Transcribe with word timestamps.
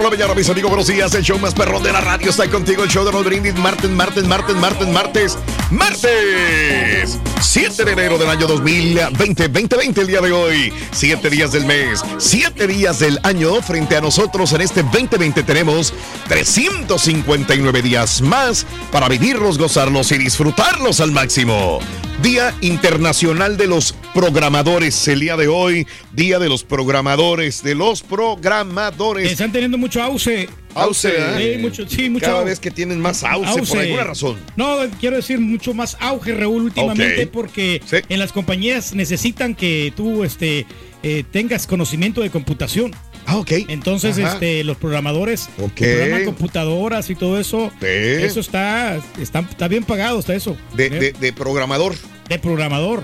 Por 0.00 0.10
la 0.10 0.16
mañana, 0.16 0.34
mis 0.34 0.48
amigos. 0.48 0.70
Buenos 0.70 0.86
días. 0.86 1.14
El 1.14 1.22
show 1.22 1.38
más 1.38 1.52
perrón 1.52 1.82
de 1.82 1.92
la 1.92 2.00
radio 2.00 2.30
está 2.30 2.48
contigo. 2.48 2.82
El 2.82 2.88
show 2.88 3.04
de 3.04 3.12
los 3.12 3.22
brindis. 3.22 3.54
Martes, 3.56 3.90
martes, 3.90 4.24
martes, 4.24 4.56
martes, 4.56 4.88
martes, 4.88 5.38
martes. 5.70 7.18
7 7.42 7.84
de 7.84 7.92
enero 7.92 8.16
del 8.16 8.30
año 8.30 8.46
2020. 8.46 9.48
2020 9.48 10.00
el 10.00 10.06
día 10.06 10.22
de 10.22 10.32
hoy. 10.32 10.72
7 10.92 11.28
días 11.28 11.52
del 11.52 11.66
mes. 11.66 12.02
7 12.16 12.66
días 12.66 12.98
del 13.00 13.18
año. 13.24 13.60
Frente 13.60 13.96
a 13.96 14.00
nosotros 14.00 14.54
en 14.54 14.62
este 14.62 14.82
2020 14.82 15.42
tenemos 15.42 15.92
359 16.28 17.82
días 17.82 18.22
más 18.22 18.64
para 18.90 19.06
vivirlos, 19.06 19.58
gozarlos 19.58 20.12
y 20.12 20.18
disfrutarlos 20.18 21.00
al 21.00 21.12
máximo. 21.12 21.80
Día 22.22 22.54
Internacional 22.60 23.56
de 23.56 23.66
los 23.66 23.94
Programadores. 24.12 25.08
El 25.08 25.20
día 25.20 25.38
de 25.38 25.48
hoy, 25.48 25.86
Día 26.12 26.38
de 26.38 26.50
los 26.50 26.64
Programadores, 26.64 27.62
de 27.62 27.74
los 27.74 28.02
Programadores. 28.02 29.32
Están 29.32 29.52
teniendo 29.52 29.78
mucho 29.78 29.99
Auge, 30.00 30.48
¿eh? 30.74 31.54
Sí, 31.56 31.62
mucho, 31.62 31.88
sí, 31.88 32.08
mucho 32.10 32.26
Cada 32.26 32.44
vez 32.44 32.60
que 32.60 32.70
tienen 32.70 33.00
más 33.00 33.24
auge, 33.24 33.62
por 33.62 33.78
alguna 33.78 34.04
razón. 34.04 34.36
No, 34.56 34.78
quiero 35.00 35.16
decir 35.16 35.40
mucho 35.40 35.74
más 35.74 35.96
auge, 36.00 36.34
Raúl, 36.34 36.62
últimamente, 36.64 37.26
porque 37.26 37.80
Sí. 37.84 37.96
en 38.08 38.18
las 38.18 38.32
compañías 38.32 38.94
necesitan 38.94 39.54
que 39.54 39.92
tú 39.96 40.22
este, 40.24 40.66
eh, 41.02 41.24
tengas 41.30 41.66
conocimiento 41.66 42.20
de 42.20 42.30
computación. 42.30 42.92
Ah, 43.26 43.36
ok. 43.36 43.50
Entonces, 43.68 44.18
Ajá. 44.18 44.32
este, 44.34 44.64
los 44.64 44.76
programadores 44.76 45.48
Ok. 45.58 45.72
que 45.74 45.86
programan 45.94 46.24
computadoras 46.24 47.10
y 47.10 47.14
todo 47.14 47.38
eso, 47.38 47.70
Sí. 47.80 47.86
eso 47.86 48.40
está, 48.40 49.00
está, 49.20 49.40
está 49.40 49.68
bien 49.68 49.84
pagado, 49.84 50.18
está 50.18 50.34
eso. 50.34 50.56
De, 50.74 50.86
¿eh? 50.86 50.90
de- 50.90 51.12
de 51.12 51.32
programador. 51.32 51.94
De 52.28 52.38
programador. 52.38 53.02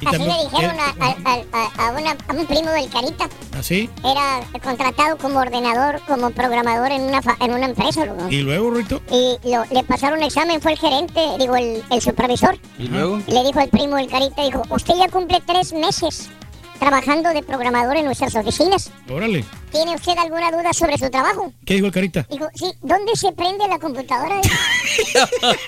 Y 0.00 0.06
Así 0.06 0.16
también- 0.16 0.36
le 0.36 0.44
dijeron 0.44 0.76
eh, 0.76 0.80
a, 1.00 1.30
a- 1.30 1.62
a- 1.84 1.88
a 1.88 1.90
una- 1.92 2.16
a 2.28 2.32
un 2.32 2.46
primo 2.46 2.70
del 2.70 2.88
Carita. 2.88 3.28
¿Así? 3.58 3.90
Era 4.04 4.40
contratado 4.62 5.16
como 5.18 5.40
ordenador, 5.40 6.00
como 6.06 6.30
programador 6.30 6.92
en 6.92 7.02
una, 7.02 7.20
fa- 7.22 7.36
en 7.40 7.52
una 7.52 7.66
empresa. 7.66 8.04
loco. 8.04 8.28
¿Y 8.30 8.42
luego, 8.42 8.70
Rito? 8.70 9.00
Y 9.10 9.38
lo- 9.50 9.64
le 9.70 9.82
pasaron 9.84 10.18
un 10.18 10.24
examen, 10.24 10.60
fue 10.60 10.72
el 10.72 10.78
gerente, 10.78 11.20
digo, 11.38 11.56
el, 11.56 11.82
el 11.90 12.00
supervisor. 12.00 12.58
¿Y 12.78 12.88
luego? 12.88 13.20
Y 13.26 13.32
le 13.32 13.44
dijo 13.44 13.60
el 13.60 13.68
primo 13.68 13.96
del 13.96 14.08
Carita, 14.08 14.42
dijo, 14.42 14.62
usted 14.70 14.94
ya 14.96 15.08
cumple 15.08 15.42
tres 15.46 15.72
meses 15.72 16.28
trabajando 16.78 17.30
de 17.30 17.42
programador 17.42 17.96
en 17.96 18.04
nuestras 18.06 18.34
oficinas. 18.34 18.90
Órale. 19.10 19.44
¿Tiene 19.72 19.94
usted 19.94 20.16
alguna 20.16 20.50
duda 20.50 20.72
sobre 20.72 20.96
su 20.96 21.10
trabajo? 21.10 21.52
¿Qué 21.66 21.74
dijo 21.74 21.86
el 21.86 21.92
Carita? 21.92 22.26
Dijo, 22.30 22.48
sí, 22.54 22.66
¿dónde 22.80 23.14
se 23.16 23.32
prende 23.32 23.66
la 23.68 23.78
computadora? 23.78 24.40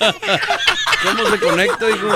¿Cómo 1.02 1.30
se 1.30 1.38
conecta, 1.40 1.90
hijo? 1.90 2.08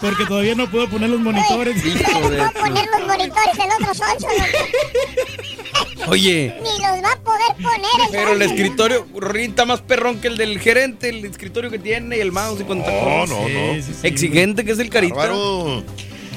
Porque 0.00 0.24
todavía 0.26 0.54
no 0.54 0.70
puedo 0.70 0.88
poner 0.88 1.10
los 1.10 1.20
monitores. 1.20 1.76
Va 1.84 2.46
a 2.46 2.50
tu- 2.52 2.60
poner 2.60 2.86
los 2.96 3.06
monitores 3.06 3.56
del 3.56 3.70
otro 3.80 3.94
sonso, 3.94 4.26
loco. 4.28 6.08
Oye, 6.10 6.54
Ni 6.62 6.70
los 6.84 7.02
va 7.02 7.12
a 7.12 7.16
poder 7.16 7.54
poner. 7.56 7.90
pero 8.12 8.32
el 8.32 8.42
escritorio, 8.42 9.06
Rita, 9.16 9.64
más 9.64 9.80
perrón 9.80 10.20
que 10.20 10.28
el 10.28 10.36
del 10.36 10.60
gerente, 10.60 11.08
el 11.08 11.24
escritorio 11.24 11.70
que 11.70 11.78
tiene 11.80 12.16
y 12.18 12.20
el 12.20 12.30
mouse 12.32 12.60
y 12.60 12.62
No, 12.62 12.68
cosa. 12.68 12.86
no, 12.86 13.26
no. 13.26 13.74
Sí, 13.74 13.82
sí, 13.82 13.94
sí. 14.00 14.06
Exigente 14.06 14.64
que 14.64 14.72
es 14.72 14.78
el 14.78 14.88
carita. 14.90 15.16
Bárbaro. 15.16 15.82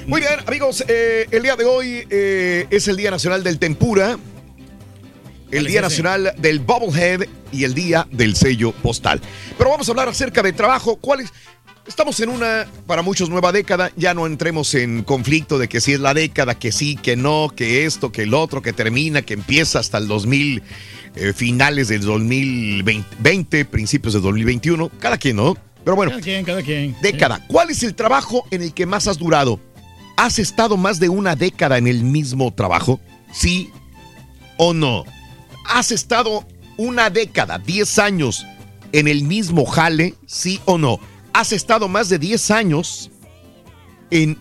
Muy 0.10 0.22
bien, 0.22 0.40
amigos, 0.48 0.84
eh, 0.88 1.28
el 1.30 1.44
día 1.44 1.56
de 1.56 1.66
hoy 1.66 2.04
eh, 2.10 2.66
es 2.72 2.88
el 2.88 2.98
Día 2.98 3.12
Nacional 3.12 3.44
del 3.44 3.60
Tempura, 3.60 4.18
el 5.52 5.68
Día? 5.68 5.82
Nacional 5.82 6.34
del 6.36 6.58
Bubblehead 6.58 7.28
y 7.52 7.64
el 7.64 7.76
Día 7.76 8.08
del 8.10 8.36
Sello 8.36 8.72
Postal. 8.72 9.22
Pero 9.56 9.70
vamos 9.70 9.88
a 9.88 9.92
hablar 9.92 10.10
acerca 10.10 10.42
de 10.42 10.52
trabajo. 10.52 10.96
¿Cuál 10.96 11.20
es? 11.20 11.30
Estamos 11.88 12.20
en 12.22 12.30
una, 12.30 12.66
para 12.88 13.04
muchos, 13.04 13.30
nueva 13.30 13.52
década. 13.52 13.92
Ya 13.98 14.16
no 14.16 14.26
entremos 14.26 14.74
en 14.74 15.04
conflicto 15.04 15.60
de 15.60 15.70
que 15.70 15.80
si 15.80 15.94
es 15.94 16.00
la 16.00 16.16
década, 16.16 16.58
que 16.58 16.72
sí, 16.72 16.96
que 16.96 17.16
no, 17.16 17.54
que 17.56 17.86
esto, 17.86 18.12
que 18.12 18.24
el 18.24 18.34
otro, 18.34 18.64
que 18.64 18.74
termina, 18.74 19.22
que 19.22 19.36
empieza 19.36 19.78
hasta 19.78 20.00
el 20.00 20.08
2000, 20.08 20.64
eh, 21.18 21.34
finales 21.34 21.88
del 21.88 22.02
2020, 22.02 23.64
principios 23.66 24.14
del 24.14 24.24
2021. 24.24 24.90
Cada 25.00 25.20
quien, 25.20 25.36
¿no? 25.36 25.56
Pero 25.84 25.96
bueno, 25.96 26.12
Cada 26.12 26.22
quien, 26.24 26.44
cada 26.46 26.64
quien. 26.64 26.96
década. 27.00 27.46
¿Cuál 27.48 27.70
es 27.70 27.84
el 27.84 27.94
trabajo 27.94 28.46
en 28.50 28.64
el 28.64 28.74
que 28.74 28.88
más 28.88 29.08
has 29.08 29.20
durado? 29.20 29.60
¿Has 30.22 30.38
estado 30.38 30.76
más 30.76 31.00
de 31.00 31.08
una 31.08 31.38
década 31.38 31.78
en 31.78 31.88
el 31.88 32.04
mismo 32.04 32.54
trabajo? 32.54 33.00
¿Sí 33.32 33.72
o 34.58 34.74
no? 34.74 35.06
¿Has 35.66 35.94
estado 35.94 36.46
una 36.76 37.10
década, 37.10 37.58
10 37.58 38.00
años 38.00 38.46
en 38.92 39.08
el 39.08 39.24
mismo 39.24 39.66
jale? 39.66 40.16
¿Sí 40.26 40.60
o 40.66 40.78
no? 40.78 41.00
¿Has 41.32 41.54
estado 41.54 41.88
más 41.88 42.10
de 42.10 42.20
10 42.20 42.52
años 42.52 43.12
en 44.12 44.38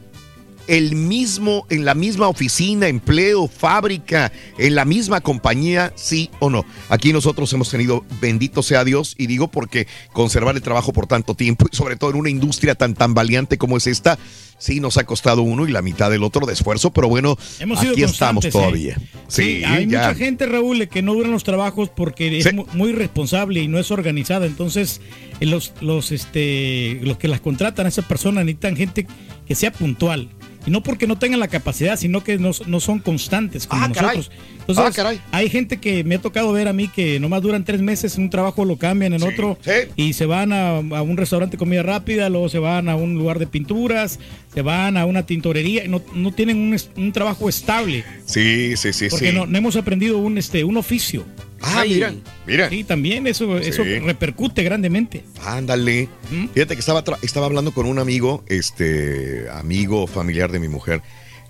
el 0.69 0.95
mismo, 0.95 1.67
en 1.71 1.85
la 1.85 1.95
misma 1.95 2.29
oficina, 2.29 2.87
empleo, 2.89 3.49
fábrica, 3.49 4.31
en 4.59 4.75
la 4.75 4.85
misma 4.85 5.21
compañía, 5.21 5.93
sí 5.97 6.31
o 6.39 6.51
no. 6.51 6.65
Aquí 6.91 7.13
nosotros 7.13 7.53
hemos 7.55 7.71
tenido, 7.71 8.05
bendito 8.21 8.63
sea 8.63 8.85
Dios, 8.85 9.15
y 9.19 9.27
digo 9.27 9.49
porque 9.49 9.87
conservar 10.13 10.55
el 10.55 10.63
trabajo 10.63 10.93
por 10.93 11.07
tanto 11.07 11.35
tiempo, 11.35 11.67
y 11.73 11.75
sobre 11.77 11.97
todo 11.97 12.11
en 12.11 12.17
una 12.17 12.31
industria 12.31 12.75
tan 12.75 12.95
tan 12.95 13.15
valiente 13.15 13.59
como 13.59 13.77
es 13.79 13.87
esta, 13.87 14.19
sí 14.59 14.79
nos 14.81 14.99
ha 14.99 15.05
costado 15.05 15.43
uno 15.43 15.67
y 15.67 15.73
la 15.73 15.83
mitad 15.83 16.11
del 16.11 16.23
otro 16.23 16.45
de 16.47 16.53
esfuerzo, 16.53 16.91
pero 16.93 17.09
bueno, 17.09 17.39
Hemos 17.61 17.79
aquí 17.79 17.89
estamos 18.03 18.45
constantes, 18.45 18.53
todavía. 18.53 18.95
¿eh? 18.95 19.09
Sí, 19.29 19.63
hay 19.65 19.87
ya. 19.87 19.99
mucha 20.09 20.15
gente, 20.17 20.47
Raúl, 20.47 20.87
que 20.89 21.01
no 21.01 21.15
duran 21.15 21.31
los 21.33 21.45
trabajos 21.45 21.89
porque 21.89 22.43
Sí. 22.43 22.49
es 22.49 22.55
mu- 22.55 22.67
muy 22.75 22.93
responsable 22.93 23.63
y 23.63 23.69
no 23.69 23.79
es 23.79 23.91
organizada. 23.91 24.47
Entonces, 24.47 25.01
eh, 25.41 25.47
los, 25.47 25.73
los, 25.81 26.13
este, 26.13 26.99
los 27.03 27.17
que 27.19 27.29
las 27.29 27.41
contratan 27.41 27.87
a 27.87 27.89
esa 27.89 28.03
persona 28.03 28.43
necesitan 28.45 28.77
gente 28.77 29.07
que 29.47 29.55
sea 29.55 29.73
puntual. 29.73 30.29
Y 30.69 30.71
no 30.71 30.83
porque 30.83 31.07
no 31.07 31.17
tengan 31.19 31.41
la 31.41 31.49
capacidad, 31.49 31.97
sino 31.97 32.23
que 32.23 32.37
no, 32.37 32.51
no 32.67 32.79
son 32.81 32.99
constantes 32.99 33.67
como 33.67 33.85
Ah, 33.85 33.91
caray. 33.91 34.19
nosotros. 34.19 34.39
Entonces, 34.61 34.85
Ah, 34.85 34.93
caray. 34.95 35.21
hay 35.33 35.49
gente 35.49 35.79
que 35.79 36.05
me 36.05 36.17
ha 36.17 36.19
tocado 36.21 36.53
ver 36.53 36.69
a 36.69 36.75
mí 36.75 36.89
que 36.89 37.19
nomás 37.19 37.41
duran 37.41 37.65
tres 37.65 37.81
meses 37.81 38.19
en 38.19 38.25
un 38.25 38.29
trabajo, 38.31 38.67
lo 38.67 38.77
cambian 38.77 39.15
en 39.15 39.21
Sí, 39.21 39.27
otro 39.29 39.57
sí. 39.63 39.71
y 39.97 40.13
se 40.13 40.27
van 40.27 40.53
a, 40.53 40.77
a 40.77 41.01
un 41.03 41.17
restaurante 41.17 41.53
de 41.57 41.59
comida 41.59 41.83
rápida, 41.83 42.29
luego 42.29 42.51
se 42.51 42.59
van 42.59 42.91
a 42.91 42.97
un 42.97 43.15
lugar 43.15 43.39
de 43.39 43.47
pinturas, 43.47 44.19
se 44.53 44.61
van 44.61 44.99
a 44.99 45.07
una 45.07 45.25
tintorería, 45.25 45.89
no, 45.89 46.03
no 46.15 46.33
tienen 46.33 46.59
un, 46.59 46.77
un 47.03 47.13
trabajo 47.13 47.49
estable. 47.49 48.05
Sí, 48.27 48.77
sí, 48.77 48.93
sí, 48.93 49.07
Porque 49.09 49.31
sí. 49.31 49.35
no, 49.35 49.47
no 49.47 49.57
hemos 49.57 49.75
aprendido 49.77 50.19
un, 50.19 50.37
este, 50.37 50.65
un 50.65 50.77
oficio. 50.77 51.25
Ah, 51.63 51.81
Ay. 51.81 51.95
mira, 51.95 52.15
mira. 52.47 52.69
Sí, 52.69 52.85
también 52.85 53.27
eso, 53.27 53.59
eso 53.59 53.83
Sí. 53.85 53.99
repercute 53.99 54.63
grandemente. 54.63 55.25
Ándale. 55.45 56.09
¿Mm? 56.31 56.47
Fíjate 56.55 56.75
que 56.75 56.81
estaba, 56.81 57.05
tra- 57.05 57.19
estaba 57.23 57.47
hablando 57.47 57.73
con 57.73 57.87
un 57.87 57.99
amigo, 57.99 58.45
este, 58.49 59.49
amigo 59.51 60.07
familiar 60.07 60.51
de 60.53 60.59
mi 60.61 60.69
mujer. 60.69 61.03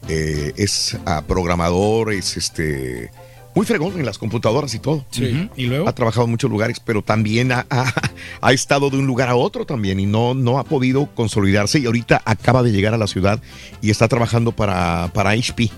eh, 0.09 0.53
es 0.57 0.97
ah, 1.07 1.25
programador, 1.27 2.13
es 2.13 2.37
este, 2.37 3.11
muy 3.55 3.67
fregón 3.67 3.99
en 3.99 4.07
las 4.07 4.17
computadoras 4.17 4.73
y 4.75 4.79
todo. 4.79 5.05
Ujú. 5.13 5.49
Y 5.57 5.67
luego. 5.67 5.89
Ha 5.89 5.93
trabajado 5.95 6.25
en 6.27 6.31
muchos 6.31 6.49
lugares, 6.49 6.79
pero 6.81 7.03
también 7.03 7.51
ha, 7.51 7.67
ha- 7.69 7.93
ha 8.41 8.53
estado 8.53 8.91
de 8.91 8.97
un 8.97 9.07
lugar 9.09 9.29
a 9.29 9.35
otro 9.35 9.67
también 9.67 9.99
y 9.99 10.07
no, 10.07 10.35
no 10.35 10.61
ha 10.61 10.65
podido 10.65 11.13
consolidarse 11.17 11.81
y 11.81 11.87
ahorita 11.87 12.23
acaba 12.25 12.63
de 12.63 12.71
llegar 12.71 12.95
a 12.95 12.97
la 12.97 13.09
ciudad 13.09 13.43
y 13.83 13.91
está 13.91 14.07
trabajando 14.07 14.53
para, 14.53 15.11
para 15.13 15.31
HP. 15.31 15.69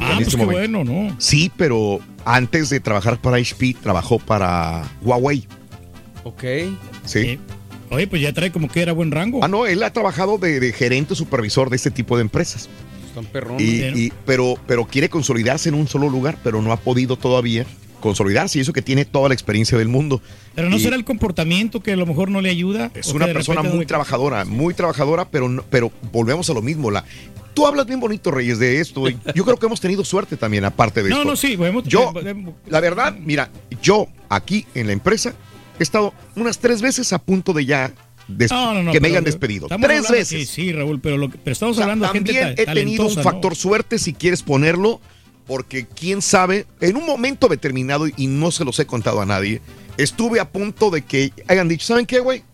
Ah, 0.00 0.10
en 0.10 0.16
pues 0.16 0.28
este 0.28 0.38
qué 0.38 0.44
momento. 0.46 0.78
bueno, 0.84 0.84
¿no? 1.08 1.16
Sí, 1.18 1.50
pero 1.56 2.00
antes 2.24 2.70
de 2.70 2.80
trabajar 2.80 3.20
para 3.20 3.36
HP 3.38 3.74
trabajó 3.82 4.18
para 4.18 4.84
Huawei. 5.02 5.46
Ok. 6.24 6.42
Sí. 7.04 7.18
Eh, 7.20 7.38
Oye, 7.90 8.06
pues 8.06 8.20
ya 8.20 8.32
trae 8.34 8.52
como 8.52 8.68
que 8.68 8.82
era 8.82 8.92
buen 8.92 9.10
rango. 9.10 9.42
Ah, 9.42 9.48
no, 9.48 9.64
él 9.66 9.82
ha 9.82 9.92
trabajado 9.92 10.36
de, 10.36 10.60
de 10.60 10.72
gerente 10.72 11.14
supervisor 11.14 11.70
de 11.70 11.76
este 11.76 11.90
tipo 11.90 12.16
de 12.16 12.22
empresas. 12.22 12.68
Están 13.06 13.24
perrón. 13.24 13.56
Y, 13.58 14.12
pero, 14.26 14.56
pero 14.66 14.84
quiere 14.86 15.08
consolidarse 15.08 15.70
en 15.70 15.74
un 15.74 15.88
solo 15.88 16.10
lugar, 16.10 16.36
pero 16.44 16.60
no 16.60 16.70
ha 16.72 16.76
podido 16.76 17.16
todavía 17.16 17.64
consolidarse. 18.00 18.58
Y 18.58 18.60
eso 18.60 18.74
que 18.74 18.82
tiene 18.82 19.06
toda 19.06 19.28
la 19.28 19.34
experiencia 19.34 19.78
del 19.78 19.88
mundo. 19.88 20.20
Pero 20.54 20.68
no 20.68 20.76
Y 20.76 20.80
será 20.80 20.96
el 20.96 21.04
comportamiento 21.06 21.80
que 21.80 21.92
a 21.92 21.96
lo 21.96 22.04
mejor 22.04 22.30
no 22.30 22.42
le 22.42 22.50
ayuda. 22.50 22.90
Es 22.94 23.08
una 23.14 23.26
persona 23.26 23.62
muy 23.62 23.86
trabajadora, 23.86 24.44
muy 24.44 24.74
trabajadora, 24.74 25.30
pero, 25.30 25.48
no- 25.48 25.64
pero 25.70 25.90
volvemos 26.12 26.50
a 26.50 26.52
lo 26.52 26.60
mismo. 26.60 26.90
La, 26.90 27.04
tú 27.58 27.66
hablas 27.66 27.86
bien 27.86 27.98
bonito, 27.98 28.30
Reyes, 28.30 28.58
de 28.58 28.80
esto. 28.80 29.08
y 29.08 29.18
Yo 29.34 29.44
creo 29.44 29.56
que 29.56 29.66
hemos 29.66 29.80
tenido 29.80 30.04
suerte 30.04 30.36
también, 30.36 30.64
aparte 30.64 31.02
de 31.02 31.10
No, 31.10 31.16
esto. 31.16 31.28
no, 31.30 31.36
sí. 31.36 31.56
podemos- 31.56 31.84
Yo, 31.84 32.12
la 32.68 32.80
verdad, 32.80 33.16
mira, 33.18 33.50
yo 33.82 34.06
aquí 34.28 34.64
en 34.74 34.86
la 34.86 34.92
empresa 34.92 35.34
he 35.78 35.82
estado 35.82 36.14
unas 36.36 36.58
tres 36.58 36.80
veces 36.82 37.12
a 37.12 37.18
punto 37.18 37.52
de 37.52 37.64
ya 37.66 37.92
des- 38.28 38.50
No, 38.52 38.74
no, 38.74 38.82
no, 38.84 38.92
que 38.92 39.00
me 39.00 39.08
hayan 39.08 39.24
despedido. 39.24 39.66
Tres 39.66 39.80
hablando- 39.82 40.08
veces. 40.12 40.28
Sí, 40.28 40.46
sí, 40.46 40.72
Raúl, 40.72 41.00
pero, 41.00 41.16
lo 41.16 41.30
que- 41.30 41.38
pero 41.38 41.52
estamos 41.52 41.76
O 41.76 41.78
sea, 41.78 41.84
hablando 41.84 42.06
de 42.06 42.12
gente 42.12 42.32
también 42.32 42.54
ta- 42.54 42.62
he 42.62 42.66
tenido 42.74 43.06
un 43.06 43.14
¿no? 43.16 43.22
factor 43.22 43.56
suerte, 43.56 43.98
si 43.98 44.12
quieres 44.12 44.42
ponerlo, 44.44 45.00
porque 45.46 45.86
quién 45.86 46.22
sabe, 46.22 46.66
en 46.80 46.96
un 46.96 47.06
momento 47.06 47.48
determinado, 47.48 48.06
y 48.06 48.26
no 48.28 48.50
se 48.52 48.64
los 48.64 48.78
he 48.78 48.86
contado 48.86 49.20
a 49.20 49.26
nadie, 49.26 49.62
estuve 49.96 50.38
a 50.40 50.48
punto 50.50 50.90
de 50.90 51.02
que 51.02 51.32
hayan 51.48 51.66
dicho, 51.68 51.86
¿saben 51.86 52.06
qué, 52.06 52.20
güey? 52.20 52.44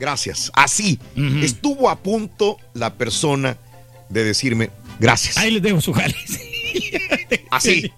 Gracias. 0.00 0.50
Así. 0.54 0.98
Estuvo 1.42 1.88
a 1.88 1.96
punto 2.00 2.56
la 2.74 2.92
persona 2.94 3.56
de 4.08 4.24
decirme, 4.24 4.70
gracias. 5.00 5.36
Ahí 5.36 5.50
les 5.50 5.62
dejo 5.62 5.80
su 5.80 5.92
jale. 5.92 6.14
Así. 7.50 7.90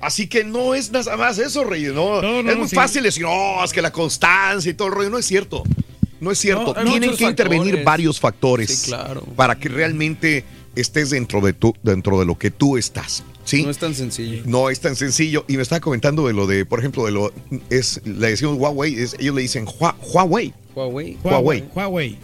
Así 0.00 0.28
que 0.28 0.44
no 0.44 0.74
es 0.74 0.92
nada 0.92 1.16
más 1.16 1.38
eso, 1.38 1.64
Reyes. 1.64 1.92
No, 1.92 2.22
No, 2.22 2.42
no, 2.42 2.50
es 2.52 2.56
muy 2.56 2.68
sí. 2.68 2.76
fácil 2.76 3.02
decir, 3.02 3.24
no, 3.24 3.64
es 3.64 3.72
que 3.72 3.82
la 3.82 3.90
constancia 3.92 4.70
y 4.70 4.74
todo 4.74 4.88
el 4.88 4.94
rollo. 4.94 5.10
No 5.10 5.18
es 5.18 5.26
cierto. 5.26 5.64
No 6.20 6.30
es 6.30 6.38
cierto. 6.38 6.74
No, 6.74 6.90
Tienen 6.90 7.16
que 7.16 7.24
intervenir 7.24 7.64
factores. 7.66 7.84
varios 7.84 8.20
factores 8.20 8.70
Sí, 8.70 8.86
claro. 8.90 9.22
para 9.36 9.58
que 9.58 9.68
realmente 9.68 10.44
estés 10.76 11.10
dentro 11.10 11.40
de, 11.40 11.52
tu, 11.52 11.74
dentro 11.82 12.18
de 12.20 12.26
lo 12.26 12.38
que 12.38 12.50
tú 12.52 12.76
estás. 12.76 13.24
¿sí? 13.44 13.64
No 13.64 13.70
es 13.70 13.78
tan 13.78 13.94
sencillo. 13.94 14.42
No 14.46 14.70
es 14.70 14.78
tan 14.80 14.94
sencillo. 14.94 15.44
Y 15.48 15.56
me 15.56 15.62
estaba 15.62 15.80
comentando 15.80 16.26
de 16.28 16.32
lo 16.32 16.46
de, 16.46 16.64
por 16.64 16.78
ejemplo, 16.78 17.04
de 17.04 17.10
lo. 17.12 17.32
es 17.70 18.00
Le 18.04 18.30
decimos 18.30 18.56
Huawei, 18.56 18.94
es- 19.00 19.16
ellos 19.18 19.34
le 19.34 19.42
dicen 19.42 19.66
Hua- 19.66 19.96
Huawei. 20.00 20.52
Huawei. 20.76 21.16
Huawei. 21.24 21.64
Huawei. 21.74 22.18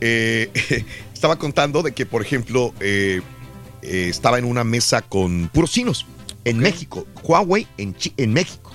Eh, 0.00 0.50
estaba 1.18 1.36
contando 1.36 1.82
de 1.82 1.92
que, 1.92 2.06
por 2.06 2.22
ejemplo, 2.22 2.72
eh, 2.80 3.20
eh, 3.82 4.06
estaba 4.08 4.38
en 4.38 4.44
una 4.44 4.62
mesa 4.62 5.02
con 5.02 5.48
puros 5.52 5.72
chinos 5.72 6.06
en 6.44 6.58
México. 6.58 7.06
Huawei 7.24 7.66
en, 7.76 7.94
Chi- 7.94 8.14
en 8.16 8.32
México. 8.32 8.72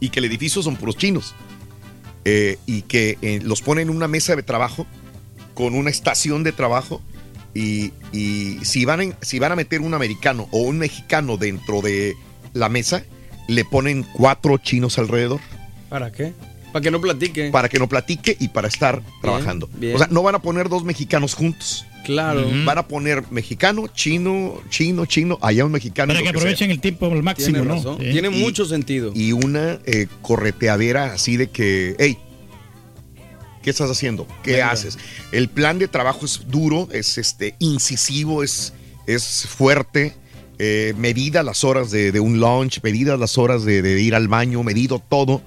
Y 0.00 0.08
que 0.08 0.18
el 0.20 0.24
edificio 0.24 0.62
son 0.62 0.76
puros 0.76 0.96
chinos. 0.96 1.34
Eh, 2.24 2.58
y 2.66 2.82
que 2.82 3.18
eh, 3.20 3.40
los 3.42 3.60
ponen 3.60 3.90
en 3.90 3.96
una 3.96 4.08
mesa 4.08 4.34
de 4.34 4.42
trabajo 4.42 4.86
con 5.54 5.74
una 5.74 5.90
estación 5.90 6.42
de 6.42 6.52
trabajo. 6.52 7.02
Y, 7.54 7.92
y 8.12 8.58
si, 8.62 8.86
van 8.86 9.02
en- 9.02 9.14
si 9.20 9.38
van 9.38 9.52
a 9.52 9.56
meter 9.56 9.82
un 9.82 9.92
americano 9.92 10.48
o 10.52 10.60
un 10.60 10.78
mexicano 10.78 11.36
dentro 11.36 11.82
de 11.82 12.14
la 12.54 12.70
mesa, 12.70 13.04
le 13.46 13.64
ponen 13.66 14.04
cuatro 14.14 14.56
chinos 14.58 14.98
alrededor 14.98 15.40
¿Para 15.90 16.12
qué? 16.12 16.32
Para 16.72 16.82
que 16.82 16.90
no 16.90 17.00
platique. 17.00 17.50
para 17.50 17.68
que 17.68 17.78
no 17.78 17.88
platique 17.88 18.36
y 18.38 18.48
para 18.48 18.68
estar 18.68 19.02
trabajando. 19.22 19.68
bien. 19.74 19.94
O 19.94 19.98
sea, 19.98 20.06
no 20.10 20.22
van 20.22 20.34
a 20.34 20.38
poner 20.42 20.68
dos 20.68 20.84
mexicanos 20.84 21.34
juntos. 21.34 21.84
Claro. 22.04 22.48
Van 22.64 22.78
a 22.78 22.88
poner 22.88 23.24
mexicano, 23.30 23.86
chino, 23.88 24.60
chino, 24.70 25.04
chino, 25.06 25.38
allá 25.42 25.64
un 25.66 25.72
mexicano. 25.72 26.12
Para 26.12 26.22
que 26.22 26.30
aprovechen 26.30 26.70
el 26.70 26.80
tiempo 26.80 27.06
al 27.06 27.22
máximo, 27.22 27.58
Tiene 27.58 27.68
¿no? 27.68 27.98
Sí. 27.98 28.10
Tiene 28.10 28.28
Y- 28.28 28.40
mucho 28.40 28.64
sentido. 28.64 29.12
Y 29.14 29.32
una 29.32 29.78
eh, 29.84 30.06
correteadera 30.22 31.12
así 31.12 31.36
de 31.36 31.50
que, 31.50 31.94
hey, 31.98 32.16
¿qué 33.62 33.70
estás 33.70 33.90
haciendo? 33.90 34.26
¿Qué 34.42 34.52
Venga. 34.52 34.70
haces? 34.70 34.98
El 35.32 35.48
plan 35.48 35.78
de 35.78 35.88
trabajo 35.88 36.24
es 36.24 36.42
duro, 36.48 36.88
es 36.92 37.18
este 37.18 37.54
incisivo, 37.58 38.42
es, 38.42 38.72
es 39.06 39.46
fuerte. 39.48 40.14
eh, 40.62 40.92
medida 40.98 41.42
las 41.42 41.64
horas 41.64 41.90
de, 41.90 42.12
de 42.12 42.20
un 42.20 42.38
lunch, 42.40 42.80
medidas 42.82 43.18
las 43.18 43.38
horas 43.38 43.64
de, 43.64 43.80
de 43.82 44.00
ir 44.02 44.14
al 44.14 44.28
baño, 44.28 44.62
medido 44.62 44.98
todo, 44.98 45.40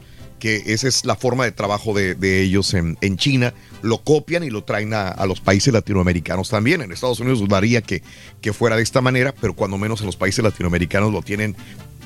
que 0.43 0.61
esa 0.73 0.89
es 0.89 1.05
la 1.05 1.15
forma 1.15 1.45
de 1.45 1.53
trabajo 1.53 1.93
de, 1.93 2.15
de 2.15 2.41
ellos 2.41 2.73
en, 2.73 2.97
en 2.99 3.15
China. 3.15 3.53
Lo 3.81 3.99
copian 3.99 4.43
y 4.43 4.49
lo 4.49 4.65
traen 4.65 4.93
a, 4.93 5.07
a 5.07 5.25
los 5.25 5.39
países 5.39 5.73
latinoamericanos 5.73 6.49
también. 6.49 6.81
En 6.81 6.91
Estados 6.91 7.21
Unidos 7.21 7.39
dudaría 7.39 7.81
que, 7.81 8.03
que 8.41 8.51
fuera 8.51 8.75
de 8.75 8.83
esta 8.83 8.99
manera, 8.99 9.33
pero 9.39 9.53
cuando 9.53 9.77
menos 9.77 10.01
en 10.01 10.07
los 10.07 10.17
países 10.17 10.43
latinoamericanos 10.43 11.13
lo 11.13 11.21
tienen 11.21 11.55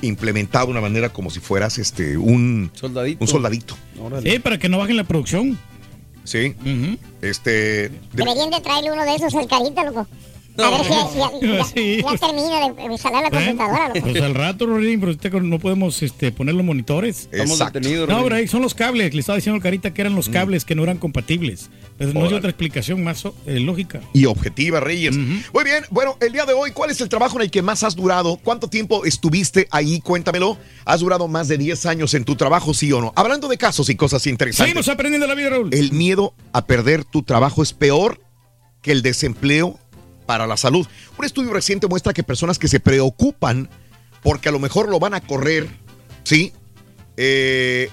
implementado 0.02 0.66
de 0.66 0.70
una 0.70 0.80
manera 0.80 1.08
como 1.08 1.30
si 1.30 1.40
fueras 1.40 1.78
este 1.78 2.16
un, 2.16 2.70
Soldadito. 2.74 3.24
un 3.24 3.26
soldadito. 3.26 3.74
Órale. 4.00 4.30
Sí, 4.30 4.38
para 4.38 4.56
que 4.56 4.68
no 4.68 4.78
bajen 4.78 4.96
la 4.96 5.02
producción. 5.04 5.58
Sí. 6.22 6.54
Este. 7.22 7.50
de- 7.88 7.92
Deberían 8.12 8.50
de 8.50 8.60
traerle 8.60 8.92
uno 8.92 9.04
de 9.04 9.16
esos 9.16 9.34
al 9.34 9.48
carita, 9.48 9.82
loco. 9.82 10.06
A 10.58 10.70
ver 10.70 10.84
si 10.84 10.90
ya, 10.90 11.64
Sí. 11.74 12.02
ya 12.02 12.68
de 12.74 12.92
instalar 12.92 13.22
la 13.22 13.30
Bueno, 13.30 13.46
computadora, 13.46 13.88
loco. 13.88 14.00
pues 14.00 14.22
al 14.22 14.34
rato, 14.34 14.66
Rorín, 14.66 15.00
pero 15.00 15.40
no 15.40 15.58
podemos 15.58 16.02
este, 16.02 16.32
poner 16.32 16.54
los 16.54 16.64
monitores. 16.64 17.28
Estamos 17.30 17.58
detenidos. 17.58 18.08
No, 18.08 18.26
ahí 18.34 18.48
son 18.48 18.62
los 18.62 18.74
cables. 18.74 19.14
Le 19.14 19.20
estaba 19.20 19.36
diciendo 19.36 19.56
al 19.56 19.62
Carita 19.62 19.94
que 19.94 20.00
eran 20.00 20.14
los 20.14 20.28
cables 20.28 20.64
que 20.64 20.74
no 20.74 20.82
eran 20.82 20.98
compatibles. 20.98 21.70
Pero 21.96 22.12
no 22.12 22.24
hay 22.24 22.32
otra 22.34 22.50
explicación 22.50 23.02
más 23.02 23.24
eh, 23.24 23.58
lógica. 23.60 24.00
Y 24.12 24.26
objetiva, 24.26 24.80
Reyes. 24.80 25.16
Muy 25.16 25.64
bien, 25.64 25.84
bueno, 25.90 26.16
el 26.20 26.32
día 26.32 26.44
de 26.44 26.52
hoy, 26.54 26.70
¿cuál 26.72 26.90
es 26.90 27.00
el 27.00 27.08
trabajo 27.08 27.36
en 27.36 27.42
el 27.42 27.50
que 27.50 27.62
más 27.62 27.82
has 27.82 27.96
durado? 27.96 28.36
¿Cuánto 28.36 28.68
tiempo 28.68 29.04
estuviste 29.04 29.66
ahí? 29.70 30.00
Cuéntamelo. 30.00 30.58
¿Has 30.84 31.00
durado 31.00 31.28
más 31.28 31.48
de 31.48 31.58
10 31.58 31.86
años 31.86 32.14
en 32.14 32.24
tu 32.24 32.36
trabajo, 32.36 32.72
sí 32.74 32.92
o 32.92 33.00
no? 33.00 33.12
Hablando 33.16 33.48
de 33.48 33.58
casos 33.58 33.88
y 33.90 33.96
cosas 33.96 34.26
interesantes. 34.26 34.68
Seguimos 34.68 34.88
aprendiendo 34.88 35.26
la 35.26 35.34
vida, 35.34 35.50
Raúl. 35.50 35.70
El 35.72 35.92
miedo 35.92 36.34
a 36.52 36.66
perder 36.66 37.04
tu 37.04 37.22
trabajo 37.22 37.62
es 37.62 37.72
peor 37.72 38.20
que 38.82 38.92
el 38.92 39.02
desempleo 39.02 39.78
para 40.28 40.46
la 40.46 40.58
salud. 40.58 40.86
Un 41.16 41.24
estudio 41.24 41.54
reciente 41.54 41.86
muestra 41.86 42.12
que 42.12 42.22
personas 42.22 42.58
que 42.58 42.68
se 42.68 42.80
preocupan 42.80 43.70
porque 44.22 44.50
a 44.50 44.52
lo 44.52 44.58
mejor 44.58 44.90
lo 44.90 45.00
van 45.00 45.14
a 45.14 45.22
correr, 45.22 45.66
¿sí? 46.22 46.52
Eh, 47.16 47.88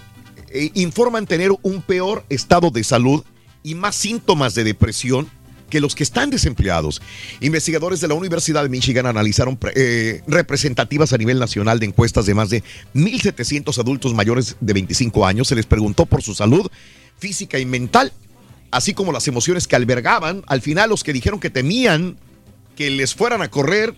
eh, 0.50 0.70
informan 0.74 1.28
tener 1.28 1.52
un 1.62 1.82
peor 1.82 2.26
estado 2.28 2.72
de 2.72 2.84
salud 2.84 3.24
y 3.64 3.74
más 3.76 3.96
síntomas 3.96 4.54
de 4.54 4.66
depresión 4.66 5.30
que 5.70 5.80
los 5.80 5.96
que 5.96 6.04
están 6.04 6.30
desempleados. 6.30 7.02
Investigadores 7.40 8.02
de 8.02 8.10
la 8.10 8.16
Universidad 8.16 8.64
de 8.64 8.70
Michigan 8.70 9.06
analizaron 9.06 9.58
eh, 9.74 10.22
representativas 10.28 11.14
a 11.14 11.18
nivel 11.18 11.40
nacional 11.40 11.80
de 11.80 11.86
encuestas 11.86 12.26
de 12.26 12.34
más 12.34 12.50
de 12.50 12.64
1.700 12.96 13.80
adultos 13.80 14.14
mayores 14.14 14.58
de 14.60 14.74
25 14.74 15.26
años. 15.26 15.48
Se 15.48 15.56
les 15.56 15.66
preguntó 15.66 16.06
por 16.06 16.22
su 16.22 16.36
salud 16.36 16.70
física 17.18 17.60
y 17.60 17.66
mental, 17.66 18.12
así 18.72 18.94
como 18.94 19.12
las 19.12 19.28
emociones 19.28 19.68
que 19.68 19.76
albergaban. 19.76 20.44
Al 20.48 20.62
final, 20.62 20.90
los 20.90 21.04
que 21.04 21.14
dijeron 21.14 21.40
que 21.40 21.50
temían 21.50 22.18
que 22.76 22.90
les 22.90 23.16
fueran 23.16 23.42
a 23.42 23.50
correr 23.50 23.96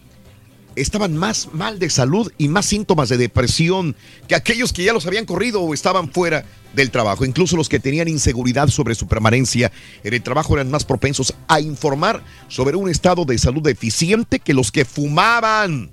estaban 0.76 1.18
más 1.18 1.50
mal 1.54 1.80
de 1.80 1.90
salud 1.90 2.32
y 2.38 2.48
más 2.48 2.68
síntomas 2.68 3.10
de 3.10 3.18
depresión 3.18 3.96
que 4.28 4.36
aquellos 4.36 4.74
que 4.74 4.84
ya 4.84 4.94
los 4.94 5.08
habían 5.08 5.26
corrido 5.26 5.62
o 5.62 5.74
estaban 5.74 6.12
fuera 6.12 6.46
del 6.74 6.92
trabajo. 6.92 7.26
Incluso 7.26 7.58
los 7.58 7.70
que 7.70 7.80
tenían 7.80 8.08
inseguridad 8.08 8.68
sobre 8.68 8.96
su 8.96 9.08
permanencia 9.08 9.72
en 10.04 10.14
el 10.14 10.22
trabajo 10.22 10.54
eran 10.54 10.70
más 10.70 10.86
propensos 10.86 11.34
a 11.48 11.60
informar 11.60 12.24
sobre 12.48 12.76
un 12.76 12.90
estado 12.90 13.26
de 13.26 13.38
salud 13.38 13.64
deficiente 13.64 14.40
que 14.40 14.54
los 14.54 14.72
que 14.72 14.86
fumaban. 14.86 15.90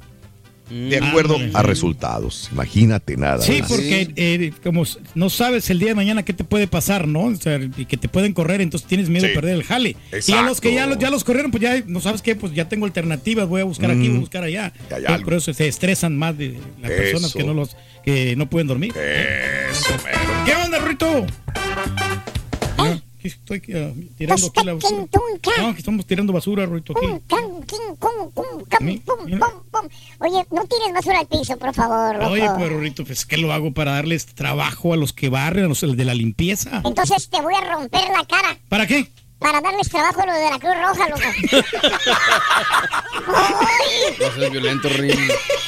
De 0.71 0.97
acuerdo 0.99 1.35
Ándale. 1.37 1.53
a 1.55 1.63
resultados. 1.63 2.49
Imagínate 2.53 3.17
nada. 3.17 3.43
Sí, 3.43 3.61
más. 3.61 3.69
porque 3.71 4.13
eh, 4.17 4.53
como 4.63 4.85
no 5.15 5.31
sabes 5.31 5.69
el 5.71 5.79
día 5.79 5.89
de 5.89 5.95
mañana 5.95 6.23
qué 6.25 6.33
te 6.33 6.45
puede 6.45 6.67
pasar, 6.67 7.07
¿no? 7.07 7.25
O 7.25 7.35
sea, 7.37 7.61
y 7.77 7.85
que 7.87 7.97
te 7.97 8.09
pueden 8.09 8.33
correr, 8.33 8.61
entonces 8.61 8.89
tienes 8.89 9.09
miedo 9.09 9.23
Sí. 9.23 9.29
de 9.29 9.35
perder 9.35 9.55
el 9.55 9.63
jale. 9.65 9.97
Y 10.27 10.33
a 10.33 10.43
los 10.43 10.61
que 10.61 10.73
ya, 10.75 10.87
los- 10.87 10.99
ya 10.99 11.11
los 11.11 11.25
corrieron, 11.25 11.51
pues 11.51 11.63
ya, 11.63 11.83
no 11.87 12.01
sabes 12.01 12.23
qué, 12.23 12.35
pues 12.37 12.55
ya 12.55 12.69
tengo 12.69 12.87
alternativas, 12.87 13.47
voy 13.49 13.61
a 13.61 13.65
buscar 13.65 13.91
aquí, 13.91 14.09
voy 14.09 14.17
a 14.17 14.21
buscar 14.21 14.45
allá. 14.45 14.73
Ya 14.91 15.15
hay 15.15 15.23
Por- 15.25 15.35
eso 15.35 15.53
se 15.53 15.69
estresan 15.69 16.17
más 16.17 16.37
de 16.39 16.59
las 16.81 16.91
personas 16.91 17.33
que 17.35 17.45
no 17.45 17.55
los 17.55 17.77
que 18.05 18.37
no 18.37 18.49
pueden 18.51 18.67
dormir. 18.67 18.93
Eso. 19.71 19.95
¿Qué 20.45 20.53
onda, 20.55 20.79
Rito? 20.79 21.27
Aquí 23.25 23.33
estoy 23.33 23.63
eh, 23.69 23.95
tirando 24.19 24.47
aquí 24.49 24.65
la 24.67 24.75
basura. 24.75 25.07
No, 25.57 25.73
que 25.73 25.79
estamos 25.79 26.05
tirando 26.05 26.31
basura, 26.35 26.67
Rito, 26.67 26.93
aquí. 26.95 27.07
Oye, 30.19 30.47
no 30.51 30.65
tires 30.67 30.93
basura 30.93 31.21
al 31.21 31.27
piso, 31.27 31.57
por 31.57 31.75
favor, 31.75 32.17
loco. 32.17 32.33
Oye, 32.33 32.47
pero 32.59 32.79
Rito, 32.79 33.03
pues 33.07 33.25
¿qué 33.25 33.39
lo 33.39 33.51
hago 33.55 33.73
para 33.73 33.93
darles 33.93 34.27
trabajo 34.27 34.93
a 34.93 34.99
los 34.99 35.15
que 35.15 35.31
barren, 35.31 35.65
a 35.65 35.69
los 35.69 35.81
de 35.81 36.05
la 36.05 36.13
limpieza? 36.13 36.83
Entonces 36.85 37.31
te 37.31 37.41
voy 37.41 37.55
a 37.55 37.63
romper 37.63 38.03
la 38.11 38.27
cara 38.27 38.59
¿Para 38.69 38.87
qué? 38.87 39.09
para 39.39 39.63
darles 39.63 39.89
trabajo 39.89 40.21
a 40.21 40.27
los 40.27 40.37
de 40.37 40.51
la 40.51 40.59
Cruz 40.59 40.75
Roja, 40.83 41.09
loco. 41.09 41.23
Ay, 43.27 44.17
No 44.21 44.35
seas 44.35 44.51
violento, 44.51 44.89
Rin. 44.91 45.17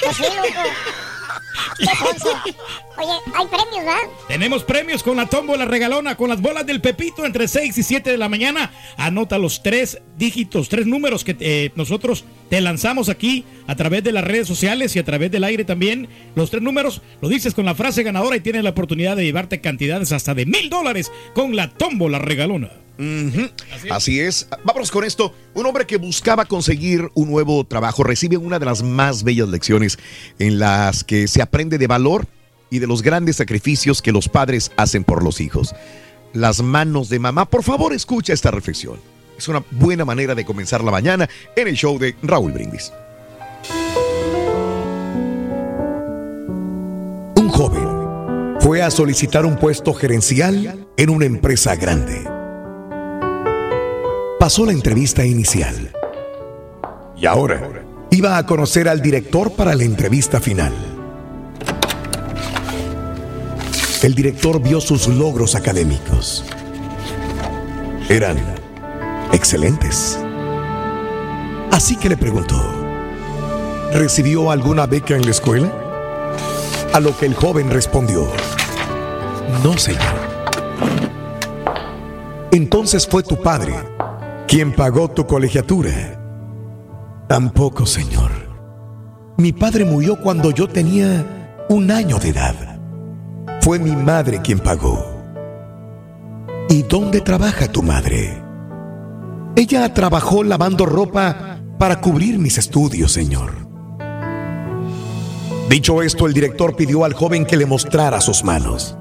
pues 0.02 0.16
sí, 0.16 0.24
loco. 0.24 0.68
Oye, 2.98 3.10
hay 3.34 3.46
premios, 3.46 3.84
¿verdad? 3.84 3.98
Tenemos 4.28 4.64
premios 4.64 5.02
con 5.02 5.16
la 5.16 5.26
tómbola 5.26 5.64
regalona, 5.64 6.16
con 6.16 6.28
las 6.28 6.40
bolas 6.40 6.66
del 6.66 6.80
Pepito 6.80 7.26
entre 7.26 7.48
6 7.48 7.76
y 7.76 7.82
7 7.82 8.10
de 8.10 8.16
la 8.18 8.28
mañana. 8.28 8.72
Anota 8.96 9.38
los 9.38 9.62
tres 9.62 10.00
dígitos, 10.16 10.68
tres 10.68 10.86
números 10.86 11.24
que 11.24 11.36
eh, 11.40 11.72
nosotros 11.74 12.24
te 12.48 12.60
lanzamos 12.60 13.08
aquí 13.08 13.44
a 13.66 13.74
través 13.74 14.04
de 14.04 14.12
las 14.12 14.24
redes 14.24 14.46
sociales 14.46 14.94
y 14.94 14.98
a 14.98 15.04
través 15.04 15.30
del 15.30 15.44
aire 15.44 15.64
también. 15.64 16.08
Los 16.34 16.50
tres 16.50 16.62
números 16.62 17.02
lo 17.20 17.28
dices 17.28 17.54
con 17.54 17.64
la 17.64 17.74
frase 17.74 18.02
ganadora 18.02 18.36
y 18.36 18.40
tienes 18.40 18.62
la 18.62 18.70
oportunidad 18.70 19.16
de 19.16 19.24
llevarte 19.24 19.60
cantidades 19.60 20.12
hasta 20.12 20.34
de 20.34 20.46
mil 20.46 20.70
dólares 20.70 21.10
con 21.34 21.56
la 21.56 21.70
tómbola 21.70 22.18
regalona. 22.18 22.70
Ujú. 22.98 23.50
Así 23.90 24.20
es. 24.20 24.48
Vámonos 24.64 24.90
con 24.90 25.04
esto. 25.04 25.34
Un 25.54 25.66
hombre 25.66 25.86
que 25.86 25.98
buscaba 25.98 26.46
conseguir 26.46 27.10
un 27.14 27.30
nuevo 27.30 27.64
trabajo 27.64 28.02
recibe 28.04 28.36
una 28.36 28.58
de 28.58 28.66
las 28.66 28.82
más 28.82 29.22
bellas 29.22 29.48
lecciones 29.48 29.98
en 30.38 30.58
las 30.58 31.04
que 31.04 31.28
se 31.28 31.42
aprende 31.42 31.78
de 31.78 31.86
valor 31.86 32.26
y 32.70 32.78
de 32.78 32.86
los 32.86 33.02
grandes 33.02 33.36
sacrificios 33.36 34.02
que 34.02 34.12
los 34.12 34.28
padres 34.28 34.72
hacen 34.76 35.04
por 35.04 35.22
los 35.22 35.40
hijos. 35.40 35.74
Las 36.32 36.62
manos 36.62 37.08
de 37.08 37.18
mamá. 37.18 37.48
Por 37.50 37.62
favor, 37.62 37.92
escucha 37.92 38.32
esta 38.32 38.50
reflexión. 38.50 38.98
Es 39.36 39.48
una 39.48 39.62
buena 39.70 40.04
manera 40.04 40.34
de 40.34 40.44
comenzar 40.44 40.82
la 40.82 40.90
mañana 40.90 41.28
en 41.54 41.68
el 41.68 41.74
show 41.74 41.98
de 41.98 42.16
Raúl 42.22 42.52
Brindis. 42.52 42.92
Un 47.36 47.48
joven 47.48 48.60
fue 48.60 48.82
a 48.82 48.90
solicitar 48.90 49.44
un 49.44 49.56
puesto 49.56 49.92
gerencial 49.94 50.86
en 50.96 51.10
una 51.10 51.26
empresa 51.26 51.76
grande. 51.76 52.24
Pasó 54.38 54.64
la 54.64 54.72
entrevista 54.72 55.24
inicial. 55.24 55.92
Y 57.16 57.26
ahora 57.26 57.84
iba 58.10 58.36
a 58.36 58.46
conocer 58.46 58.88
al 58.88 59.00
director 59.02 59.52
para 59.52 59.74
la 59.74 59.84
entrevista 59.84 60.40
final. 60.40 60.72
El 64.02 64.14
director 64.14 64.62
vio 64.62 64.80
sus 64.80 65.08
logros 65.08 65.54
académicos. 65.54 66.44
Eran 68.08 68.36
excelentes. 69.32 70.18
Así 71.72 71.96
que 71.96 72.08
le 72.08 72.16
preguntó, 72.16 72.62
¿recibió 73.92 74.50
alguna 74.50 74.86
beca 74.86 75.14
en 75.14 75.24
la 75.24 75.30
escuela? 75.30 75.70
A 76.92 77.00
lo 77.00 77.16
que 77.16 77.26
el 77.26 77.34
joven 77.34 77.70
respondió, 77.70 78.26
no, 79.62 79.76
señor. 79.76 80.00
Entonces 82.50 83.06
fue 83.06 83.22
tu 83.22 83.40
padre 83.40 83.74
quien 84.48 84.72
pagó 84.72 85.08
tu 85.08 85.26
colegiatura. 85.26 86.18
Tampoco, 87.28 87.84
señor. 87.84 88.30
Mi 89.36 89.52
padre 89.52 89.84
murió 89.84 90.20
cuando 90.20 90.50
yo 90.50 90.68
tenía 90.68 91.66
un 91.68 91.90
año 91.90 92.18
de 92.18 92.28
edad. 92.30 92.54
Fue 93.60 93.78
mi 93.78 93.94
madre 93.94 94.40
quien 94.40 94.60
pagó. 94.60 95.04
¿Y 96.68 96.82
dónde 96.82 97.20
trabaja 97.20 97.68
tu 97.68 97.82
madre? 97.82 98.45
Ella 99.56 99.94
trabajó 99.94 100.44
lavando 100.44 100.84
ropa 100.84 101.62
para 101.78 101.98
cubrir 102.02 102.38
mis 102.38 102.58
estudios, 102.58 103.10
señor. 103.10 103.66
Dicho 105.70 106.02
esto, 106.02 106.26
el 106.26 106.34
director 106.34 106.76
pidió 106.76 107.06
al 107.06 107.14
joven 107.14 107.46
que 107.46 107.56
le 107.56 107.64
mostrara 107.64 108.20
sus 108.20 108.44
manos. 108.44 108.98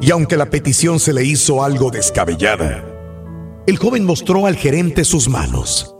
Y 0.00 0.12
aunque 0.12 0.36
la 0.36 0.46
petición 0.46 1.00
se 1.00 1.12
le 1.12 1.24
hizo 1.24 1.64
algo 1.64 1.90
descabellada, 1.90 2.84
el 3.66 3.78
joven 3.78 4.04
mostró 4.04 4.46
al 4.46 4.54
gerente 4.54 5.04
sus 5.04 5.28
manos. 5.28 5.92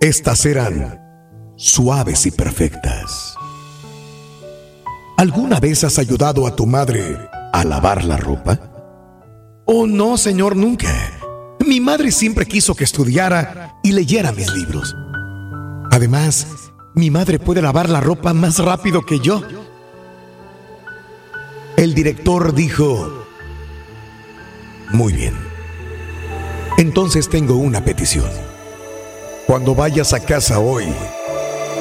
Estas 0.00 0.44
eran 0.44 1.00
suaves 1.56 2.26
y 2.26 2.32
perfectas. 2.32 3.34
¿Alguna 5.16 5.58
vez 5.58 5.84
has 5.84 5.98
ayudado 5.98 6.46
a 6.46 6.54
tu 6.54 6.66
madre 6.66 7.16
a 7.52 7.64
lavar 7.64 8.04
la 8.04 8.18
ropa? 8.18 8.58
Oh, 9.64 9.86
no, 9.86 10.18
señor, 10.18 10.54
nunca. 10.54 11.21
Mi 11.66 11.80
madre 11.80 12.10
siempre 12.10 12.46
quiso 12.46 12.74
que 12.74 12.84
estudiara 12.84 13.78
y 13.82 13.92
leyera 13.92 14.32
mis 14.32 14.52
libros. 14.52 14.96
Además, 15.90 16.46
mi 16.94 17.10
madre 17.10 17.38
puede 17.38 17.62
lavar 17.62 17.88
la 17.88 18.00
ropa 18.00 18.32
más 18.34 18.58
rápido 18.58 19.06
que 19.06 19.20
yo. 19.20 19.42
El 21.76 21.94
director 21.94 22.52
dijo, 22.52 23.26
muy 24.90 25.12
bien. 25.12 25.34
Entonces 26.78 27.28
tengo 27.28 27.56
una 27.56 27.84
petición. 27.84 28.30
Cuando 29.46 29.74
vayas 29.74 30.12
a 30.12 30.20
casa 30.20 30.58
hoy, 30.58 30.86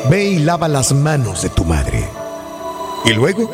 ve 0.09 0.25
y 0.25 0.39
lava 0.39 0.67
las 0.67 0.93
manos 0.93 1.41
de 1.41 1.49
tu 1.49 1.65
madre. 1.65 2.07
Y 3.05 3.13
luego, 3.13 3.51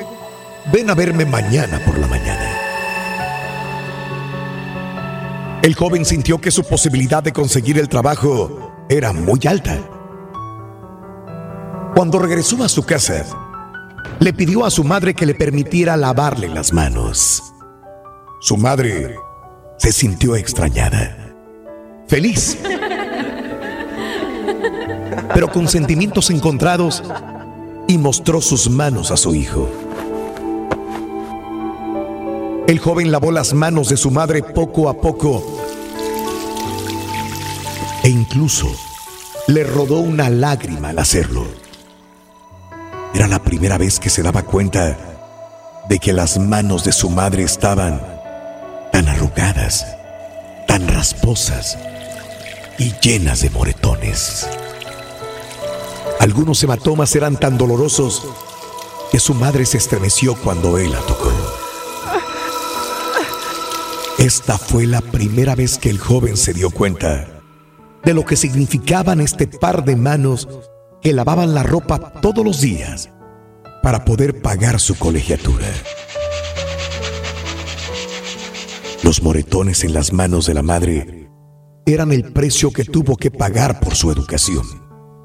ven 0.72 0.90
a 0.90 0.96
verme 0.96 1.26
mañana 1.26 1.80
por 1.86 1.98
la 1.98 2.08
mañana. 2.08 2.57
El 5.64 5.76
joven 5.76 6.06
sintió 6.06 6.40
que 6.40 6.52
su 6.52 6.64
posibilidad 6.64 7.24
de 7.24 7.34
conseguir 7.34 7.80
el 7.80 7.90
trabajo 7.90 8.72
era 8.90 9.12
muy 9.12 9.40
alta. 9.48 9.78
Cuando 11.96 12.20
regresó 12.20 12.64
a 12.64 12.70
su 12.70 12.84
casa, 12.84 13.26
le 14.20 14.34
pidió 14.34 14.66
a 14.66 14.70
su 14.70 14.84
madre 14.84 15.14
que 15.14 15.26
le 15.26 15.34
permitiera 15.34 15.98
lavarle 15.98 16.48
las 16.48 16.72
manos. 16.74 17.42
Su 18.40 18.56
madre 18.56 19.16
se 19.78 19.92
sintió 19.92 20.36
extrañada, 20.36 21.36
feliz, 22.08 22.58
pero 25.34 25.52
con 25.52 25.68
sentimientos 25.68 26.30
encontrados 26.30 27.04
y 27.88 27.98
mostró 27.98 28.42
sus 28.42 28.70
manos 28.70 29.12
a 29.12 29.18
su 29.18 29.34
hijo. 29.34 29.70
El 32.68 32.80
joven 32.80 33.14
lavó 33.14 33.32
las 33.32 33.54
manos 33.54 33.88
de 33.88 33.96
su 33.96 34.12
madre 34.12 34.44
poco 34.44 34.90
a 34.90 35.00
poco 35.00 35.42
e 38.04 38.10
incluso 38.10 38.68
le 39.48 39.64
rodó 39.64 40.00
una 40.00 40.30
lágrima 40.30 40.90
al 40.90 41.00
hacerlo. 41.00 41.46
Era 43.14 43.30
la 43.30 43.40
primera 43.40 43.78
vez 43.78 44.02
que 44.02 44.10
se 44.10 44.22
daba 44.22 44.44
cuenta 44.44 44.98
de 45.88 46.00
que 46.00 46.12
las 46.12 46.38
manos 46.40 46.84
de 46.84 46.92
su 46.92 47.10
madre 47.10 47.44
estaban 47.44 48.02
tan 48.92 49.08
arrugadas, 49.08 49.88
tan 50.68 50.90
rasposas 50.90 51.78
y 52.78 52.92
llenas 53.02 53.40
de 53.42 53.50
moretones. 53.50 54.46
Algunos 56.20 56.62
hematomas 56.64 57.16
eran 57.16 57.38
tan 57.38 57.58
dolorosos 57.58 58.28
que 59.10 59.20
su 59.22 59.34
madre 59.34 59.66
se 59.66 59.78
estremeció 59.78 60.36
cuando 60.36 60.78
él 60.78 60.92
la 60.92 61.00
tocó. 61.00 61.32
Esta 64.18 64.58
fue 64.58 64.88
la 64.88 65.02
primera 65.02 65.54
vez 65.54 65.78
que 65.78 65.92
el 65.92 66.00
joven 66.00 66.38
se 66.38 66.52
dio 66.52 66.72
cuenta 66.72 67.28
de 68.04 68.16
lo 68.16 68.26
que 68.26 68.36
significaban 68.36 69.22
este 69.22 69.46
par 69.46 69.86
de 69.86 69.96
manos 69.96 70.48
que 71.04 71.14
lavaban 71.14 71.54
la 71.54 71.62
ropa 71.62 72.14
todos 72.14 72.44
los 72.44 72.60
días 72.60 73.12
para 73.84 74.06
poder 74.06 74.42
pagar 74.42 74.80
su 74.80 74.96
colegiatura. 74.96 75.68
Los 79.04 79.22
moretones 79.22 79.84
en 79.84 79.94
las 79.94 80.12
manos 80.12 80.48
de 80.48 80.56
la 80.56 80.64
madre 80.64 81.30
eran 81.86 82.12
el 82.12 82.34
precio 82.34 82.72
que 82.72 82.86
tuvo 82.86 83.18
que 83.18 83.30
pagar 83.30 83.80
por 83.80 83.94
su 83.94 84.12
educación, 84.12 84.66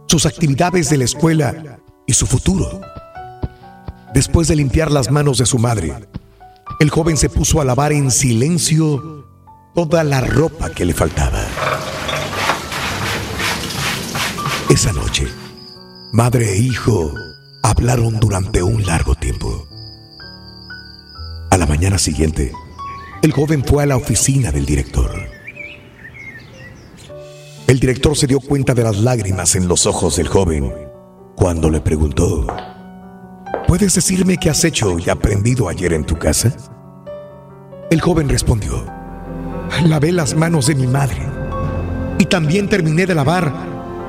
sus 0.06 0.26
actividades 0.26 0.90
de 0.90 0.99
la 0.99 1.04
escuela 1.04 1.80
y 2.06 2.12
su 2.12 2.26
futuro. 2.26 2.82
Después 4.12 4.49
de 4.49 4.56
limpiar 4.56 4.90
las 4.90 5.11
manos 5.11 5.38
de 5.38 5.46
su 5.46 5.58
madre, 5.58 5.94
el 6.82 6.90
joven 6.90 7.16
se 7.16 7.28
puso 7.28 7.60
a 7.60 7.64
lavar 7.64 7.92
en 7.92 8.10
silencio 8.10 9.24
toda 9.72 10.02
la 10.02 10.20
ropa 10.20 10.70
que 10.70 10.84
le 10.84 10.92
faltaba. 10.92 11.38
Esa 14.68 14.92
noche, 14.92 15.28
madre 16.12 16.54
e 16.54 16.58
hijo 16.58 17.14
hablaron 17.62 18.18
durante 18.18 18.64
un 18.64 18.84
largo 18.84 19.14
tiempo. 19.14 19.68
A 21.52 21.56
la 21.56 21.66
mañana 21.66 21.98
siguiente, 21.98 22.50
el 23.22 23.30
joven 23.30 23.64
fue 23.64 23.84
a 23.84 23.86
la 23.86 23.96
oficina 23.96 24.50
del 24.50 24.66
director. 24.66 25.12
El 27.68 27.78
director 27.78 28.16
se 28.16 28.26
dio 28.26 28.40
cuenta 28.40 28.74
de 28.74 28.82
las 28.82 28.98
lágrimas 28.98 29.54
en 29.54 29.68
los 29.68 29.86
ojos 29.86 30.16
del 30.16 30.26
joven 30.26 30.74
cuando 31.36 31.70
le 31.70 31.80
preguntó, 31.80 32.44
¿puedes 33.66 33.95
decirme 33.95 34.38
qué 34.38 34.50
has 34.50 34.64
hecho 34.64 34.99
y 34.99 35.09
aprendido 35.11 35.69
ayer 35.69 35.92
en 35.92 36.04
tu 36.04 36.19
casa? 36.19 36.54
El 37.90 38.00
joven 38.00 38.28
respondió, 38.28 38.85
lavé 39.85 40.12
las 40.12 40.35
manos 40.35 40.66
de 40.66 40.75
mi 40.75 40.87
madre 40.87 41.26
y 42.19 42.25
también 42.26 42.69
terminé 42.69 43.07
de 43.07 43.14
lavar 43.14 43.52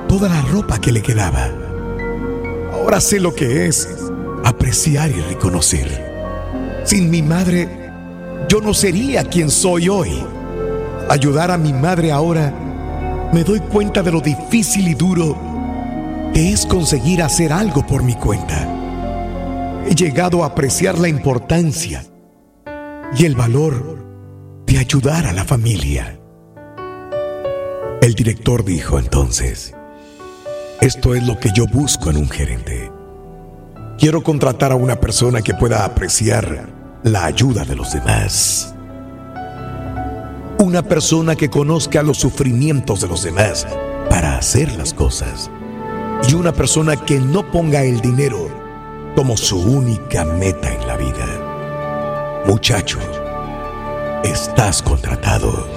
toda 0.08 0.30
la 0.30 0.42
ropa 0.42 0.80
que 0.80 0.92
le 0.92 1.02
quedaba. 1.02 1.50
Ahora 2.74 3.00
sé 3.00 3.20
lo 3.20 3.34
que 3.34 3.68
es 3.68 3.88
apreciar 4.44 5.10
y 5.10 5.22
reconocer. 5.22 6.14
Sin 6.84 7.10
mi 7.10 7.22
madre, 7.22 7.70
yo 8.50 8.62
no 8.62 8.74
sería 8.74 9.24
quien 9.24 9.50
soy 9.50 9.90
hoy. 9.90 10.24
Ayudar 11.10 11.52
a 11.52 11.58
mi 11.58 11.74
madre 11.74 12.12
ahora, 12.12 12.54
me 13.34 13.44
doy 13.44 13.60
cuenta 13.60 14.04
de 14.04 14.12
lo 14.12 14.22
difícil 14.22 14.88
y 14.88 14.94
duro 14.94 15.38
que 16.34 16.52
es 16.52 16.66
conseguir 16.66 17.22
hacer 17.22 17.54
algo 17.54 17.86
por 17.86 18.04
mi 18.04 18.16
cuenta. 18.16 18.83
He 19.86 19.96
llegado 19.96 20.44
a 20.44 20.48
apreciar 20.48 20.98
la 20.98 21.10
importancia 21.10 22.04
y 23.16 23.26
el 23.26 23.36
valor 23.36 24.04
de 24.66 24.80
ayudar 24.80 25.28
a 25.28 25.34
la 25.34 25.44
familia. 25.44 26.20
El 28.02 28.14
director 28.16 28.64
dijo 28.64 28.98
entonces, 28.98 29.74
esto 30.82 31.16
es 31.16 31.24
lo 31.28 31.38
que 31.40 31.50
yo 31.54 31.66
busco 31.68 32.10
en 32.10 32.18
un 32.18 32.30
gerente. 32.30 32.92
Quiero 33.98 34.24
contratar 34.24 34.72
a 34.72 34.76
una 34.76 35.00
persona 35.00 35.42
que 35.42 35.54
pueda 35.54 35.86
apreciar 35.86 36.70
la 37.04 37.26
ayuda 37.26 37.66
de 37.66 37.76
los 37.76 37.94
demás. 37.94 38.74
Una 40.60 40.82
persona 40.82 41.36
que 41.36 41.50
conozca 41.50 42.04
los 42.04 42.18
sufrimientos 42.18 43.02
de 43.02 43.08
los 43.08 43.24
demás 43.24 43.68
para 44.10 44.38
hacer 44.38 44.72
las 44.76 44.94
cosas. 44.94 45.52
Y 46.28 46.36
una 46.36 46.54
persona 46.54 46.96
que 46.96 47.20
no 47.20 47.52
ponga 47.52 47.84
el 47.84 48.00
dinero 48.00 48.50
como 49.16 49.38
su 49.38 49.60
única 49.60 50.26
meta 50.26 50.74
en 50.74 50.88
la 50.88 50.98
vida. 50.98 52.44
Muchacho, 52.46 53.00
estás 54.24 54.82
contratado. 54.82 55.68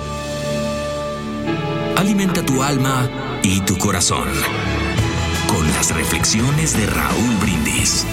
Alimenta 1.97 2.43
tu 2.45 2.63
alma 2.63 3.09
y 3.43 3.61
tu 3.61 3.77
corazón 3.79 4.29
con 5.49 5.67
las 5.75 5.95
reflexiones 5.95 6.77
de 6.77 6.87
Raúl 6.87 7.37
Brindis. 7.41 8.05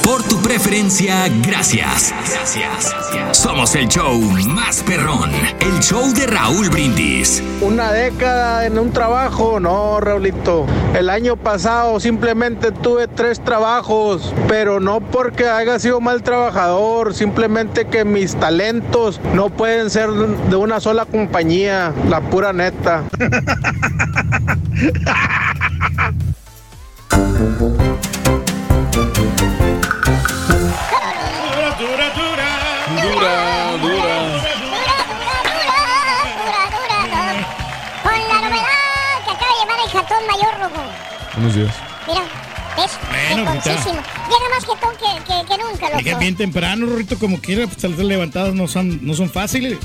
Por 0.06 0.22
tu 0.22 0.40
preferencia, 0.40 1.28
gracias. 1.42 2.14
Gracias. 2.32 2.96
Somos 3.32 3.74
el 3.74 3.88
show 3.88 4.22
más 4.48 4.84
perrón, 4.84 5.32
el 5.60 5.80
show 5.80 6.14
de 6.14 6.28
Raúl 6.28 6.70
Brindis. 6.70 7.42
Una 7.60 7.92
década 7.92 8.68
en 8.68 8.78
un 8.78 8.92
trabajo, 8.92 9.60
no, 9.60 10.00
Raulito. 10.00 10.68
El 10.94 11.10
año 11.10 11.38
pasado 11.38 12.00
simplemente 12.00 12.72
tuve 12.72 13.08
tres 13.08 13.44
trabajos, 13.44 14.32
pero 14.48 14.80
no 14.80 15.02
porque 15.02 15.50
haya 15.50 15.80
sido 15.80 16.00
mal 16.00 16.22
trabajador, 16.22 17.16
simplemente 17.16 17.86
que 17.86 18.06
mis 18.06 18.36
talentos 18.36 19.20
no 19.34 19.50
pueden 19.50 19.90
ser 19.90 20.12
de 20.12 20.56
una 20.56 20.80
sola 20.80 21.06
compañía, 21.06 21.92
la 22.10 22.22
pura 22.22 22.54
neta. 22.54 23.06
Dura, 31.78 32.10
dura. 32.16 32.50
Dura, 33.02 33.78
dura. 33.82 34.16
Con 38.02 38.14
la 38.14 38.38
novedad 38.40 39.18
que 39.26 39.32
acaba 39.32 39.52
de 39.52 39.60
llevar 39.60 39.80
el 39.84 39.90
jatón 39.92 40.22
mayor, 40.26 40.54
loco. 40.60 40.82
Buenos 41.34 41.54
días. 41.56 41.76
Mira, 42.08 42.22
¿ves? 42.78 42.92
Bueno. 43.36 43.54
Llega 43.54 44.50
más 44.50 44.66
jetón 44.66 44.96
que, 44.98 45.24
que, 45.24 45.48
que 45.48 45.64
nunca, 45.64 45.90
loco. 45.90 46.20
Bien 46.20 46.36
temprano, 46.36 46.86
Rorrito, 46.86 47.18
como 47.18 47.40
quiera, 47.40 47.68
pues 47.68 47.84
las 47.84 47.98
levantadas 48.00 48.54
no 48.54 48.68
son, 48.68 49.06
no 49.06 49.14
son 49.14 49.30
fáciles. 49.30 49.78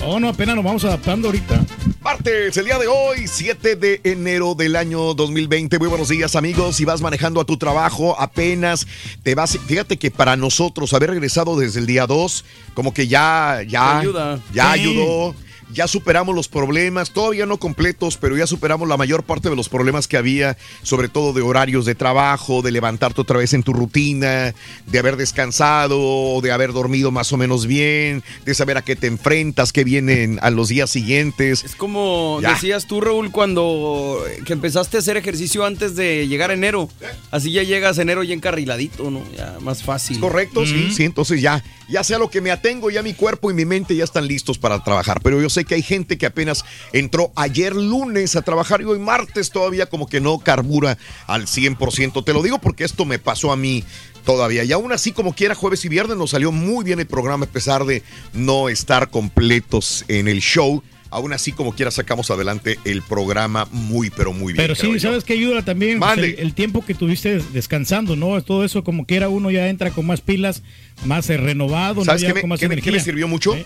No, 0.00 0.20
no, 0.20 0.28
apenas 0.28 0.56
nos 0.56 0.64
vamos 0.64 0.84
adaptando 0.84 1.28
ahorita. 1.28 1.60
Martes, 2.00 2.56
el 2.56 2.64
día 2.64 2.78
de 2.78 2.86
hoy, 2.86 3.26
7 3.26 3.76
de 3.76 4.00
enero 4.04 4.54
del 4.54 4.76
año 4.76 5.14
2020. 5.14 5.78
Muy 5.78 5.88
buenos 5.88 6.08
días, 6.08 6.36
amigos. 6.36 6.76
Si 6.76 6.84
vas 6.84 7.00
manejando 7.00 7.40
a 7.40 7.44
tu 7.44 7.56
trabajo, 7.58 8.16
apenas 8.18 8.86
te 9.22 9.34
vas. 9.34 9.58
Fíjate 9.66 9.98
que 9.98 10.10
para 10.10 10.36
nosotros 10.36 10.94
haber 10.94 11.10
regresado 11.10 11.56
desde 11.58 11.80
el 11.80 11.86
día 11.86 12.06
2, 12.06 12.44
como 12.74 12.94
que 12.94 13.08
ya, 13.08 13.60
ya, 13.66 13.98
Ayuda. 13.98 14.38
ya 14.52 14.72
Sí. 14.74 14.80
ayudó. 14.80 15.34
Ya 15.72 15.86
superamos 15.86 16.34
los 16.34 16.48
problemas, 16.48 17.10
todavía 17.12 17.44
no 17.44 17.58
completos, 17.58 18.16
pero 18.16 18.36
ya 18.36 18.46
superamos 18.46 18.88
la 18.88 18.96
mayor 18.96 19.22
parte 19.22 19.50
de 19.50 19.56
los 19.56 19.68
problemas 19.68 20.08
que 20.08 20.16
había, 20.16 20.56
sobre 20.82 21.08
todo 21.08 21.32
de 21.32 21.42
horarios 21.42 21.84
de 21.84 21.94
trabajo, 21.94 22.62
de 22.62 22.72
levantarte 22.72 23.20
otra 23.20 23.38
vez 23.38 23.52
en 23.52 23.62
tu 23.62 23.72
rutina, 23.74 24.54
de 24.86 24.98
haber 24.98 25.16
descansado, 25.16 26.40
de 26.40 26.52
haber 26.52 26.72
dormido 26.72 27.10
más 27.10 27.32
o 27.32 27.36
menos 27.36 27.66
bien, 27.66 28.22
de 28.44 28.54
saber 28.54 28.78
a 28.78 28.82
qué 28.82 28.96
te 28.96 29.06
enfrentas, 29.08 29.72
qué 29.72 29.84
vienen 29.84 30.38
a 30.42 30.50
los 30.50 30.68
días 30.68 30.88
siguientes. 30.90 31.64
Es 31.64 31.76
como 31.76 32.38
Ya. 32.42 32.54
decías 32.54 32.86
tú, 32.86 33.00
Raúl, 33.00 33.30
cuando 33.30 34.24
que 34.46 34.52
empezaste 34.52 34.96
a 34.96 35.00
hacer 35.00 35.16
ejercicio 35.16 35.64
antes 35.64 35.94
de 35.96 36.26
llegar 36.28 36.50
a 36.50 36.54
enero. 36.54 36.88
Así 37.30 37.52
ya 37.52 37.62
llegas 37.62 37.98
a 37.98 38.02
enero 38.02 38.22
ya 38.22 38.34
encarriladito, 38.34 39.10
¿no? 39.10 39.22
Ya 39.36 39.58
más 39.60 39.82
fácil. 39.82 40.16
Es 40.16 40.20
correcto, 40.22 40.64
sí, 40.64 40.90
sí, 40.94 41.04
entonces 41.04 41.40
ya, 41.42 41.62
ya 41.88 42.04
sea 42.04 42.18
lo 42.18 42.30
que 42.30 42.40
me 42.40 42.50
atengo, 42.50 42.90
ya 42.90 43.02
mi 43.02 43.14
cuerpo 43.14 43.50
y 43.50 43.54
mi 43.54 43.64
mente 43.64 43.96
ya 43.96 44.04
están 44.04 44.26
listos 44.26 44.58
para 44.58 44.82
trabajar. 44.84 45.20
Pero 45.22 45.40
yo 45.40 45.48
sé 45.48 45.64
que 45.64 45.74
hay 45.74 45.82
gente 45.82 46.18
que 46.18 46.26
apenas 46.26 46.64
entró 46.92 47.32
ayer 47.34 47.74
lunes 47.74 48.36
a 48.36 48.42
trabajar 48.42 48.80
y 48.80 48.84
hoy 48.84 48.98
martes 48.98 49.50
todavía 49.50 49.86
como 49.86 50.06
que 50.06 50.20
no 50.20 50.38
carbura 50.38 50.98
al 51.26 51.46
100%. 51.46 52.24
Te 52.24 52.32
lo 52.32 52.42
digo 52.42 52.58
porque 52.58 52.84
esto 52.84 53.04
me 53.04 53.18
pasó 53.18 53.52
a 53.52 53.56
mí 53.56 53.84
todavía. 54.24 54.64
Y 54.64 54.72
aún 54.72 54.92
así, 54.92 55.12
como 55.12 55.34
quiera, 55.34 55.54
jueves 55.54 55.84
y 55.84 55.88
viernes 55.88 56.16
nos 56.16 56.30
salió 56.30 56.52
muy 56.52 56.84
bien 56.84 57.00
el 57.00 57.06
programa 57.06 57.46
a 57.46 57.48
pesar 57.48 57.86
de 57.86 58.02
no 58.34 58.68
estar 58.68 59.08
completos 59.10 60.04
en 60.08 60.28
el 60.28 60.40
show. 60.40 60.82
Aún 61.10 61.32
así, 61.32 61.52
como 61.52 61.74
quiera, 61.74 61.90
sacamos 61.90 62.30
adelante 62.30 62.78
el 62.84 63.02
programa 63.02 63.66
muy, 63.70 64.10
pero 64.10 64.32
muy 64.32 64.52
bien. 64.52 64.56
Pero 64.62 64.74
sí, 64.74 64.92
yo. 64.92 64.98
¿sabes 65.00 65.24
qué 65.24 65.32
ayuda 65.34 65.62
también? 65.62 66.00
Pues, 66.00 66.18
el, 66.18 66.36
el 66.38 66.54
tiempo 66.54 66.84
que 66.84 66.94
tuviste 66.94 67.40
descansando, 67.52 68.14
¿no? 68.14 68.40
Todo 68.42 68.64
eso, 68.64 68.84
como 68.84 69.06
quiera, 69.06 69.28
uno 69.28 69.50
ya 69.50 69.68
entra 69.68 69.90
con 69.90 70.06
más 70.06 70.20
pilas, 70.20 70.62
más 71.04 71.30
eh, 71.30 71.36
renovado, 71.38 72.04
¿Sabes 72.04 72.22
¿no? 72.22 72.28
qué 72.28 72.34
me, 72.34 72.40
con 72.42 72.50
más 72.50 72.60
qué 72.60 72.68
qué 72.68 72.92
me 72.92 73.00
sirvió 73.00 73.26
mucho? 73.26 73.54
¿Eh? 73.54 73.64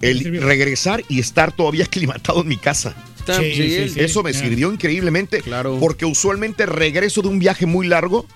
¿Qué 0.00 0.06
te 0.06 0.10
El 0.10 0.18
sirvió? 0.18 0.40
regresar 0.42 1.02
y 1.08 1.20
estar 1.20 1.52
todavía 1.52 1.84
aclimatado 1.86 2.42
en 2.42 2.48
mi 2.48 2.56
casa. 2.56 2.94
Sí, 3.26 3.54
sí, 3.54 3.88
sí. 3.88 4.00
Eso 4.00 4.22
me 4.22 4.34
sirvió 4.34 4.72
increíblemente. 4.72 5.42
Claro. 5.42 5.78
Porque 5.78 6.04
usualmente 6.04 6.66
regreso 6.66 7.22
de 7.22 7.28
un 7.28 7.38
viaje 7.38 7.66
muy 7.66 7.86
largo 7.86 8.26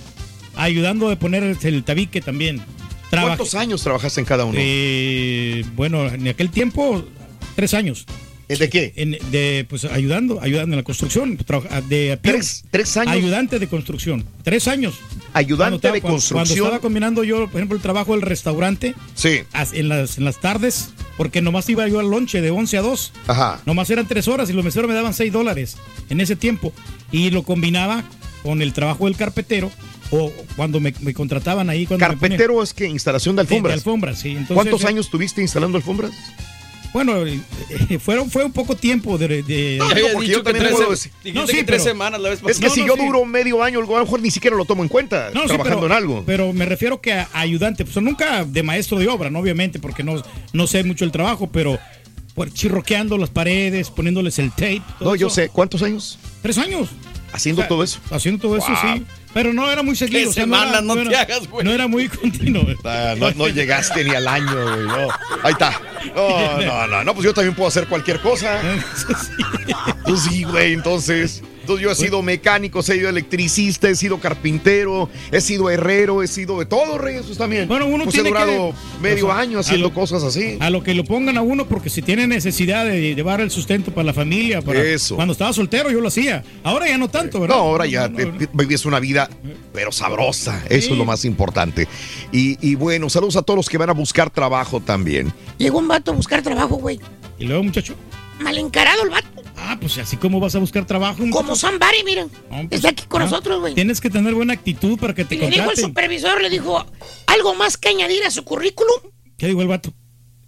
ayudando 0.56 1.08
a 1.10 1.16
poner 1.16 1.42
el, 1.42 1.56
el 1.62 1.84
tabique 1.84 2.20
también. 2.20 2.60
¿Cuántos 3.10 3.54
años 3.54 3.82
trabajaste 3.82 4.20
en 4.20 4.26
cada 4.26 4.44
uno? 4.44 4.56
Eh, 4.60 5.64
bueno, 5.74 6.06
en 6.08 6.28
aquel 6.28 6.50
tiempo, 6.50 7.04
tres 7.56 7.74
años. 7.74 8.06
¿De 8.58 8.68
qué? 8.68 8.92
En- 8.96 9.16
de, 9.30 9.64
pues 9.68 9.84
ayudando, 9.84 10.40
ayudando 10.42 10.74
en 10.74 10.78
la 10.78 10.82
construcción. 10.82 11.36
trabaja- 11.36 11.80
De, 11.82 12.18
¿Tres, 12.20 12.64
tres 12.70 12.96
años? 12.96 13.12
Ayudante 13.14 13.58
de 13.58 13.66
construcción. 13.68 14.24
Tres 14.42 14.66
años. 14.68 14.94
Ayudante 15.32 15.76
estaba- 15.76 15.94
de 15.94 16.00
construcción. 16.00 16.36
Cuando 16.38 16.54
estaba 16.54 16.80
combinando 16.80 17.24
yo, 17.24 17.46
por 17.48 17.60
ejemplo, 17.60 17.76
el 17.76 17.82
trabajo 17.82 18.12
del 18.12 18.22
restaurante. 18.22 18.94
Sí. 19.14 19.40
En 19.72 19.88
las, 19.88 20.18
en 20.18 20.24
las 20.24 20.40
tardes, 20.40 20.90
porque 21.16 21.40
nomás 21.42 21.68
iba 21.68 21.86
yo 21.88 22.00
al 22.00 22.10
lonche 22.10 22.40
de 22.40 22.50
11 22.50 22.76
a 22.78 22.82
2. 22.82 23.12
Ajá. 23.28 23.60
Nomás 23.66 23.88
eran 23.90 24.06
tres 24.08 24.26
horas 24.28 24.50
y 24.50 24.52
los 24.52 24.64
meseros 24.64 24.88
me 24.88 24.94
daban 24.94 25.14
6 25.14 25.32
dólares 25.32 25.76
en 26.08 26.20
ese 26.20 26.34
tiempo. 26.36 26.72
Y 27.12 27.30
lo 27.30 27.42
combinaba 27.44 28.02
con 28.42 28.62
el 28.62 28.72
trabajo 28.72 29.04
del 29.04 29.16
carpetero 29.16 29.70
o 30.10 30.32
cuando 30.56 30.80
me, 30.80 30.92
me 31.00 31.14
contrataban 31.14 31.70
ahí. 31.70 31.86
Cuando 31.86 32.04
me 32.06 32.10
Carpetero 32.18 32.62
es 32.64 32.74
que 32.74 32.86
instalación 32.86 33.36
de 33.36 33.42
Sí, 33.42 33.48
de 33.48 33.54
alfombras. 33.54 33.74
alfombras, 33.76 34.18
sí. 34.18 34.30
Entonces, 34.30 34.54
¿Cuántos 34.54 34.82
eh, 34.82 34.86
años 34.88 35.08
tuviste 35.10 35.40
instalando 35.40 35.76
alfombras? 35.76 36.10
Bueno, 36.92 37.24
eh, 37.24 37.40
eh, 37.88 37.98
fueron, 37.98 38.30
fue 38.30 38.44
un 38.44 38.52
poco 38.52 38.74
tiempo 38.76 39.16
de... 39.16 39.42
de- 39.42 39.76
No, 39.78 39.86
porque 40.12 40.28
yo 40.28 40.42
también 40.42 40.64
decir. 40.90 41.12
No, 41.34 41.46
sí, 41.46 41.62
pero- 41.64 41.76
Es 42.48 42.58
que 42.58 42.66
No, 42.66 42.74
si 42.74 42.80
no, 42.80 42.86
yo 42.88 42.94
sí. 42.96 43.06
duro 43.06 43.24
medio 43.24 43.62
año, 43.62 43.78
a 43.78 43.82
lo 43.82 44.00
mejor 44.04 44.20
ni 44.20 44.30
siquiera 44.30 44.56
lo 44.56 44.64
tomo 44.64 44.82
en 44.82 44.88
cuenta, 44.88 45.30
No, 45.32 45.42
sí, 45.42 45.48
trabajando 45.48 45.82
pero, 45.82 45.86
en 45.86 45.92
algo. 45.92 46.22
Pero 46.26 46.52
me 46.52 46.66
refiero 46.66 47.00
que 47.00 47.12
a 47.12 47.28
ayudante, 47.32 47.84
pues 47.84 47.96
nunca 48.02 48.44
de 48.44 48.62
maestro 48.62 48.98
de 48.98 49.08
obra, 49.08 49.30
¿no? 49.30 49.38
Obviamente, 49.38 49.78
porque 49.78 50.02
no, 50.02 50.20
no 50.52 50.66
sé 50.66 50.82
mucho 50.84 51.04
el 51.04 51.12
trabajo, 51.12 51.48
pero 51.52 51.78
pues, 52.34 52.52
chirroqueando 52.54 53.18
las 53.18 53.30
paredes, 53.30 53.90
poniéndoles 53.90 54.38
el 54.38 54.50
tape. 54.50 54.82
No, 55.00 55.14
yo 55.14 55.28
eso. 55.28 55.36
sé. 55.36 55.48
¿Cuántos 55.48 55.82
años? 55.82 56.18
Tres 56.42 56.58
años. 56.58 56.88
Haciendo 57.32 57.60
O 57.60 57.62
sea, 57.62 57.68
todo 57.68 57.84
eso. 57.84 58.00
Haciendo 58.10 58.40
todo 58.42 58.56
eso, 58.56 58.66
sí. 58.82 59.04
Pero 59.32 59.52
no 59.52 59.70
era 59.70 59.82
muy 59.82 59.94
seguido. 59.94 60.22
¿Qué 60.22 60.28
o 60.28 60.32
sea, 60.32 60.46
no 60.46 60.62
era-? 60.62 60.80
No 60.80 60.94
te 60.94 61.02
era- 61.02 61.20
hagas, 61.20 61.48
güey. 61.48 61.64
No 61.64 61.72
era 61.72 61.86
muy 61.86 62.08
continuo. 62.08 62.64
Ah, 62.84 63.14
no, 63.16 63.30
no 63.32 63.48
llegaste 63.48 64.02
ni 64.04 64.14
al 64.14 64.26
año, 64.26 64.52
güey. 64.52 64.86
no. 64.86 65.08
Ahí 65.42 65.52
está. 65.52 65.80
No, 66.16 66.60
no, 66.62 66.86
no, 66.86 67.04
no, 67.04 67.14
pues 67.14 67.24
yo 67.24 67.32
también 67.34 67.54
puedo 67.54 67.68
hacer 67.68 67.86
cualquier 67.86 68.20
cosa. 68.20 68.60
Pues 70.04 70.22
sí, 70.22 70.42
güey, 70.44 70.72
entonces. 70.72 71.42
Entonces 71.70 71.84
yo 71.84 71.92
he 71.92 71.94
sido 71.94 72.22
mecánico, 72.22 72.80
he 72.80 72.82
sido 72.82 73.08
electricista, 73.08 73.88
he 73.88 73.94
sido 73.94 74.18
carpintero, 74.18 75.08
he 75.30 75.40
sido 75.40 75.70
herrero, 75.70 76.22
he 76.22 76.26
sido 76.26 76.58
de 76.58 76.66
todo, 76.66 76.98
rey, 76.98 77.16
eso 77.16 77.34
también. 77.36 77.68
Bueno, 77.68 77.86
uno 77.86 78.04
pues 78.04 78.16
he 78.16 78.22
tiene 78.22 78.30
durado 78.30 78.70
que- 78.72 79.00
medio 79.02 79.26
o 79.26 79.30
sea, 79.30 79.38
año 79.38 79.58
haciendo 79.60 79.88
lo- 79.88 79.94
cosas 79.94 80.24
así. 80.24 80.56
A 80.60 80.68
lo 80.70 80.82
que 80.82 80.94
lo 80.94 81.04
pongan 81.04 81.36
a 81.38 81.42
uno, 81.42 81.66
porque 81.68 81.88
si 81.88 82.02
tiene 82.02 82.26
necesidad 82.26 82.84
de 82.86 83.14
llevar 83.14 83.40
el 83.40 83.50
sustento 83.52 83.92
para 83.92 84.04
la 84.06 84.12
familia, 84.12 84.62
para 84.62 84.82
Eso. 84.82 85.14
cuando 85.14 85.32
estaba 85.32 85.52
soltero 85.52 85.90
yo 85.92 86.00
lo 86.00 86.08
hacía. 86.08 86.42
Ahora 86.64 86.88
ya 86.88 86.98
no 86.98 87.08
tanto, 87.08 87.38
No, 87.38 87.42
¿verdad? 87.42 87.58
ahora 87.58 87.86
ya 87.86 88.08
te- 88.08 88.26
te- 88.26 88.48
vives 88.52 88.84
una 88.84 88.98
vida, 88.98 89.30
pero 89.72 89.92
sabrosa. 89.92 90.62
Eso 90.68 90.86
Sí. 90.88 90.92
es 90.92 90.98
lo 90.98 91.04
más 91.04 91.24
importante. 91.24 91.86
Y, 92.32 92.58
y 92.68 92.74
bueno, 92.74 93.08
saludos 93.08 93.36
a 93.36 93.42
todos 93.42 93.56
los 93.56 93.68
que 93.68 93.78
van 93.78 93.90
a 93.90 93.94
buscar 93.94 94.28
trabajo 94.30 94.80
también. 94.80 95.32
Llegó 95.58 95.78
un 95.78 95.86
vato 95.88 96.10
a 96.10 96.14
buscar 96.14 96.42
trabajo, 96.42 96.76
güey. 96.76 96.98
Y 97.38 97.44
luego, 97.44 97.62
muchacho. 97.62 97.94
Mal 98.40 98.56
encarado 98.58 99.02
el 99.04 99.10
vato. 99.10 99.28
Ah, 99.62 99.76
pues 99.78 99.98
así 99.98 100.16
como 100.16 100.40
vas 100.40 100.54
a 100.54 100.58
buscar 100.58 100.86
trabajo. 100.86 101.22
Como 101.30 101.54
somebody, 101.54 102.02
miren. 102.04 102.30
No, 102.50 102.68
pues, 102.68 102.72
Está 102.72 102.88
aquí 102.88 103.04
con 103.06 103.22
nosotros, 103.22 103.60
güey. 103.60 103.74
Tienes 103.74 104.00
que 104.00 104.08
tener 104.08 104.34
buena 104.34 104.54
actitud 104.54 104.98
para 104.98 105.14
que 105.14 105.24
te 105.24 105.34
Y 105.34 105.38
le 105.38 105.50
dijo 105.50 105.70
el 105.70 105.76
supervisor, 105.76 106.40
le 106.40 106.48
dijo, 106.48 106.84
¿algo 107.26 107.54
más 107.54 107.76
que 107.76 107.90
añadir 107.90 108.24
a 108.24 108.30
su 108.30 108.42
currículum? 108.42 109.12
¿Qué 109.36 109.48
dijo 109.48 109.60
el 109.62 109.68
vato? 109.68 109.92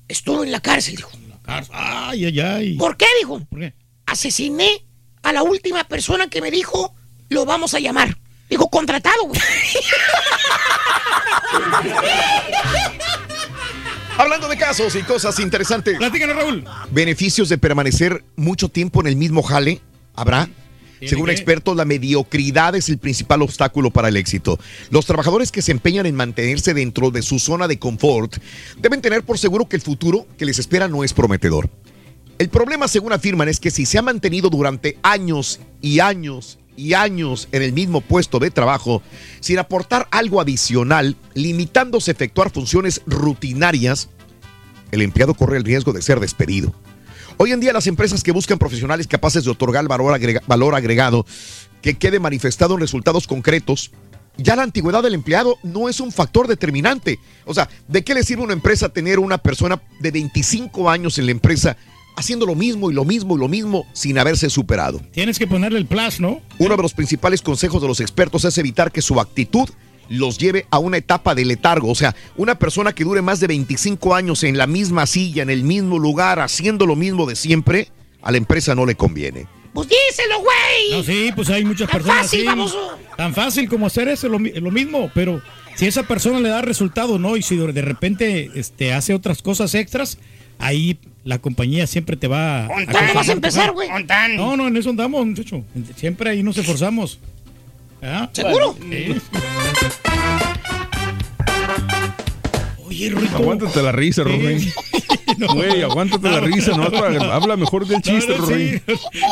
Estuvo 0.08 0.44
en 0.44 0.50
la 0.50 0.60
cárcel, 0.60 0.96
dijo. 0.96 1.10
Ay, 1.44 2.24
ay, 2.24 2.40
ay. 2.40 2.76
¿Por 2.76 2.96
qué, 2.96 3.06
dijo? 3.20 3.40
¿Por 3.44 3.60
qué? 3.60 3.74
Asesiné 4.06 4.84
a 5.22 5.32
la 5.32 5.42
última 5.42 5.84
persona 5.84 6.28
que 6.28 6.40
me 6.40 6.50
dijo, 6.50 6.94
lo 7.28 7.44
vamos 7.44 7.74
a 7.74 7.80
llamar. 7.80 8.16
Dijo, 8.48 8.68
contratado, 8.70 9.24
güey. 9.24 9.40
Hablando 14.18 14.48
de 14.48 14.56
casos 14.56 14.94
y 14.96 15.02
cosas 15.02 15.38
interesantes. 15.40 15.96
Platícanos, 15.98 16.36
Raúl. 16.36 16.64
Beneficios 16.90 17.48
de 17.48 17.58
permanecer 17.58 18.24
mucho 18.36 18.68
tiempo 18.68 19.00
en 19.00 19.06
el 19.06 19.16
mismo 19.16 19.42
jale, 19.42 19.80
¿habrá? 20.14 20.48
Según 21.04 21.26
que- 21.26 21.32
expertos, 21.32 21.76
la 21.76 21.84
mediocridad 21.84 22.76
es 22.76 22.88
el 22.88 22.98
principal 22.98 23.42
obstáculo 23.42 23.90
para 23.90 24.08
el 24.08 24.16
éxito. 24.16 24.58
Los 24.90 25.06
trabajadores 25.06 25.50
que 25.50 25.62
se 25.62 25.72
empeñan 25.72 26.06
en 26.06 26.14
mantenerse 26.14 26.74
dentro 26.74 27.10
de 27.10 27.22
su 27.22 27.38
zona 27.40 27.66
de 27.66 27.78
confort 27.78 28.36
deben 28.78 29.00
tener 29.00 29.24
por 29.24 29.38
seguro 29.38 29.68
que 29.68 29.76
el 29.76 29.82
futuro 29.82 30.26
que 30.38 30.44
les 30.46 30.58
espera 30.60 30.86
no 30.86 31.02
es 31.02 31.12
prometedor. 31.12 31.68
El 32.38 32.48
problema, 32.50 32.86
según 32.86 33.12
afirman, 33.12 33.48
es 33.48 33.58
que 33.58 33.70
si 33.72 33.84
se 33.86 33.98
ha 33.98 34.02
mantenido 34.02 34.48
durante 34.48 34.96
años 35.02 35.58
y 35.80 35.98
años 36.00 36.58
y 36.76 36.94
años 36.94 37.48
en 37.52 37.62
el 37.62 37.72
mismo 37.72 38.00
puesto 38.00 38.38
de 38.38 38.50
trabajo, 38.50 39.02
sin 39.40 39.58
aportar 39.58 40.08
algo 40.10 40.40
adicional, 40.40 41.16
limitándose 41.34 42.10
a 42.10 42.14
efectuar 42.14 42.50
funciones 42.50 43.02
rutinarias, 43.06 44.08
el 44.90 45.02
empleado 45.02 45.34
corre 45.34 45.56
el 45.56 45.64
riesgo 45.64 45.92
de 45.92 46.02
ser 46.02 46.20
despedido. 46.20 46.74
Hoy 47.38 47.52
en 47.52 47.60
día 47.60 47.72
las 47.72 47.86
empresas 47.86 48.22
que 48.22 48.32
buscan 48.32 48.58
profesionales 48.58 49.06
capaces 49.06 49.44
de 49.44 49.50
otorgar 49.50 49.86
valor, 49.88 50.12
agrega- 50.14 50.42
valor 50.46 50.74
agregado 50.74 51.24
que 51.80 51.94
quede 51.98 52.20
manifestado 52.20 52.74
en 52.74 52.80
resultados 52.80 53.26
concretos, 53.26 53.90
ya 54.36 54.56
la 54.56 54.62
antigüedad 54.62 55.02
del 55.02 55.14
empleado 55.14 55.58
no 55.62 55.88
es 55.88 56.00
un 56.00 56.12
factor 56.12 56.46
determinante. 56.46 57.18
O 57.44 57.52
sea, 57.54 57.68
¿de 57.88 58.02
qué 58.04 58.14
le 58.14 58.22
sirve 58.22 58.42
a 58.42 58.44
una 58.44 58.52
empresa 58.54 58.88
tener 58.88 59.18
una 59.18 59.38
persona 59.38 59.82
de 60.00 60.10
25 60.10 60.88
años 60.88 61.18
en 61.18 61.26
la 61.26 61.32
empresa 61.32 61.76
haciendo 62.16 62.46
lo 62.46 62.54
mismo 62.54 62.90
y 62.90 62.94
lo 62.94 63.04
mismo 63.04 63.36
y 63.36 63.40
lo 63.40 63.48
mismo 63.48 63.86
sin 63.92 64.18
haberse 64.18 64.50
superado? 64.50 65.00
Tienes 65.12 65.38
que 65.38 65.46
ponerle 65.46 65.78
el 65.78 65.86
plus, 65.86 66.20
¿no? 66.20 66.40
Uno 66.58 66.76
de 66.76 66.82
los 66.82 66.94
principales 66.94 67.42
consejos 67.42 67.80
de 67.82 67.88
los 67.88 68.00
expertos 68.00 68.44
es 68.44 68.56
evitar 68.58 68.92
que 68.92 69.02
su 69.02 69.20
actitud 69.20 69.68
los 70.08 70.36
lleve 70.38 70.66
a 70.70 70.78
una 70.78 70.98
etapa 70.98 71.34
de 71.34 71.44
letargo. 71.44 71.90
O 71.90 71.94
sea, 71.94 72.14
una 72.36 72.58
persona 72.58 72.92
que 72.94 73.04
dure 73.04 73.22
más 73.22 73.40
de 73.40 73.46
25 73.46 74.14
años 74.14 74.42
en 74.44 74.58
la 74.58 74.66
misma 74.66 75.06
silla, 75.06 75.42
en 75.42 75.50
el 75.50 75.64
mismo 75.64 75.98
lugar, 75.98 76.40
haciendo 76.40 76.86
lo 76.86 76.96
mismo 76.96 77.24
de 77.26 77.36
siempre, 77.36 77.88
a 78.20 78.30
la 78.30 78.36
empresa 78.36 78.74
no 78.74 78.84
le 78.84 78.94
conviene. 78.94 79.46
Pues 79.72 79.88
díselo, 79.88 80.40
güey. 80.40 80.90
No, 80.98 81.02
sí, 81.02 81.32
pues 81.34 81.48
hay 81.48 81.64
muchas 81.64 81.88
Tan 81.88 82.00
personas 82.00 82.22
fácil, 82.26 82.40
así. 82.40 82.58
baboso. 82.58 82.98
Tan 83.16 83.32
fácil 83.34 83.68
como 83.70 83.86
hacer 83.86 84.08
eso, 84.08 84.28
lo, 84.28 84.38
lo 84.38 84.70
mismo, 84.70 85.10
pero 85.14 85.40
si 85.76 85.86
esa 85.86 86.02
persona 86.02 86.40
le 86.40 86.50
da 86.50 86.60
resultado, 86.60 87.18
¿no? 87.18 87.38
Y 87.38 87.42
si 87.42 87.56
de 87.56 87.72
de 87.72 87.80
repente 87.80 88.50
este, 88.54 88.92
hace 88.92 89.14
otras 89.14 89.40
cosas 89.40 89.74
extras, 89.74 90.18
ahí 90.62 90.98
la 91.24 91.38
compañía 91.38 91.86
siempre 91.86 92.16
te 92.16 92.28
va 92.28 92.64
a... 92.64 92.68
¿Cuándo 92.68 93.14
vas 93.14 93.28
a 93.28 93.32
empezar, 93.32 93.72
güey? 93.72 93.88
No, 94.36 94.56
no, 94.56 94.68
en 94.68 94.76
eso 94.76 94.90
andamos, 94.90 95.26
muchacho. 95.26 95.62
Siempre 95.96 96.30
ahí 96.30 96.42
nos 96.42 96.56
esforzamos. 96.56 97.18
¿Ah? 98.00 98.28
¿Seguro? 98.32 98.76
Sí. 98.90 99.14
Oye, 102.86 103.10
Rito. 103.10 103.36
Aguántate 103.36 103.82
la 103.82 103.92
risa, 103.92 104.24
Rorrey. 104.24 104.72
Güey, 105.54 105.82
aguántate 105.82 106.30
la 106.30 106.40
risa, 106.40 106.76
no 106.76 106.84
habla 107.32 107.56
mejor 107.56 107.86
del 107.86 108.02
chiste. 108.02 108.36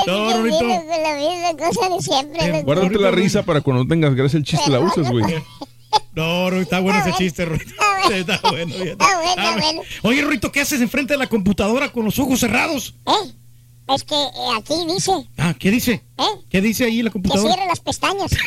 No, 0.06 0.30
la 0.30 0.38
misma 0.38 1.56
cosa 1.58 1.88
de 1.90 2.00
siempre. 2.00 2.62
Guárdate 2.62 2.98
la 2.98 3.10
risa 3.10 3.42
para 3.44 3.60
cuando 3.60 3.84
no 3.84 3.88
tengas 3.88 4.14
gracia 4.14 4.38
el 4.38 4.44
chiste 4.44 4.70
la 4.70 4.80
usas, 4.80 5.08
güey. 5.10 5.24
No, 6.14 6.50
Rorito, 6.50 6.62
está 6.62 6.80
bueno 6.80 6.98
ese 7.00 7.12
chiste, 7.12 7.44
Rorito. 7.44 7.72
Está 8.10 8.40
bueno. 8.50 8.74
está. 8.74 9.06
Está 9.28 9.56
bueno. 9.56 9.82
Oye, 10.02 10.22
Rorito, 10.22 10.50
¿qué 10.50 10.60
haces 10.60 10.80
enfrente 10.80 11.14
de 11.14 11.18
la 11.18 11.28
computadora 11.28 11.92
con 11.92 12.04
los 12.04 12.18
ojos 12.18 12.40
cerrados? 12.40 12.94
¿Eh? 13.06 13.32
Es 13.94 14.04
que 14.04 14.14
eh, 14.14 14.28
aquí 14.56 14.74
dice 14.86 15.12
Ah, 15.36 15.52
¿qué 15.58 15.70
dice? 15.70 16.04
¿Eh? 16.16 16.22
¿Qué 16.48 16.60
dice 16.60 16.84
ahí 16.84 17.02
la 17.02 17.10
que 17.10 17.14
computadora? 17.14 17.52
cierre 17.54 17.66
las 17.66 17.80
pestañas. 17.80 18.30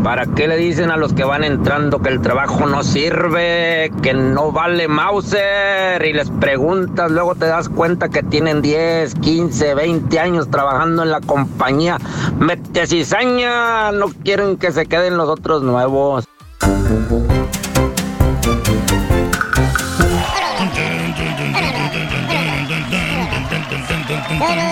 ¿Para 0.05 0.27
qué 0.27 0.47
le 0.47 0.55
dicen 0.57 0.91
a 0.91 0.97
los 0.97 1.13
que 1.13 1.23
van 1.23 1.43
entrando 1.43 1.99
que 1.99 2.09
el 2.09 2.21
trabajo 2.21 2.67
no 2.67 2.83
sirve, 2.83 3.91
que 4.03 4.13
no 4.13 4.51
vale 4.51 4.87
Mauser? 4.87 6.05
Y 6.05 6.13
les 6.13 6.29
preguntas, 6.29 7.09
luego 7.09 7.33
te 7.33 7.47
das 7.47 7.69
cuenta 7.69 8.09
que 8.09 8.21
tienen 8.21 8.61
10, 8.61 9.15
15, 9.15 9.73
20 9.73 10.19
años 10.19 10.51
trabajando 10.51 11.01
en 11.01 11.09
la 11.09 11.21
compañía. 11.21 11.97
Mete 12.37 12.85
cizaña, 12.85 13.91
no 13.93 14.09
quieren 14.23 14.57
que 14.57 14.71
se 14.71 14.85
queden 14.85 15.17
los 15.17 15.27
otros 15.27 15.63
nuevos. 15.63 16.25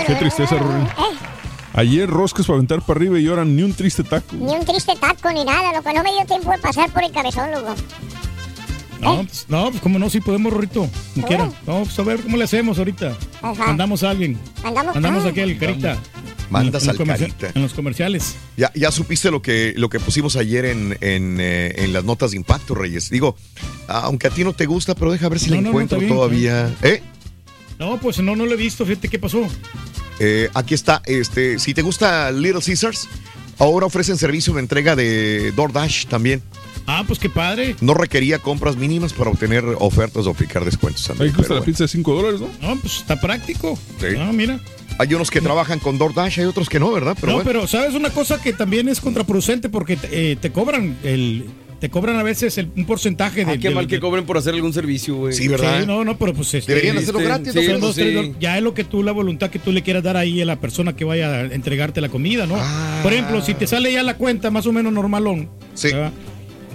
Qué 0.05 0.13
tristeza, 0.13 0.57
Rory. 0.57 0.87
Ayer 1.73 2.07
roscas 2.09 2.45
para 2.45 2.55
aventar 2.57 2.81
para 2.81 2.99
arriba 2.99 3.19
y 3.19 3.27
ahora 3.27 3.45
ni 3.45 3.63
un 3.63 3.73
triste 3.73 4.03
taco. 4.03 4.35
Ni 4.35 4.53
un 4.53 4.63
triste 4.65 4.93
taco 4.99 5.31
ni 5.31 5.43
nada, 5.43 5.73
loco. 5.73 5.91
No 5.93 6.03
me 6.03 6.11
dio 6.13 6.25
tiempo 6.25 6.51
de 6.51 6.57
pasar 6.59 6.91
por 6.91 7.03
el 7.03 7.11
cabezón, 7.11 7.51
loco. 7.51 7.75
No, 9.01 9.17
pues, 9.25 9.45
no, 9.49 9.69
pues 9.69 9.81
como 9.81 9.99
no, 9.99 10.09
si 10.09 10.21
podemos, 10.21 10.53
Rorrito. 10.53 10.87
Como 11.15 11.27
quiera. 11.27 11.45
No, 11.67 11.83
pues 11.83 11.97
a 11.99 12.03
ver 12.03 12.21
cómo 12.21 12.37
le 12.37 12.43
hacemos 12.45 12.77
ahorita. 12.77 13.17
Ajá. 13.41 13.67
Mandamos 13.67 14.03
a 14.03 14.11
alguien. 14.11 14.37
Mandamos- 14.63 14.93
Mandamos 14.93 15.25
aquí 15.25 15.41
al 15.41 15.57
Carita. 15.57 15.97
Mandas 16.49 16.83
En 16.83 16.89
al 16.91 16.97
Carita. 16.97 17.51
En 17.55 17.63
los 17.63 17.73
comerciales. 17.73 18.35
Ya, 18.55 18.71
ya 18.75 18.91
supiste 18.91 19.31
lo 19.31 19.41
que, 19.41 19.73
lo 19.75 19.89
que 19.89 19.99
pusimos 19.99 20.35
ayer 20.35 20.65
en, 20.65 20.95
en, 21.01 21.37
eh, 21.41 21.73
en 21.83 21.91
las 21.91 22.03
notas 22.05 22.31
de 22.31 22.37
impacto, 22.37 22.75
Reyes. 22.75 23.09
Digo, 23.09 23.35
aunque 23.87 24.27
a 24.27 24.29
ti 24.29 24.43
no 24.43 24.53
te 24.53 24.67
gusta, 24.67 24.93
pero 24.95 25.11
deja 25.11 25.27
ver 25.27 25.39
si 25.39 25.49
No, 25.49 25.55
la 25.57 25.61
no, 25.63 25.69
encuentro 25.69 25.97
bien, 25.99 26.13
todavía. 26.13 26.73
¿Eh? 26.83 27.01
No, 27.79 27.97
pues 27.99 28.19
no, 28.19 28.35
no 28.35 28.45
lo 28.45 28.53
he 28.53 28.57
visto. 28.57 28.85
Fíjate 28.85 29.09
qué 29.09 29.17
pasó. 29.19 29.47
Eh, 30.19 30.49
aquí 30.53 30.73
está, 30.73 31.01
este, 31.05 31.59
si 31.59 31.73
te 31.73 31.81
gusta 31.81 32.31
Little 32.31 32.61
Caesars, 32.61 33.07
ahora 33.59 33.85
ofrecen 33.85 34.17
servicio 34.17 34.53
de 34.53 34.59
entrega 34.59 34.95
de 34.95 35.51
DoorDash 35.55 36.07
también. 36.07 36.41
Ah, 36.85 37.03
pues 37.07 37.19
qué 37.19 37.29
padre. 37.29 37.75
No 37.81 37.93
requería 37.93 38.39
compras 38.39 38.75
mínimas 38.75 39.13
para 39.13 39.29
obtener 39.29 39.63
ofertas 39.79 40.25
o 40.25 40.31
aplicar 40.31 40.65
descuentos. 40.65 41.09
Ahí 41.19 41.31
cuesta 41.31 41.53
la 41.53 41.61
pizza 41.61 41.85
de 41.85 41.87
5 41.87 42.13
dólares, 42.13 42.41
¿no? 42.41 42.49
No, 42.61 42.79
pues 42.79 42.97
está 42.97 43.19
práctico. 43.19 43.77
Sí. 43.99 44.07
Ah, 44.19 44.31
mira. 44.33 44.59
Hay 44.99 45.13
unos 45.13 45.31
que 45.31 45.41
trabajan 45.41 45.79
con 45.79 45.97
DoorDash, 45.97 46.39
hay 46.39 46.45
otros 46.45 46.69
que 46.69 46.79
no, 46.79 46.91
¿verdad? 46.91 47.17
Pero 47.19 47.31
no, 47.31 47.37
bueno. 47.37 47.49
pero 47.49 47.67
sabes 47.67 47.95
una 47.95 48.11
cosa 48.11 48.41
que 48.41 48.53
también 48.53 48.87
es 48.89 49.01
contraproducente 49.01 49.69
porque 49.69 49.95
te, 49.95 50.31
eh, 50.31 50.35
te 50.35 50.51
cobran 50.51 50.97
el 51.03 51.45
te 51.83 51.89
cobran 51.89 52.15
a 52.15 52.23
veces 52.23 52.57
el- 52.57 52.69
un 52.77 52.85
porcentaje 52.85 53.43
de 53.43 53.51
Ah, 53.51 53.57
qué 53.59 53.67
de- 53.67 53.75
mal 53.75 53.87
que 53.87 53.95
de- 53.95 53.99
cobren 53.99 54.25
por 54.25 54.37
hacer 54.37 54.53
algún 54.53 54.71
servicio, 54.71 55.17
güey. 55.17 55.33
Sí, 55.33 55.49
no, 55.85 56.05
no, 56.05 56.17
pero 56.17 56.33
pues 56.33 56.53
este, 56.53 56.71
Deberían 56.71 56.97
hacerlo 56.97 57.19
gratis, 57.19 57.51
son 57.51 57.65
¿no? 57.67 57.79
dos, 57.79 57.95
Sí. 57.95 58.01
tres 58.03 58.13
dólares. 58.15 58.37
Ya 58.39 58.55
es 58.57 58.63
lo 58.63 58.73
que 58.73 58.85
tú, 58.85 59.03
la 59.03 59.11
voluntad 59.11 59.49
que 59.49 59.59
tú 59.59 59.73
le 59.73 59.81
quieras 59.81 60.01
dar 60.01 60.15
ahí 60.15 60.41
a 60.41 60.45
la 60.45 60.55
persona 60.61 60.95
que 60.95 61.03
vaya 61.03 61.29
a 61.33 61.41
entregarte 61.41 61.99
la 61.99 62.07
comida, 62.07 62.45
¿no? 62.47 62.55
Por 63.03 63.11
ejemplo, 63.11 63.41
si 63.41 63.53
te 63.53 63.67
sale 63.67 63.91
ya 63.91 64.01
la 64.01 64.15
cuenta 64.15 64.49
más 64.49 64.65
o 64.65 64.71
menos 64.71 64.93
normalón, 64.93 65.49
¿verdad? 65.91 66.13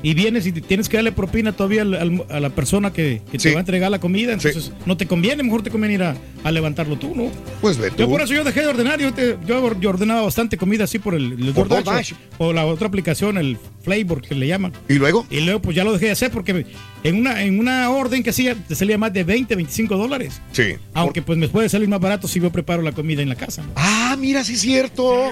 Y 0.02 0.14
vienes 0.14 0.46
y 0.46 0.52
tienes 0.52 0.88
que 0.88 0.96
darle 0.96 1.12
propina 1.12 1.52
todavía 1.52 1.82
al- 1.82 1.94
al- 1.94 2.24
a 2.30 2.40
la 2.40 2.50
persona 2.50 2.92
que, 2.92 3.20
que 3.30 3.38
te 3.38 3.52
va 3.52 3.58
a 3.58 3.60
entregar 3.60 3.90
la 3.90 3.98
comida, 4.00 4.32
entonces 4.32 4.72
no 4.86 4.96
te 4.96 5.06
conviene, 5.06 5.42
mejor 5.42 5.62
te 5.62 5.70
conviene 5.70 5.94
ir 5.94 6.02
a, 6.02 6.16
a 6.44 6.52
levantarlo 6.52 6.96
tú, 6.96 7.14
¿no? 7.14 7.30
Pues 7.60 7.78
ve 7.78 7.90
Yo 7.96 8.08
por 8.08 8.20
eso 8.20 8.34
yo 8.34 8.44
dejé 8.44 8.60
de 8.60 8.66
ordenar, 8.68 9.00
yo, 9.00 9.12
te- 9.12 9.36
yo, 9.46 9.80
yo 9.80 9.90
ordenaba 9.90 10.22
bastante 10.22 10.56
comida 10.56 10.84
así 10.84 10.98
por 10.98 11.14
el, 11.14 11.32
el 11.32 11.52
Por 11.52 11.68
DoorDash, 11.68 12.12
o 12.38 12.52
la 12.52 12.64
otra 12.66 12.88
aplicación, 12.88 13.38
el 13.38 13.56
Flavor 13.82 14.20
que 14.22 14.34
le 14.34 14.46
llaman. 14.46 14.72
¿Y 14.88 14.94
luego? 14.94 15.26
Y 15.30 15.40
luego 15.40 15.60
pues 15.62 15.74
ya 15.76 15.84
lo 15.84 15.92
dejé 15.92 16.06
de 16.06 16.12
hacer 16.12 16.30
porque 16.30 16.66
en 17.04 17.16
una, 17.16 17.42
en 17.42 17.58
una 17.58 17.90
orden 17.90 18.22
que 18.22 18.30
hacía 18.30 18.54
te 18.54 18.74
salía 18.74 18.98
más 18.98 19.12
de 19.12 19.24
20, 19.24 19.54
25 19.54 19.96
dólares. 19.96 20.40
Sí. 20.52 20.76
Aunque 20.94 21.22
pues 21.22 21.38
me 21.38 21.48
puede 21.48 21.68
salir 21.68 21.88
más 21.88 22.00
barato 22.00 22.28
si 22.28 22.40
yo 22.40 22.50
preparo 22.50 22.82
la 22.82 22.92
comida 22.92 23.22
en 23.22 23.28
la 23.28 23.36
casa. 23.36 23.62
¿no? 23.62 23.70
Ah, 23.76 24.16
mira, 24.18 24.44
sí 24.44 24.54
es 24.54 24.60
cierto. 24.60 25.30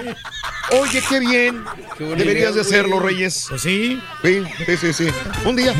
Oye, 0.71 1.01
qué 1.09 1.19
bien. 1.19 1.63
Deberías 1.99 2.55
de 2.55 2.61
hacerlo. 2.61 2.99
Reyes. 2.99 3.45
Pues 3.49 3.61
sí. 3.61 3.99
Sí, 4.23 4.43
sí, 4.65 4.77
sí, 4.77 4.93
sí. 4.93 5.07
Un 5.45 5.55
día, 5.55 5.73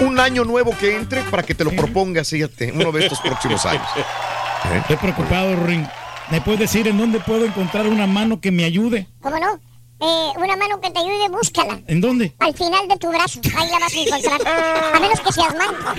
un, 0.00 0.06
un 0.08 0.20
año 0.20 0.44
nuevo 0.44 0.76
que 0.78 0.96
entre 0.96 1.22
para 1.22 1.42
que 1.42 1.54
te 1.54 1.64
lo 1.64 1.70
propongas, 1.70 2.28
fíjate, 2.30 2.72
uno 2.72 2.92
de 2.92 3.04
estos 3.04 3.20
próximos 3.20 3.64
años. 3.66 3.86
¿Eh? 3.96 4.78
Estoy 4.80 4.96
preocupado, 4.96 5.56
Ring. 5.64 5.84
¿Me 6.30 6.40
puedes 6.40 6.60
decir 6.60 6.88
en 6.88 6.96
dónde 6.96 7.20
puedo 7.20 7.44
encontrar 7.44 7.86
una 7.86 8.06
mano 8.06 8.40
que 8.40 8.50
me 8.50 8.64
ayude? 8.64 9.06
¿Cómo 9.20 9.38
no? 9.38 9.60
Eh, 10.06 10.32
una 10.36 10.54
mano 10.56 10.78
que 10.82 10.90
te 10.90 10.98
ayude, 10.98 11.28
búscala. 11.30 11.80
¿En 11.86 12.00
dónde? 12.02 12.34
Al 12.40 12.54
final 12.54 12.86
de 12.88 12.96
tu 12.98 13.08
brazo. 13.08 13.40
Ahí 13.56 13.70
la 13.70 13.78
vas 13.78 13.94
a 13.94 13.98
encontrar. 13.98 14.94
A 14.94 15.00
menos 15.00 15.20
que 15.20 15.32
seas 15.32 15.54
manco. 15.54 15.92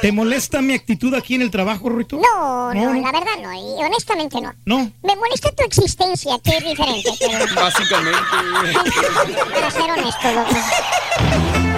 ¿Te 0.00 0.10
molesta 0.10 0.60
mi 0.62 0.74
actitud 0.74 1.14
aquí 1.14 1.36
en 1.36 1.42
el 1.42 1.50
trabajo, 1.50 1.88
Rito? 1.88 2.16
No, 2.16 2.74
no, 2.74 2.84
No, 2.86 2.94
no. 2.94 3.00
la 3.00 3.12
verdad 3.12 3.32
no. 3.40 3.52
Y 3.52 3.84
honestamente 3.84 4.40
no. 4.40 4.52
No. 4.64 4.90
Me 5.02 5.14
molesta 5.14 5.52
tu 5.54 5.62
existencia, 5.64 6.38
que 6.42 6.56
es 6.56 6.64
diferente. 6.64 7.10
Pero... 7.20 7.54
Básicamente. 7.54 8.18
Para 9.54 9.70
ser 9.70 9.90
honesto, 9.90 10.32
loco. 10.32 11.71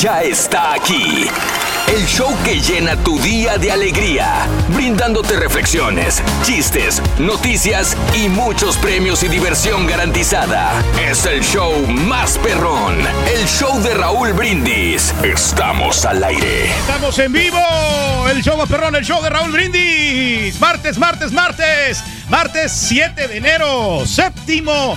Ya 0.00 0.22
está 0.22 0.72
aquí. 0.72 1.28
El 1.86 2.06
show 2.06 2.34
que 2.42 2.58
llena 2.58 2.96
tu 3.04 3.18
día 3.18 3.58
de 3.58 3.70
alegría, 3.70 4.46
brindándote 4.68 5.36
reflexiones, 5.36 6.22
chistes, 6.42 7.02
noticias 7.18 7.98
y 8.16 8.30
muchos 8.30 8.78
premios 8.78 9.22
y 9.24 9.28
diversión 9.28 9.86
garantizada. 9.86 10.72
Es 11.06 11.26
el 11.26 11.42
show 11.42 11.86
más 11.86 12.38
perrón, 12.38 12.96
el 13.30 13.46
show 13.46 13.78
de 13.82 13.92
Raúl 13.92 14.32
Brindis. 14.32 15.12
Estamos 15.22 16.06
al 16.06 16.24
aire. 16.24 16.70
Estamos 16.78 17.18
en 17.18 17.32
vivo, 17.34 17.58
el 18.30 18.42
show 18.42 18.56
más 18.56 18.70
perrón, 18.70 18.96
el 18.96 19.04
show 19.04 19.22
de 19.22 19.28
Raúl 19.28 19.52
Brindis. 19.52 20.58
Martes, 20.60 20.96
martes, 20.96 21.30
martes, 21.30 22.02
martes 22.30 22.72
7 22.72 23.28
de 23.28 23.36
enero, 23.36 24.06
séptimo, 24.06 24.96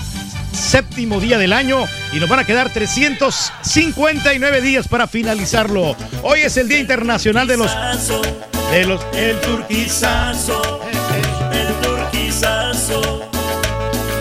séptimo 0.53 1.19
día 1.19 1.37
del 1.37 1.53
año 1.53 1.85
y 2.11 2.19
nos 2.19 2.29
van 2.29 2.39
a 2.39 2.45
quedar 2.45 2.71
359 2.71 4.61
días 4.61 4.87
para 4.87 5.07
finalizarlo. 5.07 5.95
Hoy 6.21 6.41
es 6.41 6.57
el 6.57 6.67
Día 6.67 6.79
Internacional 6.79 7.47
de 7.47 7.57
los... 7.57 7.71
De 8.71 8.85
los 8.85 9.01
el 9.13 9.39
turquizazo. 9.41 10.81
El 11.51 11.75
turquizazo. 11.81 13.29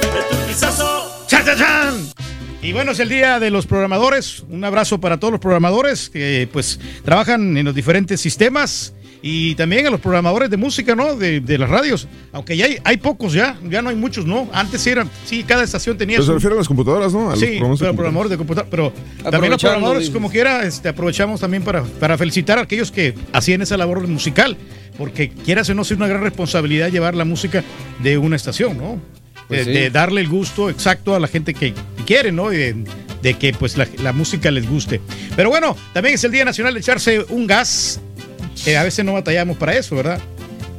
El 0.02 0.36
turquizazo. 0.36 1.24
¡Chan, 1.26 1.44
chan, 1.44 1.58
chan! 1.58 2.12
Y 2.60 2.72
bueno, 2.72 2.92
es 2.92 3.00
el 3.00 3.08
día 3.08 3.40
de 3.40 3.50
los 3.50 3.66
programadores. 3.66 4.44
Un 4.48 4.64
abrazo 4.64 5.00
para 5.00 5.18
todos 5.18 5.32
los 5.32 5.40
programadores 5.40 6.10
que 6.10 6.48
pues 6.52 6.78
trabajan 7.04 7.56
en 7.56 7.64
los 7.64 7.74
diferentes 7.74 8.20
sistemas 8.20 8.92
y 9.22 9.54
también 9.54 9.86
a 9.86 9.90
los 9.90 10.00
programadores 10.00 10.50
de 10.50 10.56
música, 10.56 10.96
¿no? 10.96 11.14
De, 11.14 11.40
de 11.40 11.56
las 11.58 11.70
radios. 11.70 12.08
Aunque 12.32 12.56
ya 12.56 12.66
hay, 12.66 12.78
hay 12.82 12.96
pocos 12.96 13.32
ya, 13.32 13.56
ya 13.70 13.80
no 13.80 13.90
hay 13.90 13.96
muchos, 13.96 14.26
¿no? 14.26 14.50
Antes 14.52 14.84
eran, 14.86 15.08
sí, 15.24 15.44
cada 15.44 15.62
estación 15.62 15.96
tenía 15.96 16.16
Pero 16.16 16.26
se 16.26 16.32
refiere 16.32 16.54
a 16.56 16.58
las 16.58 16.66
computadoras, 16.68 17.12
¿no? 17.12 17.28
A 17.28 17.30
los 17.30 17.38
Sí, 17.40 17.46
pero 17.46 17.60
computadora. 17.60 17.94
programadores 17.94 18.30
de 18.30 18.36
computadora, 18.36 18.70
pero 18.70 18.92
también 19.30 19.52
los 19.52 19.62
programadores, 19.62 20.10
como 20.10 20.28
quiera, 20.30 20.64
este, 20.64 20.88
aprovechamos 20.88 21.40
también 21.40 21.62
para, 21.62 21.82
para 21.84 22.18
felicitar 22.18 22.58
a 22.58 22.62
aquellos 22.62 22.90
que 22.90 23.14
hacían 23.32 23.62
esa 23.62 23.76
labor 23.76 24.06
musical, 24.08 24.56
porque 24.98 25.28
quieras 25.30 25.70
o 25.70 25.74
no, 25.74 25.82
es 25.82 25.90
una 25.92 26.08
gran 26.08 26.22
responsabilidad 26.22 26.90
llevar 26.90 27.14
la 27.14 27.24
música 27.24 27.62
de 28.02 28.18
una 28.18 28.34
estación, 28.36 28.76
¿no? 28.76 29.00
Pues 29.48 29.66
de, 29.66 29.72
sí. 29.74 29.80
de 29.80 29.90
darle 29.90 30.20
el 30.20 30.28
gusto 30.28 30.68
exacto 30.70 31.14
a 31.14 31.20
la 31.20 31.28
gente 31.28 31.54
que 31.54 31.74
quiere, 32.06 32.32
¿no? 32.32 32.52
Y 32.52 32.56
de, 32.56 32.84
de 33.22 33.34
que 33.34 33.52
pues 33.52 33.76
la, 33.76 33.86
la 34.02 34.12
música 34.12 34.50
les 34.50 34.68
guste. 34.68 35.00
Pero 35.36 35.48
bueno, 35.50 35.76
también 35.92 36.14
es 36.14 36.24
el 36.24 36.32
Día 36.32 36.44
Nacional 36.44 36.74
de 36.74 36.80
echarse 36.80 37.24
un 37.28 37.46
gas. 37.46 38.00
Que 38.64 38.76
a 38.76 38.82
veces 38.82 39.04
no 39.04 39.12
batallamos 39.12 39.56
para 39.56 39.76
eso, 39.76 39.96
¿verdad? 39.96 40.20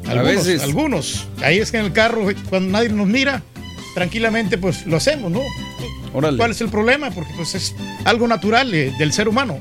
Algunos, 0.08 0.46
veces. 0.46 0.62
algunos. 0.64 1.28
Ahí 1.42 1.60
es 1.60 1.72
que 1.72 1.78
en 1.78 1.86
el 1.86 1.94
carro, 1.94 2.28
cuando 2.50 2.72
nadie 2.72 2.90
nos 2.90 3.08
mira, 3.08 3.42
tranquilamente 3.94 4.58
pues 4.58 4.86
lo 4.86 4.98
hacemos, 4.98 5.32
¿no? 5.32 5.42
Órale. 6.14 6.38
¿Cuál 6.38 6.52
es 6.52 6.62
el 6.62 6.70
problema? 6.70 7.12
Porque 7.12 7.32
pues 7.36 7.56
es 7.56 7.76
algo 8.06 8.28
natural 8.28 8.74
eh, 8.74 8.94
del 8.98 9.14
ser 9.14 9.28
humano. 9.28 9.60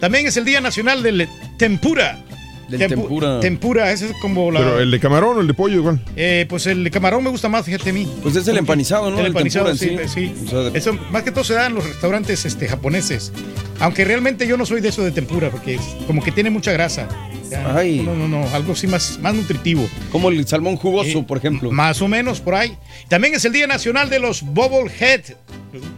También 0.00 0.26
es 0.26 0.36
el 0.36 0.44
Día 0.44 0.60
Nacional 0.60 1.02
del 1.02 1.28
Tempura. 1.58 2.24
Tempu- 2.70 3.40
Tempura, 3.40 3.92
ese 3.92 4.06
es 4.06 4.12
como 4.20 4.50
la. 4.50 4.60
Pero 4.60 4.80
el 4.80 4.90
de 4.90 5.00
camarón 5.00 5.36
o 5.36 5.40
el 5.40 5.46
de 5.46 5.54
pollo 5.54 5.76
igual. 5.76 6.00
Eh, 6.16 6.46
pues 6.48 6.66
el 6.66 6.82
de 6.84 6.90
camarón 6.90 7.22
me 7.24 7.30
gusta 7.30 7.48
más, 7.48 7.64
fíjate 7.64 7.90
a 7.90 7.92
mí. 7.92 8.08
Pues 8.22 8.36
es 8.36 8.46
el 8.48 8.56
empanizado, 8.58 9.10
¿no? 9.10 9.18
El 9.18 9.26
El 9.26 9.26
empanizado, 9.28 9.74
sí, 9.74 9.86
tempura 9.86 10.08
sí. 10.08 10.32
sí. 10.36 10.44
O 10.46 10.50
sea, 10.50 10.58
de- 10.70 10.78
Eso 10.78 10.92
más 11.10 11.22
que 11.22 11.30
todo 11.30 11.44
se 11.44 11.54
da 11.54 11.66
en 11.66 11.74
los 11.74 11.86
restaurantes 11.86 12.44
este, 12.44 12.66
japoneses. 12.68 13.32
Aunque 13.80 14.04
realmente 14.04 14.46
yo 14.46 14.56
no 14.56 14.64
soy 14.66 14.80
de 14.80 14.88
eso 14.88 15.02
de 15.02 15.10
tempura, 15.10 15.50
porque 15.50 15.74
es 15.74 15.80
como 16.06 16.22
que 16.22 16.30
tiene 16.32 16.50
mucha 16.50 16.72
grasa. 16.72 17.08
Ya, 17.50 17.76
Ay. 17.76 18.00
No, 18.00 18.14
no, 18.14 18.26
no, 18.26 18.48
algo 18.54 18.72
así 18.72 18.86
más, 18.86 19.18
más 19.20 19.34
nutritivo. 19.34 19.86
Como 20.10 20.30
el 20.30 20.46
salmón 20.46 20.76
jugoso, 20.76 21.26
por 21.26 21.36
ejemplo. 21.38 21.70
Más 21.70 22.00
o 22.00 22.08
menos 22.08 22.40
por 22.40 22.54
ahí. 22.54 22.76
También 23.08 23.34
es 23.34 23.44
el 23.44 23.52
Día 23.52 23.66
Nacional 23.66 24.08
de 24.08 24.18
los 24.18 24.42
Bobblehead. 24.42 25.20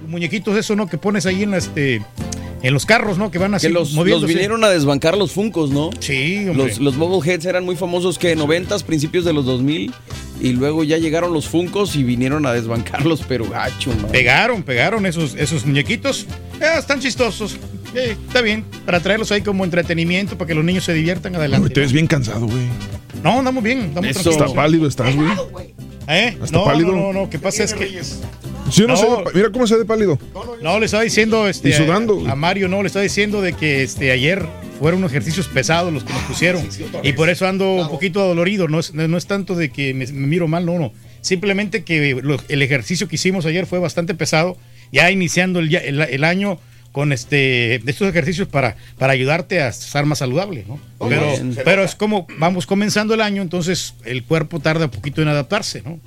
Muñequitos 0.09 0.57
esos, 0.57 0.77
¿no? 0.77 0.89
Que 0.89 0.99
pones 0.99 1.27
ahí 1.27 1.43
en 1.43 1.51
la, 1.53 1.59
este. 1.59 2.03
En 2.67 2.75
los 2.75 2.85
carros, 2.85 3.17
¿no? 3.17 3.31
Que 3.31 3.39
van 3.39 3.55
así 3.55 3.69
Que 3.69 3.73
los, 3.73 3.91
los 3.91 3.95
moviéndose. 3.95 4.33
vinieron 4.33 4.65
a 4.65 4.69
desbancar 4.69 5.17
los 5.17 5.31
Funcos, 5.31 5.71
¿no? 5.71 5.91
Sí, 6.01 6.49
hombre. 6.49 6.67
Los, 6.69 6.79
los 6.79 6.97
Bobbleheads 6.97 7.45
eran 7.47 7.65
muy 7.65 7.77
famosos 7.77 8.19
que 8.19 8.33
en 8.33 8.39
90 8.39 8.77
principios 8.81 9.25
de 9.25 9.33
los 9.33 9.45
2000 9.47 9.93
y 10.41 10.53
luego 10.53 10.83
ya 10.83 10.99
llegaron 10.99 11.33
los 11.33 11.49
Funcos 11.49 11.95
y 11.95 12.03
vinieron 12.03 12.45
a 12.45 12.53
desbancarlos, 12.53 13.23
pero 13.29 13.49
gacho, 13.49 13.91
man. 13.91 14.11
Pegaron, 14.11 14.65
pegaron 14.65 15.07
esos, 15.07 15.37
esos 15.37 15.65
muñequitos. 15.65 16.27
Eh, 16.61 16.65
están 16.79 16.99
chistosos. 16.99 17.57
Eh, 17.95 18.17
está 18.27 18.43
bien, 18.43 18.65
para 18.85 19.01
traerlos 19.01 19.33
ahí 19.33 19.41
como 19.43 19.65
entretenimiento, 19.65 20.37
para 20.37 20.49
que 20.49 20.55
los 20.55 20.65
niños 20.65 20.85
se 20.85 20.93
diviertan 20.93 21.35
adelante. 21.37 21.71
Te 21.71 21.81
ves 21.81 21.93
bien 21.93 22.07
cansado, 22.07 22.47
güey. 22.47 22.65
No, 23.23 23.39
andamos 23.39 23.63
bien, 23.63 23.81
andamos 23.81 24.11
Está 24.11 24.23
tranquilos. 24.23 24.53
pálido 24.55 24.87
estás, 24.89 25.15
güey. 25.17 25.29
¿Eh? 26.09 26.37
Hasta 26.41 26.57
no, 26.57 26.65
pálido. 26.65 26.93
no, 26.93 27.13
no, 27.13 27.13
no, 27.13 27.31
¿qué 27.31 27.39
pasa 27.39 27.65
es 27.65 27.75
que... 27.75 27.87
Sí, 28.05 28.21
yo 28.73 28.87
no, 28.87 28.95
No. 28.95 28.97
sé, 28.97 29.07
de- 29.07 29.35
mira 29.35 29.51
cómo 29.51 29.67
se 29.67 29.77
ve 29.77 29.85
pálido. 29.85 30.19
No, 30.63 30.79
le 30.79 30.87
estaba 30.87 31.03
diciendo 31.03 31.49
este, 31.49 31.71
Y 31.71 31.73
sudando. 31.73 32.23
A, 32.29 32.33
a 32.33 32.37
Mario, 32.37 32.69
no, 32.69 32.83
le 32.83 32.89
estaba 32.89 33.03
diciendo 33.03 33.41
de 33.41 33.53
que 33.55 33.83
este, 33.83 34.11
ayer 34.13 34.45
fueron 34.79 34.99
unos 34.99 35.11
ejercicios 35.13 35.49
pesados 35.49 35.93
los 35.93 36.05
que 36.05 36.13
nos 36.13 36.23
pusieron. 36.23 36.69
y 37.03 37.13
por 37.15 37.29
eso 37.31 37.47
ando 37.49 37.73
un 37.75 37.89
poquito 37.89 38.21
adolorido. 38.21 38.69
No 38.69 38.79
es, 38.81 38.93
no 38.95 39.17
es 39.17 39.27
tanto 39.27 39.55
de 39.55 39.71
que 39.71 39.95
me, 39.95 40.07
me 40.07 40.27
miro 40.27 40.47
mal, 40.49 40.67
no, 40.67 40.79
no. 40.79 40.93
Simplemente 41.23 41.83
que 41.83 42.19
lo- 42.23 42.37
el 42.49 42.63
ejercicio 42.63 43.09
que 43.09 43.17
hicimos 43.17 43.47
ayer 43.47 43.67
fue 43.67 43.79
bastante 43.79 44.15
pesado. 44.15 44.57
Ya 44.93 45.11
iniciando 45.11 45.59
el- 45.61 45.75
el 45.75 46.25
año 46.25 46.59
con 46.97 47.13
este 47.13 47.75
estos 47.75 48.09
ejercicios 48.09 48.49
para, 48.49 48.75
para 48.97 49.13
ayudarte 49.13 49.61
a 49.61 49.69
estar 49.69 50.07
más 50.07 50.21
saludable, 50.21 50.65
¿no? 50.67 50.81
Pero, 51.11 51.27
bien. 51.27 51.55
pero 51.63 51.85
es 51.85 51.95
como 51.95 52.27
vamos 52.39 52.65
comenzando 52.65 53.13
el 53.13 53.21
año, 53.21 53.43
entonces 53.43 53.93
el 54.07 54.25
cuerpo 54.25 54.61
tarda 54.61 54.87
un 54.87 54.91
poquito 54.91 55.21
en 55.21 55.29
adaptarse, 55.29 55.83
¿no? 55.83 56.01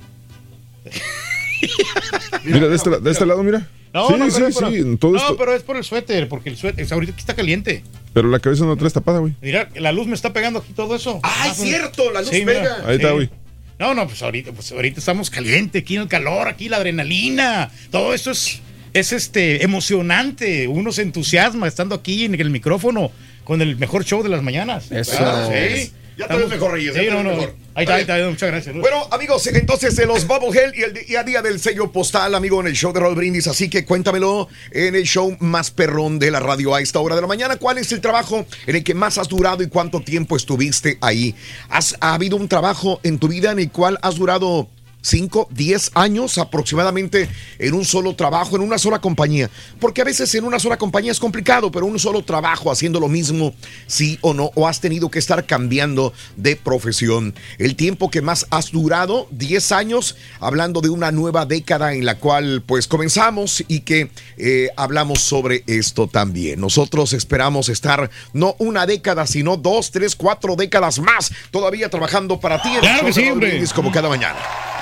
Mira, 2.44 2.66
de 2.66 2.74
este, 2.74 2.90
de 2.90 3.08
este 3.08 3.24
lado, 3.24 3.40
mira. 3.44 3.68
No, 3.94 4.08
sí, 4.08 4.14
no, 4.18 4.30
sí, 4.32 4.40
por- 4.52 4.98
todo 4.98 5.12
no, 5.12 5.16
esto. 5.18 5.36
pero 5.36 5.54
es 5.54 5.62
por 5.62 5.76
el 5.76 5.84
suéter, 5.84 6.28
porque 6.28 6.48
el 6.50 6.56
suéter, 6.56 6.84
es 6.84 6.90
ahorita 6.90 7.12
aquí 7.12 7.20
está 7.20 7.36
caliente. 7.36 7.84
Pero 8.12 8.26
la 8.28 8.40
cabeza 8.40 8.64
no 8.64 8.76
traes 8.76 8.92
tapada, 8.92 9.20
güey. 9.20 9.34
Mira, 9.40 9.68
la 9.76 9.92
luz 9.92 10.08
me 10.08 10.14
está 10.16 10.32
pegando 10.32 10.58
aquí 10.58 10.72
todo 10.72 10.96
eso. 10.96 11.20
¡Ah, 11.22 11.50
es 11.52 11.56
cierto! 11.56 12.10
La 12.10 12.22
luz 12.22 12.30
Sí, 12.30 12.42
pega. 12.44 12.60
mira, 12.62 12.88
Ahí 12.88 12.96
está, 12.96 13.12
güey. 13.12 13.30
No, 13.78 13.94
no, 13.94 14.08
pues 14.08 14.20
ahorita, 14.22 14.50
pues 14.50 14.72
ahorita 14.72 14.98
estamos 14.98 15.30
caliente, 15.30 15.78
aquí 15.78 15.94
en 15.94 16.02
el 16.02 16.08
calor, 16.08 16.48
aquí 16.48 16.68
la 16.68 16.78
adrenalina, 16.78 17.70
todo 17.92 18.12
eso 18.12 18.32
es, 18.32 18.60
es 18.94 19.12
este 19.12 19.62
emocionante, 19.64 20.68
uno 20.68 20.92
se 20.92 21.02
entusiasma 21.02 21.68
estando 21.68 21.94
aquí 21.94 22.24
en 22.24 22.34
el 22.34 22.50
micrófono 22.50 23.10
con 23.44 23.62
el 23.62 23.76
mejor 23.76 24.04
show 24.04 24.22
de 24.22 24.28
las 24.28 24.42
mañanas. 24.42 24.90
Eso. 24.92 25.16
Ah, 25.20 25.48
sí. 25.52 25.92
Ya 26.18 26.28
te 26.28 26.36
ves 26.36 26.48
mejor, 26.50 26.72
Reyes, 26.72 26.94
Sí, 26.94 27.06
no, 27.08 27.22
no. 27.22 27.30
mejor. 27.30 27.54
Ahí 27.74 27.84
está, 27.84 27.94
ahí 27.94 28.00
está, 28.02 28.28
muchas 28.28 28.50
gracias. 28.50 28.76
Bueno, 28.76 29.08
amigos, 29.10 29.46
entonces 29.46 29.96
de 29.96 30.04
los 30.04 30.26
Bubblehead 30.26 30.74
y 30.74 30.82
el 30.82 30.92
día 30.92 31.20
a 31.20 31.24
día 31.24 31.40
del 31.40 31.58
sello 31.58 31.90
postal, 31.90 32.34
amigo, 32.34 32.60
en 32.60 32.66
el 32.66 32.74
show 32.74 32.92
de 32.92 33.00
Roll 33.00 33.14
Brindis. 33.14 33.46
Así 33.46 33.70
que 33.70 33.86
cuéntamelo 33.86 34.48
en 34.70 34.94
el 34.96 35.04
show 35.04 35.34
más 35.40 35.70
perrón 35.70 36.18
de 36.18 36.30
la 36.30 36.40
radio 36.40 36.74
a 36.74 36.82
esta 36.82 37.00
hora 37.00 37.14
de 37.14 37.22
la 37.22 37.26
mañana. 37.26 37.56
¿Cuál 37.56 37.78
es 37.78 37.90
el 37.92 38.02
trabajo 38.02 38.44
en 38.66 38.76
el 38.76 38.84
que 38.84 38.92
más 38.92 39.16
has 39.16 39.28
durado 39.28 39.62
y 39.62 39.68
cuánto 39.68 40.00
tiempo 40.02 40.36
estuviste 40.36 40.98
ahí? 41.00 41.34
¿Has, 41.70 41.96
¿Ha 42.00 42.12
habido 42.12 42.36
un 42.36 42.48
trabajo 42.48 43.00
en 43.02 43.18
tu 43.18 43.28
vida 43.28 43.52
en 43.52 43.60
el 43.60 43.70
cual 43.70 43.98
has 44.02 44.16
durado 44.16 44.68
5, 45.02 45.48
10 45.50 45.92
años 45.94 46.38
aproximadamente 46.38 47.28
en 47.58 47.74
un 47.74 47.84
solo 47.84 48.14
trabajo, 48.14 48.56
en 48.56 48.62
una 48.62 48.78
sola 48.78 49.00
compañía? 49.00 49.50
Porque 49.80 50.02
a 50.02 50.04
veces 50.04 50.34
en 50.34 50.44
una 50.44 50.58
sola 50.58 50.76
compañía 50.76 51.12
es 51.12 51.20
complicado, 51.20 51.70
pero 51.70 51.86
un 51.86 51.98
solo 51.98 52.22
trabajo 52.22 52.70
haciendo 52.70 53.00
lo 53.00 53.08
mismo, 53.08 53.54
sí 53.86 54.18
o 54.20 54.34
no, 54.34 54.50
o 54.54 54.66
has 54.68 54.80
tenido 54.80 55.10
que 55.10 55.18
estar 55.18 55.46
cambiando 55.46 56.12
de 56.36 56.56
profesión. 56.56 57.34
El 57.58 57.76
tiempo 57.76 58.10
que 58.10 58.22
más 58.22 58.46
has 58.50 58.70
durado, 58.70 59.28
10 59.30 59.72
años, 59.72 60.16
hablando 60.40 60.80
de 60.80 60.88
una 60.90 61.12
nueva 61.12 61.46
década 61.46 61.94
en 61.94 62.04
la 62.04 62.18
cual 62.18 62.62
pues 62.66 62.86
comenzamos 62.86 63.64
y 63.68 63.80
que 63.80 64.10
eh, 64.36 64.68
hablamos 64.76 65.20
sobre 65.20 65.64
esto 65.66 66.06
también. 66.06 66.60
Nosotros 66.60 67.12
esperamos 67.12 67.68
estar 67.68 68.10
no 68.32 68.56
una 68.58 68.86
década, 68.86 69.26
sino 69.26 69.56
dos, 69.56 69.90
tres, 69.90 70.16
cuatro 70.16 70.56
décadas 70.56 70.98
más 70.98 71.32
todavía 71.50 71.88
trabajando 71.88 72.40
para 72.40 72.60
ti. 72.62 72.70
en 72.74 72.80
Claro 72.80 73.06
que 73.06 73.64
como 73.74 73.90
cada 73.92 74.08
mañana. 74.08 74.38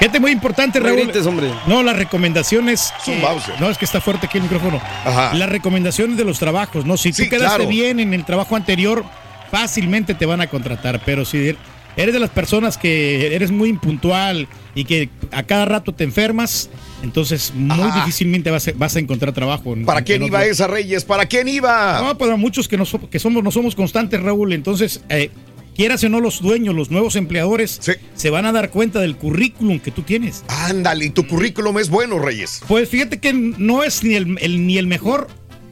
Gente 0.08 0.20
muy 0.20 0.30
importante, 0.32 0.80
Raúl. 0.80 1.00
grites, 1.02 1.26
hombre. 1.26 1.50
No, 1.66 1.82
las 1.82 1.94
recomendaciones. 1.96 2.92
Es 3.02 3.08
un 3.08 3.14
eh, 3.14 3.20
Bowser. 3.22 3.60
no, 3.60 3.68
es 3.68 3.76
que 3.76 3.84
está 3.84 4.00
fuerte 4.00 4.24
aquí 4.26 4.38
el 4.38 4.44
micrófono. 4.44 4.80
Ajá. 5.04 5.34
Las 5.34 5.50
recomendaciones 5.50 6.16
de 6.16 6.24
los 6.24 6.38
trabajos, 6.38 6.86
¿no? 6.86 6.96
Si 6.96 7.10
tú 7.10 7.16
Sí, 7.24 7.28
quedaste 7.28 7.56
claro. 7.56 7.68
bien 7.70 8.00
en 8.00 8.14
el 8.14 8.24
trabajo 8.24 8.56
anterior, 8.56 9.04
fácilmente 9.50 10.14
te 10.14 10.24
van 10.24 10.40
a 10.40 10.46
contratar. 10.46 11.02
Pero 11.04 11.24
si 11.26 11.54
eres 11.96 12.14
de 12.14 12.20
las 12.20 12.30
personas 12.30 12.78
que 12.78 13.34
eres 13.34 13.50
muy 13.50 13.68
impuntual 13.68 14.48
y 14.74 14.84
que 14.84 15.10
a 15.30 15.42
cada 15.42 15.64
rato 15.66 15.92
te 15.92 16.04
enfermas, 16.04 16.70
entonces 17.02 17.52
muy 17.54 17.78
Ajá. 17.86 18.00
difícilmente 18.00 18.50
vas 18.50 18.66
a, 18.68 18.72
vas 18.76 18.96
a 18.96 19.00
encontrar 19.00 19.32
trabajo. 19.34 19.74
en- 19.74 19.84
¿Para 19.84 19.98
en 20.00 20.04
quién 20.06 20.22
iba 20.22 20.38
otro- 20.38 20.50
esa, 20.50 20.66
Reyes? 20.68 21.04
¿Para 21.04 21.26
quién 21.26 21.48
iba? 21.48 22.00
No, 22.00 22.16
para 22.16 22.36
muchos 22.36 22.66
que, 22.66 22.76
no, 22.78 22.84
so- 22.86 23.10
que 23.10 23.18
somos, 23.18 23.42
no 23.42 23.50
somos 23.50 23.74
constantes, 23.74 24.22
Raúl. 24.22 24.52
Entonces, 24.52 25.02
eh, 25.08 25.30
quieras 25.78 26.02
o 26.02 26.08
no, 26.08 26.20
los 26.20 26.42
dueños, 26.42 26.74
los 26.74 26.90
nuevos 26.90 27.14
empleadores, 27.14 27.78
Sí. 27.80 27.92
se 28.14 28.30
van 28.30 28.44
a 28.46 28.52
dar 28.52 28.70
cuenta 28.70 28.98
del 28.98 29.16
currículum 29.16 29.78
que 29.78 29.92
tú 29.92 30.02
tienes. 30.02 30.44
Ándale, 30.48 31.04
y 31.06 31.10
tu 31.10 31.24
currículum 31.26 31.78
es 31.78 31.88
bueno, 31.88 32.18
Reyes. 32.18 32.60
Pues 32.66 32.88
fíjate 32.88 33.18
que 33.18 33.32
no 33.32 33.84
es 33.84 34.02
ni 34.02 34.14
el, 34.16 34.36
el- 34.40 34.66
ni 34.66 34.76
el 34.76 34.88
mejor, 34.88 35.28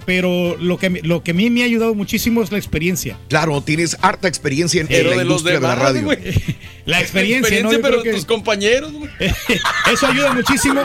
pero 0.07 0.57
lo 0.59 0.79
que, 0.79 0.89
me- 0.89 1.03
lo 1.03 1.23
que 1.23 1.33
a 1.33 1.35
mí 1.35 1.51
me 1.51 1.63
ha 1.63 1.65
ayudado 1.67 1.95
muchísimo 1.95 2.43
es 2.43 2.53
la 2.53 2.59
experiencia. 2.59 3.19
Claro, 3.29 3.61
tienes 3.61 3.97
harta 4.01 4.29
experiencia 4.29 4.81
en, 4.81 4.87
Pero 4.87 5.11
la 5.11 5.17
de 5.19 5.25
los 5.25 5.43
industria 5.43 5.55
de 5.57 5.61
la 5.61 5.75
radio. 5.75 6.03
güey. 6.05 6.19
La 6.87 7.01
experiencia, 7.01 7.61
¿no? 7.65 7.73
Yo 7.73 7.83
pero 7.83 8.01
que 8.01 8.13
tus 8.13 8.25
compañeros, 8.25 8.93
güey. 8.93 9.11
eso 9.93 10.07
ayuda 10.07 10.33
muchísimo 10.33 10.81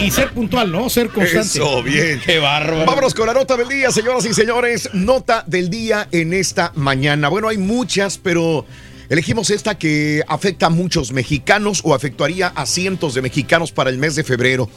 y, 0.00 0.04
y 0.04 0.10
ser 0.12 0.30
puntual, 0.30 0.70
¿no? 0.70 0.88
Ser 0.88 1.08
constante. 1.08 1.48
Eso, 1.58 1.82
bien. 1.82 2.20
Qué 2.24 2.38
bárbaro. 2.38 2.86
Vámonos 2.86 3.12
con 3.12 3.26
la 3.26 3.34
nota 3.34 3.56
del 3.56 3.68
día, 3.68 3.90
señoras 3.90 4.24
y 4.24 4.32
señores. 4.32 4.88
Nota 4.92 5.42
del 5.48 5.68
día 5.68 6.06
en 6.12 6.32
esta 6.32 6.70
mañana. 6.76 7.28
Bueno, 7.28 7.48
hay 7.48 7.58
muchas, 7.58 8.18
pero 8.18 8.64
elegimos 9.08 9.50
esta 9.50 9.76
que 9.76 10.22
afecta 10.28 10.66
a 10.66 10.70
muchos 10.70 11.10
mexicanos 11.10 11.80
o 11.82 11.92
afectaría 11.92 12.46
a 12.48 12.64
cientos 12.64 13.14
de 13.14 13.22
mexicanos 13.22 13.72
para 13.72 13.90
el 13.90 13.98
mes 13.98 14.14
de 14.14 14.22
febrero. 14.22 14.70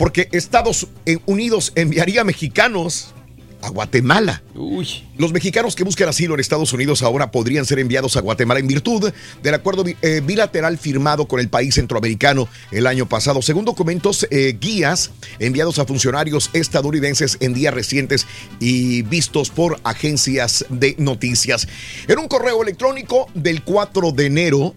Porque 0.00 0.30
Estados 0.32 0.86
Unidos 1.26 1.72
enviaría 1.74 2.24
mexicanos 2.24 3.12
a 3.60 3.68
Guatemala. 3.68 4.42
Uy. 4.54 5.04
Los 5.18 5.34
mexicanos 5.34 5.76
que 5.76 5.84
buscan 5.84 6.08
asilo 6.08 6.32
en 6.32 6.40
Estados 6.40 6.72
Unidos 6.72 7.02
ahora 7.02 7.30
podrían 7.30 7.66
ser 7.66 7.80
enviados 7.80 8.16
a 8.16 8.22
Guatemala 8.22 8.60
en 8.60 8.66
virtud 8.66 9.12
del 9.42 9.54
acuerdo 9.54 9.84
eh, 10.00 10.22
bilateral 10.24 10.78
firmado 10.78 11.26
con 11.26 11.38
el 11.38 11.50
país 11.50 11.74
centroamericano 11.74 12.48
el 12.70 12.86
año 12.86 13.06
pasado. 13.06 13.42
Según 13.42 13.66
documentos, 13.66 14.26
eh, 14.30 14.56
guías 14.58 15.10
enviados 15.38 15.78
a 15.78 15.84
funcionarios 15.84 16.48
estadounidenses 16.54 17.36
en 17.40 17.52
días 17.52 17.74
recientes 17.74 18.26
y 18.58 19.02
vistos 19.02 19.50
por 19.50 19.80
agencias 19.84 20.64
de 20.70 20.94
noticias. 20.96 21.68
En 22.08 22.18
un 22.18 22.26
correo 22.26 22.62
electrónico 22.62 23.26
del 23.34 23.62
4 23.64 24.12
de 24.12 24.24
enero, 24.24 24.74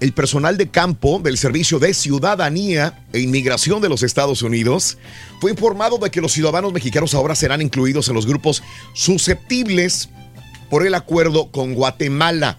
el 0.00 0.12
personal 0.12 0.56
de 0.56 0.68
campo 0.68 1.20
del 1.22 1.38
Servicio 1.38 1.78
de 1.78 1.94
Ciudadanía 1.94 3.04
e 3.12 3.20
Inmigración 3.20 3.80
de 3.80 3.88
los 3.88 4.02
Estados 4.02 4.42
Unidos 4.42 4.98
fue 5.40 5.50
informado 5.50 5.98
de 5.98 6.10
que 6.10 6.20
los 6.20 6.32
ciudadanos 6.32 6.72
mexicanos 6.72 7.14
ahora 7.14 7.34
serán 7.34 7.62
incluidos 7.62 8.08
en 8.08 8.14
los 8.14 8.26
grupos 8.26 8.62
susceptibles 8.94 10.08
por 10.70 10.86
el 10.86 10.94
acuerdo 10.94 11.50
con 11.50 11.74
Guatemala. 11.74 12.58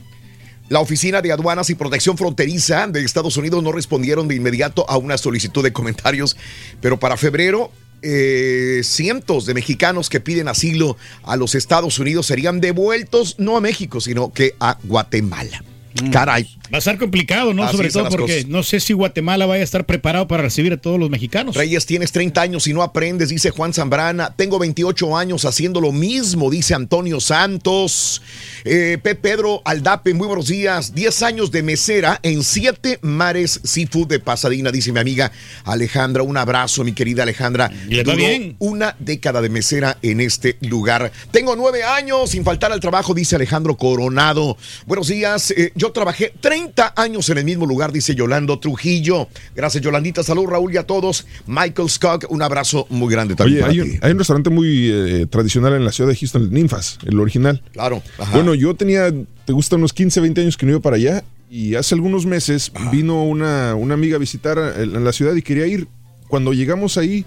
La 0.69 0.79
Oficina 0.79 1.21
de 1.21 1.31
Aduanas 1.31 1.69
y 1.69 1.75
Protección 1.75 2.17
Fronteriza 2.17 2.87
de 2.87 3.03
Estados 3.03 3.37
Unidos 3.37 3.61
no 3.61 3.71
respondieron 3.71 4.27
de 4.27 4.35
inmediato 4.35 4.89
a 4.89 4.97
una 4.97 5.17
solicitud 5.17 5.63
de 5.63 5.73
comentarios, 5.73 6.35
pero 6.81 6.99
para 6.99 7.17
febrero 7.17 7.71
eh, 8.01 8.81
cientos 8.83 9.45
de 9.45 9.53
mexicanos 9.53 10.09
que 10.09 10.19
piden 10.19 10.47
asilo 10.47 10.97
a 11.23 11.35
los 11.35 11.55
Estados 11.55 11.99
Unidos 11.99 12.25
serían 12.25 12.61
devueltos 12.61 13.35
no 13.37 13.57
a 13.57 13.61
México, 13.61 14.01
sino 14.01 14.31
que 14.31 14.55
a 14.59 14.77
Guatemala. 14.83 15.63
Caray. 16.11 16.47
Va 16.73 16.77
a 16.77 16.79
estar 16.79 16.97
complicado, 16.97 17.53
¿no? 17.53 17.63
Así 17.63 17.77
Sobre 17.77 17.89
todo 17.91 18.09
porque 18.09 18.35
cosas. 18.37 18.47
no 18.47 18.63
sé 18.63 18.79
si 18.79 18.93
Guatemala 18.93 19.45
vaya 19.45 19.61
a 19.61 19.63
estar 19.63 19.85
preparado 19.85 20.27
para 20.27 20.43
recibir 20.43 20.73
a 20.73 20.77
todos 20.77 20.99
los 20.99 21.09
mexicanos. 21.09 21.55
Reyes, 21.55 21.85
tienes 21.85 22.11
30 22.11 22.41
años 22.41 22.67
y 22.67 22.73
no 22.73 22.81
aprendes, 22.81 23.29
dice 23.29 23.51
Juan 23.51 23.73
Zambrana. 23.73 24.33
Tengo 24.35 24.57
28 24.59 25.17
años 25.17 25.45
haciendo 25.45 25.79
lo 25.81 25.91
mismo, 25.91 26.49
dice 26.49 26.73
Antonio 26.73 27.19
Santos. 27.19 28.21
Eh, 28.63 28.97
Pe 29.01 29.15
Pedro 29.15 29.61
Aldape, 29.65 30.13
muy 30.13 30.27
buenos 30.27 30.47
días. 30.47 30.93
10 30.95 31.21
años 31.23 31.51
de 31.51 31.63
mesera 31.63 32.19
en 32.23 32.43
Siete 32.43 32.99
Mares 33.01 33.59
Seafood 33.63 34.07
de 34.07 34.19
Pasadena, 34.19 34.71
dice 34.71 34.91
mi 34.91 34.99
amiga 34.99 35.31
Alejandra. 35.63 36.23
Un 36.23 36.37
abrazo, 36.37 36.83
mi 36.83 36.93
querida 36.93 37.23
Alejandra. 37.23 37.71
Le 37.87 38.03
va 38.03 38.15
bien. 38.15 38.55
Una 38.59 38.95
década 38.99 39.41
de 39.41 39.49
mesera 39.49 39.97
en 40.01 40.19
este 40.21 40.57
lugar. 40.61 41.11
Tengo 41.31 41.55
nueve 41.55 41.83
años 41.83 42.31
sin 42.31 42.43
faltar 42.43 42.71
al 42.71 42.79
trabajo, 42.79 43.13
dice 43.13 43.35
Alejandro 43.35 43.77
Coronado. 43.77 44.57
Buenos 44.85 45.07
días. 45.07 45.51
eh, 45.51 45.71
yo 45.75 45.91
trabajé 45.91 46.33
30 46.55 46.93
años 46.95 47.29
en 47.29 47.37
el 47.37 47.43
mismo 47.43 47.65
lugar, 47.65 47.91
dice 47.91 48.15
Yolando 48.15 48.59
Trujillo. 48.59 49.27
Gracias, 49.53 49.83
Yolandita. 49.83 50.23
Salud, 50.23 50.45
Raúl, 50.45 50.73
y 50.73 50.77
a 50.77 50.83
todos. 50.83 51.27
Michael 51.47 51.89
Scott, 51.89 52.25
un 52.29 52.41
abrazo 52.41 52.87
muy 52.89 53.11
grande 53.11 53.35
también 53.35 53.57
Oye, 53.57 53.61
para 53.61 53.71
hay 53.73 53.89
ti. 53.91 53.97
un, 53.97 53.99
hay 54.05 54.11
un 54.13 54.17
restaurante 54.19 54.49
muy 54.49 54.89
eh, 54.89 55.25
tradicional 55.29 55.73
en 55.73 55.83
la 55.83 55.91
ciudad 55.91 56.09
de 56.09 56.15
Houston, 56.15 56.49
Ninfas, 56.53 56.97
el 57.05 57.19
original. 57.19 57.61
Claro. 57.73 58.01
ajá. 58.17 58.31
Bueno, 58.31 58.55
yo 58.55 58.73
tenía, 58.73 59.11
te 59.45 59.51
gusta, 59.51 59.75
unos 59.75 59.91
15, 59.91 60.21
20 60.21 60.41
años 60.41 60.55
que 60.55 60.65
no 60.65 60.71
iba 60.71 60.79
para 60.81 60.95
allá 60.95 61.25
y 61.49 61.75
hace 61.75 61.93
algunos 61.93 62.25
meses 62.25 62.71
vino 62.89 63.21
una, 63.25 63.75
una 63.75 63.93
amiga 63.95 64.15
a 64.15 64.19
visitar 64.19 64.57
a- 64.57 64.81
en 64.81 65.03
la 65.03 65.11
ciudad 65.11 65.35
y 65.35 65.41
quería 65.41 65.67
ir. 65.67 65.87
Cuando 66.29 66.53
llegamos 66.53 66.97
ahí, 66.97 67.25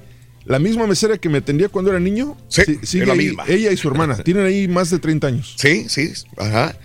la 0.49 0.59
misma 0.59 0.87
mesera 0.87 1.19
que 1.19 1.29
me 1.29 1.39
atendía 1.39 1.69
cuando 1.69 1.91
era 1.91 2.01
niño, 2.01 2.37
sí, 2.49 2.63
sigue 2.83 3.03
es 3.03 3.07
la 3.07 3.13
ahí, 3.13 3.19
misma. 3.19 3.45
ella 3.47 3.71
y 3.71 3.77
su 3.77 3.87
hermana. 3.89 4.17
Tienen 4.25 4.47
ahí 4.47 4.67
más 4.67 4.89
de 4.91 4.99
30 4.99 5.27
años. 5.27 5.55
Sí, 5.59 5.87
sí, 5.89 6.11
ajá. 6.39 6.77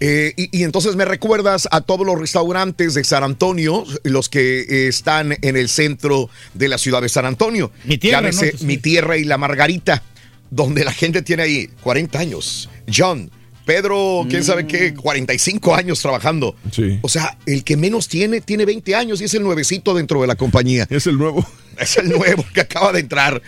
Eh, 0.00 0.32
y, 0.36 0.58
y 0.58 0.64
entonces 0.64 0.96
me 0.96 1.04
recuerdas 1.04 1.68
a 1.70 1.82
todos 1.82 2.06
los 2.06 2.18
restaurantes 2.18 2.94
de 2.94 3.04
San 3.04 3.22
Antonio, 3.22 3.84
los 4.04 4.28
que 4.30 4.60
eh, 4.60 4.88
están 4.88 5.36
en 5.42 5.56
el 5.56 5.68
centro 5.68 6.30
de 6.54 6.68
la 6.68 6.78
ciudad 6.78 7.02
de 7.02 7.10
San 7.10 7.26
Antonio. 7.26 7.70
Mi 7.84 7.98
tierra, 7.98 8.20
Llámese. 8.30 8.54
Mi 8.64 8.78
Tierra 8.78 9.18
y 9.18 9.24
La 9.24 9.36
Margarita, 9.36 10.02
donde 10.50 10.82
la 10.84 10.92
gente 10.92 11.20
tiene 11.22 11.42
ahí 11.42 11.70
40 11.82 12.18
años. 12.18 12.70
John, 12.92 13.30
Pedro, 13.70 14.26
quién 14.28 14.42
sabe 14.42 14.66
qué, 14.66 14.94
45 14.94 15.76
años 15.76 16.00
trabajando. 16.00 16.56
Sí. 16.72 16.98
O 17.02 17.08
sea, 17.08 17.38
el 17.46 17.62
que 17.62 17.76
menos 17.76 18.08
tiene, 18.08 18.40
tiene 18.40 18.64
20 18.64 18.96
años 18.96 19.20
y 19.20 19.24
es 19.26 19.34
el 19.34 19.44
nuevecito 19.44 19.94
dentro 19.94 20.20
de 20.22 20.26
la 20.26 20.34
compañía. 20.34 20.88
Es 20.90 21.06
el 21.06 21.16
nuevo. 21.16 21.46
Es 21.78 21.96
el 21.96 22.08
nuevo 22.08 22.44
que 22.52 22.62
acaba 22.62 22.92
de 22.92 22.98
entrar. 22.98 23.40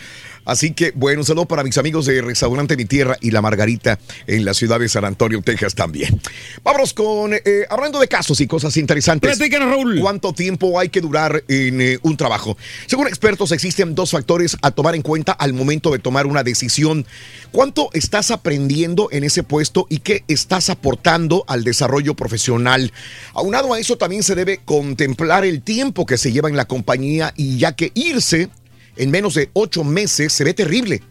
Así 0.45 0.73
que, 0.73 0.93
bueno, 0.95 1.21
un 1.21 1.27
saludo 1.27 1.47
para 1.47 1.63
mis 1.63 1.79
amigos 1.79 2.07
de 2.07 2.21
Restaurante 2.21 2.77
Mi 2.77 2.85
Tierra 2.85 3.17
y 3.21 3.31
La 3.31 3.41
Margarita 3.41 3.99
en 4.27 4.45
la 4.45 4.55
ciudad 4.55 4.81
de 4.81 4.89
San 4.89 5.05
Antonio, 5.05 5.41
Texas 5.43 5.75
también. 5.75 6.21
Vámonos 6.65 6.95
con, 6.95 7.33
eh, 7.35 7.41
hablando 7.71 8.01
de 8.01 8.09
casos 8.09 8.41
y 8.41 8.47
cosas 8.47 8.77
interesantes. 8.77 9.37
Platícanos, 9.37 9.71
Raúl. 9.71 10.01
¿Cuánto 10.01 10.33
tiempo 10.33 10.79
hay 10.79 10.89
que 10.89 11.01
durar 11.01 11.45
en 11.49 11.81
eh, 11.81 11.99
un 12.03 12.17
trabajo? 12.17 12.57
Según 12.87 13.07
expertos, 13.07 13.53
existen 13.53 13.95
dos 13.95 14.11
factores 14.11 14.57
a 14.63 14.71
tomar 14.71 14.95
en 14.95 15.03
cuenta 15.03 15.33
al 15.33 15.53
momento 15.53 15.91
de 15.91 15.99
tomar 15.99 16.27
una 16.27 16.43
decisión. 16.43 17.07
¿Cuánto 17.53 17.91
estás 17.93 18.31
aprendiendo 18.31 19.09
en 19.13 19.25
ese 19.25 19.43
puesto 19.43 19.87
y 19.89 19.99
qué 19.99 20.25
estás 20.29 20.71
aportando 20.71 21.45
al 21.47 21.65
desarrollo 21.65 22.15
profesional? 22.15 22.93
Aunado 23.35 23.75
a 23.75 23.79
eso, 23.79 23.97
también 23.97 24.23
se 24.23 24.35
debe 24.35 24.61
contemplar 24.65 25.45
el 25.45 25.63
tiempo 25.63 26.07
que 26.07 26.19
se 26.19 26.33
lleva 26.33 26.49
en 26.49 26.57
la 26.57 26.65
compañía 26.65 27.33
y 27.37 27.59
ya 27.59 27.73
que 27.73 27.93
irse 27.95 28.49
en 28.97 29.11
menos 29.11 29.35
de 29.35 29.51
ocho 29.53 29.85
meses 29.85 30.33
se 30.33 30.45
ve 30.45 30.55
terrible. 30.55 31.03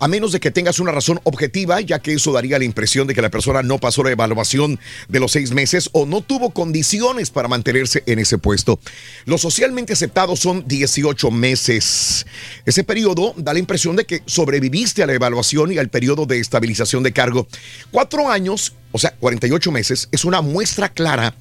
A 0.00 0.08
menos 0.08 0.32
de 0.32 0.40
que 0.40 0.50
tengas 0.50 0.80
una 0.80 0.90
razón 0.90 1.20
objetiva, 1.22 1.80
ya 1.80 2.00
que 2.00 2.14
eso 2.14 2.32
daría 2.32 2.58
la 2.58 2.64
impresión 2.64 3.06
de 3.06 3.14
que 3.14 3.22
la 3.22 3.30
persona 3.30 3.62
no 3.62 3.78
pasó 3.78 4.02
la 4.02 4.10
evaluación 4.10 4.80
de 5.08 5.20
los 5.20 5.32
seis 5.32 5.52
meses 5.52 5.88
o 5.92 6.04
no 6.04 6.20
tuvo 6.20 6.50
condiciones 6.50 7.30
para 7.30 7.46
mantenerse 7.46 8.02
en 8.06 8.18
ese 8.18 8.38
puesto. 8.38 8.80
Lo 9.24 9.38
socialmente 9.38 9.92
aceptado 9.92 10.34
son 10.34 10.66
18 10.66 11.30
meses. 11.30 12.26
Ese 12.66 12.82
periodo 12.82 13.34
da 13.36 13.52
la 13.52 13.60
impresión 13.60 13.94
de 13.94 14.04
que 14.04 14.22
sobreviviste 14.26 15.02
a 15.02 15.06
la 15.06 15.14
evaluación 15.14 15.70
y 15.72 15.78
al 15.78 15.88
periodo 15.90 16.26
de 16.26 16.40
estabilización 16.40 17.04
de 17.04 17.12
cargo. 17.12 17.46
Cuatro 17.92 18.28
años, 18.28 18.74
o 18.90 18.98
sea, 18.98 19.14
48 19.20 19.70
meses, 19.70 20.08
es 20.10 20.24
una 20.24 20.40
muestra 20.40 20.88
clara 20.88 21.36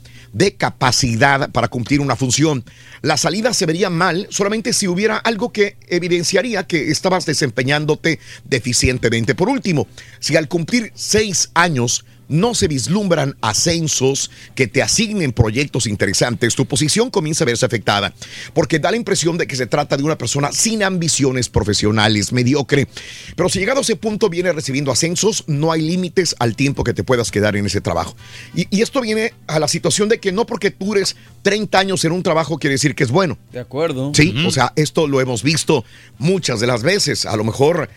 capacidad 0.58 1.52
para 1.52 1.68
cumplir 1.68 2.02
una 2.02 2.16
función. 2.16 2.64
La 3.02 3.18
salida 3.18 3.54
se 3.54 3.66
vería 3.66 3.90
mal 3.90 4.28
solamente 4.30 4.74
si 4.74 4.88
hubiera 4.88 5.18
algo 5.18 5.52
que 5.52 5.78
evidenciaría 5.88 6.68
que 6.68 6.90
estabas 6.90 7.26
desempeñándote 7.26 8.20
deficientemente. 8.44 9.36
Por 9.36 9.50
último, 9.50 9.88
si 10.20 10.36
al 10.36 10.48
cumplir 10.48 10.92
seis 10.96 11.52
años 11.54 12.06
no 12.34 12.56
se 12.56 12.68
vislumbran 12.68 13.38
ascensos 13.42 14.32
que 14.56 14.68
te 14.68 14.82
asignen 14.82 15.32
proyectos 15.32 15.88
interesantes, 15.88 16.56
tu 16.56 16.66
posición 16.66 17.10
comienza 17.10 17.44
a 17.44 17.48
verse 17.48 17.66
afectada, 17.66 18.14
porque 18.54 18.80
da 18.80 18.92
la 18.92 18.98
impresión 18.98 19.38
de 19.38 19.48
que 19.48 19.56
se 19.56 19.68
trata 19.68 19.98
de 19.98 20.04
una 20.04 20.18
persona 20.18 20.52
sin 20.52 20.84
ambiciones 20.84 21.50
profesionales, 21.50 22.34
mediocre. 22.34 22.88
Pero 23.36 23.50
si 23.50 23.60
llegado 23.60 23.80
a 23.80 23.82
ese 23.84 23.96
punto 23.96 24.30
viene 24.30 24.52
recibiendo 24.52 24.92
ascensos, 24.92 25.44
no 25.48 25.72
hay 25.72 25.82
límites 25.82 26.36
al 26.40 26.56
tiempo 26.56 26.84
que 26.84 26.94
te 26.94 27.04
puedas 27.04 27.32
quedar 27.32 27.56
en 27.56 27.68
ese 27.68 27.82
trabajo. 27.82 28.16
Y, 28.56 28.68
y 28.76 28.82
esto 28.82 29.00
viene 29.00 29.34
a 29.48 29.60
la 29.60 29.68
situación 29.68 30.10
de 30.10 30.20
que 30.20 30.32
no 30.32 30.46
porque 30.46 30.72
tú 30.72 30.96
eres 30.96 31.16
30 31.44 31.78
años 31.78 32.04
en 32.06 32.12
un 32.12 32.24
trabajo 32.24 32.58
quiere 32.58 32.74
decir 32.74 32.96
que 32.96 33.04
es 33.04 33.12
bueno. 33.12 33.38
De 33.52 33.60
acuerdo. 33.60 34.12
Sí, 34.16 34.34
o 34.46 34.52
sea, 34.52 34.74
esto 34.76 35.08
lo 35.08 35.22
hemos 35.22 35.44
visto 35.44 35.86
muchas 36.18 36.60
de 36.60 36.68
las 36.68 36.82
veces. 36.82 37.26
A 37.26 37.38
lo 37.38 37.44
mejor 37.44 37.90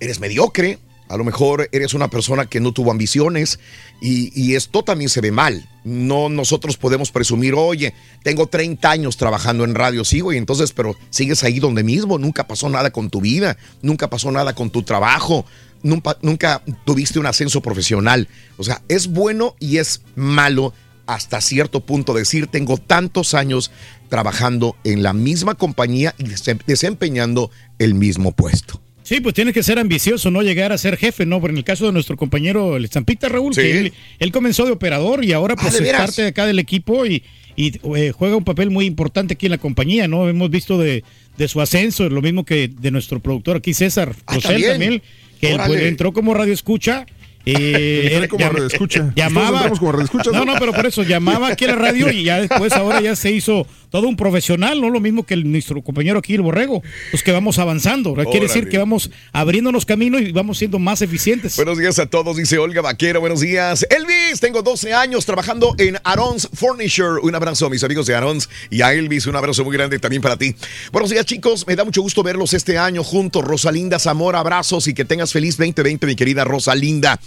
eres 0.00 0.18
mediocre, 0.18 0.78
a 1.14 1.16
lo 1.16 1.22
mejor 1.22 1.68
eres 1.70 1.94
una 1.94 2.08
persona 2.08 2.46
que 2.46 2.58
no 2.58 2.72
tuvo 2.72 2.90
ambiciones 2.90 3.60
y, 4.00 4.54
esto 4.54 4.82
también 4.82 5.08
se 5.08 5.20
ve 5.20 5.30
mal. 5.30 5.68
No 5.84 6.28
nosotros 6.28 6.76
podemos 6.76 7.12
presumir, 7.12 7.54
oye, 7.54 7.94
tengo 8.24 8.48
30 8.48 8.90
años 8.90 9.16
trabajando 9.16 9.64
en 9.64 9.76
radio, 9.76 10.04
sigo 10.04 10.32
y 10.32 10.36
entonces, 10.38 10.72
pero 10.72 10.96
sigues 11.10 11.44
ahí 11.44 11.60
donde 11.60 11.84
mismo, 11.84 12.18
nunca 12.18 12.48
pasó 12.48 12.68
nada 12.68 12.90
con 12.90 13.10
tu 13.10 13.20
vida, 13.20 13.56
nunca 13.80 14.10
pasó 14.10 14.32
nada 14.32 14.56
con 14.56 14.70
tu 14.70 14.82
trabajo, 14.82 15.46
nunca, 15.84 16.18
nunca 16.20 16.62
tuviste 16.84 17.20
un 17.20 17.26
ascenso 17.26 17.60
profesional. 17.60 18.26
O 18.56 18.64
sea, 18.64 18.82
es 18.88 19.06
bueno 19.06 19.54
y 19.60 19.76
es 19.78 20.02
malo 20.16 20.74
hasta 21.06 21.40
cierto 21.40 21.80
punto 21.86 22.12
decir, 22.12 22.48
tengo 22.48 22.76
tantos 22.76 23.34
años 23.34 23.70
trabajando 24.08 24.76
en 24.82 25.04
la 25.04 25.12
misma 25.12 25.54
compañía 25.54 26.14
y 26.18 26.24
desem- 26.24 26.64
desempeñando 26.66 27.52
el 27.78 27.94
mismo 27.94 28.32
puesto. 28.32 28.80
Sí, 29.04 29.20
pues 29.20 29.34
tienes 29.34 29.52
que 29.54 29.62
ser 29.62 29.78
ambicioso, 29.78 30.30
no 30.30 30.42
llegar 30.42 30.72
a 30.72 30.78
ser 30.78 30.96
jefe, 30.96 31.26
¿no? 31.26 31.40
Pero 31.40 31.52
en 31.52 31.58
el 31.58 31.64
caso 31.64 31.86
de 31.86 31.92
nuestro 31.92 32.16
compañero 32.16 32.76
el 32.76 32.88
Zampita 32.88 33.28
Raúl, 33.28 33.54
Sí. 33.54 33.60
que 33.60 33.78
él, 33.78 33.92
él 34.18 34.32
comenzó 34.32 34.64
de 34.64 34.72
operador 34.72 35.24
y 35.24 35.32
ahora 35.32 35.54
Ah, 35.58 35.60
pues 35.62 35.78
¿de 35.78 35.90
es 35.90 35.94
parte 35.96 36.22
de 36.22 36.28
acá 36.28 36.46
del 36.46 36.58
equipo 36.58 37.04
y, 37.04 37.22
y, 37.54 37.78
eh, 37.96 38.12
juega 38.16 38.34
un 38.34 38.44
papel 38.44 38.70
muy 38.70 38.86
importante 38.86 39.34
aquí 39.34 39.46
en 39.46 39.52
la 39.52 39.58
compañía, 39.58 40.08
¿no? 40.08 40.26
Hemos 40.28 40.48
visto 40.50 40.78
de, 40.78 41.04
de 41.36 41.48
su 41.48 41.60
ascenso, 41.60 42.08
lo 42.08 42.22
mismo 42.22 42.44
que 42.46 42.68
de 42.68 42.90
nuestro 42.90 43.20
productor 43.20 43.58
aquí, 43.58 43.74
César 43.74 44.16
Ah, 44.26 44.36
Rosell 44.36 44.62
¿también? 44.64 45.02
que 45.40 45.52
él, 45.52 45.60
pues, 45.66 45.82
entró 45.82 46.12
como 46.14 46.32
radio 46.32 46.54
escucha. 46.54 47.04
Eh, 47.46 48.26
como 48.30 48.48
radioescucha. 48.48 49.00
Todos 49.00 49.14
Llamaba. 49.16 49.68
como 49.68 49.92
radioescuchas, 49.92 50.32
No, 50.32 50.46
¿no? 50.46 50.54
no, 50.54 50.58
pero 50.58 50.72
por 50.72 50.86
eso 50.86 51.02
llamaba 51.02 51.48
aquí 51.48 51.66
a 51.66 51.68
la 51.68 51.74
radio 51.74 52.10
y 52.10 52.24
ya 52.24 52.40
después 52.40 52.72
ahora 52.72 53.02
ya 53.02 53.14
se 53.16 53.32
hizo 53.32 53.66
todo 53.94 54.08
un 54.08 54.16
profesional, 54.16 54.80
no 54.80 54.90
lo 54.90 54.98
mismo 54.98 55.24
que 55.24 55.34
el- 55.34 55.48
nuestro 55.48 55.80
compañero 55.80 56.18
aquí, 56.18 56.34
el 56.34 56.42
Borrego. 56.42 56.82
Pues 57.12 57.22
que 57.22 57.30
vamos 57.30 57.60
avanzando. 57.60 58.12
¿verdad? 58.12 58.28
Quiere 58.28 58.46
decir 58.46 58.62
Órale. 58.62 58.70
que 58.72 58.78
vamos 58.78 59.08
abriéndonos 59.32 59.86
caminos 59.86 60.20
y 60.20 60.32
vamos 60.32 60.58
siendo 60.58 60.80
más 60.80 61.00
eficientes. 61.00 61.54
Buenos 61.54 61.78
días 61.78 62.00
a 62.00 62.06
todos, 62.06 62.36
dice 62.36 62.58
Olga 62.58 62.82
Vaquero. 62.82 63.20
Buenos 63.20 63.38
días. 63.38 63.86
Elvis, 63.88 64.40
tengo 64.40 64.62
12 64.62 64.92
años 64.92 65.24
trabajando 65.24 65.76
en 65.78 65.96
Arons 66.02 66.48
Furniture. 66.54 67.20
Un 67.22 67.36
abrazo 67.36 67.66
a 67.66 67.70
mis 67.70 67.84
amigos 67.84 68.06
de 68.06 68.16
Arons 68.16 68.50
y 68.68 68.82
a 68.82 68.92
Elvis. 68.92 69.28
Un 69.28 69.36
abrazo 69.36 69.62
muy 69.64 69.76
grande 69.76 70.00
también 70.00 70.20
para 70.22 70.36
ti. 70.36 70.56
Buenos 70.90 71.10
días, 71.10 71.24
chicos. 71.24 71.64
Me 71.68 71.76
da 71.76 71.84
mucho 71.84 72.02
gusto 72.02 72.24
verlos 72.24 72.52
este 72.52 72.76
año 72.76 73.04
juntos. 73.04 73.44
Rosalinda 73.44 74.00
Zamora, 74.00 74.40
abrazos 74.40 74.88
y 74.88 74.94
que 74.94 75.04
tengas 75.04 75.32
feliz 75.32 75.56
2020, 75.56 76.04
mi 76.08 76.16
querida 76.16 76.42
Rosalinda. 76.42 77.20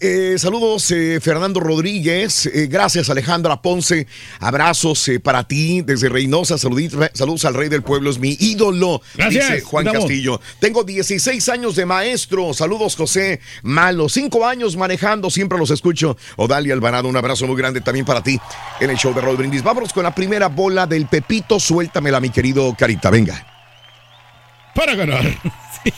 Eh, 0.00 0.34
saludos, 0.36 0.90
eh, 0.90 1.18
Fernando 1.22 1.60
Rodríguez. 1.60 2.44
Eh, 2.44 2.66
gracias, 2.70 3.08
Alejandra 3.08 3.62
Ponce. 3.62 4.06
Abrazos 4.38 5.08
eh, 5.08 5.18
para 5.18 5.44
ti 5.48 5.80
desde 5.80 6.09
Reynosa. 6.10 6.58
Saludos 6.58 7.44
al 7.44 7.54
rey 7.54 7.68
del 7.68 7.82
pueblo, 7.82 8.10
es 8.10 8.18
mi 8.18 8.36
ídolo. 8.38 9.00
Gracias, 9.14 9.48
Dice 9.48 9.60
Juan. 9.62 9.86
Castillo. 9.86 10.40
Tengo 10.58 10.84
16 10.84 11.48
años 11.48 11.76
de 11.76 11.86
maestro. 11.86 12.52
Saludos, 12.52 12.96
José 12.96 13.40
Malo. 13.62 14.08
Cinco 14.08 14.46
años 14.46 14.76
manejando, 14.76 15.30
siempre 15.30 15.58
los 15.58 15.70
escucho. 15.70 16.16
Odalia 16.36 16.74
Alvarado, 16.74 17.08
un 17.08 17.16
abrazo 17.16 17.46
muy 17.46 17.56
grande 17.56 17.80
también 17.80 18.04
para 18.04 18.22
ti 18.22 18.38
en 18.80 18.90
el 18.90 18.96
show 18.96 19.14
de 19.14 19.20
Roll 19.20 19.36
Brindis. 19.36 19.62
Vámonos 19.62 19.92
con 19.92 20.02
la 20.02 20.14
primera 20.14 20.48
bola 20.48 20.86
del 20.86 21.06
Pepito. 21.06 21.58
Suéltamela, 21.58 22.20
mi 22.20 22.30
querido 22.30 22.74
Carita. 22.78 23.10
Venga. 23.10 23.46
Para 24.74 24.94
ganar 24.94 25.24
sí, 25.84 25.92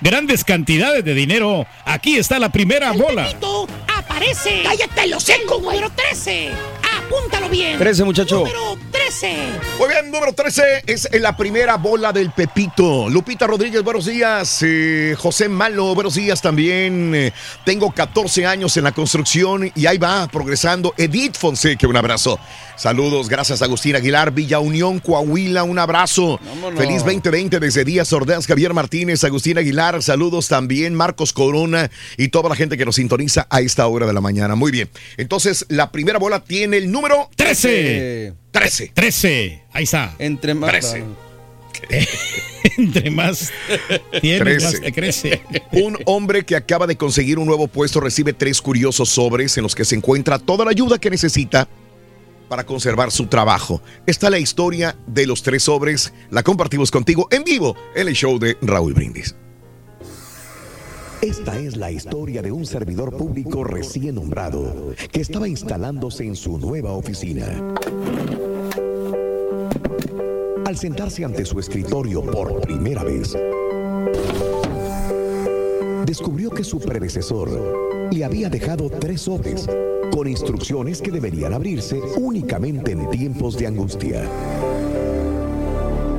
grandes 0.00 0.44
cantidades 0.44 1.04
de 1.04 1.14
dinero, 1.14 1.64
aquí 1.84 2.16
está 2.16 2.38
la 2.38 2.50
primera 2.50 2.92
bola. 2.92 3.26
Pepito 3.26 3.68
aparece. 3.96 4.62
Cállate 4.64 5.06
lo 5.06 5.20
seco, 5.20 5.60
Número 5.60 5.90
13. 5.90 6.50
Apúntalo 7.06 7.48
bien. 7.48 7.78
13, 7.78 8.04
muchacho. 8.04 8.38
Número 8.38 8.76
13. 8.90 8.96
13. 9.08 9.36
Muy 9.78 9.88
bien, 9.88 10.10
número 10.10 10.32
13 10.32 10.82
es 10.86 11.08
la 11.20 11.36
primera 11.36 11.76
bola 11.76 12.12
del 12.12 12.30
Pepito. 12.32 13.08
Lupita 13.08 13.46
Rodríguez, 13.46 13.82
buenos 13.84 14.06
días. 14.06 14.58
Eh, 14.62 15.14
José 15.16 15.48
Malo, 15.48 15.94
buenos 15.94 16.14
días 16.14 16.42
también. 16.42 17.14
Eh, 17.14 17.32
tengo 17.64 17.92
14 17.92 18.46
años 18.46 18.76
en 18.76 18.84
la 18.84 18.92
construcción 18.92 19.70
y 19.74 19.86
ahí 19.86 19.98
va 19.98 20.26
progresando. 20.26 20.92
Edith 20.96 21.36
Fonseca, 21.36 21.86
un 21.86 21.96
abrazo. 21.96 22.40
Saludos, 22.76 23.30
gracias 23.30 23.62
Agustín 23.62 23.96
Aguilar, 23.96 24.32
Villa 24.32 24.60
Unión, 24.60 25.00
Coahuila, 25.00 25.62
un 25.64 25.78
abrazo. 25.78 26.38
Vámonos. 26.44 26.78
Feliz 26.78 26.98
2020 26.98 27.58
desde 27.58 27.84
Díaz 27.86 28.12
Ordaz, 28.12 28.46
Javier 28.46 28.74
Martínez, 28.74 29.24
Agustín 29.24 29.56
Aguilar, 29.56 30.02
saludos 30.02 30.48
también, 30.48 30.94
Marcos 30.94 31.32
Corona 31.32 31.90
y 32.18 32.28
toda 32.28 32.50
la 32.50 32.54
gente 32.54 32.76
que 32.76 32.84
nos 32.84 32.96
sintoniza 32.96 33.46
a 33.48 33.62
esta 33.62 33.86
hora 33.86 34.06
de 34.06 34.12
la 34.12 34.20
mañana. 34.20 34.56
Muy 34.56 34.70
bien, 34.70 34.90
entonces 35.16 35.64
la 35.70 35.90
primera 35.90 36.18
bola 36.18 36.44
tiene 36.44 36.76
el 36.76 36.92
número 36.92 37.30
13. 37.36 38.34
13. 38.50 38.90
13. 38.92 39.62
Ahí 39.72 39.84
está. 39.84 40.14
Entre 40.18 40.52
más. 40.54 40.70
13. 40.70 41.04
Entre 42.78 43.10
más 43.10 43.52
tienes, 44.20 44.62
más 44.62 44.72
13. 44.72 44.84
te 44.84 44.92
crece. 44.92 45.42
Un 45.72 45.98
hombre 46.04 46.44
que 46.44 46.56
acaba 46.56 46.86
de 46.86 46.96
conseguir 46.96 47.38
un 47.38 47.46
nuevo 47.46 47.68
puesto 47.68 48.00
recibe 48.00 48.32
tres 48.32 48.60
curiosos 48.60 49.08
sobres 49.08 49.56
en 49.56 49.62
los 49.62 49.74
que 49.74 49.84
se 49.84 49.94
encuentra 49.94 50.38
toda 50.38 50.64
la 50.64 50.72
ayuda 50.72 50.98
que 50.98 51.10
necesita 51.10 51.68
para 52.48 52.64
conservar 52.64 53.10
su 53.10 53.26
trabajo. 53.26 53.82
Esta 54.06 54.26
es 54.26 54.30
la 54.30 54.38
historia 54.38 54.96
de 55.06 55.26
los 55.26 55.42
tres 55.42 55.64
sobres. 55.64 56.12
La 56.30 56.42
compartimos 56.42 56.90
contigo 56.90 57.28
en 57.30 57.44
vivo 57.44 57.76
en 57.94 58.08
el 58.08 58.14
show 58.14 58.38
de 58.38 58.56
Raúl 58.62 58.94
Brindis. 58.94 59.34
Esta 61.22 61.58
es 61.58 61.76
la 61.76 61.90
historia 61.90 62.42
de 62.42 62.52
un 62.52 62.66
servidor 62.66 63.16
público 63.16 63.64
recién 63.64 64.16
nombrado 64.16 64.94
que 65.10 65.22
estaba 65.22 65.48
instalándose 65.48 66.24
en 66.24 66.36
su 66.36 66.58
nueva 66.58 66.92
oficina. 66.92 67.46
Al 70.66 70.76
sentarse 70.76 71.24
ante 71.24 71.44
su 71.44 71.58
escritorio 71.58 72.22
por 72.22 72.60
primera 72.60 73.02
vez, 73.02 73.36
descubrió 76.04 76.50
que 76.50 76.64
su 76.64 76.78
predecesor 76.80 78.08
le 78.12 78.24
había 78.24 78.50
dejado 78.50 78.90
tres 78.90 79.22
sobres 79.22 79.66
con 80.12 80.28
instrucciones 80.28 81.00
que 81.00 81.10
deberían 81.10 81.54
abrirse 81.54 82.00
únicamente 82.16 82.92
en 82.92 83.10
tiempos 83.10 83.56
de 83.56 83.66
angustia. 83.66 84.28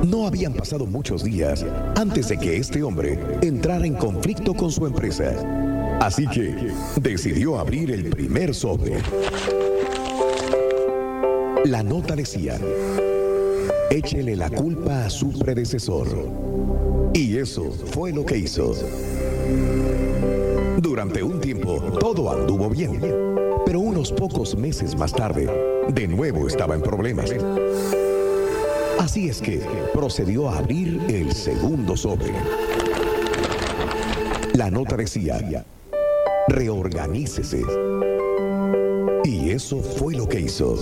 No 0.04 0.26
habían 0.26 0.54
pasado 0.54 0.86
muchos 0.86 1.24
días 1.24 1.64
antes 1.96 2.28
de 2.28 2.38
que 2.38 2.56
este 2.56 2.82
hombre 2.82 3.18
entrara 3.42 3.86
en 3.86 3.94
conflicto 3.94 4.54
con 4.54 4.70
su 4.70 4.86
empresa. 4.86 5.34
Así 6.00 6.26
que 6.28 6.72
decidió 7.00 7.58
abrir 7.58 7.90
el 7.90 8.04
primer 8.10 8.54
sobre. 8.54 8.98
La 11.64 11.82
nota 11.82 12.14
decía, 12.14 12.58
échele 13.90 14.36
la 14.36 14.48
culpa 14.48 15.06
a 15.06 15.10
su 15.10 15.36
predecesor. 15.38 16.08
Y 17.12 17.36
eso 17.36 17.70
fue 17.70 18.12
lo 18.12 18.24
que 18.24 18.38
hizo. 18.38 18.74
Durante 20.80 21.22
un 21.22 21.40
tiempo 21.40 21.80
todo 21.98 22.30
anduvo 22.30 22.70
bien, 22.70 23.00
pero 23.68 23.80
unos 23.80 24.10
pocos 24.10 24.56
meses 24.56 24.96
más 24.96 25.12
tarde, 25.12 25.46
de 25.92 26.08
nuevo 26.08 26.48
estaba 26.48 26.74
en 26.74 26.80
problemas. 26.80 27.30
Así 28.98 29.28
es 29.28 29.42
que 29.42 29.60
procedió 29.92 30.48
a 30.48 30.56
abrir 30.56 30.98
el 31.10 31.34
segundo 31.34 31.94
sobre. 31.94 32.32
La 34.54 34.70
nota 34.70 34.96
decía, 34.96 35.66
reorganícese. 36.48 37.60
Y 39.24 39.50
eso 39.50 39.82
fue 39.82 40.14
lo 40.14 40.26
que 40.26 40.40
hizo. 40.40 40.74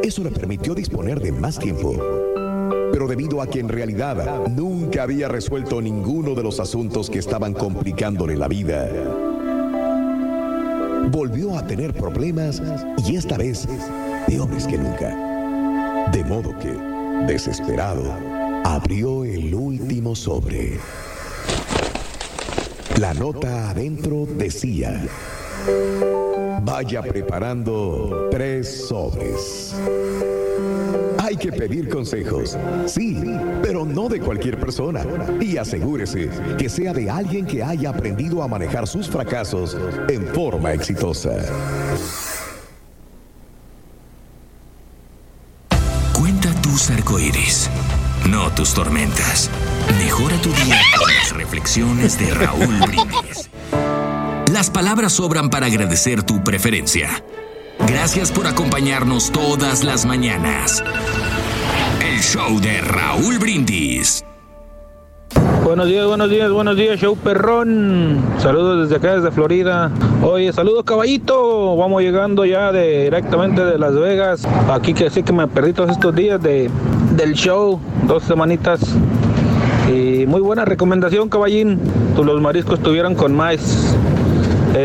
Eso 0.00 0.22
le 0.22 0.30
permitió 0.30 0.76
disponer 0.76 1.18
de 1.18 1.32
más 1.32 1.58
tiempo. 1.58 1.96
Pero 2.92 3.08
debido 3.08 3.42
a 3.42 3.48
que 3.48 3.58
en 3.58 3.68
realidad 3.68 4.46
nunca 4.46 5.02
había 5.02 5.26
resuelto 5.26 5.82
ninguno 5.82 6.36
de 6.36 6.44
los 6.44 6.60
asuntos 6.60 7.10
que 7.10 7.18
estaban 7.18 7.52
complicándole 7.52 8.36
la 8.36 8.46
vida, 8.46 8.88
volvió 11.10 11.58
a 11.58 11.66
tener 11.66 11.92
problemas 11.92 12.62
y 13.06 13.16
esta 13.16 13.36
vez 13.36 13.66
peores 14.26 14.66
que 14.66 14.78
nunca. 14.78 16.08
De 16.12 16.24
modo 16.24 16.56
que, 16.58 16.72
desesperado, 17.26 18.02
abrió 18.64 19.24
el 19.24 19.54
último 19.54 20.14
sobre. 20.14 20.78
La 22.98 23.14
nota 23.14 23.70
adentro 23.70 24.26
decía, 24.26 25.02
vaya 26.62 27.02
preparando 27.02 28.28
tres 28.30 28.86
sobres. 28.88 29.74
Que 31.40 31.50
pedir 31.50 31.88
consejos, 31.88 32.58
sí, 32.84 33.16
pero 33.62 33.86
no 33.86 34.10
de 34.10 34.20
cualquier 34.20 34.60
persona. 34.60 35.06
Y 35.40 35.56
asegúrese 35.56 36.28
que 36.58 36.68
sea 36.68 36.92
de 36.92 37.08
alguien 37.08 37.46
que 37.46 37.62
haya 37.62 37.88
aprendido 37.88 38.42
a 38.42 38.48
manejar 38.48 38.86
sus 38.86 39.08
fracasos 39.08 39.74
en 40.10 40.26
forma 40.26 40.74
exitosa. 40.74 41.30
Cuenta 46.12 46.52
tus 46.60 46.90
arcoíris, 46.90 47.70
no 48.28 48.50
tus 48.50 48.74
tormentas. 48.74 49.50
Mejora 49.96 50.36
tu 50.42 50.50
día 50.52 50.78
con 50.98 51.14
las 51.14 51.32
reflexiones 51.34 52.18
de 52.18 52.34
Raúl 52.34 52.80
Brindis. 52.86 53.48
Las 54.52 54.68
palabras 54.68 55.14
sobran 55.14 55.48
para 55.48 55.66
agradecer 55.66 56.22
tu 56.22 56.44
preferencia. 56.44 57.08
Gracias 57.92 58.30
por 58.30 58.46
acompañarnos 58.46 59.32
todas 59.32 59.82
las 59.82 60.06
mañanas. 60.06 60.82
El 62.00 62.20
show 62.20 62.60
de 62.60 62.80
Raúl 62.80 63.38
Brindis. 63.38 64.24
Buenos 65.64 65.88
días, 65.88 66.06
buenos 66.06 66.30
días, 66.30 66.52
buenos 66.52 66.76
días, 66.76 67.00
show 67.00 67.16
perrón. 67.16 68.22
Saludos 68.38 68.88
desde 68.88 68.96
acá, 68.96 69.16
desde 69.16 69.32
Florida. 69.32 69.90
Oye, 70.22 70.52
saludos 70.52 70.84
caballito. 70.84 71.76
Vamos 71.76 72.02
llegando 72.02 72.44
ya 72.44 72.70
directamente 72.72 73.64
de 73.64 73.76
Las 73.76 73.94
Vegas. 73.94 74.46
Aquí 74.70 74.94
que 74.94 75.10
sí 75.10 75.24
que 75.24 75.32
me 75.32 75.48
perdí 75.48 75.72
todos 75.72 75.90
estos 75.90 76.14
días 76.14 76.40
de, 76.40 76.70
del 77.16 77.32
show, 77.32 77.80
dos 78.06 78.22
semanitas. 78.22 78.80
Y 79.92 80.26
muy 80.26 80.40
buena 80.40 80.64
recomendación, 80.64 81.28
caballín. 81.28 81.80
Los 82.16 82.40
mariscos 82.40 82.78
estuvieron 82.78 83.16
con 83.16 83.34
más. 83.34 83.96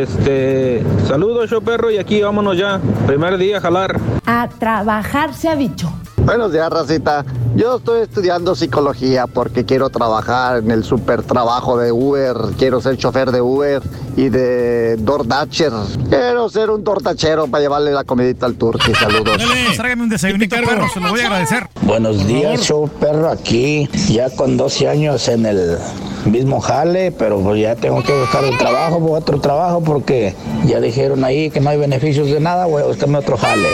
Este, 0.01 0.83
saludos, 1.07 1.49
show 1.49 1.61
perro, 1.61 1.89
y 1.89 1.97
aquí 1.97 2.21
vámonos 2.21 2.57
ya. 2.57 2.81
Primer 3.07 3.37
día 3.37 3.59
a 3.59 3.61
jalar. 3.61 3.97
A 4.25 4.49
trabajar 4.49 5.33
se 5.33 5.47
ha 5.47 5.55
dicho. 5.55 5.89
Buenos 6.17 6.51
días, 6.51 6.69
Racita. 6.69 7.23
Yo 7.55 7.77
estoy 7.77 8.01
estudiando 8.01 8.55
psicología 8.55 9.25
porque 9.27 9.63
quiero 9.63 9.89
trabajar 9.89 10.57
en 10.57 10.71
el 10.71 10.83
super 10.83 11.23
trabajo 11.23 11.77
de 11.77 11.93
Uber. 11.93 12.35
Quiero 12.57 12.81
ser 12.81 12.97
chofer 12.97 13.31
de 13.31 13.39
Uber 13.39 13.81
y 14.17 14.27
de 14.27 14.97
DoorDatcher. 14.97 15.71
Quiero 16.09 16.49
ser 16.49 16.71
un 16.71 16.83
tortachero 16.83 17.47
para 17.47 17.61
llevarle 17.61 17.91
la 17.91 18.03
comidita 18.03 18.47
al 18.47 18.55
turqui. 18.55 18.93
Saludos. 18.95 19.37
Tráigame 19.77 20.03
un 20.03 20.09
desayunito, 20.09 20.57
perro, 20.57 20.89
se 20.93 20.99
lo 20.99 21.09
voy 21.09 21.21
a 21.21 21.27
agradecer. 21.27 21.69
Buenos 21.83 22.27
días, 22.27 22.59
show 22.61 22.89
perro 22.99 23.29
aquí, 23.29 23.87
ya 24.09 24.29
con 24.29 24.57
12 24.57 24.89
años 24.89 25.27
en 25.29 25.45
el 25.45 25.77
mismo 26.25 26.59
jale, 26.59 27.11
pero 27.11 27.39
pues 27.39 27.61
ya 27.61 27.75
tengo 27.75 28.01
que 28.03 28.13
buscar 28.17 28.43
un 28.43 28.57
trabajo, 28.57 29.11
otro 29.11 29.39
trabajo, 29.39 29.81
porque 29.83 30.33
ya 30.65 30.79
dijeron 30.79 31.23
ahí 31.23 31.49
que 31.49 31.59
no 31.59 31.69
hay 31.69 31.77
beneficios 31.77 32.29
de 32.29 32.39
nada, 32.39 32.65
voy 32.65 32.83
a 32.83 32.85
buscarme 32.85 33.17
otro 33.19 33.37
jale. 33.37 33.69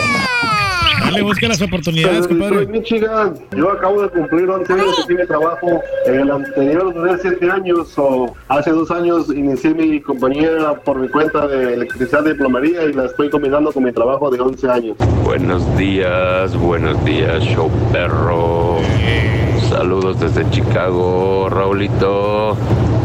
Dale, 1.04 1.22
busca 1.22 1.48
las 1.48 1.60
oportunidades, 1.60 2.24
Soy 2.24 2.28
compadre. 2.28 2.66
Michigan. 2.66 3.34
Yo 3.56 3.70
acabo 3.72 4.02
de 4.02 4.08
cumplir 4.08 4.48
11 4.48 4.72
años 4.72 4.96
que 4.96 5.06
tiene 5.08 5.26
trabajo. 5.26 5.80
En 6.06 6.20
el 6.20 6.30
anterior 6.30 6.94
duré 6.94 7.18
7 7.20 7.50
años 7.50 7.92
o 7.98 8.32
hace 8.48 8.70
dos 8.70 8.90
años 8.90 9.28
inicié 9.34 9.74
mi 9.74 10.00
compañía 10.00 10.74
por 10.84 10.98
mi 10.98 11.08
cuenta 11.08 11.46
de 11.48 11.74
electricidad 11.74 12.24
y 12.26 12.34
plomería 12.34 12.84
y 12.84 12.92
la 12.92 13.06
estoy 13.06 13.30
combinando 13.30 13.72
con 13.72 13.84
mi 13.84 13.92
trabajo 13.92 14.30
de 14.30 14.40
11 14.40 14.70
años. 14.70 14.96
Buenos 15.24 15.76
días, 15.76 16.56
buenos 16.56 17.04
días, 17.04 17.42
show 17.42 17.70
perro. 17.92 18.76
Saludos 19.82 20.20
desde 20.20 20.48
Chicago, 20.50 21.48
Raulito. 21.50 22.56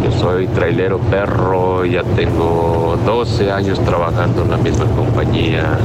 Yo 0.03 0.11
soy 0.19 0.45
trailero 0.49 0.99
perro, 0.99 1.83
ya 1.85 2.03
tengo 2.03 2.95
12 3.03 3.51
años 3.51 3.83
trabajando 3.83 4.43
en 4.43 4.51
la 4.51 4.57
misma 4.57 4.85
compañía. 4.95 5.79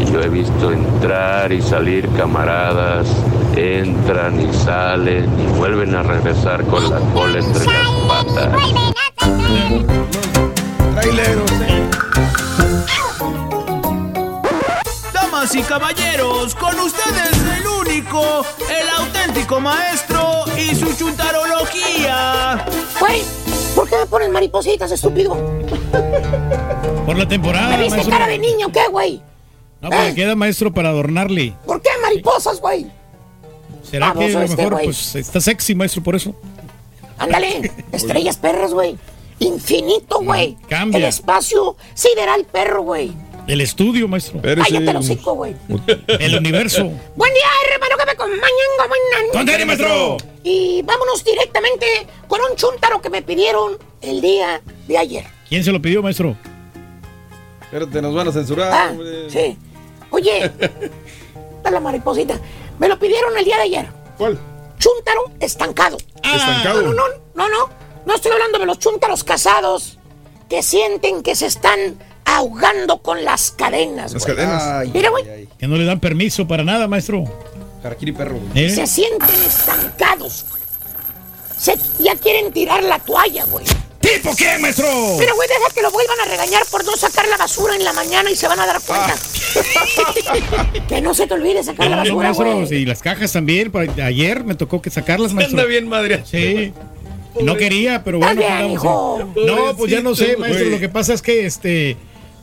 Y 0.00 0.10
yo 0.10 0.20
he 0.20 0.28
visto 0.28 0.72
entrar 0.72 1.52
y 1.52 1.62
salir 1.62 2.08
camaradas, 2.16 3.06
entran 3.54 4.40
y 4.40 4.52
salen 4.52 5.30
y 5.38 5.58
vuelven 5.58 5.94
a 5.94 6.02
regresar 6.02 6.64
con 6.64 6.90
la 6.90 6.98
cola 7.12 7.38
entre 7.38 7.64
las 7.64 7.88
patas. 8.08 8.74
Traileros. 10.96 11.52
Damas 15.12 15.54
y 15.54 15.62
caballeros, 15.62 16.56
con 16.56 16.80
ustedes 16.80 17.58
el 17.58 17.73
el 17.98 18.88
auténtico 18.98 19.60
maestro 19.60 20.44
y 20.56 20.74
su 20.74 20.92
chuntarología. 20.96 22.66
Güey, 22.98 23.22
¿por 23.76 23.88
qué 23.88 23.96
me 23.98 24.06
ponen 24.06 24.32
maripositas, 24.32 24.90
estúpido? 24.90 25.36
Por 27.06 27.16
la 27.16 27.28
temporada, 27.28 27.68
¿Me 27.76 27.84
viste 27.84 27.90
maestro. 27.98 28.10
cara 28.18 28.26
de 28.26 28.38
niño 28.38 28.72
qué, 28.72 28.88
güey? 28.90 29.22
No, 29.80 29.90
pues 29.90 30.08
le 30.08 30.14
queda 30.16 30.34
maestro 30.34 30.74
para 30.74 30.88
adornarle. 30.88 31.54
¿Por 31.64 31.80
qué 31.82 31.90
mariposas, 32.02 32.60
güey? 32.60 32.90
¿Será 33.88 34.08
Baboso 34.08 34.26
que 34.26 34.34
a 34.34 34.38
lo 34.38 34.44
este, 34.44 34.56
mejor 34.56 34.82
pues 34.82 35.14
está 35.14 35.40
sexy, 35.40 35.74
maestro, 35.76 36.02
por 36.02 36.16
eso? 36.16 36.34
Ándale, 37.18 37.70
estrellas 37.92 38.38
perras, 38.38 38.72
güey. 38.72 38.98
Infinito, 39.38 40.20
güey. 40.20 40.56
Cambia. 40.68 40.98
El 40.98 41.04
espacio 41.04 41.76
sideral 41.94 42.44
perro, 42.44 42.82
güey. 42.82 43.12
El 43.46 43.60
estudio, 43.60 44.08
maestro. 44.08 44.40
Cállate 44.40 44.90
el 44.90 44.96
hocico, 44.96 45.34
güey. 45.34 45.54
El 46.06 46.36
universo. 46.36 46.90
Buen 47.14 47.34
día, 47.34 47.46
hermano, 47.72 47.96
que 47.98 48.06
me 48.06 48.12
acompañan. 48.12 48.42
buenas 48.76 49.32
¿Dónde 49.32 49.54
eres, 49.54 49.66
maestro? 49.66 50.16
Y 50.42 50.82
vámonos 50.82 51.22
directamente 51.24 51.86
con 52.26 52.40
un 52.40 52.56
chúntaro 52.56 53.02
que 53.02 53.10
me 53.10 53.22
pidieron 53.22 53.76
el 54.00 54.20
día 54.20 54.62
de 54.88 54.98
ayer. 54.98 55.24
¿Quién 55.48 55.62
se 55.62 55.72
lo 55.72 55.80
pidió, 55.80 56.02
maestro? 56.02 56.36
Espérate, 57.62 58.00
nos 58.00 58.14
van 58.14 58.28
a 58.28 58.32
censurar. 58.32 58.72
Ah, 58.72 58.88
hombre. 58.92 59.30
sí. 59.30 59.58
Oye, 60.10 60.44
está 60.44 61.70
la 61.70 61.80
mariposita. 61.80 62.38
Me 62.78 62.88
lo 62.88 62.98
pidieron 62.98 63.36
el 63.36 63.44
día 63.44 63.56
de 63.56 63.62
ayer. 63.62 63.88
¿Cuál? 64.16 64.38
Chúntaro 64.78 65.32
estancado. 65.40 65.98
Estancado. 66.22 66.82
No, 66.82 66.92
no, 66.92 67.08
no, 67.08 67.14
no, 67.34 67.48
no. 67.48 67.70
No 68.06 68.14
estoy 68.14 68.32
hablando 68.32 68.58
de 68.58 68.66
los 68.66 68.78
chúntaros 68.78 69.24
casados 69.24 69.98
que 70.48 70.62
sienten 70.62 71.22
que 71.22 71.34
se 71.34 71.46
están 71.46 71.98
ahogando 72.24 72.98
con 72.98 73.24
las 73.24 73.50
cadenas. 73.50 74.12
Las 74.12 74.24
güey. 74.24 74.36
cadenas. 74.36 74.62
Ay, 74.62 74.90
Mira, 74.92 75.10
güey. 75.10 75.24
ay, 75.24 75.30
ay. 75.30 75.48
Que 75.58 75.66
no 75.68 75.76
le 75.76 75.84
dan 75.84 76.00
permiso 76.00 76.46
para 76.46 76.64
nada, 76.64 76.88
maestro. 76.88 77.24
Harakiri 77.82 78.12
perro. 78.12 78.38
¿Eh? 78.54 78.70
Se 78.70 78.86
sienten 78.86 79.42
estancados. 79.46 80.46
Se, 81.58 81.78
ya 81.98 82.16
quieren 82.16 82.52
tirar 82.52 82.82
la 82.82 82.98
toalla, 82.98 83.44
güey. 83.44 83.64
¿Tipo 84.00 84.34
qué, 84.36 84.58
maestro? 84.58 84.86
Pero, 85.18 85.34
güey, 85.34 85.48
deja 85.48 85.74
que 85.74 85.80
lo 85.82 85.90
vuelvan 85.90 86.20
a 86.20 86.24
regañar 86.26 86.62
por 86.70 86.84
no 86.84 86.94
sacar 86.96 87.26
la 87.26 87.38
basura 87.38 87.74
en 87.74 87.84
la 87.84 87.92
mañana 87.94 88.30
y 88.30 88.36
se 88.36 88.46
van 88.46 88.60
a 88.60 88.66
dar 88.66 88.80
cuenta. 88.82 89.14
que 90.88 91.00
no 91.00 91.14
se 91.14 91.26
te 91.26 91.34
olvide 91.34 91.62
sacar 91.62 91.88
la 91.88 91.96
basura, 91.96 92.28
maestro, 92.28 92.54
güey. 92.56 92.66
sí, 92.66 92.84
las 92.84 93.00
cajas 93.00 93.32
también. 93.32 93.72
Ayer 94.02 94.44
me 94.44 94.54
tocó 94.54 94.82
que 94.82 94.90
sacarlas, 94.90 95.32
maestro. 95.32 95.58
Anda 95.58 95.68
bien, 95.68 95.88
madre. 95.88 96.22
Sí. 96.26 96.74
No 97.40 97.56
quería, 97.56 98.04
pero 98.04 98.18
bueno. 98.18 98.40
bien, 98.40 98.52
andamos, 98.52 98.74
hijo. 98.74 99.32
No, 99.46 99.76
pues 99.76 99.90
ya 99.90 100.00
no 100.02 100.14
sé, 100.14 100.36
maestro. 100.36 100.68
Lo 100.68 100.78
que 100.78 100.88
pasa 100.88 101.14
es 101.14 101.22
que 101.22 101.46
este. 101.46 101.96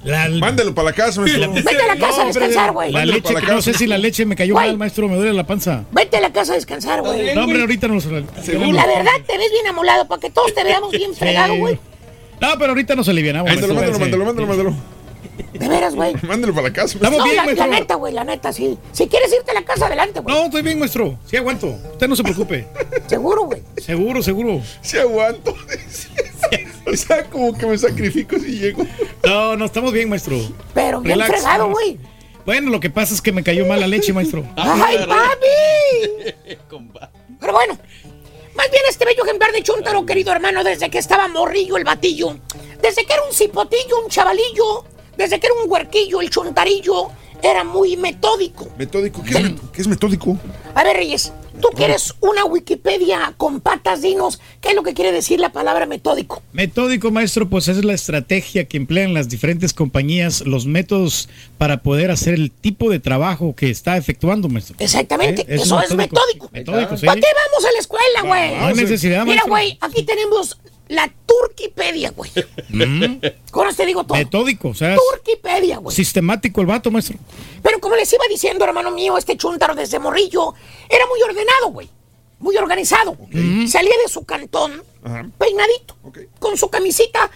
La, 0.03 0.29
Mándelo 0.29 0.73
para 0.73 0.89
la 0.89 0.93
casa, 0.93 1.21
maestro. 1.21 1.51
Vete 1.53 1.77
a 1.77 1.87
la 1.87 1.95
casa 1.97 2.23
a 2.23 2.25
descansar, 2.25 2.71
güey. 2.71 2.91
La 2.91 2.99
Mándalo 2.99 3.17
leche, 3.19 3.33
la 3.33 3.41
no 3.41 3.61
sé 3.61 3.73
si 3.75 3.85
la 3.87 3.97
leche 3.99 4.25
me 4.25 4.35
cayó 4.35 4.53
Güey. 4.55 4.67
mal, 4.67 4.77
maestro. 4.77 5.07
Me 5.07 5.15
duele 5.15 5.33
la 5.33 5.45
panza. 5.45 5.83
Vete 5.91 6.17
a 6.17 6.21
la 6.21 6.33
casa 6.33 6.53
a 6.53 6.55
descansar, 6.55 7.01
güey. 7.01 7.35
No, 7.35 7.43
hombre, 7.43 7.61
ahorita 7.61 7.87
nos. 7.87 8.03
Seguro. 8.03 8.71
La 8.73 8.87
verdad, 8.87 9.11
te 9.27 9.37
ves 9.37 9.51
bien 9.51 9.67
amolado 9.67 10.07
para 10.07 10.19
que 10.19 10.29
todos 10.31 10.53
te 10.55 10.63
veamos 10.63 10.91
bien 10.91 11.13
fregado, 11.13 11.55
güey. 11.55 11.77
No, 12.39 12.47
pero 12.57 12.69
ahorita 12.69 12.95
nos 12.95 13.07
alivianamos. 13.07 13.51
Mándalo, 13.51 13.73
mándalo, 13.75 13.91
espérese. 13.93 14.17
mándalo, 14.25 14.47
mándalo. 14.47 14.75
De 15.53 15.67
veras, 15.67 15.95
güey. 15.95 16.15
Mándalo 16.23 16.53
para 16.53 16.67
la 16.69 16.73
casa. 16.73 16.95
Estamos 16.95 17.19
No, 17.19 17.23
bien, 17.25 17.55
la, 17.57 17.67
neta, 17.67 17.95
güey, 17.95 18.13
la 18.13 18.23
neta, 18.23 18.51
sí. 18.53 18.77
Si 18.91 19.07
quieres 19.07 19.33
irte 19.33 19.51
a 19.51 19.53
la 19.53 19.63
casa, 19.63 19.87
adelante, 19.87 20.19
güey. 20.19 20.35
No, 20.35 20.45
estoy 20.45 20.61
bien, 20.61 20.79
maestro. 20.79 21.17
Sí 21.25 21.37
aguanto. 21.37 21.67
Usted 21.67 22.07
no 22.07 22.15
se 22.15 22.23
preocupe. 22.23 22.67
Seguro, 23.07 23.43
güey. 23.43 23.61
Seguro, 23.77 24.23
seguro. 24.23 24.61
Sí 24.81 24.97
aguanto. 24.97 25.53
o 26.91 26.95
sea, 26.95 27.25
como 27.25 27.53
que 27.57 27.65
me 27.65 27.77
sacrifico 27.77 28.37
si 28.39 28.59
llego. 28.59 28.85
No, 29.25 29.57
no, 29.57 29.65
estamos 29.65 29.91
bien, 29.93 30.09
maestro. 30.09 30.37
Pero 30.73 31.01
bien 31.01 31.19
Relax, 31.19 31.41
fregado, 31.41 31.69
güey. 31.69 31.99
Bueno, 32.45 32.71
lo 32.71 32.79
que 32.79 32.89
pasa 32.89 33.13
es 33.13 33.21
que 33.21 33.31
me 33.31 33.43
cayó 33.43 33.65
mal 33.65 33.79
la 33.79 33.87
leche, 33.87 34.13
maestro. 34.13 34.43
¡Ay, 34.55 34.97
papi! 35.07 36.33
Pero 37.39 37.53
bueno, 37.53 37.77
más 38.55 38.71
bien 38.71 38.83
este 38.89 39.05
bello 39.05 39.23
ejemplar 39.23 39.51
de 39.51 39.63
Chuntaro, 39.63 40.05
querido 40.05 40.31
hermano, 40.31 40.63
desde 40.63 40.89
que 40.89 40.97
estaba 40.97 41.27
morrillo 41.27 41.77
el 41.77 41.83
batillo, 41.83 42.37
desde 42.81 43.05
que 43.05 43.13
era 43.13 43.23
un 43.23 43.33
cipotillo, 43.33 43.99
un 44.03 44.09
chavalillo, 44.09 44.85
desde 45.21 45.39
que 45.39 45.47
era 45.47 45.55
un 45.63 45.71
huerquillo, 45.71 46.21
el 46.21 46.29
chuntarillo, 46.29 47.07
era 47.43 47.63
muy 47.63 47.97
metódico. 47.97 48.67
Metódico. 48.77 49.23
¿Qué 49.23 49.31
es, 49.31 49.39
met- 49.43 49.71
qué 49.71 49.81
es 49.81 49.87
metódico? 49.87 50.37
A 50.75 50.83
ver, 50.83 50.95
Reyes, 50.95 51.33
tú 51.59 51.69
que 51.75 51.85
eres 51.85 52.13
una 52.21 52.45
Wikipedia 52.45 53.33
con 53.37 53.61
patas, 53.61 54.03
dinos, 54.03 54.39
¿qué 54.61 54.69
es 54.69 54.75
lo 54.75 54.83
que 54.83 54.93
quiere 54.93 55.11
decir 55.11 55.39
la 55.39 55.51
palabra 55.51 55.87
metódico? 55.87 56.43
Metódico, 56.53 57.09
maestro, 57.09 57.49
pues 57.49 57.67
es 57.67 57.83
la 57.83 57.93
estrategia 57.93 58.65
que 58.65 58.77
emplean 58.77 59.15
las 59.15 59.27
diferentes 59.27 59.73
compañías, 59.73 60.41
los 60.41 60.67
métodos 60.67 61.29
para 61.57 61.81
poder 61.81 62.11
hacer 62.11 62.35
el 62.35 62.51
tipo 62.51 62.91
de 62.91 62.99
trabajo 62.99 63.55
que 63.55 63.71
está 63.71 63.97
efectuando, 63.97 64.47
maestro. 64.47 64.75
Exactamente, 64.77 65.41
¿Eh? 65.41 65.55
eso 65.55 65.81
es 65.81 65.95
metódico. 65.95 66.47
Metódico, 66.51 66.95
sí. 66.95 67.07
¿Para 67.07 67.19
qué 67.19 67.27
vamos 67.49 67.65
a 67.67 67.71
la 67.71 67.79
escuela, 67.79 68.21
güey? 68.23 68.55
No 68.59 68.65
hay 68.67 68.75
necesidad, 68.75 69.23
Mira, 69.25 69.45
maestro. 69.47 69.49
güey, 69.49 69.77
aquí 69.81 70.03
tenemos 70.03 70.59
la 70.91 71.11
Turquipedia, 71.25 72.11
güey. 72.11 72.29
Mm, 72.69 73.03
esto 73.23 73.63
te 73.75 73.85
digo 73.85 74.03
todo. 74.03 74.17
Metódico, 74.17 74.69
o 74.69 74.73
sea, 74.73 74.95
Turquipedia, 74.95 75.77
güey. 75.77 75.95
sistemático 75.95 76.61
el 76.61 76.67
vato, 76.67 76.91
maestro. 76.91 77.17
Pero 77.63 77.79
como 77.79 77.95
les 77.95 78.11
iba 78.11 78.23
diciendo, 78.29 78.65
hermano 78.65 78.91
mío, 78.91 79.17
este 79.17 79.37
chuntaro 79.37 79.73
desde 79.73 79.99
morrillo 79.99 80.53
era 80.89 81.05
muy 81.07 81.21
ordenado, 81.21 81.69
güey. 81.69 81.89
Muy 82.39 82.57
organizado. 82.57 83.17
Salía 83.67 83.93
de 84.03 84.11
su 84.11 84.25
cantón 84.25 84.83
Ajá. 85.03 85.25
peinadito. 85.37 85.95
Con 86.39 86.57
su 86.57 86.69
camisita 86.69 87.29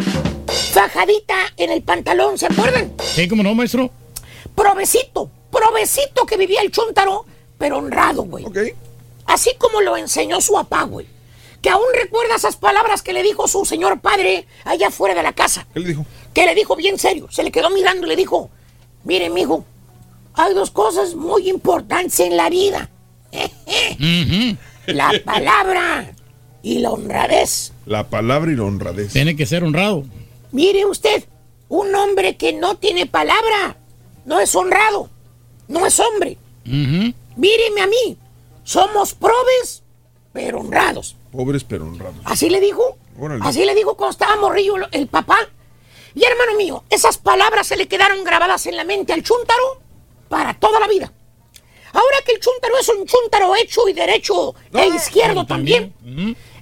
fajadita 0.73 1.35
en 1.57 1.71
el 1.71 1.81
pantalón, 1.83 2.37
¿se 2.37 2.47
acuerdan? 2.47 2.93
Sí, 3.13 3.27
como 3.27 3.43
no, 3.43 3.53
maestro. 3.55 3.89
Provecito, 4.55 5.29
provecito 5.51 6.25
que 6.25 6.37
vivía 6.37 6.61
el 6.61 6.71
chuntaro, 6.71 7.25
pero 7.57 7.77
honrado, 7.77 8.23
güey. 8.23 8.45
Así 9.27 9.51
como 9.57 9.81
lo 9.81 9.95
enseñó 9.95 10.41
su 10.41 10.53
papá, 10.53 10.83
güey. 10.83 11.07
Que 11.65 11.71
aún 11.71 11.87
recuerda 11.99 12.35
esas 12.35 12.57
palabras 12.57 13.01
que 13.01 13.11
le 13.11 13.23
dijo 13.23 13.47
su 13.47 13.65
señor 13.65 13.99
padre 13.99 14.45
allá 14.65 14.91
fuera 14.91 15.15
de 15.15 15.23
la 15.23 15.33
casa. 15.33 15.65
¿Qué 15.73 15.79
le 15.79 15.87
dijo? 15.87 16.05
Que 16.31 16.45
le 16.45 16.53
dijo 16.53 16.75
bien 16.75 16.99
serio. 16.99 17.27
Se 17.31 17.41
le 17.41 17.51
quedó 17.51 17.71
mirando 17.71 18.05
y 18.05 18.09
le 18.09 18.15
dijo, 18.15 18.51
mire, 19.03 19.31
mijo, 19.31 19.65
hay 20.35 20.53
dos 20.53 20.69
cosas 20.69 21.15
muy 21.15 21.49
importantes 21.49 22.19
en 22.19 22.37
la 22.37 22.51
vida. 22.51 22.91
La 24.85 25.11
palabra 25.25 26.13
y 26.61 26.77
la 26.77 26.91
honradez. 26.91 27.73
La 27.87 28.09
palabra 28.09 28.51
y 28.51 28.55
la 28.55 28.65
honradez. 28.65 29.11
Tiene 29.13 29.35
que 29.35 29.47
ser 29.47 29.63
honrado. 29.63 30.03
Mire 30.51 30.85
usted, 30.85 31.23
un 31.67 31.95
hombre 31.95 32.37
que 32.37 32.53
no 32.53 32.77
tiene 32.77 33.07
palabra 33.07 33.75
no 34.25 34.39
es 34.39 34.53
honrado, 34.55 35.09
no 35.67 35.87
es 35.87 35.99
hombre. 35.99 36.37
Ujú. 36.67 37.11
Míreme 37.37 37.81
a 37.81 37.87
mí, 37.87 38.17
somos 38.63 39.15
probes, 39.15 39.81
pero 40.31 40.59
honrados. 40.59 41.15
Pobres 41.35 41.63
pero 41.63 41.85
honrados. 41.85 42.15
Así 42.23 42.49
le 42.49 42.59
dijo. 42.59 42.97
Órale. 43.19 43.41
Así 43.45 43.63
le 43.65 43.75
dijo 43.75 43.95
cuando 43.95 44.11
estaba 44.11 44.35
morrillo 44.37 44.75
el- 44.91 45.07
papá. 45.07 45.37
Y 46.13 46.23
hermano 46.23 46.55
mío, 46.57 46.83
esas 46.89 47.17
palabras 47.17 47.67
se 47.67 47.75
le 47.75 47.87
quedaron 47.87 48.23
grabadas 48.23 48.65
en 48.67 48.77
la 48.77 48.83
mente 48.85 49.11
al 49.13 49.21
chúntaro 49.23 49.81
para 50.29 50.53
toda 50.53 50.79
la 50.79 50.87
vida. 50.87 51.11
Ahora 51.91 52.17
que 52.25 52.33
el 52.33 52.39
chúntaro 52.39 52.77
es 52.77 52.87
un 52.89 53.05
chúntaro 53.05 53.55
hecho 53.55 53.87
y 53.89 53.93
derecho 53.93 54.53
e 54.73 54.87
izquierdo 54.87 55.45
también, 55.45 55.93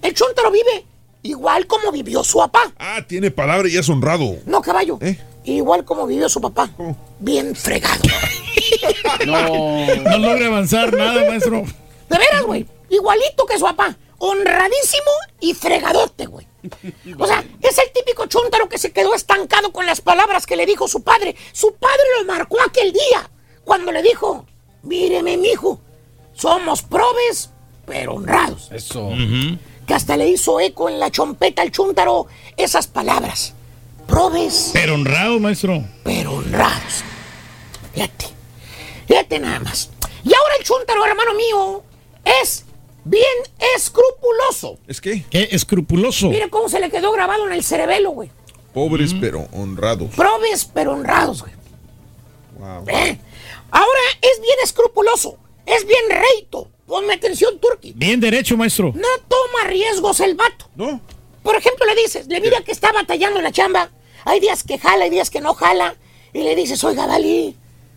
el 0.01 0.13
chúntaro 0.13 0.51
vive 0.51 0.85
igual 1.23 1.65
como 1.67 1.91
vivió 1.91 2.23
su 2.23 2.37
papá. 2.39 2.71
Ah, 2.77 3.01
tiene 3.07 3.31
palabra 3.31 3.67
y 3.69 3.77
es 3.77 3.87
honrado. 3.89 4.37
No, 4.45 4.61
caballo. 4.61 4.97
¿Eh? 5.01 5.17
Igual 5.45 5.85
como 5.85 6.05
vivió 6.07 6.29
su 6.29 6.39
papá. 6.41 6.69
¿Cómo? 6.75 6.95
Bien 7.19 7.55
fregado. 7.55 8.01
No. 9.25 9.85
No 10.03 10.17
logra 10.17 10.47
avanzar 10.47 10.93
nada, 10.93 11.29
maestro. 11.29 11.63
De 12.09 12.17
veras, 12.17 12.43
güey. 12.43 12.65
Igualito 12.89 13.45
que 13.45 13.57
su 13.57 13.63
papá. 13.63 13.95
Honradísimo 14.25 15.11
y 15.41 15.53
fregadote, 15.53 16.27
güey. 16.27 16.47
O 17.19 17.27
sea, 17.27 17.43
es 17.61 17.77
el 17.77 17.91
típico 17.93 18.25
chúntaro 18.27 18.69
que 18.69 18.77
se 18.77 18.93
quedó 18.93 19.13
estancado 19.13 19.73
con 19.73 19.85
las 19.85 19.99
palabras 19.99 20.45
que 20.45 20.55
le 20.55 20.65
dijo 20.65 20.87
su 20.87 21.03
padre. 21.03 21.35
Su 21.51 21.73
padre 21.73 22.03
lo 22.19 22.25
marcó 22.25 22.55
aquel 22.61 22.93
día 22.93 23.29
cuando 23.65 23.91
le 23.91 24.01
dijo, 24.01 24.45
míreme, 24.83 25.35
mijo, 25.35 25.81
somos 26.33 26.83
probes, 26.83 27.49
pero 27.85 28.13
honrados. 28.13 28.69
Eso. 28.71 29.09
Que 29.85 29.93
hasta 29.93 30.15
le 30.15 30.29
hizo 30.29 30.57
eco 30.61 30.87
en 30.87 30.99
la 31.01 31.11
chompeta 31.11 31.61
al 31.61 31.71
chúntaro 31.71 32.27
esas 32.55 32.87
palabras. 32.87 33.53
Probes, 34.07 34.69
Pero 34.71 34.93
honrado, 34.95 35.37
maestro. 35.41 35.83
pero 36.05 36.31
honrados. 36.35 37.03
Fíjate, 37.93 38.27
fíjate 39.05 39.39
nada 39.39 39.59
más. 39.59 39.89
Y 40.23 40.33
ahora 40.33 40.53
el 40.59 40.63
chúntaro, 40.65 41.05
hermano 41.05 41.33
mío, 41.33 41.83
es 42.41 42.63
bien 43.05 43.23
escrupuloso. 43.75 44.79
¿Es 44.87 45.01
qué? 45.01 45.23
Qué 45.29 45.49
escrupuloso. 45.51 46.29
Mira 46.29 46.49
cómo 46.49 46.69
se 46.69 46.79
le 46.79 46.89
quedó 46.89 47.11
grabado 47.11 47.47
en 47.47 47.53
el 47.53 47.63
cerebelo, 47.63 48.11
güey. 48.11 48.29
Pobres 48.73 49.13
pero 49.19 49.47
honrados. 49.51 50.09
Probes, 50.15 50.65
pero 50.65 50.93
honrados, 50.93 51.41
güey. 51.41 51.53
Wow. 52.57 52.85
¿Eh? 52.87 53.19
Ahora 53.69 54.01
es 54.21 54.41
bien 54.41 54.55
escrupuloso, 54.63 55.37
es 55.65 55.85
bien 55.85 56.03
reito. 56.09 56.69
Ponme 56.85 57.13
atención, 57.13 57.59
Turki. 57.59 57.93
Bien 57.95 58.19
derecho, 58.19 58.57
maestro. 58.57 58.91
No 58.95 59.07
toma 59.27 59.67
riesgos 59.67 60.19
el 60.19 60.35
vato. 60.35 60.67
¿No? 60.75 60.99
Por 61.41 61.55
ejemplo, 61.55 61.85
le 61.85 61.95
dices, 61.95 62.27
le 62.27 62.39
mira 62.39 62.61
que 62.61 62.71
está 62.71 62.91
batallando 62.91 63.39
en 63.39 63.43
la 63.43 63.51
chamba. 63.51 63.89
Hay 64.25 64.39
días 64.39 64.63
que 64.63 64.77
jala, 64.77 65.05
hay 65.05 65.09
días 65.09 65.29
que 65.29 65.41
no 65.41 65.53
jala. 65.53 65.95
Y 66.33 66.41
le 66.41 66.55
dices, 66.55 66.83
oiga, 66.83 67.07
Dali, 67.07 67.55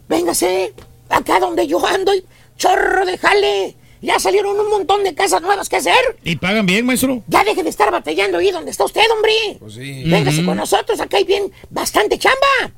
véngase 0.09 0.75
acá 1.09 1.41
donde 1.41 1.67
yo 1.67 1.85
ando 1.87 2.15
y 2.15 2.25
chorro 2.57 3.05
de 3.07 3.19
jale. 3.19 3.77
Ya 4.03 4.19
salieron 4.19 4.59
un 4.59 4.69
montón 4.69 5.05
de 5.05 5.15
casas 5.15 5.43
nuevas 5.43 5.69
que 5.69 5.77
hacer. 5.77 5.95
¿Y 6.23 6.37
pagan 6.37 6.67
bien, 6.67 6.85
maestro? 6.85 7.23
Ya 7.27 7.45
deje 7.45 7.63
de 7.63 7.71
estar 7.71 7.91
batallando 7.91 8.39
ahí 8.39 8.51
donde 8.51 8.71
está 8.71 8.85
usted, 8.85 9.03
hombre. 9.15 9.33
Pues 9.59 9.75
sí. 9.75 10.05
Véngase 10.05 10.45
con 10.45 10.57
nosotros, 10.57 11.01
acá 11.01 11.17
hay 11.17 11.25
bien 11.25 11.51
bastante 11.71 12.19
chamba. 12.19 12.73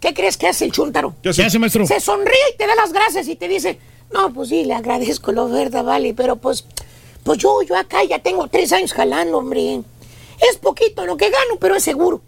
¿qué 0.00 0.14
crees 0.14 0.36
que 0.36 0.46
hace 0.46 0.64
el 0.64 0.72
chúntaro? 0.72 1.14
¿Qué 1.22 1.30
hace? 1.30 1.42
¿Qué 1.42 1.46
hace, 1.46 1.58
maestro? 1.58 1.86
Se 1.86 2.00
sonríe 2.00 2.34
y 2.54 2.56
te 2.56 2.66
da 2.66 2.74
las 2.74 2.92
gracias 2.92 3.28
y 3.28 3.36
te 3.36 3.48
dice, 3.48 3.78
no, 4.12 4.32
pues 4.32 4.50
sí, 4.50 4.64
le 4.64 4.74
agradezco 4.74 5.32
la 5.32 5.42
oferta, 5.42 5.82
vale, 5.82 6.14
pero 6.14 6.36
pues, 6.36 6.64
pues 7.24 7.38
yo, 7.38 7.62
yo 7.62 7.76
acá 7.76 8.04
ya 8.04 8.20
tengo 8.20 8.46
tres 8.48 8.72
años 8.72 8.92
jalando, 8.92 9.38
hombre. 9.38 9.80
Es 10.48 10.58
poquito 10.58 11.06
lo 11.06 11.16
que 11.16 11.30
gano, 11.30 11.58
pero 11.58 11.74
es 11.74 11.82
seguro. 11.82 12.22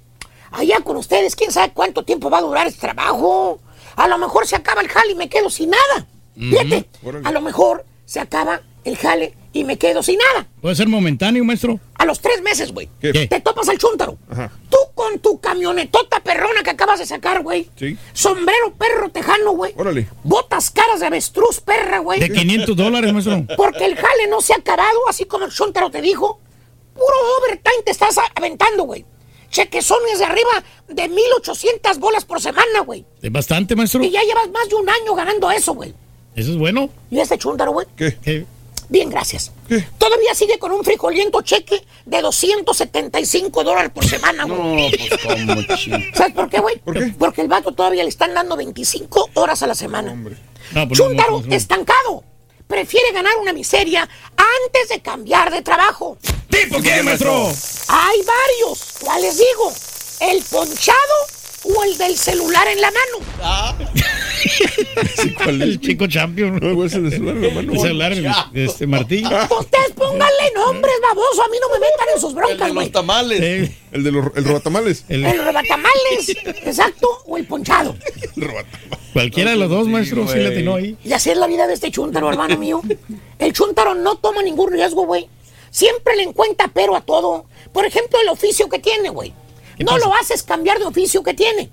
Allá 0.50 0.80
con 0.80 0.96
ustedes, 0.96 1.36
quién 1.36 1.52
sabe 1.52 1.72
cuánto 1.72 2.04
tiempo 2.04 2.30
va 2.30 2.38
a 2.38 2.42
durar 2.42 2.66
este 2.66 2.80
trabajo. 2.80 3.60
A 3.96 4.08
lo 4.08 4.18
mejor 4.18 4.46
se 4.46 4.56
acaba 4.56 4.80
el 4.80 4.88
jale 4.88 5.12
y 5.12 5.16
me 5.16 5.28
quedo 5.28 5.50
sin 5.50 5.70
nada. 5.70 6.06
Fíjate, 6.34 6.88
a 7.24 7.32
lo 7.32 7.40
mejor 7.40 7.84
se 8.08 8.20
acaba 8.20 8.62
el 8.84 8.96
jale 8.96 9.34
y 9.52 9.64
me 9.64 9.76
quedo 9.76 10.02
sin 10.02 10.18
nada. 10.18 10.46
Puede 10.62 10.74
ser 10.74 10.88
momentáneo, 10.88 11.44
maestro. 11.44 11.78
A 11.94 12.06
los 12.06 12.20
tres 12.20 12.40
meses, 12.40 12.72
güey. 12.72 12.88
¿Qué? 13.00 13.26
Te 13.26 13.40
topas 13.40 13.68
al 13.68 13.76
chúntaro. 13.76 14.16
Ajá. 14.30 14.50
Tú 14.70 14.78
con 14.94 15.18
tu 15.18 15.38
camionetota 15.38 16.20
perrona 16.20 16.62
que 16.62 16.70
acabas 16.70 17.00
de 17.00 17.04
sacar, 17.04 17.42
güey. 17.42 17.68
Sí. 17.76 17.98
Sombrero 18.14 18.72
perro 18.78 19.10
tejano, 19.10 19.52
güey. 19.52 19.74
Órale. 19.76 20.08
Botas 20.24 20.70
caras 20.70 21.00
de 21.00 21.06
avestruz 21.06 21.60
perra, 21.60 21.98
güey. 21.98 22.18
De 22.18 22.32
500 22.32 22.74
dólares, 22.74 23.12
maestro. 23.12 23.44
Porque 23.58 23.84
el 23.84 23.94
jale 23.94 24.26
no 24.30 24.40
se 24.40 24.54
ha 24.54 24.56
acabado, 24.56 25.06
así 25.06 25.26
como 25.26 25.44
el 25.44 25.52
chúntaro 25.52 25.90
te 25.90 26.00
dijo. 26.00 26.40
Puro 26.94 27.14
overtime 27.42 27.82
te 27.84 27.90
estás 27.90 28.16
aventando, 28.34 28.84
güey. 28.84 29.04
Chequezones 29.50 30.18
de 30.18 30.24
arriba 30.24 30.64
de 30.88 31.08
1800 31.08 31.98
bolas 31.98 32.24
por 32.24 32.40
semana, 32.40 32.80
güey. 32.86 33.04
Es 33.20 33.30
bastante, 33.30 33.76
maestro. 33.76 34.02
Y 34.02 34.10
ya 34.10 34.22
llevas 34.22 34.48
más 34.50 34.66
de 34.70 34.76
un 34.76 34.88
año 34.88 35.14
ganando 35.14 35.50
eso, 35.50 35.74
güey. 35.74 35.94
Eso 36.38 36.52
es 36.52 36.56
bueno. 36.56 36.88
¿Y 37.10 37.18
este 37.18 37.36
chúntaro, 37.36 37.72
güey? 37.72 37.86
¿Qué? 37.96 38.46
Bien, 38.88 39.10
gracias. 39.10 39.50
Todavía 39.98 40.34
sigue 40.34 40.58
con 40.60 40.70
un 40.70 40.84
frijoliento 40.84 41.42
cheque 41.42 41.84
de 42.06 42.22
275 42.22 43.64
dólares 43.64 43.90
por 43.92 44.06
semana, 44.06 44.44
güey. 44.44 44.96
pues 44.96 45.20
como 45.20 45.62
¿Sabes 46.14 46.34
por 46.34 46.48
qué, 46.48 46.60
güey? 46.60 46.80
Porque 47.18 47.40
el 47.42 47.48
vato 47.48 47.72
todavía 47.72 48.04
le 48.04 48.08
están 48.08 48.34
dando 48.34 48.56
25 48.56 49.30
horas 49.34 49.64
a 49.64 49.66
la 49.66 49.74
semana. 49.74 50.14
No, 50.14 50.86
pues 50.86 51.00
no, 51.00 51.08
no, 51.08 51.42
no. 51.44 51.54
estancado. 51.54 52.22
Prefiere 52.68 53.10
ganar 53.12 53.32
una 53.40 53.52
miseria 53.52 54.02
antes 54.36 54.88
de 54.90 55.00
cambiar 55.00 55.50
de 55.50 55.62
trabajo. 55.62 56.18
¿Tipo 56.48 56.80
qué, 56.80 57.02
maestro? 57.02 57.48
Hay 57.88 58.18
varios. 58.18 58.94
¿Cuáles 59.00 59.38
digo? 59.38 59.72
¿El 60.20 60.42
ponchado 60.44 61.37
o 61.74 61.84
el 61.84 61.98
del 61.98 62.16
celular 62.16 62.66
en 62.68 62.80
la 62.80 62.90
mano? 62.90 63.26
El 65.46 65.80
chico 65.80 66.06
champion. 66.06 66.58
No, 66.60 66.84
ese 66.84 67.00
de 67.00 67.10
celular 67.10 67.36
en 67.36 67.42
la 67.42 67.54
mano. 67.54 67.72
El 67.72 67.80
celular, 67.80 68.12
este, 68.54 68.86
Martín. 68.86 69.26
Ustedes 69.26 69.92
pónganle 69.94 70.52
nombres, 70.54 70.94
baboso. 71.02 71.42
A 71.42 71.48
mí 71.48 71.56
no 71.60 71.68
me 71.70 71.78
metan 71.80 72.08
en 72.14 72.20
sus 72.20 72.34
broncas, 72.34 72.72
güey. 72.72 72.90
tamales. 72.90 73.70
El 73.92 74.04
de 74.04 74.12
los 74.12 74.26
el 74.36 74.44
robatamales. 74.44 75.04
El 75.08 75.22
rebatamales, 75.24 76.28
exacto, 76.64 77.08
o 77.26 77.36
el 77.36 77.46
ponchado. 77.46 77.96
Cualquiera 79.12 79.50
de 79.50 79.56
los 79.56 79.70
dos, 79.70 79.88
maestro, 79.88 80.26
sí 80.28 80.38
le 80.38 80.48
atinó 80.48 80.76
ahí. 80.76 80.96
Y 81.04 81.12
así 81.12 81.30
es 81.30 81.36
la 81.38 81.46
vida 81.46 81.66
de 81.66 81.74
este 81.74 81.90
chúntaro, 81.90 82.30
hermano 82.30 82.56
mío. 82.58 82.82
El 83.38 83.52
chúntaro 83.52 83.94
no 83.94 84.16
toma 84.16 84.42
ningún 84.42 84.70
riesgo, 84.72 85.04
güey. 85.06 85.28
Siempre 85.70 86.16
le 86.16 86.22
encuentra 86.22 86.70
pero 86.72 86.96
a 86.96 87.00
todo. 87.00 87.46
Por 87.72 87.84
ejemplo, 87.84 88.18
el 88.22 88.28
oficio 88.28 88.68
que 88.68 88.78
tiene, 88.78 89.10
güey. 89.10 89.32
No 89.84 89.98
lo 89.98 90.14
haces 90.14 90.42
cambiar 90.42 90.78
de 90.78 90.84
oficio 90.86 91.22
que 91.22 91.34
tiene. 91.34 91.70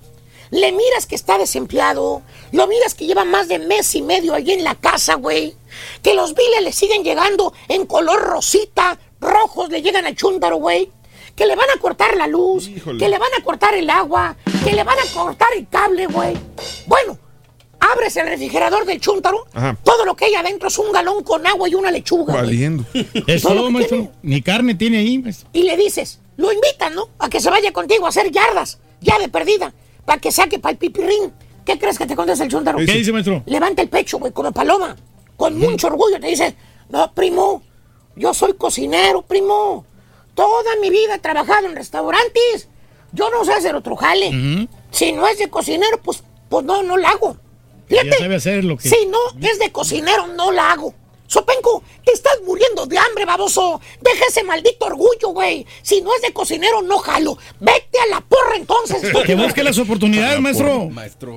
Le 0.50 0.70
miras 0.72 1.06
que 1.06 1.16
está 1.16 1.38
desempleado, 1.38 2.22
lo 2.52 2.66
miras 2.68 2.94
que 2.94 3.06
lleva 3.06 3.24
más 3.24 3.48
de 3.48 3.58
mes 3.58 3.92
y 3.96 4.02
medio 4.02 4.32
allí 4.32 4.52
en 4.52 4.62
la 4.62 4.76
casa, 4.76 5.14
güey. 5.14 5.56
Que 6.02 6.14
los 6.14 6.34
biles 6.34 6.62
le 6.62 6.72
siguen 6.72 7.02
llegando 7.02 7.52
en 7.68 7.84
color 7.86 8.20
rosita, 8.22 8.98
rojos 9.20 9.68
le 9.70 9.82
llegan 9.82 10.06
al 10.06 10.14
chúntaro, 10.14 10.56
güey. 10.58 10.90
Que 11.34 11.46
le 11.46 11.56
van 11.56 11.68
a 11.76 11.80
cortar 11.80 12.16
la 12.16 12.26
luz, 12.28 12.68
Híjole. 12.68 12.98
que 12.98 13.08
le 13.08 13.18
van 13.18 13.28
a 13.38 13.42
cortar 13.44 13.74
el 13.74 13.90
agua, 13.90 14.36
que 14.64 14.72
le 14.72 14.84
van 14.84 14.98
a 14.98 15.12
cortar 15.12 15.48
el 15.56 15.68
cable, 15.68 16.06
güey. 16.06 16.34
Bueno, 16.86 17.18
abres 17.80 18.16
el 18.16 18.26
refrigerador 18.28 18.86
del 18.86 19.00
chúntaro, 19.00 19.46
Ajá. 19.52 19.76
todo 19.82 20.04
lo 20.04 20.14
que 20.16 20.26
hay 20.26 20.34
adentro 20.36 20.68
es 20.68 20.78
un 20.78 20.92
galón 20.92 21.24
con 21.24 21.44
agua 21.46 21.68
y 21.68 21.74
una 21.74 21.90
lechuga. 21.90 22.34
Valiendo. 22.34 22.84
Es 23.26 23.42
Todo 23.42 23.54
lo 23.54 23.60
todo, 23.62 23.66
que 23.66 23.72
maestro. 23.72 24.12
Ni 24.22 24.40
carne 24.42 24.74
tiene 24.76 24.98
ahí, 24.98 25.18
maestro. 25.18 25.48
Y 25.52 25.64
le 25.64 25.76
dices, 25.76 26.20
lo 26.36 26.52
invitan, 26.52 26.94
¿no? 26.94 27.08
A 27.18 27.28
que 27.28 27.40
se 27.40 27.50
vaya 27.50 27.72
contigo 27.72 28.06
a 28.06 28.10
hacer 28.10 28.30
yardas, 28.30 28.78
ya 29.00 29.18
de 29.18 29.28
perdida, 29.28 29.72
para 30.04 30.20
que 30.20 30.30
saque 30.30 30.58
para 30.58 30.72
el 30.72 30.78
pipirrín. 30.78 31.32
¿Qué 31.64 31.78
crees 31.78 31.98
que 31.98 32.06
te 32.06 32.14
contesta 32.14 32.44
el 32.44 32.50
chúntaro? 32.50 32.78
¿Qué 32.78 32.84
dice, 32.84 33.12
maestro? 33.12 33.42
Levanta 33.46 33.82
el 33.82 33.88
pecho, 33.88 34.18
güey, 34.18 34.32
como 34.32 34.52
paloma. 34.52 34.96
Con 35.36 35.58
mucho 35.58 35.88
orgullo 35.88 36.20
te 36.20 36.28
dice, 36.28 36.56
no, 36.88 37.12
primo, 37.12 37.62
yo 38.14 38.32
soy 38.32 38.54
cocinero, 38.54 39.22
primo. 39.22 39.84
Toda 40.34 40.76
mi 40.80 40.90
vida 40.90 41.16
he 41.16 41.18
trabajado 41.18 41.66
en 41.66 41.74
restaurantes. 41.74 42.68
Yo 43.12 43.30
no 43.30 43.44
sé 43.44 43.52
hacer 43.52 43.74
otro 43.74 43.96
jale. 43.96 44.68
Si 44.90 45.12
no 45.12 45.26
es 45.26 45.38
de 45.38 45.48
cocinero, 45.48 46.00
pues, 46.02 46.22
pues 46.48 46.64
no, 46.64 46.82
no 46.82 46.96
la 46.96 47.10
hago. 47.10 47.36
Fíjate. 47.86 48.10
Ya 48.10 48.18
sabe 48.18 48.34
hacer 48.36 48.64
lo 48.64 48.76
que. 48.76 48.88
Si 48.88 49.06
no 49.06 49.18
es 49.40 49.58
de 49.58 49.72
cocinero, 49.72 50.26
no 50.28 50.52
la 50.52 50.72
hago. 50.72 50.94
Sopenco, 51.26 51.82
te 52.04 52.12
estás 52.12 52.34
muriendo 52.44 52.86
de 52.86 52.98
hambre, 52.98 53.24
baboso. 53.24 53.80
Deja 54.00 54.24
ese 54.28 54.44
maldito 54.44 54.86
orgullo, 54.86 55.28
güey. 55.30 55.66
Si 55.82 56.00
no 56.00 56.14
es 56.14 56.22
de 56.22 56.32
cocinero, 56.32 56.82
no 56.82 56.98
jalo. 56.98 57.36
Vete 57.60 57.98
a 58.00 58.06
la 58.14 58.20
porra 58.20 58.56
entonces. 58.56 59.12
Que 59.26 59.34
busque 59.34 59.64
las 59.64 59.78
oportunidades, 59.78 60.40
maestro. 60.40 60.88
Maestro. 60.88 61.34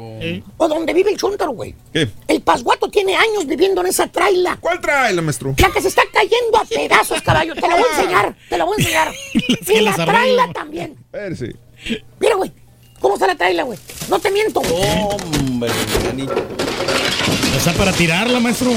O 0.57 0.67
donde 0.67 0.93
vive 0.93 1.11
el 1.11 1.17
chúntaro, 1.17 1.51
güey. 1.51 1.73
¿Qué? 1.91 2.07
El 2.27 2.41
pasguato 2.41 2.87
tiene 2.89 3.15
años 3.15 3.47
viviendo 3.47 3.81
en 3.81 3.87
esa 3.87 4.07
traila. 4.07 4.57
¿Cuál 4.61 4.79
trae, 4.79 5.13
maestro? 5.21 5.55
La 5.57 5.71
que 5.71 5.81
se 5.81 5.87
está 5.87 6.03
cayendo 6.13 6.57
a 6.57 6.65
pedazos, 6.65 7.21
caballo. 7.21 7.55
Te 7.55 7.61
la 7.61 7.75
voy 7.75 7.83
a 7.83 7.95
enseñar. 7.99 8.37
Te 8.49 8.57
la 8.57 8.63
voy 8.65 8.75
a 8.77 8.81
enseñar. 8.81 9.13
y 9.67 9.79
la 9.81 9.93
traila 9.95 10.53
también. 10.53 10.97
Mira, 12.19 12.35
güey. 12.35 12.51
¿Cómo 12.99 13.15
está 13.15 13.27
la 13.27 13.35
traila, 13.35 13.63
güey? 13.63 13.79
No 14.09 14.19
te 14.19 14.31
miento. 14.31 14.59
Hombre, 14.59 15.71
Marianito. 15.95 16.35
Está 17.55 17.73
para 17.73 17.91
tirarla, 17.93 18.39
maestro. 18.39 18.71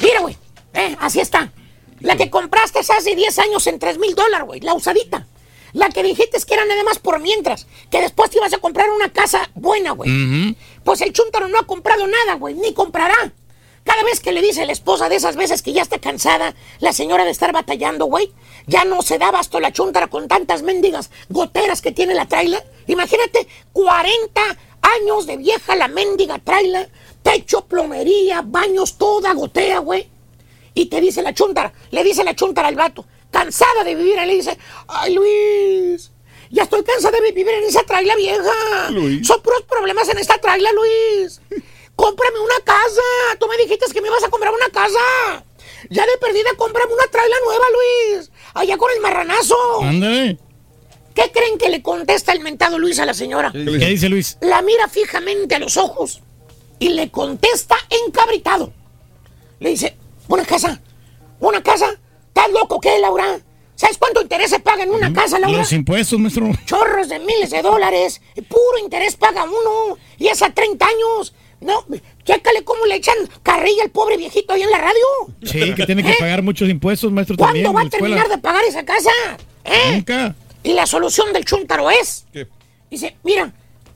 Mira, 0.00 0.20
güey. 0.20 0.36
Eh, 0.74 0.96
así 1.00 1.20
está. 1.20 1.52
La 2.00 2.16
que 2.16 2.30
compraste 2.30 2.80
hace 2.80 3.14
10 3.14 3.38
años 3.40 3.66
en 3.66 3.78
3 3.78 3.98
mil 3.98 4.14
dólares, 4.14 4.46
güey. 4.46 4.60
La 4.60 4.74
usadita. 4.74 5.26
La 5.72 5.88
que 5.88 6.02
dijiste 6.02 6.38
que 6.46 6.54
era 6.54 6.64
nada 6.64 6.82
más 6.84 6.98
por 6.98 7.20
mientras. 7.20 7.66
Que 7.90 8.00
después 8.00 8.30
te 8.30 8.38
ibas 8.38 8.52
a 8.52 8.58
comprar 8.58 8.88
una 8.90 9.10
casa 9.10 9.50
buena, 9.54 9.92
güey. 9.92 10.56
Pues 10.84 11.00
el 11.00 11.12
chúntaro 11.12 11.48
no 11.48 11.58
ha 11.58 11.66
comprado 11.66 12.06
nada, 12.06 12.34
güey. 12.34 12.54
Ni 12.54 12.72
comprará. 12.72 13.32
Cada 13.88 14.02
vez 14.02 14.20
que 14.20 14.32
le 14.32 14.42
dice 14.42 14.66
la 14.66 14.72
esposa 14.72 15.08
de 15.08 15.16
esas 15.16 15.34
veces 15.34 15.62
que 15.62 15.72
ya 15.72 15.80
está 15.80 15.98
cansada, 15.98 16.54
la 16.78 16.92
señora 16.92 17.24
de 17.24 17.30
estar 17.30 17.54
batallando, 17.54 18.04
güey, 18.04 18.30
ya 18.66 18.84
no 18.84 19.00
se 19.00 19.16
da 19.16 19.30
basto 19.30 19.60
la 19.60 19.72
chúntara 19.72 20.08
con 20.08 20.28
tantas 20.28 20.62
mendigas 20.62 21.10
goteras 21.30 21.80
que 21.80 21.90
tiene 21.90 22.14
la 22.14 22.28
traila. 22.28 22.62
Imagínate, 22.86 23.48
40 23.72 24.42
años 24.82 25.26
de 25.26 25.38
vieja 25.38 25.74
la 25.74 25.88
mendiga 25.88 26.38
traila, 26.38 26.86
techo, 27.22 27.64
plomería, 27.64 28.42
baños, 28.44 28.98
toda 28.98 29.32
gotea, 29.32 29.78
güey. 29.78 30.06
Y 30.74 30.86
te 30.90 31.00
dice 31.00 31.22
la 31.22 31.32
chúntara, 31.32 31.72
le 31.90 32.04
dice 32.04 32.24
la 32.24 32.36
chúntara 32.36 32.68
al 32.68 32.76
vato, 32.76 33.06
cansada 33.30 33.84
de 33.84 33.94
vivir, 33.94 34.16
le 34.16 34.34
dice, 34.34 34.58
ay 34.86 35.14
Luis, 35.14 36.10
ya 36.50 36.64
estoy 36.64 36.82
cansada 36.82 37.18
de 37.18 37.32
vivir 37.32 37.54
en 37.54 37.64
esa 37.64 37.84
traila 37.84 38.16
vieja. 38.16 38.90
Luis. 38.90 39.26
Son 39.26 39.40
puros 39.40 39.62
problemas 39.62 40.06
en 40.10 40.18
esta 40.18 40.36
traila, 40.36 40.68
Luis. 40.72 41.40
Cómprame 41.98 42.38
una 42.38 42.60
casa. 42.64 43.02
Tú 43.40 43.48
me 43.48 43.56
dijiste 43.56 43.92
que 43.92 44.00
me 44.00 44.06
ibas 44.06 44.22
a 44.22 44.30
comprar 44.30 44.54
una 44.54 44.68
casa. 44.70 45.44
Ya 45.90 46.06
de 46.06 46.16
perdida, 46.20 46.50
cómprame 46.56 46.92
una 46.94 47.08
traila 47.10 47.34
nueva, 47.44 47.64
Luis. 47.72 48.30
Allá 48.54 48.76
con 48.76 48.88
el 48.94 49.00
marranazo. 49.00 49.56
Ándale. 49.82 50.38
¿Qué 51.12 51.32
creen 51.32 51.58
que 51.58 51.68
le 51.68 51.82
contesta 51.82 52.32
el 52.32 52.38
mentado 52.38 52.78
Luis 52.78 53.00
a 53.00 53.04
la 53.04 53.14
señora? 53.14 53.50
¿Qué 53.50 53.58
dice 53.58 54.08
Luis? 54.08 54.38
La 54.40 54.62
mira 54.62 54.86
fijamente 54.86 55.56
a 55.56 55.58
los 55.58 55.76
ojos 55.76 56.20
y 56.78 56.90
le 56.90 57.10
contesta 57.10 57.74
encabritado. 58.06 58.72
Le 59.58 59.70
dice, 59.70 59.96
¿una 60.28 60.44
casa? 60.44 60.80
¿Una 61.40 61.60
casa? 61.64 61.98
¿Estás 62.28 62.52
loco 62.52 62.78
qué, 62.78 63.00
Laura? 63.00 63.40
¿Sabes 63.74 63.98
cuánto 63.98 64.22
interés 64.22 64.50
se 64.50 64.60
paga 64.60 64.84
en 64.84 64.90
una 64.90 65.12
casa, 65.12 65.40
Laura? 65.40 65.58
Los 65.58 65.72
impuestos, 65.72 66.20
maestro. 66.20 66.52
Chorros 66.64 67.08
de 67.08 67.18
miles 67.18 67.50
de 67.50 67.62
dólares. 67.62 68.20
Puro 68.48 68.78
interés 68.80 69.16
paga 69.16 69.42
uno. 69.42 69.98
Y 70.18 70.28
es 70.28 70.40
a 70.42 70.50
30 70.50 70.86
años. 70.86 71.34
No, 71.60 71.84
chécale 72.24 72.62
cómo 72.64 72.86
le 72.86 72.94
echan 72.96 73.16
carrilla 73.42 73.82
al 73.82 73.90
pobre 73.90 74.16
viejito 74.16 74.52
ahí 74.52 74.62
en 74.62 74.70
la 74.70 74.78
radio. 74.78 75.04
Sí, 75.42 75.74
que 75.74 75.86
tiene 75.86 76.02
que 76.04 76.10
¿Eh? 76.12 76.16
pagar 76.18 76.42
muchos 76.42 76.68
impuestos, 76.68 77.10
maestro, 77.10 77.36
¿Cuándo 77.36 77.54
también. 77.54 77.74
va 77.76 77.80
a 77.80 77.84
escuela. 77.84 78.16
terminar 78.16 78.28
de 78.28 78.38
pagar 78.38 78.64
esa 78.64 78.84
casa? 78.84 79.10
¿Eh? 79.64 79.92
Nunca. 79.94 80.34
Y 80.62 80.72
la 80.74 80.86
solución 80.86 81.32
del 81.32 81.44
chúntaro 81.44 81.90
es... 81.90 82.26
¿Qué? 82.32 82.46
Dice, 82.90 83.16
mira, 83.24 83.52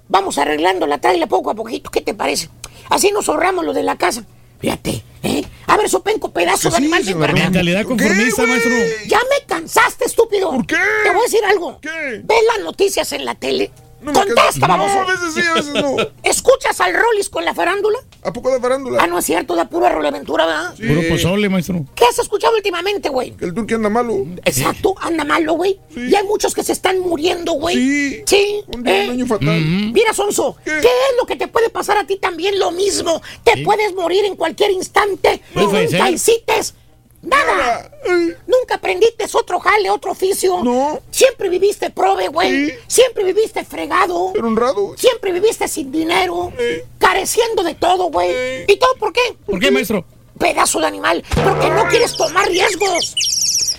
vamos 0.09 0.39
arreglando 0.39 0.87
la 0.87 0.99
traila 0.99 1.27
poco 1.27 1.51
a 1.51 1.55
poquito. 1.55 1.91
¿Qué 1.91 2.01
te 2.01 2.15
parece? 2.15 2.49
Así 2.91 3.11
nos 3.13 3.29
ahorramos 3.29 3.65
lo 3.65 3.73
de 3.73 3.83
la 3.85 3.97
casa. 3.97 4.25
Fíjate, 4.61 5.03
¿eh? 5.23 5.45
A 5.67 5.77
ver, 5.77 5.89
sopenco, 5.89 6.31
pedazo 6.33 6.69
de 6.71 6.77
animal. 6.77 7.03
para 7.19 7.33
acá. 7.33 7.43
Mentalidad 7.45 7.85
conformista, 7.85 8.45
maestro. 8.47 8.73
Ya 9.07 9.19
me 9.31 9.47
cansaste, 9.47 10.05
estúpido. 10.05 10.51
¿Por 10.51 10.67
qué? 10.67 10.77
Te 11.05 11.11
voy 11.11 11.21
a 11.21 11.23
decir 11.23 11.41
algo. 11.49 11.81
¿Qué? 11.81 12.21
¿Ves 12.23 12.39
las 12.57 12.65
noticias 12.65 13.13
en 13.13 13.25
la 13.25 13.35
tele? 13.35 13.71
Contesta, 14.05 14.67
No, 14.67 14.79
baboso. 14.79 15.01
a 15.01 15.05
veces 15.07 15.35
sí, 15.35 15.41
a 15.49 15.55
veces 15.55 15.75
no. 15.75 15.97
¿Escuchas 16.23 16.81
al 16.81 16.95
Rollis 16.95 17.29
con 17.29 17.45
la 17.45 17.55
farándula? 17.55 17.99
¿A 18.25 18.33
poco 18.33 18.51
de 18.53 18.61
farándula? 18.61 19.03
Ah, 19.03 19.07
no 19.07 19.19
es 19.19 19.25
cierto, 19.25 19.55
de 19.57 19.65
pura 19.67 19.89
roleventura, 19.89 20.47
¿verdad? 20.47 20.75
Puro 20.77 21.09
pozole, 21.09 21.49
maestro. 21.49 21.85
¿Qué 21.95 22.05
has 22.05 22.19
escuchado 22.19 22.55
últimamente, 22.57 23.09
güey? 23.09 23.35
El 23.41 23.55
turque 23.55 23.75
anda 23.75 23.89
malo. 23.89 24.27
Exacto, 24.45 24.95
anda 25.01 25.25
malo, 25.25 25.55
güey. 25.55 25.79
Y 25.97 26.15
hay 26.15 26.25
muchos 26.27 26.55
que 26.55 26.63
se 26.65 26.73
están 26.73 27.01
muriendo, 27.01 27.53
güey. 27.53 27.77
Sí. 27.77 28.23
Sí. 28.27 28.65
Un, 28.75 28.83
día, 28.83 29.03
¿eh? 29.03 29.07
un 29.07 29.13
año 29.13 29.27
fatal. 29.27 29.61
Mira, 29.93 30.13
Sonso, 30.13 30.57
¿Qué? 30.65 30.79
es 30.79 31.17
lo 31.21 31.27
que 31.27 31.37
te 31.37 31.49
puede 31.49 31.71
pasar 31.71 31.97
a 31.99 32.07
ti 32.07 32.17
también? 32.17 32.59
Lo 32.59 32.71
mismo. 32.71 33.21
Te 33.45 33.63
puedes 33.65 33.95
morir 33.95 34.25
en 34.25 34.37
cualquier 34.37 34.71
instante. 34.71 35.43
Nunca 35.55 35.89
ser. 35.89 36.13
hiciste 36.13 36.53
nada. 37.23 37.91
Nunca 38.47 38.75
aprendiste 38.75 39.27
otro 39.33 39.61
jale, 39.61 39.91
otro 39.91 40.13
oficio. 40.13 40.63
No. 40.63 41.01
Siempre 41.11 41.49
viviste 41.49 41.91
prove, 41.91 42.29
güey. 42.29 42.75
Siempre 42.87 43.25
viviste 43.25 43.65
fregado. 43.65 44.31
Pero 44.35 44.47
honrado. 44.47 44.95
Siempre 44.97 45.33
viviste 45.33 45.69
sin 45.69 45.91
dinero. 45.91 46.53
Careciendo 46.99 47.63
de 47.63 47.75
todo, 47.75 48.11
güey. 48.11 48.65
¿Y 48.67 48.77
todo 48.77 48.95
por 48.99 49.13
qué? 49.13 49.21
¿Por 49.47 49.59
qué, 49.59 49.71
maestro? 49.71 50.05
Pedazo 50.39 50.81
de 50.81 50.87
animal. 50.87 51.25
Porque 51.43 51.71
no 51.71 51.87
quieres 51.89 52.17
tomar 52.17 52.49
riesgos. 52.49 53.15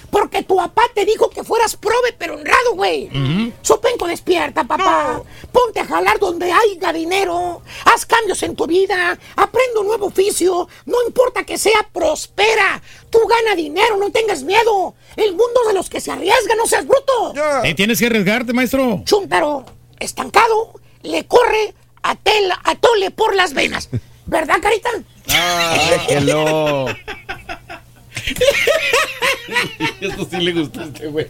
Porque 0.10 0.44
tu 0.44 0.56
papá 0.56 0.84
te 0.94 1.06
dijo 1.06 1.28
que 1.32 1.44
fueras 1.44 1.76
prove, 1.76 2.14
pero 2.18 2.36
honrado, 2.36 2.76
güey. 2.76 3.10
Sopenco, 3.64 4.08
despierta, 4.08 4.64
papá. 4.64 5.24
Ponte 5.52 5.80
a 5.80 5.86
jalar 5.86 6.20
donde 6.20 6.52
haya 6.52 6.94
dinero. 6.94 7.62
Haz 7.86 8.06
cambios 8.06 8.42
en 8.44 8.56
tu 8.56 8.68
vida. 8.68 9.18
Aprende 9.36 9.80
un 9.80 9.88
nuevo 9.88 10.08
oficio. 10.08 10.68
No 10.86 10.98
importa 11.08 11.44
que 11.44 11.58
sea 11.58 11.90
prospera. 11.92 12.82
Tú 13.14 13.20
gana 13.28 13.56
dinero, 13.56 13.96
no 13.98 14.12
tengas 14.12 14.42
miedo. 14.42 14.96
El 15.16 15.34
mundo 15.34 15.62
de 15.68 15.74
los 15.74 15.88
que 15.88 16.02
se 16.02 16.12
arriesgan, 16.12 16.58
no 16.58 16.66
seas 16.66 16.88
bruto. 16.88 17.36
Eh, 17.64 17.76
tienes 17.76 18.00
que 18.00 18.08
arriesgarte, 18.08 18.54
maestro. 18.54 19.04
Chúntaro, 19.06 19.66
estancado, 20.00 20.74
le 21.04 21.28
corre 21.28 21.76
a, 22.02 22.16
tela, 22.16 22.60
a 22.64 22.74
tole 22.74 23.12
por 23.12 23.36
las 23.36 23.54
venas. 23.54 23.90
¿Verdad, 24.26 24.56
Carita? 24.64 24.90
Ah, 25.30 25.78
déjelo. 25.92 26.88
Eso 30.02 30.28
sí 30.32 30.38
le 30.38 30.54
gustó 30.54 30.82
a 30.82 30.86
este 30.86 31.06
güey. 31.06 31.28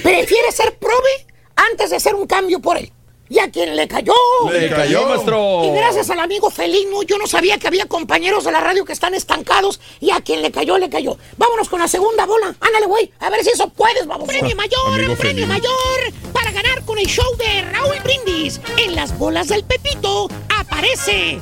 Prefiere 0.00 0.52
ser 0.52 0.76
prove 0.76 1.26
antes 1.56 1.90
de 1.90 1.98
ser 1.98 2.14
un 2.14 2.28
cambio 2.28 2.60
por 2.60 2.78
él. 2.78 2.92
Y 3.30 3.38
a 3.38 3.50
quien 3.50 3.76
le 3.76 3.86
cayó. 3.86 4.12
Le 4.50 4.70
cayó, 4.70 5.06
maestro. 5.06 5.62
Y 5.64 5.70
gracias 5.76 6.08
al 6.10 6.20
amigo 6.20 6.50
Felino, 6.50 7.02
yo 7.02 7.18
no 7.18 7.26
sabía 7.26 7.58
que 7.58 7.66
había 7.68 7.86
compañeros 7.86 8.44
de 8.44 8.52
la 8.52 8.60
radio 8.60 8.84
que 8.84 8.92
están 8.92 9.14
estancados. 9.14 9.80
Y 10.00 10.10
a 10.10 10.20
quien 10.20 10.40
le 10.42 10.50
cayó, 10.50 10.78
le 10.78 10.88
cayó. 10.88 11.16
Vámonos 11.36 11.68
con 11.68 11.78
la 11.80 11.88
segunda 11.88 12.24
bola. 12.26 12.54
Ándale, 12.60 12.86
güey. 12.86 13.12
A 13.20 13.28
ver 13.30 13.42
si 13.44 13.50
eso 13.50 13.68
puedes, 13.68 14.06
vamos. 14.06 14.26
Premio 14.26 14.56
mayor, 14.56 14.80
Amigo 14.94 15.14
premio 15.14 15.16
Felino. 15.16 15.46
mayor. 15.46 16.32
Para 16.32 16.50
ganar 16.52 16.84
con 16.84 16.98
el 16.98 17.06
show 17.06 17.26
de 17.36 17.62
Raúl 17.70 17.96
Brindis. 18.02 18.60
En 18.78 18.94
las 18.94 19.16
bolas 19.18 19.48
del 19.48 19.64
Pepito 19.64 20.28
aparece 20.58 21.38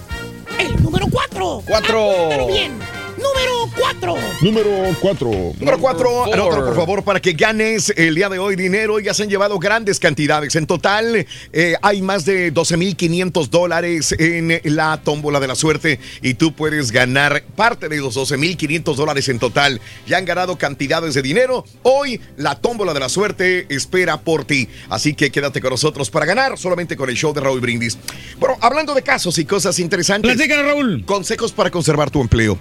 el 0.59 0.83
número 0.83 1.07
4. 1.11 1.63
Cuatro. 1.67 2.47
bien. 2.49 2.79
Número 3.17 3.71
4. 3.77 4.15
Número 4.43 4.97
4. 5.01 5.31
Número 5.59 5.79
4, 5.79 6.09
four. 6.09 6.35
anótalo 6.35 6.67
por 6.67 6.77
favor 6.77 7.03
para 7.03 7.21
que 7.21 7.33
ganes 7.33 7.93
el 7.97 8.15
día 8.15 8.29
de 8.29 8.39
hoy 8.39 8.57
dinero. 8.57 9.01
Ya 9.01 9.15
se 9.15 9.23
han 9.23 9.31
llevado 9.31 9.59
grandes 9.59 9.99
cantidades. 9.99 10.55
En 10.57 10.67
total 10.67 11.27
eh, 11.53 11.75
hay 11.83 12.03
más 12.03 12.25
de 12.25 12.53
12.500 12.53 13.49
dólares 13.49 14.15
en 14.19 14.61
la 14.65 15.01
tómbola 15.03 15.41
de 15.41 15.49
la 15.49 15.55
suerte 15.55 15.99
y 16.23 16.35
tú 16.35 16.55
puedes 16.55 16.93
ganar 16.93 17.43
parte 17.57 17.89
de 17.89 17.99
los 17.99 18.17
12.500 18.17 18.95
dólares 18.95 19.29
en 19.29 19.39
total. 19.39 19.81
Ya 20.07 20.19
han 20.19 20.25
ganado 20.25 20.57
cantidades 20.57 21.15
de 21.15 21.23
dinero. 21.23 21.65
Hoy 21.83 22.21
la 22.37 22.57
tómbola 22.57 22.93
de 22.93 23.01
la 23.01 23.09
suerte 23.09 23.67
espera 23.71 24.21
por 24.21 24.45
ti. 24.45 24.69
Así 24.91 25.15
que 25.15 25.31
quédate 25.31 25.61
con 25.61 25.71
nosotros 25.71 26.11
para 26.11 26.27
ganar 26.27 26.59
solamente 26.59 26.97
con 26.97 27.09
el 27.09 27.17
show 27.17 27.33
de 27.33 27.41
Raúl 27.41 27.61
Brindis. 27.61 27.99
Bueno, 28.39 28.57
hablando 28.61 28.95
de 28.95 29.03
casos 29.03 29.39
y 29.39 29.45
cosas 29.45 29.79
interesantes. 29.79 30.35
Platícanos, 30.35 30.67
Raúl. 30.67 31.05
Consejos 31.07 31.53
para 31.53 31.71
conservar 31.71 32.11
tu 32.11 32.21
empleo. 32.21 32.59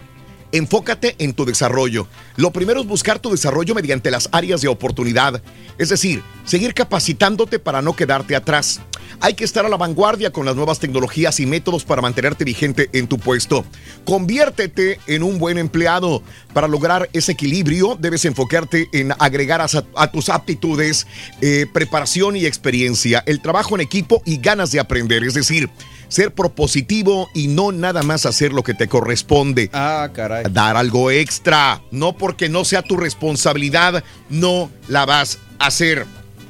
Enfócate 0.56 1.16
en 1.20 1.34
tu 1.34 1.44
desarrollo. 1.44 2.08
Lo 2.38 2.52
primero 2.52 2.80
es 2.80 2.88
buscar 2.88 3.20
tu 3.20 3.30
desarrollo 3.30 3.76
mediante 3.76 4.10
las 4.10 4.30
áreas 4.32 4.62
de 4.62 4.70
oportunidad, 4.70 5.42
es 5.78 5.90
decir, 5.90 6.24
seguir 6.46 6.74
capacitándote 6.74 7.60
para 7.60 7.82
no 7.82 7.94
quedarte 7.94 8.38
atrás. 8.38 8.80
Hay 9.20 9.34
que 9.34 9.44
estar 9.44 9.66
a 9.66 9.70
la 9.70 9.76
vanguardia 9.76 10.32
con 10.32 10.46
las 10.46 10.56
nuevas 10.56 10.80
tecnologías 10.80 11.42
y 11.42 11.46
métodos 11.46 11.84
para 11.84 12.02
mantenerte 12.02 12.46
vigente 12.46 12.90
en 12.94 13.08
tu 13.08 13.18
puesto. 13.18 13.66
Conviértete 14.06 14.98
en 15.08 15.24
un 15.24 15.40
buen 15.40 15.58
empleado. 15.58 16.24
Para 16.54 16.70
lograr 16.70 17.10
ese 17.12 17.34
equilibrio, 17.34 17.98
debes 18.00 18.24
enfocarte 18.24 18.88
en 18.94 19.12
agregar 19.20 19.60
a, 19.60 20.12
tus 20.12 20.30
aptitudes, 20.30 21.06
eh, 21.42 21.66
preparación 21.74 22.38
y 22.38 22.46
experiencia, 22.46 23.24
el 23.26 23.42
trabajo 23.42 23.76
en 23.76 23.82
equipo 23.82 24.22
y 24.24 24.38
ganas 24.38 24.72
de 24.72 24.80
aprender, 24.80 25.26
es 25.26 25.34
decir, 25.34 25.70
ser 26.08 26.34
propositivo 26.34 27.30
y 27.34 27.48
no 27.48 27.72
nada 27.72 28.04
más 28.04 28.26
hacer 28.26 28.54
lo 28.54 28.64
que 28.64 28.74
te 28.74 28.88
corresponde. 28.88 29.70
Ah, 29.74 30.10
caray. 30.14 30.46
Dar 30.52 30.78
algo 30.78 31.12
extra, 31.12 31.82
no 31.92 32.18
porque 32.18 32.50
no 32.50 32.66
sea 32.66 32.82
tu 32.82 32.98
responsabilidad, 32.98 34.04
no 34.30 34.72
la 34.88 35.06
vas 35.06 35.40
a 35.60 35.68
hacer. 35.68 36.06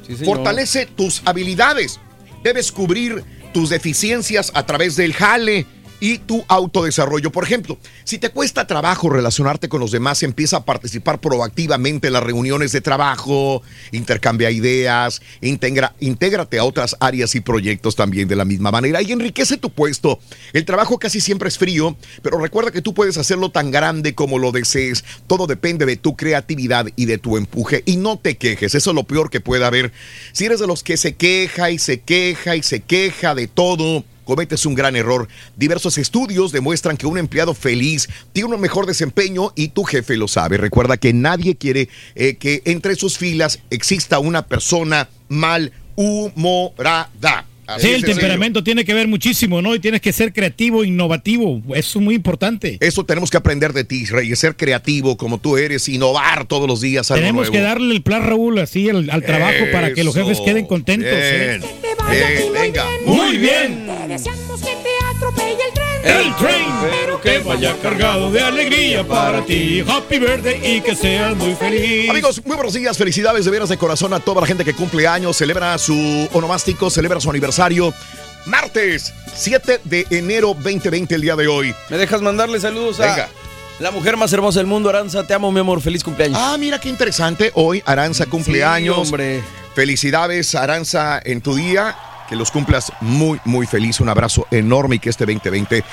Sí. 0.06 0.24
Fortalece 0.24 0.86
tus 0.86 1.22
habilidades. 1.24 2.00
Debes 2.42 2.70
cubrir 2.70 3.24
tus 3.52 3.70
deficiencias 3.70 4.52
a 4.54 4.66
través 4.66 4.96
del 4.96 5.14
jale 5.14 5.66
y 6.00 6.18
tu 6.18 6.44
autodesarrollo. 6.48 7.32
Por 7.32 7.44
ejemplo, 7.44 7.78
si 8.04 8.18
te 8.18 8.30
cuesta 8.30 8.66
trabajo 8.66 9.10
relacionarte 9.10 9.68
con 9.68 9.80
los 9.80 9.90
demás, 9.90 10.22
empieza 10.22 10.58
a 10.58 10.64
participar 10.64 11.20
proactivamente 11.20 12.08
en 12.08 12.12
las 12.12 12.22
reuniones 12.22 12.72
de 12.72 12.80
trabajo, 12.80 13.62
intercambia 13.92 14.50
ideas, 14.50 15.22
integra, 15.40 15.94
intégrate 16.00 16.58
a 16.58 16.64
otras 16.64 16.96
áreas 17.00 17.34
y 17.34 17.40
proyectos 17.40 17.96
también 17.96 18.28
de 18.28 18.36
la 18.36 18.44
misma 18.44 18.70
manera 18.70 19.02
y 19.02 19.12
enriquece 19.12 19.56
tu 19.56 19.70
puesto. 19.70 20.18
El 20.52 20.64
trabajo 20.64 20.98
casi 20.98 21.20
siempre 21.20 21.48
es 21.48 21.58
frío, 21.58 21.96
pero 22.22 22.38
recuerda 22.38 22.70
que 22.70 22.82
tú 22.82 22.94
puedes 22.94 23.16
hacerlo 23.16 23.50
tan 23.50 23.70
grande 23.70 24.14
como 24.14 24.38
lo 24.38 24.52
desees. 24.52 25.04
Todo 25.26 25.46
depende 25.46 25.86
de 25.86 25.96
tu 25.96 26.16
creatividad 26.16 26.86
y 26.96 27.06
de 27.06 27.18
tu 27.18 27.36
empuje 27.36 27.82
y 27.86 27.96
no 27.96 28.18
te 28.18 28.36
quejes. 28.36 28.74
Eso 28.74 28.90
es 28.90 28.94
lo 28.94 29.04
peor 29.04 29.30
que 29.30 29.40
puede 29.40 29.64
haber. 29.64 29.92
Si 30.32 30.44
eres 30.44 30.60
de 30.60 30.66
los 30.66 30.82
que 30.82 30.96
se 30.96 31.14
queja 31.14 31.70
y 31.70 31.78
se 31.78 32.00
queja 32.00 32.56
y 32.56 32.62
se 32.62 32.80
queja 32.80 33.34
de 33.34 33.46
todo, 33.48 34.04
cometes 34.26 34.66
un 34.66 34.74
gran 34.74 34.96
error. 34.96 35.28
Diversos 35.56 35.96
estudios 35.96 36.52
demuestran 36.52 36.98
que 36.98 37.06
un 37.06 37.16
empleado 37.16 37.54
feliz 37.54 38.06
tiene 38.34 38.54
un 38.54 38.60
mejor 38.60 38.84
desempeño 38.84 39.54
y 39.56 39.68
tu 39.68 39.84
jefe 39.84 40.18
lo 40.18 40.28
sabe. 40.28 40.58
Recuerda 40.58 40.98
que 40.98 41.14
nadie 41.14 41.56
quiere 41.56 41.88
eh, 42.14 42.36
que 42.36 42.60
entre 42.66 42.96
sus 42.96 43.16
filas 43.16 43.60
exista 43.70 44.18
una 44.18 44.46
persona 44.46 45.08
malhumorada. 45.28 47.46
Así 47.68 47.88
Sí, 47.88 47.94
el 47.94 48.04
temperamento 48.04 48.62
tiene 48.62 48.84
que 48.84 48.94
ver 48.94 49.08
muchísimo, 49.08 49.60
¿no? 49.60 49.74
Y 49.74 49.80
tienes 49.80 50.00
que 50.00 50.12
ser 50.12 50.32
creativo, 50.32 50.84
innovativo. 50.84 51.60
Eso 51.74 51.98
es 51.98 52.04
muy 52.04 52.14
importante. 52.14 52.78
Eso 52.80 53.04
tenemos 53.04 53.28
que 53.28 53.38
aprender 53.38 53.72
de 53.72 53.82
ti, 53.82 54.04
Rey, 54.04 54.36
ser 54.36 54.54
creativo 54.54 55.16
como 55.16 55.38
tú 55.38 55.56
eres, 55.56 55.88
innovar 55.88 56.46
todos 56.46 56.68
los 56.68 56.80
días 56.80 57.10
algo 57.10 57.22
Tenemos 57.22 57.48
nuevo. 57.48 57.52
que 57.52 57.60
darle 57.60 57.92
el 57.92 58.02
plan 58.02 58.22
Raúl 58.22 58.58
así 58.58 58.88
al, 58.88 59.10
al 59.10 59.24
trabajo 59.24 59.64
para 59.72 59.92
que 59.94 60.04
los 60.04 60.14
jefes 60.14 60.40
queden 60.42 60.66
contentos. 60.66 61.10
¿eh? 61.12 61.60
Bien, 62.10 62.52
venga. 62.52 62.84
Muy 63.04 63.36
bien. 63.38 63.86
Te 63.86 64.08
deseamos 64.08 64.60
que 64.60 64.76
te 64.76 65.16
atropelle 65.16 65.52
el 65.68 65.72
tren. 65.74 65.86
El 66.26 66.36
tren, 66.36 66.66
pero 66.90 67.20
que 67.20 67.38
vaya 67.40 67.74
cargado 67.82 68.30
de 68.30 68.40
alegría 68.40 69.06
para 69.06 69.44
ti. 69.44 69.82
Happy 69.86 70.18
birthday 70.18 70.76
y 70.76 70.80
que 70.80 70.94
seas 70.94 71.36
muy 71.36 71.54
feliz. 71.54 72.08
Amigos, 72.10 72.40
muy 72.44 72.54
buenos 72.56 72.74
días, 72.74 72.96
felicidades 72.96 73.44
de 73.44 73.50
veras 73.50 73.68
de 73.68 73.76
corazón 73.76 74.14
a 74.14 74.20
toda 74.20 74.40
la 74.42 74.46
gente 74.46 74.64
que 74.64 74.72
cumple 74.74 75.06
años, 75.08 75.36
celebra 75.36 75.76
su 75.78 76.28
onomástico, 76.32 76.90
celebra 76.90 77.20
su 77.20 77.28
aniversario. 77.30 77.92
Martes 78.46 79.12
7 79.34 79.80
de 79.84 80.06
enero 80.10 80.48
2020, 80.54 81.16
el 81.16 81.20
día 81.22 81.34
de 81.34 81.48
hoy. 81.48 81.74
¿Me 81.90 81.98
dejas 81.98 82.22
mandarle 82.22 82.60
saludos 82.60 83.00
a 83.00 83.06
Venga. 83.06 83.28
la 83.80 83.90
mujer 83.90 84.16
más 84.16 84.32
hermosa 84.32 84.60
del 84.60 84.68
mundo, 84.68 84.88
Aranza? 84.88 85.26
Te 85.26 85.34
amo, 85.34 85.50
mi 85.50 85.58
amor. 85.58 85.80
Feliz 85.80 86.04
cumpleaños. 86.04 86.38
Ah, 86.40 86.56
mira 86.56 86.78
qué 86.80 86.88
interesante. 86.88 87.50
Hoy 87.54 87.82
Aranza 87.84 88.26
cumpleaños. 88.26 88.94
Sí, 88.94 89.00
hombre. 89.02 89.42
Felicidades, 89.76 90.54
Aranza, 90.54 91.20
en 91.22 91.42
tu 91.42 91.54
día. 91.54 91.94
Que 92.30 92.34
los 92.34 92.50
cumplas 92.50 92.90
muy, 93.02 93.38
muy 93.44 93.66
feliz. 93.66 94.00
Un 94.00 94.08
abrazo 94.08 94.46
enorme 94.50 94.96
y 94.96 94.98
que 94.98 95.10
este 95.10 95.26
2020 95.26 95.84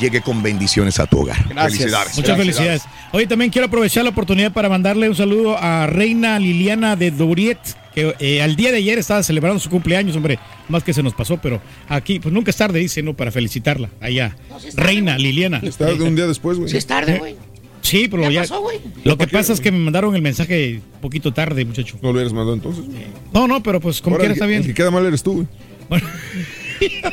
llegue 0.00 0.20
con 0.22 0.42
bendiciones 0.42 0.98
a 0.98 1.06
tu 1.06 1.20
hogar. 1.20 1.36
Gracias. 1.48 1.78
Felicidades. 1.78 2.16
Muchas 2.16 2.36
felicidades. 2.36 2.82
Oye, 3.12 3.28
también 3.28 3.52
quiero 3.52 3.68
aprovechar 3.68 4.02
la 4.02 4.10
oportunidad 4.10 4.52
para 4.52 4.68
mandarle 4.68 5.08
un 5.08 5.14
saludo 5.14 5.56
a 5.56 5.86
Reina 5.86 6.38
Liliana 6.40 6.96
de 6.96 7.12
Douriet, 7.12 7.60
que 7.94 8.14
eh, 8.18 8.42
al 8.42 8.56
día 8.56 8.72
de 8.72 8.78
ayer 8.78 8.98
estaba 8.98 9.22
celebrando 9.22 9.60
su 9.60 9.70
cumpleaños, 9.70 10.16
hombre. 10.16 10.40
Más 10.68 10.82
que 10.82 10.92
se 10.92 11.02
nos 11.02 11.14
pasó, 11.14 11.38
pero 11.38 11.62
aquí, 11.88 12.18
pues 12.18 12.34
nunca 12.34 12.50
es 12.50 12.56
tarde, 12.56 12.80
dice, 12.80 13.02
¿no? 13.02 13.14
Para 13.14 13.30
felicitarla. 13.30 13.88
Allá. 14.00 14.36
Reina 14.74 15.16
Liliana. 15.16 15.60
Está 15.62 15.86
de 15.86 16.02
un 16.02 16.16
día 16.16 16.26
después, 16.26 16.58
güey. 16.58 16.68
Si 16.68 16.76
es 16.76 16.86
tarde, 16.86 17.18
güey. 17.18 17.36
Sí, 17.82 18.08
pero 18.08 18.24
¿Qué 18.24 18.32
ya. 18.34 18.40
pasó, 18.42 18.60
güey? 18.60 18.80
Lo 19.04 19.16
que 19.16 19.26
pasa 19.26 19.52
es 19.52 19.60
que 19.60 19.70
me 19.72 19.78
mandaron 19.78 20.14
el 20.14 20.22
mensaje 20.22 20.80
un 20.94 21.00
poquito 21.00 21.32
tarde, 21.32 21.64
muchacho. 21.64 21.96
No 22.02 22.08
lo 22.08 22.14
hubieras 22.14 22.32
mandado 22.32 22.54
entonces. 22.54 22.84
No, 23.32 23.46
no, 23.48 23.62
pero 23.62 23.80
pues 23.80 24.00
como 24.00 24.16
quiera 24.18 24.32
está 24.32 24.46
bien. 24.46 24.60
El 24.62 24.66
que 24.68 24.74
queda 24.74 24.90
mal 24.90 25.06
eres 25.06 25.22
tú, 25.22 25.46
güey. 25.88 26.00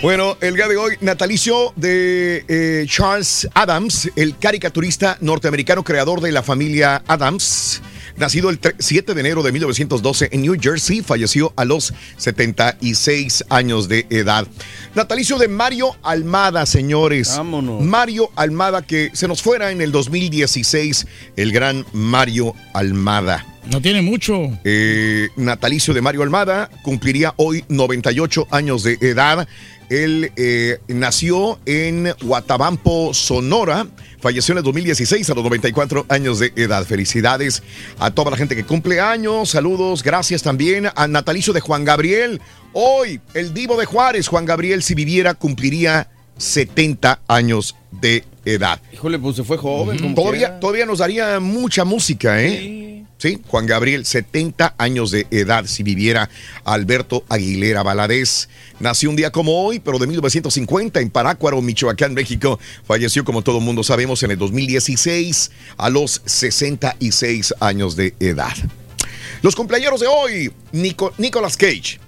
Bueno, 0.04 0.38
el 0.42 0.56
día 0.56 0.68
de 0.68 0.78
hoy, 0.78 0.94
natalicio 1.02 1.74
de 1.76 2.46
eh, 2.48 2.86
Charles 2.88 3.48
Adams, 3.56 4.12
el 4.16 4.38
caricaturista 4.38 5.18
norteamericano 5.22 5.84
creador 5.84 6.22
de 6.22 6.32
la 6.32 6.44
familia 6.44 7.02
Adams. 7.08 7.82
Nacido 8.18 8.50
el 8.50 8.60
tre- 8.62 8.76
7 8.80 9.14
de 9.14 9.20
enero 9.22 9.44
de 9.44 9.52
1912 9.52 10.30
en 10.32 10.42
New 10.42 10.56
Jersey, 10.60 11.02
falleció 11.02 11.54
a 11.56 11.66
los 11.66 11.94
76 12.18 13.46
años 13.50 13.88
de 13.88 14.06
edad. 14.10 14.48
Natalicio 14.96 15.38
de 15.38 15.48
Mario 15.48 15.92
Almada, 16.04 16.66
señores. 16.66 17.36
Vámonos. 17.38 17.82
Mario 17.84 18.30
Almada, 18.36 18.82
que 18.82 19.10
se 19.14 19.28
nos 19.28 19.42
fuera 19.42 19.72
en 19.72 19.82
el 19.82 19.92
2016, 19.92 21.08
el 21.36 21.52
gran 21.52 21.86
Mario 21.94 22.54
Almada. 22.74 23.46
No 23.66 23.82
tiene 23.82 24.04
mucho. 24.04 24.36
Eh, 24.64 25.30
natalicio 25.38 25.92
de 25.96 26.02
Mario 26.02 26.22
Almada 26.22 26.70
cumpliría 26.84 27.34
hoy 27.38 27.66
98 27.68 28.48
años 28.52 28.84
de 28.84 28.98
edad. 29.02 29.48
Él 29.90 30.32
eh, 30.36 30.80
nació 30.88 31.60
en 31.66 32.14
Guatabampo, 32.22 33.14
Sonora. 33.14 33.88
Falleció 34.20 34.54
en 34.54 34.60
el 34.60 34.64
2016 34.64 35.30
a 35.30 35.34
los 35.36 35.44
94 35.44 36.06
años 36.10 36.40
de 36.40 36.52
edad. 36.56 36.86
Felicidades 36.86 37.62
a 38.00 38.12
toda 38.12 38.32
la 38.32 38.38
gente 38.38 38.56
que 38.56 38.64
cumple 38.64 39.00
años. 39.00 39.50
Saludos, 39.50 40.04
gracias 40.04 40.42
también 40.42 40.88
a 40.96 41.08
natalicio 41.08 41.54
de 41.54 41.62
Juan 41.62 41.86
Gabriel. 41.86 42.42
Hoy, 42.74 43.22
el 43.34 43.54
divo 43.54 43.78
de 43.78 43.86
Juárez, 43.86 44.28
Juan 44.28 44.46
Gabriel, 44.46 44.84
si 44.84 44.96
viviera, 44.96 45.34
cumpliría 45.34 46.10
70 46.38 47.22
años 47.28 47.76
de 47.92 48.24
edad. 48.44 48.82
Híjole, 48.94 49.20
pues 49.20 49.36
se 49.36 49.44
fue 49.44 49.58
joven. 49.58 50.00
como 50.00 50.16
Todavía, 50.16 50.60
todavía 50.60 50.86
nos 50.86 51.00
daría 51.00 51.40
mucha 51.40 51.86
música, 51.86 52.42
¿eh? 52.42 52.60
Sí. 52.60 52.95
Juan 53.48 53.66
Gabriel, 53.66 54.06
70 54.06 54.76
años 54.78 55.10
de 55.10 55.26
edad, 55.32 55.66
si 55.66 55.82
viviera 55.84 56.30
Alberto 56.64 57.24
Aguilera 57.30 57.82
Valadez. 57.82 58.50
Nació 58.80 59.10
un 59.10 59.16
día 59.16 59.32
como 59.32 59.64
hoy, 59.66 59.80
pero 59.80 59.98
de 59.98 60.06
1950 60.06 61.00
en 61.00 61.10
Parácuaro, 61.10 61.62
Michoacán, 61.62 62.14
México. 62.14 62.60
Falleció, 62.86 63.24
como 63.26 63.42
todo 63.42 63.60
mundo 63.62 63.84
sabemos, 63.84 64.22
en 64.24 64.32
el 64.32 64.38
2016 64.38 65.52
a 65.78 65.90
los 65.90 66.22
66 66.26 67.54
años 67.62 67.96
de 67.96 68.14
edad. 68.20 68.54
Los 69.42 69.56
cumpleaños 69.56 70.00
de 70.00 70.08
hoy, 70.08 70.52
Nico- 70.74 71.14
Nicolas 71.18 71.58
Cage, 71.58 72.00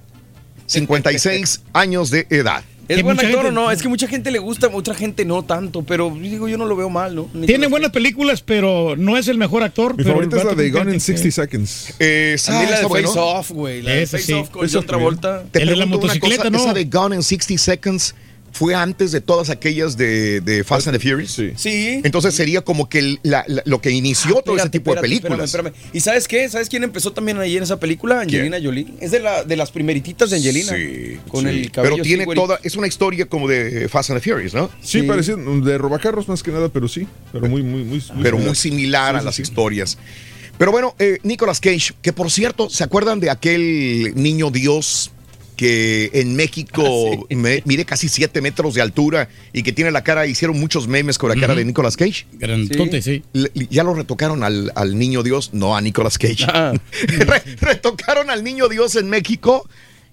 56 0.65 1.61
años 1.73 2.09
de 2.09 2.27
edad. 2.29 2.63
¿Es 2.87 2.95
Que 2.97 3.03
buen 3.03 3.15
mucha 3.17 3.27
actor 3.27 3.41
o 3.41 3.43
gente- 3.49 3.55
no? 3.55 3.71
Es 3.71 3.81
que 3.81 3.89
mucha 3.89 4.07
gente 4.07 4.31
le 4.31 4.39
gusta, 4.39 4.69
otra 4.71 4.95
gente 4.95 5.25
no 5.25 5.43
tanto, 5.43 5.83
pero 5.83 6.09
digo, 6.09 6.47
yo 6.47 6.57
no 6.57 6.65
lo 6.65 6.75
veo 6.75 6.89
mal, 6.89 7.15
¿no? 7.15 7.29
Tiene 7.45 7.67
buenas 7.67 7.91
películas, 7.91 8.41
pero 8.41 8.95
no 8.97 9.17
es 9.17 9.27
el 9.27 9.37
mejor 9.37 9.63
actor. 9.63 9.91
Mi 9.91 9.97
pero 10.03 10.11
favorita 10.11 10.37
es 10.37 10.45
la 10.45 10.53
de 10.55 10.63
que- 10.65 10.71
Gone 10.71 10.91
in 10.91 10.97
que- 10.97 10.99
60 11.01 11.31
Seconds. 11.31 11.93
Eh, 11.99 12.37
A 12.47 12.51
mí 12.51 12.55
la 12.57 12.61
de 12.69 12.75
está 12.75 12.87
bueno. 12.87 13.07
Face 13.09 13.19
Off, 13.19 13.51
güey. 13.51 13.81
La 13.81 13.91
de 13.91 14.03
Esa 14.03 14.17
Face 14.17 14.27
sí. 14.27 14.33
Off 14.33 14.49
con 14.49 14.69
John 14.71 14.85
Travolta. 14.85 15.43
Te 15.51 15.61
El 15.63 15.69
de 15.69 15.75
la 15.75 15.85
motocicleta, 15.85 16.37
cosa, 16.43 16.49
¿no? 16.49 16.57
Esa 16.59 16.73
de 16.73 16.85
Gone 16.85 17.15
in 17.17 17.23
60 17.23 17.57
Seconds 17.57 18.15
fue 18.51 18.73
antes 18.73 19.11
de 19.11 19.21
todas 19.21 19.49
aquellas 19.49 19.97
de, 19.97 20.41
de 20.41 20.63
Fast 20.63 20.87
and 20.87 20.97
the 20.97 21.09
Furious. 21.09 21.31
Sí. 21.31 21.51
Sí. 21.55 22.01
Entonces 22.03 22.33
sería 22.33 22.61
como 22.61 22.89
que 22.89 22.99
el- 22.99 23.19
la- 23.23 23.43
la- 23.47 23.61
lo 23.65 23.81
que 23.81 23.91
inició 23.91 24.35
todo 24.41 24.55
ese 24.55 24.65
Espérate, 24.65 24.69
tipo 24.79 24.95
de 24.95 25.01
películas. 25.01 25.39
espérame, 25.45 25.67
espérame. 25.67 25.91
¿Y 25.95 25.99
sabes 25.99 26.27
qué? 26.27 26.49
¿Sabes 26.49 26.67
quién 26.69 26.83
empezó 26.83 27.11
también 27.13 27.37
ahí 27.39 27.55
en 27.57 27.63
esa 27.63 27.79
película? 27.79 28.21
Angelina 28.21 28.57
Jolie. 28.61 28.87
Es 28.99 29.11
de, 29.11 29.19
la, 29.19 29.43
de 29.43 29.55
las 29.55 29.69
primerititas 29.71 30.29
de 30.31 30.37
Angelina. 30.37 30.73
Sí, 30.75 31.19
Con 31.27 31.43
sí. 31.43 31.49
el 31.49 31.71
cabello 31.71 31.95
Pero 31.95 32.03
tiene 32.03 32.25
toda, 32.33 32.59
es 32.63 32.75
una 32.75 32.87
historia 32.87 33.25
como 33.27 33.47
de 33.47 33.87
Fast 33.89 34.09
and 34.09 34.21
the 34.21 34.29
Furious, 34.31 34.53
¿no? 34.53 34.69
Sí, 34.81 35.01
Sí. 35.01 35.03
parecía 35.03 35.35
de 35.35 35.77
robacarros 35.77 36.27
más 36.27 36.41
que 36.41 36.51
nada, 36.51 36.69
pero 36.69 36.87
sí. 36.87 37.05
Pero 37.31 37.47
muy, 37.47 37.61
muy, 37.61 37.83
muy. 37.83 38.03
Pero 38.23 38.37
muy 38.39 38.55
similar 38.55 39.15
a 39.15 39.21
las 39.21 39.37
historias. 39.39 39.97
Pero 40.57 40.71
bueno, 40.71 40.95
eh, 40.97 41.19
Nicolas 41.21 41.59
Cage, 41.59 41.93
que 42.01 42.11
por 42.13 42.31
cierto, 42.31 42.67
¿se 42.71 42.83
acuerdan 42.83 43.19
de 43.19 43.29
aquel 43.29 44.13
niño 44.15 44.49
Dios 44.49 45.11
que 45.57 46.09
en 46.13 46.35
México 46.37 46.85
Ah, 47.29 47.35
me- 47.35 47.61
mide 47.65 47.83
casi 47.83 48.07
7 48.07 48.39
metros 48.41 48.73
de 48.75 48.81
altura 48.81 49.27
y 49.51 49.63
que 49.63 49.73
tiene 49.73 49.91
la 49.91 50.03
cara, 50.03 50.25
hicieron 50.25 50.57
muchos 50.57 50.87
memes 50.87 51.17
con 51.17 51.29
la 51.29 51.35
cara 51.35 51.53
de 51.55 51.65
Nicolas 51.65 51.97
Cage? 51.97 52.25
Grandote, 52.33 53.01
sí. 53.01 53.23
Le- 53.33 53.51
ya 53.69 53.83
lo 53.83 53.93
retocaron 53.93 54.43
al, 54.43 54.71
al 54.75 54.97
niño 54.97 55.23
Dios, 55.23 55.49
no 55.53 55.75
a 55.75 55.81
Nicolas 55.81 56.17
Cage. 56.17 56.45
Ah. 56.47 56.71
Re- 57.07 57.43
retocaron 57.59 58.29
al 58.29 58.43
niño 58.45 58.69
Dios 58.69 58.95
en 58.95 59.09
México 59.09 59.67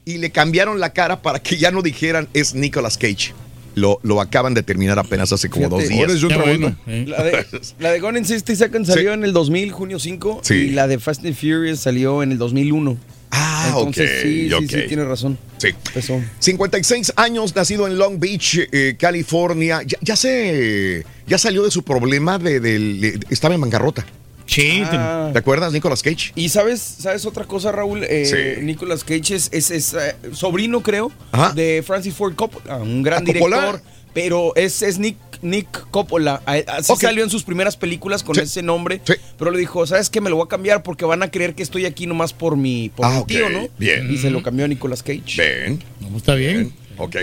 y 0.05 0.19
le 0.19 0.31
cambiaron 0.31 0.81
la 0.81 0.93
cara 0.93 1.23
para 1.23 1.39
que 1.41 1.57
ya 1.57 1.71
no 1.71 1.81
dijeran 1.83 2.29
es 2.35 2.55
Nicolas 2.55 2.99
Cage. 2.99 3.33
Lo, 3.77 3.99
lo 4.05 4.21
acaban 4.21 4.55
de 4.55 4.63
terminar 4.63 5.01
apenas 5.01 5.33
hace 5.33 5.51
como 5.51 5.65
Fíjate, 5.81 6.13
dos 6.13 6.21
días. 6.23 6.37
bueno, 6.45 6.77
eh. 6.87 7.05
La 7.09 7.25
de, 7.25 7.45
la 7.81 7.91
de 7.91 7.99
Gone 8.01 8.21
in 8.21 8.25
60 8.25 8.55
Seconds 8.55 8.87
salió 8.89 9.13
en 9.13 9.25
el 9.25 9.33
2000, 9.33 9.73
junio 9.73 9.99
5. 9.99 10.41
Sí. 10.45 10.55
Y 10.55 10.71
la 10.71 10.87
de 10.87 10.99
Fast 11.01 11.25
and 11.25 11.35
Furious 11.35 11.81
salió 11.81 12.23
en 12.23 12.31
el 12.33 12.39
2001. 12.39 12.97
Ah, 13.37 13.66
Entonces, 13.68 14.11
ok, 14.11 14.22
sí, 14.22 14.49
sí, 14.49 14.53
ok. 14.55 14.62
sí, 14.70 14.89
tienes 14.89 15.07
razón. 15.07 15.39
Sí. 15.59 15.68
Empezó. 15.68 16.20
56 16.39 17.12
años, 17.16 17.55
nacido 17.57 17.87
en 17.87 17.99
Long 17.99 18.18
Beach, 18.20 18.61
eh, 18.70 18.95
California. 18.99 19.82
Ya, 19.85 19.99
ya 20.01 20.16
se 20.16 21.05
ya 21.26 21.39
salió 21.39 21.64
de 21.64 21.70
su 21.70 21.82
problema 21.82 22.39
de, 22.39 23.18
estaba 23.30 23.55
en 23.55 23.61
bancarrota. 23.61 24.05
Sí, 24.47 24.82
Ah. 24.85 25.30
¿Te 25.32 25.39
acuerdas, 25.39 25.72
Nicolas 25.72 26.03
Cage? 26.03 26.32
Y 26.35 26.51
sabes, 26.51 26.80
sabes 26.80 27.24
otra 27.24 27.45
cosa, 27.47 27.72
Raúl, 27.72 28.05
Eh, 28.05 28.26
Sí. 28.59 28.62
Nicolas 28.62 29.03
Cage 29.03 29.35
es, 29.37 29.49
es- 29.53 29.70
es, 29.70 29.95
eh, 29.95 30.14
sobrino, 30.32 30.82
creo, 30.82 31.11
Ajá. 31.32 31.53
de 31.55 31.82
Francis 31.85 32.14
Ford 32.14 32.35
Coppola, 32.35 32.76
un 32.76 33.03
gran 33.03 33.22
¿A 33.22 33.32
Coppola? 33.32 33.57
director. 33.57 33.82
Pero 34.12 34.55
es, 34.55 34.82
es 34.82 34.99
Nick, 34.99 35.16
Nick 35.45 35.89
Coppola. 35.91 36.43
Así 36.47 36.91
Ok. 36.93 37.01
salió 37.03 37.23
en 37.23 37.31
sus 37.31 37.45
primeras 37.45 37.77
películas 37.77 38.23
con 38.25 38.35
Sí. 38.35 38.41
ese 38.41 38.63
nombre. 38.63 39.01
Sí. 39.05 39.15
Pero 39.39 39.51
le 39.51 39.59
dijo, 39.59 39.87
¿sabes 39.87 40.11
qué? 40.11 40.21
Me 40.21 40.31
lo 40.31 40.37
voy 40.37 40.47
a 40.47 40.49
cambiar 40.49 40.83
porque 40.83 41.05
van 41.05 41.23
a 41.23 41.31
creer 41.31 41.55
que 41.55 41.63
estoy 41.63 41.85
aquí 41.87 42.07
nomás 42.07 42.33
por 42.33 42.57
mi, 42.57 42.89
por 42.97 43.07
Ah, 43.07 43.19
mi 43.21 43.25
tío, 43.27 43.49
¿no? 43.51 43.69
Bien. 43.79 44.11
Y 44.13 44.19
se 44.19 44.31
lo 44.31 44.43
cambió 44.43 44.65
a 44.65 44.69
Nicolas 44.69 45.03
Cage. 45.03 45.37
Ven. 45.37 45.83
No, 46.01 46.17
está 46.17 46.35
bien. 46.35 46.73
Ok. 46.97 47.17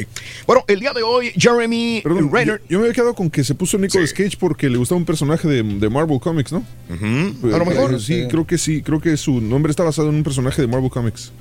Bueno, 0.46 0.66
el 0.68 0.82
día 0.82 0.92
de 0.92 1.02
hoy, 1.02 1.32
Jeremy 1.38 2.02
Perdón, 2.04 2.30
yo, 2.30 2.36
Renner. 2.36 2.62
yo 2.68 2.78
me 2.80 2.86
había 2.86 2.94
quedado 2.94 3.16
con 3.16 3.30
que 3.30 3.42
se 3.46 3.56
puso 3.56 3.78
Nicolas 3.78 4.10
Sí. 4.10 4.16
Cage 4.24 4.36
porque 4.38 4.70
le 4.70 4.78
gustaba 4.78 4.98
un 5.00 5.06
personaje 5.06 5.48
de, 5.48 5.64
de 5.64 5.90
Marvel 5.90 6.20
Comics, 6.20 6.52
¿no? 6.52 6.66
Ujú, 6.90 7.54
A 7.56 7.58
lo 7.58 7.66
mejor. 7.66 7.94
Eh, 7.94 8.00
Sí, 8.00 8.26
creo 8.30 8.46
que 8.46 8.58
sí. 8.58 8.82
Creo 8.82 9.00
que 9.00 9.16
su 9.16 9.40
nombre 9.40 9.70
está 9.72 9.84
basado 9.84 10.10
en 10.10 10.16
un 10.16 10.24
personaje 10.24 10.62
de 10.62 10.68
Marvel 10.68 10.90
Comics. 10.90 11.32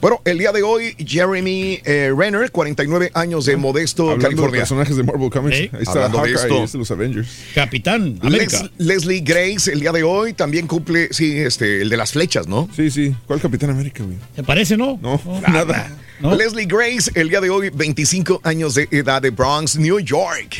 Bueno, 0.00 0.20
el 0.24 0.38
día 0.38 0.52
de 0.52 0.62
hoy, 0.62 0.94
Jeremy 0.98 1.80
eh, 1.84 2.12
Renner, 2.16 2.50
49 2.50 3.10
años 3.14 3.44
de 3.46 3.56
Modesto, 3.56 4.04
Hablando 4.10 4.18
de 4.22 4.28
California. 4.34 4.60
personajes 4.60 4.96
de 4.96 5.02
Marvel 5.02 5.30
Comics. 5.30 5.56
¿Eh? 5.56 5.70
Ahí 5.72 5.78
está 5.82 5.92
Hablando 5.92 6.22
de 6.22 6.34
Hawkeye, 6.34 6.64
esto. 6.64 6.78
los 6.78 6.90
Avengers. 6.90 7.28
Capitán 7.54 8.18
América. 8.22 8.62
Les- 8.78 8.86
Leslie 8.86 9.20
Grace, 9.20 9.70
el 9.72 9.80
día 9.80 9.92
de 9.92 10.02
hoy, 10.02 10.32
también 10.32 10.66
cumple, 10.66 11.08
sí, 11.12 11.36
este, 11.38 11.82
el 11.82 11.88
de 11.88 11.96
las 11.96 12.12
flechas, 12.12 12.46
¿no? 12.46 12.68
Sí, 12.74 12.90
sí. 12.90 13.14
¿Cuál 13.26 13.40
Capitán 13.40 13.70
América, 13.70 14.02
güey? 14.04 14.16
¿Te 14.34 14.42
parece, 14.42 14.76
no? 14.76 14.98
No, 15.02 15.20
nada. 15.48 15.90
¿No? 16.18 16.34
Leslie 16.34 16.64
Grace, 16.64 17.10
el 17.14 17.28
día 17.28 17.42
de 17.42 17.50
hoy, 17.50 17.68
25 17.68 18.40
años 18.42 18.74
de 18.74 18.88
edad 18.90 19.20
de 19.20 19.28
Bronx, 19.28 19.76
New 19.76 19.98
York. 20.00 20.56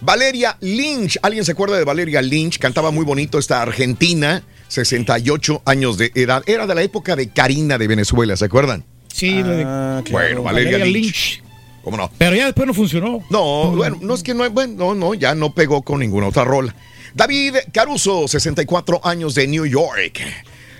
Valeria 0.00 0.56
Lynch, 0.60 1.16
¿alguien 1.22 1.44
se 1.44 1.52
acuerda 1.52 1.76
de 1.78 1.84
Valeria 1.84 2.20
Lynch? 2.22 2.58
Cantaba 2.58 2.90
muy 2.90 3.04
bonito 3.04 3.38
esta 3.38 3.62
argentina, 3.62 4.42
68 4.68 5.62
años 5.64 5.96
de 5.98 6.10
edad. 6.14 6.42
Era 6.46 6.66
de 6.66 6.74
la 6.74 6.82
época 6.82 7.16
de 7.16 7.28
Karina 7.28 7.78
de 7.78 7.86
Venezuela, 7.88 8.36
¿se 8.36 8.44
acuerdan? 8.44 8.84
Sí, 9.12 9.42
de- 9.42 9.64
Ah, 9.66 10.02
claro. 10.04 10.26
Bueno, 10.26 10.42
Valeria, 10.42 10.72
Valeria 10.78 10.86
Lynch. 10.92 11.38
Lynch. 11.38 11.42
¿Cómo 11.82 11.96
no? 11.96 12.10
Pero 12.18 12.34
ya 12.34 12.46
después 12.46 12.66
no 12.66 12.74
funcionó. 12.74 13.22
No, 13.30 13.70
bueno, 13.76 13.98
no 14.02 14.14
es 14.14 14.22
que 14.22 14.34
no, 14.34 14.48
bueno, 14.50 14.74
no, 14.76 14.94
no, 14.94 15.14
ya 15.14 15.34
no 15.34 15.54
pegó 15.54 15.82
con 15.82 16.00
ninguna 16.00 16.26
otra 16.28 16.44
rola. 16.44 16.74
David 17.14 17.54
Caruso, 17.72 18.26
64 18.28 19.00
años 19.04 19.34
de 19.36 19.46
New 19.46 19.64
York. 19.64 20.20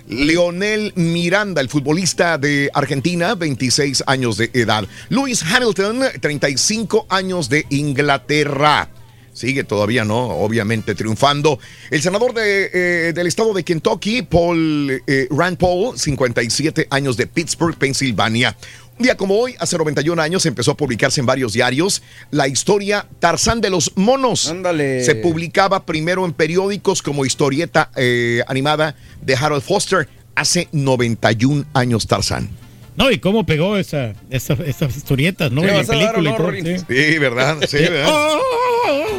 Leonel 0.09 0.93
Miranda, 0.95 1.61
el 1.61 1.69
futbolista 1.69 2.37
de 2.37 2.69
Argentina, 2.73 3.35
26 3.35 4.03
años 4.07 4.37
de 4.37 4.49
edad. 4.53 4.85
Lewis 5.09 5.43
Hamilton, 5.43 6.01
35 6.21 7.07
años 7.09 7.49
de 7.49 7.65
Inglaterra. 7.69 8.89
Sigue 9.37 9.63
todavía, 9.63 10.03
¿no? 10.03 10.17
Obviamente 10.17 10.95
triunfando. 10.95 11.59
El 11.91 12.01
senador 12.01 12.33
de, 12.33 12.71
eh, 12.73 13.13
del 13.13 13.27
estado 13.27 13.53
de 13.53 13.63
Kentucky, 13.63 14.23
Paul 14.23 14.99
eh, 15.05 15.27
Rand 15.29 15.57
Paul, 15.57 15.97
57 15.99 16.87
años 16.89 17.17
de 17.17 17.27
Pittsburgh, 17.27 17.77
Pensilvania. 17.77 18.57
Un 18.97 19.03
día 19.03 19.15
como 19.15 19.35
hoy, 19.37 19.53
hace 19.59 19.77
91 19.77 20.19
años, 20.19 20.43
empezó 20.47 20.71
a 20.71 20.75
publicarse 20.77 21.19
en 21.19 21.27
varios 21.27 21.53
diarios 21.53 22.01
la 22.31 22.47
historia 22.47 23.05
Tarzán 23.19 23.61
de 23.61 23.69
los 23.69 23.91
Monos. 23.95 24.47
Ándale. 24.49 25.03
Se 25.03 25.13
publicaba 25.13 25.85
primero 25.85 26.25
en 26.25 26.33
periódicos 26.33 27.03
como 27.03 27.23
historieta 27.23 27.91
eh, 27.95 28.41
animada 28.47 28.95
de 29.21 29.35
Harold 29.35 29.61
Foster. 29.61 30.09
Hace 30.33 30.67
91 30.71 31.65
años 31.73 32.07
Tarzán. 32.07 32.49
No, 32.95 33.11
y 33.11 33.19
cómo 33.19 33.45
pegó 33.45 33.77
esa, 33.77 34.13
esa- 34.31 34.53
esas 34.65 34.97
historietas, 34.97 35.51
¿no? 35.51 35.61
¿Le 35.61 35.67
En 35.67 35.73
la 35.75 35.79
vas 35.81 35.89
a 35.91 35.93
dar 35.95 36.15
película 36.15 36.57
y 36.57 36.63
todo, 36.63 36.77
sí. 36.79 36.85
Sí, 37.11 37.17
¿verdad? 37.19 37.57
Sí, 37.69 37.77
¿verdad? 37.77 38.33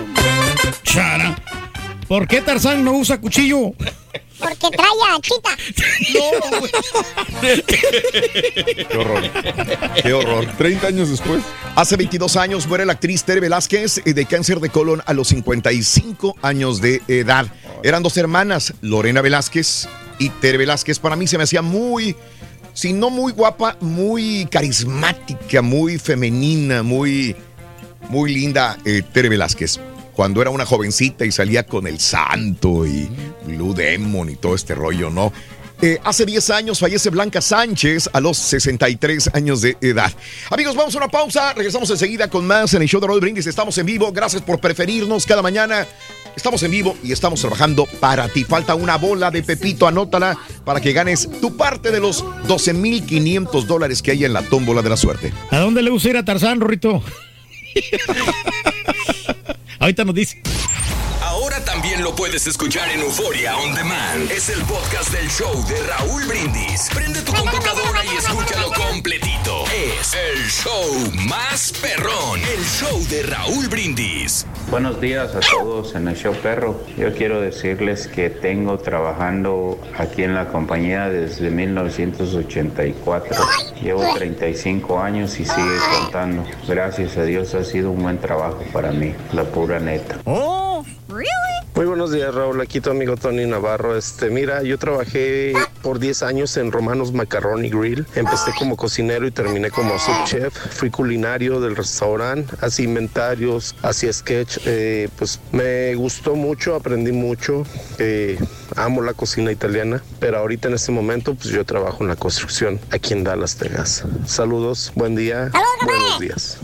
¿Por 2.09 2.27
qué 2.27 2.41
Tarzán 2.41 2.83
no 2.83 2.93
usa 2.93 3.21
cuchillo? 3.21 3.73
Porque 4.39 4.71
trae 4.71 4.89
a 5.11 5.21
Chita. 5.21 5.51
Qué 8.89 8.97
horror. 8.97 9.23
Qué 10.03 10.13
horror. 10.13 10.47
30 10.57 10.87
años 10.87 11.11
después. 11.11 11.43
Hace 11.77 11.97
22 11.97 12.37
años 12.37 12.67
muere 12.67 12.87
la 12.87 12.95
actriz 12.95 13.25
Tere 13.25 13.41
Velázquez 13.41 13.99
eh, 13.99 14.15
de 14.15 14.27
cáncer 14.27 14.61
de 14.61 14.71
colon 14.71 15.03
a 15.07 15.13
los 15.13 15.29
55 15.29 16.37
años 16.41 16.81
de 16.81 17.03
edad. 17.09 17.47
Eran 17.83 18.03
dos 18.03 18.17
hermanas, 18.17 18.75
Lorena 18.81 19.21
Velázquez 19.21 19.89
y 20.19 20.31
Tere 20.31 20.59
Velázquez. 20.59 20.99
Para 20.99 21.17
mí 21.17 21.27
se 21.27 21.37
me 21.37 21.45
hacía 21.45 21.63
muy, 21.63 22.17
si 22.73 22.93
no 22.93 23.11
muy 23.11 23.33
guapa, 23.33 23.77
muy 23.81 24.49
carismática, 24.51 25.61
muy 25.63 25.99
femenina, 25.99 26.83
muy, 26.83 27.37
muy 28.09 28.33
linda 28.33 28.79
eh, 28.85 29.03
Tere 29.13 29.29
Velázquez. 29.29 29.79
Cuando 30.19 30.43
era 30.43 30.51
una 30.51 30.67
jovencita 30.67 31.25
y 31.25 31.31
salía 31.31 31.65
con 31.65 31.87
el 31.87 32.01
santo 32.01 32.85
y 32.85 33.09
Blue 33.47 33.73
Demon 33.73 34.29
y 34.29 34.35
todo 34.35 34.57
este 34.57 34.75
rollo, 34.75 35.11
¿no? 35.11 35.33
Eh, 35.81 36.01
hace 36.03 36.27
10 36.27 36.51
años 36.51 36.81
fallece 36.81 37.11
Blanca 37.11 37.41
Sánchez 37.41 38.11
a 38.13 38.19
los 38.19 38.37
63 38.37 39.31
años 39.35 39.61
de 39.61 39.77
edad. 39.81 40.13
Amigos, 40.51 40.75
vamos 40.75 40.93
a 40.97 40.99
una 40.99 41.07
pausa. 41.07 41.53
Regresamos 41.53 41.89
enseguida 41.91 42.29
con 42.29 42.49
más 42.49 42.75
en 42.75 42.83
el 42.83 42.89
show 42.89 43.01
de 43.01 43.07
Roll 43.07 43.21
Brindis. 43.21 43.47
Estamos 43.47 43.79
en 43.79 43.87
vivo. 43.87 44.11
Gracias 44.11 44.43
por 44.43 44.59
preferirnos 44.59 45.25
cada 45.25 45.41
mañana. 45.41 45.87
Estamos 46.35 46.65
en 46.65 46.73
vivo 46.73 46.97
y 47.05 47.13
estamos 47.13 47.41
trabajando 47.41 47.87
para 48.01 48.29
ti. 48.29 48.43
Falta 48.43 48.75
una 48.75 48.97
bola 48.97 49.31
de 49.31 49.45
Pepito, 49.45 49.87
anótala 49.87 50.37
para 50.65 50.81
que 50.81 50.93
ganes 50.93 51.29
tu 51.41 51.57
parte 51.57 51.93
de 51.93 52.01
los 52.01 52.25
12.500 52.25 53.67
dólares 53.67 54.03
que 54.03 54.11
hay 54.11 54.25
en 54.25 54.33
la 54.33 54.43
tómbola 54.43 54.83
de 54.83 54.91
la 54.91 54.97
suerte. 54.97 55.33
¿A 55.53 55.61
dónde 55.61 55.81
le 55.81 55.91
gusta 55.91 56.09
ir 56.09 56.17
a 56.17 56.25
Tarzán, 56.25 56.59
Rorrito? 56.59 57.05
Ahorita 59.79 60.05
nos 60.05 60.15
dice. 60.15 60.43
Ahora 61.23 61.65
también 61.65 62.03
lo 62.03 62.15
puedes 62.17 62.47
escuchar 62.47 62.89
en 62.91 63.01
Euforia 63.01 63.57
On 63.59 63.75
Demand. 63.75 64.31
Es 64.31 64.49
el 64.49 64.61
podcast 64.63 65.13
del 65.13 65.29
show 65.29 65.53
de 65.69 65.77
Raúl 65.87 66.25
Brindis. 66.27 66.89
Prende 66.95 67.21
tu 67.23 67.33
computadora 67.33 68.05
y 68.05 68.17
escúchalo 68.17 68.73
completito. 68.73 69.65
Es 69.67 70.15
el 70.15 70.49
show 70.49 71.13
más 71.29 71.73
perrón. 71.83 72.41
El 72.41 72.65
show 72.65 72.99
de 73.09 73.23
Raúl 73.25 73.69
Brindis. 73.69 74.47
Buenos 74.71 75.01
días 75.01 75.35
a 75.35 75.41
todos 75.41 75.95
en 75.95 76.09
el 76.09 76.17
show 76.17 76.35
perro. 76.35 76.81
Yo 76.97 77.15
quiero 77.15 77.41
decirles 77.41 78.07
que 78.07 78.31
tengo 78.31 78.79
trabajando 78.79 79.81
aquí 79.97 80.25
en 80.25 80.35
la 80.35 80.49
compañía 80.49 81.09
desde 81.09 81.51
1984. 81.51 83.37
Llevo 83.83 84.15
35 84.15 85.01
años 85.01 85.41
y 85.41 85.45
sigue 85.45 85.79
contando. 86.01 86.45
Gracias 86.67 87.17
a 87.17 87.25
Dios 87.25 87.55
ha 87.55 87.65
sido 87.65 87.91
un 87.91 88.03
buen 88.03 88.19
trabajo 88.19 88.63
para 88.73 88.93
mí, 88.93 89.15
la 89.33 89.45
pura 89.49 89.79
neta. 89.81 90.19
Oh, 90.25 90.85
Muy 91.75 91.87
buenos 91.87 92.11
días, 92.11 92.35
Raúl. 92.35 92.61
Aquí 92.61 92.81
tu 92.81 92.91
amigo 92.91 93.17
Tony 93.17 93.47
Navarro. 93.47 93.97
Este, 93.97 94.31
mira, 94.31 94.63
yo 94.63 94.79
trabajé 94.79 95.53
por 95.83 95.99
10 95.99 96.23
años 96.25 96.57
en 96.57 96.73
Romanos 96.73 97.13
Macaroni 97.13 97.71
Grill. 97.71 98.07
Empecé 98.15 98.53
como 98.59 98.77
cocinero 98.77 99.27
y 99.27 99.31
terminé 99.31 99.71
como 99.71 99.99
subchef. 99.99 100.53
Fui 100.55 100.91
culinario 100.91 101.61
del 101.61 101.77
restaurante, 101.77 102.55
hacía 102.61 102.85
inventarios, 102.85 103.77
hacía 103.83 104.13
sketch. 104.13 104.59
Eh, 104.67 105.09
pues 105.17 105.41
me 105.53 105.95
gustó 105.95 106.35
mucho, 106.35 106.75
aprendí 106.75 107.13
mucho. 107.13 107.65
Eh, 107.99 108.39
amo 108.77 109.03
la 109.03 109.15
cocina 109.15 109.53
italiana, 109.53 110.03
pero 110.19 110.39
ahorita 110.39 110.69
en 110.69 110.75
este 110.75 110.93
momento, 110.93 111.35
pues 111.35 111.49
yo 111.51 111.65
trabajo 111.65 112.03
en 112.03 112.09
la 112.09 112.17
construcción 112.17 112.81
aquí 112.91 113.13
en 113.13 113.25
Dallas, 113.25 113.57
Texas. 113.57 114.05
Saludos, 114.27 114.93
buen 114.95 115.15
día, 115.15 115.51
buenos 115.85 116.21
días. 116.21 116.59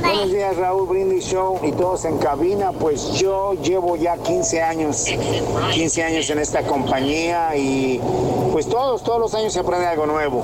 Buenos 0.00 0.32
días, 0.32 0.56
Raúl 0.56 0.88
Brindis 0.88 1.26
Show 1.26 1.60
y 1.62 1.72
todos 1.72 2.06
en 2.06 2.16
cabina. 2.18 2.72
Pues 2.72 3.12
yo 3.18 3.52
llevo 3.54 3.96
ya 3.96 4.16
15 4.16 4.62
años, 4.62 5.06
15 5.74 6.02
años 6.02 6.30
en 6.30 6.38
esta 6.38 6.62
compañía 6.62 7.54
y 7.56 8.00
pues 8.50 8.66
todos, 8.66 9.02
todos 9.04 9.20
los 9.20 9.34
años 9.34 9.52
se 9.52 9.60
aprende 9.60 9.86
algo 9.86 10.06
nuevo. 10.06 10.42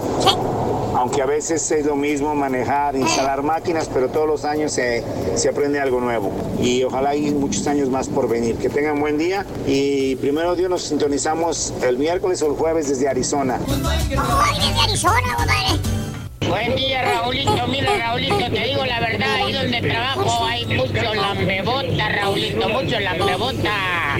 Aunque 0.95 1.23
a 1.23 1.27
veces 1.27 1.71
es 1.71 1.87
lo 1.87 1.97
mismo 1.97 2.35
manejar, 2.35 2.97
instalar 2.97 3.43
máquinas, 3.43 3.89
pero 3.93 4.09
todos 4.09 4.27
los 4.27 4.45
años 4.45 4.73
se, 4.73 5.03
se 5.35 5.49
aprende 5.49 5.81
algo 5.81 6.01
nuevo. 6.01 6.33
Y 6.61 6.83
ojalá 6.85 7.11
hay 7.11 7.31
muchos 7.31 7.67
años 7.67 7.89
más 7.89 8.09
por 8.09 8.29
venir. 8.29 8.57
Que 8.57 8.69
tengan 8.69 9.01
buen 9.01 9.17
día 9.17 9.47
y 9.67 10.17
primero 10.17 10.55
Dios 10.55 10.69
nos 10.69 10.83
sintonizamos 10.83 11.73
el 11.83 11.97
miércoles 11.97 12.43
o 12.43 12.47
el 12.47 12.57
jueves 12.57 12.89
desde 12.89 13.09
Arizona. 13.09 13.59
desde 13.67 14.81
Arizona, 14.83 15.35
compadre. 15.37 15.96
Buen 16.41 16.77
día, 16.77 17.03
Raulito. 17.03 17.67
Mira, 17.69 17.97
Raulito, 17.97 18.39
te 18.39 18.65
digo 18.65 18.85
la 18.85 19.01
verdad, 19.01 19.35
ahí 19.35 19.53
donde 19.53 19.81
trabajo 19.81 20.47
hay 20.47 20.67
mucho 20.67 21.15
lambebota, 21.15 22.09
Raulito, 22.09 22.69
mucho 22.69 23.01
lambebota. 23.01 24.17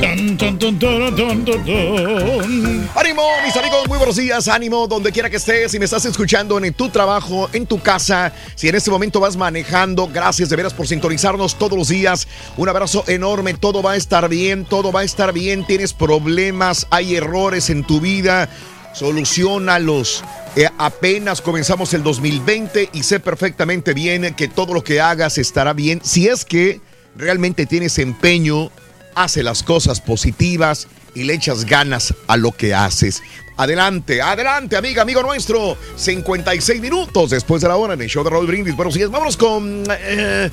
Tan, 0.00 0.36
tan, 0.36 0.58
tan, 0.58 0.78
tan, 0.78 1.16
tan, 1.16 1.44
tan, 1.44 1.64
tan. 1.64 2.90
¡Ánimo, 2.96 3.22
mis 3.44 3.56
amigos! 3.56 3.88
Muy 3.88 3.98
buenos 3.98 4.16
días, 4.16 4.48
ánimo, 4.48 4.86
donde 4.88 5.12
quiera 5.12 5.30
que 5.30 5.36
estés. 5.36 5.70
Si 5.70 5.78
me 5.78 5.84
estás 5.84 6.04
escuchando 6.04 6.58
en 6.58 6.74
tu 6.74 6.88
trabajo, 6.88 7.48
en 7.52 7.66
tu 7.66 7.80
casa, 7.80 8.32
si 8.54 8.68
en 8.68 8.74
este 8.74 8.90
momento 8.90 9.20
vas 9.20 9.36
manejando, 9.36 10.08
gracias 10.08 10.48
de 10.48 10.56
veras 10.56 10.74
por 10.74 10.88
sintonizarnos 10.88 11.56
todos 11.56 11.78
los 11.78 11.88
días. 11.88 12.26
Un 12.56 12.68
abrazo 12.68 13.04
enorme, 13.06 13.54
todo 13.54 13.82
va 13.82 13.92
a 13.92 13.96
estar 13.96 14.28
bien, 14.28 14.64
todo 14.64 14.90
va 14.90 15.00
a 15.00 15.04
estar 15.04 15.32
bien. 15.32 15.64
Tienes 15.66 15.92
problemas, 15.92 16.86
hay 16.90 17.14
errores 17.14 17.70
en 17.70 17.84
tu 17.84 18.00
vida, 18.00 18.48
solucionalos. 18.92 20.24
Eh, 20.56 20.68
apenas 20.78 21.40
comenzamos 21.40 21.94
el 21.94 22.02
2020 22.02 22.90
y 22.92 23.02
sé 23.02 23.20
perfectamente 23.20 23.94
bien 23.94 24.34
que 24.34 24.48
todo 24.48 24.74
lo 24.74 24.84
que 24.84 25.00
hagas 25.00 25.38
estará 25.38 25.72
bien. 25.72 26.00
Si 26.02 26.28
es 26.28 26.44
que 26.44 26.80
realmente 27.16 27.66
tienes 27.66 27.98
empeño, 27.98 28.70
hace 29.14 29.42
las 29.42 29.62
cosas 29.62 30.00
positivas 30.00 30.88
y 31.14 31.24
le 31.24 31.34
echas 31.34 31.64
ganas 31.64 32.14
a 32.26 32.36
lo 32.36 32.52
que 32.52 32.74
haces. 32.74 33.22
Adelante, 33.56 34.22
adelante, 34.22 34.76
amiga, 34.76 35.02
amigo 35.02 35.22
nuestro. 35.22 35.76
56 35.96 36.80
minutos 36.80 37.30
después 37.30 37.62
de 37.62 37.68
la 37.68 37.76
hora 37.76 37.94
en 37.94 38.02
el 38.02 38.08
show 38.08 38.24
de 38.24 38.30
Raúl 38.30 38.46
Brindis. 38.46 38.74
Buenos 38.74 38.94
días, 38.94 39.10
vámonos 39.10 39.36
con 39.36 39.84
eh, 39.90 40.50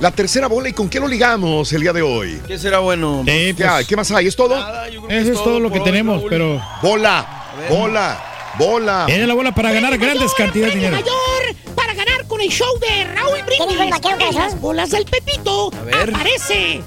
la 0.00 0.10
tercera 0.10 0.48
bola 0.48 0.68
y 0.68 0.72
con 0.72 0.88
qué 0.88 0.98
lo 0.98 1.06
ligamos 1.06 1.72
el 1.72 1.82
día 1.82 1.92
de 1.92 2.02
hoy. 2.02 2.40
¿Qué 2.46 2.58
será 2.58 2.80
bueno? 2.80 3.22
Eh, 3.26 3.54
¿Qué, 3.56 3.64
hay? 3.64 3.84
¿Qué 3.84 3.96
más 3.96 4.10
hay? 4.10 4.26
¿Es 4.26 4.36
todo? 4.36 4.56
Eso 5.08 5.32
es 5.32 5.44
todo 5.44 5.60
lo 5.60 5.70
que 5.70 5.80
tenemos, 5.80 6.22
pero. 6.28 6.60
Bola, 6.82 7.41
bola, 7.68 8.22
bola. 8.58 9.04
Tiene 9.06 9.26
la 9.26 9.34
bola 9.34 9.54
para 9.54 9.72
ganar 9.72 9.96
grandes 9.98 10.32
cantidades 10.34 10.74
de 10.74 10.80
dinero. 10.80 10.96
mayor 10.96 11.74
para 11.74 11.94
ganar 11.94 12.26
con 12.26 12.40
el 12.40 12.48
show 12.48 12.68
de 12.80 13.04
Raúl 13.04 13.38
¿Quién 13.46 13.68
dijo 13.68 13.82
el 13.82 13.90
vaquero 13.90 14.16
Brindis. 14.16 14.36
En 14.36 14.42
las 14.42 14.60
bolas 14.60 14.90
del 14.90 15.04
Pepito 15.04 15.70
ver. 15.84 16.10
aparece 16.10 16.82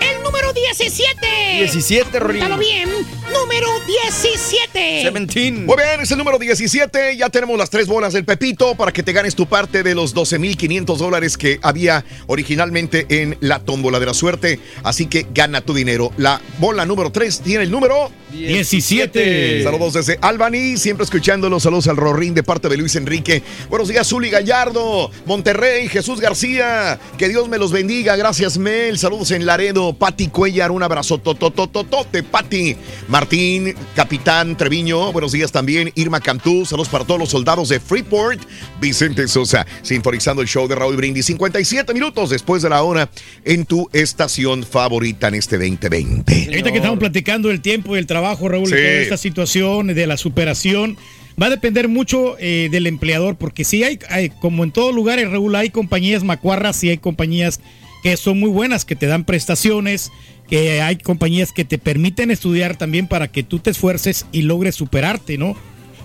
el 0.00 0.22
número 0.22 0.52
17. 0.52 1.16
17, 1.58 2.18
Rorín. 2.18 2.42
Apúntalo 2.42 2.60
bien. 2.60 2.88
Número 3.32 3.68
17. 3.86 5.00
17. 5.12 5.50
Muy 5.50 5.76
bien, 5.76 6.00
es 6.00 6.10
el 6.10 6.18
número 6.18 6.38
17. 6.38 7.16
Ya 7.16 7.28
tenemos 7.28 7.58
las 7.58 7.70
tres 7.70 7.86
bolas 7.86 8.12
del 8.12 8.24
Pepito 8.24 8.74
para 8.74 8.92
que 8.92 9.02
te 9.02 9.12
ganes 9.12 9.34
tu 9.34 9.46
parte 9.46 9.82
de 9.82 9.94
los 9.94 10.14
12.500 10.14 10.96
dólares 10.96 11.36
que 11.36 11.58
había 11.62 12.04
originalmente 12.26 13.06
en 13.08 13.36
la 13.40 13.60
tómbola 13.60 14.00
de 14.00 14.06
la 14.06 14.14
suerte. 14.14 14.60
Así 14.82 15.06
que 15.06 15.26
gana 15.34 15.60
tu 15.60 15.74
dinero. 15.74 16.12
La 16.16 16.40
bola 16.58 16.84
número 16.86 17.10
3 17.10 17.40
tiene 17.40 17.64
el 17.64 17.70
número 17.70 18.10
17. 18.30 19.62
Saludos 19.62 19.94
desde 19.94 20.18
Albany, 20.20 20.76
siempre 20.76 21.04
escuchándolos. 21.04 21.62
Saludos 21.62 21.88
al 21.88 21.96
Rorín 21.96 22.34
de 22.34 22.42
parte 22.42 22.68
de 22.68 22.76
Luis 22.76 22.96
Enrique. 22.96 23.42
Buenos 23.68 23.88
días, 23.88 24.06
Zuli 24.08 24.30
Gallardo, 24.30 25.10
Monterrey, 25.26 25.88
Jesús 25.88 26.20
García. 26.20 26.98
Que 27.16 27.28
Dios 27.28 27.48
me 27.48 27.58
los 27.58 27.72
bendiga. 27.72 28.16
Gracias, 28.16 28.58
Mel. 28.58 28.98
Saludos 28.98 29.30
en 29.30 29.46
Laredo. 29.46 29.87
Pati 29.94 30.28
Cuellar, 30.28 30.70
un 30.70 30.82
abrazo. 30.82 31.18
Totototote, 31.18 32.22
Pati. 32.22 32.76
Martín, 33.08 33.74
Capitán 33.94 34.56
Treviño. 34.56 35.12
Buenos 35.12 35.32
días 35.32 35.52
también. 35.52 35.90
Irma 35.94 36.20
Cantú. 36.20 36.64
Saludos 36.66 36.88
para 36.88 37.04
todos 37.04 37.20
los 37.20 37.28
soldados 37.30 37.68
de 37.68 37.80
Freeport. 37.80 38.40
Vicente 38.80 39.26
Sosa, 39.28 39.66
sintonizando 39.82 40.42
el 40.42 40.48
show 40.48 40.66
de 40.68 40.74
Raúl 40.74 40.96
Brindis. 40.96 41.26
57 41.26 41.94
minutos 41.94 42.30
después 42.30 42.62
de 42.62 42.70
la 42.70 42.82
hora 42.82 43.08
en 43.44 43.64
tu 43.64 43.88
estación 43.92 44.64
favorita 44.64 45.28
en 45.28 45.34
este 45.34 45.56
2020. 45.58 46.44
Ahorita 46.48 46.70
que 46.70 46.76
estamos 46.78 46.98
platicando 46.98 47.48
del 47.48 47.60
tiempo 47.60 47.96
y 47.96 47.98
el 47.98 48.06
trabajo, 48.06 48.48
Raúl, 48.48 48.68
Sí. 48.68 48.74
de 48.74 48.80
toda 48.82 49.02
esta 49.02 49.16
situación, 49.16 49.88
de 49.88 50.06
la 50.06 50.16
superación, 50.16 50.96
va 51.40 51.46
a 51.46 51.50
depender 51.50 51.88
mucho 51.88 52.36
eh, 52.40 52.68
del 52.70 52.86
empleador, 52.86 53.36
porque 53.36 53.64
si 53.64 53.84
hay, 53.84 53.98
hay- 54.10 54.30
como 54.30 54.64
en 54.64 54.72
todos 54.72 54.94
lugares, 54.94 55.30
Raúl, 55.30 55.54
hay 55.54 55.70
compañías 55.70 56.24
macuarras 56.24 56.82
y 56.84 56.90
hay 56.90 56.98
compañías 56.98 57.60
que 58.02 58.16
son 58.16 58.38
muy 58.38 58.50
buenas, 58.50 58.84
que 58.84 58.96
te 58.96 59.06
dan 59.06 59.24
prestaciones, 59.24 60.12
que 60.48 60.80
hay 60.80 60.96
compañías 60.96 61.52
que 61.52 61.64
te 61.64 61.78
permiten 61.78 62.30
estudiar 62.30 62.76
también 62.76 63.06
para 63.06 63.28
que 63.28 63.42
tú 63.42 63.58
te 63.58 63.70
esfuerces 63.70 64.26
y 64.32 64.42
logres 64.42 64.74
superarte, 64.74 65.38
¿no? 65.38 65.56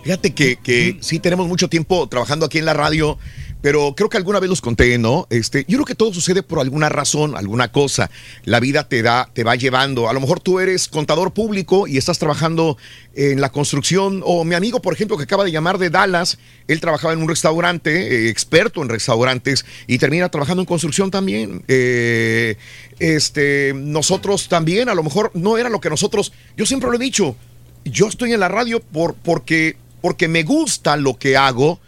Fíjate 0.03 0.31
que, 0.31 0.57
que 0.57 0.97
sí 0.99 1.19
tenemos 1.19 1.47
mucho 1.47 1.69
tiempo 1.69 2.07
trabajando 2.09 2.45
aquí 2.45 2.57
en 2.57 2.65
la 2.65 2.73
radio, 2.73 3.17
pero 3.63 3.95
creo 3.95 4.09
que 4.09 4.17
alguna 4.17 4.41
vez 4.41 4.49
los 4.49 4.59
conté, 4.59 4.97
¿no? 4.97 5.25
Este, 5.29 5.63
yo 5.69 5.77
creo 5.77 5.85
que 5.85 5.95
todo 5.95 6.13
sucede 6.13 6.43
por 6.43 6.59
alguna 6.59 6.89
razón, 6.89 7.37
alguna 7.37 7.71
cosa. 7.71 8.11
La 8.43 8.59
vida 8.59 8.89
te 8.89 9.01
da, 9.01 9.29
te 9.31 9.45
va 9.45 9.55
llevando. 9.55 10.09
A 10.09 10.13
lo 10.13 10.19
mejor 10.19 10.41
tú 10.41 10.59
eres 10.59 10.89
contador 10.89 11.31
público 11.31 11.87
y 11.87 11.97
estás 11.97 12.19
trabajando 12.19 12.77
en 13.15 13.39
la 13.39 13.53
construcción. 13.53 14.21
O 14.25 14.43
mi 14.43 14.55
amigo, 14.55 14.81
por 14.81 14.93
ejemplo, 14.93 15.15
que 15.15 15.23
acaba 15.23 15.45
de 15.45 15.51
llamar 15.53 15.77
de 15.77 15.89
Dallas, 15.89 16.39
él 16.67 16.81
trabajaba 16.81 17.13
en 17.13 17.21
un 17.21 17.29
restaurante, 17.29 18.25
eh, 18.25 18.29
experto 18.29 18.81
en 18.81 18.89
restaurantes, 18.89 19.63
y 19.87 19.97
termina 19.97 20.27
trabajando 20.27 20.61
en 20.63 20.65
construcción 20.65 21.09
también. 21.09 21.63
Eh, 21.69 22.57
este, 22.99 23.71
nosotros 23.73 24.49
también, 24.49 24.89
a 24.89 24.93
lo 24.93 25.03
mejor 25.03 25.31
no 25.35 25.57
era 25.57 25.69
lo 25.69 25.79
que 25.79 25.89
nosotros. 25.89 26.33
Yo 26.57 26.65
siempre 26.65 26.89
lo 26.89 26.97
he 26.97 26.99
dicho. 26.99 27.37
Yo 27.85 28.09
estoy 28.09 28.33
en 28.33 28.41
la 28.41 28.49
radio 28.49 28.81
por, 28.81 29.13
porque, 29.13 29.77
porque 30.01 30.27
me 30.27 30.43
gusta 30.43 30.97
lo 30.97 31.17
que 31.17 31.37
hago, 31.37 31.79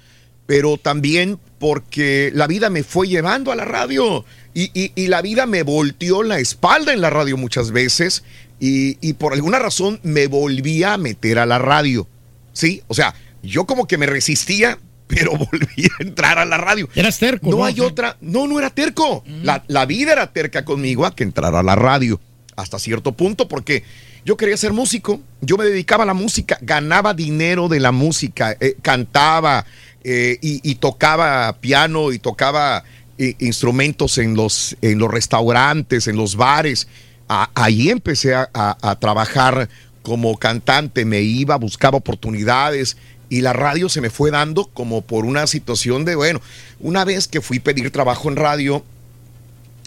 pero 0.45 0.77
también 0.77 1.37
porque 1.59 2.31
la 2.33 2.47
vida 2.47 2.69
me 2.69 2.83
fue 2.83 3.07
llevando 3.07 3.51
a 3.51 3.55
la 3.55 3.65
radio 3.65 4.25
y, 4.53 4.71
y- 4.73 4.91
y 4.95 5.07
la 5.07 5.21
vida 5.21 5.45
me 5.45 5.63
volteó 5.63 6.23
la 6.23 6.39
espalda 6.39 6.93
en 6.93 7.01
la 7.01 7.09
radio 7.09 7.37
muchas 7.37 7.71
veces 7.71 8.23
y, 8.59 8.97
y 9.05 9.13
por 9.13 9.33
alguna 9.33 9.59
razón 9.59 9.99
me 10.03 10.27
volvía 10.27 10.93
a 10.93 10.97
meter 10.97 11.39
a 11.39 11.45
la 11.45 11.59
radio. 11.59 12.07
¿Sí? 12.53 12.81
O 12.87 12.93
sea, 12.93 13.13
yo 13.43 13.65
como 13.65 13.87
que 13.87 13.97
me 13.97 14.05
resistía, 14.05 14.77
pero 15.07 15.31
volví 15.37 15.85
a 15.99 16.03
entrar 16.03 16.39
a 16.39 16.45
la 16.45 16.57
radio. 16.57 16.89
Eras 16.95 17.19
terco, 17.19 17.49
No 17.49 17.57
¿no? 17.57 17.65
hay 17.65 17.79
otra. 17.79 18.17
No, 18.21 18.47
no 18.47 18.57
era 18.59 18.69
terco. 18.69 19.23
La, 19.43 19.63
la 19.67 19.85
vida 19.85 20.13
era 20.13 20.31
terca 20.31 20.65
conmigo 20.65 21.05
a 21.05 21.15
que 21.15 21.23
entrara 21.23 21.59
a 21.59 21.63
la 21.63 21.75
radio. 21.75 22.19
hasta 22.55 22.79
cierto 22.79 23.11
punto, 23.11 23.47
porque 23.49 23.83
yo 24.23 24.37
quería 24.37 24.55
ser 24.57 24.71
músico, 24.73 25.19
yo 25.41 25.57
me 25.57 25.65
dedicaba 25.65 26.03
a 26.03 26.07
la 26.07 26.13
música, 26.15 26.57
ganaba 26.61 27.13
dinero 27.13 27.67
de 27.67 27.79
la 27.81 27.91
música, 27.91 28.55
eh, 28.59 28.75
cantaba 28.81 29.65
eh, 30.07 30.37
y, 30.41 30.75
tocaba 30.75 31.57
piano 31.59 32.11
y 32.13 32.19
tocaba 32.19 32.83
eh, 33.17 33.33
instrumentos 33.39 34.17
en 34.19 34.35
los, 34.35 34.77
en 34.81 34.99
los 34.99 35.09
restaurantes, 35.11 36.07
en 36.07 36.15
los 36.15 36.35
bares. 36.35 36.87
Ahí 37.27 37.89
empecé 37.89 38.35
a, 38.35 38.47
a- 38.53 38.77
a 38.81 38.99
trabajar 38.99 39.67
como 40.03 40.37
cantante, 40.37 41.03
me 41.05 41.21
iba, 41.21 41.55
buscaba 41.55 41.97
oportunidades 41.97 42.97
y 43.29 43.41
la 43.41 43.53
radio 43.53 43.89
se 43.89 44.01
me 44.01 44.11
fue 44.11 44.29
dando 44.29 44.67
como 44.67 45.01
por 45.01 45.25
una 45.25 45.47
situación 45.47 46.05
de, 46.05 46.13
bueno, 46.13 46.39
una 46.79 47.03
vez 47.03 47.27
que 47.27 47.41
fui 47.41 47.57
a 47.57 47.63
pedir 47.63 47.89
trabajo 47.89 48.29
en 48.29 48.35
radio, 48.35 48.85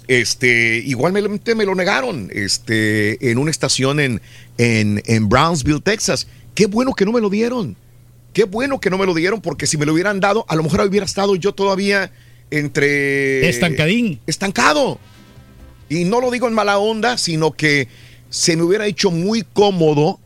este, 0.09 0.79
igualmente 0.79 1.55
me 1.55 1.65
lo 1.65 1.75
negaron, 1.75 2.31
este, 2.33 3.31
en 3.31 3.39
una 3.39 3.51
estación 3.51 4.01
en, 4.01 4.21
en, 4.57 5.03
en 5.07 5.29
Brownsville, 5.29 5.81
Texas. 5.81 6.27
Qué 6.55 6.67
bueno 6.67 6.95
que 6.95 7.05
no 7.05 7.13
me 7.13 7.21
lo 7.21 7.31
dieron. 7.31 7.77
Qué 8.39 8.45
bueno 8.45 8.79
que 8.79 8.89
no 8.89 8.99
me 8.99 9.05
lo 9.05 9.15
dieron, 9.15 9.41
porque 9.41 9.67
si 9.67 9.79
me 9.79 9.85
lo 9.85 9.93
hubieran 9.93 10.21
dado, 10.21 10.45
a 10.47 10.55
lo 10.55 10.63
mejor 10.63 10.83
hubiera 10.83 11.05
estado 11.05 11.35
yo 11.35 11.55
todavía 11.55 12.13
entre... 12.53 13.49
Estancadín. 13.49 14.21
Estancado. 14.29 15.01
Y 15.89 16.05
no 16.05 16.21
lo 16.21 16.31
digo 16.31 16.47
en 16.47 16.55
mala 16.55 16.79
onda, 16.79 17.19
sino 17.19 17.51
que 17.51 17.89
se 18.31 18.57
me 18.57 18.63
hubiera 18.63 18.87
hecho 18.87 19.11
muy 19.11 19.43
cómodo 19.43 20.21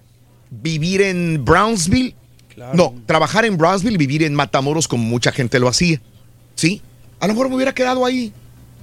vivir 0.50 1.00
en 1.00 1.42
Brownsville. 1.42 2.14
No, 2.74 2.94
trabajar 3.06 3.46
en 3.46 3.56
Brownsville 3.56 3.94
y 3.94 3.96
vivir 3.96 4.24
en 4.24 4.34
Matamoros 4.34 4.88
como 4.88 5.04
mucha 5.04 5.32
gente 5.32 5.58
lo 5.58 5.68
hacía. 5.68 5.98
¿Sí? 6.54 6.82
A 7.18 7.26
lo 7.26 7.32
mejor 7.32 7.48
me 7.48 7.56
hubiera 7.56 7.72
quedado 7.72 8.04
ahí. 8.04 8.30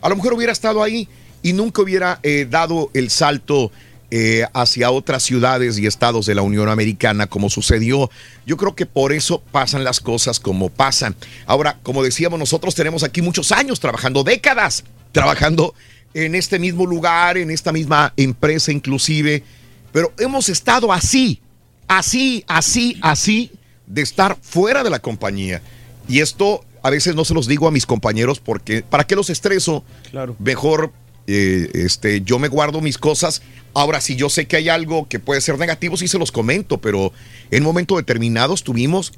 A 0.01 0.09
lo 0.09 0.15
mejor 0.15 0.33
hubiera 0.33 0.53
estado 0.53 0.81
ahí 0.81 1.07
y 1.43 1.53
nunca 1.53 1.83
hubiera 1.83 2.19
eh, 2.23 2.47
dado 2.49 2.89
el 2.95 3.11
salto 3.11 3.71
eh, 4.11 4.45
hacia 4.53 4.89
otras 4.91 5.23
ciudades 5.23 5.77
y 5.77 5.85
estados 5.85 6.25
de 6.25 6.35
la 6.35 6.41
Unión 6.41 6.67
Americana 6.67 7.27
como 7.27 7.49
sucedió. 7.49 8.09
Yo 8.45 8.57
creo 8.57 8.75
que 8.75 8.85
por 8.85 9.13
eso 9.13 9.41
pasan 9.51 9.83
las 9.83 9.99
cosas 9.99 10.39
como 10.39 10.69
pasan. 10.69 11.15
Ahora, 11.45 11.77
como 11.83 12.03
decíamos, 12.03 12.39
nosotros 12.39 12.73
tenemos 12.73 13.03
aquí 13.03 13.21
muchos 13.21 13.51
años 13.51 13.79
trabajando, 13.79 14.23
décadas 14.23 14.83
trabajando 15.11 15.73
en 16.13 16.35
este 16.35 16.59
mismo 16.59 16.85
lugar, 16.85 17.37
en 17.37 17.51
esta 17.51 17.71
misma 17.71 18.13
empresa 18.17 18.71
inclusive, 18.71 19.43
pero 19.91 20.13
hemos 20.17 20.49
estado 20.49 20.91
así, 20.91 21.39
así, 21.87 22.43
así, 22.47 22.97
así, 23.01 23.51
de 23.85 24.01
estar 24.01 24.37
fuera 24.41 24.83
de 24.83 24.89
la 24.89 24.99
compañía. 24.99 25.61
Y 26.07 26.21
esto 26.21 26.63
a 26.81 26.89
veces 26.89 27.15
no 27.15 27.25
se 27.25 27.33
los 27.33 27.47
digo 27.47 27.67
a 27.67 27.71
mis 27.71 27.85
compañeros 27.85 28.39
porque, 28.39 28.81
¿para 28.81 29.05
qué 29.05 29.15
los 29.15 29.29
estreso? 29.29 29.83
Claro. 30.09 30.35
Mejor 30.39 30.91
eh, 31.31 31.69
este, 31.73 32.21
yo 32.21 32.39
me 32.39 32.47
guardo 32.47 32.81
mis 32.81 32.97
cosas. 32.97 33.41
Ahora, 33.73 34.01
si 34.01 34.15
yo 34.15 34.29
sé 34.29 34.47
que 34.47 34.57
hay 34.57 34.69
algo 34.69 35.07
que 35.07 35.19
puede 35.19 35.41
ser 35.41 35.59
negativo, 35.59 35.95
sí 35.95 36.07
se 36.07 36.17
los 36.17 36.31
comento, 36.31 36.79
pero 36.79 37.13
en 37.51 37.63
momentos 37.63 37.97
determinados 37.97 38.63
tuvimos, 38.63 39.13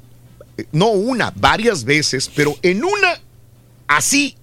eh, 0.58 0.66
no 0.72 0.88
una, 0.88 1.32
varias 1.34 1.84
veces, 1.84 2.30
pero 2.34 2.54
en 2.62 2.84
una, 2.84 3.20
así, 3.86 4.36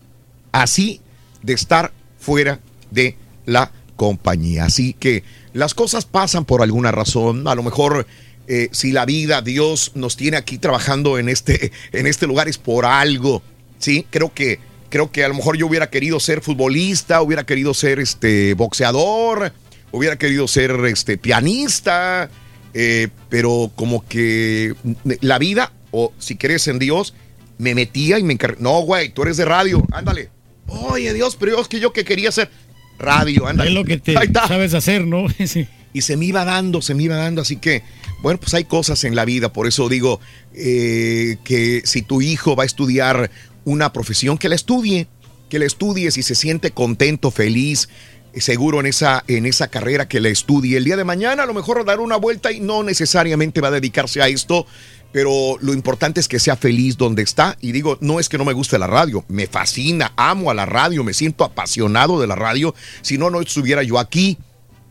así, 0.51 0.99
de 1.43 1.53
estar 1.53 1.93
fuera 2.19 2.59
de 2.89 3.15
la 3.45 3.71
compañía. 3.95 4.65
Así 4.65 4.93
que 4.93 5.23
las 5.53 5.73
cosas 5.75 6.05
pasan 6.05 6.45
por 6.45 6.63
alguna 6.63 6.91
razón. 6.91 7.47
A 7.47 7.53
lo 7.53 7.61
mejor 7.61 8.07
eh, 8.51 8.69
si 8.71 8.91
la 8.91 9.05
vida, 9.05 9.43
Dios 9.43 9.91
nos 9.93 10.17
tiene 10.17 10.35
aquí 10.35 10.57
trabajando 10.57 11.19
en 11.19 11.29
este, 11.29 11.71
en 11.91 12.07
este 12.07 12.25
lugar 12.25 12.47
es 12.47 12.57
por 12.57 12.85
algo. 12.85 13.43
Sí, 13.77 14.07
creo 14.09 14.33
que, 14.33 14.59
creo 14.89 15.11
que 15.11 15.23
a 15.23 15.27
lo 15.27 15.35
mejor 15.35 15.57
yo 15.57 15.67
hubiera 15.67 15.89
querido 15.89 16.19
ser 16.19 16.41
futbolista, 16.41 17.21
hubiera 17.21 17.45
querido 17.45 17.73
ser 17.73 17.99
este 17.99 18.53
boxeador, 18.53 19.53
hubiera 19.91 20.17
querido 20.17 20.47
ser 20.47 20.71
este 20.85 21.17
pianista, 21.17 22.29
eh, 22.73 23.07
pero 23.29 23.71
como 23.75 24.05
que 24.07 24.75
la 25.21 25.39
vida, 25.39 25.71
o 25.91 26.13
si 26.19 26.35
crees 26.35 26.67
en 26.67 26.79
Dios, 26.79 27.13
me 27.57 27.75
metía 27.75 28.19
y 28.19 28.23
me 28.23 28.33
encargaba. 28.33 28.61
No, 28.61 28.81
güey, 28.81 29.09
tú 29.09 29.23
eres 29.23 29.37
de 29.37 29.45
radio, 29.45 29.85
ándale. 29.91 30.29
Oye, 30.67 31.13
Dios, 31.13 31.35
pero 31.35 31.59
es 31.59 31.67
que 31.67 31.79
yo 31.79 31.93
que 31.93 32.05
quería 32.05 32.29
hacer 32.29 32.49
radio, 32.97 33.47
ándale. 33.47 33.69
Es 33.69 33.75
lo 33.75 33.85
que 33.85 33.97
te 33.97 34.13
sabes 34.13 34.73
hacer, 34.73 35.05
¿no? 35.05 35.27
Sí. 35.45 35.67
Y 35.91 36.01
se 36.01 36.17
me 36.17 36.25
iba 36.25 36.45
dando, 36.45 36.83
se 36.83 36.93
me 36.93 37.03
iba 37.03 37.15
dando. 37.15 37.41
Así 37.41 37.55
que, 37.55 37.81
bueno, 38.21 38.39
pues 38.39 38.53
hay 38.53 38.65
cosas 38.65 39.03
en 39.05 39.15
la 39.15 39.25
vida. 39.25 39.51
Por 39.51 39.67
eso 39.67 39.89
digo 39.89 40.19
eh, 40.53 41.37
que 41.43 41.81
si 41.83 42.03
tu 42.03 42.21
hijo 42.21 42.55
va 42.55 42.61
a 42.61 42.65
estudiar 42.67 43.31
una 43.69 43.93
profesión, 43.93 44.37
que 44.37 44.49
la 44.49 44.55
estudie. 44.55 45.07
Que 45.49 45.59
la 45.59 45.65
estudie 45.65 46.11
si 46.11 46.21
se 46.21 46.35
siente 46.35 46.71
contento, 46.71 47.31
feliz, 47.31 47.89
seguro 48.35 48.79
en 48.79 48.85
esa, 48.85 49.23
en 49.27 49.47
esa 49.47 49.67
carrera 49.67 50.07
que 50.07 50.19
la 50.19 50.29
estudie. 50.29 50.77
El 50.77 50.83
día 50.83 50.95
de 50.95 51.03
mañana 51.03 51.43
a 51.43 51.45
lo 51.47 51.55
mejor 51.55 51.83
dar 51.85 51.99
una 51.99 52.17
vuelta 52.17 52.51
y 52.51 52.59
no 52.59 52.83
necesariamente 52.83 53.61
va 53.61 53.69
a 53.69 53.71
dedicarse 53.71 54.21
a 54.21 54.27
esto. 54.27 54.67
Pero 55.11 55.57
lo 55.61 55.73
importante 55.73 56.19
es 56.19 56.27
que 56.27 56.37
sea 56.37 56.55
feliz 56.55 56.97
donde 56.97 57.23
está. 57.23 57.57
Y 57.61 57.71
digo, 57.71 57.97
no 57.99 58.19
es 58.19 58.29
que 58.29 58.37
no 58.37 58.45
me 58.45 58.53
guste 58.53 58.77
la 58.77 58.85
radio, 58.85 59.25
me 59.27 59.47
fascina, 59.47 60.13
amo 60.15 60.51
a 60.51 60.53
la 60.53 60.67
radio, 60.67 61.03
me 61.03 61.15
siento 61.15 61.43
apasionado 61.43 62.21
de 62.21 62.27
la 62.27 62.35
radio. 62.35 62.75
Si 63.01 63.17
no, 63.17 63.31
no 63.31 63.41
estuviera 63.41 63.81
yo 63.81 63.97
aquí 63.97 64.37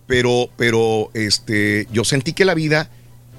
pero, 0.09 0.49
pero 0.57 1.11
este, 1.15 1.87
yo 1.93 2.03
sentí 2.03 2.33
que 2.33 2.47
la 2.47 2.55
vida 2.55 2.91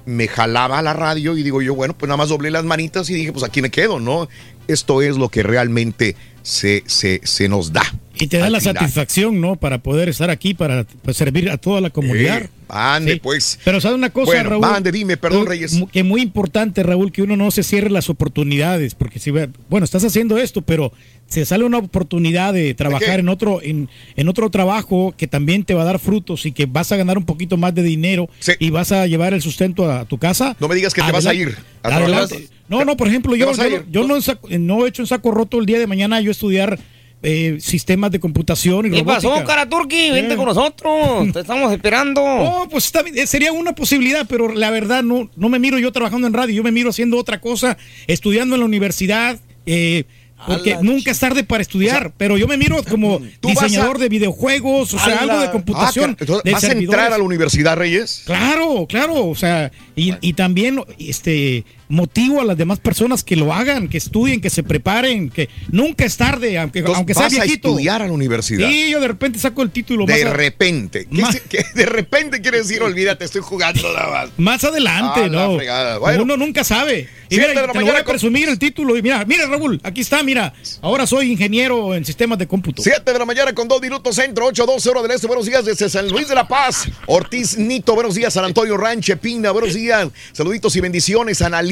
me 0.06 0.28
jalaba 0.28 0.78
a 0.78 0.82
la 0.82 0.94
radio 0.94 1.36
y 1.36 1.42
digo 1.42 1.60
yo, 1.60 1.74
bueno, 1.74 1.98
pues 1.98 2.08
nada 2.08 2.16
más 2.16 2.28
doblé 2.30 2.50
las 2.50 2.64
manitas 2.64 3.10
y 3.10 3.14
dije, 3.14 3.32
pues 3.32 3.44
aquí 3.44 3.60
me 3.60 3.70
quedo, 3.70 3.98
¿no? 3.98 4.28
Esto 4.72 5.02
es 5.02 5.16
lo 5.16 5.28
que 5.28 5.42
realmente 5.42 6.16
se, 6.42 6.84
se, 6.86 7.20
se 7.24 7.48
nos 7.48 7.72
da. 7.72 7.82
Y 8.20 8.26
te 8.26 8.38
da 8.38 8.50
la 8.50 8.60
final. 8.60 8.76
satisfacción, 8.76 9.40
¿no? 9.40 9.56
Para 9.56 9.82
poder 9.82 10.08
estar 10.08 10.30
aquí, 10.30 10.54
para 10.54 10.84
pues, 11.02 11.16
servir 11.16 11.50
a 11.50 11.56
toda 11.56 11.80
la 11.80 11.90
comunidad. 11.90 12.42
Eh, 12.42 12.48
ande, 12.68 13.14
Sí. 13.14 13.20
pues. 13.20 13.58
Pero 13.64 13.80
¿sabes 13.80 13.96
una 13.96 14.10
cosa, 14.10 14.26
Bueno, 14.32 14.50
Raúl? 14.50 14.60
mande, 14.60 14.92
dime, 14.92 15.16
perdón, 15.16 15.46
Reyes. 15.46 15.76
Que 15.90 16.02
muy 16.04 16.20
importante, 16.20 16.82
Raúl, 16.82 17.10
que 17.12 17.22
uno 17.22 17.36
no 17.36 17.50
se 17.50 17.62
cierre 17.62 17.90
las 17.90 18.10
oportunidades, 18.10 18.94
porque 18.94 19.18
si, 19.18 19.30
bueno, 19.30 19.84
estás 19.84 20.04
haciendo 20.04 20.38
esto, 20.38 20.62
pero 20.62 20.92
se 21.26 21.44
sale 21.44 21.64
una 21.64 21.78
oportunidad 21.78 22.52
de 22.52 22.74
trabajar 22.74 23.20
en 23.20 23.28
otro, 23.28 23.60
en, 23.62 23.88
en 24.16 24.28
otro 24.28 24.50
trabajo 24.50 25.14
que 25.16 25.26
también 25.26 25.64
te 25.64 25.74
va 25.74 25.82
a 25.82 25.84
dar 25.86 25.98
frutos 25.98 26.44
y 26.44 26.52
que 26.52 26.66
vas 26.66 26.90
a 26.92 26.96
ganar 26.96 27.16
un 27.18 27.24
poquito 27.24 27.56
más 27.56 27.74
de 27.74 27.82
dinero 27.82 28.28
y 28.58 28.70
vas 28.70 28.92
a 28.92 29.06
llevar 29.06 29.32
el 29.32 29.40
sustento 29.40 29.90
a 29.90 30.04
tu 30.04 30.18
casa. 30.18 30.56
No 30.60 30.68
me 30.68 30.74
digas 30.74 30.92
que 30.92 31.02
te 31.02 31.12
vas 31.12 31.26
a 31.26 31.34
ir 31.34 31.56
a. 31.82 31.96
Adelante. 31.96 32.48
No, 32.68 32.84
no, 32.84 32.96
por 32.96 33.08
ejemplo, 33.08 33.32
¿Te 33.32 33.38
yo, 33.38 33.52
yo, 33.52 33.82
yo 33.90 34.06
no, 34.06 34.18
no 34.58 34.86
he 34.86 34.88
hecho 34.88 35.02
en 35.02 35.06
saco 35.08 35.30
roto 35.32 35.58
el 35.58 35.66
día 35.66 35.78
de 35.80 35.86
mañana 35.88 36.20
yo 36.20 36.30
estudiar 36.30 36.78
eh, 37.22 37.58
sistemas 37.60 38.10
de 38.10 38.18
computación 38.20 38.86
y 38.86 38.90
¿Qué 38.90 38.98
robótica. 39.00 39.28
pasó, 39.30 39.44
cara 39.44 39.68
turqui? 39.68 40.10
Vente 40.10 40.34
Eh. 40.34 40.36
con 40.36 40.46
nosotros. 40.46 41.32
Te 41.32 41.40
estamos 41.40 41.72
esperando. 41.72 42.20
No, 42.50 42.68
pues 42.70 42.90
bien, 43.04 43.18
eh, 43.18 43.26
sería 43.26 43.52
una 43.52 43.74
posibilidad, 43.74 44.26
pero 44.28 44.52
la 44.54 44.70
verdad 44.70 45.02
no, 45.02 45.30
no 45.36 45.48
me 45.48 45.58
miro 45.58 45.78
yo 45.78 45.92
trabajando 45.92 46.26
en 46.26 46.32
radio, 46.32 46.54
yo 46.56 46.62
me 46.62 46.72
miro 46.72 46.90
haciendo 46.90 47.16
otra 47.18 47.40
cosa, 47.40 47.76
estudiando 48.06 48.54
en 48.56 48.60
la 48.60 48.66
universidad, 48.66 49.38
eh, 49.66 50.04
porque 50.46 50.70
la 50.70 50.80
nunca 50.82 51.10
es 51.10 51.18
tarde 51.18 51.44
para 51.44 51.60
estudiar, 51.60 52.12
pero 52.16 52.38
yo 52.38 52.48
me 52.48 52.56
miro 52.56 52.82
como 52.88 53.20
diseñador 53.42 53.96
a- 53.96 53.98
de 54.00 54.08
videojuegos, 54.08 54.94
o 54.94 54.98
sea, 54.98 55.18
algo 55.18 55.38
de 55.40 55.50
computación. 55.50 56.12
Ah, 56.12 56.16
entonces, 56.20 56.44
de 56.44 56.52
¿Vas 56.52 56.64
a 56.64 56.72
entrar 56.72 57.12
a 57.12 57.18
la 57.18 57.24
universidad, 57.24 57.76
Reyes? 57.76 58.22
Claro, 58.24 58.86
claro, 58.88 59.26
o 59.26 59.34
sea, 59.34 59.70
y, 59.94 60.14
y 60.22 60.32
también 60.32 60.82
este 60.98 61.64
motivo 61.90 62.40
a 62.40 62.44
las 62.44 62.56
demás 62.56 62.78
personas 62.78 63.22
que 63.22 63.36
lo 63.36 63.52
hagan, 63.52 63.88
que 63.88 63.98
estudien, 63.98 64.40
que 64.40 64.48
se 64.50 64.62
preparen, 64.62 65.28
que 65.30 65.48
nunca 65.70 66.04
es 66.04 66.16
tarde, 66.16 66.58
aunque, 66.58 66.78
Entonces, 66.78 66.96
aunque 66.98 67.14
sea 67.14 67.24
vas 67.24 67.34
a 67.34 67.42
viejito. 67.44 67.68
estudiar 67.68 68.00
a 68.02 68.06
la 68.06 68.12
universidad. 68.12 68.68
Sí, 68.68 68.90
yo 68.90 69.00
de 69.00 69.08
repente 69.08 69.38
saco 69.38 69.62
el 69.62 69.70
título. 69.70 70.06
De 70.06 70.24
más 70.24 70.32
a- 70.32 70.36
repente. 70.36 71.06
¿Qué, 71.06 71.24
se- 71.26 71.42
qué 71.42 71.64
de 71.74 71.86
repente 71.86 72.40
quiere 72.40 72.58
decir, 72.58 72.82
olvídate, 72.82 73.24
estoy 73.24 73.42
jugando 73.42 73.82
nada 73.92 74.10
más. 74.10 74.30
Más 74.38 74.64
adelante, 74.64 75.20
Ah, 75.24 75.28
no. 75.28 76.00
Bueno. 76.00 76.22
Uno 76.22 76.36
nunca 76.36 76.64
sabe. 76.64 77.08
Y 77.28 77.36
Siete 77.36 77.48
mira, 77.50 77.60
de 77.60 77.66
la 77.68 77.72
te 77.72 77.78
lo 77.78 77.84
voy 77.84 77.84
mañana 77.84 78.00
a 78.00 78.04
presumir 78.04 78.48
el 78.48 78.58
título. 78.58 78.96
Y 78.96 79.02
mira, 79.02 79.24
mira, 79.24 79.46
Raúl, 79.46 79.80
aquí 79.84 80.00
está, 80.00 80.22
mira. 80.24 80.52
Ahora 80.80 81.06
soy 81.06 81.30
ingeniero 81.30 81.94
en 81.94 82.04
sistemas 82.04 82.38
de 82.38 82.48
cómputo. 82.48 82.82
7 82.82 83.12
de 83.12 83.18
la 83.18 83.24
mañana 83.24 83.52
con 83.52 83.68
2 83.68 83.80
minutos 83.80 84.16
centro, 84.16 84.46
8, 84.46 84.66
2, 84.66 84.82
0 84.82 85.02
del 85.02 85.12
este. 85.12 85.26
Buenos 85.28 85.46
días 85.46 85.64
desde 85.64 85.88
San 85.88 86.08
Luis 86.08 86.26
de 86.28 86.34
la 86.34 86.48
Paz. 86.48 86.88
Ortiz 87.06 87.56
Nito, 87.56 87.94
buenos 87.94 88.16
días. 88.16 88.34
San 88.34 88.44
Antonio 88.44 88.76
Ranche, 88.76 89.16
Pina, 89.16 89.52
buenos 89.52 89.74
días. 89.74 90.08
Saluditos 90.32 90.74
y 90.74 90.80
bendiciones. 90.80 91.40
Ana 91.42 91.62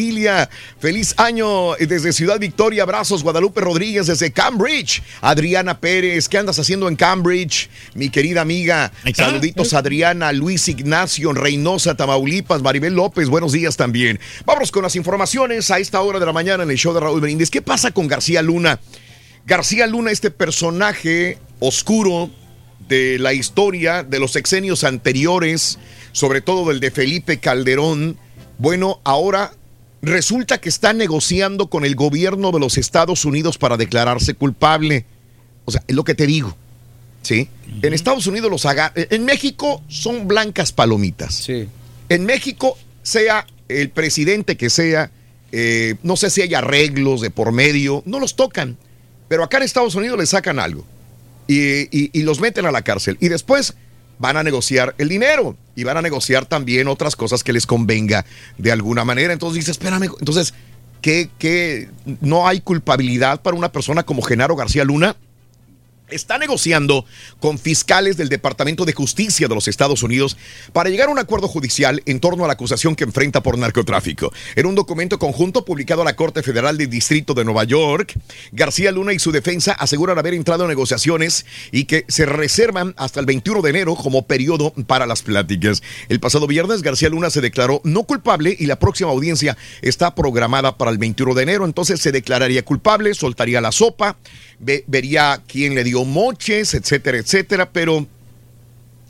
Feliz 0.81 1.15
año 1.19 1.75
desde 1.75 2.13
Ciudad 2.13 2.39
Victoria. 2.39 2.83
Abrazos. 2.83 3.23
Guadalupe 3.23 3.61
Rodríguez 3.61 4.07
desde 4.07 4.33
Cambridge. 4.33 5.03
Adriana 5.21 5.79
Pérez, 5.81 6.29
¿qué 6.29 6.39
andas 6.39 6.59
haciendo 6.59 6.89
en 6.89 6.97
Cambridge? 6.97 7.69
Mi 7.95 8.09
querida 8.09 8.41
amiga. 8.41 8.93
Saluditos 9.15 9.75
Adriana, 9.75 10.33
Luis 10.33 10.69
Ignacio, 10.69 11.33
Reynosa, 11.33 11.95
Tamaulipas, 11.95 12.63
Maribel 12.63 12.95
López, 12.95 13.29
buenos 13.29 13.53
días 13.53 13.77
también. 13.77 14.19
Vamos 14.47 14.71
con 14.71 14.83
las 14.83 14.97
informaciones 14.97 15.71
a 15.71 15.79
esta 15.79 16.01
hora 16.01 16.19
de 16.19 16.27
la 16.27 16.33
mañana 16.33 16.63
en 16.63 16.71
el 16.71 16.79
show 16.79 16.95
de 16.95 17.01
Raúl 17.01 17.21
Brindis. 17.21 17.51
¿Qué 17.51 17.63
pasa 17.63 17.91
con 17.91 18.09
García 18.09 18.43
Luna? 18.43 18.81
García 19.47 19.87
Luna, 19.87 20.11
este 20.11 20.31
personaje 20.31 21.39
oscuro 21.61 22.31
de 22.89 23.19
la 23.19 23.35
historia 23.35 24.03
de 24.03 24.19
los 24.19 24.33
sexenios 24.33 24.85
anteriores, 24.85 25.79
sobre 26.13 26.41
todo 26.41 26.69
del 26.69 26.81
de 26.81 26.91
Felipe 26.91 27.39
Calderón, 27.39 28.17
bueno, 28.59 29.01
ahora 29.05 29.53
resulta 30.03 30.59
que 30.61 30.69
está 30.69 30.93
negociando 30.93 31.69
con 31.69 31.85
el 31.85 31.95
gobierno 31.95 32.53
de 32.53 32.61
los 32.61 32.79
Estados 32.79 33.25
Unidos 33.25 33.59
para 33.59 33.77
declararse 33.77 34.35
culpable. 34.35 35.05
O 35.65 35.71
sea, 35.71 35.83
es 35.87 35.95
lo 35.95 36.05
que 36.05 36.15
te 36.15 36.27
digo. 36.27 36.57
¿sí? 37.23 37.49
En 37.83 37.93
Estados 37.93 38.27
Unidos 38.27 38.51
los. 38.51 38.67
En 38.95 39.25
México 39.25 39.83
son 39.89 40.29
blancas 40.29 40.73
palomitas. 40.73 41.35
Sí. 41.35 41.69
En 42.09 42.25
México, 42.25 42.79
sea 43.03 43.47
el 43.69 43.91
presidente 43.91 44.57
que 44.57 44.71
sea, 44.71 45.11
eh, 45.53 45.97
no 46.03 46.17
sé 46.17 46.31
si 46.31 46.41
hay 46.43 46.55
arreglos 46.55 47.21
de 47.21 47.31
por 47.31 47.53
medio, 47.53 48.03
no 48.07 48.19
los 48.21 48.35
tocan. 48.37 48.77
Pero 49.29 49.43
acá 49.45 49.59
en 49.59 49.65
Estados 49.65 49.95
Unidos 49.95 50.19
les 50.19 50.31
sacan 50.31 50.59
algo 50.59 50.87
y, 51.47 51.83
y- 51.97 52.11
y 52.15 52.23
los 52.23 52.41
meten 52.41 52.65
a 52.65 52.73
la 52.73 52.81
cárcel. 52.83 53.19
Y 53.21 53.29
después 53.29 53.75
van 54.19 54.37
a 54.37 54.43
negociar 54.43 54.95
el 54.99 55.09
dinero 55.09 55.57
y 55.75 55.85
van 55.85 55.97
a 55.97 56.03
negociar 56.03 56.47
también 56.47 56.89
otras 56.89 57.17
cosas 57.17 57.45
que 57.45 57.53
les 57.53 57.67
convenga 57.67 58.25
de 58.57 58.73
alguna 58.73 59.05
manera. 59.05 59.33
Entonces 59.33 59.57
dice, 59.61 59.71
espérame, 59.71 60.11
entonces, 60.19 60.55
¿qué, 61.01 61.31
qué? 61.39 61.89
no 62.21 62.49
hay 62.49 62.61
culpabilidad 62.61 63.41
para 63.43 63.57
una 63.57 63.71
persona 63.71 64.03
como 64.03 64.23
Genaro 64.23 64.57
García 64.57 64.85
Luna? 64.85 65.17
Está 66.11 66.39
negociando 66.39 67.05
con 67.41 67.59
fiscales 67.59 68.17
del 68.17 68.29
Departamento 68.29 68.85
de 68.85 68.93
Justicia 68.93 69.49
de 69.49 69.55
los 69.55 69.69
Estados 69.69 70.03
Unidos 70.03 70.37
para 70.73 70.91
llegar 70.91 71.09
a 71.09 71.13
un 71.13 71.19
acuerdo 71.19 71.49
judicial 71.49 72.03
en 72.07 72.21
torno 72.21 72.45
a 72.45 72.47
la 72.47 72.55
acusación 72.55 72.95
que 72.95 73.05
enfrenta 73.05 73.43
por 73.43 73.59
narcotráfico. 73.59 74.33
En 74.57 74.67
un 74.67 74.75
documento 74.75 75.19
conjunto 75.19 75.65
publicado 75.65 76.03
a 76.03 76.05
la 76.05 76.17
Corte 76.17 76.43
Federal 76.43 76.77
del 76.77 76.91
Distrito 76.91 77.35
de 77.35 77.45
Nueva 77.45 77.65
York, 77.65 78.15
García 78.53 78.93
Luna 78.93 79.13
y 79.13 79.19
su 79.19 79.33
defensa 79.33 79.73
aseguran 79.73 80.19
haber 80.19 80.35
entrado 80.35 80.65
en 80.65 80.69
negociaciones 80.69 81.47
y 81.73 81.85
que 81.85 82.05
se 82.09 82.27
reservan 82.27 82.95
hasta 82.97 83.21
el 83.21 83.27
21 83.27 83.63
de 83.63 83.71
enero 83.71 83.95
como 83.95 84.27
periodo 84.27 84.73
para 84.87 85.07
las 85.07 85.23
pláticas. 85.23 85.83
El 86.09 86.21
pasado 86.21 86.47
viernes, 86.47 86.83
García 86.83 87.09
Luna 87.09 87.31
se 87.31 87.41
declaró 87.41 87.81
no 87.85 88.05
culpable 88.05 88.57
y 88.59 88.67
la 88.67 88.79
próxima 88.79 89.11
audiencia 89.11 89.57
está 89.83 90.15
programada 90.15 90.77
para 90.77 90.91
el 90.91 90.99
21 90.99 91.35
de 91.35 91.43
enero. 91.43 91.65
Entonces 91.65 92.01
se 92.01 92.13
declararía 92.13 92.65
culpable, 92.65 93.15
soltaría 93.15 93.61
la 93.61 93.73
sopa, 93.73 94.17
ve- 94.61 94.85
vería 94.87 95.43
quién 95.47 95.75
le 95.75 95.85
dio 95.85 96.05
moches, 96.05 96.75
etcétera, 96.75 97.19
etcétera. 97.19 97.71
Pero, 97.71 98.07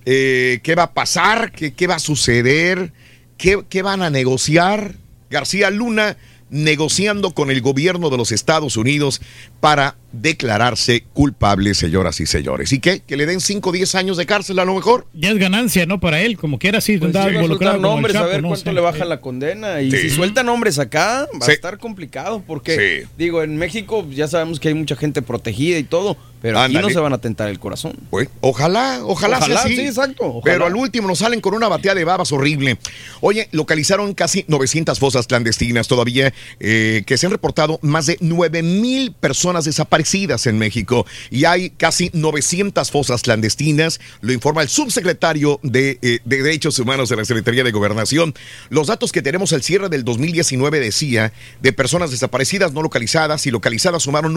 eh, 0.04 0.60
¿qué 0.62 0.74
va 0.74 0.84
a 0.84 0.92
pasar? 0.94 1.52
¿Qué, 1.52 1.72
qué 1.74 1.86
va 1.86 1.96
a 1.96 2.00
suceder? 2.00 2.92
¿Qué, 3.36 3.62
qué 3.68 3.82
van 3.82 4.02
a 4.02 4.10
negociar? 4.10 4.94
García 5.30 5.70
Luna 5.70 6.16
negociando 6.50 7.32
con 7.32 7.50
el 7.50 7.60
gobierno 7.60 8.10
de 8.10 8.16
los 8.16 8.32
Estados 8.32 8.76
Unidos 8.76 9.20
para 9.60 9.96
declararse 10.12 11.04
culpable, 11.12 11.74
señoras 11.74 12.20
y 12.20 12.26
señores. 12.26 12.72
¿Y 12.72 12.80
qué? 12.80 13.00
¿Que 13.06 13.16
le 13.16 13.26
den 13.26 13.40
5 13.40 13.68
o 13.68 13.72
10 13.72 13.94
años 13.94 14.16
de 14.16 14.24
cárcel 14.26 14.58
a 14.58 14.64
lo 14.64 14.74
mejor? 14.74 15.06
Ya 15.12 15.30
es 15.30 15.36
ganancia, 15.38 15.84
¿no? 15.86 16.00
Para 16.00 16.20
él, 16.22 16.38
como 16.38 16.58
quiera, 16.58 16.80
sí, 16.80 16.96
Pues 16.98 17.14
a 17.14 17.30
involucrado 17.30 17.78
nombres, 17.78 18.14
a 18.16 18.20
Chapo, 18.20 18.30
ver 18.30 18.42
no 18.42 18.48
cuánto 18.48 18.72
le 18.72 18.80
bajan 18.80 19.08
la 19.08 19.20
condena. 19.20 19.82
Y 19.82 19.90
Sí. 19.90 19.98
si 19.98 20.10
suelta 20.10 20.42
nombres 20.42 20.78
acá, 20.78 21.28
va 21.34 21.44
Sí. 21.44 21.50
a 21.50 21.54
estar 21.54 21.78
complicado. 21.78 22.42
Porque, 22.46 23.06
digo, 23.18 23.42
en 23.42 23.56
México 23.56 24.06
ya 24.10 24.28
sabemos 24.28 24.60
que 24.60 24.68
hay 24.68 24.74
mucha 24.74 24.96
gente 24.96 25.20
protegida 25.22 25.78
y 25.78 25.84
todo. 25.84 26.16
Pero 26.40 26.60
aquí 26.60 26.74
no 26.74 26.88
se 26.90 26.98
van 26.98 27.12
a 27.12 27.18
tentar 27.18 27.48
el 27.48 27.58
corazón. 27.58 27.94
Pues, 28.10 28.28
ojalá, 28.40 29.00
ojalá, 29.04 29.38
sea 29.38 29.46
Ojalá, 29.46 29.60
así. 29.62 29.76
sí, 29.76 29.86
exacto, 29.86 30.24
ojalá. 30.24 30.42
Pero 30.44 30.66
al 30.66 30.76
último 30.76 31.08
nos 31.08 31.18
salen 31.18 31.40
con 31.40 31.54
una 31.54 31.68
batea 31.68 31.94
de 31.94 32.04
babas 32.04 32.30
horrible. 32.32 32.78
Oye, 33.20 33.48
localizaron 33.52 34.14
casi 34.14 34.44
900 34.48 34.98
fosas 34.98 35.26
clandestinas 35.26 35.88
todavía, 35.88 36.32
eh, 36.60 37.02
que 37.06 37.18
se 37.18 37.26
han 37.26 37.32
reportado 37.32 37.78
más 37.82 38.06
de 38.06 38.16
9 38.20 38.62
mil 38.62 39.12
personas 39.12 39.64
desaparecidas 39.64 40.46
en 40.46 40.58
México. 40.58 41.06
Y 41.30 41.44
hay 41.44 41.70
casi 41.70 42.10
900 42.12 42.90
fosas 42.90 43.22
clandestinas, 43.22 44.00
lo 44.20 44.32
informa 44.32 44.62
el 44.62 44.68
subsecretario 44.68 45.60
de, 45.62 45.98
eh, 46.02 46.20
de 46.24 46.42
Derechos 46.42 46.78
Humanos 46.78 47.08
de 47.08 47.16
la 47.16 47.24
Secretaría 47.24 47.64
de 47.64 47.72
Gobernación. 47.72 48.34
Los 48.70 48.86
datos 48.86 49.12
que 49.12 49.22
tenemos 49.22 49.52
al 49.52 49.62
cierre 49.62 49.88
del 49.88 50.04
2019 50.04 50.80
decía 50.80 51.32
de 51.60 51.72
personas 51.72 52.10
desaparecidas 52.10 52.72
no 52.72 52.82
localizadas 52.82 53.46
y 53.46 53.50
localizadas 53.50 54.02
sumaron 54.02 54.32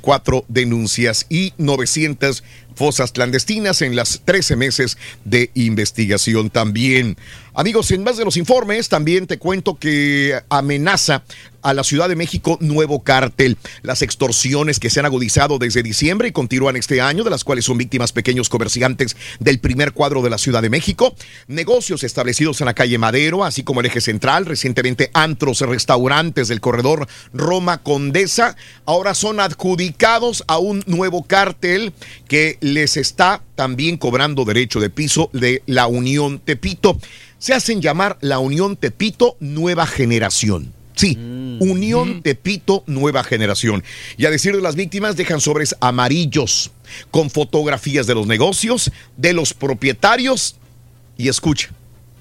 9.164 0.00 0.44
denuncias 0.48 1.26
y 1.28 1.52
900 1.58 2.42
fosas 2.74 3.12
clandestinas 3.12 3.82
en 3.82 3.96
las 3.96 4.22
13 4.24 4.56
meses 4.56 4.98
de 5.24 5.50
investigación 5.54 6.50
también. 6.50 7.16
Amigos, 7.54 7.90
en 7.90 8.04
más 8.04 8.18
de 8.18 8.24
los 8.24 8.36
informes, 8.36 8.88
también 8.88 9.26
te 9.26 9.38
cuento 9.38 9.78
que 9.78 10.38
amenaza 10.50 11.24
a 11.66 11.74
la 11.74 11.82
Ciudad 11.82 12.08
de 12.08 12.14
México 12.14 12.58
nuevo 12.60 13.02
cártel. 13.02 13.58
Las 13.82 14.00
extorsiones 14.00 14.78
que 14.78 14.88
se 14.88 15.00
han 15.00 15.06
agudizado 15.06 15.58
desde 15.58 15.82
diciembre 15.82 16.28
y 16.28 16.32
continúan 16.32 16.76
este 16.76 17.00
año, 17.00 17.24
de 17.24 17.30
las 17.30 17.42
cuales 17.42 17.64
son 17.64 17.76
víctimas 17.76 18.12
pequeños 18.12 18.48
comerciantes 18.48 19.16
del 19.40 19.58
primer 19.58 19.92
cuadro 19.92 20.22
de 20.22 20.30
la 20.30 20.38
Ciudad 20.38 20.62
de 20.62 20.70
México, 20.70 21.16
negocios 21.48 22.04
establecidos 22.04 22.60
en 22.60 22.66
la 22.66 22.74
calle 22.74 22.98
Madero, 22.98 23.44
así 23.44 23.64
como 23.64 23.80
el 23.80 23.86
eje 23.86 24.00
central, 24.00 24.46
recientemente 24.46 25.10
antros, 25.12 25.60
restaurantes 25.60 26.46
del 26.46 26.60
corredor 26.60 27.08
Roma 27.32 27.82
Condesa, 27.82 28.54
ahora 28.84 29.14
son 29.14 29.40
adjudicados 29.40 30.44
a 30.46 30.58
un 30.58 30.84
nuevo 30.86 31.24
cártel 31.24 31.92
que 32.28 32.58
les 32.60 32.96
está 32.96 33.42
también 33.56 33.96
cobrando 33.96 34.44
derecho 34.44 34.78
de 34.78 34.90
piso 34.90 35.30
de 35.32 35.64
la 35.66 35.88
Unión 35.88 36.38
Tepito. 36.38 36.96
Se 37.38 37.54
hacen 37.54 37.82
llamar 37.82 38.18
la 38.20 38.38
Unión 38.38 38.76
Tepito 38.76 39.36
Nueva 39.40 39.88
Generación. 39.88 40.75
Sí, 40.96 41.16
Unión 41.60 42.22
Tepito 42.22 42.82
Nueva 42.86 43.22
Generación. 43.22 43.84
Y 44.16 44.24
a 44.24 44.30
decir 44.30 44.56
de 44.56 44.62
las 44.62 44.76
víctimas, 44.76 45.14
dejan 45.14 45.42
sobres 45.42 45.76
amarillos 45.80 46.72
con 47.10 47.28
fotografías 47.30 48.06
de 48.06 48.14
los 48.14 48.26
negocios, 48.26 48.90
de 49.16 49.34
los 49.34 49.52
propietarios 49.52 50.56
y 51.18 51.28
escucha, 51.28 51.68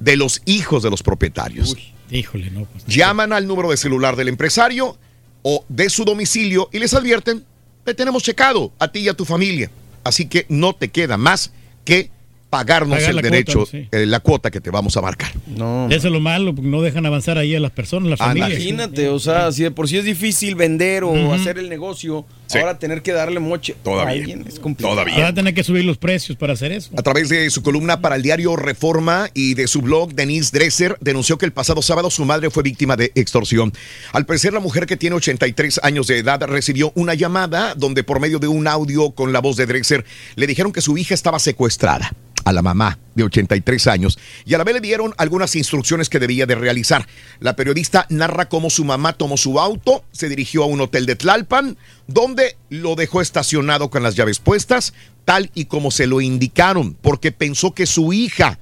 de 0.02 0.18
los 0.18 0.41
hijos 0.45 0.84
de 0.84 0.89
los 0.89 1.03
propietarios. 1.03 1.76
Híjole, 2.11 2.52
no. 2.52 2.65
Pues, 2.65 2.85
Llaman 2.85 3.31
al 3.31 3.47
número 3.47 3.72
de 3.72 3.77
celular 3.77 4.18
del 4.18 4.27
empresario 4.27 4.97
o 5.41 5.64
de 5.69 5.89
su 5.89 6.03
domicilio 6.03 6.69
y 6.73 6.80
les 6.80 6.93
advierten, 6.93 7.45
te 7.85 7.93
tenemos 7.93 8.23
checado 8.23 8.73
a 8.77 8.89
ti 8.89 8.99
y 8.99 9.07
a 9.07 9.14
tu 9.14 9.23
familia. 9.23 9.72
Así 10.03 10.27
que 10.27 10.45
no 10.49 10.73
te 10.73 10.89
queda 10.89 11.18
más 11.18 11.52
que 11.85 12.11
pagarnos 12.57 12.98
Pagar 12.99 13.11
el 13.15 13.22
derecho, 13.22 13.60
cuota, 13.60 13.72
sí. 13.72 13.88
eh, 13.91 14.06
la 14.06 14.19
cuota 14.22 14.49
que 14.52 14.61
te 14.61 14.69
vamos 14.72 14.95
a 14.98 15.02
marcar. 15.02 15.32
No. 15.48 15.88
Eso 15.91 16.07
es 16.07 16.14
lo 16.14 16.19
malo, 16.19 16.53
porque 16.56 16.69
no 16.69 16.82
dejan 16.82 17.06
avanzar 17.06 17.38
ahí 17.38 17.53
a 17.56 17.60
las 17.60 17.72
personas, 17.72 18.10
las 18.10 18.19
familias. 18.19 18.52
Imagínate, 18.52 19.10
o 19.10 19.19
sea, 19.19 19.52
si 19.52 19.64
de 19.64 19.72
por 19.72 19.88
sí 19.90 19.98
es 19.98 20.06
difícil 20.06 20.56
vender 20.56 21.03
o 21.03 21.34
hacer 21.34 21.57
el 21.57 21.69
negocio, 21.69 22.26
Sí. 22.48 22.60
ahora 22.60 22.77
tener 22.77 23.02
que 23.02 23.11
darle 23.11 23.40
moche 23.40 23.76
Todavía. 23.84 24.06
a 24.06 24.10
alguien 24.11 24.45
es 24.48 24.60
complicado. 24.60 24.94
Todavía. 24.94 25.15
Van 25.18 25.26
a 25.26 25.34
tener 25.34 25.56
que 25.56 25.64
subir 25.64 25.84
los 25.84 25.98
precios 25.98 26.38
para 26.38 26.53
hacer 26.53 26.72
eso. 26.72 26.91
A 26.95 27.02
través 27.02 27.27
de 27.27 27.49
su 27.49 27.64
columna 27.64 28.02
para 28.02 28.15
el 28.18 28.22
diario 28.22 28.56
Reforma 28.56 29.30
y 29.34 29.56
de 29.56 29.65
su 29.68 29.82
blog, 29.82 30.14
Denise 30.14 30.52
Dresser 30.56 30.95
denunció 31.02 31.40
que 31.40 31.45
el 31.48 31.53
pasado 31.53 31.82
sábado 31.82 32.11
su 32.11 32.23
madre 32.23 32.52
fue 32.52 32.61
víctima 32.61 32.95
de 32.95 33.11
extorsión. 33.15 33.73
Al 34.14 34.27
parecer, 34.27 34.53
la 34.53 34.60
mujer 34.60 34.86
que 34.86 34.95
tiene 34.95 35.15
83 35.15 35.80
años 35.82 36.06
de 36.06 36.19
edad 36.19 36.40
recibió 36.44 36.91
una 36.94 37.15
llamada 37.15 37.73
donde 37.73 38.03
por 38.03 38.19
medio 38.19 38.38
de 38.38 38.48
un 38.48 38.68
audio 38.68 39.10
con 39.11 39.34
la 39.34 39.40
voz 39.40 39.56
de 39.57 39.65
Dresser 39.65 40.06
le 40.36 40.45
dijeron 40.45 40.72
que 40.72 40.82
su 40.82 40.99
hija 40.99 41.15
estaba 41.15 41.40
secuestrada 41.40 42.14
a 42.45 42.53
la 42.53 42.61
mamá 42.61 42.99
de 43.15 43.23
83 43.23 43.88
años 43.88 44.17
y 44.45 44.53
a 44.53 44.57
la 44.57 44.63
vez 44.63 44.76
le 44.76 44.81
dieron 44.81 45.13
algunas 45.17 45.55
instrucciones 45.55 46.09
que 46.09 46.19
debía 46.19 46.45
de 46.45 46.55
realizar. 46.55 47.05
La 47.39 47.55
periodista 47.55 48.05
narra 48.09 48.47
cómo 48.47 48.69
su 48.69 48.85
mamá 48.85 49.13
tomó 49.13 49.35
su 49.35 49.59
auto, 49.59 50.05
se 50.11 50.30
dirigió 50.30 50.63
a 50.63 50.67
un 50.67 50.80
hotel 50.80 51.05
de 51.05 51.15
Tlalpan, 51.15 51.77
donde 52.07 52.55
lo 52.69 52.95
dejó 52.95 53.22
estacionado 53.22 53.89
con 53.89 54.03
las 54.03 54.15
llaves 54.15 54.39
puestas, 54.39 54.93
tal 55.26 55.51
y 55.53 55.65
como 55.65 55.91
se 55.91 56.07
lo 56.07 56.22
indicaron, 56.22 56.95
porque 57.01 57.31
pensó 57.31 57.73
que 57.73 57.85
su 57.85 58.13
hija 58.13 58.59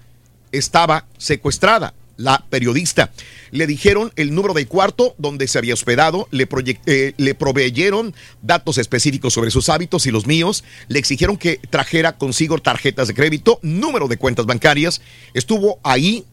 estaba 0.52 1.06
secuestrada. 1.18 1.94
La 2.24 2.46
periodista 2.50 3.12
le 3.52 3.68
dijeron 3.68 4.14
el 4.16 4.34
número 4.34 4.54
de 4.54 4.66
cuarto 4.66 5.14
donde 5.18 5.50
se 5.50 5.58
había 5.58 5.74
hospedado, 5.74 6.30
eh, 6.32 7.14
le 7.18 7.36
proveyeron 7.36 8.16
datos 8.42 8.78
específicos 8.78 9.34
sobre 9.34 9.52
sus 9.52 9.68
hábitos 9.68 10.08
y 10.08 10.12
los 10.12 10.26
míos, 10.26 10.64
le 10.88 11.00
exigieron 11.00 11.36
que 11.36 11.60
trajera 11.70 12.18
consigo 12.18 12.58
tarjetas 12.60 13.10
de 13.10 13.14
crédito, 13.14 13.60
número 13.62 14.08
de 14.08 14.16
cuentas 14.16 14.46
bancarias, 14.46 15.02
estuvo 15.34 15.80
ahí 15.84 16.24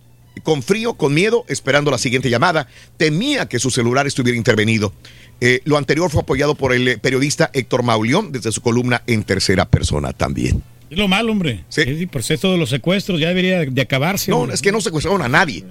con 0.44 0.62
frío, 0.62 0.94
con 0.94 1.12
miedo, 1.12 1.44
esperando 1.48 1.90
la 1.90 1.98
siguiente 1.98 2.30
llamada, 2.30 2.68
temía 2.96 3.48
que 3.48 3.58
su 3.58 3.72
celular 3.72 4.06
estuviera 4.06 4.38
intervenido. 4.38 4.92
Eh, 5.40 5.60
lo 5.64 5.76
anterior 5.76 6.08
fue 6.08 6.22
apoyado 6.22 6.54
por 6.54 6.72
el 6.72 6.86
eh, 6.86 6.98
periodista 6.98 7.50
Héctor 7.52 7.82
Mauleón 7.82 8.30
desde 8.30 8.52
su 8.52 8.60
columna 8.60 9.02
en 9.08 9.24
tercera 9.24 9.68
persona 9.68 10.12
también. 10.12 10.62
Es 10.90 10.98
lo 10.98 11.06
malo, 11.06 11.30
hombre. 11.30 11.64
Sí. 11.68 11.82
El 11.82 12.08
proceso 12.08 12.50
de 12.50 12.58
los 12.58 12.68
secuestros 12.68 13.20
ya 13.20 13.28
debería 13.28 13.64
de 13.64 13.80
acabarse. 13.80 14.32
No, 14.32 14.38
hombre. 14.38 14.54
es 14.54 14.60
que 14.60 14.72
no 14.72 14.80
secuestraron 14.80 15.22
a 15.22 15.28
nadie. 15.28 15.64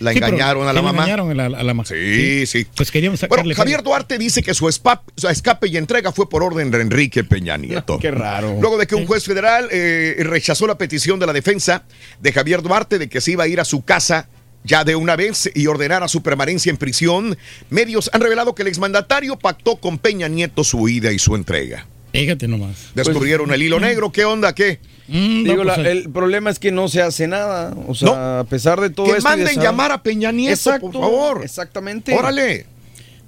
La 0.00 0.12
Sí, 0.12 0.20
pero 0.20 0.26
engañaron 0.26 0.68
a 0.68 0.72
la 0.74 0.82
mamá. 0.82 1.04
engañaron 1.04 1.30
a 1.30 1.34
la, 1.34 1.46
a 1.46 1.62
la 1.62 1.74
mamá. 1.74 1.86
Sí, 1.86 2.46
sí. 2.46 2.66
Pues 2.76 2.90
queríamos 2.90 3.18
Bueno, 3.20 3.36
sacarle. 3.36 3.54
Javier 3.54 3.82
Duarte 3.82 4.18
dice 4.18 4.42
que 4.42 4.52
su, 4.52 4.68
escape 4.68 5.68
y 5.68 5.78
entrega 5.78 6.12
fue 6.12 6.28
por 6.28 6.42
orden 6.42 6.70
de 6.70 6.82
Enrique 6.82 7.24
Peña 7.24 7.56
Nieto. 7.56 7.98
Qué 7.98 8.10
raro. 8.10 8.58
Luego 8.60 8.76
de 8.76 8.86
que 8.86 8.94
un 8.94 9.06
juez 9.06 9.24
federal 9.24 9.68
eh, 9.72 10.16
rechazó 10.18 10.66
la 10.66 10.76
petición 10.76 11.18
de 11.18 11.26
la 11.26 11.32
defensa 11.32 11.84
de 12.20 12.32
Javier 12.32 12.60
Duarte 12.60 12.98
de 12.98 13.08
que 13.08 13.22
se 13.22 13.32
iba 13.32 13.44
a 13.44 13.48
ir 13.48 13.60
a 13.60 13.64
su 13.64 13.82
casa 13.82 14.28
ya 14.62 14.84
de 14.84 14.96
una 14.96 15.16
vez 15.16 15.50
y 15.54 15.68
ordenara 15.68 16.08
su 16.08 16.22
permanencia 16.22 16.70
en 16.70 16.76
prisión, 16.76 17.38
medios 17.70 18.10
han 18.12 18.20
revelado 18.20 18.54
que 18.54 18.62
el 18.62 18.68
exmandatario 18.68 19.38
pactó 19.38 19.76
con 19.76 19.96
Peña 19.98 20.28
Nieto 20.28 20.64
su 20.64 20.78
huida 20.78 21.12
y 21.12 21.18
su 21.18 21.34
entrega. 21.34 21.86
Fíjate 22.20 22.48
nomás. 22.48 22.90
Descubrieron 22.94 23.52
el 23.52 23.62
hilo 23.62 23.80
negro, 23.80 24.10
¿qué 24.12 24.24
onda? 24.24 24.54
¿Qué? 24.54 24.78
Digo, 25.08 25.62
la- 25.64 25.74
el 25.76 26.10
problema 26.10 26.50
es 26.50 26.58
que 26.58 26.72
no 26.72 26.88
se 26.88 27.00
hace 27.02 27.28
nada. 27.28 27.74
O 27.86 27.94
sea, 27.94 28.40
a 28.40 28.44
pesar 28.44 28.80
de 28.80 28.90
todo 28.90 29.06
Que 29.06 29.12
esto 29.18 29.22
manden 29.28 29.60
llamar 29.60 29.92
a 29.92 30.02
Peña 30.02 30.32
Nieto, 30.32 30.52
Exacto, 30.54 30.90
por 30.90 31.00
favor. 31.02 31.40
Exactamente. 31.44 32.14
Órale. 32.14 32.66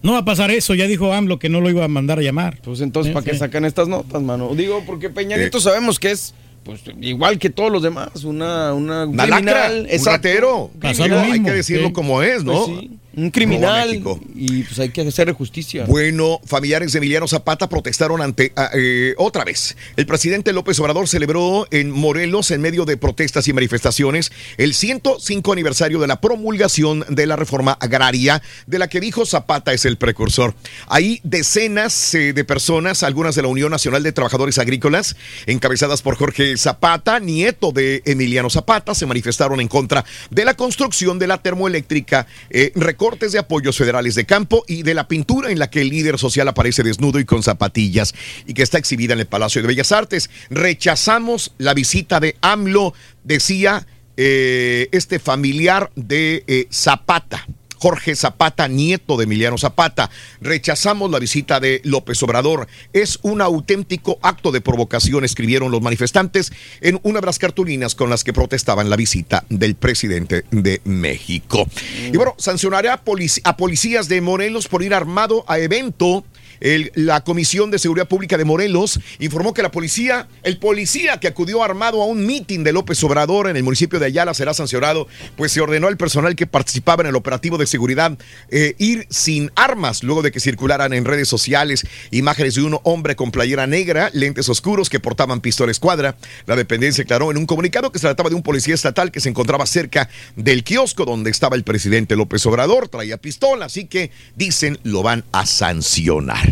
No 0.03 0.13
va 0.13 0.19
a 0.19 0.25
pasar 0.25 0.51
eso, 0.51 0.75
ya 0.75 0.87
dijo 0.87 1.13
AMLO 1.13 1.39
que 1.41 1.49
no 1.49 1.61
lo 1.61 1.71
iba 1.71 1.85
a 1.85 1.89
mandar 1.89 2.19
a 2.19 2.23
llamar. 2.23 2.59
Pues 2.63 2.81
entonces, 2.81 3.11
Sí, 3.11 3.15
¿para 3.15 3.25
qué 3.25 3.33
sí. 3.33 3.39
sacan 3.39 3.65
estas 3.65 3.89
notas, 3.89 4.23
mano? 4.23 4.55
Digo, 4.55 4.83
porque 4.87 5.11
Peña 5.11 5.37
Nieto 5.37 5.61
sabemos 5.61 5.99
que 5.99 6.13
es 6.13 6.35
pues 6.65 6.83
igual 7.01 7.39
que 7.39 7.49
todos 7.51 7.73
los 7.73 7.83
demás, 7.83 8.25
una, 8.25 8.75
una 8.75 9.05
un 9.05 9.15
Una 9.15 9.27
lacra, 9.27 9.37
criminal, 9.37 9.81
un 9.81 9.87
exacto. 9.87 10.11
ratero. 10.11 10.71
Pasó 10.81 11.05
hay 11.05 11.43
que 11.43 11.51
decirlo 11.51 11.89
sí. 11.89 11.93
como 11.95 12.23
es, 12.23 12.45
¿no? 12.45 12.67
Pues 12.67 12.81
sí, 12.81 12.91
un 13.19 13.31
criminal 13.31 14.01
y 14.35 14.63
pues 14.63 14.79
hay 14.79 14.91
que 14.91 15.01
hacerle 15.01 15.33
justicia. 15.33 15.85
Bueno, 15.87 16.41
familiares 16.45 16.93
de 16.93 16.99
Emiliano 16.99 17.27
Zapata 17.27 17.69
protestaron 17.69 18.23
ante 18.23 18.53
ah, 18.55 18.71
eh, 18.75 19.15
otra 19.19 19.45
vez. 19.45 19.77
El 19.97 20.07
presidente 20.07 20.53
López 20.53 20.79
Obrador 20.79 21.09
celebró 21.09 21.67
en 21.73 21.91
Morelos, 21.91 22.53
en 22.53 22.61
medio 22.61 22.85
de 22.85 22.97
protestas 22.97 23.49
y 23.49 23.53
manifestaciones, 23.53 24.31
el 24.57 24.73
105 24.73 25.53
aniversario 25.53 25.99
de 25.99 26.07
la 26.07 26.21
promulgación 26.21 27.05
de 27.09 27.27
la 27.27 27.35
reforma 27.35 27.77
agraria, 27.81 28.41
de 28.67 28.79
la 28.79 28.89
que 28.89 29.01
dijo 29.01 29.27
Zapata 29.27 29.73
es 29.73 29.85
el 29.85 29.97
precursor. 29.97 30.55
Ahí 30.87 31.21
decenas 31.25 32.15
eh, 32.15 32.33
de 32.33 32.45
personas, 32.45 33.03
algunas 33.03 33.35
de 33.35 33.43
la 33.43 33.49
Unión 33.49 33.71
Nacional 33.71 34.05
de 34.05 34.13
Trabajadores 34.13 34.59
Agrícolas, 34.59 35.17
encabezadas 35.47 36.03
por 36.03 36.17
Jorge 36.17 36.57
Zapata, 36.57 37.19
nieto 37.19 37.73
de 37.73 38.03
Emiliano 38.05 38.49
Zapata, 38.49 38.95
se 38.95 39.07
manifestaron 39.07 39.61
en 39.61 39.69
contra 39.69 40.05
de 40.31 40.45
la 40.45 40.55
construcción 40.55 41.19
de 41.19 41.27
la 41.27 41.43
termoeléctrica, 41.43 42.27
eh, 42.51 42.71
recortes 43.09 43.33
de 43.33 43.39
apoyos 43.39 43.79
federales 43.79 44.15
de 44.15 44.27
campo 44.27 44.65
y 44.69 44.83
de 44.83 44.93
la 44.93 45.09
pintura 45.09 45.51
en 45.51 45.59
la 45.59 45.71
que 45.71 45.81
el 45.81 45.89
líder 45.89 46.19
social 46.19 46.47
aparece 46.47 46.83
desnudo 46.83 47.19
y 47.19 47.25
con 47.25 47.43
zapatillas 47.43 48.15
y 48.47 48.53
que 48.53 48.63
está 48.63 48.77
exhibida 48.77 49.15
en 49.15 49.21
el 49.21 49.27
Palacio 49.27 49.63
de 49.63 49.69
Bellas 49.69 49.93
Artes. 49.93 50.29
Rechazamos 50.51 51.55
la 51.57 51.73
visita 51.73 52.21
de 52.21 52.37
AMLO, 52.43 52.93
decía 53.25 53.87
eh, 54.19 54.91
este 54.93 55.19
familiar 55.21 55.91
de 55.97 56.45
eh, 56.47 56.67
Zapata. 56.71 57.47
Jorge 57.79 58.15
Zapata, 58.17 58.69
nieto 58.69 59.17
de 59.17 59.25
Emiliano 59.25 59.59
Zapata. 59.59 60.11
Rechazamos 60.41 61.11
la 61.11 61.19
visita 61.19 61.61
de 61.61 61.81
López 61.85 62.23
Obrador. 62.23 62.69
Es 62.93 63.19
un 63.23 63.41
auténtico 63.41 64.19
acto 64.23 64.53
de 64.53 64.61
provocación, 64.61 65.25
escribieron 65.25 65.71
los 65.71 65.83
manifestantes 65.83 66.53
en 66.81 67.01
una 67.03 67.21
de 67.21 67.27
las 67.27 67.39
cartulinas 67.39 67.95
con 67.95 68.11
las 68.11 68.25
que 68.25 68.33
protestaban 68.33 68.91
la 68.91 68.97
visita 68.97 69.45
del 69.49 69.75
presidente 69.75 70.45
de 70.51 70.81
México. 70.85 71.67
Y 72.13 72.17
bueno, 72.17 72.35
sancionará 72.39 72.95
a, 72.95 73.05
polic- 73.05 73.41
a 73.45 73.57
policías 73.57 74.09
de 74.09 74.21
Morelos 74.21 74.69
por 74.69 74.83
ir 74.83 74.95
armado 74.95 75.45
a 75.49 75.59
evento. 75.59 76.25
La 76.61 77.23
Comisión 77.23 77.71
de 77.71 77.79
Seguridad 77.79 78.09
Pública 78.09 78.37
de 78.37 78.45
Morelos 78.45 79.01
informó 79.19 79.55
que 79.55 79.63
la 79.63 79.71
policía, 79.71 80.29
el 80.43 80.59
policía 80.59 81.21
que 81.21 81.29
acudió 81.29 81.63
armado 81.63 82.03
a 82.03 82.07
un 82.07 82.27
mitin 82.27 82.65
de 82.65 82.73
López 82.73 83.03
Obrador 83.05 83.49
en 83.49 83.57
el 83.57 83.63
municipio 83.63 83.99
de 83.99 84.07
Ayala 84.07 84.35
será 84.35 84.55
sancionado, 84.55 85.09
pues 85.37 85.53
se 85.53 85.61
ordenó 85.61 85.89
al 85.89 85.97
personal 85.97 86.37
que 86.37 86.47
participaba 86.47 87.03
en 87.03 87.09
el 87.09 87.17
operativo 87.17 87.59
de 87.59 87.67
seguridad 87.67 88.19
eh, 88.51 88.75
ir 88.79 89.07
sin 89.11 89.51
armas 89.55 90.03
luego 90.03 90.23
de 90.23 90.33
que 90.33 90.41
circularan 90.41 90.93
en 90.93 91.05
redes 91.05 91.29
sociales 91.29 91.87
imágenes 92.11 92.55
de 92.55 92.63
un 92.63 92.79
hombre 92.85 93.17
con 93.17 93.31
playera 93.31 93.67
negra, 93.67 94.11
lentes 94.13 94.49
oscuros 94.49 94.89
que 94.91 95.01
portaban 95.01 95.41
pistola 95.41 95.71
escuadra. 95.71 96.17
La 96.47 96.57
dependencia 96.57 97.05
aclaró 97.05 97.31
en 97.31 97.37
un 97.37 97.47
comunicado 97.47 97.93
que 97.93 97.99
se 97.99 98.07
trataba 98.07 98.31
de 98.31 98.37
un 98.37 98.43
policía 98.43 98.75
estatal 98.75 99.11
que 99.11 99.21
se 99.21 99.29
encontraba 99.29 99.67
cerca 99.67 100.09
del 100.37 100.65
kiosco 100.65 101.05
donde 101.05 101.31
estaba 101.31 101.57
el 101.57 101.65
presidente 101.65 102.17
López 102.17 102.45
Obrador, 102.47 102.89
traía 102.89 103.17
pistola, 103.17 103.67
así 103.67 103.87
que 103.87 104.11
dicen 104.37 104.79
lo 104.83 105.03
van 105.03 105.25
a 105.33 105.47
sancionar. 105.47 106.48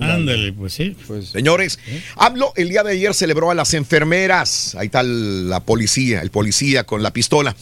Ándale, 0.00 0.52
pues 0.52 0.74
sí. 0.74 0.96
Señores, 1.32 1.78
hablo 2.16 2.52
el 2.54 2.68
día 2.68 2.84
de 2.84 2.92
ayer 2.92 3.12
celebró 3.12 3.50
a 3.50 3.54
las 3.54 3.74
enfermeras. 3.74 4.76
Ahí 4.76 4.86
está 4.86 5.02
la 5.02 5.60
policía, 5.60 6.20
el 6.20 6.30
policía 6.30 6.84
con 6.84 7.02
la 7.02 7.12
pistola. 7.12 7.56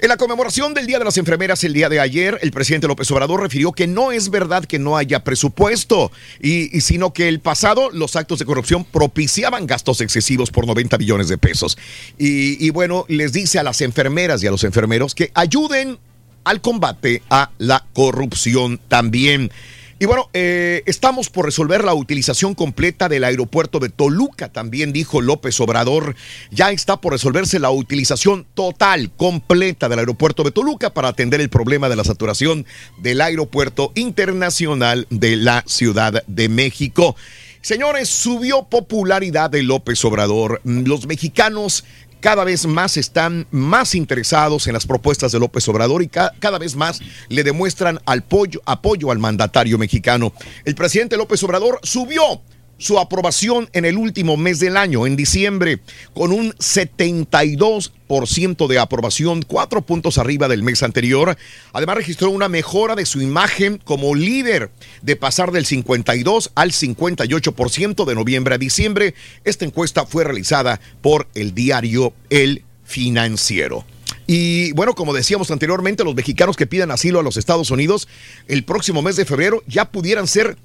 En 0.00 0.08
la 0.08 0.16
conmemoración 0.16 0.74
del 0.74 0.86
Día 0.86 0.98
de 0.98 1.04
las 1.04 1.18
Enfermeras 1.18 1.64
el 1.64 1.72
día 1.72 1.88
de 1.88 1.98
ayer, 1.98 2.38
el 2.42 2.52
presidente 2.52 2.86
López 2.86 3.10
Obrador 3.10 3.40
refirió 3.40 3.72
que 3.72 3.86
no 3.86 4.12
es 4.12 4.30
verdad 4.30 4.64
que 4.64 4.78
no 4.78 4.96
haya 4.96 5.24
presupuesto, 5.24 6.12
y, 6.40 6.76
y 6.76 6.82
sino 6.82 7.12
que 7.12 7.28
el 7.28 7.40
pasado 7.40 7.90
los 7.90 8.14
actos 8.14 8.38
de 8.38 8.44
corrupción 8.44 8.84
propiciaban 8.84 9.66
gastos 9.66 10.00
excesivos 10.00 10.50
por 10.50 10.66
90 10.66 10.96
billones 10.98 11.28
de 11.28 11.38
pesos. 11.38 11.76
Y, 12.16 12.64
y 12.64 12.70
bueno, 12.70 13.04
les 13.08 13.32
dice 13.32 13.58
a 13.58 13.62
las 13.62 13.80
enfermeras 13.80 14.42
y 14.42 14.46
a 14.46 14.50
los 14.50 14.64
enfermeros 14.64 15.14
que 15.14 15.32
ayuden 15.34 15.98
al 16.44 16.60
combate 16.60 17.22
a 17.30 17.50
la 17.58 17.84
corrupción 17.92 18.80
también. 18.88 19.50
Y 20.02 20.04
bueno, 20.04 20.28
eh, 20.32 20.82
estamos 20.86 21.30
por 21.30 21.44
resolver 21.44 21.84
la 21.84 21.94
utilización 21.94 22.56
completa 22.56 23.08
del 23.08 23.22
aeropuerto 23.22 23.78
de 23.78 23.88
Toluca, 23.88 24.48
también 24.48 24.92
dijo 24.92 25.20
López 25.20 25.60
Obrador. 25.60 26.16
Ya 26.50 26.72
está 26.72 27.00
por 27.00 27.12
resolverse 27.12 27.60
la 27.60 27.70
utilización 27.70 28.44
total, 28.54 29.12
completa 29.16 29.88
del 29.88 30.00
aeropuerto 30.00 30.42
de 30.42 30.50
Toluca 30.50 30.92
para 30.92 31.06
atender 31.06 31.40
el 31.40 31.50
problema 31.50 31.88
de 31.88 31.94
la 31.94 32.02
saturación 32.02 32.66
del 32.98 33.20
aeropuerto 33.20 33.92
internacional 33.94 35.06
de 35.08 35.36
la 35.36 35.62
Ciudad 35.68 36.24
de 36.26 36.48
México. 36.48 37.14
Señores, 37.60 38.08
subió 38.08 38.64
popularidad 38.64 39.50
de 39.50 39.62
López 39.62 40.04
Obrador. 40.04 40.60
Los 40.64 41.06
mexicanos 41.06 41.84
cada 42.22 42.44
vez 42.44 42.66
más 42.66 42.96
están 42.96 43.46
más 43.50 43.94
interesados 43.96 44.66
en 44.68 44.72
las 44.72 44.86
propuestas 44.86 45.32
de 45.32 45.40
López 45.40 45.68
Obrador 45.68 46.02
y 46.02 46.08
ca- 46.08 46.32
cada 46.38 46.56
vez 46.58 46.76
más 46.76 47.00
le 47.28 47.42
demuestran 47.42 47.98
apoyo 48.06 49.10
al 49.10 49.18
mandatario 49.18 49.76
mexicano. 49.76 50.32
El 50.64 50.76
presidente 50.76 51.16
López 51.16 51.42
Obrador 51.42 51.80
subió 51.82 52.40
su 52.82 52.98
aprobación 52.98 53.70
en 53.74 53.84
el 53.84 53.96
último 53.96 54.36
mes 54.36 54.58
del 54.58 54.76
año, 54.76 55.06
en 55.06 55.14
diciembre, 55.14 55.78
con 56.14 56.32
un 56.32 56.52
72% 56.54 58.66
de 58.66 58.78
aprobación, 58.80 59.42
cuatro 59.42 59.82
puntos 59.82 60.18
arriba 60.18 60.48
del 60.48 60.64
mes 60.64 60.82
anterior. 60.82 61.38
Además 61.72 61.98
registró 61.98 62.30
una 62.30 62.48
mejora 62.48 62.96
de 62.96 63.06
su 63.06 63.22
imagen 63.22 63.80
como 63.84 64.16
líder, 64.16 64.72
de 65.00 65.14
pasar 65.14 65.52
del 65.52 65.64
52 65.64 66.50
al 66.56 66.72
58% 66.72 68.04
de 68.04 68.14
noviembre 68.16 68.56
a 68.56 68.58
diciembre. 68.58 69.14
Esta 69.44 69.64
encuesta 69.64 70.04
fue 70.04 70.24
realizada 70.24 70.80
por 71.02 71.28
el 71.36 71.54
diario 71.54 72.14
El 72.30 72.64
Financiero. 72.82 73.84
Y 74.26 74.72
bueno, 74.72 74.96
como 74.96 75.14
decíamos 75.14 75.52
anteriormente, 75.52 76.02
los 76.02 76.16
mexicanos 76.16 76.56
que 76.56 76.66
pidan 76.66 76.90
asilo 76.90 77.20
a 77.20 77.22
los 77.22 77.36
Estados 77.36 77.70
Unidos 77.70 78.08
el 78.48 78.64
próximo 78.64 79.02
mes 79.02 79.14
de 79.14 79.24
febrero 79.24 79.62
ya 79.68 79.92
pudieran 79.92 80.26
ser 80.26 80.56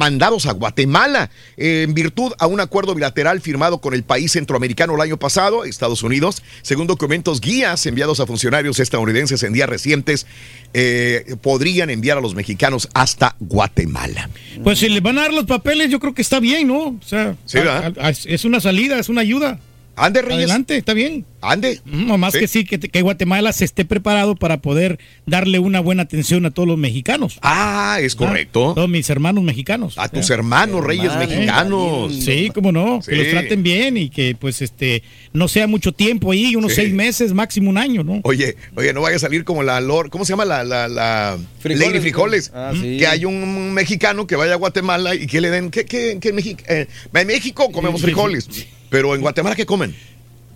mandados 0.00 0.44
a 0.46 0.52
Guatemala 0.52 1.30
eh, 1.56 1.82
en 1.82 1.94
virtud 1.94 2.32
a 2.38 2.46
un 2.46 2.60
acuerdo 2.60 2.94
bilateral 2.94 3.40
firmado 3.40 3.80
con 3.80 3.94
el 3.94 4.04
país 4.04 4.32
centroamericano 4.32 4.94
el 4.94 5.00
año 5.00 5.16
pasado, 5.16 5.64
Estados 5.64 6.02
Unidos, 6.02 6.42
según 6.62 6.86
documentos 6.86 7.40
guías 7.40 7.84
enviados 7.86 8.20
a 8.20 8.26
funcionarios 8.26 8.78
estadounidenses 8.78 9.42
en 9.42 9.54
días 9.54 9.68
recientes, 9.68 10.26
eh, 10.74 11.34
podrían 11.40 11.88
enviar 11.88 12.18
a 12.18 12.20
los 12.20 12.34
mexicanos 12.34 12.88
hasta 12.92 13.36
Guatemala. 13.40 14.28
Pues 14.62 14.78
si 14.78 14.88
le 14.90 15.00
van 15.00 15.18
a 15.18 15.22
dar 15.22 15.32
los 15.32 15.46
papeles, 15.46 15.90
yo 15.90 15.98
creo 15.98 16.12
que 16.14 16.22
está 16.22 16.40
bien, 16.40 16.68
¿no? 16.68 16.78
O 16.88 16.98
sea, 17.04 17.34
Sí, 17.46 17.58
¿verdad? 17.58 17.94
a- 17.98 18.06
a- 18.08 18.10
es 18.10 18.44
una 18.44 18.60
salida, 18.60 18.98
es 18.98 19.08
una 19.08 19.22
ayuda. 19.22 19.58
Ande, 19.96 20.20
Reyes. 20.22 20.44
Adelante, 20.44 20.76
está 20.76 20.92
bien. 20.94 21.24
Ande. 21.40 21.80
No 21.84 22.18
más 22.18 22.34
que 22.34 22.48
sí, 22.48 22.64
que, 22.64 22.78
que 22.78 23.02
Guatemala 23.02 23.52
se 23.52 23.64
esté 23.64 23.84
preparado 23.84 24.34
para 24.36 24.60
poder 24.60 24.98
darle 25.26 25.58
una 25.58 25.80
buena 25.80 26.02
atención 26.02 26.44
a 26.44 26.50
todos 26.50 26.68
los 26.68 26.76
mexicanos. 26.76 27.38
Ah, 27.42 27.98
es 28.00 28.14
correcto. 28.14 28.72
todos 28.74 28.88
mis 28.88 29.08
hermanos 29.10 29.42
mexicanos. 29.44 29.94
A 29.96 30.08
tus 30.08 30.28
hermanos 30.30 30.84
reyes 30.84 31.14
mexicanos. 31.16 32.14
Sí, 32.14 32.50
cómo 32.54 32.72
no, 32.72 33.00
que 33.06 33.16
los 33.16 33.28
traten 33.28 33.62
bien 33.62 33.96
y 33.96 34.10
que 34.10 34.34
pues 34.38 34.60
este 34.62 35.02
no 35.32 35.48
sea 35.48 35.66
mucho 35.66 35.92
tiempo 35.92 36.32
ahí, 36.32 36.56
unos 36.56 36.72
Sí. 36.74 36.82
seis 36.82 36.92
meses, 36.94 37.32
máximo 37.32 37.70
un 37.70 37.78
año, 37.78 38.02
¿no? 38.04 38.20
Oye, 38.24 38.56
oye, 38.74 38.92
no 38.92 39.00
vaya 39.02 39.16
a 39.16 39.20
salir 39.20 39.44
como 39.44 39.62
la 39.62 39.80
Lord, 39.80 40.10
¿cómo 40.10 40.24
se 40.24 40.32
llama 40.32 40.44
la, 40.44 40.62
la, 40.64 40.88
la 40.88 41.38
Frijoles, 41.60 41.88
Lady 41.88 42.00
Frijoles? 42.00 42.52
ah, 42.54 42.72
sí. 42.74 42.98
Que 42.98 43.06
hay 43.06 43.24
un 43.24 43.72
mexicano 43.72 44.26
que 44.26 44.36
vaya 44.36 44.52
a 44.54 44.56
Guatemala 44.56 45.14
y 45.14 45.26
que 45.26 45.40
le 45.40 45.50
den, 45.50 45.70
¿qué, 45.70 45.84
qué, 45.84 46.18
qué 46.20 46.28
en 46.30 46.34
México? 46.34 46.62
Eh, 46.68 46.86
en 47.14 47.26
México 47.26 47.70
comemos 47.72 48.00
Sí, 48.00 48.06
sí, 48.06 48.12
frijoles, 48.12 48.48
pero 48.90 49.14
en 49.14 49.20
Guatemala 49.20 49.54
¿qué 49.56 49.66
comen? 49.66 49.94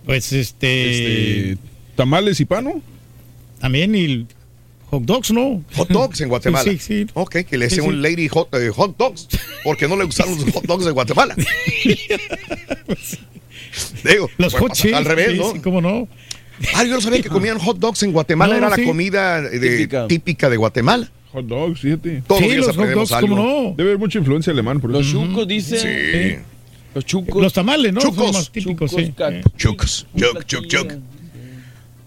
Pues 0.05 0.31
este, 0.33 1.57
tamales 1.95 2.39
y 2.39 2.45
pano. 2.45 2.81
También 3.59 3.93
y 3.95 4.25
hot 4.89 5.03
dogs, 5.03 5.31
¿no? 5.31 5.63
Hot 5.75 5.89
dogs 5.89 6.19
en 6.21 6.29
Guatemala. 6.29 6.63
Sí, 6.69 6.77
sí. 6.79 7.05
Ok, 7.13 7.37
que 7.47 7.57
le 7.57 7.69
Sí, 7.69 7.75
sí. 7.75 7.81
un 7.81 8.01
Lady 8.01 8.27
hot, 8.27 8.53
eh, 8.55 8.69
hot 8.69 8.97
Dogs, 8.97 9.27
porque 9.63 9.87
no 9.87 9.95
le 9.95 10.03
gustaron 10.05 10.35
los 10.35 10.51
hot 10.53 10.65
dogs 10.65 10.85
de 10.85 10.91
Guatemala. 10.91 11.35
Digo, 14.03 14.29
Los 14.37 14.53
hot 14.55 14.73
chips, 14.73 14.93
al 14.95 15.05
revés, 15.05 15.31
sí, 15.33 15.37
¿no? 15.37 15.51
sí, 15.53 15.59
cómo 15.59 15.81
no. 15.81 16.07
Ah, 16.75 16.83
yo 16.83 16.95
no 16.95 17.01
sabía 17.01 17.21
que 17.21 17.29
comían 17.29 17.57
hot 17.59 17.77
dogs 17.77 18.03
en 18.03 18.11
Guatemala, 18.11 18.53
No, 18.59 18.67
era 18.67 18.75
sí. 18.75 18.81
la 18.81 18.87
comida 18.87 19.41
de- 19.41 19.59
Típica. 19.59 20.07
típica. 20.07 20.49
de 20.49 20.57
Guatemala. 20.57 21.09
Hot 21.31 21.45
dogs, 21.45 21.79
fíjate. 21.79 22.21
Todos 22.27 22.41
Sí, 22.41 22.45
los 22.47 22.53
días 22.55 22.67
los 22.67 22.75
hot 22.75 22.89
dogs, 22.95 23.11
algo. 23.13 23.27
¿cómo 23.35 23.43
no? 23.69 23.73
Debe 23.77 23.89
haber 23.91 23.99
mucha 23.99 24.19
influencia 24.19 24.51
alemana 24.51 24.79
por 24.79 24.89
Los 24.91 25.07
eso. 25.07 25.25
chucos, 25.25 25.47
dice. 25.47 25.77
Sí. 25.79 26.41
Los 26.93 27.05
chucos. 27.05 27.41
Los 27.41 27.53
tamales, 27.53 27.93
¿no? 27.93 28.01
Chucos. 28.01 28.25
Son 28.25 28.33
más 28.33 28.51
típicos, 28.51 28.91
Chucos, 28.91 29.05
sí. 29.05 29.13
Chucos, 29.57 30.07
chuc, 30.15 30.45
chuc, 30.45 30.67
chuc. 30.67 30.93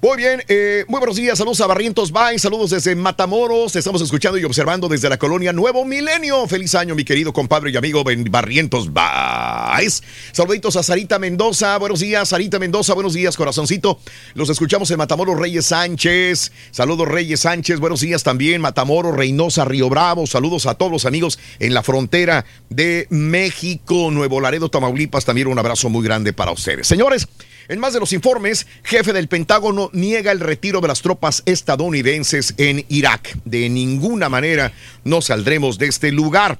Muy 0.04 0.18
bien, 0.18 0.44
eh, 0.48 0.84
muy 0.86 0.98
buenos 0.98 1.16
días, 1.16 1.38
saludos 1.38 1.62
a 1.62 1.66
Barrientos 1.66 2.12
Bay, 2.12 2.38
saludos 2.38 2.68
desde 2.68 2.94
Matamoros, 2.94 3.74
estamos 3.74 4.02
escuchando 4.02 4.36
y 4.36 4.44
observando 4.44 4.86
desde 4.86 5.08
la 5.08 5.16
colonia 5.16 5.50
Nuevo 5.54 5.86
Milenio. 5.86 6.46
Feliz 6.46 6.74
año, 6.74 6.94
mi 6.94 7.04
querido 7.04 7.32
compadre 7.32 7.70
y 7.70 7.76
amigo 7.78 8.04
Barrientos 8.04 8.92
Bay. 8.92 9.88
Saluditos 10.30 10.76
a 10.76 10.82
Sarita 10.82 11.18
Mendoza, 11.18 11.78
buenos 11.78 12.00
días, 12.00 12.28
Sarita 12.28 12.58
Mendoza, 12.58 12.92
buenos 12.92 13.14
días, 13.14 13.34
corazoncito. 13.34 13.98
Los 14.34 14.50
escuchamos 14.50 14.90
en 14.90 14.98
Matamoros 14.98 15.40
Reyes 15.40 15.64
Sánchez, 15.64 16.52
saludos 16.70 17.08
Reyes 17.08 17.40
Sánchez, 17.40 17.80
buenos 17.80 18.02
días 18.02 18.22
también, 18.22 18.60
Matamoros, 18.60 19.16
Reynosa, 19.16 19.64
Río 19.64 19.88
Bravo, 19.88 20.26
saludos 20.26 20.66
a 20.66 20.74
todos 20.74 20.92
los 20.92 21.06
amigos 21.06 21.38
en 21.60 21.72
la 21.72 21.82
frontera 21.82 22.44
de 22.68 23.06
México, 23.08 24.10
Nuevo 24.10 24.42
Laredo, 24.42 24.68
Tamaulipas, 24.68 25.24
también 25.24 25.46
un 25.46 25.58
abrazo 25.58 25.88
muy 25.88 26.04
grande 26.04 26.34
para 26.34 26.52
ustedes. 26.52 26.86
Señores, 26.86 27.26
en 27.68 27.78
más 27.78 27.92
de 27.92 28.00
los 28.00 28.12
informes, 28.12 28.66
jefe 28.82 29.12
del 29.12 29.28
Pentágono 29.28 29.90
niega 29.92 30.32
el 30.32 30.40
retiro 30.40 30.80
de 30.80 30.88
las 30.88 31.02
tropas 31.02 31.42
estadounidenses 31.46 32.54
en 32.58 32.84
Irak. 32.88 33.36
De 33.44 33.68
ninguna 33.68 34.28
manera 34.28 34.72
no 35.04 35.22
saldremos 35.22 35.78
de 35.78 35.86
este 35.86 36.12
lugar. 36.12 36.58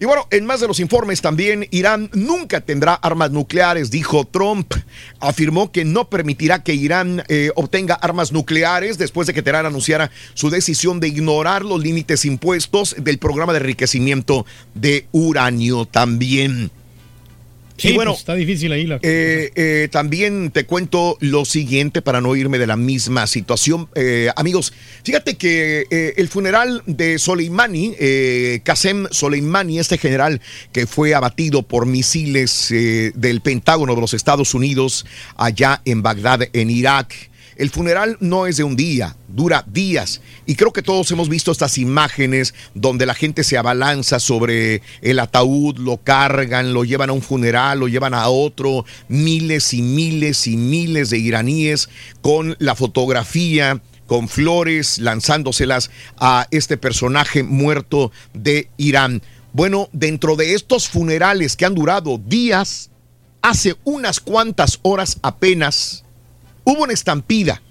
Y 0.00 0.04
bueno, 0.04 0.28
en 0.30 0.46
más 0.46 0.60
de 0.60 0.68
los 0.68 0.78
informes 0.78 1.20
también, 1.20 1.66
Irán 1.72 2.08
nunca 2.12 2.60
tendrá 2.60 2.94
armas 2.94 3.32
nucleares, 3.32 3.90
dijo 3.90 4.24
Trump. 4.24 4.72
Afirmó 5.18 5.72
que 5.72 5.84
no 5.84 6.08
permitirá 6.08 6.62
que 6.62 6.72
Irán 6.72 7.24
eh, 7.26 7.50
obtenga 7.56 7.94
armas 7.94 8.30
nucleares 8.30 8.96
después 8.96 9.26
de 9.26 9.34
que 9.34 9.42
Teherán 9.42 9.66
anunciara 9.66 10.12
su 10.34 10.50
decisión 10.50 11.00
de 11.00 11.08
ignorar 11.08 11.64
los 11.64 11.82
límites 11.82 12.24
impuestos 12.24 12.94
del 12.96 13.18
programa 13.18 13.52
de 13.52 13.58
enriquecimiento 13.58 14.46
de 14.74 15.08
uranio 15.10 15.84
también. 15.84 16.70
Sí, 17.78 17.90
y 17.90 17.92
bueno, 17.92 18.10
pues, 18.10 18.20
está 18.20 18.34
difícil 18.34 18.72
ahí 18.72 18.86
la 18.86 18.98
eh, 19.02 19.52
eh, 19.54 19.88
también 19.92 20.50
te 20.50 20.66
cuento 20.66 21.16
lo 21.20 21.44
siguiente 21.44 22.02
para 22.02 22.20
no 22.20 22.34
irme 22.34 22.58
de 22.58 22.66
la 22.66 22.76
misma 22.76 23.26
situación. 23.28 23.88
Eh, 23.94 24.30
amigos, 24.34 24.72
fíjate 25.04 25.36
que 25.36 25.86
eh, 25.88 26.14
el 26.16 26.28
funeral 26.28 26.82
de 26.86 27.20
Soleimani, 27.20 27.94
eh, 28.00 28.60
Qasem 28.64 29.06
Soleimani, 29.12 29.78
este 29.78 29.96
general 29.96 30.40
que 30.72 30.88
fue 30.88 31.14
abatido 31.14 31.62
por 31.62 31.86
misiles 31.86 32.68
del 32.68 33.40
Pentágono 33.42 33.94
de 33.94 34.00
los 34.00 34.12
Estados 34.12 34.54
Unidos 34.54 35.06
allá 35.36 35.80
en 35.84 36.02
Bagdad, 36.02 36.48
en 36.52 36.70
Irak. 36.70 37.30
El 37.58 37.70
funeral 37.70 38.16
no 38.20 38.46
es 38.46 38.56
de 38.56 38.62
un 38.62 38.76
día, 38.76 39.16
dura 39.26 39.64
días. 39.66 40.20
Y 40.46 40.54
creo 40.54 40.72
que 40.72 40.80
todos 40.80 41.10
hemos 41.10 41.28
visto 41.28 41.50
estas 41.50 41.76
imágenes 41.76 42.54
donde 42.72 43.04
la 43.04 43.14
gente 43.14 43.42
se 43.42 43.58
abalanza 43.58 44.20
sobre 44.20 44.80
el 45.02 45.18
ataúd, 45.18 45.76
lo 45.78 45.96
cargan, 45.96 46.72
lo 46.72 46.84
llevan 46.84 47.10
a 47.10 47.14
un 47.14 47.20
funeral, 47.20 47.80
lo 47.80 47.88
llevan 47.88 48.14
a 48.14 48.28
otro. 48.28 48.84
Miles 49.08 49.74
y 49.74 49.82
miles 49.82 50.46
y 50.46 50.56
miles 50.56 51.10
de 51.10 51.18
iraníes 51.18 51.88
con 52.22 52.54
la 52.60 52.76
fotografía 52.76 53.82
con 54.06 54.28
flores 54.28 54.98
lanzándoselas 54.98 55.90
a 56.16 56.46
este 56.50 56.78
personaje 56.78 57.42
muerto 57.42 58.10
de 58.32 58.70
Irán. 58.78 59.20
Bueno, 59.52 59.90
dentro 59.92 60.34
de 60.34 60.54
estos 60.54 60.88
funerales 60.88 61.56
que 61.56 61.66
han 61.66 61.74
durado 61.74 62.18
días, 62.18 62.90
hace 63.42 63.76
unas 63.84 64.20
cuantas 64.20 64.78
horas 64.82 65.18
apenas, 65.22 66.04
hubo 66.68 66.84
una 66.84 66.92
estampida. 66.92 67.62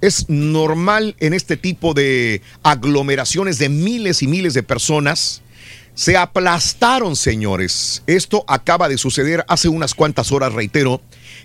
Es 0.00 0.28
normal 0.28 1.16
en 1.18 1.34
este 1.34 1.56
tipo 1.56 1.94
de 1.94 2.42
aglomeraciones 2.62 3.58
de 3.58 3.68
miles 3.68 4.22
y 4.22 4.28
miles 4.28 4.54
de 4.54 4.62
personas. 4.62 5.42
Se 5.94 6.16
aplastaron, 6.16 7.16
señores. 7.16 8.04
Esto 8.06 8.44
acaba 8.46 8.88
de 8.88 8.98
suceder 8.98 9.44
hace 9.48 9.68
unas 9.68 9.94
cuantas 9.94 10.30
horas, 10.30 10.52
reitero. 10.52 11.00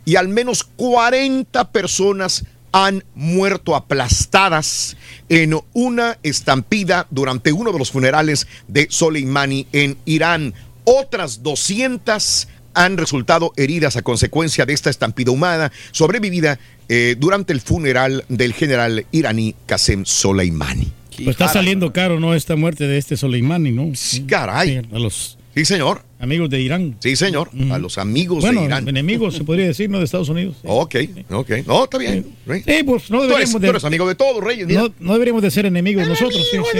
Y 0.05 0.15
al 0.15 0.27
menos 0.27 0.63
40 0.75 1.71
personas 1.71 2.43
han 2.71 3.03
muerto 3.15 3.75
aplastadas 3.75 4.95
en 5.27 5.59
una 5.73 6.19
estampida 6.21 7.07
durante 7.09 7.51
uno 7.51 7.71
de 7.71 7.79
los 7.79 7.91
funerales 7.91 8.47
de 8.67 8.87
Soleimani 8.91 9.65
en 9.71 9.97
Irán. 10.05 10.53
Otras 10.83 11.41
200 11.41 12.47
han 12.73 12.97
resultado 12.97 13.53
heridas 13.55 13.97
a 13.97 14.01
consecuencia 14.01 14.65
de 14.65 14.73
esta 14.73 14.89
estampida 14.89 15.31
humana 15.31 15.71
sobrevivida 15.91 16.59
eh, 16.89 17.15
durante 17.17 17.53
el 17.53 17.61
funeral 17.61 18.25
del 18.29 18.53
general 18.53 19.05
iraní 19.11 19.55
Qasem 19.65 20.05
Soleimani. 20.05 20.91
Pues 21.17 21.29
está 21.29 21.49
saliendo 21.49 21.93
caro, 21.93 22.19
¿no? 22.19 22.33
Esta 22.33 22.55
muerte 22.55 22.87
de 22.87 22.97
este 22.97 23.17
Soleimani, 23.17 23.71
¿no? 23.71 23.91
Sí, 23.95 24.21
caray. 24.21 24.77
a 24.91 24.99
los 24.99 25.37
Sí, 25.55 25.65
señor. 25.65 26.03
Amigos 26.21 26.49
de 26.49 26.61
Irán. 26.61 26.95
Sí, 26.99 27.15
señor. 27.15 27.49
A 27.71 27.77
los 27.77 27.97
amigos 27.97 28.41
Bueno, 28.41 28.61
de 28.61 28.67
Irán. 28.67 28.87
enemigos, 28.87 29.35
se 29.35 29.43
podría 29.43 29.65
decir, 29.67 29.89
¿no? 29.89 29.97
De 29.99 30.05
Estados 30.05 30.29
Unidos. 30.29 30.55
Ok, 30.63 30.95
ok. 31.31 31.49
No, 31.65 31.83
está 31.83 31.97
bien. 31.97 32.25
Sí, 32.65 32.83
pues 32.85 33.09
no 33.11 33.17
Tú 33.19 33.23
eres, 33.35 33.51
deberíamos 33.51 33.51
tú 33.53 33.59
de... 33.59 33.67
eres 33.69 33.83
amigo 33.83 34.07
de 34.07 34.15
todos, 34.15 34.43
Reyes. 34.43 34.67
No, 34.67 34.93
no 34.99 35.13
deberíamos 35.13 35.41
de 35.41 35.51
ser 35.51 35.65
enemigos 35.65 36.07
nosotros. 36.07 36.47
sí, 36.49 36.57
sí. 36.71 36.79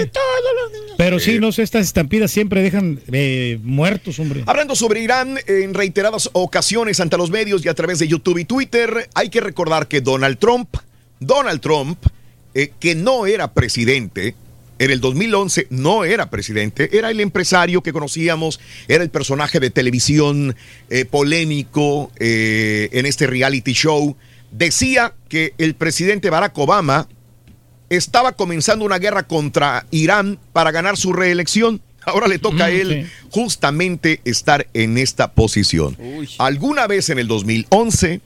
Pero 0.96 1.18
sí, 1.18 1.38
no 1.38 1.52
sé, 1.52 1.62
estas 1.62 1.86
estampidas 1.86 2.30
siempre 2.30 2.62
dejan 2.62 3.00
eh, 3.10 3.58
muertos, 3.62 4.18
hombre. 4.18 4.42
Hablando 4.46 4.76
sobre 4.76 5.02
Irán 5.02 5.38
en 5.46 5.74
reiteradas 5.74 6.30
ocasiones 6.32 7.00
ante 7.00 7.16
los 7.16 7.30
medios 7.30 7.64
y 7.64 7.68
a 7.68 7.74
través 7.74 7.98
de 7.98 8.08
YouTube 8.08 8.38
y 8.38 8.44
Twitter, 8.44 9.08
hay 9.14 9.28
que 9.30 9.40
recordar 9.40 9.88
que 9.88 10.00
Donald 10.00 10.38
Trump, 10.38 10.68
Donald 11.18 11.60
Trump, 11.60 11.98
eh, 12.54 12.70
que 12.78 12.94
no 12.94 13.26
era 13.26 13.52
presidente, 13.52 14.34
en 14.82 14.90
el 14.90 15.00
2011 15.00 15.68
no 15.70 16.04
era 16.04 16.28
presidente, 16.28 16.98
era 16.98 17.08
el 17.12 17.20
empresario 17.20 17.84
que 17.84 17.92
conocíamos, 17.92 18.58
era 18.88 19.04
el 19.04 19.10
personaje 19.10 19.60
de 19.60 19.70
televisión 19.70 20.56
eh, 20.90 21.04
polémico 21.04 22.10
eh, 22.18 22.88
en 22.90 23.06
este 23.06 23.28
reality 23.28 23.74
show. 23.74 24.16
Decía 24.50 25.14
que 25.28 25.54
el 25.58 25.76
presidente 25.76 26.30
Barack 26.30 26.58
Obama 26.58 27.06
estaba 27.90 28.32
comenzando 28.32 28.84
una 28.84 28.98
guerra 28.98 29.22
contra 29.22 29.86
Irán 29.92 30.40
para 30.52 30.72
ganar 30.72 30.96
su 30.96 31.12
reelección. 31.12 31.80
Ahora 32.04 32.26
le 32.26 32.40
toca 32.40 32.64
a 32.64 32.68
Mm, 32.68 32.72
él 32.72 33.10
justamente 33.30 34.20
estar 34.24 34.66
en 34.74 34.98
esta 34.98 35.30
posición. 35.30 35.96
Alguna 36.38 36.88
vez 36.88 37.08
en 37.08 37.20
el 37.20 37.28
2011, 37.28 38.20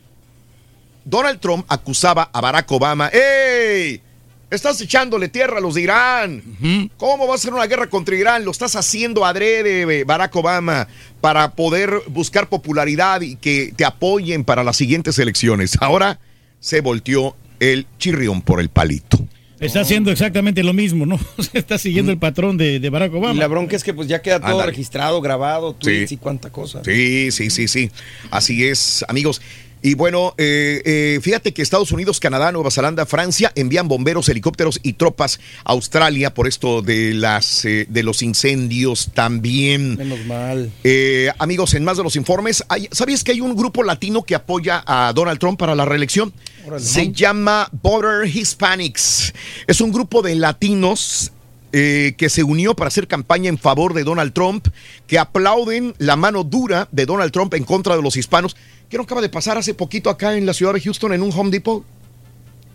Donald 1.04 1.38
Trump 1.38 1.66
acusaba 1.68 2.30
a 2.32 2.40
Barack 2.40 2.72
Obama, 2.72 3.10
¡Ey! 3.12 4.00
Estás 4.48 4.80
echándole 4.80 5.28
tierra 5.28 5.58
a 5.58 5.60
los 5.60 5.74
de 5.74 5.82
Irán. 5.82 6.90
¿Cómo 6.98 7.26
va 7.26 7.34
a 7.34 7.38
ser 7.38 7.52
una 7.52 7.66
guerra 7.66 7.88
contra 7.90 8.14
Irán? 8.14 8.44
Lo 8.44 8.52
estás 8.52 8.76
haciendo 8.76 9.24
adrede, 9.24 10.04
Barack 10.04 10.36
Obama, 10.36 10.86
para 11.20 11.54
poder 11.56 11.90
buscar 12.08 12.48
popularidad 12.48 13.22
y 13.22 13.34
que 13.36 13.72
te 13.76 13.84
apoyen 13.84 14.44
para 14.44 14.62
las 14.62 14.76
siguientes 14.76 15.18
elecciones. 15.18 15.76
Ahora 15.80 16.20
se 16.60 16.80
volteó 16.80 17.36
el 17.58 17.86
chirrión 17.98 18.40
por 18.40 18.60
el 18.60 18.68
palito. 18.68 19.18
Está 19.58 19.80
haciendo 19.80 20.10
exactamente 20.12 20.62
lo 20.62 20.74
mismo, 20.74 21.06
¿no? 21.06 21.18
Está 21.52 21.76
siguiendo 21.78 22.12
el 22.12 22.18
patrón 22.18 22.56
de, 22.58 22.78
de 22.78 22.90
Barack 22.90 23.14
Obama. 23.14 23.34
Y 23.34 23.38
la 23.38 23.48
bronca 23.48 23.74
es 23.74 23.82
que 23.82 23.94
pues 23.94 24.06
ya 24.06 24.20
queda 24.22 24.38
todo 24.38 24.62
registrado, 24.64 25.20
grabado, 25.22 25.72
tweets 25.74 26.10
Sí. 26.10 26.14
y 26.14 26.18
cuánta 26.18 26.50
cosa. 26.50 26.82
Sí, 26.84 27.30
sí, 27.32 27.50
sí, 27.50 27.66
sí. 27.66 27.90
Así 28.30 28.64
es, 28.66 29.04
amigos. 29.08 29.40
Y 29.86 29.94
bueno, 29.94 30.34
eh, 30.36 30.82
eh, 30.84 31.20
fíjate 31.22 31.54
que 31.54 31.62
Estados 31.62 31.92
Unidos, 31.92 32.18
Canadá, 32.18 32.50
Nueva 32.50 32.72
Zelanda, 32.72 33.06
Francia 33.06 33.52
envían 33.54 33.86
bomberos, 33.86 34.28
helicópteros 34.28 34.80
y 34.82 34.94
tropas 34.94 35.38
a 35.64 35.70
Australia 35.70 36.34
por 36.34 36.48
esto 36.48 36.82
de 36.82 37.14
las 37.14 37.64
eh, 37.64 37.86
de 37.88 38.02
los 38.02 38.20
incendios 38.22 39.10
también. 39.14 39.96
Menos 39.96 40.26
mal. 40.26 40.72
Eh, 40.82 41.30
amigos, 41.38 41.74
en 41.74 41.84
más 41.84 41.96
de 41.98 42.02
los 42.02 42.16
informes, 42.16 42.64
hay- 42.68 42.88
¿sabías 42.90 43.22
que 43.22 43.30
hay 43.30 43.40
un 43.40 43.54
grupo 43.54 43.84
latino 43.84 44.24
que 44.24 44.34
apoya 44.34 44.82
a 44.84 45.12
Donald 45.14 45.38
Trump 45.38 45.56
para 45.56 45.76
la 45.76 45.84
reelección? 45.84 46.32
Órale. 46.66 46.84
Se 46.84 47.12
llama 47.12 47.68
Border 47.80 48.26
Hispanics. 48.26 49.32
Es 49.68 49.80
un 49.80 49.92
grupo 49.92 50.20
de 50.20 50.34
latinos 50.34 51.30
eh, 51.72 52.14
que 52.16 52.28
se 52.28 52.42
unió 52.42 52.74
para 52.74 52.88
hacer 52.88 53.08
campaña 53.08 53.48
en 53.48 53.58
favor 53.58 53.92
de 53.92 54.04
Donald 54.04 54.32
Trump, 54.32 54.68
que 55.06 55.18
aplauden 55.18 55.94
la 55.98 56.16
mano 56.16 56.44
dura 56.44 56.88
de 56.92 57.06
Donald 57.06 57.32
Trump 57.32 57.52
en 57.54 57.64
contra 57.64 57.96
de 57.96 58.02
los 58.02 58.16
hispanos. 58.16 58.56
¿Qué 58.88 58.96
no 58.96 59.02
acaba 59.02 59.20
de 59.20 59.28
pasar 59.28 59.58
hace 59.58 59.74
poquito 59.74 60.10
acá 60.10 60.36
en 60.36 60.46
la 60.46 60.54
ciudad 60.54 60.72
de 60.74 60.80
Houston 60.80 61.12
en 61.12 61.22
un 61.22 61.32
Home 61.32 61.50
Depot? 61.50 61.84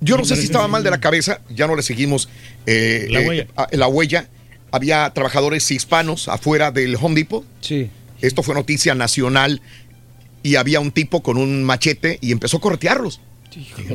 Yo 0.01 0.17
no 0.17 0.25
sé 0.25 0.35
si 0.35 0.45
estaba 0.45 0.67
mal 0.67 0.83
de 0.83 0.89
la 0.89 0.99
cabeza, 0.99 1.41
ya 1.49 1.67
no 1.67 1.75
le 1.75 1.83
seguimos 1.83 2.27
eh, 2.65 3.07
La 3.09 3.21
eh, 3.21 3.27
huella. 3.27 3.47
la 3.71 3.87
huella. 3.87 4.29
Había 4.71 5.09
trabajadores 5.13 5.69
hispanos 5.69 6.27
afuera 6.27 6.71
del 6.71 6.95
Home 6.95 7.15
Depot. 7.15 7.45
Sí. 7.61 7.89
Esto 8.21 8.43
fue 8.43 8.55
noticia 8.55 8.95
nacional 8.95 9.61
y 10.43 10.55
había 10.55 10.79
un 10.79 10.91
tipo 10.91 11.21
con 11.21 11.37
un 11.37 11.63
machete 11.63 12.17
y 12.21 12.31
empezó 12.31 12.57
a 12.57 12.61
corretearlos 12.61 13.21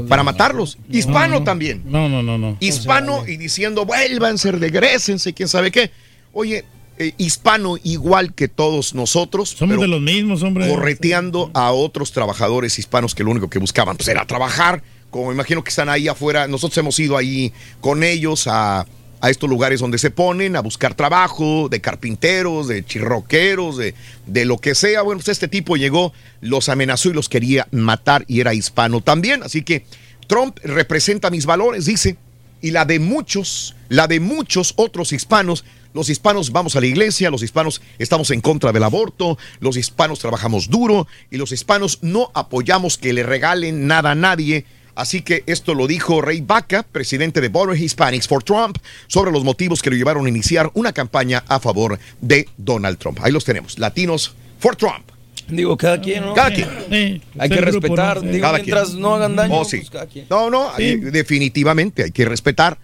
para 0.08 0.22
matarlos. 0.22 0.78
Hispano 0.90 1.34
No, 1.34 1.38
no. 1.40 1.44
también. 1.44 1.82
No, 1.86 2.08
no, 2.08 2.22
no, 2.22 2.38
no. 2.38 2.56
Hispano 2.60 3.26
y 3.26 3.36
diciendo, 3.36 3.84
vuélvanse, 3.84 4.52
regresense, 4.52 5.32
quién 5.32 5.48
sabe 5.48 5.70
qué. 5.70 5.90
Oye, 6.32 6.64
eh, 6.98 7.12
hispano 7.18 7.76
igual 7.82 8.34
que 8.34 8.48
todos 8.48 8.94
nosotros. 8.94 9.50
Somos 9.50 9.74
pero 9.74 9.82
de 9.82 9.88
los 9.88 10.00
mismos, 10.00 10.42
hombre. 10.42 10.68
correteando 10.68 11.50
a 11.54 11.72
otros 11.72 12.12
trabajadores 12.12 12.78
hispanos 12.78 13.14
que 13.14 13.22
lo 13.24 13.30
único 13.30 13.50
que 13.50 13.58
buscaban 13.58 13.96
pues, 13.96 14.08
era 14.08 14.24
trabajar. 14.26 14.82
Como 15.10 15.32
imagino 15.32 15.62
que 15.62 15.70
están 15.70 15.88
ahí 15.88 16.08
afuera, 16.08 16.48
nosotros 16.48 16.76
hemos 16.78 16.98
ido 16.98 17.16
ahí 17.16 17.52
con 17.80 18.02
ellos 18.02 18.46
a, 18.46 18.86
a 19.20 19.30
estos 19.30 19.48
lugares 19.48 19.80
donde 19.80 19.98
se 19.98 20.10
ponen 20.10 20.56
a 20.56 20.60
buscar 20.60 20.94
trabajo, 20.94 21.68
de 21.68 21.80
carpinteros, 21.80 22.68
de 22.68 22.84
chirroqueros, 22.84 23.76
de, 23.76 23.94
de 24.26 24.44
lo 24.44 24.59
que 24.59 24.74
sea. 24.74 25.02
Bueno, 25.02 25.18
pues 25.18 25.28
este 25.28 25.48
tipo 25.48 25.76
llegó, 25.76 26.12
los 26.40 26.68
amenazó 26.68 27.10
y 27.10 27.14
los 27.14 27.28
quería 27.28 27.66
matar 27.70 28.24
y 28.28 28.40
era 28.40 28.55
hispano 28.55 29.01
también. 29.01 29.43
Así 29.43 29.62
que 29.62 29.84
Trump 30.26 30.59
representa 30.62 31.30
mis 31.30 31.47
valores, 31.47 31.86
dice, 31.86 32.16
y 32.60 32.70
la 32.70 32.84
de 32.84 32.98
muchos, 32.98 33.74
la 33.88 34.06
de 34.06 34.20
muchos 34.20 34.74
otros 34.76 35.12
hispanos. 35.12 35.64
Los 35.94 36.10
hispanos 36.10 36.52
vamos 36.52 36.76
a 36.76 36.80
la 36.80 36.86
iglesia, 36.86 37.30
los 37.30 37.43
hispanos 37.43 37.80
estamos 37.98 38.30
en 38.30 38.40
contra 38.40 38.72
del 38.72 38.82
aborto, 38.82 39.38
los 39.60 39.76
hispanos 39.76 40.18
trabajamos 40.18 40.68
duro 40.68 41.06
y 41.30 41.38
los 41.38 41.52
hispanos 41.52 42.01
no 42.02 42.30
apoyamos 42.34 42.98
que 42.98 43.12
le 43.12 43.22
regalen 43.22 43.86
nada 43.86 44.10
a 44.10 44.14
nadie. 44.14 44.66
Así 44.97 45.20
que 45.23 45.44
esto 45.47 45.74
lo 45.74 45.86
dijo 45.86 46.20
Ray 46.23 46.40
Baca, 46.40 46.82
presidente 46.82 47.40
de 47.40 47.48
Border 47.48 47.81
Hispanics 47.81 48.27
for 48.27 48.43
Trump, 48.43 48.78
sobre 49.06 49.31
los 49.31 49.44
motivos 49.44 49.82
que 49.82 49.90
lo 49.90 49.97
llevaron 49.97 50.27
a 50.27 50.28
iniciar 50.28 50.70
una 50.74 50.93
campaña 50.93 51.44
a 51.47 51.60
favor 51.60 51.98
de 52.20 52.48
Donald 52.56 52.98
Trump. 52.98 53.18
Ahí 53.23 53.31
los 53.31 53.44
tenemos, 53.44 53.78
Latinos 53.78 54.35
for 54.59 54.74
Trump. 54.74 55.05
Digo, 55.48 55.77
cada 55.77 56.01
quien, 56.01 56.24
¿no? 56.24 56.35
Cada 56.35 56.51
quien. 56.51 57.23
Hay 57.39 57.48
que 57.48 57.60
respetar. 57.60 58.20
Digo, 58.20 58.40
Cada 58.40 58.59
mientras 58.59 58.89
quien. 58.89 59.01
no 59.01 59.14
hagan 59.14 59.36
daño, 59.36 59.55
Oh, 59.55 59.64
sí. 59.64 59.77
pues 59.77 59.90
cada 59.90 60.06
quien. 60.06 60.27
No, 60.28 60.51
no, 60.51 60.70
Sí. 60.77 60.82
eh, 60.82 60.97
definitivamente 60.97 62.02
hay 62.02 62.10
que 62.10 62.24
respetar 62.24 62.78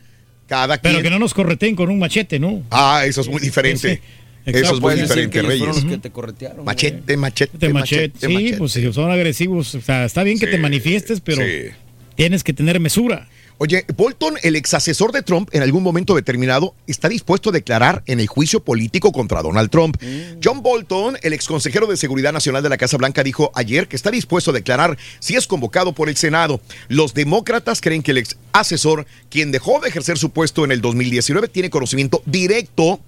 cada 0.47 0.79
quien. 0.79 0.93
Pero 0.93 1.03
que 1.03 1.11
no 1.11 1.19
nos 1.19 1.35
correteen 1.35 1.75
con 1.75 1.91
un 1.91 1.99
machete, 1.99 2.39
¿no? 2.39 2.63
Ah, 2.71 3.03
eso 3.05 3.21
es 3.23 3.29
muy 3.29 3.41
diferente. 3.41 3.97
Sí, 3.97 4.51
Eso 4.51 4.75
es 4.75 4.81
muy 4.81 4.95
diferente, 4.97 5.31
que 5.31 5.43
Reyes. 5.43 5.67
los 5.67 5.85
que 5.85 5.99
te 5.99 6.11
corretearon. 6.11 6.65
Machete, 6.65 7.17
machete, 7.17 7.59
Te 7.59 7.69
machete, 7.69 8.09
machete. 8.11 8.27
Sí, 8.27 8.33
machete. 8.35 8.57
pues 8.59 8.73
si 8.73 8.93
son 8.93 9.11
agresivos. 9.11 9.75
O 9.75 9.81
sea, 9.81 10.05
está 10.05 10.23
bien 10.25 10.39
que 10.39 10.47
te 10.49 10.59
manifiestes, 10.59 11.21
pero 11.21 11.43
sí. 11.43 11.69
Tienes 12.15 12.45
que 12.45 12.53
tener 12.53 12.81
mesura. 12.81 13.29
Oye, 13.59 13.85
Bolton, 13.97 14.35
el 14.43 14.57
ex 14.57 14.75
asesor 14.75 15.13
de 15.13 15.23
Trump, 15.23 15.49
en 15.53 15.63
algún 15.63 15.85
momento 15.85 16.17
determinado, 16.17 16.75
está 16.89 17.09
dispuesto 17.09 17.51
a 17.51 17.53
declarar 17.53 18.03
en 18.07 18.19
el 18.19 18.27
juicio 18.27 18.59
político 18.65 19.13
contra 19.13 19.41
Donald 19.41 19.71
Trump. 19.71 19.97
John 20.43 20.63
Bolton, 20.63 21.17
el 21.23 21.33
ex 21.33 21.47
consejero 21.47 21.87
de 21.87 21.97
Seguridad 21.97 22.33
Nacional 22.33 22.65
de 22.65 22.71
la 22.71 22.77
Casa 22.77 22.97
Blanca, 22.97 23.23
dijo 23.23 23.53
ayer 23.55 23.87
que 23.87 23.95
está 23.95 24.11
dispuesto 24.11 24.51
a 24.51 24.55
declarar 24.55 24.99
si 25.21 25.37
es 25.37 25.47
convocado 25.47 25.93
por 25.93 26.09
el 26.09 26.17
Senado. 26.17 26.61
Los 26.89 27.15
demócratas 27.15 27.81
creen 27.81 28.03
que 28.03 28.11
el 28.11 28.19
ex 28.19 28.37
asesor, 28.53 29.07
quien 29.31 29.53
dejó 29.53 29.79
de 29.79 29.91
ejercer 29.91 30.19
su 30.19 30.31
puesto 30.31 30.65
en 30.65 30.73
el 30.73 30.81
2019, 30.81 31.47
tiene 31.47 31.71
conocimiento 31.71 32.21
directo 32.27 33.01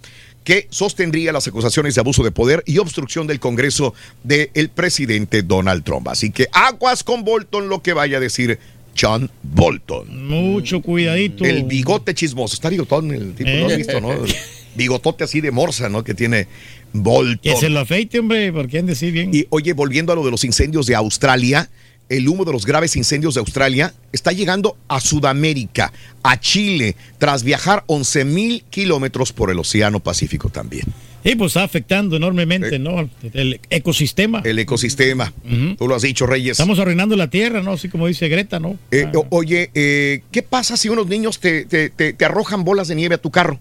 que 0.44 0.68
sostendría 0.70 1.32
las 1.32 1.48
acusaciones 1.48 1.94
de 1.94 2.02
abuso 2.02 2.22
de 2.22 2.30
poder 2.30 2.62
y 2.66 2.78
obstrucción 2.78 3.26
del 3.26 3.40
Congreso 3.40 3.94
del 4.22 4.68
presidente 4.68 5.42
Donald 5.42 5.82
Trump. 5.82 6.06
Así 6.08 6.30
que 6.30 6.48
aguas 6.52 7.02
con 7.02 7.24
Bolton 7.24 7.68
lo 7.68 7.82
que 7.82 7.94
vaya 7.94 8.18
a 8.18 8.20
decir 8.20 8.60
John 8.98 9.30
Bolton. 9.42 10.26
Mucho 10.28 10.80
cuidadito. 10.82 11.44
El 11.44 11.64
bigote 11.64 12.14
chismoso. 12.14 12.54
Está 12.54 12.68
bigotón 12.70 13.12
el 13.12 13.34
tipo, 13.34 13.50
¿lo 13.50 13.66
has 13.66 13.72
Eh. 13.72 13.76
visto, 13.76 14.00
no? 14.00 14.12
El 14.12 14.34
bigotote 14.74 15.24
así 15.24 15.40
de 15.40 15.50
morsa, 15.50 15.88
¿no? 15.88 16.02
Que 16.04 16.14
tiene 16.14 16.46
Bolton. 16.92 17.38
Que 17.42 17.56
se 17.56 17.68
lo 17.68 17.80
afeite, 17.80 18.18
hombre, 18.20 18.52
porque 18.52 18.78
han 18.78 18.86
de 18.86 18.92
decir 18.92 19.12
bien. 19.12 19.30
Y 19.34 19.46
oye, 19.50 19.72
volviendo 19.72 20.12
a 20.12 20.16
lo 20.16 20.24
de 20.24 20.30
los 20.30 20.44
incendios 20.44 20.86
de 20.86 20.94
Australia, 20.94 21.68
el 22.08 22.28
humo 22.28 22.44
de 22.44 22.52
los 22.52 22.66
graves 22.66 22.96
incendios 22.96 23.34
de 23.34 23.40
Australia 23.40 23.94
está 24.12 24.30
llegando 24.32 24.76
a 24.88 25.00
Sudamérica, 25.00 25.92
a 26.22 26.38
Chile, 26.38 26.96
tras 27.18 27.42
viajar 27.44 27.82
11 27.86 28.24
mil 28.24 28.62
kilómetros 28.70 29.32
por 29.32 29.50
el 29.50 29.58
Océano 29.58 30.00
Pacífico 30.00 30.50
también. 30.50 30.84
Sí, 31.24 31.34
pues 31.36 31.50
está 31.52 31.62
afectando 31.64 32.16
enormemente, 32.16 32.78
¿no? 32.78 33.08
El 33.32 33.58
ecosistema. 33.70 34.42
El 34.44 34.58
ecosistema. 34.58 35.32
Tú 35.78 35.88
lo 35.88 35.94
has 35.94 36.02
dicho, 36.02 36.26
Reyes. 36.26 36.52
Estamos 36.52 36.78
arruinando 36.78 37.16
la 37.16 37.30
tierra, 37.30 37.62
¿no? 37.62 37.72
Así 37.72 37.88
como 37.88 38.06
dice 38.06 38.28
Greta, 38.28 38.60
¿no? 38.60 38.76
Eh, 38.90 39.06
o- 39.14 39.26
oye, 39.30 39.70
eh, 39.74 40.20
¿qué 40.30 40.42
pasa 40.42 40.76
si 40.76 40.88
unos 40.90 41.06
niños 41.06 41.40
te, 41.40 41.64
te- 41.64 41.88
te- 41.88 42.12
te 42.12 42.24
arrojan 42.26 42.62
bolas 42.64 42.88
de 42.88 42.94
nieve 42.94 43.14
a 43.14 43.18
tu 43.18 43.30
carro? 43.30 43.58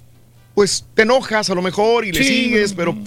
Pues 0.55 0.85
te 0.93 1.03
enojas 1.03 1.49
a 1.49 1.55
lo 1.55 1.61
mejor 1.61 2.05
y 2.05 2.11
le 2.11 2.23
Sí, 2.23 2.25
sigues, 2.45 2.73
pero 2.73 2.97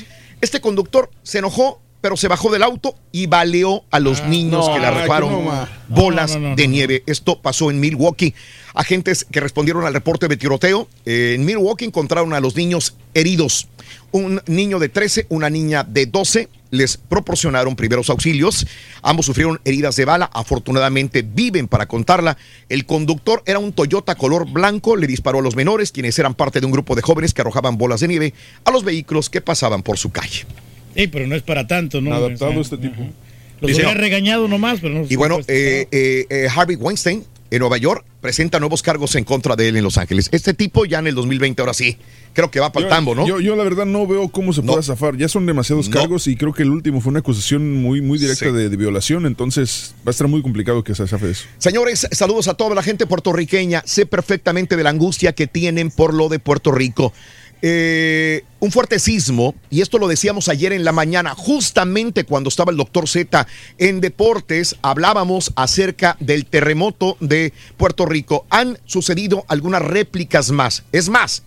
este 0.40 0.60
conductor 0.60 1.10
se 1.22 1.38
enojó, 1.38 1.80
pero 2.00 2.16
se 2.16 2.26
bajó 2.28 2.50
del 2.50 2.62
auto 2.62 2.94
y 3.12 3.26
baleó 3.26 3.84
a 3.90 4.00
los 4.00 4.24
niños 4.24 4.66
no, 4.68 4.74
que 4.74 4.80
le 4.80 4.86
arrojaron 4.86 5.44
no, 5.44 5.68
bolas 5.88 6.36
No, 6.38 6.56
de 6.56 6.66
nieve. 6.66 7.02
Esto 7.06 7.40
pasó 7.42 7.70
en 7.70 7.78
Milwaukee. 7.78 8.34
Agentes 8.74 9.24
que 9.30 9.40
respondieron 9.40 9.84
al 9.86 9.92
reporte 9.94 10.28
de 10.28 10.36
tiroteo 10.36 10.88
eh, 11.04 11.34
en 11.36 11.44
Milwaukee 11.44 11.84
encontraron 11.84 12.32
a 12.32 12.40
los 12.40 12.56
niños 12.56 12.94
heridos. 13.14 13.68
Un 14.12 14.40
niño 14.46 14.78
de 14.78 14.88
13, 14.88 15.26
una 15.28 15.50
niña 15.50 15.84
de 15.84 16.06
12 16.06 16.48
les 16.70 16.96
proporcionaron 16.96 17.76
primeros 17.76 18.10
auxilios. 18.10 18.66
Ambos 19.02 19.26
sufrieron 19.26 19.60
heridas 19.64 19.96
de 19.96 20.04
bala. 20.04 20.30
Afortunadamente 20.32 21.22
viven 21.22 21.68
para 21.68 21.86
contarla. 21.86 22.36
El 22.68 22.86
conductor 22.86 23.42
era 23.46 23.58
un 23.58 23.72
Toyota 23.72 24.14
color 24.16 24.50
blanco. 24.50 24.96
Le 24.96 25.06
disparó 25.06 25.38
a 25.38 25.42
los 25.42 25.56
menores, 25.56 25.92
quienes 25.92 26.18
eran 26.18 26.34
parte 26.34 26.60
de 26.60 26.66
un 26.66 26.72
grupo 26.72 26.94
de 26.94 27.02
jóvenes 27.02 27.34
que 27.34 27.42
arrojaban 27.42 27.78
bolas 27.78 28.00
de 28.00 28.08
nieve 28.08 28.34
a 28.64 28.70
los 28.70 28.84
vehículos 28.84 29.30
que 29.30 29.40
pasaban 29.40 29.82
por 29.82 29.96
su 29.98 30.10
calle. 30.10 30.44
Sí, 30.94 31.06
pero 31.06 31.26
no 31.26 31.34
es 31.36 31.42
para 31.42 31.66
tanto, 31.66 32.00
¿no? 32.00 32.14
Adaptado 32.14 32.50
O 32.50 32.54
sea, 32.54 32.60
este 32.62 32.78
tipo. 32.78 33.00
Los 33.60 33.70
Sí, 33.70 33.76
hubiera 33.76 33.90
señor. 33.90 33.96
regañado 33.98 34.48
nomás, 34.48 34.80
pero 34.80 34.94
no. 34.94 35.06
Y 35.08 35.16
bueno, 35.16 35.38
eh, 35.46 35.86
eh, 35.90 36.26
eh, 36.28 36.48
Harvey 36.54 36.76
Weinstein 36.76 37.24
en 37.50 37.58
Nueva 37.60 37.78
York 37.78 38.04
presenta 38.20 38.58
nuevos 38.58 38.82
cargos 38.82 39.14
en 39.14 39.24
contra 39.24 39.56
de 39.56 39.68
él 39.68 39.76
en 39.76 39.84
Los 39.84 39.98
Ángeles. 39.98 40.28
Este 40.32 40.52
tipo 40.52 40.84
ya 40.84 40.98
en 40.98 41.06
el 41.06 41.14
2020, 41.14 41.62
ahora 41.62 41.72
sí, 41.74 41.96
creo 42.36 42.50
que 42.50 42.60
va 42.60 42.70
para 42.70 42.84
el 42.86 42.90
tambo, 42.90 43.14
¿no? 43.14 43.26
Yo, 43.26 43.40
yo 43.40 43.56
la 43.56 43.64
verdad 43.64 43.86
no 43.86 44.06
veo 44.06 44.28
cómo 44.28 44.52
se 44.52 44.62
pueda 44.62 44.82
zafar. 44.82 45.16
Ya 45.16 45.26
son 45.26 45.46
demasiados 45.46 45.88
No. 45.88 45.98
cargos 45.98 46.28
y 46.28 46.36
creo 46.36 46.52
que 46.52 46.62
el 46.62 46.70
último 46.70 47.00
fue 47.00 47.10
una 47.10 47.20
acusación 47.20 47.82
muy, 47.82 48.00
muy 48.02 48.18
directa 48.18 48.44
Sí. 48.44 48.52
de, 48.52 48.68
de 48.68 48.76
violación. 48.76 49.26
Entonces 49.26 49.94
va 50.06 50.10
a 50.10 50.12
estar 50.12 50.28
muy 50.28 50.42
complicado 50.42 50.84
que 50.84 50.94
se 50.94 51.06
zafe 51.08 51.30
eso. 51.30 51.46
Señores, 51.58 52.06
saludos 52.12 52.46
a 52.46 52.54
toda 52.54 52.74
la 52.74 52.82
gente 52.82 53.06
puertorriqueña. 53.06 53.82
Sé 53.86 54.06
perfectamente 54.06 54.76
de 54.76 54.84
la 54.84 54.90
angustia 54.90 55.32
que 55.34 55.46
tienen 55.46 55.90
por 55.90 56.14
lo 56.14 56.28
de 56.28 56.38
Puerto 56.38 56.70
Rico. 56.70 57.12
Eh, 57.62 58.44
un 58.60 58.70
fuerte 58.70 58.98
sismo, 58.98 59.54
y 59.70 59.80
esto 59.80 59.96
lo 59.98 60.08
decíamos 60.08 60.48
ayer 60.48 60.74
en 60.74 60.84
la 60.84 60.92
mañana, 60.92 61.34
justamente 61.34 62.24
cuando 62.24 62.48
estaba 62.48 62.70
el 62.70 62.76
doctor 62.76 63.08
Z 63.08 63.46
en 63.78 64.00
deportes, 64.02 64.76
hablábamos 64.82 65.52
acerca 65.56 66.18
del 66.20 66.44
terremoto 66.44 67.16
de 67.20 67.54
Puerto 67.78 68.04
Rico. 68.04 68.44
Han 68.50 68.78
sucedido 68.84 69.44
algunas 69.48 69.80
réplicas 69.80 70.50
más. 70.50 70.84
Es 70.92 71.08
más, 71.08 71.44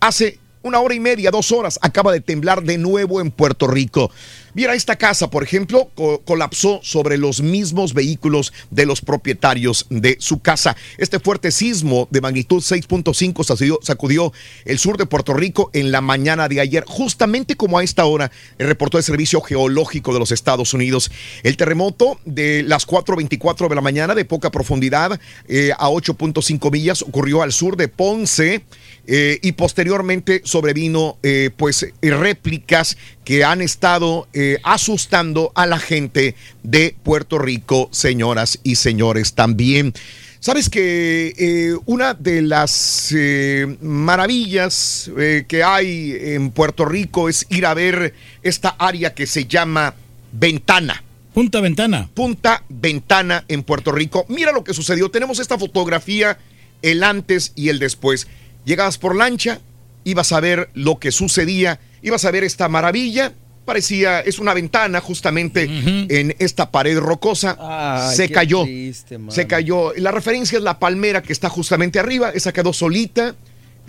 hace 0.00 0.38
una 0.62 0.80
hora 0.80 0.94
y 0.94 1.00
media, 1.00 1.30
dos 1.30 1.52
horas, 1.52 1.78
acaba 1.82 2.12
de 2.12 2.20
temblar 2.20 2.62
de 2.62 2.78
nuevo 2.78 3.20
en 3.20 3.30
Puerto 3.30 3.66
Rico. 3.66 4.10
Mira, 4.54 4.74
esta 4.74 4.96
casa, 4.96 5.30
por 5.30 5.44
ejemplo, 5.44 5.88
co- 5.94 6.20
colapsó 6.24 6.80
sobre 6.82 7.16
los 7.16 7.40
mismos 7.42 7.94
vehículos 7.94 8.52
de 8.70 8.86
los 8.86 9.00
propietarios 9.00 9.86
de 9.88 10.16
su 10.18 10.40
casa. 10.40 10.76
Este 10.96 11.20
fuerte 11.20 11.52
sismo 11.52 12.08
de 12.10 12.20
magnitud 12.20 12.60
6.5 12.62 13.78
sacudió, 13.82 14.32
el 14.64 14.78
sur 14.78 14.96
de 14.98 15.06
Puerto 15.06 15.32
Rico 15.34 15.70
en 15.74 15.92
la 15.92 16.00
mañana 16.00 16.48
de 16.48 16.60
ayer, 16.60 16.84
justamente 16.88 17.56
como 17.56 17.78
a 17.78 17.84
esta 17.84 18.04
hora 18.06 18.32
reportó 18.58 18.98
el 18.98 19.04
Servicio 19.04 19.40
Geológico 19.40 20.12
de 20.12 20.18
los 20.18 20.32
Estados 20.32 20.74
Unidos. 20.74 21.10
El 21.44 21.56
terremoto 21.56 22.18
de 22.24 22.64
las 22.64 22.86
4.24 22.86 23.68
de 23.68 23.74
la 23.76 23.80
mañana 23.80 24.14
de 24.16 24.24
poca 24.24 24.50
profundidad 24.50 25.20
eh, 25.46 25.70
a 25.78 25.88
8.5 25.88 26.72
millas 26.72 27.02
ocurrió 27.02 27.42
al 27.42 27.52
sur 27.52 27.76
de 27.76 27.88
Ponce. 27.88 28.64
Eh, 29.10 29.38
y 29.40 29.52
posteriormente 29.52 30.42
sobrevino 30.48 31.18
eh, 31.22 31.50
pues 31.56 31.84
eh, 31.84 31.92
réplicas 32.10 32.96
que 33.24 33.44
han 33.44 33.62
estado 33.62 34.26
eh, 34.32 34.58
asustando 34.64 35.52
a 35.54 35.66
la 35.66 35.78
gente 35.78 36.34
de 36.62 36.96
Puerto 37.02 37.38
Rico, 37.38 37.88
señoras 37.92 38.58
y 38.64 38.74
señores 38.74 39.34
también. 39.34 39.94
Sabes 40.40 40.70
que 40.70 41.34
eh, 41.36 41.76
una 41.86 42.14
de 42.14 42.42
las 42.42 43.12
eh, 43.14 43.76
maravillas 43.80 45.10
eh, 45.18 45.44
que 45.48 45.64
hay 45.64 46.16
en 46.16 46.52
Puerto 46.52 46.84
Rico 46.84 47.28
es 47.28 47.44
ir 47.50 47.66
a 47.66 47.74
ver 47.74 48.14
esta 48.42 48.70
área 48.78 49.14
que 49.14 49.26
se 49.26 49.46
llama 49.46 49.94
Ventana. 50.30 51.02
Punta 51.34 51.60
Ventana. 51.60 52.08
Punta 52.14 52.62
Ventana 52.68 53.44
en 53.48 53.64
Puerto 53.64 53.90
Rico. 53.90 54.26
Mira 54.28 54.52
lo 54.52 54.62
que 54.62 54.74
sucedió. 54.74 55.10
Tenemos 55.10 55.40
esta 55.40 55.58
fotografía, 55.58 56.38
el 56.82 57.02
antes 57.02 57.52
y 57.56 57.68
el 57.68 57.80
después. 57.80 58.28
Llegabas 58.64 58.96
por 58.96 59.16
lancha, 59.16 59.60
ibas 60.08 60.32
a 60.32 60.40
ver 60.40 60.70
lo 60.74 60.98
que 60.98 61.12
sucedía, 61.12 61.80
ibas 62.02 62.24
a 62.24 62.30
ver 62.30 62.44
esta 62.44 62.68
maravilla. 62.68 63.32
Parecía, 63.64 64.20
es 64.20 64.38
una 64.38 64.54
ventana 64.54 64.98
justamente 65.02 65.64
en 65.64 66.34
esta 66.38 66.70
pared 66.70 66.98
rocosa. 66.98 67.54
Ay, 67.60 68.16
se 68.16 68.30
cayó. 68.30 68.62
triste, 68.64 69.18
se 69.28 69.46
cayó. 69.46 69.92
La 69.96 70.10
referencia 70.10 70.56
es 70.56 70.64
la 70.64 70.78
palmera 70.78 71.22
que 71.22 71.34
está 71.34 71.50
justamente 71.50 71.98
arriba. 71.98 72.30
Esa 72.30 72.54
quedó 72.54 72.72
solita. 72.72 73.34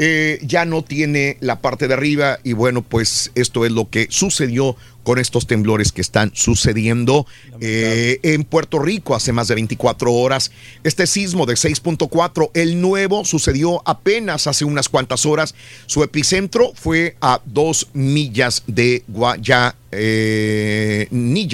Eh, 0.01 0.39
ya 0.43 0.63
no 0.63 0.81
tiene 0.81 1.35
la 1.41 1.59
parte 1.59 1.89
de 1.89 1.93
arriba. 1.93 2.39
Y 2.45 2.53
bueno, 2.53 2.81
pues 2.81 3.31
esto 3.35 3.65
es 3.65 3.73
lo 3.73 3.89
que 3.89 4.07
sucedió 4.09 4.77
con 5.03 5.19
estos 5.19 5.45
temblores 5.45 5.91
que 5.91 5.99
están 5.99 6.31
sucediendo 6.33 7.27
eh, 7.59 8.19
en 8.23 8.45
Puerto 8.45 8.79
Rico 8.79 9.13
hace 9.13 9.33
más 9.33 9.49
de 9.49 9.55
24 9.55 10.13
horas. 10.13 10.51
Este 10.85 11.05
sismo 11.05 11.45
de 11.45 11.55
6.4, 11.55 12.51
el 12.53 12.79
nuevo, 12.79 13.25
sucedió 13.25 13.81
apenas 13.85 14.47
hace 14.47 14.63
unas 14.63 14.87
cuantas 14.87 15.25
horas. 15.25 15.53
Su 15.85 16.01
epicentro 16.01 16.71
fue 16.75 17.17
a 17.19 17.41
dos 17.43 17.89
millas 17.91 18.63
de 18.67 19.03
Guayanilla, 19.09 19.73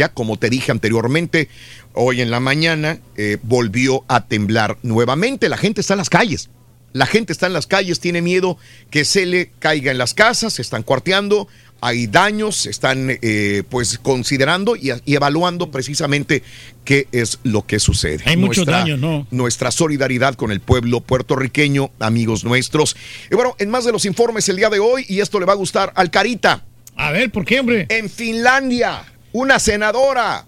como 0.09 0.37
te 0.37 0.51
dije 0.51 0.71
anteriormente. 0.71 1.49
Hoy 1.93 2.21
en 2.21 2.29
la 2.29 2.39
mañana 2.39 2.99
eh, 3.15 3.37
volvió 3.41 4.03
a 4.07 4.27
temblar 4.27 4.77
nuevamente. 4.83 5.49
La 5.49 5.57
gente 5.57 5.81
está 5.81 5.95
en 5.95 5.99
las 5.99 6.11
calles. 6.11 6.49
La 6.95 7.05
gente 7.05 7.33
está 7.33 7.45
en 7.45 7.51
las 7.51 7.67
calles, 7.67 7.99
tiene 7.99 8.21
miedo 8.21 8.57
que 8.89 9.03
se 9.03 9.25
le 9.25 9.51
caiga 9.59 9.91
en 9.91 9.97
las 9.97 10.13
casas, 10.13 10.53
se 10.53 10.61
están 10.61 10.81
cuarteando. 10.81 11.49
hay 11.81 12.07
daños, 12.07 12.55
se 12.55 12.69
están 12.69 13.19
eh, 13.21 13.63
pues 13.69 13.97
considerando 13.97 14.77
y, 14.77 14.91
y 15.03 15.15
evaluando 15.15 15.71
precisamente 15.71 16.41
qué 16.85 17.09
es 17.11 17.39
lo 17.43 17.65
que 17.67 17.79
sucede. 17.79 18.23
Hay 18.25 18.37
muchos 18.37 18.65
daños, 18.65 18.97
¿no? 18.97 19.27
Nuestra 19.29 19.71
solidaridad 19.71 20.35
con 20.35 20.53
el 20.53 20.61
pueblo 20.61 21.01
puertorriqueño, 21.01 21.91
amigos 21.99 22.45
nuestros. 22.45 22.95
Y 23.29 23.35
bueno, 23.35 23.57
en 23.59 23.69
más 23.69 23.83
de 23.83 23.91
los 23.91 24.05
informes 24.05 24.47
el 24.47 24.55
día 24.55 24.69
de 24.69 24.79
hoy, 24.79 25.05
y 25.09 25.19
esto 25.19 25.37
le 25.41 25.45
va 25.45 25.51
a 25.51 25.57
gustar 25.57 25.91
al 25.97 26.09
Carita. 26.09 26.63
A 26.95 27.11
ver, 27.11 27.29
¿por 27.29 27.43
qué, 27.43 27.59
hombre? 27.59 27.87
En 27.89 28.09
Finlandia, 28.09 29.03
una 29.33 29.59
senadora 29.59 30.45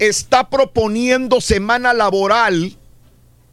está 0.00 0.48
proponiendo 0.48 1.42
semana 1.42 1.92
laboral 1.92 2.78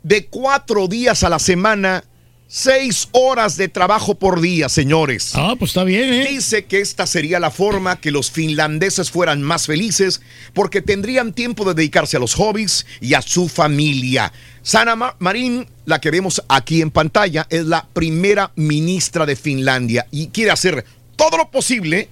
de 0.08 0.26
cuatro 0.28 0.88
días 0.88 1.24
a 1.24 1.30
la 1.30 1.38
semana, 1.40 2.04
seis 2.48 3.10
horas 3.12 3.58
de 3.58 3.68
trabajo 3.68 4.16
por 4.16 4.40
día, 4.40 4.70
señores. 4.70 5.34
Ah, 5.36 5.56
pues 5.60 5.72
está 5.72 5.84
bien, 5.84 6.14
¿eh? 6.14 6.28
Dice 6.30 6.64
que 6.64 6.80
esta 6.80 7.06
sería 7.06 7.42
la 7.42 7.52
forma 7.52 8.00
que 8.00 8.10
los 8.10 8.32
finlandeses 8.32 9.12
fueran 9.12 9.42
más 9.42 9.66
felices 9.66 10.22
porque 10.54 10.82
tendrían 10.82 11.34
tiempo 11.34 11.66
de 11.66 11.74
dedicarse 11.74 12.16
a 12.16 12.22
los 12.22 12.36
hobbies 12.36 12.86
y 13.02 13.16
a 13.16 13.22
su 13.22 13.50
familia. 13.50 14.32
Sana 14.62 14.96
Ma- 14.96 15.16
Marin, 15.20 15.68
la 15.86 16.00
que 16.00 16.10
vemos 16.10 16.42
aquí 16.48 16.82
en 16.82 16.90
pantalla, 16.92 17.46
es 17.50 17.66
la 17.66 17.86
primera 17.92 18.52
ministra 18.56 19.26
de 19.26 19.36
Finlandia 19.36 20.08
y 20.12 20.28
quiere 20.28 20.52
hacer 20.52 20.86
todo 21.18 21.36
lo 21.38 21.52
posible 21.52 22.08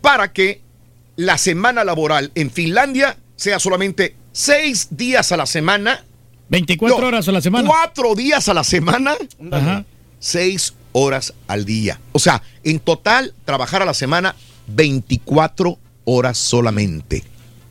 para 0.00 0.32
que 0.32 0.62
la 1.14 1.38
semana 1.38 1.84
laboral 1.84 2.32
en 2.34 2.50
Finlandia 2.50 3.16
sea 3.36 3.60
solamente 3.60 4.16
seis 4.32 4.88
días 4.90 5.30
a 5.30 5.36
la 5.36 5.46
semana. 5.46 6.04
24 6.50 7.06
horas 7.06 7.28
a 7.28 7.32
la 7.32 7.40
semana. 7.40 7.68
Cuatro 7.68 8.14
días 8.14 8.48
a 8.48 8.54
la 8.54 8.64
semana. 8.64 9.14
Ajá. 9.50 9.84
Seis 10.18 10.74
horas 10.92 11.32
al 11.46 11.64
día. 11.64 12.00
O 12.12 12.18
sea, 12.18 12.42
en 12.64 12.78
total, 12.80 13.32
trabajar 13.44 13.82
a 13.82 13.84
la 13.84 13.94
semana 13.94 14.34
24 14.66 15.78
horas 16.04 16.38
solamente. 16.38 17.22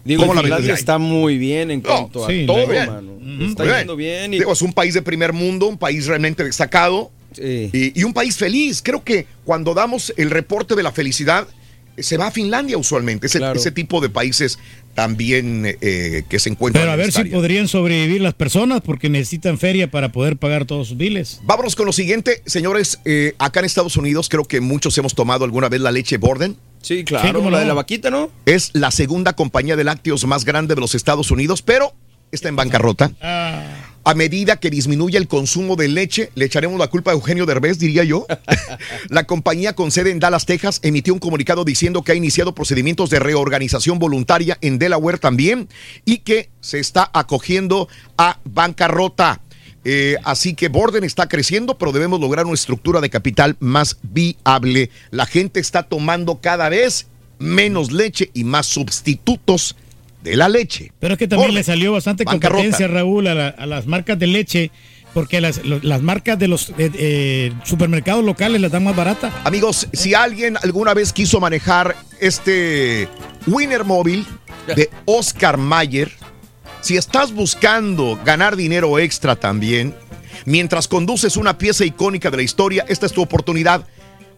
Digo, 0.05 0.25
¿Cómo 0.25 0.41
la 0.41 0.57
está 0.73 0.97
muy 0.97 1.37
bien 1.37 1.71
en 1.71 1.81
cuanto 1.81 2.25
sí, 2.27 2.43
a 2.43 2.47
todo 2.47 2.57
todo, 2.63 2.67
bien. 2.67 2.85
mano. 2.87 3.11
Está 3.45 3.63
Muy 3.65 3.73
yendo 3.73 3.95
bien. 3.95 4.33
y- 4.33 4.37
Digo, 4.39 4.53
es 4.53 4.61
un 4.61 4.73
país 4.73 4.93
de 4.93 5.01
primer 5.01 5.33
mundo, 5.33 5.67
un 5.67 5.77
país 5.77 6.07
realmente 6.07 6.43
destacado 6.43 7.11
y, 7.37 7.99
y 7.99 8.03
un 8.03 8.13
país 8.13 8.37
feliz. 8.37 8.81
Creo 8.81 9.03
que 9.03 9.27
cuando 9.45 9.73
damos 9.73 10.13
el 10.17 10.31
reporte 10.31 10.75
de 10.75 10.83
la 10.83 10.91
felicidad, 10.91 11.47
eh, 11.95 12.01
se 12.03 12.17
va 12.17 12.27
a 12.27 12.31
Finlandia 12.31 12.77
usualmente. 12.77 13.27
Ese, 13.27 13.39
ese 13.53 13.71
tipo 13.71 13.99
de 14.01 14.09
países 14.09 14.57
también 14.99 15.63
eh, 15.79 16.23
que 16.27 16.39
se 16.39 16.49
encuentran 16.49 16.81
Pero 16.83 16.91
a 16.91 16.97
ver 16.97 17.13
si 17.13 17.21
área. 17.21 17.31
podrían 17.31 17.69
sobrevivir 17.69 18.19
las 18.19 18.33
personas 18.33 18.81
porque 18.81 19.07
necesitan 19.07 19.57
feria 19.57 19.89
para 19.89 20.11
poder 20.11 20.35
pagar 20.35 20.65
todos 20.65 20.89
sus 20.89 20.97
biles. 20.97 21.39
Vámonos 21.43 21.77
con 21.77 21.85
lo 21.85 21.93
siguiente, 21.93 22.41
señores. 22.45 22.99
eh, 23.05 23.33
acá 23.39 23.61
en 23.61 23.65
Estados 23.65 23.95
Unidos 23.95 24.27
creo 24.27 24.43
que 24.43 24.59
muchos 24.59 24.97
hemos 24.97 25.15
tomado 25.15 25.45
alguna 25.45 25.69
vez 25.69 25.79
la 25.79 25.93
leche 25.93 26.17
Borden. 26.17 26.57
Sí, 26.81 27.05
claro, 27.05 27.49
la 27.49 27.59
de 27.59 27.65
la 27.65 27.73
vaquita, 27.75 28.09
¿no? 28.09 28.29
Es 28.45 28.71
la 28.73 28.91
segunda 28.91 29.37
compañía 29.37 29.77
de 29.77 29.85
lácteos 29.85 30.25
más 30.25 30.43
grande 30.43 30.75
de 30.75 30.81
los 30.81 30.93
Estados 30.95 31.31
Unidos, 31.31 31.61
pero 31.61 31.93
está 32.33 32.49
en 32.49 32.57
bancarrota. 32.57 33.13
A 34.09 34.15
medida 34.15 34.59
que 34.59 34.71
disminuye 34.71 35.19
el 35.19 35.27
consumo 35.27 35.75
de 35.75 35.87
leche, 35.87 36.31
le 36.33 36.45
echaremos 36.45 36.79
la 36.79 36.87
culpa 36.87 37.11
a 37.11 37.13
Eugenio 37.13 37.45
Derbez, 37.45 37.77
diría 37.77 38.03
yo. 38.03 38.25
la 39.09 39.25
compañía 39.25 39.75
con 39.75 39.91
sede 39.91 40.09
en 40.09 40.17
Dallas, 40.17 40.47
Texas, 40.47 40.79
emitió 40.81 41.13
un 41.13 41.19
comunicado 41.19 41.63
diciendo 41.63 42.01
que 42.01 42.13
ha 42.13 42.15
iniciado 42.15 42.55
procedimientos 42.55 43.11
de 43.11 43.19
reorganización 43.19 43.99
voluntaria 43.99 44.57
en 44.61 44.79
Delaware 44.79 45.19
también 45.19 45.69
y 46.05 46.17
que 46.17 46.49
se 46.59 46.79
está 46.79 47.11
acogiendo 47.13 47.87
a 48.17 48.39
bancarrota. 48.45 49.41
Eh, 49.85 50.15
así 50.23 50.55
que 50.55 50.69
Borden 50.69 51.03
está 51.03 51.27
creciendo, 51.27 51.77
pero 51.77 51.91
debemos 51.91 52.19
lograr 52.19 52.47
una 52.47 52.55
estructura 52.55 53.01
de 53.01 53.11
capital 53.11 53.57
más 53.59 53.99
viable. 54.01 54.89
La 55.11 55.27
gente 55.27 55.59
está 55.59 55.83
tomando 55.83 56.41
cada 56.41 56.67
vez 56.69 57.05
menos 57.37 57.91
leche 57.91 58.31
y 58.33 58.43
más 58.43 58.65
sustitutos 58.65 59.75
de 60.23 60.35
la 60.35 60.49
leche. 60.49 60.91
Pero 60.99 61.13
es 61.13 61.17
que 61.17 61.27
también 61.27 61.53
le 61.53 61.63
salió 61.63 61.91
bastante 61.93 62.23
bancarrota. 62.23 62.61
competencia, 62.63 62.87
Raúl, 62.87 63.27
a, 63.27 63.33
la- 63.35 63.47
a 63.49 63.65
las 63.65 63.85
marcas 63.87 64.19
de 64.19 64.27
leche, 64.27 64.71
porque 65.13 65.41
las, 65.41 65.61
las 65.65 66.01
marcas 66.01 66.37
de 66.37 66.47
los 66.47 66.69
eh, 66.77 66.91
eh, 66.93 67.53
supermercados 67.63 68.23
locales 68.23 68.61
las 68.61 68.71
dan 68.71 68.83
más 68.83 68.95
barata. 68.95 69.31
Amigos, 69.43 69.87
si 69.93 70.13
alguien 70.13 70.57
alguna 70.61 70.93
vez 70.93 71.13
quiso 71.13 71.39
manejar 71.39 71.95
este 72.19 73.07
Winner 73.47 73.83
Móvil 73.85 74.25
de 74.75 74.89
Oscar 75.05 75.57
Mayer, 75.57 76.11
si 76.81 76.95
estás 76.97 77.33
buscando 77.33 78.19
ganar 78.23 78.55
dinero 78.55 78.99
extra 78.99 79.35
también, 79.35 79.95
mientras 80.45 80.87
conduces 80.87 81.37
una 81.37 81.57
pieza 81.57 81.85
icónica 81.85 82.29
de 82.29 82.37
la 82.37 82.43
historia, 82.43 82.85
esta 82.87 83.05
es 83.05 83.11
tu 83.13 83.21
oportunidad. 83.21 83.85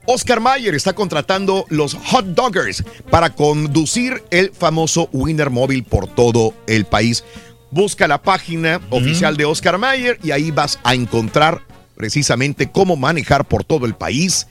Oscar 0.06 0.40
Mayer 0.40 0.74
está 0.74 0.94
contratando 0.94 1.66
los 1.70 1.94
hot 1.94 2.26
doggers 2.26 2.84
para 3.10 3.30
conducir 3.30 4.24
el 4.32 4.52
famoso 4.52 5.10
Winner 5.12 5.50
Móvil 5.50 5.84
por 5.84 6.08
todo 6.08 6.54
el 6.68 6.86
país. 6.86 7.24
Busca 7.70 8.08
la 8.08 8.22
página 8.22 8.82
oficial 8.90 9.38
de 9.38 9.46
Oscar 9.46 9.78
Mayer 9.78 10.20
y 10.24 10.32
ahí 10.32 10.52
vas 10.52 10.80
a 10.84 10.94
encontrar 10.96 11.62
precisamente 11.96 12.70
cómo 12.72 12.96
manejar 12.96 13.48
por 13.48 13.64
todo 13.64 13.86
el 13.86 13.94
país 13.94 14.48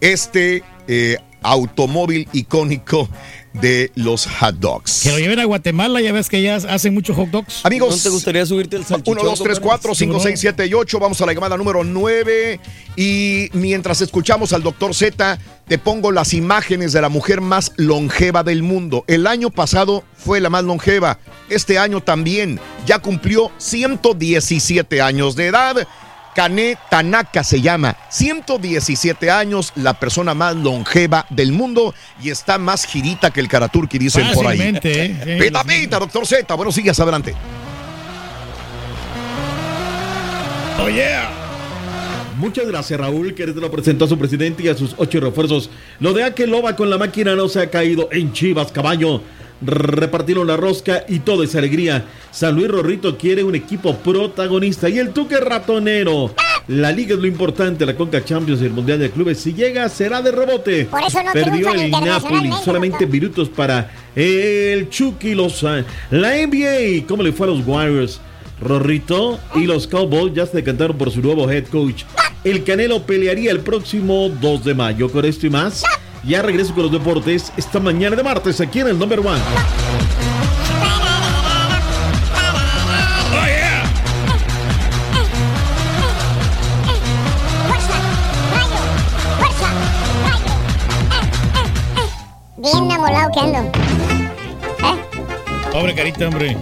este 0.00 0.62
eh, 0.86 1.16
automóvil 1.42 2.28
icónico 2.32 3.08
de 3.52 3.90
los 3.94 4.26
hot 4.26 4.56
dogs. 4.56 5.00
Que 5.02 5.10
lo 5.10 5.18
lleven 5.18 5.38
a 5.40 5.44
Guatemala, 5.44 6.00
ya 6.00 6.12
ves 6.12 6.28
que 6.28 6.40
ya 6.42 6.56
hacen 6.56 6.94
muchos 6.94 7.16
hot 7.16 7.28
dogs. 7.28 7.64
Amigos, 7.64 7.96
¿No 7.96 8.02
te 8.02 8.08
gustaría 8.08 8.46
subirte 8.46 8.76
el 8.76 8.84
salchichón? 8.84 9.18
1, 9.18 9.30
2, 9.30 9.42
3, 9.42 9.60
4, 9.60 9.94
5, 9.94 10.20
6, 10.20 10.40
7 10.40 10.66
y 10.66 10.74
8. 10.74 10.98
Vamos 10.98 11.20
a 11.20 11.26
la 11.26 11.32
llamada 11.32 11.56
número 11.56 11.84
9. 11.84 12.60
Y 12.96 13.48
mientras 13.52 14.00
escuchamos 14.00 14.52
al 14.52 14.62
doctor 14.62 14.94
Z, 14.94 15.38
te 15.66 15.78
pongo 15.78 16.12
las 16.12 16.34
imágenes 16.34 16.92
de 16.92 17.00
la 17.00 17.08
mujer 17.08 17.40
más 17.40 17.72
longeva 17.76 18.42
del 18.42 18.62
mundo. 18.62 19.04
El 19.06 19.26
año 19.26 19.50
pasado 19.50 20.04
fue 20.16 20.40
la 20.40 20.50
más 20.50 20.64
longeva. 20.64 21.18
Este 21.48 21.78
año 21.78 22.00
también. 22.00 22.60
Ya 22.86 22.98
cumplió 23.00 23.50
117 23.58 25.00
años 25.00 25.36
de 25.36 25.46
edad. 25.46 25.88
Kane 26.34 26.76
Tanaka 26.88 27.44
se 27.44 27.60
llama, 27.60 27.96
117 28.10 29.30
años, 29.30 29.72
la 29.76 29.94
persona 29.94 30.34
más 30.34 30.56
longeva 30.56 31.26
del 31.30 31.52
mundo 31.52 31.94
y 32.22 32.30
está 32.30 32.58
más 32.58 32.84
girita 32.84 33.30
que 33.30 33.40
el 33.40 33.48
Karaturki, 33.48 33.98
dicen 33.98 34.26
por 34.32 34.46
ahí. 34.46 34.60
¿eh? 34.60 35.16
Sí, 35.24 35.38
Pita, 35.38 35.64
pita, 35.64 35.98
doctor 35.98 36.26
Z, 36.26 36.54
buenos 36.54 36.74
días, 36.76 36.98
adelante. 37.00 37.34
Oh, 40.82 40.88
yeah. 40.88 41.30
Muchas 42.40 42.66
gracias, 42.66 42.98
Raúl. 42.98 43.34
que 43.34 43.46
lo 43.46 43.70
presentó 43.70 44.06
a 44.06 44.08
su 44.08 44.18
presidente 44.18 44.62
y 44.62 44.68
a 44.68 44.74
sus 44.74 44.94
ocho 44.96 45.20
refuerzos. 45.20 45.68
Lo 45.98 46.14
de 46.14 46.24
Akeloba 46.24 46.74
con 46.74 46.88
la 46.88 46.96
máquina 46.96 47.36
no 47.36 47.50
se 47.50 47.60
ha 47.60 47.70
caído 47.70 48.08
en 48.12 48.32
Chivas, 48.32 48.72
caballo. 48.72 49.22
Repartieron 49.62 50.46
la 50.46 50.56
rosca 50.56 51.04
y 51.08 51.20
todo 51.20 51.42
es 51.42 51.54
alegría. 51.54 52.04
San 52.30 52.54
Luis 52.54 52.68
Rorrito 52.68 53.18
quiere 53.18 53.44
un 53.44 53.54
equipo 53.54 53.96
protagonista 53.96 54.88
y 54.88 54.98
el 54.98 55.10
Tuque 55.10 55.38
ratonero. 55.38 56.34
La 56.68 56.92
liga 56.92 57.14
es 57.14 57.20
lo 57.20 57.26
importante, 57.26 57.84
la 57.84 57.96
Conca 57.96 58.24
Champions 58.24 58.62
y 58.62 58.66
el 58.66 58.72
Mundial 58.72 59.00
de 59.00 59.10
Clubes. 59.10 59.38
Si 59.38 59.52
llega, 59.52 59.88
será 59.88 60.22
de 60.22 60.30
rebote. 60.30 60.84
Por 60.84 61.02
eso 61.02 61.22
no 61.22 61.32
Perdió 61.32 61.72
el 61.74 61.90
Napoli, 61.90 62.52
solamente 62.64 63.06
minutos 63.06 63.48
para 63.48 63.90
el 64.14 64.88
Chucky 64.88 65.34
Lozano. 65.34 65.84
La 66.10 66.30
NBA, 66.36 67.06
¿cómo 67.08 67.22
le 67.22 67.32
fue 67.32 67.46
a 67.48 67.50
los 67.50 67.66
Warriors? 67.66 68.20
Rorrito 68.60 69.40
y 69.56 69.64
los 69.64 69.86
Cowboys 69.86 70.34
ya 70.34 70.46
se 70.46 70.58
decantaron 70.58 70.96
por 70.96 71.10
su 71.10 71.20
nuevo 71.22 71.50
head 71.50 71.66
coach. 71.66 72.04
El 72.44 72.62
Canelo 72.64 73.02
pelearía 73.02 73.50
el 73.50 73.60
próximo 73.60 74.28
2 74.40 74.64
de 74.64 74.74
mayo. 74.74 75.10
Con 75.10 75.24
esto 75.24 75.46
y 75.46 75.50
más, 75.50 75.82
ya 76.24 76.42
regreso 76.42 76.74
con 76.74 76.84
los 76.84 76.92
deportes 76.92 77.52
esta 77.56 77.80
mañana 77.80 78.16
de 78.16 78.22
martes 78.22 78.60
aquí 78.60 78.80
en 78.80 78.88
el 78.88 78.98
Number 78.98 79.20
One. 79.20 79.40
Bien 92.56 92.92
amolado 92.92 93.30
que 93.32 93.40
ando. 93.40 93.72
Pobre 95.72 95.94
carita, 95.94 96.28
hombre. 96.28 96.56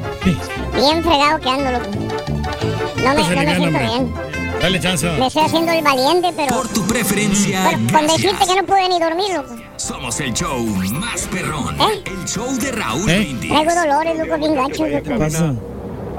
Bien 0.75 1.03
fregado 1.03 1.41
que 1.41 1.51
ando, 1.51 1.73
loco. 1.73 2.78
No 3.03 3.15
me, 3.15 3.23
no 3.23 3.29
me 3.29 3.47
siento 3.47 3.62
hombre. 3.65 3.85
bien. 3.87 4.15
Dale 4.61 4.81
chance. 4.81 5.09
Me 5.11 5.27
estoy 5.29 5.43
haciendo 5.45 5.73
el 5.73 5.83
valiente, 5.85 6.33
pero. 6.37 6.57
Por 6.57 6.69
tu 6.69 6.87
preferencia, 6.87 7.61
Pero 7.70 7.93
con 7.99 8.07
decirte 8.09 8.47
que 8.47 8.57
no 8.61 8.66
pude 8.66 8.89
ni 8.89 8.99
dormir, 8.99 9.35
loco. 9.37 9.55
Somos 9.77 10.19
el 10.20 10.33
show 10.35 10.59
más 10.93 11.23
perrón. 11.31 11.81
¿Eh? 11.81 12.03
El 12.07 12.25
show 12.29 12.53
de 12.59 12.73
Raúl 12.73 13.09
¿Eh? 13.09 13.19
Brindis. 13.20 13.51
Traigo 13.51 13.75
dolores, 13.75 14.19
loco, 14.19 14.39
bien 14.39 14.55
gachos, 14.57 14.89
loco. 14.91 15.03
¿Qué 15.05 15.15
pasa? 15.16 15.55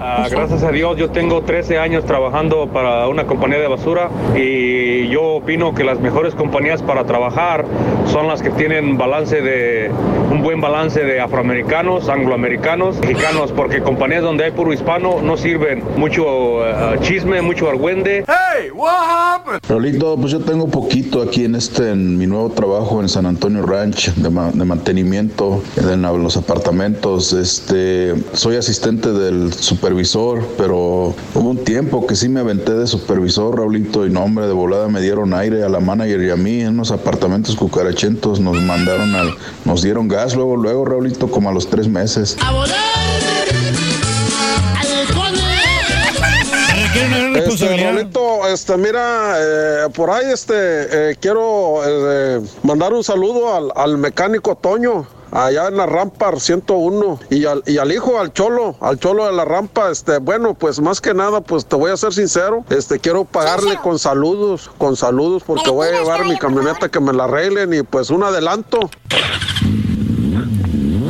Ah, 0.01 0.27
gracias 0.31 0.63
a 0.63 0.71
Dios, 0.71 0.95
yo 0.97 1.09
tengo 1.09 1.41
13 1.41 1.77
años 1.77 2.05
trabajando 2.05 2.67
para 2.67 3.07
una 3.09 3.25
compañía 3.25 3.59
de 3.59 3.67
basura 3.67 4.09
y 4.35 5.09
yo 5.09 5.23
opino 5.35 5.73
que 5.75 5.83
las 5.83 5.99
mejores 5.99 6.33
compañías 6.35 6.81
para 6.81 7.03
trabajar 7.05 7.65
son 8.05 8.27
las 8.27 8.41
que 8.41 8.49
tienen 8.49 8.97
balance 8.97 9.41
de 9.41 9.91
un 10.31 10.41
buen 10.41 10.61
balance 10.61 11.03
de 11.03 11.19
afroamericanos, 11.19 12.07
angloamericanos, 12.07 12.99
mexicanos, 13.01 13.51
porque 13.51 13.81
compañías 13.81 14.21
donde 14.23 14.45
hay 14.45 14.51
puro 14.51 14.71
hispano 14.71 15.17
no 15.21 15.35
sirven 15.35 15.83
mucho 15.97 16.65
eh, 16.65 16.99
chisme, 17.01 17.41
mucho 17.41 17.67
argüende. 17.69 18.23
Hey, 18.27 18.69
what 18.73 18.93
happened? 19.01 19.59
Raulito, 19.67 20.15
pues 20.17 20.31
yo 20.31 20.39
tengo 20.39 20.67
poquito 20.67 21.21
aquí 21.21 21.43
en 21.45 21.55
este, 21.55 21.91
en 21.91 22.17
mi 22.17 22.25
nuevo 22.25 22.49
trabajo 22.51 23.01
en 23.01 23.09
San 23.09 23.25
Antonio 23.25 23.63
Ranch 23.65 24.13
de, 24.15 24.29
ma- 24.29 24.51
de 24.53 24.63
mantenimiento 24.65 25.61
en 25.77 26.01
los 26.03 26.37
apartamentos. 26.37 27.33
Este, 27.33 28.13
soy 28.33 28.55
asistente 28.55 29.11
del 29.11 29.51
supervisor, 29.89 30.47
pero 30.55 31.15
hubo 31.33 31.49
un 31.49 31.63
tiempo 31.63 32.05
que 32.05 32.15
sí 32.15 32.29
me 32.29 32.41
aventé 32.41 32.73
de 32.73 32.85
supervisor, 32.85 33.57
Raulito, 33.57 34.05
y 34.05 34.11
no, 34.11 34.23
hombre, 34.23 34.45
de 34.45 34.53
volada 34.53 34.87
me 34.87 35.01
dieron 35.01 35.33
aire 35.33 35.63
a 35.63 35.69
la 35.69 35.79
manager 35.79 36.21
y 36.21 36.29
a 36.29 36.35
mí 36.35 36.61
en 36.61 36.69
unos 36.69 36.91
apartamentos 36.91 37.55
cucarachentos. 37.55 38.39
Nos 38.39 38.61
mandaron 38.61 39.15
al, 39.15 39.33
nos 39.65 39.81
dieron 39.81 40.07
gas 40.07 40.35
luego, 40.35 40.57
luego, 40.57 40.85
Raulito, 40.85 41.31
como 41.31 41.49
a 41.49 41.53
los 41.53 41.67
tres 41.67 41.87
meses. 41.87 42.37
Este, 47.39 47.77
Raulito, 47.77 48.47
este, 48.47 48.77
mira, 48.77 49.35
eh, 49.37 49.87
por 49.93 50.09
ahí 50.09 50.25
este, 50.31 50.53
eh, 51.11 51.17
quiero 51.19 51.81
eh, 51.85 52.41
mandar 52.63 52.93
un 52.93 53.03
saludo 53.03 53.53
al, 53.55 53.71
al 53.75 53.97
mecánico 53.97 54.55
Toño. 54.55 55.07
Allá 55.31 55.67
en 55.67 55.77
la 55.77 55.85
rampa 55.85 56.31
101 56.35 57.19
y 57.29 57.45
al, 57.45 57.61
y 57.67 57.77
al 57.77 57.91
hijo, 57.91 58.19
al 58.19 58.33
cholo, 58.33 58.75
al 58.81 58.97
cholo 58.97 59.27
de 59.27 59.33
la 59.33 59.45
rampa, 59.45 59.91
este, 59.91 60.17
bueno, 60.17 60.55
pues 60.55 60.79
más 60.79 61.01
que 61.01 61.13
nada, 61.13 61.41
pues 61.41 61.67
te 61.67 61.75
voy 61.75 61.91
a 61.91 61.97
ser 61.97 62.13
sincero, 62.15 62.65
este, 62.71 62.97
quiero 62.97 63.25
pagarle 63.25 63.77
con 63.77 63.99
saludos, 63.99 64.71
con 64.79 64.95
saludos, 64.95 65.43
porque 65.45 65.69
voy 65.69 65.89
a 65.89 65.91
llevar 65.91 66.25
mi 66.25 66.35
camioneta 66.35 66.89
que 66.89 66.99
me 66.99 67.13
la 67.13 67.25
arreglen 67.25 67.71
y 67.75 67.83
pues 67.83 68.09
un 68.09 68.23
adelanto. 68.23 68.89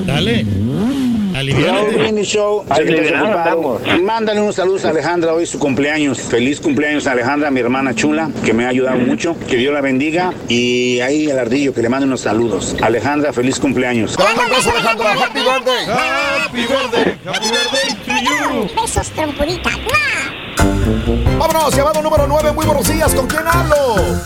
Dale. 0.06 0.46
Show. 2.24 2.66
Mándale 4.03 4.41
un 4.41 4.52
saludo 4.52 4.88
a 4.88 4.91
Alejandra, 4.91 5.34
hoy 5.34 5.45
su 5.45 5.57
cumpleaños. 5.57 6.20
Feliz 6.20 6.60
cumpleaños 6.60 7.07
a 7.07 7.14
Alejandra, 7.14 7.49
mi 7.49 7.61
hermana 7.61 7.95
chula, 7.95 8.30
que 8.44 8.53
me 8.53 8.66
ha 8.66 8.70
ayudado 8.70 8.98
mucho. 8.98 9.38
Que 9.48 9.56
Dios 9.56 9.74
la 9.74 9.80
bendiga. 9.82 10.34
Y 10.49 10.99
ahí 10.99 11.30
el 11.30 11.40
ardillo, 11.40 11.74
que 11.74 11.82
le 11.82 11.90
mande 11.90 12.07
unos 12.07 12.22
saludos. 12.22 12.76
Alejandra, 12.82 13.32
feliz 13.32 13.60
cumpleaños. 13.60 14.18
Happy 14.20 15.40
birthday. 15.40 15.86
Happy 15.88 16.61
birthday. 16.61 17.20
Happy 17.26 17.48
birthday 17.49 18.76
Besos, 18.76 19.10
trompudita. 19.11 19.70
Vámonos, 21.38 21.76
llamado 21.76 22.02
número 22.02 22.28
9. 22.28 22.52
Muy 22.52 22.66
buenos 22.66 22.88
días. 22.88 23.14
¿Con 23.16 23.28
quién 23.28 23.44
hablo? 23.48 23.76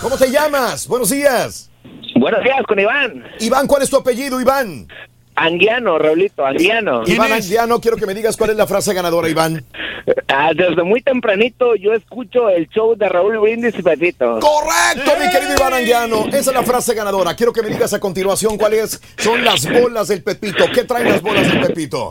¿Cómo 0.01 0.17
te 0.17 0.31
llamas? 0.31 0.87
Buenos 0.87 1.11
días. 1.11 1.69
Buenos 2.15 2.43
días, 2.43 2.63
con 2.67 2.79
Iván. 2.79 3.23
Iván, 3.39 3.67
¿cuál 3.67 3.83
es 3.83 3.89
tu 3.89 3.97
apellido, 3.97 4.39
Iván? 4.39 4.87
Anguiano, 5.35 5.97
Raulito, 5.97 6.45
Anguiano. 6.45 7.03
Iván 7.05 7.31
Anguiano, 7.31 7.79
quiero 7.79 7.97
que 7.97 8.05
me 8.05 8.13
digas 8.13 8.37
cuál 8.37 8.51
es 8.51 8.55
la 8.55 8.67
frase 8.67 8.93
ganadora, 8.93 9.29
Iván. 9.29 9.63
Ah, 10.35 10.51
desde 10.53 10.83
muy 10.83 11.01
tempranito 11.01 11.75
yo 11.75 11.93
escucho 11.93 12.49
el 12.49 12.67
show 12.69 12.95
de 12.95 13.07
Raúl 13.07 13.37
Brindis 13.37 13.77
y 13.77 13.83
Pepito. 13.83 14.39
Correcto, 14.39 15.11
mi 15.19 15.29
querido 15.29 15.53
Iván 15.55 15.73
Anguiano. 15.73 16.25
Esa 16.27 16.49
es 16.49 16.53
la 16.53 16.63
frase 16.63 16.95
ganadora. 16.95 17.35
Quiero 17.35 17.53
que 17.53 17.61
me 17.61 17.69
digas 17.69 17.93
a 17.93 17.99
continuación 17.99 18.57
cuáles 18.57 18.99
son 19.17 19.45
las 19.45 19.71
bolas 19.71 20.07
del 20.07 20.23
Pepito. 20.23 20.65
¿Qué 20.73 20.85
traen 20.85 21.09
las 21.09 21.21
bolas 21.21 21.47
del 21.47 21.67
Pepito? 21.67 22.09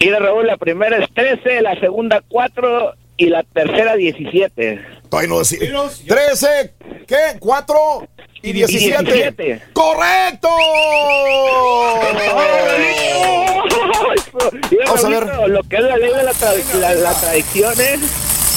Y 0.00 0.08
de 0.08 0.18
Raúl, 0.18 0.46
la 0.46 0.56
primera 0.56 0.98
es 0.98 1.08
13, 1.14 1.62
la 1.62 1.78
segunda 1.78 2.20
4 2.26 2.94
y 3.16 3.26
la 3.26 3.42
tercera 3.42 3.94
17. 3.96 4.80
Todavía 5.08 5.28
no 5.28 5.38
decir. 5.40 5.72
13, 6.06 6.74
¿qué? 7.06 7.16
4 7.38 7.76
y 8.42 8.52
17. 8.52 9.02
17. 9.04 9.62
¡Correcto! 9.72 10.48
Vamos 14.86 15.04
a 15.04 15.08
ver. 15.08 15.48
Lo 15.48 15.62
que 15.62 15.76
es 15.76 15.82
la 15.82 15.96
ley 15.96 16.12
de 16.12 16.22
la, 16.24 16.32
tra- 16.32 16.74
la, 16.74 16.94
la 16.94 17.14
tradición 17.14 17.72
es. 17.72 18.00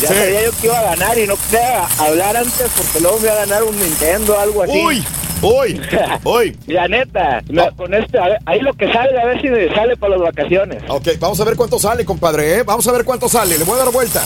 Ya 0.02 0.10
Sí. 0.10 0.14
sabía 0.14 0.44
yo 0.44 0.52
que 0.60 0.68
iba 0.68 0.78
a 0.78 0.84
ganar 0.84 1.18
y 1.18 1.26
no 1.26 1.36
quería 1.38 1.86
hablar 2.00 2.36
antes 2.36 2.70
porque 2.76 3.00
luego 3.00 3.18
me 3.20 3.28
iba 3.28 3.34
a 3.34 3.46
ganar 3.46 3.64
un 3.64 3.78
Nintendo 3.80 4.36
o 4.36 4.40
algo 4.40 4.64
así. 4.64 4.78
Uy, 4.86 5.06
uy, 5.42 5.82
uy. 6.24 6.58
La 6.68 6.88
neta, 6.88 7.42
la- 7.48 7.72
con 7.72 7.94
este, 7.94 8.18
a 8.20 8.28
ver, 8.30 8.38
ahí 8.46 8.60
lo 8.62 8.74
que 8.74 8.92
sale, 8.92 9.20
a 9.20 9.26
ver 9.26 9.42
si 9.42 9.48
sale 9.76 9.96
para 9.98 10.18
las 10.18 10.22
vacaciones. 10.22 10.84
Ok, 10.88 11.08
vamos 11.20 11.40
a 11.40 11.44
ver 11.46 11.56
cuánto 11.56 11.80
sale, 11.80 12.06
compadre, 12.06 12.58
¿eh? 12.60 12.64
Vamos 12.64 12.88
a 12.88 12.92
ver 12.92 13.04
cuánto 13.06 13.28
sale. 13.30 13.58
Le 13.58 13.64
voy 13.64 13.76
a 13.80 13.84
dar 13.86 13.94
vuelta. 13.94 14.24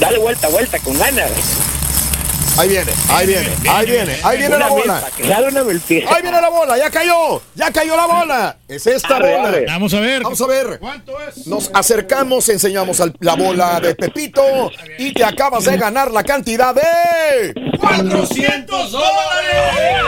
Dale 0.00 0.18
vuelta, 0.18 0.48
vuelta, 0.48 0.78
con 0.78 0.98
ganas. 0.98 1.30
Ahí 2.58 2.68
viene, 2.68 2.92
ahí 3.08 3.26
viene, 3.26 3.48
ahí 3.66 3.86
viene, 3.86 4.16
ahí 4.22 4.38
viene 4.38 4.58
la 4.58 4.68
bola. 4.68 5.02
Ahí 6.08 6.22
viene 6.22 6.40
la 6.40 6.50
bola, 6.50 6.76
ya 6.76 6.90
cayó, 6.90 7.40
ya 7.54 7.70
cayó 7.70 7.96
la 7.96 8.06
bola. 8.06 8.56
Es 8.68 8.86
esta 8.86 9.18
bola. 9.18 9.52
Vamos 9.68 9.94
a 9.94 10.00
ver. 10.00 10.22
Vamos 10.22 10.40
a 10.42 10.46
ver. 10.46 10.80
Nos 11.46 11.70
acercamos, 11.72 12.48
enseñamos 12.50 13.00
la 13.20 13.34
bola 13.36 13.80
de 13.80 13.94
Pepito 13.94 14.70
y 14.98 15.14
te 15.14 15.24
acabas 15.24 15.64
de 15.64 15.78
ganar 15.78 16.10
la 16.10 16.22
cantidad 16.24 16.74
de 16.74 17.54
400 17.78 18.92
dólares. 18.92 20.02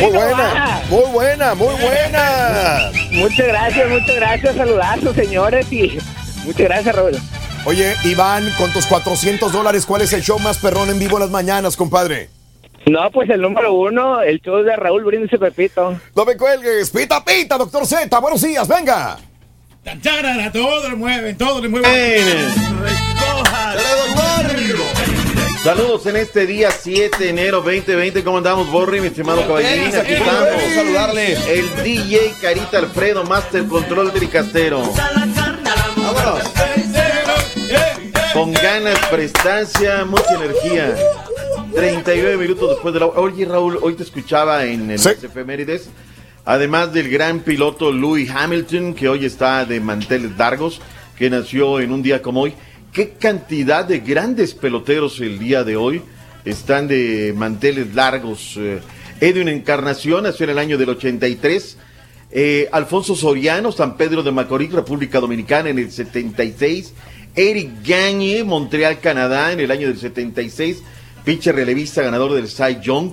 Muy 0.00 0.10
buena, 0.10 0.82
muy 0.90 1.10
buena, 1.12 1.54
muy 1.54 1.74
buena. 1.74 2.90
Muchas 3.12 3.46
gracias, 3.46 3.88
muchas 3.88 4.16
gracias, 4.16 4.56
saludazos, 4.56 5.14
señores, 5.14 5.72
y 5.72 5.98
muchas 6.44 6.66
gracias, 6.66 6.94
Raúl. 6.96 7.20
Oye, 7.66 7.94
Iván, 8.04 8.50
con 8.58 8.70
tus 8.72 8.84
400 8.86 9.50
dólares, 9.50 9.86
¿cuál 9.86 10.02
es 10.02 10.12
el 10.12 10.22
show 10.22 10.38
más 10.38 10.58
perrón 10.58 10.90
en 10.90 10.98
vivo 10.98 11.16
en 11.16 11.22
las 11.22 11.30
mañanas, 11.30 11.76
compadre? 11.76 12.28
No, 12.86 13.10
pues 13.10 13.30
el 13.30 13.40
número 13.40 13.72
uno, 13.72 14.20
el 14.20 14.40
show 14.42 14.62
de 14.62 14.76
Raúl 14.76 15.04
Brindis 15.04 15.32
y 15.32 15.38
Pepito. 15.38 15.98
No 16.14 16.24
me 16.26 16.36
cuelgues, 16.36 16.90
pita, 16.90 17.24
pita, 17.24 17.56
doctor 17.56 17.86
Z, 17.86 18.18
buenos 18.18 18.42
días, 18.42 18.68
venga. 18.68 19.16
Tarara, 20.02 20.52
Todo 20.52 20.90
le 20.90 20.96
mueven, 20.96 21.36
todo 21.38 21.60
le 21.62 21.68
mueven. 21.68 22.54
Saludos 25.62 26.04
en 26.06 26.16
este 26.16 26.46
día 26.46 26.70
7 26.70 27.16
de 27.18 27.30
enero 27.30 27.62
2020. 27.62 28.22
¿Cómo 28.22 28.36
andamos, 28.36 28.70
Borri, 28.70 29.00
mi 29.00 29.06
estimado 29.06 29.46
caballín? 29.46 29.96
Aquí 29.96 30.12
estamos. 30.12 30.62
Saludarle. 30.74 31.32
El 31.50 31.82
DJ 31.82 32.34
Carita 32.42 32.78
Alfredo, 32.78 33.24
Master 33.24 33.66
Control 33.66 34.12
Tricastero. 34.12 34.82
Vámonos. 35.96 36.42
Con 38.34 38.52
ganas, 38.52 38.98
prestancia, 39.10 40.04
mucha 40.04 40.34
energía. 40.34 40.94
39 41.74 42.36
minutos 42.36 42.70
después 42.70 42.92
de 42.92 43.00
la... 43.00 43.06
Oye, 43.06 43.44
Raúl, 43.46 43.78
hoy 43.80 43.94
te 43.94 44.02
escuchaba 44.02 44.64
en, 44.64 44.90
en 44.90 44.98
Sí. 44.98 45.10
efemérides. 45.22 45.88
Además 46.44 46.92
del 46.92 47.08
gran 47.08 47.40
piloto 47.40 47.90
Louis 47.92 48.28
Hamilton, 48.30 48.94
que 48.94 49.08
hoy 49.08 49.24
está 49.24 49.64
de 49.64 49.80
manteles 49.80 50.36
largos, 50.36 50.80
que 51.16 51.30
nació 51.30 51.80
en 51.80 51.92
un 51.92 52.02
día 52.02 52.20
como 52.22 52.42
hoy. 52.42 52.54
¿Qué 52.92 53.10
cantidad 53.10 53.84
de 53.84 54.00
grandes 54.00 54.54
peloteros 54.54 55.20
el 55.20 55.38
día 55.38 55.64
de 55.64 55.76
hoy 55.76 56.02
están 56.44 56.86
de 56.88 57.32
manteles 57.36 57.94
largos? 57.94 58.54
Eh, 58.58 58.80
Edwin 59.20 59.48
Encarnación 59.48 60.24
nació 60.24 60.44
en 60.44 60.50
el 60.50 60.58
año 60.58 60.76
del 60.76 60.90
83. 60.90 61.78
Eh, 62.32 62.68
Alfonso 62.72 63.14
Soriano, 63.14 63.70
San 63.72 63.96
Pedro 63.96 64.22
de 64.22 64.32
Macorís, 64.32 64.72
República 64.72 65.20
Dominicana, 65.20 65.70
en 65.70 65.78
el 65.78 65.90
76. 65.90 66.92
Eric 67.36 67.70
Gagne, 67.84 68.44
Montreal, 68.44 69.00
Canadá, 69.00 69.52
en 69.52 69.60
el 69.60 69.70
año 69.70 69.88
del 69.88 69.98
76. 69.98 70.82
Pitcher 71.24 71.54
relevista, 71.54 72.02
ganador 72.02 72.34
del 72.34 72.48
Cy 72.48 72.80
Young. 72.82 73.12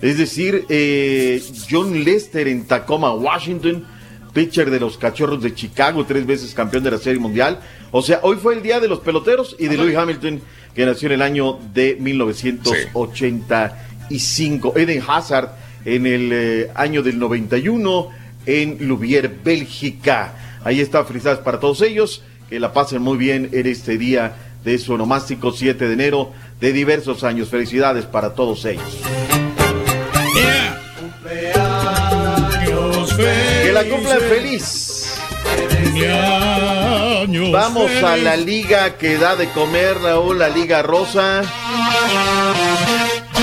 Es 0.00 0.18
decir, 0.18 0.64
eh, 0.68 1.42
John 1.68 2.04
Lester 2.04 2.46
en 2.46 2.66
Tacoma, 2.66 3.12
Washington, 3.14 3.84
pitcher 4.32 4.70
de 4.70 4.78
los 4.78 4.96
Cachorros 4.96 5.42
de 5.42 5.52
Chicago, 5.54 6.06
tres 6.06 6.24
veces 6.24 6.54
campeón 6.54 6.84
de 6.84 6.92
la 6.92 6.98
Serie 6.98 7.18
Mundial. 7.18 7.58
O 7.90 8.00
sea, 8.02 8.20
hoy 8.22 8.36
fue 8.36 8.54
el 8.54 8.62
día 8.62 8.78
de 8.78 8.86
los 8.86 9.00
peloteros 9.00 9.56
y 9.58 9.66
de 9.66 9.76
Louis 9.76 9.96
Hamilton, 9.96 10.40
que 10.74 10.86
nació 10.86 11.06
en 11.06 11.12
el 11.14 11.22
año 11.22 11.58
de 11.74 11.96
1985. 11.98 14.74
Eden 14.76 15.02
Hazard 15.06 15.50
en 15.84 16.06
el 16.06 16.30
eh, 16.32 16.70
año 16.74 17.02
del 17.02 17.18
91 17.18 18.10
en 18.46 18.86
Louvier, 18.86 19.28
Bélgica. 19.42 20.60
Ahí 20.62 20.80
está, 20.80 21.04
felicidades 21.04 21.40
para 21.40 21.58
todos 21.58 21.82
ellos. 21.82 22.22
Que 22.48 22.60
la 22.60 22.72
pasen 22.72 23.02
muy 23.02 23.18
bien 23.18 23.50
en 23.52 23.66
este 23.66 23.98
día 23.98 24.36
de 24.64 24.78
su 24.78 24.94
onomástico 24.94 25.52
7 25.52 25.86
de 25.86 25.92
enero 25.92 26.32
de 26.60 26.72
diversos 26.72 27.24
años. 27.24 27.48
Felicidades 27.48 28.06
para 28.06 28.34
todos 28.34 28.64
ellos. 28.64 28.84
Que 33.16 33.72
la 33.72 33.84
cumplan 33.84 34.20
feliz. 34.20 35.14
Vamos 37.52 37.90
a 38.02 38.16
la 38.16 38.36
liga 38.36 38.96
que 38.96 39.18
da 39.18 39.36
de 39.36 39.48
comer, 39.50 39.98
Raúl, 39.98 40.38
la 40.38 40.48
liga 40.48 40.82
rosa. 40.82 41.42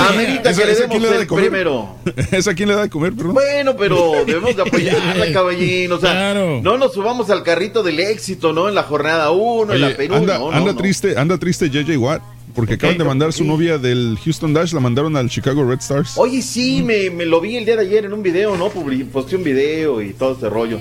Amerita 0.09 0.49
¿Esa- 0.51 0.61
que 0.61 0.67
le 0.67 0.73
demos 0.75 0.89
quién 0.91 1.01
le 1.01 1.07
da 1.09 1.13
el 1.15 1.19
de 1.21 1.27
comer? 1.27 1.45
primero. 1.49 1.95
¿Esa 2.31 2.53
quién 2.53 2.69
le 2.69 2.75
da 2.75 2.81
de 2.83 2.89
comer, 2.89 3.13
perdón? 3.13 3.33
Bueno, 3.33 3.75
pero 3.77 4.11
debemos 4.25 4.55
de 4.55 4.61
apoyarla, 4.61 5.31
caballín. 5.33 5.91
O 5.91 5.99
sea, 5.99 6.33
no 6.61 6.77
nos 6.77 6.93
subamos 6.93 7.29
al 7.29 7.43
carrito 7.43 7.83
del 7.83 7.99
éxito, 7.99 8.53
¿no? 8.53 8.67
En 8.69 8.75
la 8.75 8.83
jornada 8.83 9.31
1, 9.31 9.73
en 9.73 9.81
la 9.81 9.87
penúltima. 9.95 10.17
anda, 10.17 10.37
no, 10.39 10.51
anda 10.51 10.71
no. 10.73 10.77
triste, 10.77 11.17
anda 11.17 11.37
triste 11.37 11.69
JJ 11.69 11.97
Watt, 11.97 12.21
porque 12.53 12.75
acaban 12.75 12.97
de 12.97 13.03
mandar 13.03 13.33
su 13.33 13.43
novia 13.43 13.77
del 13.77 14.17
Houston 14.23 14.53
Dash, 14.53 14.71
la 14.73 14.79
mandaron 14.79 15.15
al 15.17 15.29
Chicago 15.29 15.63
Red 15.67 15.79
Stars. 15.79 16.13
Oye, 16.17 16.41
sí, 16.41 16.81
me, 16.83 17.09
me 17.09 17.25
lo 17.25 17.41
vi 17.41 17.57
el 17.57 17.65
día 17.65 17.75
de 17.75 17.81
ayer 17.81 18.05
en 18.05 18.13
un 18.13 18.23
video, 18.23 18.55
¿no? 18.55 18.69
Publi- 18.71 19.05
Posté 19.05 19.35
un 19.35 19.43
video 19.43 20.01
y 20.01 20.13
todo 20.13 20.33
este 20.33 20.49
rollo. 20.49 20.79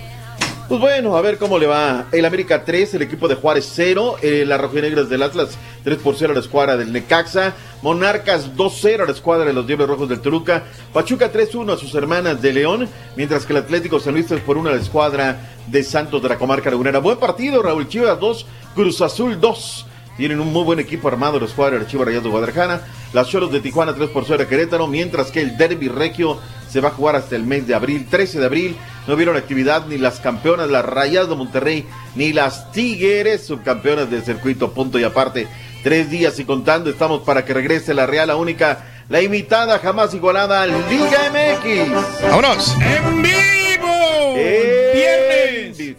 Pues 0.68 0.80
bueno, 0.80 1.14
a 1.14 1.20
ver 1.20 1.36
cómo 1.36 1.58
le 1.58 1.66
va. 1.66 2.06
El 2.10 2.24
América 2.24 2.64
3, 2.64 2.94
el 2.94 3.02
equipo 3.02 3.28
de 3.28 3.34
Juárez 3.34 3.70
0, 3.74 4.16
eh, 4.22 4.44
las 4.46 4.58
rojinegras 4.58 5.10
del 5.10 5.22
Atlas 5.22 5.58
3 5.84 5.98
por 5.98 6.16
0 6.16 6.32
a 6.32 6.34
la 6.34 6.40
escuadra 6.40 6.76
del 6.78 6.90
Necaxa, 6.90 7.52
Monarcas 7.82 8.56
2-0 8.56 9.02
a 9.02 9.04
la 9.04 9.12
escuadra 9.12 9.44
de 9.44 9.52
los 9.52 9.66
Diablos 9.66 9.88
Rojos 9.88 10.08
del 10.08 10.20
Toluca, 10.20 10.64
Pachuca 10.94 11.30
3-1 11.30 11.74
a 11.74 11.76
sus 11.76 11.94
hermanas 11.94 12.40
de 12.40 12.54
León, 12.54 12.88
mientras 13.14 13.44
que 13.44 13.52
el 13.52 13.58
Atlético 13.58 14.00
San 14.00 14.14
Luis 14.14 14.26
3 14.26 14.40
por 14.40 14.56
1 14.56 14.70
a 14.70 14.72
la 14.72 14.80
escuadra 14.80 15.38
de 15.66 15.82
Santos 15.82 16.22
de 16.22 16.30
la 16.30 16.38
Comarca 16.38 16.70
Lagunera. 16.70 16.98
Buen 16.98 17.18
partido, 17.18 17.62
Raúl 17.62 17.86
Chivas 17.86 18.18
2, 18.18 18.46
Cruz 18.74 19.02
Azul 19.02 19.38
2. 19.38 19.86
Tienen 20.16 20.40
un 20.40 20.52
muy 20.52 20.62
buen 20.62 20.78
equipo 20.78 21.08
armado 21.08 21.40
los 21.40 21.56
de 21.56 21.86
Chivas 21.86 22.06
Rayados 22.06 22.24
de 22.24 22.30
Guadalajara. 22.30 22.86
Las 23.12 23.28
Choros 23.28 23.50
de 23.50 23.60
Tijuana 23.60 23.94
3 23.94 24.10
por 24.10 24.24
0 24.24 24.44
a 24.44 24.48
Querétaro, 24.48 24.86
mientras 24.86 25.30
que 25.30 25.40
el 25.40 25.56
Derby 25.56 25.88
Regio 25.88 26.38
se 26.68 26.80
va 26.80 26.88
a 26.88 26.92
jugar 26.92 27.16
hasta 27.16 27.36
el 27.36 27.44
mes 27.44 27.66
de 27.66 27.74
abril, 27.74 28.06
13 28.08 28.38
de 28.38 28.46
abril. 28.46 28.76
No 29.06 29.16
vieron 29.16 29.36
actividad 29.36 29.86
ni 29.86 29.98
las 29.98 30.20
campeonas, 30.20 30.70
las 30.70 30.84
Rayadas 30.84 31.28
de 31.28 31.34
Monterrey, 31.34 31.86
ni 32.14 32.32
las 32.32 32.70
Tigres, 32.72 33.44
subcampeonas 33.44 34.10
del 34.10 34.24
circuito, 34.24 34.72
punto 34.72 34.98
y 34.98 35.04
aparte. 35.04 35.48
Tres 35.82 36.10
días 36.10 36.38
y 36.38 36.44
contando, 36.44 36.90
estamos 36.90 37.22
para 37.22 37.44
que 37.44 37.52
regrese 37.52 37.92
la 37.92 38.06
Real, 38.06 38.28
la 38.28 38.36
única, 38.36 38.84
la 39.08 39.20
imitada, 39.20 39.78
jamás 39.78 40.14
igualada, 40.14 40.66
Liga 40.66 41.30
MX. 41.30 42.22
¡Vámonos! 42.22 42.76
¡En 42.80 43.22
vivo! 43.22 44.34
¡Viernes! 44.34 45.76
Sí, 45.76 45.96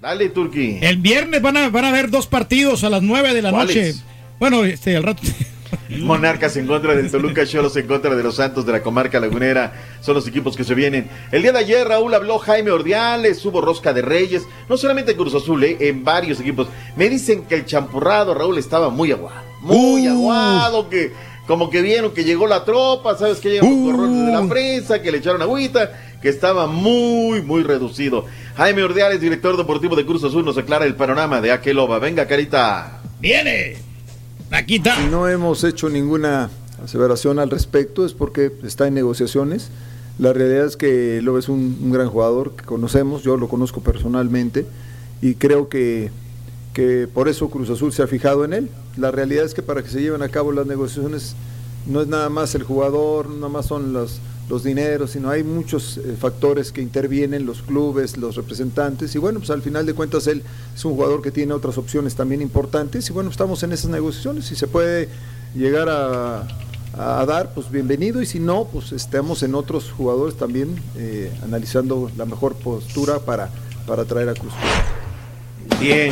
dale, 0.00 0.28
Turki. 0.30 0.78
El 0.80 0.98
viernes 0.98 1.42
van 1.42 1.56
a, 1.56 1.68
van 1.70 1.84
a 1.84 1.88
haber 1.88 2.10
dos 2.10 2.26
partidos 2.26 2.84
a 2.84 2.90
las 2.90 3.02
9 3.02 3.34
de 3.34 3.42
la 3.42 3.52
noche. 3.52 3.94
Bueno, 4.38 4.64
este, 4.64 4.96
al 4.96 5.02
rato. 5.02 5.22
Monarcas 6.00 6.56
en 6.56 6.66
contra 6.66 6.94
del 6.94 7.10
Toluca, 7.10 7.46
Cholos 7.46 7.76
en 7.76 7.86
contra 7.86 8.14
de 8.14 8.22
los 8.22 8.36
Santos 8.36 8.64
de 8.66 8.72
la 8.72 8.82
comarca 8.82 9.20
lagunera. 9.20 9.72
Son 10.00 10.14
los 10.14 10.26
equipos 10.26 10.56
que 10.56 10.64
se 10.64 10.74
vienen. 10.74 11.08
El 11.32 11.42
día 11.42 11.52
de 11.52 11.58
ayer, 11.58 11.86
Raúl 11.86 12.14
habló 12.14 12.38
Jaime 12.38 12.70
Ordiales, 12.70 13.44
hubo 13.44 13.60
Rosca 13.60 13.92
de 13.92 14.02
Reyes, 14.02 14.46
no 14.68 14.76
solamente 14.76 15.12
en 15.12 15.18
Cruz 15.18 15.34
Azul, 15.34 15.64
eh, 15.64 15.76
en 15.80 16.04
varios 16.04 16.40
equipos. 16.40 16.68
Me 16.96 17.08
dicen 17.08 17.44
que 17.44 17.54
el 17.54 17.66
champurrado, 17.66 18.34
Raúl, 18.34 18.58
estaba 18.58 18.90
muy 18.90 19.12
aguado. 19.12 19.42
Muy 19.60 20.06
aguado, 20.06 20.88
que 20.88 21.12
como 21.46 21.70
que 21.70 21.80
vieron 21.80 22.12
que 22.12 22.24
llegó 22.24 22.46
la 22.46 22.64
tropa, 22.64 23.16
¿sabes? 23.16 23.38
Que 23.38 23.48
llegan 23.48 23.70
los 23.70 23.90
corrones 23.90 24.26
de 24.26 24.32
la 24.32 24.46
prensa, 24.46 25.00
que 25.00 25.10
le 25.10 25.18
echaron 25.18 25.40
agüita, 25.40 25.90
que 26.20 26.28
estaba 26.28 26.66
muy, 26.66 27.40
muy 27.40 27.62
reducido. 27.62 28.26
Jaime 28.58 28.82
Ordiales, 28.82 29.20
director 29.20 29.56
deportivo 29.56 29.94
de 29.94 30.04
Cruz 30.04 30.24
Azul, 30.24 30.44
nos 30.44 30.58
aclara 30.58 30.84
el 30.84 30.96
panorama 30.96 31.40
de 31.40 31.52
Aqueloba. 31.52 32.00
Venga, 32.00 32.26
Carita. 32.26 33.00
¡Viene! 33.20 33.76
Aquí 34.50 34.74
está. 34.78 34.96
Si 34.96 35.06
no 35.06 35.28
hemos 35.28 35.62
hecho 35.62 35.88
ninguna 35.88 36.50
aseveración 36.82 37.38
al 37.38 37.50
respecto 37.50 38.04
es 38.04 38.14
porque 38.14 38.50
está 38.64 38.88
en 38.88 38.94
negociaciones. 38.94 39.70
La 40.18 40.32
realidad 40.32 40.66
es 40.66 40.76
que 40.76 41.22
Lobo 41.22 41.38
es 41.38 41.48
un, 41.48 41.78
un 41.80 41.92
gran 41.92 42.08
jugador 42.08 42.56
que 42.56 42.64
conocemos, 42.64 43.22
yo 43.22 43.36
lo 43.36 43.48
conozco 43.48 43.80
personalmente 43.80 44.66
y 45.22 45.36
creo 45.36 45.68
que, 45.68 46.10
que 46.72 47.06
por 47.06 47.28
eso 47.28 47.50
Cruz 47.50 47.70
Azul 47.70 47.92
se 47.92 48.02
ha 48.02 48.08
fijado 48.08 48.44
en 48.44 48.54
él. 48.54 48.70
La 48.96 49.12
realidad 49.12 49.44
es 49.44 49.54
que 49.54 49.62
para 49.62 49.84
que 49.84 49.88
se 49.88 50.00
lleven 50.02 50.22
a 50.22 50.30
cabo 50.30 50.50
las 50.50 50.66
negociaciones 50.66 51.36
no 51.86 52.00
es 52.00 52.08
nada 52.08 52.28
más 52.28 52.56
el 52.56 52.64
jugador, 52.64 53.28
no 53.28 53.36
nada 53.36 53.50
más 53.50 53.66
son 53.66 53.92
los, 53.92 54.20
los 54.48 54.64
dineros, 54.64 55.10
sino 55.10 55.30
hay 55.30 55.42
muchos 55.42 55.98
eh, 55.98 56.16
factores 56.18 56.72
que 56.72 56.80
intervienen, 56.80 57.44
los 57.44 57.62
clubes, 57.62 58.16
los 58.16 58.36
representantes, 58.36 59.14
y 59.14 59.18
bueno, 59.18 59.40
pues 59.40 59.50
al 59.50 59.62
final 59.62 59.84
de 59.84 59.94
cuentas 59.94 60.26
él 60.26 60.42
es 60.74 60.84
un 60.84 60.94
jugador 60.94 61.20
que 61.20 61.30
tiene 61.30 61.52
otras 61.52 61.76
opciones 61.78 62.14
también 62.14 62.40
importantes, 62.40 63.08
y 63.10 63.12
bueno, 63.12 63.30
estamos 63.30 63.62
en 63.62 63.72
esas 63.72 63.90
negociaciones, 63.90 64.46
si 64.46 64.56
se 64.56 64.66
puede 64.66 65.08
llegar 65.54 65.88
a, 65.88 66.48
a 66.96 67.26
dar, 67.26 67.52
pues 67.54 67.70
bienvenido, 67.70 68.22
y 68.22 68.26
si 68.26 68.40
no, 68.40 68.64
pues 68.72 68.92
estamos 68.92 69.42
en 69.42 69.54
otros 69.54 69.90
jugadores 69.90 70.36
también 70.36 70.80
eh, 70.96 71.30
analizando 71.42 72.10
la 72.16 72.24
mejor 72.24 72.54
postura 72.54 73.18
para, 73.18 73.50
para 73.86 74.04
traer 74.04 74.30
a 74.30 74.34
Cruz. 74.34 74.52
Bien. 75.78 76.10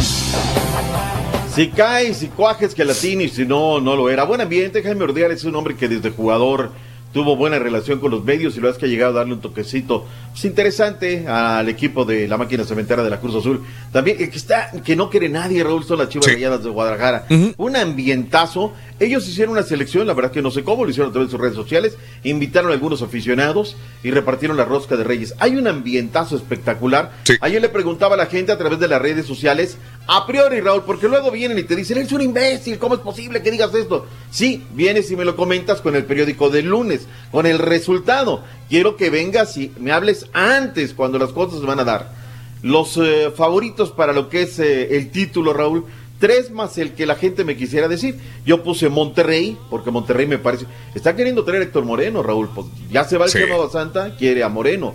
Si 1.55 1.69
cae, 1.71 2.13
si 2.13 2.29
cuajes 2.29 2.75
que 2.75 2.85
latino 2.85 3.23
y 3.23 3.31
si 3.31 3.47
no, 3.47 3.81
no 3.81 3.97
lo 3.97 4.11
era. 4.11 4.25
Buen 4.25 4.43
ambiente, 4.43 4.83
Jaime 4.83 5.05
Ordiales 5.05 5.39
es 5.39 5.45
un 5.45 5.57
hombre 5.57 5.75
que 5.75 5.89
desde 5.89 6.11
jugador 6.11 6.71
tuvo 7.17 7.35
buena 7.35 7.59
relación 7.59 7.99
con 7.99 8.11
los 8.11 8.23
medios 8.25 8.59
y 8.59 8.61
lo 8.61 8.69
es 8.69 8.77
que 8.77 8.85
ha 8.85 8.89
llegado 8.91 9.13
a 9.13 9.21
darle 9.21 9.33
un 9.33 9.41
toquecito 9.41 10.05
pues, 10.33 10.45
interesante 10.45 11.27
al 11.27 11.67
equipo 11.67 12.05
de 12.05 12.29
la 12.29 12.37
máquina 12.37 12.63
cementera 12.63 13.03
de 13.03 13.09
la 13.09 13.21
Cruz 13.21 13.37
Azul. 13.37 13.65
También 13.91 14.19
que 14.19 14.25
está, 14.25 14.71
que 14.85 14.95
no 14.97 15.09
quiere 15.09 15.31
nadie, 15.31 15.65
Raúl, 15.65 15.83
son 15.83 15.99
las 15.99 16.11
Chivas 16.11 16.31
Rayadas 16.31 16.63
de 16.63 16.69
Guadalajara. 16.69 17.25
Un 17.57 17.75
ambientazo. 17.75 18.75
Ellos 18.99 19.29
hicieron 19.29 19.53
una 19.53 19.63
selección, 19.63 20.07
la 20.07 20.15
verdad 20.15 20.31
que 20.31 20.41
no 20.41 20.51
sé 20.51 20.65
cómo, 20.65 20.85
lo 20.85 20.91
hicieron 20.91 21.11
a 21.11 21.13
través 21.13 21.29
de 21.29 21.33
sus 21.33 21.41
redes 21.41 21.55
sociales, 21.55 21.99
invitaron 22.25 22.71
a 22.71 22.75
algunos 22.75 23.03
aficionados 23.03 23.77
y 24.03 24.11
repartieron 24.11 24.57
la 24.57 24.65
rosca 24.65 24.97
de 24.97 25.05
Reyes. 25.05 25.35
Hay 25.39 25.57
un 25.57 25.67
ambientazo 25.67 26.35
espectacular. 26.35 27.13
Ayer 27.43 27.61
le 27.61 27.69
preguntaba 27.69 28.15
a 28.15 28.19
la 28.19 28.25
gente 28.25 28.53
a 28.53 28.59
través 28.59 28.79
de 28.79 28.89
las 28.89 29.03
redes 29.03 29.27
sociales, 29.27 29.77
a 30.07 30.27
priori, 30.27 30.61
Raúl, 30.61 30.85
porque 30.85 31.09
luego 31.09 31.31
vienen 31.31 31.59
y 31.59 31.65
te 31.65 31.77
dicen, 31.77 31.99
eres 31.99 32.13
un 32.13 32.23
imbécil, 32.23 32.79
¿cómo 32.79 32.95
es 32.95 33.01
posible 33.01 33.43
que 33.43 33.51
digas 33.51 33.75
esto? 33.75 34.07
Sí, 34.31 34.65
vienes 34.73 35.11
y 35.11 35.17
me 35.17 35.27
lo 35.27 35.37
comentas 35.37 35.83
con 35.83 35.95
el 35.95 36.07
periódico 36.07 36.49
del 36.49 36.67
lunes, 36.67 37.07
con 37.31 37.45
el 37.45 37.59
resultado. 37.59 38.45
Quiero 38.71 38.97
que 38.97 39.11
vengas 39.11 39.59
y 39.59 39.73
me 39.79 39.93
hables 39.93 40.27
antes, 40.33 40.95
cuando 40.95 41.19
las 41.19 41.33
cosas 41.33 41.61
se 41.61 41.67
van 41.67 41.81
a 41.81 41.85
dar. 41.85 42.13
Los 42.63 42.97
eh, 42.97 43.31
favoritos 43.37 43.91
para 43.91 44.15
lo 44.15 44.31
que 44.31 44.43
es 44.43 44.59
eh, 44.59 44.97
el 44.97 45.11
título, 45.11 45.53
Raúl, 45.53 45.85
tres 46.19 46.51
más 46.51 46.79
el 46.79 46.93
que 46.93 47.07
la 47.07 47.15
gente 47.15 47.45
me 47.45 47.57
quisiera 47.57 47.89
decir. 47.89 48.19
Yo 48.45 48.63
puse 48.63 48.89
Monterrey, 48.89 49.57
porque 49.71 49.91
Monterrey 49.91 50.27
me 50.27 50.39
parece. 50.39 50.67
Está 50.95 51.15
queriendo 51.17 51.45
traer 51.45 51.63
a 51.63 51.65
Héctor 51.67 51.85
Moreno, 51.85 52.23
Raúl. 52.23 52.49
Pues 52.55 52.67
ya 52.91 53.05
se 53.05 53.19
va 53.19 53.27
el 53.27 53.31
Sí. 53.31 53.39
Nueva 53.49 53.71
Santa, 53.71 54.17
quiere 54.17 54.43
a 54.43 54.49
Moreno. 54.49 54.95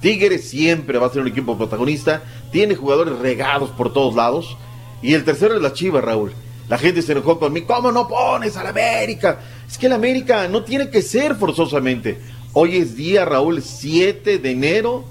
Tigres 0.00 0.48
siempre 0.48 0.98
va 0.98 1.06
a 1.06 1.10
ser 1.10 1.22
un 1.22 1.28
equipo 1.28 1.58
protagonista. 1.58 2.22
Tiene 2.50 2.74
jugadores 2.74 3.18
regados 3.18 3.70
por 3.70 3.92
todos 3.92 4.14
lados. 4.14 4.56
Y 5.02 5.14
el 5.14 5.24
tercero 5.24 5.54
es 5.54 5.62
la 5.62 5.72
Chivas, 5.72 6.04
Raúl. 6.04 6.32
La 6.68 6.78
gente 6.78 7.02
se 7.02 7.12
enojó 7.12 7.38
conmigo. 7.38 7.66
¿Cómo 7.66 7.92
no 7.92 8.08
pones 8.08 8.56
a 8.56 8.62
la 8.62 8.70
América? 8.70 9.40
Es 9.68 9.76
que 9.76 9.88
la 9.88 9.96
América 9.96 10.48
no 10.48 10.62
tiene 10.62 10.88
que 10.88 11.02
ser 11.02 11.34
forzosamente. 11.34 12.18
Hoy 12.52 12.76
es 12.76 12.96
día, 12.96 13.24
Raúl, 13.24 13.62
7 13.62 14.38
de 14.38 14.50
enero. 14.50 15.04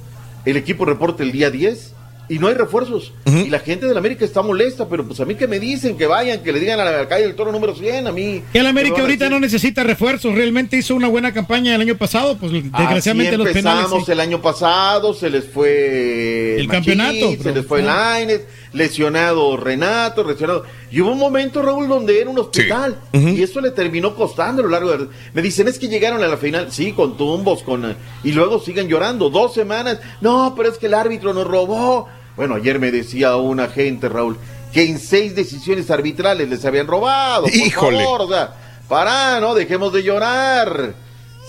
El 0.45 0.57
equipo 0.57 0.85
reporta 0.85 1.23
el 1.23 1.31
día 1.31 1.51
10 1.51 1.95
y 2.29 2.37
no 2.37 2.47
hay 2.47 2.53
refuerzos. 2.53 3.11
Y 3.25 3.49
la 3.49 3.59
gente 3.59 3.87
de 3.87 3.93
la 3.93 3.99
América 3.99 4.23
está 4.23 4.43
molesta, 4.43 4.87
pero 4.87 5.05
pues 5.05 5.19
a 5.19 5.25
mí 5.25 5.33
que 5.35 5.47
me 5.47 5.59
dicen 5.59 5.97
que 5.97 6.05
vayan, 6.05 6.41
que 6.43 6.53
le 6.53 6.59
digan 6.59 6.79
a 6.79 6.85
la 6.85 7.07
calle 7.07 7.23
del 7.23 7.35
toro 7.35 7.51
número 7.51 7.75
100, 7.75 8.07
a 8.07 8.11
mí. 8.11 8.43
Que 8.53 8.59
el 8.59 8.67
América 8.67 8.95
¿qué 8.95 9.01
me 9.01 9.07
van 9.07 9.09
a 9.09 9.13
ahorita 9.13 9.29
no 9.29 9.39
necesita 9.39 9.83
refuerzos. 9.83 10.35
Realmente 10.35 10.77
hizo 10.77 10.95
una 10.95 11.07
buena 11.07 11.33
campaña 11.33 11.73
el 11.73 11.81
año 11.81 11.97
pasado. 11.97 12.37
Pues 12.37 12.51
desgraciadamente 12.51 13.35
Así 13.35 13.43
los 13.43 13.47
penales. 13.49 13.79
empezamos 13.79 14.05
sí. 14.05 14.11
el 14.11 14.19
año 14.19 14.41
pasado, 14.41 15.13
se 15.13 15.29
les 15.29 15.45
fue 15.45 16.59
El 16.59 16.67
Machín, 16.67 16.97
campeonato, 16.97 17.43
se 17.43 17.51
les 17.51 17.65
fue. 17.65 17.81
Lainez, 17.81 18.45
lesionado 18.73 19.57
Renato, 19.57 20.23
lesionado. 20.23 20.65
Y 20.91 21.01
hubo 21.01 21.11
un 21.11 21.17
momento, 21.17 21.61
Raúl, 21.63 21.87
donde 21.87 22.21
era 22.21 22.29
un 22.29 22.37
hospital. 22.37 22.99
Y 23.13 23.41
eso 23.41 23.59
le 23.61 23.71
terminó 23.71 24.15
costando 24.15 24.61
a 24.61 24.65
lo 24.65 24.71
largo 24.71 24.95
de... 24.95 25.07
Me 25.33 25.41
dicen, 25.41 25.67
es 25.67 25.79
que 25.79 25.87
llegaron 25.87 26.23
a 26.23 26.27
la 26.27 26.37
final, 26.37 26.71
sí, 26.71 26.93
con 26.93 27.17
tumbos, 27.17 27.63
con... 27.63 27.95
Y 28.23 28.31
luego 28.31 28.59
siguen 28.59 28.87
llorando, 28.87 29.29
dos 29.29 29.53
semanas. 29.53 29.99
No, 30.21 30.53
pero 30.55 30.69
es 30.69 30.77
que 30.77 30.87
el 30.87 30.93
árbitro 30.93 31.33
nos 31.33 31.47
robó. 31.47 32.07
Bueno, 32.39 32.55
ayer 32.55 32.79
me 32.79 32.89
decía 32.89 33.35
un 33.35 33.59
agente, 33.59 34.07
Raúl, 34.07 34.37
que 34.71 34.85
en 34.85 34.97
seis 34.97 35.35
decisiones 35.35 35.91
arbitrales 35.91 36.47
les 36.47 36.63
habían 36.63 36.87
robado. 36.87 37.43
Por 37.43 37.53
Híjole. 37.53 38.01
favor, 38.01 38.21
o 38.21 38.29
sea, 38.29 38.53
para, 38.87 39.41
no, 39.41 39.53
dejemos 39.53 39.91
de 39.91 40.03
llorar. 40.03 40.93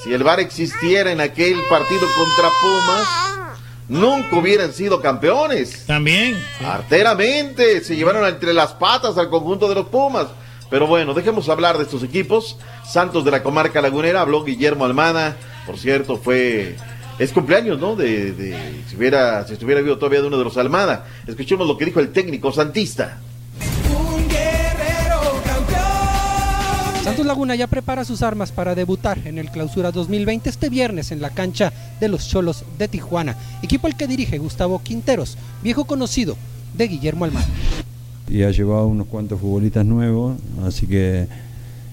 Si 0.02 0.12
el 0.12 0.24
VAR 0.24 0.40
existiera 0.40 1.12
en 1.12 1.20
aquel 1.20 1.54
partido 1.70 2.00
contra 2.00 2.50
Pumas, 2.60 3.08
nunca 3.88 4.36
hubieran 4.36 4.72
sido 4.72 5.00
campeones. 5.00 5.86
También. 5.86 6.36
Arteramente 6.66 7.84
se 7.84 7.94
llevaron 7.94 8.26
entre 8.26 8.52
las 8.52 8.72
patas 8.72 9.16
al 9.16 9.30
conjunto 9.30 9.68
de 9.68 9.76
los 9.76 9.86
Pumas. 9.86 10.26
Pero 10.70 10.88
bueno, 10.88 11.14
dejemos 11.14 11.48
hablar 11.48 11.78
de 11.78 11.84
estos 11.84 12.02
equipos. 12.02 12.56
Santos 12.84 13.24
de 13.24 13.30
la 13.30 13.44
comarca 13.44 13.80
lagunera, 13.80 14.22
habló 14.22 14.42
Guillermo 14.42 14.86
Almada. 14.86 15.36
Por 15.66 15.78
cierto, 15.78 16.16
fue. 16.16 16.76
Es 17.20 17.32
cumpleaños, 17.32 17.78
¿no? 17.78 17.94
De, 17.94 18.32
de- 18.32 18.56
si, 18.88 18.96
hubiera, 18.96 19.46
si 19.46 19.52
estuviera 19.52 19.80
vivo 19.82 19.96
todavía 19.98 20.22
de 20.22 20.26
uno 20.28 20.38
de 20.38 20.44
los 20.44 20.56
Almada. 20.56 21.06
Escuchemos 21.26 21.68
lo 21.68 21.76
que 21.76 21.84
dijo 21.84 22.00
el 22.00 22.10
técnico 22.10 22.50
santista. 22.50 23.18
Santos 27.04 27.26
Laguna 27.26 27.54
ya 27.54 27.66
prepara 27.66 28.04
sus 28.04 28.22
armas 28.22 28.52
para 28.52 28.74
debutar 28.74 29.18
en 29.26 29.38
el 29.38 29.50
Clausura 29.50 29.90
2020 29.90 30.48
este 30.50 30.68
viernes 30.68 31.10
en 31.12 31.20
la 31.20 31.30
cancha 31.30 31.72
de 31.98 32.08
los 32.08 32.28
Cholos 32.28 32.64
de 32.78 32.88
Tijuana, 32.88 33.36
equipo 33.62 33.86
al 33.86 33.96
que 33.96 34.06
dirige 34.06 34.38
Gustavo 34.38 34.80
Quinteros, 34.82 35.36
viejo 35.62 35.84
conocido 35.86 36.36
de 36.74 36.88
Guillermo 36.88 37.24
Almada. 37.24 37.46
y 38.28 38.42
ha 38.44 38.50
llevado 38.50 38.86
unos 38.86 39.06
cuantos 39.08 39.40
futbolistas 39.40 39.84
nuevos, 39.84 40.36
así 40.64 40.86
que 40.86 41.26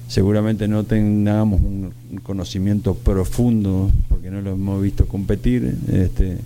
seguramente 0.08 0.68
no 0.68 0.84
tengamos 0.84 1.62
un 1.62 1.92
conocimiento 2.24 2.96
profundo, 2.96 3.92
porque 4.10 4.32
no 4.32 4.42
lo 4.42 4.52
hemos 4.52 4.82
visto 4.82 5.06
competir, 5.06 5.76
este, 5.92 6.38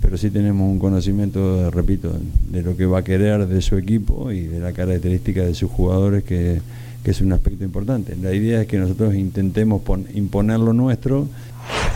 pero 0.00 0.16
sí 0.16 0.30
tenemos 0.30 0.70
un 0.70 0.78
conocimiento, 0.78 1.70
repito, 1.70 2.12
de 2.50 2.62
lo 2.62 2.76
que 2.76 2.86
va 2.86 3.00
a 3.00 3.04
querer 3.04 3.46
de 3.46 3.60
su 3.60 3.76
equipo 3.76 4.32
y 4.32 4.40
de 4.42 4.60
la 4.60 4.72
característica 4.72 5.44
de 5.44 5.54
sus 5.54 5.70
jugadores, 5.70 6.24
que, 6.24 6.60
que 7.04 7.10
es 7.10 7.20
un 7.20 7.32
aspecto 7.32 7.64
importante. 7.64 8.16
La 8.20 8.32
idea 8.32 8.62
es 8.62 8.66
que 8.66 8.78
nosotros 8.78 9.14
intentemos 9.14 9.82
imponer 10.14 10.58
lo 10.58 10.72
nuestro. 10.72 11.28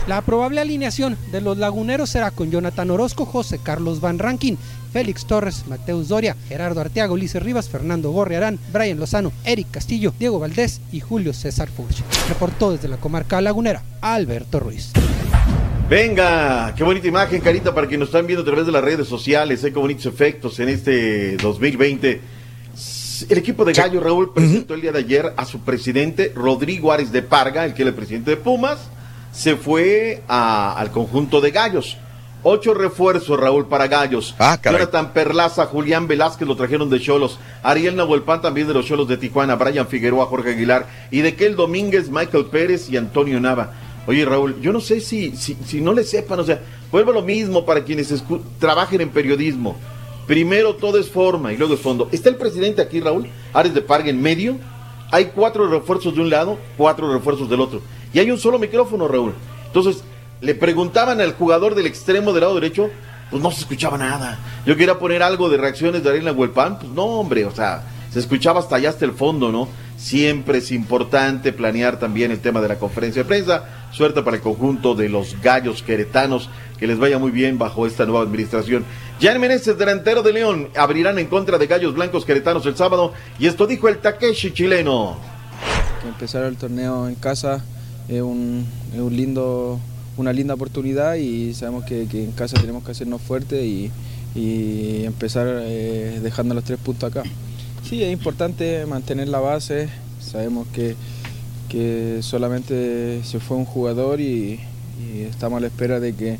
La 0.07 0.21
probable 0.21 0.61
alineación 0.61 1.17
de 1.31 1.41
los 1.41 1.57
laguneros 1.57 2.11
será 2.11 2.29
con 2.29 2.51
Jonathan 2.51 2.91
Orozco, 2.91 3.25
José 3.25 3.59
Carlos 3.61 4.01
Van 4.01 4.19
Rankin, 4.19 4.55
Félix 4.93 5.25
Torres, 5.25 5.65
Mateus 5.67 6.07
Doria, 6.09 6.37
Gerardo 6.47 6.79
Arteaga, 6.79 7.11
Ulises 7.11 7.41
Rivas, 7.41 7.69
Fernando 7.69 8.11
Gorriarán, 8.11 8.59
Brian 8.71 8.99
Lozano, 8.99 9.31
Eric 9.43 9.71
Castillo, 9.71 10.13
Diego 10.19 10.37
Valdés 10.37 10.79
y 10.91 10.99
Julio 10.99 11.33
César 11.33 11.69
Furch. 11.69 12.03
Reportó 12.29 12.71
desde 12.71 12.87
la 12.87 12.97
comarca 12.97 13.41
lagunera 13.41 13.81
Alberto 13.99 14.59
Ruiz. 14.59 14.91
Venga, 15.89 16.73
qué 16.75 16.83
bonita 16.83 17.07
imagen, 17.07 17.41
Carita, 17.41 17.73
para 17.73 17.87
quienes 17.87 18.01
nos 18.01 18.09
están 18.09 18.27
viendo 18.27 18.43
a 18.43 18.45
través 18.45 18.65
de 18.65 18.71
las 18.71 18.83
redes 18.83 19.07
sociales, 19.07 19.63
hay 19.63 19.71
qué 19.71 19.79
bonitos 19.79 20.05
efectos 20.05 20.59
en 20.59 20.69
este 20.69 21.37
2020. 21.37 22.21
El 23.29 23.37
equipo 23.37 23.65
de 23.65 23.73
Gallo 23.73 24.01
Raúl 24.01 24.33
presentó 24.33 24.75
el 24.75 24.81
día 24.81 24.91
de 24.91 24.99
ayer 24.99 25.33
a 25.35 25.45
su 25.45 25.59
presidente, 25.59 26.31
Rodrigo 26.35 26.91
Ares 26.91 27.11
de 27.11 27.21
Parga, 27.21 27.65
el 27.65 27.73
que 27.73 27.81
es 27.81 27.87
el 27.87 27.93
presidente 27.93 28.31
de 28.31 28.37
Pumas, 28.37 28.89
se 29.35 29.57
fue 29.57 30.23
al 30.27 30.91
conjunto 30.91 31.41
de 31.41 31.51
Gallos. 31.51 31.97
Ocho 32.41 32.73
refuerzos, 32.73 33.39
Raúl, 33.39 33.67
para 33.67 33.87
Gallos. 33.87 34.35
Ah, 34.39 34.57
Jonathan 34.63 35.13
Perlaza, 35.13 35.65
Julián 35.65 36.07
Velázquez 36.07 36.47
lo 36.47 36.55
trajeron 36.55 36.89
de 36.89 37.01
Cholos. 37.01 37.39
Ariel 37.63 37.95
Nahuelpan 37.95 38.41
también 38.41 38.67
de 38.67 38.73
los 38.73 38.85
Cholos 38.85 39.07
de 39.07 39.17
Tijuana. 39.17 39.55
Brian 39.55 39.87
Figueroa, 39.87 40.27
Jorge 40.27 40.51
Aguilar. 40.51 40.87
Y 41.11 41.21
de 41.21 41.35
Kel 41.35 41.55
Domínguez, 41.55 42.09
Michael 42.09 42.45
Pérez 42.45 42.89
y 42.89 42.97
Antonio 42.97 43.39
Nava. 43.39 43.73
Oye, 44.07 44.23
Raúl, 44.23 44.61
yo 44.61 44.71
no 44.71 44.79
sé 44.79 45.01
si, 45.01 45.35
si, 45.35 45.57
si 45.65 45.81
no 45.81 45.91
le 45.91 46.03
sepan, 46.03 46.39
o 46.39 46.43
sea, 46.43 46.61
vuelvo 46.91 47.11
lo 47.11 47.23
mismo 47.23 47.65
para 47.65 47.83
quienes 47.83 48.13
trabajen 48.59 49.01
en 49.01 49.09
periodismo. 49.09 49.75
Primero 50.27 50.75
todo 50.75 50.99
es 50.99 51.09
forma 51.09 51.51
y 51.51 51.57
luego 51.57 51.73
es 51.73 51.81
fondo. 51.81 52.07
Está 52.11 52.29
el 52.29 52.37
presidente 52.37 52.81
aquí, 52.81 53.01
Raúl, 53.01 53.27
Ares 53.53 53.73
de 53.73 53.81
Parga 53.81 54.09
en 54.09 54.21
medio. 54.21 54.57
Hay 55.11 55.25
cuatro 55.35 55.67
refuerzos 55.67 56.15
de 56.15 56.21
un 56.21 56.29
lado, 56.29 56.57
cuatro 56.77 57.11
refuerzos 57.11 57.49
del 57.49 57.59
otro. 57.59 57.81
Y 58.15 58.19
hay 58.19 58.31
un 58.31 58.39
solo 58.39 58.57
micrófono, 58.57 59.09
Raúl. 59.09 59.33
Entonces, 59.67 60.01
le 60.39 60.55
preguntaban 60.55 61.19
al 61.19 61.33
jugador 61.33 61.75
del 61.75 61.85
extremo 61.85 62.31
del 62.31 62.43
lado 62.43 62.55
derecho, 62.55 62.89
pues 63.29 63.43
no 63.43 63.51
se 63.51 63.59
escuchaba 63.59 63.97
nada. 63.97 64.39
Yo 64.65 64.77
quería 64.77 64.97
poner 64.97 65.21
algo 65.21 65.49
de 65.49 65.57
reacciones 65.57 66.01
de 66.01 66.11
Arena 66.11 66.31
Huelpan, 66.31 66.79
pues 66.79 66.89
no, 66.93 67.03
hombre, 67.03 67.43
o 67.43 67.51
sea, 67.51 67.83
se 68.09 68.19
escuchaba 68.19 68.61
hasta 68.61 68.77
allá, 68.77 68.91
hasta 68.91 69.03
el 69.03 69.11
fondo, 69.11 69.51
¿no? 69.51 69.67
Siempre 69.97 70.59
es 70.59 70.71
importante 70.71 71.51
planear 71.51 71.99
también 71.99 72.31
el 72.31 72.39
tema 72.39 72.61
de 72.61 72.69
la 72.69 72.79
conferencia 72.79 73.23
de 73.23 73.27
prensa. 73.27 73.65
Suerte 73.91 74.21
para 74.21 74.37
el 74.37 74.41
conjunto 74.41 74.95
de 74.95 75.09
los 75.09 75.41
gallos 75.41 75.83
queretanos, 75.83 76.49
que 76.79 76.87
les 76.87 76.97
vaya 76.97 77.19
muy 77.19 77.31
bien 77.31 77.57
bajo 77.57 77.85
esta 77.85 78.05
nueva 78.05 78.23
administración. 78.23 78.85
Jan 79.19 79.41
Meneses, 79.41 79.77
delantero 79.77 80.23
de 80.23 80.31
León, 80.31 80.69
abrirán 80.77 81.19
en 81.19 81.27
contra 81.27 81.57
de 81.57 81.67
gallos 81.67 81.93
blancos 81.93 82.23
queretanos 82.23 82.65
el 82.65 82.77
sábado. 82.77 83.11
Y 83.39 83.47
esto 83.47 83.67
dijo 83.67 83.89
el 83.89 83.97
Takeshi 83.97 84.53
chileno. 84.53 85.17
Empezar 86.07 86.45
el 86.45 86.55
torneo 86.55 87.09
en 87.09 87.15
casa 87.15 87.61
es 88.07 88.21
un, 88.21 88.65
lindo, 89.11 89.79
una 90.17 90.33
linda 90.33 90.53
oportunidad 90.53 91.15
y 91.15 91.53
sabemos 91.53 91.85
que, 91.85 92.03
en 92.03 92.31
casa 92.31 92.59
tenemos 92.59 92.83
que 92.83 92.91
hacernos 92.91 93.21
fuertes 93.21 93.63
y, 93.63 93.91
empezar 94.35 95.47
eh, 95.61 96.19
dejando 96.21 96.53
los 96.55 96.65
tres 96.65 96.77
puntos 96.77 97.09
acá. 97.09 97.23
Sí, 97.87 98.03
es 98.03 98.11
importante 98.11 98.85
mantener 98.85 99.29
la 99.29 99.39
base. 99.39 99.87
Sabemos 100.19 100.67
que, 100.73 100.95
solamente 102.21 103.21
se 103.23 103.39
fue 103.39 103.57
un 103.57 103.65
jugador 103.65 104.19
y, 104.19 104.59
estamos 105.29 105.57
a 105.57 105.59
la 105.61 105.67
espera 105.67 105.99
de 105.99 106.13
que, 106.13 106.37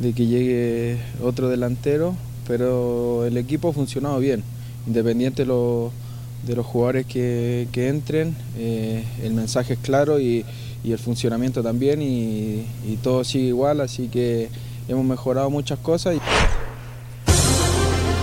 de 0.00 0.12
que 0.12 0.26
llegue 0.26 0.98
otro 1.22 1.48
delantero, 1.48 2.14
pero 2.46 3.24
el 3.24 3.36
equipo 3.36 3.68
ha 3.68 3.72
funcionado 3.72 4.18
bien, 4.18 4.42
independiente 4.86 5.42
de, 5.42 5.46
los 5.48 6.66
jugadores 6.66 7.06
que, 7.06 7.68
entren, 7.74 8.36
eh, 8.58 9.04
el 9.22 9.34
mensaje 9.34 9.74
es 9.74 9.78
claro 9.80 10.20
y, 10.20 10.44
el 10.84 10.98
funcionamiento 10.98 11.62
también 11.62 12.00
y, 12.02 12.66
y 12.86 12.98
todo 13.02 13.24
sigue 13.24 13.46
igual, 13.46 13.80
así 13.80 14.08
que 14.08 14.48
hemos 14.88 15.04
mejorado 15.04 15.50
muchas 15.50 15.78
cosas. 15.78 16.16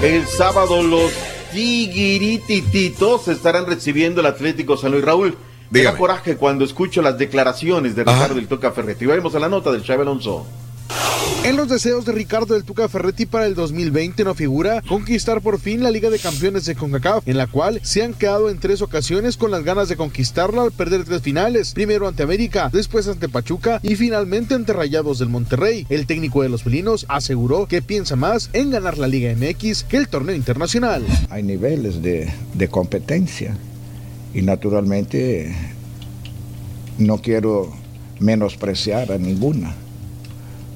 El 0.01 0.25
sábado 0.27 0.81
los 0.84 1.11
Tiguiritititos 1.53 3.27
estarán 3.27 3.67
recibiendo 3.67 4.21
el 4.21 4.25
Atlético 4.25 4.75
San 4.75 4.91
Luis 4.91 5.05
Raúl. 5.05 5.38
Me 5.69 5.84
da 5.84 5.95
coraje 5.95 6.35
cuando 6.35 6.65
escucho 6.65 7.01
las 7.03 7.17
declaraciones 7.17 7.95
de 7.95 8.03
Ricardo 8.03 8.35
del 8.35 8.47
Toca 8.47 8.71
Ferretti. 8.71 9.05
Vamos 9.05 9.35
a 9.35 9.39
la 9.39 9.49
nota 9.49 9.71
del 9.71 9.84
Chávez 9.84 10.01
Alonso. 10.01 10.47
En 11.45 11.57
los 11.57 11.68
deseos 11.68 12.06
de 12.06 12.14
Ricardo 12.14 12.53
del 12.53 12.64
Tuca 12.64 12.88
Ferretti 12.88 13.26
para 13.26 13.45
el 13.45 13.53
2020 13.53 14.24
no 14.24 14.34
figura 14.34 14.82
conquistar 14.88 15.41
por 15.41 15.60
fin 15.60 15.84
la 15.84 15.91
Liga 15.91 16.10
de 16.10 16.18
Campeones 16.18 16.64
de 16.64 16.74
CONCACAF, 16.74 17.28
en 17.28 17.36
la 17.36 17.48
cual 17.48 17.82
se 17.84 18.02
han 18.02 18.14
quedado 18.14 18.49
en 18.49 18.60
tres 18.60 18.82
ocasiones 18.82 19.36
con 19.36 19.52
las 19.52 19.65
ganas 19.65 19.90
de 19.90 19.98
conquistarla 19.98 20.61
al 20.61 20.72
perder 20.72 21.03
tres 21.03 21.22
finales, 21.22 21.74
primero 21.74 22.07
ante 22.07 22.24
América, 22.24 22.70
después 22.72 23.10
ante 23.10 23.28
Pachuca 23.28 23.82
y 23.84 23.98
finalmente 23.98 24.56
ante 24.56 24.72
Rayados 24.72 25.20
del 25.20 25.28
Monterrey. 25.28 25.86
El 25.90 26.06
técnico 26.06 26.44
de 26.44 26.48
los 26.48 26.64
felinos 26.64 27.06
aseguró 27.10 27.68
que 27.68 27.82
piensa 27.82 28.15
más 28.15 28.49
en 28.53 28.70
ganar 28.70 28.98
la 28.98 29.10
Liga 29.10 29.36
MX 29.36 29.84
que 29.84 29.98
el 29.98 30.07
torneo 30.07 30.38
internacional. 30.38 31.06
Hay 31.30 31.44
niveles 31.44 32.02
de, 32.02 32.32
de 32.53 32.68
competencia 32.70 33.57
y 34.34 34.44
naturalmente 34.44 35.53
no 36.98 37.18
quiero 37.18 37.74
menospreciar 38.22 39.11
a 39.11 39.18
ninguna 39.18 39.76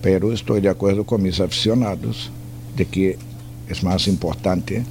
pero 0.01 0.31
estoy 0.31 0.61
de 0.61 0.69
acuerdo 0.69 1.05
con 1.05 1.21
mis 1.21 1.39
aficionados 1.39 2.31
de 2.75 2.85
que 2.85 3.17
es 3.67 3.83
más 3.83 4.07
importante, 4.07 4.83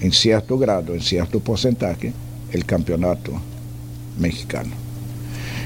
en 0.00 0.12
cierto 0.12 0.58
grado, 0.58 0.94
en 0.94 1.00
cierto 1.00 1.40
porcentaje, 1.40 2.12
el 2.52 2.64
campeonato 2.64 3.32
mexicano. 4.18 4.70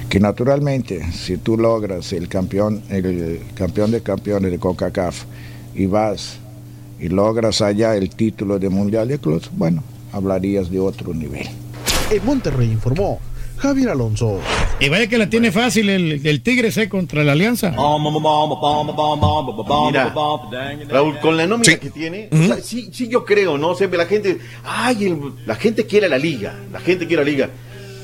Que 0.09 0.20
naturalmente, 0.20 1.12
si 1.12 1.36
tú 1.36 1.59
logras 1.59 2.12
el 2.12 2.28
campeón, 2.28 2.82
el 2.89 3.40
campeón 3.55 3.90
de 3.90 4.02
campeones 4.02 4.51
de 4.51 4.59
CONCACAF 4.59 5.24
y 5.74 5.86
vas 5.86 6.39
y 6.98 7.09
logras 7.09 7.60
allá 7.60 7.94
el 7.94 8.10
título 8.10 8.59
de 8.59 8.70
Mundial 8.70 9.09
de 9.09 9.19
Clubes, 9.19 9.51
bueno, 9.52 9.82
hablarías 10.12 10.70
de 10.70 10.81
otro 10.81 11.12
nivel. 11.12 11.47
En 12.10 12.24
Monterrey 12.24 12.70
informó 12.70 13.20
Javier 13.59 13.90
Alonso. 13.90 14.40
Y 14.80 14.89
vaya 14.89 15.09
que 15.09 15.18
la 15.18 15.28
tiene 15.28 15.51
fácil 15.51 15.90
el, 15.90 16.26
el 16.26 16.43
Tigres 16.43 16.76
eh, 16.76 16.89
contra 16.89 17.24
la 17.24 17.32
Alianza. 17.32 17.74
Mira, 19.86 20.12
Raúl, 20.89 21.18
con 21.18 21.36
la 21.36 21.47
nómina 21.47 21.76
que 21.76 21.90
tiene, 21.90 22.28
sí, 22.62 22.90
sí, 22.93 23.09
yo 23.09 23.24
creo, 23.24 23.59
¿no? 23.59 23.70
O 23.70 23.74
sea, 23.74 23.89
la 23.89 24.06
gente, 24.06 24.39
ay, 24.64 25.16
la 25.47 25.56
gente 25.56 25.86
quiere 25.86 26.09
la 26.09 26.18
liga, 26.18 26.55
la 26.72 26.80
gente 26.80 27.06
quiere 27.06 27.24
la 27.24 27.30
liga, 27.30 27.51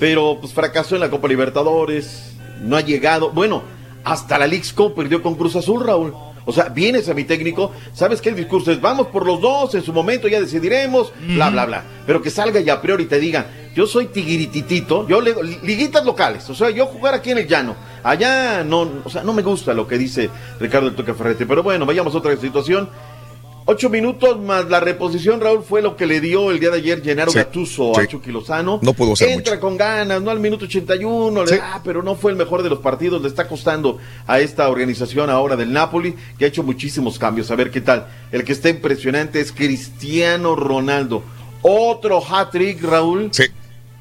pero 0.00 0.38
pues 0.40 0.52
fracasó 0.52 0.96
en 0.96 1.02
la 1.02 1.10
Copa 1.10 1.28
Libertadores, 1.28 2.34
no 2.62 2.76
ha 2.76 2.80
llegado, 2.80 3.30
bueno, 3.30 3.62
hasta 4.02 4.38
la 4.38 4.46
League 4.46 4.66
Cup 4.74 4.94
perdió 4.94 5.22
con 5.22 5.36
Cruz 5.36 5.56
Azul, 5.56 5.84
Raúl. 5.86 6.12
O 6.46 6.52
sea, 6.52 6.68
vienes 6.68 7.08
a 7.08 7.14
mi 7.14 7.24
técnico, 7.24 7.72
sabes 7.94 8.20
que 8.20 8.28
el 8.28 8.36
discurso 8.36 8.70
es 8.70 8.80
vamos 8.80 9.06
por 9.06 9.24
los 9.24 9.40
dos, 9.40 9.74
en 9.74 9.82
su 9.82 9.94
momento 9.94 10.28
ya 10.28 10.40
decidiremos, 10.40 11.10
bla, 11.26 11.48
bla, 11.48 11.64
bla. 11.64 11.84
Pero 12.06 12.20
que 12.20 12.28
salga 12.28 12.60
ya 12.60 12.74
a 12.74 12.82
priori 12.82 13.04
y 13.04 13.06
te 13.06 13.18
diga, 13.18 13.46
yo 13.74 13.86
soy 13.86 14.06
tiguirititito, 14.06 15.06
yo 15.08 15.20
le, 15.20 15.34
liguitas 15.62 16.04
locales, 16.04 16.48
o 16.48 16.54
sea, 16.54 16.70
yo 16.70 16.86
jugar 16.86 17.14
aquí 17.14 17.30
en 17.30 17.38
el 17.38 17.48
llano. 17.48 17.74
Allá 18.02 18.62
no, 18.62 18.88
o 19.04 19.10
sea, 19.10 19.22
no 19.22 19.32
me 19.32 19.42
gusta 19.42 19.74
lo 19.74 19.88
que 19.88 19.98
dice 19.98 20.30
Ricardo 20.60 20.88
el 20.88 20.94
Toque 20.94 21.14
Ferrete, 21.14 21.46
pero 21.46 21.62
bueno, 21.62 21.84
vayamos 21.84 22.14
a 22.14 22.18
otra 22.18 22.36
situación. 22.36 22.88
Ocho 23.66 23.88
minutos 23.88 24.38
más 24.38 24.68
la 24.68 24.78
reposición, 24.78 25.40
Raúl, 25.40 25.62
fue 25.62 25.80
lo 25.80 25.96
que 25.96 26.04
le 26.04 26.20
dio 26.20 26.50
el 26.50 26.60
día 26.60 26.68
de 26.68 26.76
ayer 26.76 27.02
Gennaro 27.02 27.32
Gattuso 27.32 27.98
a 27.98 28.06
Chucky 28.06 28.30
Lozano. 28.30 28.78
No 28.82 28.92
pudo 28.92 29.16
ser 29.16 29.30
Entra 29.30 29.58
con 29.58 29.78
ganas, 29.78 30.20
no 30.20 30.30
al 30.30 30.38
minuto 30.38 30.66
81, 30.66 31.44
le 31.46 31.56
da, 31.56 31.80
pero 31.82 32.02
no 32.02 32.14
fue 32.14 32.30
el 32.30 32.36
mejor 32.36 32.62
de 32.62 32.68
los 32.68 32.80
partidos. 32.80 33.22
Le 33.22 33.28
está 33.28 33.48
costando 33.48 33.96
a 34.26 34.38
esta 34.38 34.68
organización 34.68 35.30
ahora 35.30 35.56
del 35.56 35.72
Napoli, 35.72 36.14
que 36.38 36.44
ha 36.44 36.48
hecho 36.48 36.62
muchísimos 36.62 37.18
cambios. 37.18 37.50
A 37.50 37.56
ver 37.56 37.70
qué 37.70 37.80
tal. 37.80 38.06
El 38.32 38.44
que 38.44 38.52
está 38.52 38.68
impresionante 38.68 39.40
es 39.40 39.50
Cristiano 39.50 40.56
Ronaldo. 40.56 41.22
Otro 41.62 42.22
hat-trick, 42.22 42.82
Raúl. 42.82 43.30
Sí. 43.32 43.44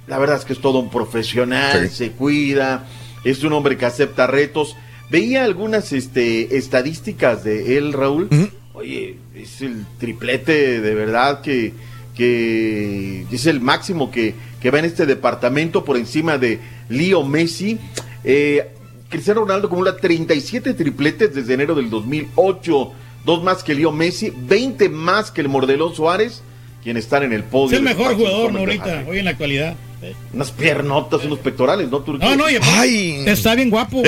La 0.08 0.18
verdad 0.18 0.38
es 0.38 0.46
que 0.46 0.54
es 0.54 0.60
todo 0.60 0.80
un 0.80 0.90
profesional, 0.90 1.90
se 1.90 2.12
cuida, 2.12 2.86
es 3.24 3.44
un 3.44 3.54
hombre 3.54 3.78
que 3.78 3.86
acepta 3.86 4.28
retos. 4.28 4.76
Veía 5.10 5.44
algunas 5.44 5.94
este, 5.94 6.58
estadísticas 6.58 7.44
de 7.44 7.78
él, 7.78 7.94
Raúl. 7.94 8.30
Oye, 8.74 9.18
es 9.36 9.62
el 9.62 9.86
triplete 10.00 10.82
de 10.82 10.96
verdad 10.96 11.42
que, 11.42 11.74
que 12.16 13.26
es 13.32 13.46
el 13.46 13.62
máximo 13.62 14.12
que, 14.12 14.34
que 14.62 14.72
va 14.72 14.80
en 14.80 14.86
este 14.86 15.06
departamento 15.06 15.86
por 15.86 15.98
encima 15.98 16.38
de 16.38 16.60
Leo 16.90 17.24
Messi. 17.24 17.78
Eh, 18.24 18.70
Cristiano 19.10 19.42
Ronaldo 19.42 19.68
acumula 19.68 19.96
37 19.96 20.74
tripletes 20.74 21.36
desde 21.36 21.54
enero 21.54 21.76
del 21.76 21.90
2008, 21.90 22.92
dos 23.26 23.44
más 23.44 23.64
que 23.64 23.76
Leo 23.76 23.92
Messi, 23.92 24.34
20 24.36 24.90
más 24.90 25.30
que 25.30 25.42
el 25.42 25.50
Mordelón 25.50 25.94
Suárez, 25.94 26.42
quien 26.84 26.98
están 26.98 27.22
en 27.22 27.32
el 27.32 27.44
podio. 27.44 27.74
Es 27.74 27.78
el 27.78 27.84
mejor 27.84 28.16
jugador, 28.16 28.58
ahorita, 28.58 29.06
hoy 29.08 29.20
en 29.20 29.26
la 29.26 29.32
actualidad. 29.32 29.76
Unas 30.34 30.52
piernotas, 30.52 31.24
unos 31.26 31.40
pectorales, 31.40 31.90
¿no, 31.90 32.00
Turquía? 32.00 32.30
No, 32.30 32.36
no, 32.36 32.50
y 32.50 32.56
aparte, 32.56 33.32
está 33.32 33.56
bien 33.56 33.70
guapo. 33.70 34.04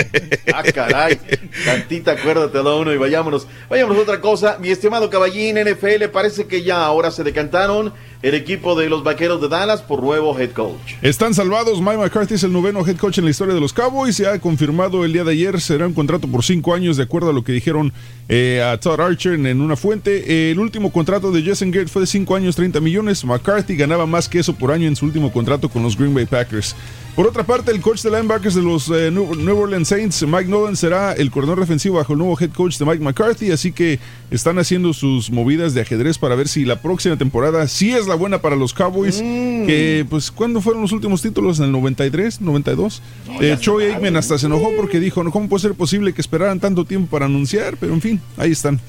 ah, 0.53 0.63
caray. 0.63 1.19
Tantita, 1.65 2.11
acuérdate 2.11 2.57
de 2.57 2.75
uno 2.75 2.93
y 2.93 2.97
vayámonos. 2.97 3.47
Vayámonos 3.69 3.99
a 3.99 4.01
otra 4.03 4.21
cosa. 4.21 4.57
Mi 4.59 4.69
estimado 4.69 5.09
caballín, 5.09 5.57
NFL, 5.57 6.05
parece 6.11 6.47
que 6.47 6.63
ya 6.63 6.85
ahora 6.85 7.11
se 7.11 7.23
decantaron 7.23 7.93
el 8.21 8.33
equipo 8.33 8.73
de 8.73 8.89
los 8.89 9.03
vaqueros 9.03 9.39
de 9.39 9.49
Dallas 9.49 9.83
por 9.83 10.01
nuevo 10.01 10.37
head 10.39 10.51
coach. 10.51 10.93
Están 11.03 11.35
salvados. 11.35 11.79
Mike 11.79 11.97
McCarthy 11.97 12.33
es 12.33 12.43
el 12.43 12.51
noveno 12.51 12.85
head 12.85 12.97
coach 12.97 13.19
en 13.19 13.25
la 13.25 13.29
historia 13.29 13.53
de 13.53 13.61
los 13.61 13.71
Cowboys. 13.71 14.15
Se 14.15 14.25
ha 14.25 14.39
confirmado 14.39 15.05
el 15.05 15.13
día 15.13 15.23
de 15.23 15.31
ayer. 15.31 15.61
Será 15.61 15.85
un 15.85 15.93
contrato 15.93 16.27
por 16.27 16.43
cinco 16.43 16.73
años, 16.73 16.97
de 16.97 17.03
acuerdo 17.03 17.29
a 17.29 17.33
lo 17.33 17.43
que 17.43 17.51
dijeron 17.51 17.93
eh, 18.27 18.63
a 18.63 18.79
Todd 18.79 18.99
Archer 18.99 19.33
en 19.33 19.61
una 19.61 19.75
fuente. 19.75 20.49
el 20.51 20.59
último 20.59 20.91
contrato 20.91 21.31
de 21.31 21.43
Jason 21.43 21.69
Garrett 21.69 21.89
fue 21.89 22.01
de 22.01 22.07
cinco 22.07 22.35
años, 22.35 22.55
30 22.55 22.79
millones. 22.81 23.23
McCarthy 23.23 23.75
ganaba 23.75 24.07
más 24.07 24.27
que 24.27 24.39
eso 24.39 24.55
por 24.55 24.71
año 24.71 24.87
en 24.87 24.95
su 24.95 25.05
último 25.05 25.31
contrato 25.31 25.69
con 25.69 25.83
los 25.85 25.97
Green 25.97 26.13
Bay 26.13 26.25
Packers. 26.25 26.75
Por 27.15 27.25
otra 27.27 27.45
parte, 27.45 27.71
el 27.71 27.79
coach 27.79 28.01
de 28.01 28.09
linebackers 28.11 28.55
de 28.55 28.61
los 28.61 28.89
eh, 28.89 29.09
New 29.09 29.57
Orleans 29.57 29.87
Saints, 29.87 30.25
Mike 30.27 30.49
Nolan, 30.49 30.75
será 30.75 31.13
el 31.13 31.31
coordinador 31.31 31.61
defensivo 31.61 31.95
bajo 31.95 32.11
el 32.11 32.19
nuevo 32.19 32.37
head 32.37 32.49
coach 32.49 32.77
de 32.77 32.83
Mike 32.83 33.01
McCarthy, 33.01 33.51
así 33.53 33.71
que 33.71 33.99
están 34.31 34.59
haciendo 34.59 34.91
sus 34.91 35.31
movidas 35.31 35.73
de 35.73 35.79
ajedrez 35.79 36.17
para 36.17 36.35
ver 36.35 36.49
si 36.49 36.65
la 36.65 36.81
próxima 36.81 37.15
temporada 37.17 37.69
sí 37.69 37.93
es 37.93 38.05
la 38.07 38.15
buena 38.15 38.41
para 38.41 38.57
los 38.57 38.73
Cowboys, 38.73 39.21
Mm. 39.21 39.65
que 39.65 40.05
pues 40.09 40.29
¿cuándo 40.29 40.59
fueron 40.59 40.81
los 40.81 40.91
últimos 40.91 41.21
títulos? 41.21 41.59
¿En 41.59 41.65
el 41.65 41.71
93, 41.71 42.41
92? 42.41 43.01
Eh, 43.39 43.57
Troy 43.63 43.85
Aikman 43.85 44.17
hasta 44.17 44.37
se 44.37 44.47
enojó 44.47 44.71
porque 44.75 44.99
dijo, 44.99 45.23
no, 45.23 45.31
¿cómo 45.31 45.47
puede 45.47 45.61
ser 45.61 45.73
posible 45.73 46.11
que 46.11 46.19
esperaran 46.19 46.59
tanto 46.59 46.83
tiempo 46.83 47.09
para 47.11 47.27
anunciar? 47.27 47.77
Pero 47.77 47.93
en 47.93 48.01
fin, 48.01 48.21
ahí 48.35 48.51
están. 48.51 48.81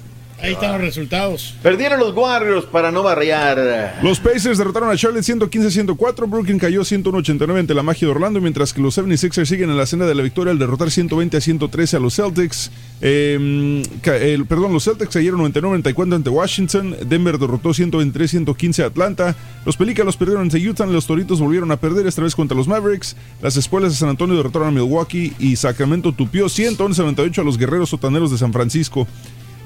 Ahí 0.42 0.52
están 0.52 0.72
los 0.72 0.80
resultados. 0.82 1.54
Perdieron 1.62 1.98
los 1.98 2.14
Warriors 2.14 2.66
para 2.66 2.92
no 2.92 3.02
barrear. 3.02 3.98
Los 4.02 4.20
Pacers 4.20 4.58
derrotaron 4.58 4.90
a 4.90 4.96
Charlotte 4.96 5.24
115-104. 5.24 6.28
Brooklyn 6.28 6.58
cayó 6.58 6.82
101-89 6.82 7.58
ante 7.60 7.72
la 7.74 7.82
magia 7.82 8.06
de 8.06 8.12
Orlando, 8.12 8.40
mientras 8.40 8.72
que 8.74 8.82
los 8.82 8.96
76ers 8.98 9.46
siguen 9.46 9.70
en 9.70 9.78
la 9.78 9.86
cena 9.86 10.04
de 10.04 10.14
la 10.14 10.22
victoria 10.22 10.50
al 10.52 10.58
derrotar 10.58 10.88
120-113 10.88 11.94
a 11.96 12.00
los 12.00 12.14
Celtics. 12.16 12.70
Eh, 13.00 13.82
el- 14.04 14.46
perdón, 14.46 14.72
los 14.74 14.84
Celtics 14.84 15.14
cayeron 15.14 15.40
99-94 15.40 16.14
ante 16.14 16.28
Washington. 16.30 16.96
Denver 17.08 17.38
derrotó 17.38 17.70
123-115 17.72 18.82
a 18.82 18.86
Atlanta. 18.86 19.34
Los 19.64 19.76
Pelícanos 19.76 20.16
perdieron 20.18 20.42
ante 20.42 20.58
Utah. 20.58 20.86
Los 20.86 21.06
Toritos 21.06 21.40
volvieron 21.40 21.70
a 21.72 21.78
perder 21.78 22.06
esta 22.06 22.22
vez 22.22 22.34
contra 22.36 22.56
los 22.56 22.68
Mavericks. 22.68 23.16
Las 23.40 23.56
Espuelas 23.56 23.92
de 23.92 23.96
San 23.98 24.10
Antonio 24.10 24.36
derrotaron 24.36 24.68
a 24.68 24.70
Milwaukee 24.70 25.32
y 25.38 25.56
Sacramento 25.56 26.12
tupió 26.12 26.46
111-98 26.46 27.38
a 27.40 27.44
los 27.44 27.56
Guerreros 27.56 27.88
Sotaneros 27.88 28.30
de 28.30 28.36
San 28.38 28.52
Francisco. 28.52 29.08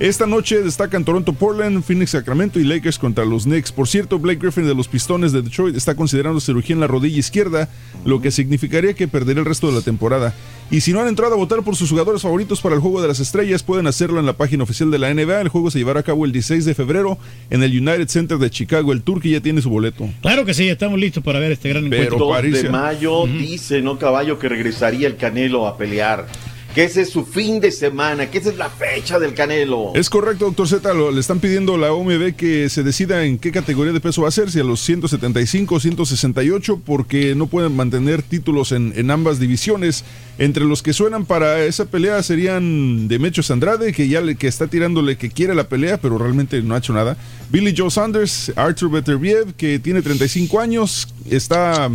Esta 0.01 0.27
noche 0.27 0.63
destacan 0.63 1.05
Toronto 1.05 1.35
Portland, 1.35 1.83
Phoenix 1.83 2.13
Sacramento 2.13 2.59
y 2.59 2.65
Lakers 2.65 2.99
contra 2.99 3.27
los 3.27 3.45
Knicks. 3.45 3.71
Por 3.71 3.87
cierto, 3.87 4.19
Blake 4.19 4.41
Griffin 4.41 4.67
de 4.67 4.75
los 4.75 4.89
Pistones 4.89 5.31
de 5.31 5.43
Detroit 5.43 5.77
está 5.77 5.95
considerando 5.95 6.41
cirugía 6.41 6.73
en 6.73 6.81
la 6.81 6.87
rodilla 6.87 7.19
izquierda, 7.19 7.69
lo 8.07 8.23
que 8.23 8.31
significaría 8.31 8.95
que 8.95 9.09
perderá 9.09 9.41
el 9.41 9.45
resto 9.45 9.67
de 9.67 9.75
la 9.75 9.83
temporada. 9.83 10.33
Y 10.71 10.81
si 10.81 10.95
no 10.95 11.03
han 11.03 11.09
entrado 11.09 11.35
a 11.35 11.37
votar 11.37 11.63
por 11.63 11.77
sus 11.77 11.91
jugadores 11.91 12.23
favoritos 12.23 12.63
para 12.63 12.77
el 12.77 12.81
Juego 12.81 13.03
de 13.03 13.09
las 13.09 13.21
Estrellas, 13.21 13.63
pueden 13.63 13.87
hacerlo 13.87 14.19
en 14.19 14.25
la 14.25 14.33
página 14.33 14.63
oficial 14.63 14.91
de 14.91 14.99
la 14.99 15.13
NBA. 15.13 15.43
El 15.43 15.49
juego 15.49 15.71
se 15.71 15.79
llevará 15.79 16.01
a 16.01 16.03
cabo 16.03 16.25
el 16.25 16.33
16 16.33 16.65
de 16.65 16.75
febrero 16.75 17.19
en 17.51 17.63
el 17.63 17.71
United 17.71 18.09
Center 18.09 18.39
de 18.39 18.49
Chicago. 18.49 18.95
El 18.95 19.03
Turkey 19.03 19.33
ya 19.33 19.43
tiene 19.43 19.61
su 19.61 19.69
boleto. 19.69 20.09
Claro 20.23 20.47
que 20.47 20.55
sí, 20.55 20.67
estamos 20.67 20.99
listos 20.99 21.23
para 21.23 21.41
ver 21.41 21.53
este 21.53 21.69
gran 21.69 21.91
Pero 21.91 22.05
encuentro. 22.05 22.27
2 22.27 22.63
de 22.63 22.71
mayo 22.71 23.27
dice, 23.27 23.83
¿no, 23.83 23.99
caballo? 23.99 24.39
Que 24.39 24.49
regresaría 24.49 25.09
el 25.09 25.17
Canelo 25.17 25.67
a 25.67 25.77
pelear. 25.77 26.27
Que 26.75 26.85
ese 26.85 27.03
es 27.03 27.11
su 27.11 27.25
fin 27.25 27.61
de 27.61 27.73
semana, 27.73 28.31
que 28.31 28.39
esa 28.39 28.51
es 28.51 28.57
la 28.57 28.71
fecha 28.71 29.19
del 29.19 29.35
Canelo. 29.35 29.93
Es 29.95 30.09
correcto, 30.09 30.45
doctor 30.45 30.69
Z. 30.69 30.95
le 30.95 31.19
están 31.19 31.41
pidiendo 31.41 31.75
a 31.75 31.79
la 31.79 31.93
OMB 31.93 32.37
que 32.37 32.69
se 32.69 32.85
decida 32.85 33.25
en 33.25 33.39
qué 33.39 33.51
categoría 33.51 33.93
de 33.93 34.01
peso 34.01 34.23
va 34.23 34.29
a 34.29 34.31
ser, 34.31 34.53
si 34.53 34.61
a 34.61 34.65
los 34.65 34.81
175 34.81 35.75
o 35.75 35.81
168, 35.81 36.81
porque 36.85 37.35
no 37.35 37.49
pueden 37.49 37.75
mantener 37.75 38.23
títulos 38.23 38.71
en, 38.71 38.93
en 38.97 39.11
ambas 39.11 39.41
divisiones. 39.41 40.05
Entre 40.39 40.65
los 40.65 40.83
que 40.83 40.93
suenan 40.93 41.27
para 41.27 41.65
esa 41.65 41.85
pelea 41.85 42.23
serían 42.23 43.09
Demetrius 43.09 43.51
Andrade, 43.51 43.93
que 43.93 44.09
ya 44.09 44.21
le, 44.21 44.37
que 44.37 44.47
está 44.47 44.69
tirándole 44.69 45.19
que 45.19 45.29
quiere 45.29 45.55
la 45.55 45.69
pelea, 45.69 46.01
pero 46.01 46.19
realmente 46.19 46.63
no 46.63 46.75
ha 46.75 46.79
hecho 46.79 46.93
nada. 46.93 47.17
Billy 47.51 47.75
Joe 47.77 47.91
Sanders, 47.91 48.53
Arthur 48.57 48.91
Beterbiev, 48.91 49.55
que 49.55 49.79
tiene 49.79 50.03
35 50.03 50.61
años, 50.61 51.09
está, 51.29 51.91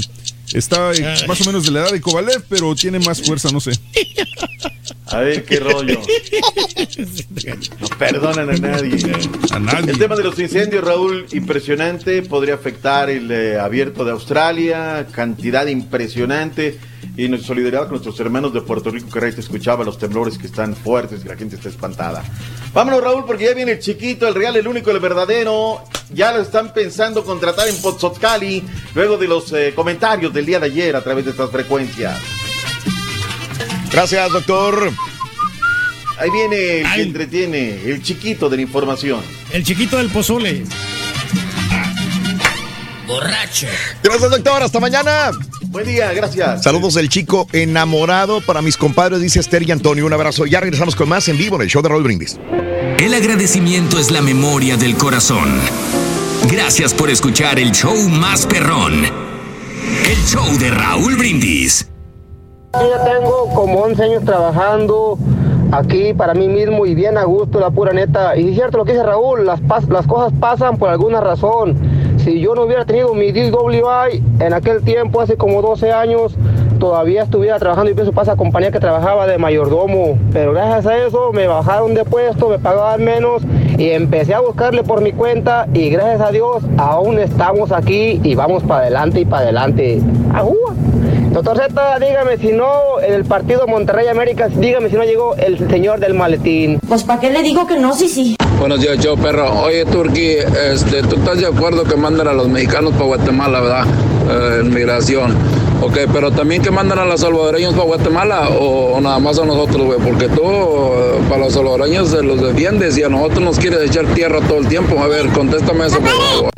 está 0.54 0.92
más 1.28 1.42
o 1.42 1.46
menos 1.46 1.66
de 1.66 1.72
la 1.72 1.82
edad 1.82 1.92
de 1.92 2.02
Kovalev, 2.02 2.44
pero 2.50 2.76
tiene 2.76 3.00
más 3.00 3.22
fuerza, 3.22 3.50
no 3.52 3.60
sé. 3.60 3.72
A 5.08 5.20
ver 5.20 5.46
qué 5.46 5.60
rollo. 5.60 6.02
No 7.80 7.88
perdonan 7.98 8.50
a 8.50 8.58
nadie. 8.58 8.98
A 9.52 9.60
nadie. 9.60 9.92
El 9.92 10.00
tema 10.00 10.16
de 10.16 10.24
los 10.24 10.38
incendios, 10.40 10.84
Raúl, 10.84 11.26
impresionante. 11.32 12.22
Podría 12.24 12.56
afectar 12.56 13.10
el 13.10 13.32
eh, 13.32 13.60
abierto 13.60 14.04
de 14.04 14.12
Australia. 14.12 15.08
Cantidad 15.12 15.68
impresionante. 15.68 16.80
Y 17.18 17.28
nuestra 17.30 17.48
solidaridad 17.48 17.84
con 17.84 17.92
nuestros 17.92 18.20
hermanos 18.20 18.54
de 18.54 18.62
Puerto 18.62 18.92
Rico, 18.92 19.10
que 19.10 19.20
Rey 19.20 19.32
te 19.32 19.42
escuchaba, 19.42 19.84
los 19.84 19.98
temblores 19.98 20.38
que 20.38 20.48
están 20.48 20.76
fuertes 20.76 21.22
y 21.24 21.28
la 21.28 21.36
gente 21.36 21.56
está 21.56 21.70
espantada. 21.70 22.24
Vámonos, 22.74 23.02
Raúl, 23.02 23.26
porque 23.26 23.46
ya 23.46 23.54
viene 23.54 23.74
el 23.74 23.80
chiquito, 23.80 24.28
el 24.28 24.36
real, 24.36 24.56
el 24.56 24.68
único, 24.68 24.92
el 24.92 25.00
verdadero. 25.00 25.84
Ya 26.14 26.32
lo 26.34 26.42
están 26.42 26.74
pensando 26.74 27.24
contratar 27.24 27.68
en 27.68 27.82
Pozzoccali 27.82 28.64
luego 28.94 29.18
de 29.18 29.28
los 29.28 29.52
eh, 29.54 29.74
comentarios 29.76 30.34
del 30.34 30.46
día 30.46 30.60
de 30.60 30.68
ayer 30.68 30.96
a 30.96 31.02
través 31.02 31.26
de 31.26 31.32
estas 31.32 31.50
frecuencias. 31.50 32.18
Gracias, 33.92 34.32
doctor. 34.32 34.92
Ahí 36.18 36.30
viene 36.30 36.82
el 36.82 36.94
que 36.94 37.02
entretiene, 37.02 37.82
el 37.86 38.02
chiquito 38.02 38.50
de 38.50 38.58
la 38.58 38.62
información. 38.62 39.22
El 39.52 39.64
chiquito 39.64 39.98
del 39.98 40.10
pozole. 40.10 40.64
Borracho. 43.08 43.68
Gracias, 44.02 44.32
doctor. 44.32 44.64
Hasta 44.64 44.80
mañana. 44.80 45.32
Buen 45.76 45.88
día, 45.88 46.14
gracias. 46.14 46.64
Saludos 46.64 46.94
del 46.94 47.10
chico 47.10 47.48
enamorado 47.52 48.40
para 48.40 48.62
mis 48.62 48.78
compadres, 48.78 49.20
dice 49.20 49.42
Esther 49.42 49.64
y 49.68 49.74
Antonio. 49.74 50.06
Un 50.06 50.14
abrazo. 50.14 50.46
Ya 50.46 50.62
regresamos 50.62 50.96
con 50.96 51.10
más 51.10 51.28
en 51.28 51.38
vivo 51.38 51.58
en 51.58 51.64
el 51.64 51.68
show 51.68 51.82
de 51.82 51.90
Raúl 51.90 52.04
Brindis. 52.04 52.40
El 52.98 53.14
agradecimiento 53.14 54.00
es 54.00 54.10
la 54.10 54.22
memoria 54.22 54.78
del 54.78 54.96
corazón. 54.96 55.60
Gracias 56.50 56.94
por 56.94 57.10
escuchar 57.10 57.60
el 57.60 57.74
show 57.74 57.94
más 58.08 58.46
perrón. 58.46 59.04
El 59.04 60.16
show 60.26 60.46
de 60.60 60.72
Raúl 60.72 61.18
Brindis. 61.18 61.90
Yo 62.76 62.90
ya 62.90 63.04
tengo 63.04 63.50
como 63.54 63.82
11 63.82 64.02
años 64.02 64.24
trabajando 64.24 65.20
aquí 65.74 66.14
para 66.14 66.34
mí 66.34 66.48
mismo 66.48 66.86
y 66.86 66.96
bien 66.96 67.18
a 67.18 67.26
gusto, 67.26 67.60
la 67.60 67.70
pura 67.70 67.92
neta. 67.92 68.38
Y 68.38 68.48
es 68.52 68.56
cierto 68.56 68.78
lo 68.78 68.86
que 68.86 68.94
dice 68.94 69.04
Raúl, 69.04 69.46
las, 69.46 69.60
pas- 69.60 69.90
las 69.90 70.08
cosas 70.08 70.32
pasan 70.40 70.78
por 70.78 70.88
alguna 70.90 71.20
razón. 71.20 71.78
Si 72.26 72.40
yo 72.40 72.56
no 72.56 72.64
hubiera 72.64 72.86
tenido 72.86 73.14
mi 73.14 73.32
DWI 73.32 74.24
en 74.40 74.54
aquel 74.54 74.82
tiempo, 74.82 75.22
hace 75.22 75.38
como 75.38 75.62
12 75.62 75.92
años, 75.92 76.36
todavía 76.80 77.22
estuviera 77.22 77.60
trabajando 77.60 77.92
y 77.92 77.94
pienso 77.94 78.14
para 78.14 78.24
esa 78.24 78.36
compañía 78.36 78.72
que 78.72 78.80
trabajaba 78.80 79.28
de 79.28 79.38
mayordomo. 79.38 80.18
Pero 80.34 80.52
gracias 80.52 80.88
a 80.88 81.06
eso 81.06 81.32
me 81.34 81.46
bajaron 81.46 81.94
de 81.94 82.04
puesto, 82.04 82.50
me 82.50 82.58
pagaban 82.58 83.04
menos 83.04 83.44
y 83.78 83.92
empecé 83.92 84.34
a 84.34 84.40
buscarle 84.40 84.82
por 84.82 85.02
mi 85.02 85.12
cuenta 85.12 85.68
y 85.72 85.92
gracias 85.92 86.22
a 86.22 86.32
Dios 86.32 86.64
aún 86.80 87.20
estamos 87.20 87.72
aquí 87.72 88.20
y 88.24 88.34
vamos 88.34 88.64
para 88.64 88.82
adelante 88.82 89.20
y 89.20 89.26
para 89.26 89.44
adelante. 89.44 90.02
Doctor 91.36 91.58
Z, 91.58 92.00
dígame 92.00 92.38
si 92.38 92.54
no, 92.54 93.02
en 93.02 93.14
el 93.14 93.26
partido 93.26 93.68
Monterrey 93.68 94.08
América, 94.08 94.48
dígame 94.48 94.90
si 94.90 94.96
no 94.96 95.04
llegó 95.04 95.36
el 95.36 95.58
señor 95.70 96.00
del 96.00 96.14
maletín. 96.14 96.80
Pues 96.88 97.04
¿para 97.04 97.20
qué 97.20 97.30
le 97.30 97.44
digo 97.44 97.68
que 97.68 97.78
no? 97.78 97.94
Sí, 97.94 98.08
sí. 98.08 98.38
Buenos 98.58 98.80
días, 98.80 98.98
yo 99.00 99.18
perro. 99.18 99.52
Oye, 99.64 99.84
Turki, 99.84 100.38
este, 100.72 101.04
¿tú 101.04 101.18
estás 101.18 101.38
de 101.40 101.48
acuerdo 101.48 101.84
que 101.84 101.98
mandan 101.98 102.30
a 102.30 102.34
los 102.34 102.48
mexicanos 102.48 102.94
para 102.94 103.04
Guatemala, 103.08 103.60
verdad? 103.60 103.86
Eh, 104.30 104.60
en 104.62 104.74
migración. 104.74 105.36
Ok, 105.82 105.98
pero 106.14 106.32
también 106.32 106.62
que 106.62 106.72
mandan 106.72 107.00
a 107.00 107.06
los 107.06 107.20
salvadoreños 107.20 107.74
para 107.74 107.84
Guatemala 107.84 108.48
o, 108.58 108.94
o 108.94 109.02
nada 109.02 109.20
más 109.20 109.38
a 109.38 109.44
nosotros, 109.44 109.88
güey. 109.88 110.00
Porque 110.00 110.30
tú 110.30 110.42
eh, 110.42 111.20
para 111.28 111.42
los 111.42 111.54
salvadoreños 111.54 112.12
se 112.12 112.24
los 112.24 112.42
defiendes 112.42 112.98
y 112.98 113.04
a 113.04 113.10
nosotros 113.10 113.42
nos 113.42 113.60
quieres 113.60 113.82
echar 113.82 114.06
tierra 114.14 114.40
todo 114.48 114.60
el 114.60 114.70
tiempo. 114.70 114.98
A 115.00 115.08
ver, 115.08 115.28
contéstame 115.34 115.88
eso, 115.88 116.00
por 116.00 116.08
favor. 116.08 116.50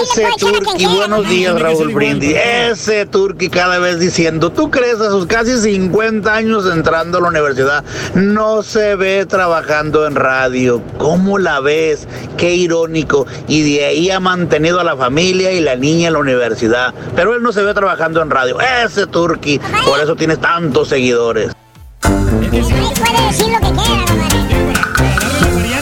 Ese 0.00 0.28
Turki, 0.38 0.86
buenos 0.86 1.28
días 1.28 1.60
Raúl 1.60 1.92
Brindis. 1.92 2.36
Ese 2.36 3.04
Turki 3.06 3.48
cada 3.48 3.78
vez 3.78 3.98
diciendo, 3.98 4.50
¿tú 4.52 4.70
crees 4.70 5.00
a 5.00 5.10
sus 5.10 5.26
casi 5.26 5.56
50 5.56 6.32
años 6.32 6.66
entrando 6.72 7.18
a 7.18 7.20
la 7.20 7.28
universidad? 7.28 7.84
No 8.14 8.62
se 8.62 8.94
ve 8.94 9.26
trabajando 9.26 10.06
en 10.06 10.14
radio. 10.14 10.80
¿Cómo 10.98 11.38
la 11.38 11.60
ves? 11.60 12.06
Qué 12.36 12.54
irónico. 12.54 13.26
Y 13.48 13.74
de 13.74 13.86
ahí 13.86 14.10
ha 14.10 14.20
mantenido 14.20 14.78
a 14.78 14.84
la 14.84 14.96
familia 14.96 15.52
y 15.52 15.60
la 15.60 15.74
niña 15.74 16.08
en 16.08 16.12
la 16.12 16.20
universidad. 16.20 16.94
Pero 17.16 17.34
él 17.34 17.42
no 17.42 17.52
se 17.52 17.62
ve 17.62 17.74
trabajando 17.74 18.22
en 18.22 18.30
radio. 18.30 18.58
Ese 18.60 19.06
Turki, 19.06 19.60
por 19.84 19.98
eso 20.00 20.14
tienes 20.14 20.40
tantos 20.40 20.88
seguidores. 20.88 21.52
Puede 22.00 22.50
decir 22.50 23.48
lo 23.48 23.60
que 23.60 23.72
quiera, 23.72 24.47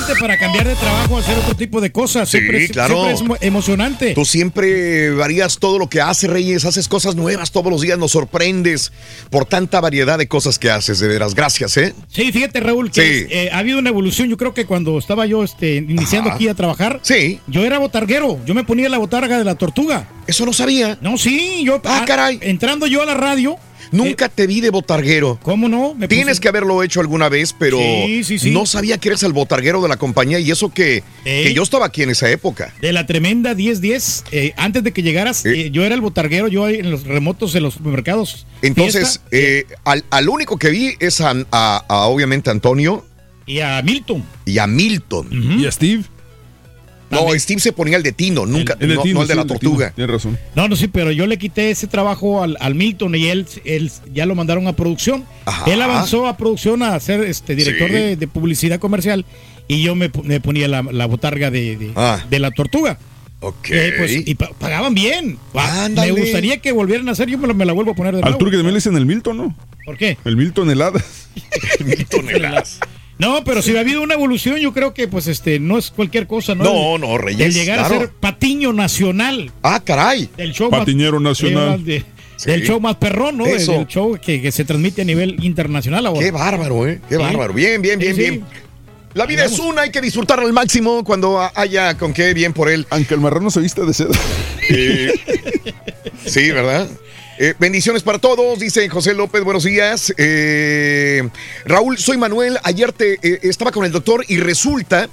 motivante 0.06 0.20
para 0.20 0.38
cambiar 0.38 0.66
de 0.68 0.74
trabajo, 0.76 1.18
hacer 1.18 1.36
otro 1.38 1.54
tipo 1.56 1.80
de 1.80 1.90
cosas. 1.92 2.28
Sí, 2.28 2.38
Siempre, 2.38 2.68
claro. 2.68 2.94
siempre 2.94 3.14
es 3.14 3.22
mo- 3.22 3.36
emocionante. 3.40 4.14
Tú 4.14 4.24
siempre 4.24 5.10
varías 5.10 5.58
todo 5.58 5.78
lo 5.78 5.88
que 5.88 6.00
haces, 6.00 6.30
Reyes. 6.30 6.64
Haces 6.64 6.88
cosas 6.88 7.16
nuevas 7.16 7.50
todos 7.50 7.70
los 7.70 7.80
días. 7.80 7.98
Nos 7.98 8.12
sorprendes 8.12 8.92
por 9.30 9.44
tanta 9.46 9.80
variedad 9.80 10.18
de 10.18 10.28
cosas 10.28 10.58
que 10.58 10.70
haces. 10.70 10.98
De 10.98 11.08
veras, 11.08 11.34
gracias, 11.34 11.76
¿eh? 11.76 11.94
Sí, 12.08 12.30
fíjate, 12.32 12.60
Raúl, 12.60 12.90
que 12.90 13.02
Sí. 13.02 13.26
eh, 13.30 13.50
ha 13.52 13.58
habido 13.58 13.78
una 13.78 13.90
evolución. 13.90 14.28
Yo 14.28 14.36
creo 14.36 14.54
que 14.54 14.66
cuando 14.66 14.98
estaba 14.98 15.26
yo 15.26 15.42
este, 15.44 15.76
iniciando 15.76 16.28
Ajá. 16.30 16.36
aquí 16.36 16.48
a 16.48 16.54
trabajar, 16.54 17.00
sí. 17.02 17.40
yo 17.46 17.64
era 17.64 17.78
botarguero. 17.78 18.38
Yo 18.46 18.54
me 18.54 18.64
ponía 18.64 18.88
la 18.88 18.98
botarga 18.98 19.38
de 19.38 19.44
la 19.44 19.54
tortuga. 19.56 20.08
Eso 20.26 20.44
no 20.46 20.52
sabía. 20.52 20.98
No, 21.00 21.18
sí, 21.18 21.62
yo. 21.64 21.80
Ah, 21.84 22.04
caray. 22.06 22.38
Entrando 22.42 22.86
yo 22.86 23.02
a 23.02 23.06
la 23.06 23.14
radio. 23.14 23.56
Nunca 23.92 24.28
te 24.28 24.46
vi 24.46 24.60
de 24.60 24.70
botarguero. 24.70 25.38
¿Cómo 25.42 25.68
no? 25.68 25.94
Me 25.94 26.08
Tienes 26.08 26.40
que 26.40 26.48
haberlo 26.48 26.82
hecho 26.82 27.00
alguna 27.00 27.28
vez, 27.28 27.54
pero 27.58 27.78
Sí, 27.78 28.22
sí, 28.24 28.38
sí. 28.38 28.50
no 28.50 28.66
sabía 28.66 28.98
que 28.98 29.08
eres 29.08 29.22
el 29.22 29.32
botarguero 29.32 29.80
de 29.82 29.88
la 29.88 29.96
compañía 29.96 30.38
y 30.40 30.50
eso 30.50 30.70
que, 30.72 31.02
que 31.24 31.52
yo 31.54 31.62
estaba 31.62 31.86
aquí 31.86 32.02
en 32.02 32.10
esa 32.10 32.30
época. 32.30 32.72
De 32.80 32.92
la 32.92 33.06
tremenda 33.06 33.54
10-10, 33.54 34.24
eh, 34.32 34.52
antes 34.56 34.82
de 34.84 34.92
que 34.92 35.02
llegaras, 35.02 35.44
eh, 35.46 35.70
yo 35.70 35.84
era 35.84 35.94
el 35.94 36.00
botarguero, 36.00 36.48
yo 36.48 36.64
ahí 36.64 36.76
en 36.76 36.90
los 36.90 37.04
remotos 37.04 37.52
de 37.52 37.60
los 37.60 37.74
supermercados. 37.74 38.46
Entonces, 38.62 39.20
Fiesta, 39.28 39.28
eh, 39.32 39.64
al, 39.84 40.04
al 40.10 40.28
único 40.28 40.58
que 40.58 40.70
vi 40.70 40.94
es 41.00 41.20
a, 41.20 41.34
a- 41.52 41.84
a, 41.88 42.06
obviamente 42.06 42.50
Antonio 42.50 43.04
y 43.46 43.60
a 43.60 43.80
Milton. 43.82 44.24
y 44.44 44.58
a 44.58 44.66
Milton. 44.66 45.28
¿Y 45.60 45.66
a 45.66 45.70
Steve? 45.72 46.02
No, 47.10 47.26
Steve 47.38 47.60
se 47.60 47.72
ponía 47.72 47.96
el 47.96 48.02
de 48.02 48.12
Tino, 48.12 48.46
nunca, 48.46 48.76
El 48.80 48.88
de 48.88 48.94
no, 48.96 49.02
Tino, 49.02 49.14
no 49.14 49.22
el 49.22 49.28
de 49.28 49.34
sí, 49.34 49.36
la 49.36 49.42
el 49.42 49.48
tortuga. 49.48 49.92
Tienes 49.94 50.12
razón. 50.12 50.38
No, 50.54 50.66
no, 50.68 50.74
sí, 50.76 50.88
pero 50.88 51.12
yo 51.12 51.26
le 51.26 51.38
quité 51.38 51.70
ese 51.70 51.86
trabajo 51.86 52.42
al, 52.42 52.56
al 52.60 52.74
Milton 52.74 53.14
y 53.14 53.26
él, 53.28 53.46
él 53.64 53.90
ya 54.12 54.26
lo 54.26 54.34
mandaron 54.34 54.66
a 54.66 54.74
producción. 54.74 55.24
Ajá. 55.44 55.70
Él 55.70 55.80
avanzó 55.82 56.26
a 56.26 56.36
producción 56.36 56.82
a 56.82 56.98
ser 56.98 57.20
este 57.20 57.54
director 57.54 57.88
Sí. 57.88 57.94
de, 57.94 58.16
de 58.16 58.26
publicidad 58.28 58.80
comercial 58.80 59.24
y 59.68 59.82
yo 59.82 59.94
me, 59.94 60.08
ponía 60.10 60.66
la, 60.68 60.82
la 60.82 61.06
botarga 61.06 61.50
de, 61.50 61.76
de- 61.76 61.92
Ah. 61.94 62.24
de 62.28 62.38
la 62.40 62.50
tortuga. 62.50 62.98
Ok. 63.40 63.68
Eh, 63.70 63.92
pues, 63.98 64.12
y 64.26 64.34
pa- 64.34 64.50
pagaban 64.58 64.94
bien. 64.94 65.38
Ah, 65.54 65.84
Ándale. 65.84 66.12
Me 66.12 66.20
gustaría 66.22 66.56
que 66.58 66.72
volvieran 66.72 67.08
a 67.08 67.12
hacer, 67.12 67.28
yo 67.28 67.38
me 67.38 67.46
la, 67.46 67.54
me 67.54 67.64
la 67.66 67.72
vuelvo 67.72 67.92
a 67.92 67.94
poner 67.94 68.14
de 68.14 68.18
Al 68.20 68.30
nuevo. 68.30 68.38
turque 68.38 68.56
también 68.56 68.72
le 68.74 68.78
dicen 68.78 68.96
el 68.96 69.06
Milton, 69.06 69.36
¿no? 69.36 69.56
¿Por 69.84 69.96
qué? 69.96 70.16
El 70.24 70.36
Milton 70.36 70.70
helada. 70.70 71.04
No, 73.18 73.42
pero 73.44 73.62
si 73.62 73.74
ha 73.76 73.80
habido 73.80 74.02
una 74.02 74.14
evolución, 74.14 74.56
yo 74.58 74.72
creo 74.74 74.92
que 74.92 75.08
pues 75.08 75.26
este 75.26 75.58
no 75.58 75.78
es 75.78 75.90
cualquier 75.90 76.26
cosa, 76.26 76.54
¿no? 76.54 76.64
No, 76.64 76.94
El- 76.96 77.00
no, 77.00 77.18
Reyes, 77.18 77.46
El 77.46 77.54
llegar 77.54 77.78
claro. 77.78 77.94
a 77.94 77.98
ser 78.00 78.10
patiño 78.10 78.72
nacional. 78.74 79.50
Ah, 79.62 79.80
caray. 79.82 80.28
Del 80.36 80.52
show 80.52 80.68
Patiñero 80.70 81.14
más, 81.18 81.22
nacional. 81.40 81.82
Sí. 82.36 82.50
Del 82.50 82.62
show 82.66 82.78
más 82.80 82.96
perrón, 82.96 83.38
¿no? 83.38 83.46
Eso. 83.46 83.72
Del 83.72 83.86
show 83.86 84.18
que, 84.20 84.42
que 84.42 84.52
se 84.52 84.66
transmite 84.66 85.00
a 85.00 85.04
nivel 85.06 85.42
internacional 85.42 86.04
ahora. 86.04 86.20
Qué 86.20 86.30
bárbaro, 86.30 86.86
¿eh? 86.86 87.00
Qué 87.08 87.16
Sí. 87.16 87.20
bárbaro. 87.22 87.54
Bien, 87.54 87.80
bien, 87.80 87.98
bien, 87.98 88.14
Sí, 88.14 88.22
sí. 88.22 88.30
bien. 88.30 88.44
La 89.14 89.24
vida 89.24 89.46
es 89.46 89.58
una, 89.58 89.80
hay 89.82 89.90
que 89.90 90.02
disfrutarla 90.02 90.44
al 90.44 90.52
máximo 90.52 91.02
cuando 91.02 91.40
haya 91.54 91.96
con 91.96 92.12
qué 92.12 92.34
bien 92.34 92.52
por 92.52 92.68
él. 92.68 92.86
Aunque 92.90 93.14
el 93.14 93.20
marrano 93.20 93.50
se 93.50 93.60
vista 93.60 93.82
de 93.86 93.94
seda. 93.94 94.10
Eh, 94.68 95.10
sí, 96.26 96.50
¿verdad? 96.50 96.86
Eh, 97.38 97.54
bendiciones 97.58 98.02
para 98.02 98.18
todos, 98.18 98.58
dice 98.58 98.88
José 98.88 99.12
López, 99.12 99.44
buenos 99.44 99.64
días. 99.64 100.12
Eh, 100.16 101.28
Raúl, 101.66 101.98
soy 101.98 102.16
Manuel, 102.16 102.58
ayer 102.62 102.92
te, 102.92 103.14
eh, 103.22 103.40
estaba 103.42 103.70
con 103.72 103.84
el 103.84 103.92
doctor 103.92 104.24
y 104.26 104.38
resulta 104.38 105.08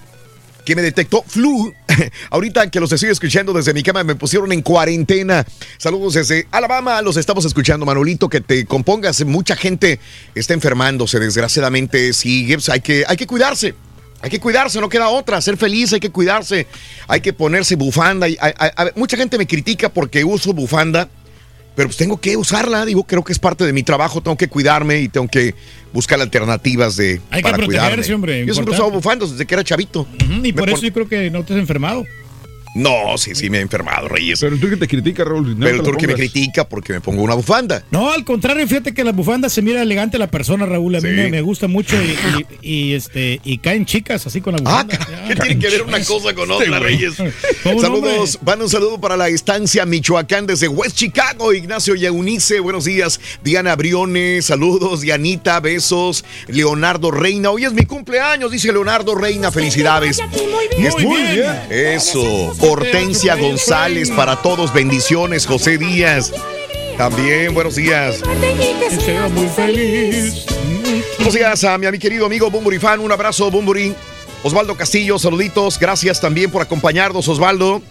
que 0.63 0.73
me 0.73 0.81
detectó 0.81 1.21
flu. 1.27 1.73
Ahorita 2.29 2.69
que 2.71 2.79
los 2.79 2.89
estoy 2.93 3.09
escuchando 3.09 3.51
desde 3.51 3.73
mi 3.73 3.83
cama 3.83 4.05
me 4.05 4.15
pusieron 4.15 4.53
en 4.53 4.61
cuarentena. 4.61 5.45
Saludos 5.77 6.13
desde 6.13 6.47
Alabama, 6.51 7.01
los 7.01 7.17
estamos 7.17 7.43
escuchando, 7.43 7.85
Manolito, 7.85 8.29
que 8.29 8.39
te 8.39 8.65
compongas. 8.65 9.25
Mucha 9.25 9.57
gente 9.57 9.99
está 10.33 10.53
enfermándose, 10.53 11.19
desgraciadamente 11.19 12.13
sigue. 12.13 12.55
Pues 12.55 12.69
hay 12.69 12.79
que, 12.79 13.03
hay 13.05 13.17
que 13.17 13.27
cuidarse. 13.27 13.75
Hay 14.21 14.29
que 14.29 14.39
cuidarse, 14.39 14.79
no 14.79 14.87
queda 14.87 15.09
otra, 15.09 15.41
ser 15.41 15.57
feliz, 15.57 15.91
hay 15.91 15.99
que 15.99 16.09
cuidarse, 16.09 16.65
hay 17.09 17.19
que 17.19 17.33
ponerse 17.33 17.75
bufanda. 17.75 18.29
Y- 18.29 18.37
a- 18.39 18.53
a- 18.57 18.83
a- 18.83 18.91
mucha 18.95 19.17
gente 19.17 19.37
me 19.37 19.45
critica 19.45 19.89
porque 19.89 20.23
uso 20.23 20.53
bufanda, 20.53 21.09
pero 21.75 21.87
pues 21.89 21.97
tengo 21.97 22.19
que 22.21 22.37
usarla, 22.37 22.85
digo, 22.85 23.03
creo 23.03 23.23
que 23.23 23.31
es 23.33 23.39
parte 23.39 23.65
de 23.65 23.73
mi 23.73 23.83
trabajo, 23.83 24.21
tengo 24.21 24.37
que 24.37 24.47
cuidarme 24.47 24.99
y 25.01 25.07
tengo 25.09 25.27
que 25.27 25.55
buscar 25.91 26.19
alternativas 26.21 26.95
de 26.95 27.21
Hay 27.29 27.41
que 27.41 27.43
para 27.49 27.57
protegerse, 27.57 27.95
cuidarme. 27.95 28.15
hombre, 28.15 28.45
Yo 28.45 28.53
siempre 28.53 28.73
he 28.73 28.75
importante. 28.75 28.81
usado 28.81 28.91
bufandas 28.91 29.31
desde 29.31 29.45
que 29.45 29.53
era 29.55 29.63
chavito. 29.63 30.07
Y 30.19 30.51
Me 30.51 30.53
por 30.53 30.69
eso 30.69 30.81
yo 30.83 30.93
creo 30.93 31.07
que 31.07 31.29
no 31.31 31.43
te 31.43 31.53
has 31.53 31.59
enfermado. 31.59 32.05
No, 32.75 33.17
sí, 33.17 33.35
sí 33.35 33.49
me 33.49 33.59
he 33.59 33.61
enfermado, 33.61 34.07
Reyes. 34.07 34.39
Pero 34.39 34.55
el 34.55 34.59
turque 34.61 34.77
te 34.77 34.87
critica, 34.87 35.23
Raúl. 35.23 35.57
no 35.59 35.65
Pero 35.65 35.77
lo 35.77 35.83
turque 35.83 36.07
me 36.07 36.15
critica 36.15 36.67
porque 36.67 36.93
me 36.93 37.01
pongo 37.01 37.21
una 37.21 37.35
bufanda. 37.35 37.83
No, 37.91 38.11
al 38.11 38.23
contrario, 38.25 38.67
fíjate 38.67 38.93
que 38.93 39.03
la 39.03 39.11
bufanda 39.11 39.49
se 39.49 39.61
mira 39.61 39.81
elegante 39.81 40.17
la 40.17 40.27
persona, 40.27 40.65
Raúl. 40.65 40.95
A 40.95 41.01
mí 41.01 41.09
Sí. 41.09 41.15
me, 41.15 41.29
me 41.29 41.41
gusta 41.41 41.67
mucho 41.67 41.95
y, 42.01 42.17
y- 42.61 42.69
y, 42.89 42.93
este 42.95 43.39
y 43.43 43.57
caen 43.59 43.85
chicas 43.85 44.25
así 44.25 44.41
con 44.41 44.53
la 44.55 44.61
Ah, 44.65 44.83
bufanda. 44.83 45.07
¿qué 45.27 45.35
tiene 45.35 45.59
que 45.59 45.69
ver 45.69 45.81
una 45.83 46.03
cosa 46.03 46.33
con 46.33 46.49
otra, 46.49 46.79
Reyes? 46.79 47.13
¿Cómo 47.63 47.75
no, 47.75 47.81
Saludos, 47.81 48.39
van 48.41 48.61
un 48.61 48.69
saludo 48.69 48.99
para 48.99 49.17
la 49.17 49.27
estancia 49.29 49.85
Michoacán 49.85 50.47
desde 50.47 50.67
West 50.67 50.95
Chicago, 50.97 51.53
Ignacio 51.53 51.95
Yaunice, 51.95 52.59
buenos 52.59 52.85
días, 52.85 53.19
Diana 53.43 53.75
Briones, 53.75 54.45
saludos, 54.45 55.01
Dianita, 55.01 55.59
besos, 55.59 56.25
Leonardo 56.47 57.11
Reina, 57.11 57.51
hoy 57.51 57.65
es 57.65 57.73
mi 57.73 57.83
cumpleaños, 57.85 58.51
dice 58.51 58.71
Leonardo 58.71 59.13
Reina, 59.15 59.51
felicidades. 59.51 60.19
Es- 60.19 60.97
Muy 61.03 61.21
bien. 61.21 61.43
Eso, 61.69 62.53
Hortensia 62.65 63.35
González, 63.35 64.09
para 64.09 64.37
todos, 64.41 64.71
bendiciones, 64.71 65.45
José 65.45 65.77
Díaz. 65.77 66.31
También, 66.97 67.53
buenos 67.53 67.75
días. 67.75 68.21
Sea 69.03 69.27
muy 69.27 69.47
feliz. 69.49 70.45
Buenos 71.17 71.33
días 71.33 71.63
a 71.65 71.77
mi, 71.77 71.87
a 71.87 71.91
mi 71.91 71.99
querido 71.99 72.25
amigo 72.25 72.49
Bumburi 72.49 72.79
Fan. 72.79 73.01
Un 73.01 73.11
abrazo, 73.11 73.51
Bumburi. 73.51 73.93
Osvaldo 74.43 74.77
Castillo, 74.77 75.19
saluditos. 75.19 75.77
Gracias 75.77 76.21
también 76.21 76.51
por 76.51 76.61
acompañarnos, 76.61 77.27
Osvaldo. 77.27 77.81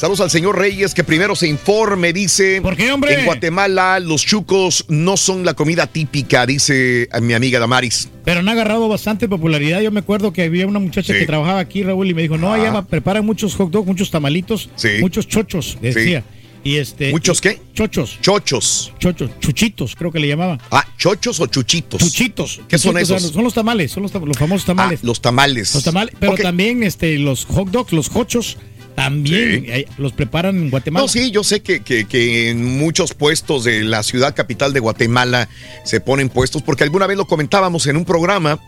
Saludos 0.00 0.20
al 0.22 0.30
señor 0.30 0.56
Reyes, 0.58 0.94
que 0.94 1.04
primero 1.04 1.36
se 1.36 1.46
informe, 1.46 2.14
dice. 2.14 2.62
¿Por 2.62 2.74
qué, 2.74 2.90
hombre? 2.90 3.18
En 3.20 3.26
Guatemala, 3.26 4.00
los 4.00 4.24
chucos 4.24 4.86
no 4.88 5.18
son 5.18 5.44
la 5.44 5.52
comida 5.52 5.86
típica, 5.86 6.46
dice 6.46 7.06
a 7.12 7.20
mi 7.20 7.34
amiga 7.34 7.58
Damaris. 7.58 8.08
Pero 8.24 8.40
han 8.40 8.48
agarrado 8.48 8.88
bastante 8.88 9.28
popularidad. 9.28 9.82
Yo 9.82 9.90
me 9.90 10.00
acuerdo 10.00 10.32
que 10.32 10.44
había 10.44 10.66
una 10.66 10.78
muchacha 10.78 11.12
Sí. 11.12 11.18
que 11.18 11.26
trabajaba 11.26 11.58
aquí, 11.58 11.82
Raúl, 11.82 12.08
y 12.08 12.14
me 12.14 12.22
dijo, 12.22 12.38
no, 12.38 12.50
Ah. 12.50 12.54
allá 12.54 12.80
preparan 12.80 13.26
muchos 13.26 13.54
hot 13.56 13.70
dogs, 13.70 13.86
muchos 13.86 14.10
tamalitos, 14.10 14.70
Sí. 14.74 14.88
muchos 15.02 15.28
chochos, 15.28 15.76
decía. 15.82 16.24
Y 16.64 16.76
este, 16.76 17.10
¿Muchos 17.10 17.38
qué? 17.42 17.60
Chochos. 17.74 18.18
Chochos. 18.22 18.94
Chochos, 18.98 19.30
chuchitos, 19.38 19.94
creo 19.96 20.10
que 20.10 20.18
le 20.18 20.28
llamaban. 20.28 20.62
Ah, 20.70 20.86
chochos 20.96 21.40
o 21.40 21.46
chuchitos. 21.46 22.00
Chuchitos. 22.00 22.62
¿Qué 22.68 22.78
son 22.78 22.96
esos? 22.96 23.20
Son 23.20 23.44
los 23.44 23.52
tamales, 23.52 23.90
son 23.92 24.02
los, 24.04 24.12
famosos 24.12 24.64
tamales. 24.64 25.00
Ah, 25.02 25.06
los 25.06 25.20
tamales. 25.20 25.74
Los 25.74 25.84
tamales, 25.84 26.14
pero 26.18 26.36
también 26.36 26.82
este, 26.84 27.18
los 27.18 27.44
hot 27.44 27.68
dogs, 27.68 27.92
los 27.92 28.10
hochos, 28.14 28.56
también 28.94 29.64
Sí. 29.66 29.84
los 29.98 30.12
preparan 30.12 30.56
en 30.56 30.70
Guatemala. 30.70 31.04
No, 31.04 31.08
sí, 31.08 31.30
yo 31.30 31.42
sé 31.44 31.60
que, 31.60 31.80
que- 31.80 32.06
que 32.06 32.50
en 32.50 32.78
muchos 32.78 33.14
puestos 33.14 33.64
de 33.64 33.82
la 33.84 34.02
ciudad 34.02 34.34
capital 34.34 34.72
de 34.72 34.80
Guatemala 34.80 35.48
se 35.84 36.00
ponen 36.00 36.28
puestos, 36.28 36.62
porque 36.62 36.84
alguna 36.84 37.06
vez 37.06 37.16
lo 37.16 37.26
comentábamos 37.26 37.86
en 37.86 37.96
un 37.96 38.04
programa, 38.04 38.58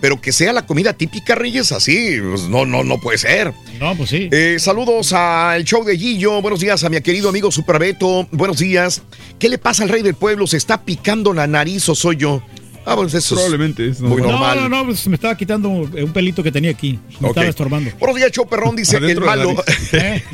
pero 0.00 0.20
que 0.20 0.30
sea 0.30 0.52
la 0.52 0.64
comida 0.64 0.92
típica, 0.92 1.34
Reyes, 1.34 1.72
así, 1.72 2.18
pues, 2.22 2.42
no, 2.42 2.64
no, 2.64 2.84
no 2.84 3.00
puede 3.00 3.18
ser. 3.18 3.52
No, 3.80 3.96
pues 3.96 4.10
sí. 4.10 4.28
Eh, 4.30 4.56
saludos 4.60 5.12
al 5.12 5.64
show 5.64 5.84
de 5.84 5.98
Gillo, 5.98 6.40
buenos 6.40 6.60
días 6.60 6.84
a 6.84 6.88
mi 6.88 7.00
querido 7.00 7.28
amigo 7.28 7.50
Superbeto, 7.50 8.28
buenos 8.30 8.58
días. 8.58 9.02
¿Qué 9.40 9.48
le 9.48 9.58
pasa 9.58 9.82
al 9.82 9.88
rey 9.88 10.02
del 10.02 10.14
pueblo? 10.14 10.46
¿Se 10.46 10.56
está 10.56 10.82
picando 10.84 11.32
la 11.34 11.46
nariz 11.48 11.88
o 11.88 11.94
soy 11.96 12.16
yo? 12.16 12.42
Ah, 12.90 12.96
pues 12.96 13.12
eso 13.12 13.34
Probablemente 13.34 13.86
es 13.86 14.00
muy 14.00 14.22
no, 14.22 14.28
normal. 14.28 14.60
no, 14.62 14.68
no, 14.70 14.86
pues 14.86 15.06
me 15.08 15.16
estaba 15.16 15.36
quitando 15.36 15.68
un 15.68 16.10
pelito 16.14 16.42
que 16.42 16.50
tenía 16.50 16.70
aquí. 16.70 16.98
Me 17.20 17.28
estaba 17.28 17.46
estorbando. 17.46 17.90
Buenos 17.98 18.16
días, 18.16 18.32
Show 18.32 18.48
Perrón, 18.48 18.76
dice 18.76 18.96
el 18.96 19.20
malo. 19.20 19.54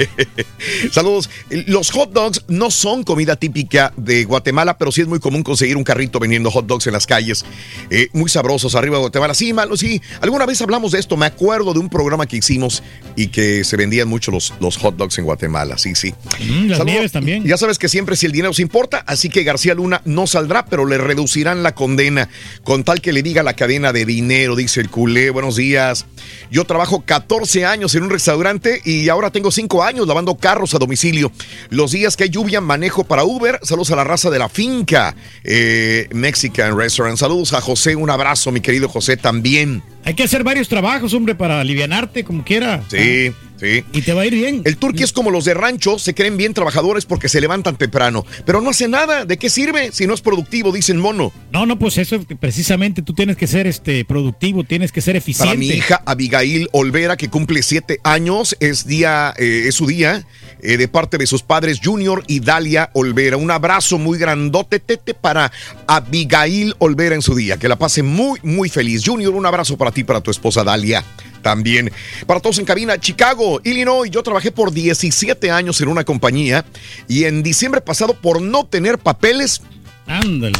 Saludos. 0.93 1.28
Los 1.51 1.90
hot 1.90 2.12
dogs 2.12 2.44
no 2.47 2.70
son 2.70 3.02
comida 3.02 3.35
típica 3.35 3.93
de 3.97 4.24
Guatemala, 4.24 4.78
pero 4.78 4.93
sí 4.93 5.01
es 5.01 5.09
muy 5.09 5.18
común 5.18 5.43
conseguir 5.43 5.76
un 5.76 5.82
carrito 5.82 6.20
vendiendo 6.20 6.48
hot 6.52 6.66
dogs 6.66 6.86
en 6.86 6.93
las 6.93 7.09
calles. 7.09 7.44
Eh, 7.90 8.09
muy 8.12 8.31
sabrosos 8.31 8.76
arriba 8.76 8.98
de 8.98 9.01
Guatemala. 9.01 9.35
Sí, 9.35 9.52
malo, 9.52 9.76
sí. 9.76 10.01
Alguna 10.20 10.47
vez 10.47 10.62
hablamos 10.62 10.93
de 10.93 11.01
esto. 11.01 11.16
Me 11.16 11.26
acuerdo 11.26 11.72
de 11.72 11.81
un 11.81 11.89
programa 11.89 12.26
que 12.26 12.36
hicimos 12.36 12.85
y 13.16 13.28
que 13.28 13.64
se 13.64 13.76
vendían 13.76 14.06
mucho 14.06 14.31
los, 14.31 14.55
los 14.60 14.76
hot 14.76 14.97
dogs 14.97 15.18
en 15.18 15.24
Guatemala. 15.24 15.76
Sí, 15.76 15.97
sí. 15.97 16.14
Mm, 16.40 16.68
las 16.68 16.78
Saludos. 16.78 16.86
nieves 16.86 17.10
también. 17.10 17.44
Ya 17.44 17.56
sabes 17.56 17.81
que 17.81 17.89
siempre 17.89 18.14
si 18.14 18.26
el 18.26 18.32
dinero 18.32 18.55
se 18.55 18.62
importa, 18.62 19.02
así 19.09 19.28
que 19.28 19.43
García 19.43 19.74
Luna 19.74 20.02
no 20.05 20.28
saldrá, 20.28 20.66
pero 20.66 20.86
le 20.86 20.98
reducirán 20.98 21.64
la 21.64 21.74
condena 21.74 22.28
con 22.62 22.85
tal 22.85 23.01
que 23.01 23.12
le 23.12 23.23
diga 23.23 23.43
la 23.43 23.55
cadena 23.55 23.93
de 23.93 24.05
dinero, 24.05 24.57
dice 24.57 24.81
el 24.81 24.91
culé. 24.91 25.31
Buenos 25.31 25.57
días. 25.57 26.07
Yo 26.51 26.65
trabajo 26.65 27.05
14 27.05 27.65
años 27.65 27.95
en 27.95 28.05
un 28.05 28.11
restaurante 28.11 28.81
y 28.85 29.09
ahora 29.09 29.31
tengo 29.31 29.51
5 29.51 29.83
años 29.83 30.07
lavando 30.07 30.37
carros 30.37 30.75
a 30.75 30.79
domicilio. 30.79 31.33
Los 31.71 31.93
días 31.93 32.16
que 32.16 32.25
hay 32.25 32.31
lluvia 32.31 32.61
manejo 32.61 33.05
para 33.05 33.25
Uber. 33.25 33.59
Saludos 33.62 33.91
a 33.91 33.97
la 33.97 34.05
raza 34.05 34.31
de 34.31 34.39
la 34.39 34.49
finca 34.49 35.15
eh, 35.43 36.09
Mexican 36.12 36.77
Restaurant. 36.77 37.19
Saludos 37.19 37.53
a 37.53 37.61
José, 37.61 37.97
un 37.97 38.11
abrazo, 38.11 38.53
mi 38.53 38.61
querido 38.61 38.89
José, 38.89 39.16
también. 39.16 39.83
Hay 40.05 40.15
que 40.15 40.23
hacer 40.23 40.45
varios 40.45 40.69
trabajos, 40.69 41.15
hombre, 41.15 41.35
para 41.35 41.61
alivianarte 41.61 42.25
como 42.25 42.45
quiera. 42.45 42.83
Sí, 42.91 43.33
sí, 43.53 43.53
Sí. 43.65 43.82
Y 43.93 44.03
te 44.03 44.12
va 44.12 44.23
a 44.23 44.27
ir 44.27 44.35
bien. 44.35 44.62
El 44.65 44.77
turqui 44.77 45.03
es 45.03 45.12
como 45.12 45.31
los 45.31 45.47
de 45.47 45.55
rancho, 45.55 45.99
se 45.99 46.15
creen 46.15 46.36
bien 46.36 46.53
trabajadores 46.53 47.07
porque 47.07 47.31
se 47.31 47.41
levantan 47.41 47.77
temprano, 47.77 48.27
pero 48.45 48.61
no 48.61 48.70
hacen 48.70 48.91
nada. 48.91 49.24
¿De 49.24 49.39
qué 49.39 49.49
sirve 49.49 49.91
si 49.91 50.07
no 50.07 50.12
es 50.12 50.20
productivo? 50.20 50.70
Dicen 50.70 50.99
mono. 50.99 51.32
No, 51.51 51.65
no, 51.65 51.78
pues 51.78 51.97
eso 51.97 52.20
precisamente 52.39 53.01
tú 53.01 53.15
tienes 53.15 53.39
que 53.39 53.47
ser 53.47 53.66
este 53.66 54.05
productivo, 54.05 54.65
tienes 54.65 54.93
que 54.93 55.01
ser 55.01 55.16
eficiente. 55.16 55.55
Para 55.55 55.59
mi 55.59 55.69
hija 55.69 56.03
Abigail 56.05 56.69
Olvera, 56.73 57.16
que 57.16 57.31
cumple 57.31 57.62
siete 57.62 58.01
años, 58.05 58.55
es 58.61 58.86
día, 58.86 59.32
eh, 59.39 59.65
es 59.66 59.74
su 59.77 59.86
día, 59.86 60.27
eh, 60.61 60.77
de 60.77 60.89
parte 60.89 61.16
de 61.16 61.27
sus 61.27 61.43
padres 61.43 61.81
Junior 61.82 62.23
y 62.27 62.41
Dalia 62.41 62.91
Olvera. 62.93 63.39
Un 63.39 63.51
abrazo 63.51 63.99
muy 63.99 64.19
grandote 64.19 64.78
tete 64.78 65.15
para 65.15 65.51
Abigail 65.86 66.74
Olvera 66.78 67.15
en 67.15 67.23
su 67.23 67.35
día. 67.35 67.57
Que 67.57 67.69
la 67.69 67.77
pase 67.77 68.03
muy, 68.03 68.41
muy 68.43 68.69
feliz. 68.69 69.03
Junior, 69.07 69.35
un 69.35 69.47
abrazo 69.47 69.78
para 69.78 69.91
ti, 69.91 70.05
para 70.05 70.20
tu 70.20 70.31
esposa 70.31 70.65
Dalia 70.65 71.03
también. 71.45 71.93
Para 72.27 72.41
todos 72.41 72.59
en 72.59 72.65
cabina, 72.65 72.99
Chicago, 72.99 73.61
Illinois. 73.62 74.11
Yo 74.11 74.25
trabajé 74.25 74.51
por 74.51 74.73
17 74.73 75.53
años 75.53 75.81
en 75.81 75.89
una 75.89 76.03
compañía 76.03 76.65
y 77.07 77.25
en 77.25 77.45
diciembre 77.45 77.81
pasado, 77.81 78.15
por 78.15 78.43
no 78.43 78.66
tener 78.66 78.99
papeles. 78.99 79.62
Ándale. 80.07 80.59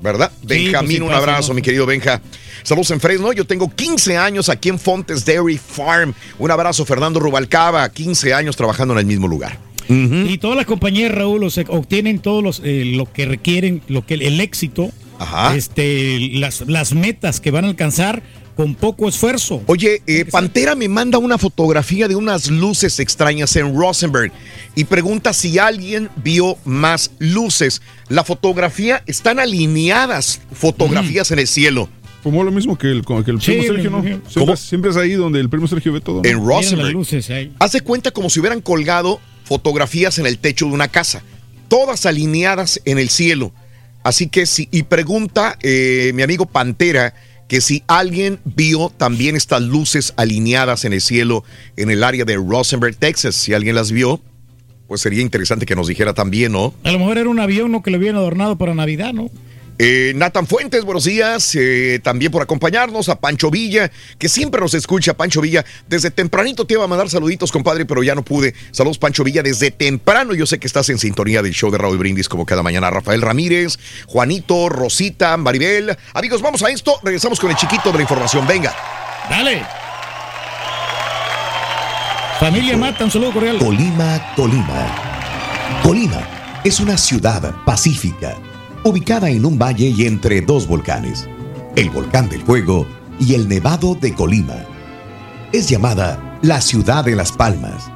¿Verdad? 0.00 0.30
Sí, 0.40 0.46
Benjamín, 0.46 0.86
pues 0.86 0.96
sí 0.96 1.00
un 1.00 1.12
abrazo, 1.12 1.48
¿no? 1.48 1.54
mi 1.54 1.62
querido 1.62 1.84
Benja. 1.84 2.22
Saludos 2.62 2.90
en 2.92 3.00
Fresno. 3.00 3.32
Yo 3.32 3.44
tengo 3.44 3.68
15 3.68 4.16
años 4.16 4.48
aquí 4.48 4.68
en 4.68 4.78
Fontes 4.78 5.24
Dairy 5.24 5.58
Farm. 5.58 6.14
Un 6.38 6.50
abrazo, 6.50 6.84
Fernando 6.84 7.18
Rubalcaba. 7.18 7.88
15 7.88 8.32
años 8.32 8.56
trabajando 8.56 8.94
en 8.94 9.00
el 9.00 9.06
mismo 9.06 9.26
lugar. 9.26 9.58
Y 9.88 10.38
todas 10.38 10.56
las 10.56 10.66
compañías, 10.66 11.12
Raúl, 11.12 11.44
o 11.44 11.50
sea, 11.50 11.64
obtienen 11.68 12.18
todos 12.18 12.42
los, 12.42 12.60
eh, 12.64 12.84
lo 12.84 13.10
que 13.12 13.24
requieren, 13.24 13.82
lo 13.86 14.04
que 14.04 14.14
el 14.14 14.40
éxito, 14.40 14.90
este, 15.54 16.18
las, 16.32 16.62
las 16.62 16.92
metas 16.92 17.38
que 17.40 17.52
van 17.52 17.64
a 17.64 17.68
alcanzar 17.68 18.22
con 18.56 18.74
poco 18.74 19.06
esfuerzo. 19.06 19.62
Oye, 19.66 20.02
eh, 20.06 20.24
Pantera 20.24 20.74
me 20.74 20.88
manda 20.88 21.18
una 21.18 21.36
fotografía 21.36 22.08
de 22.08 22.16
unas 22.16 22.50
luces 22.50 22.98
extrañas 23.00 23.54
en 23.56 23.76
Rosenberg 23.76 24.32
y 24.74 24.84
pregunta 24.84 25.34
si 25.34 25.58
alguien 25.58 26.08
vio 26.16 26.56
más 26.64 27.10
luces. 27.18 27.82
La 28.08 28.24
fotografía 28.24 29.02
están 29.06 29.38
alineadas, 29.38 30.40
fotografías 30.52 31.30
en 31.30 31.38
el 31.38 31.46
cielo. 31.46 31.90
Como 32.22 32.42
lo 32.42 32.50
mismo 32.50 32.76
que 32.78 32.90
el, 32.90 33.04
que 33.04 33.30
el 33.30 33.40
Sí, 33.40 33.52
primo 33.52 33.74
Sergio, 33.74 33.90
¿no? 33.90 34.56
Siempre, 34.56 34.90
es 34.90 34.96
ahí 34.96 35.12
donde 35.12 35.38
el 35.38 35.50
primo 35.50 35.68
Sergio 35.68 35.92
ve 35.92 36.00
todo. 36.00 36.22
¿no? 36.22 36.28
En 36.28 36.44
Rosenberg. 36.44 36.96
Hace 37.58 37.82
cuenta 37.82 38.10
como 38.10 38.30
si 38.30 38.40
hubieran 38.40 38.62
colgado 38.62 39.20
fotografías 39.44 40.18
en 40.18 40.26
el 40.26 40.38
techo 40.38 40.66
de 40.66 40.72
una 40.72 40.88
casa, 40.88 41.22
todas 41.68 42.06
alineadas 42.06 42.80
en 42.86 42.98
el 42.98 43.10
cielo. 43.10 43.52
Así 44.02 44.28
que 44.28 44.46
sí, 44.46 44.66
y 44.70 44.84
pregunta 44.84 45.58
eh, 45.62 46.12
mi 46.14 46.22
amigo 46.22 46.46
Pantera 46.46 47.12
que 47.48 47.60
si 47.60 47.82
alguien 47.86 48.40
vio 48.44 48.92
también 48.96 49.36
estas 49.36 49.62
luces 49.62 50.12
alineadas 50.16 50.84
en 50.84 50.92
el 50.92 51.00
cielo 51.00 51.44
en 51.76 51.90
el 51.90 52.02
área 52.02 52.24
de 52.24 52.36
Rosenberg, 52.36 52.96
Texas. 52.96 53.36
Si 53.36 53.54
alguien 53.54 53.74
las 53.74 53.92
vio, 53.92 54.20
pues 54.88 55.00
sería 55.00 55.22
interesante 55.22 55.66
que 55.66 55.76
nos 55.76 55.86
dijera 55.86 56.14
también, 56.14 56.52
¿no? 56.52 56.74
A 56.84 56.90
lo 56.90 56.98
mejor 56.98 57.18
era 57.18 57.28
un 57.28 57.40
avión 57.40 57.72
¿no? 57.72 57.82
que 57.82 57.90
lo 57.90 57.96
habían 57.98 58.16
adornado 58.16 58.56
para 58.56 58.74
Navidad, 58.74 59.12
¿no? 59.12 59.30
Eh, 59.78 60.12
Nathan 60.16 60.46
Fuentes, 60.46 60.84
buenos 60.84 61.04
días. 61.04 61.54
eh, 61.54 62.00
también 62.02 62.32
por 62.32 62.42
acompañarnos. 62.42 63.08
A 63.08 63.20
Pancho 63.20 63.50
Villa, 63.50 63.90
que 64.18 64.28
siempre 64.28 64.60
nos 64.60 64.74
escucha. 64.74 65.14
Pancho 65.14 65.40
Villa, 65.40 65.64
desde 65.88 66.10
tempranito 66.10 66.66
te 66.66 66.74
iba 66.74 66.84
a 66.84 66.86
mandar 66.86 67.10
saluditos, 67.10 67.52
compadre, 67.52 67.84
pero 67.84 68.02
ya 68.02 68.14
no 68.14 68.22
pude. 68.22 68.54
Saludos, 68.70 68.98
Pancho 68.98 69.22
Villa, 69.24 69.42
desde 69.42 69.70
temprano. 69.70 70.34
Yo 70.34 70.46
sé 70.46 70.58
que 70.58 70.66
estás 70.66 70.88
en 70.88 70.98
sintonía 70.98 71.42
del 71.42 71.52
show 71.52 71.70
de 71.70 71.78
Raúl 71.78 71.98
Brindis 71.98 72.28
como 72.28 72.46
cada 72.46 72.62
mañana. 72.62 72.90
Rafael 72.90 73.20
Ramírez, 73.20 73.78
Juanito, 74.06 74.68
Rosita, 74.68 75.36
Maribel. 75.36 75.96
Amigos, 76.14 76.40
vamos 76.40 76.62
a 76.62 76.70
esto. 76.70 76.98
Regresamos 77.02 77.38
con 77.38 77.50
el 77.50 77.56
chiquito 77.56 77.90
de 77.90 77.98
la 77.98 78.02
información. 78.02 78.46
Venga. 78.46 78.74
Dale. 79.28 79.62
Familia 82.40 82.76
Mata, 82.76 83.04
un 83.04 83.10
saludo 83.10 83.32
cordial. 83.32 83.58
Colima, 83.58 84.32
Colima. 84.36 85.80
Colima 85.82 86.60
es 86.64 86.80
una 86.80 86.98
ciudad 86.98 87.54
pacífica, 87.64 88.36
ubicada 88.86 89.30
en 89.30 89.44
un 89.44 89.58
valle 89.58 89.88
y 89.88 90.06
entre 90.06 90.40
dos 90.42 90.68
volcanes, 90.68 91.28
el 91.74 91.90
volcán 91.90 92.28
del 92.28 92.42
Fuego 92.42 92.86
y 93.18 93.34
el 93.34 93.48
Nevado 93.48 93.96
de 93.96 94.14
Colima. 94.14 94.64
Es 95.52 95.68
llamada 95.68 96.38
la 96.40 96.60
ciudad 96.60 97.04
de 97.04 97.16
las 97.16 97.32
palmas 97.32 97.90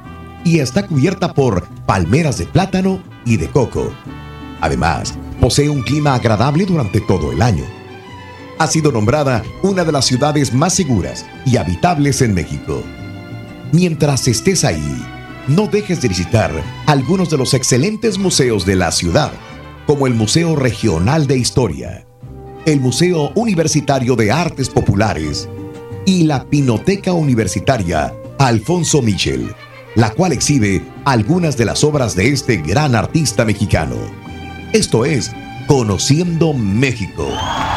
y 0.44 0.58
está 0.58 0.88
cubierta 0.88 1.32
por 1.32 1.68
palmeras 1.86 2.38
de 2.38 2.46
plátano 2.46 3.00
y 3.24 3.36
de 3.36 3.48
coco. 3.48 3.92
Además, 4.60 5.14
posee 5.40 5.68
un 5.68 5.82
clima 5.82 6.14
agradable 6.14 6.66
durante 6.66 7.00
todo 7.00 7.30
el 7.30 7.40
año. 7.40 7.64
Ha 8.58 8.66
sido 8.66 8.90
nombrada 8.90 9.44
una 9.62 9.84
de 9.84 9.92
las 9.92 10.06
ciudades 10.06 10.52
más 10.52 10.74
seguras 10.74 11.24
y 11.46 11.56
habitables 11.56 12.20
en 12.20 12.34
México. 12.34 12.82
Mientras 13.70 14.26
estés 14.26 14.64
ahí, 14.64 15.06
no 15.46 15.68
dejes 15.68 16.02
de 16.02 16.08
visitar 16.08 16.50
algunos 16.86 17.30
de 17.30 17.38
los 17.38 17.54
excelentes 17.54 18.18
museos 18.18 18.66
de 18.66 18.74
la 18.74 18.90
ciudad, 18.90 19.30
como 19.90 20.06
el 20.06 20.14
Museo 20.14 20.54
Regional 20.54 21.26
de 21.26 21.36
Historia, 21.36 22.06
el 22.64 22.78
Museo 22.78 23.32
Universitario 23.34 24.14
de 24.14 24.30
Artes 24.30 24.68
Populares 24.68 25.48
y 26.06 26.22
la 26.22 26.44
Pinoteca 26.44 27.12
Universitaria 27.12 28.14
Alfonso 28.38 29.02
Michel, 29.02 29.52
la 29.96 30.10
cual 30.10 30.30
exhibe 30.30 30.80
algunas 31.04 31.56
de 31.56 31.64
las 31.64 31.82
obras 31.82 32.14
de 32.14 32.28
este 32.28 32.58
gran 32.58 32.94
artista 32.94 33.44
mexicano. 33.44 33.96
Esto 34.72 35.04
es 35.04 35.32
Conociendo 35.66 36.52
México, 36.52 37.26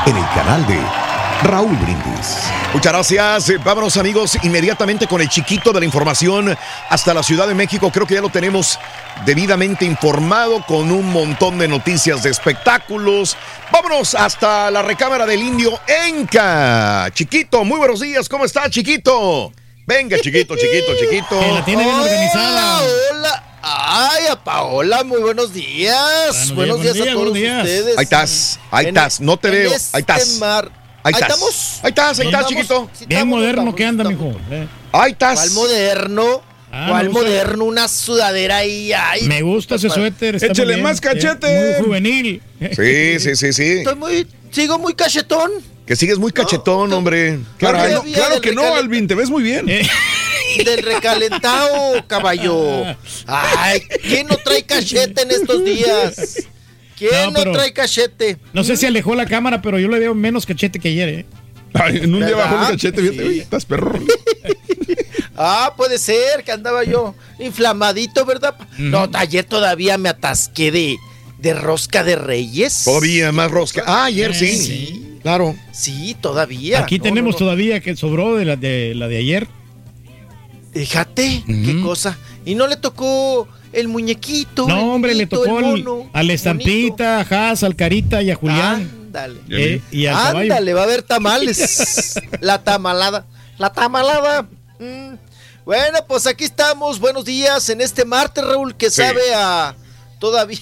en 0.05 0.15
el 0.15 0.25
canal 0.35 0.67
de 0.67 0.77
Raúl 1.43 1.75
Brindis. 1.77 2.37
Muchas 2.73 2.93
gracias. 2.93 3.49
Eh, 3.49 3.57
Vámonos 3.63 3.97
amigos 3.97 4.37
inmediatamente 4.43 5.07
con 5.07 5.21
el 5.21 5.27
chiquito 5.29 5.71
de 5.73 5.79
la 5.79 5.85
información 5.85 6.55
hasta 6.89 7.13
la 7.13 7.21
Ciudad 7.23 7.47
de 7.47 7.53
México. 7.53 7.91
Creo 7.91 8.07
que 8.07 8.15
ya 8.15 8.21
lo 8.21 8.29
tenemos 8.29 8.79
debidamente 9.25 9.85
informado 9.85 10.65
con 10.65 10.91
un 10.91 11.11
montón 11.11 11.57
de 11.59 11.67
noticias 11.67 12.23
de 12.23 12.29
espectáculos. 12.29 13.35
Vámonos 13.71 14.15
hasta 14.15 14.71
la 14.71 14.81
recámara 14.81 15.25
del 15.25 15.41
indio 15.41 15.79
Enca. 16.07 17.09
Chiquito, 17.13 17.63
muy 17.65 17.77
buenos 17.77 17.99
días. 17.99 18.29
¿Cómo 18.29 18.45
está, 18.45 18.69
chiquito? 18.69 19.51
Venga, 19.85 20.17
chiquito, 20.19 20.55
chiquito, 20.55 20.95
chiquito. 20.99 21.39
Que 21.39 21.51
la 21.51 21.65
tiene 21.65 21.83
bien 21.83 21.95
organizada. 21.95 22.81
Hola. 23.11 23.43
Ay, 23.65 24.27
a 24.29 24.35
Paola, 24.43 25.03
muy 25.03 25.21
buenos 25.21 25.53
días. 25.53 26.51
Buenos 26.53 26.79
buenos 26.79 26.81
días, 26.81 26.93
días, 26.95 27.15
buenos 27.15 27.33
días, 27.33 27.53
a 27.53 27.61
todos 27.61 27.65
días. 27.67 27.79
ustedes. 27.79 27.97
Ahí 27.97 28.03
estás, 28.03 28.59
ahí 28.71 28.85
En- 28.87 28.97
estás, 28.97 29.21
no 29.21 29.37
te 29.37 29.47
en 29.49 29.53
veo, 29.53 29.73
este 29.73 29.97
ahí 29.97 30.01
estás. 30.01 30.37
mar- 30.39 30.82
Ahí 31.03 31.11
Ahí 31.13 31.21
estás. 31.21 31.29
estamos. 31.29 31.79
Ahí 31.83 31.89
estás, 31.89 32.19
ahí 32.19 32.25
estás, 32.27 32.41
Estamos. 32.41 32.49
chiquito. 32.49 32.89
Sí, 32.93 33.05
Bien 33.07 33.19
estamos, 33.19 33.37
moderno 33.39 33.51
estamos, 33.61 33.75
que 33.75 33.85
anda, 33.85 34.03
mijo. 34.05 34.31
Eh. 34.51 34.67
Ahí 34.93 35.11
estás. 35.11 35.39
¿Cuál 35.39 35.51
moderno? 35.51 36.41
Ah, 36.71 36.87
¿Cuál 36.89 37.09
moderno? 37.09 37.65
Una 37.65 37.87
sudadera 37.87 38.57
ahí. 38.57 38.91
Ay, 38.93 39.23
Me 39.23 39.41
gusta 39.41 39.75
ese 39.75 39.89
suéter. 39.89 40.35
está 40.35 40.47
Échale 40.47 40.77
más 40.77 40.97
eh, 40.97 41.01
cachete. 41.01 41.75
Muy 41.77 41.85
juvenil. 41.85 42.41
Sí, 42.75 43.19
sí, 43.19 43.35
sí, 43.35 43.53
sí. 43.53 43.63
Estoy 43.79 43.95
muy, 43.95 44.27
sigo 44.49 44.79
muy 44.79 44.93
cachetón. 44.93 45.51
Que 45.85 45.95
sigues 45.97 46.17
muy 46.17 46.31
cachetón, 46.31 46.93
hombre. 46.93 47.39
Claro, 47.57 47.77
que 47.83 47.91
no, 47.93 48.03
claro 48.13 48.41
que 48.41 48.55
Alvin, 48.79 49.07
te 49.07 49.15
ves 49.15 49.29
muy 49.29 49.43
bien. 49.43 49.67
Eh. 49.69 49.87
Del 50.65 50.83
recalentado, 50.83 52.05
caballo. 52.07 52.85
Ay, 53.27 53.81
¿quién 54.01 54.27
no 54.27 54.37
trae 54.37 54.63
cachete 54.63 55.23
en 55.23 55.31
estos 55.31 55.65
días? 55.65 56.37
¿Quién 56.97 57.33
No, 57.33 57.51
trae 57.51 57.73
cachete? 57.73 58.37
No 58.53 58.63
sé 58.63 58.77
si 58.77 58.85
alejó 58.85 59.15
la 59.15 59.25
cámara, 59.25 59.61
pero 59.61 59.79
yo 59.79 59.87
le 59.87 59.99
veo 59.99 60.13
menos 60.15 60.45
cachete 60.45 60.79
que 60.79 60.89
ayer, 60.89 61.09
¿eh? 61.09 61.25
Ay, 61.73 61.97
en 62.03 62.13
un 62.13 62.25
día 62.25 62.35
bajó 62.35 62.55
el 62.61 62.67
cachete, 62.71 63.01
fíjate, 63.01 63.17
Sí. 63.21 63.27
oye, 63.27 63.41
estás 63.41 63.65
perro. 63.65 63.93
Ah, 65.35 65.73
puede 65.75 65.97
ser 65.97 66.43
que 66.45 66.51
andaba 66.51 66.83
yo 66.83 67.15
inflamadito, 67.39 68.23
¿verdad? 68.23 68.55
No, 68.77 69.09
ayer 69.13 69.43
todavía 69.43 69.97
me 69.97 70.09
atasqué 70.09 70.71
de, 70.71 70.97
de 71.39 71.53
rosca 71.55 72.03
de 72.03 72.15
reyes. 72.15 72.83
Todavía 72.85 73.31
más 73.31 73.49
rosca. 73.49 73.83
Ah, 73.87 74.05
ayer 74.05 74.35
sí. 74.35 74.55
Sí. 74.55 75.17
Claro. 75.23 75.55
Sí, 75.71 76.15
todavía. 76.21 76.81
Aquí 76.81 76.99
No, 76.99 77.03
tenemos 77.05 77.33
no, 77.33 77.39
no. 77.39 77.45
todavía 77.45 77.79
que 77.79 77.95
sobró 77.95 78.35
de 78.35 78.45
la 78.45 78.57
de, 78.57 78.93
la 78.93 79.07
de 79.07 79.17
ayer. 79.17 79.47
Fíjate, 80.73 81.43
qué 81.47 81.79
cosa. 81.81 82.17
Y 82.45 82.55
no 82.55 82.67
le 82.67 82.77
tocó 82.77 83.47
el 83.73 83.87
muñequito. 83.87 84.63
el 84.63 84.69
No, 84.69 84.93
hombre, 84.93 85.13
le 85.15 85.25
tocó 85.27 85.59
el 85.59 85.65
al, 85.65 85.83
mono, 85.83 86.09
a 86.13 86.23
la 86.23 86.33
estampita, 86.33 87.19
a 87.19 87.21
Haas, 87.21 87.63
al 87.63 87.75
Carita 87.75 88.21
y 88.21 88.31
a 88.31 88.35
Julián. 88.35 88.89
Ándale. 89.05 89.39
Eh, 89.49 89.81
y 89.91 90.05
al 90.07 90.15
caballo. 90.15 90.39
Ándale, 90.39 90.73
va 90.73 90.81
a 90.81 90.83
haber 90.85 91.03
tamales. 91.03 92.19
la 92.41 92.63
tamalada. 92.63 93.25
La 93.57 93.71
tamalada. 93.71 94.43
Mm. 94.79 95.15
Bueno, 95.65 95.99
pues 96.07 96.27
aquí 96.27 96.43
estamos. 96.43 96.99
Buenos 96.99 97.25
días 97.25 97.69
en 97.69 97.81
este 97.81 98.05
martes, 98.05 98.43
Raúl, 98.43 98.75
que 98.75 98.89
Sí. 98.89 99.01
sabe 99.01 99.33
a 99.35 99.75
todavía 100.19 100.59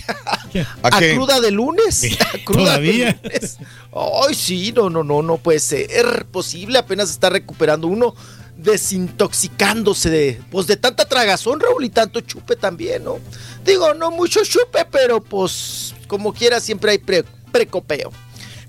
¿A 0.83 0.87
a, 0.95 0.99
qué? 0.99 1.13
cruda 1.15 1.39
de 1.39 1.51
lunes. 1.51 2.03
A 2.19 2.37
cruda 2.43 2.77
de 2.79 2.87
Todavía. 2.87 3.19
lunes. 3.23 3.57
Ay, 3.93 4.35
sí, 4.35 4.71
no, 4.75 4.89
no, 4.89 5.03
no, 5.03 5.21
no 5.21 5.37
puede 5.37 5.59
ser 5.59 6.25
posible. 6.25 6.77
Apenas 6.79 7.09
está 7.09 7.29
recuperando 7.29 7.87
uno, 7.87 8.15
desintoxicándose 8.61 10.09
de, 10.09 10.41
pues 10.51 10.67
de 10.67 10.77
tanta 10.77 11.05
tragazón, 11.05 11.59
Raúl, 11.59 11.85
y 11.85 11.89
tanto 11.89 12.21
chupe 12.21 12.55
también, 12.55 13.03
¿no? 13.03 13.19
Digo, 13.65 13.93
no 13.93 14.11
mucho 14.11 14.43
chupe, 14.43 14.85
pero 14.91 15.21
pues 15.21 15.93
como 16.07 16.33
quiera 16.33 16.59
siempre 16.59 16.91
hay 16.91 16.97
pre- 16.97 17.23
precopeo. 17.51 18.11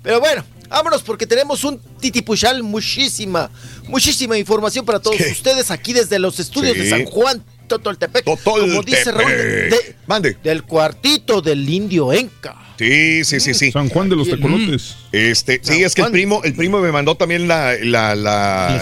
Pero 0.01 0.19
bueno, 0.19 0.43
vámonos 0.69 1.01
porque 1.03 1.25
tenemos 1.27 1.63
un 1.63 1.79
titipuchal, 1.99 2.63
muchísima, 2.63 3.49
muchísima 3.87 4.37
información 4.37 4.85
para 4.85 4.99
todos 4.99 5.19
ustedes 5.19 5.71
aquí 5.71 5.93
desde 5.93 6.19
los 6.19 6.39
estudios 6.39 6.73
Sí. 6.75 6.83
de 6.83 6.89
San 6.89 7.05
Juan, 7.05 7.43
Totoltepec. 7.67 8.23
Como 8.43 8.83
dice 8.83 9.11
Raúl, 9.11 9.31
de- 9.31 9.95
Mande. 10.05 10.37
del 10.43 10.63
cuartito 10.63 11.41
del 11.41 11.67
indio 11.69 12.11
Enca. 12.13 12.57
Sí, 12.77 13.23
sí, 13.23 13.39
sí, 13.39 13.53
sí. 13.53 13.71
San 13.71 13.87
Juan 13.89 14.09
de 14.09 14.15
los 14.15 14.27
Tecolotes. 14.29 14.95
Este, 15.11 15.59
sí, 15.63 15.83
es 15.83 15.93
que 15.93 16.01
el 16.01 16.11
primo, 16.11 16.41
el 16.43 16.53
primo 16.55 16.79
me 16.81 16.91
mandó 16.91 17.15
también 17.15 17.47
la, 17.47 17.75
la, 17.81 18.15
la-. 18.15 18.81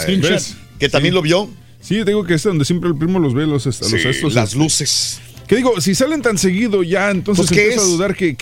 Que 0.82 0.90
también 0.90 1.14
lo 1.16 1.22
vio. 1.22 1.50
Sí, 1.80 1.96
te 2.00 2.06
digo 2.06 2.24
que 2.26 2.34
es 2.34 2.44
donde 2.44 2.66
siempre 2.66 2.90
el 2.90 2.96
primo 2.98 3.18
los 3.20 3.34
ve, 3.34 3.48
los, 3.48 3.66
los 3.66 3.76
Sí, 3.78 3.96
estos. 4.08 4.34
las 4.34 4.50
este. 4.50 4.60
luces. 4.60 5.20
Que 5.48 5.56
digo, 5.56 5.80
si 5.82 5.96
salen 5.96 6.22
tan 6.22 6.38
seguido 6.38 6.84
ya, 6.84 7.10
entonces 7.10 7.48
Pues, 7.48 7.58
¿qué 7.58 7.64
empiezo 7.68 7.82
a 7.84 7.86
dudar 7.88 8.16
que, 8.16 8.36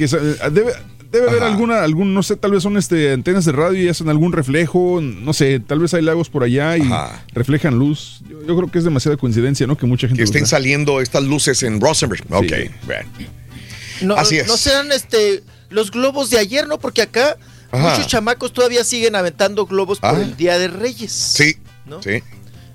debe, 0.51 0.73
debe 1.11 1.29
haber 1.29 1.43
alguna, 1.43 1.83
algún, 1.83 2.13
no 2.13 2.21
sé, 2.21 2.35
tal 2.35 2.51
vez 2.51 2.61
son 2.63 2.75
este 2.77 3.13
antenas 3.13 3.45
de 3.45 3.51
radio 3.53 3.81
y 3.83 3.87
hacen 3.89 4.09
algún 4.09 4.31
reflejo, 4.33 4.99
no 5.01 5.33
sé, 5.33 5.59
tal 5.59 5.79
vez 5.79 5.93
hay 5.93 6.01
lagos 6.03 6.29
por 6.29 6.43
allá 6.43 6.77
y 6.77 6.83
reflejan 7.33 7.79
luz. 7.79 8.21
Yo, 8.29 8.45
yo 8.45 8.55
creo 8.57 8.69
que 8.71 8.77
es 8.79 8.83
demasiada 8.83 9.15
coincidencia, 9.17 9.65
¿no? 9.67 9.77
Que 9.77 9.85
mucha 9.85 10.07
gente 10.07 10.19
Que 10.19 10.23
estén 10.25 10.45
saliendo 10.45 11.01
estas 11.01 11.23
luces 11.23 11.63
en 11.63 11.79
Rosenberg. 11.81 12.23
Ok, 12.29 12.51
bueno. 12.85 13.09
No, 14.01 14.15
Así 14.15 14.37
es. 14.37 14.47
no 14.47 14.55
serán 14.57 14.91
este 14.91 15.43
los 15.69 15.91
globos 15.91 16.29
de 16.29 16.39
ayer, 16.39 16.67
¿no? 16.67 16.77
Porque 16.79 17.01
acá 17.01 17.37
Ajá. 17.71 17.89
muchos 17.89 18.07
chamacos 18.07 18.53
todavía 18.53 18.83
siguen 18.83 19.15
aventando 19.15 19.65
globos 19.65 19.99
por 19.99 20.09
Ah. 20.15 20.21
el 20.21 20.35
Día 20.37 20.57
de 20.59 20.67
Reyes. 20.67 21.11
Sí, 21.11 21.55
¿no? 21.89 22.01
sí. 22.01 22.21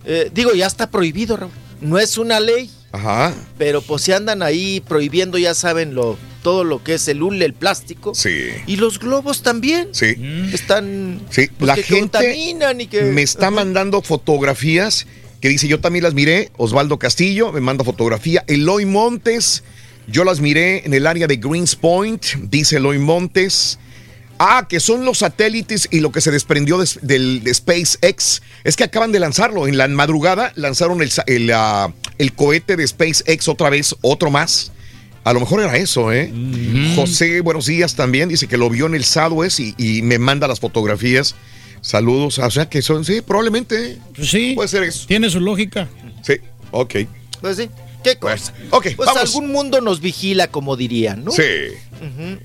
Eh, 0.07 0.31
digo, 0.35 0.53
ya 0.53 0.67
está 0.67 0.91
prohibido, 0.91 1.37
Raúl. 1.39 1.53
No 1.81 1.99
es 1.99 2.19
una 2.19 2.39
ley, 2.39 2.71
Ajá. 2.93 3.33
pero 3.57 3.81
pues 3.81 4.03
si 4.03 4.13
andan 4.13 4.43
ahí 4.43 4.83
prohibiendo, 4.87 5.39
ya 5.39 5.55
saben 5.55 5.95
lo 5.95 6.19
todo 6.43 6.63
lo 6.63 6.85
que 6.85 6.95
es 6.95 7.09
el 7.09 7.23
hule, 7.23 7.47
el 7.47 7.55
plástico. 7.55 8.15
Sí. 8.15 8.51
Y 8.67 8.77
los 8.77 8.99
globos 8.99 9.43
también. 9.43 9.89
Sí. 9.93 10.15
Están 10.53 11.23
Sí, 11.31 11.49
pues, 11.59 11.67
la 11.67 11.75
que 11.75 11.83
gente 11.85 12.19
contaminan 12.19 12.83
y 12.83 12.87
que 12.87 13.03
me 13.05 13.23
está 13.23 13.51
mandando 13.51 14.03
fotografías 14.03 15.07
que 15.41 15.49
dice, 15.49 15.69
yo 15.69 15.81
también 15.81 16.05
las 16.05 16.15
miré. 16.15 16.51
Osvaldo 16.57 16.99
Castillo 16.99 17.53
me 17.53 17.61
manda 17.61 17.85
fotografía. 17.85 18.45
Eloy 18.47 18.87
Montes, 18.87 19.63
yo 20.07 20.25
las 20.25 20.41
miré 20.41 20.87
en 20.87 20.95
el 20.95 21.07
área 21.07 21.27
de 21.27 21.37
Greens 21.37 21.77
Point, 21.77 22.25
dice 22.51 22.77
Eloy 22.77 22.99
Montes. 22.99 23.79
Ah, 24.47 24.67
que 24.69 24.79
son 24.79 25.07
los 25.07 25.19
satélites 25.19 25.89
y 25.91 26.01
lo 26.01 26.13
que 26.13 26.21
se 26.21 26.31
desprendió 26.31 26.77
de, 26.77 26.87
del 27.01 27.43
de 27.43 27.55
SpaceX. 27.55 28.43
Es 28.63 28.77
que 28.77 28.85
acaban 28.85 29.11
de 29.11 29.19
lanzarlo. 29.19 29.67
En 29.67 29.79
la 29.79 29.89
madrugada 29.89 30.53
lanzaron 30.55 31.01
el, 31.01 31.11
sa- 31.11 31.25
el, 31.27 31.51
ah, 31.55 31.91
el 32.19 32.35
cohete 32.35 32.77
de 32.77 32.87
SpaceX 32.87 33.49
otra 33.49 33.71
vez, 33.71 33.97
otro 34.03 34.31
más. 34.31 34.73
A 35.25 35.33
lo 35.33 35.41
mejor 35.41 35.61
era 35.63 35.75
eso, 35.79 36.13
¿eh? 36.13 36.31
José, 36.95 37.41
buenos 37.41 37.65
días 37.65 37.95
también. 37.97 38.29
Dice 38.29 38.47
que 38.47 38.59
lo 38.59 38.69
vio 38.69 38.85
en 38.85 38.95
el 38.95 39.05
Southwest 39.05 39.61
y, 39.61 39.75
y 39.79 40.03
me 40.03 40.19
manda 40.19 40.47
las 40.47 40.61
fotografías. 40.61 41.35
Saludos. 41.81 42.39
O 42.39 42.51
sea 42.51 42.69
que 42.69 42.83
son, 42.83 43.07
sí, 43.07 43.23
probablemente. 43.23 43.97
Pues 44.15 44.29
sí. 44.31 44.53
Puede 44.55 44.69
ser 44.69 44.83
eso. 44.83 45.07
Tiene 45.07 45.31
su 45.31 45.41
lógica. 45.41 45.89
Sí, 46.23 46.35
ok. 46.71 46.95
Pues 47.41 47.57
sí. 47.57 47.71
¿Qué 48.05 48.17
cosa? 48.17 48.53
ok, 48.71 48.89
pues 48.97 49.07
vamos. 49.07 49.23
algún 49.23 49.51
mundo 49.51 49.81
nos 49.81 50.01
vigila, 50.01 50.49
como 50.49 50.77
dirían, 50.77 51.25
¿no? 51.25 51.33
Sí. 51.33 51.43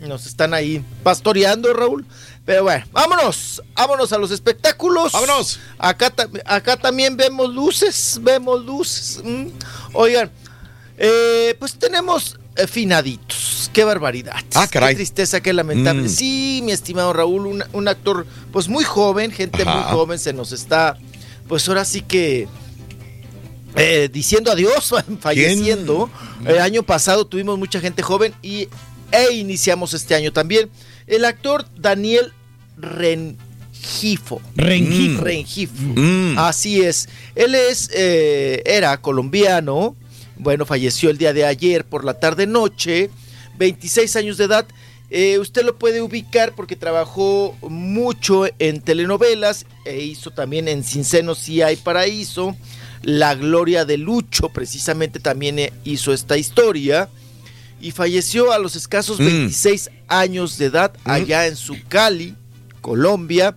Nos 0.07 0.25
están 0.25 0.53
ahí 0.53 0.81
pastoreando, 1.03 1.73
Raúl. 1.73 2.05
Pero 2.45 2.63
bueno, 2.63 2.85
vámonos, 2.91 3.61
vámonos 3.75 4.11
a 4.13 4.17
los 4.17 4.31
espectáculos. 4.31 5.11
Vámonos. 5.11 5.59
Acá, 5.77 6.13
acá 6.45 6.77
también 6.77 7.17
vemos 7.17 7.53
luces, 7.53 8.19
vemos 8.23 8.65
luces. 8.65 9.21
Mm. 9.23 9.47
Oigan, 9.93 10.31
eh, 10.97 11.55
pues 11.59 11.75
tenemos 11.75 12.39
eh, 12.55 12.65
finaditos. 12.65 13.69
Qué 13.73 13.83
barbaridad. 13.83 14.33
Ah, 14.55 14.67
caray. 14.67 14.93
Qué 14.93 14.95
tristeza, 14.95 15.41
qué 15.41 15.53
lamentable. 15.53 16.03
Mm. 16.03 16.09
Sí, 16.09 16.61
mi 16.63 16.71
estimado 16.71 17.11
Raúl, 17.13 17.45
un, 17.45 17.63
un 17.73 17.87
actor 17.87 18.25
pues 18.51 18.67
muy 18.69 18.85
joven, 18.85 19.31
gente 19.31 19.65
muy 19.65 19.83
joven, 19.83 20.17
se 20.19 20.33
nos 20.33 20.53
está, 20.53 20.97
pues 21.47 21.67
ahora 21.67 21.85
sí 21.85 22.01
que 22.01 22.47
eh, 23.75 24.09
diciendo 24.11 24.51
adiós, 24.51 24.93
falleciendo. 25.19 26.09
El 26.45 26.59
año 26.59 26.83
pasado 26.83 27.25
tuvimos 27.25 27.57
mucha 27.57 27.79
gente 27.79 28.01
joven 28.01 28.33
y 28.41 28.67
e 29.11 29.33
iniciamos 29.33 29.93
este 29.93 30.15
año 30.15 30.31
también. 30.31 30.69
El 31.07 31.25
actor 31.25 31.65
Daniel 31.75 32.33
Rengifo. 32.77 34.41
Rengifo. 34.55 35.21
Rengifo. 35.23 35.73
Mm. 35.79 36.37
Así 36.37 36.81
es. 36.81 37.09
Él 37.35 37.55
es, 37.55 37.89
eh, 37.93 38.61
era 38.65 38.99
colombiano. 39.01 39.95
Bueno, 40.37 40.65
falleció 40.65 41.09
el 41.09 41.17
día 41.17 41.33
de 41.33 41.45
ayer 41.45 41.85
por 41.85 42.05
la 42.05 42.13
tarde 42.19 42.47
noche. 42.47 43.09
26 43.57 44.15
años 44.15 44.37
de 44.37 44.45
edad. 44.45 44.65
Eh, 45.11 45.39
usted 45.39 45.63
lo 45.63 45.75
puede 45.77 46.01
ubicar 46.01 46.53
porque 46.53 46.75
trabajó 46.75 47.57
mucho 47.61 48.45
en 48.59 48.79
telenovelas 48.79 49.65
e 49.83 50.01
hizo 50.01 50.29
también 50.29 50.67
en 50.67 50.83
Sin 50.83 51.03
Si 51.03 51.61
Hay 51.61 51.77
Paraíso. 51.77 52.55
La 53.03 53.35
Gloria 53.35 53.85
de 53.85 53.97
Lucho, 53.97 54.49
precisamente 54.49 55.19
también 55.19 55.59
eh, 55.59 55.73
hizo 55.83 56.13
esta 56.13 56.37
historia. 56.37 57.09
Y 57.81 57.91
falleció 57.91 58.51
a 58.51 58.59
los 58.59 58.75
escasos 58.75 59.19
Mm. 59.19 59.25
26 59.25 59.89
años 60.09 60.57
de 60.57 60.65
edad 60.65 60.91
allá 61.05 61.47
en 61.47 61.55
su 61.55 61.77
Cali, 61.87 62.35
Colombia, 62.81 63.55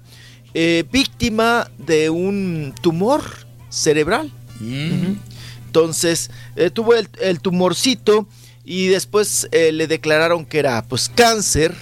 eh, 0.55 0.85
víctima 0.93 1.69
de 1.79 2.09
un 2.11 2.73
tumor 2.83 3.23
cerebral. 3.69 4.31
Ujú. 4.61 5.17
Entonces, 5.67 6.31
eh, 6.55 6.71
tuvo 6.71 6.95
el, 6.95 7.09
el 7.21 7.41
tumorcito 7.41 8.29
y 8.65 8.87
después 8.89 9.49
eh, 9.51 9.73
le 9.73 9.89
declararon 9.89 10.45
que 10.47 10.59
era 10.61 10.85
pues 10.85 11.09
cáncer. 11.09 11.75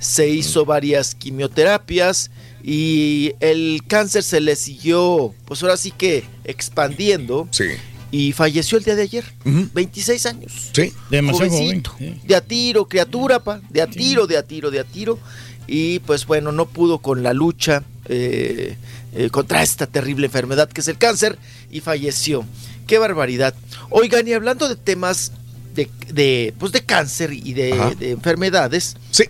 Se 0.00 0.28
hizo 0.28 0.64
varias 0.64 1.14
quimioterapias 1.14 2.30
y 2.66 3.34
el 3.40 3.82
cáncer 3.86 4.22
se 4.22 4.40
le 4.40 4.56
siguió, 4.56 5.34
pues 5.44 5.62
ahora 5.62 5.76
sí 5.76 5.90
que 5.90 6.24
expandiendo. 6.44 7.46
Sí. 7.50 7.66
Y 8.10 8.32
falleció 8.32 8.78
el 8.78 8.84
día 8.84 8.94
de 8.94 9.02
ayer, 9.02 9.24
26 9.44 10.24
años. 10.24 10.70
Sí. 10.72 10.92
Demasiado 11.10 11.50
Jovencito, 11.50 11.90
joven, 11.90 12.20
De 12.24 12.34
a 12.34 12.40
tiro, 12.40 12.88
criatura, 12.88 13.40
pa. 13.40 13.60
De 13.68 13.82
a 13.82 13.86
tiro, 13.86 14.26
de 14.26 14.38
a 14.38 14.44
tiro, 14.44 14.70
de 14.70 14.80
a 14.80 14.84
tiro. 14.84 15.18
Y 15.66 15.98
pues 16.00 16.24
bueno, 16.24 16.52
no 16.52 16.66
pudo 16.66 16.98
con 16.98 17.22
la 17.22 17.34
lucha 17.34 17.82
eh, 18.06 18.76
eh, 19.12 19.28
contra 19.30 19.62
esta 19.62 19.86
terrible 19.86 20.26
enfermedad 20.26 20.70
que 20.70 20.80
es 20.80 20.88
el 20.88 20.96
cáncer 20.96 21.38
y 21.70 21.80
falleció. 21.80 22.46
Qué 22.86 22.96
barbaridad. 22.96 23.54
Oigan, 23.90 24.26
y 24.26 24.32
hablando 24.32 24.68
de 24.68 24.76
temas 24.76 25.32
de, 25.74 25.90
de, 26.08 26.54
pues 26.58 26.72
de 26.72 26.82
cáncer 26.82 27.32
y 27.32 27.52
de, 27.52 27.94
de 27.98 28.12
enfermedades. 28.12 28.96
Sí. 29.10 29.24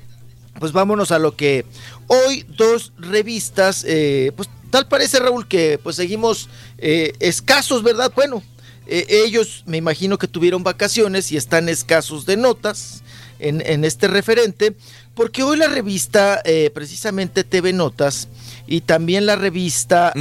Pues 0.61 0.73
vámonos 0.73 1.11
a 1.11 1.19
lo 1.19 1.37
que 1.37 1.65
hoy 2.07 2.47
dos 2.49 2.93
revistas, 2.99 3.85
eh, 3.87 4.33
pues 4.37 4.49
tal 4.71 4.87
parece 4.89 5.19
Raúl 5.19 5.47
que 5.49 5.79
pues 5.83 5.97
seguimos 5.97 6.49
eh, 6.79 7.13
escasos, 7.21 7.83
¿verdad? 7.83 8.13
Bueno, 8.15 8.43
eh, 8.87 9.07
ellos 9.09 9.65
me 9.67 9.77
imagino 9.79 10.19
que 10.19 10.29
tuvieron 10.29 10.63
vacaciones 10.63 11.33
y 11.33 11.37
están 11.37 11.69
escasos 11.69 12.25
de 12.27 12.37
notas 12.37 13.03
en, 13.41 13.63
en 13.67 13.85
este 13.85 14.07
referente, 14.09 14.75
porque 15.15 15.43
hoy 15.43 15.57
la 15.57 15.67
revista, 15.69 16.41
eh, 16.45 16.71
precisamente 16.73 17.43
TV 17.45 17.73
Notas, 17.73 18.29
y 18.67 18.81
también 18.81 19.27
la 19.27 19.37
revista 19.37 20.13
Mm. 20.15 20.21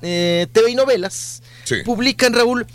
TV 0.00 0.70
y 0.70 0.74
Novelas, 0.74 1.42
Sí. 1.64 1.76
publican, 1.84 2.32
Raúl, 2.34 2.66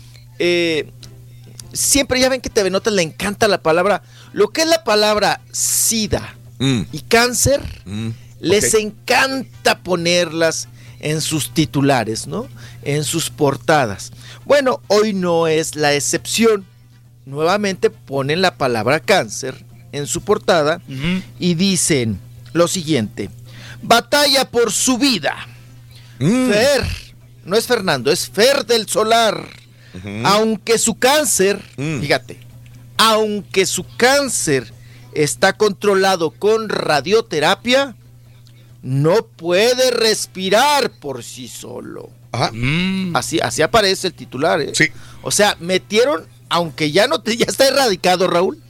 siempre 1.72 2.20
ya 2.20 2.28
ven 2.28 2.40
que 2.40 2.50
TV 2.50 2.70
Notas 2.70 2.92
le 2.94 3.02
encanta 3.02 3.48
la 3.48 3.60
palabra, 3.62 4.02
lo 4.32 4.48
que 4.48 4.62
es 4.62 4.68
la 4.68 4.82
palabra 4.84 5.40
SIDA 5.52 6.36
Mm. 6.58 6.82
y 6.92 7.00
cáncer, 7.00 7.60
Mm. 7.84 8.10
les 8.40 8.74
encanta 8.74 9.78
ponerlas 9.78 10.68
en 11.00 11.20
sus 11.20 11.52
titulares, 11.52 12.26
¿no? 12.26 12.48
En 12.82 13.04
sus 13.04 13.28
portadas. 13.30 14.12
Bueno, 14.44 14.80
hoy 14.88 15.12
no 15.12 15.46
es 15.46 15.76
la 15.76 15.92
excepción. 15.94 16.64
Nuevamente 17.26 17.90
ponen 17.90 18.40
la 18.40 18.56
palabra 18.56 19.00
cáncer 19.00 19.64
en 19.92 20.06
su 20.06 20.22
portada 20.22 20.80
y 21.38 21.54
dicen 21.54 22.18
lo 22.52 22.68
siguiente: 22.68 23.28
batalla 23.82 24.48
por 24.48 24.72
su 24.72 24.96
vida. 24.98 25.34
Mm. 26.18 26.48
Fer, 26.50 26.86
no 27.44 27.56
es 27.56 27.66
Fernando, 27.66 28.10
es 28.10 28.28
Fer 28.28 28.64
del 28.64 28.88
Solar. 28.88 29.46
Aunque 30.24 30.78
su 30.78 30.94
cáncer, 30.98 31.62
Mm. 31.76 32.00
fíjate, 32.00 32.38
aunque 32.98 33.64
su 33.66 33.84
cáncer 33.96 34.72
está 35.22 35.54
controlado 35.54 36.30
con 36.30 36.68
radioterapia, 36.68 37.96
no 38.82 39.26
puede 39.26 39.90
respirar 39.90 40.90
por 40.90 41.24
sí 41.24 41.48
solo. 41.48 42.10
Ajá. 42.32 42.52
Así, 43.14 43.40
así 43.40 43.62
aparece 43.62 44.08
el 44.08 44.14
titular. 44.14 44.60
¿eh? 44.60 44.72
Sí. 44.74 44.88
O 45.22 45.30
sea, 45.30 45.56
metieron, 45.60 46.26
aunque 46.48 46.92
ya 46.92 47.08
no 47.08 47.20
te- 47.22 47.36
ya 47.36 47.46
está 47.48 47.66
erradicado, 47.66 48.28
Raúl, 48.28 48.62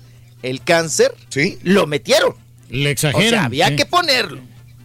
el 0.42 0.62
cáncer, 0.62 1.14
Sí. 1.28 1.58
lo 1.62 1.86
metieron. 1.86 2.34
Le 2.70 2.88
O 2.88 2.92
exageran. 2.92 3.30
sea, 3.30 3.44
había 3.44 3.68
sí. 3.68 3.76
que 3.76 3.86
ponerlo. 3.86 4.40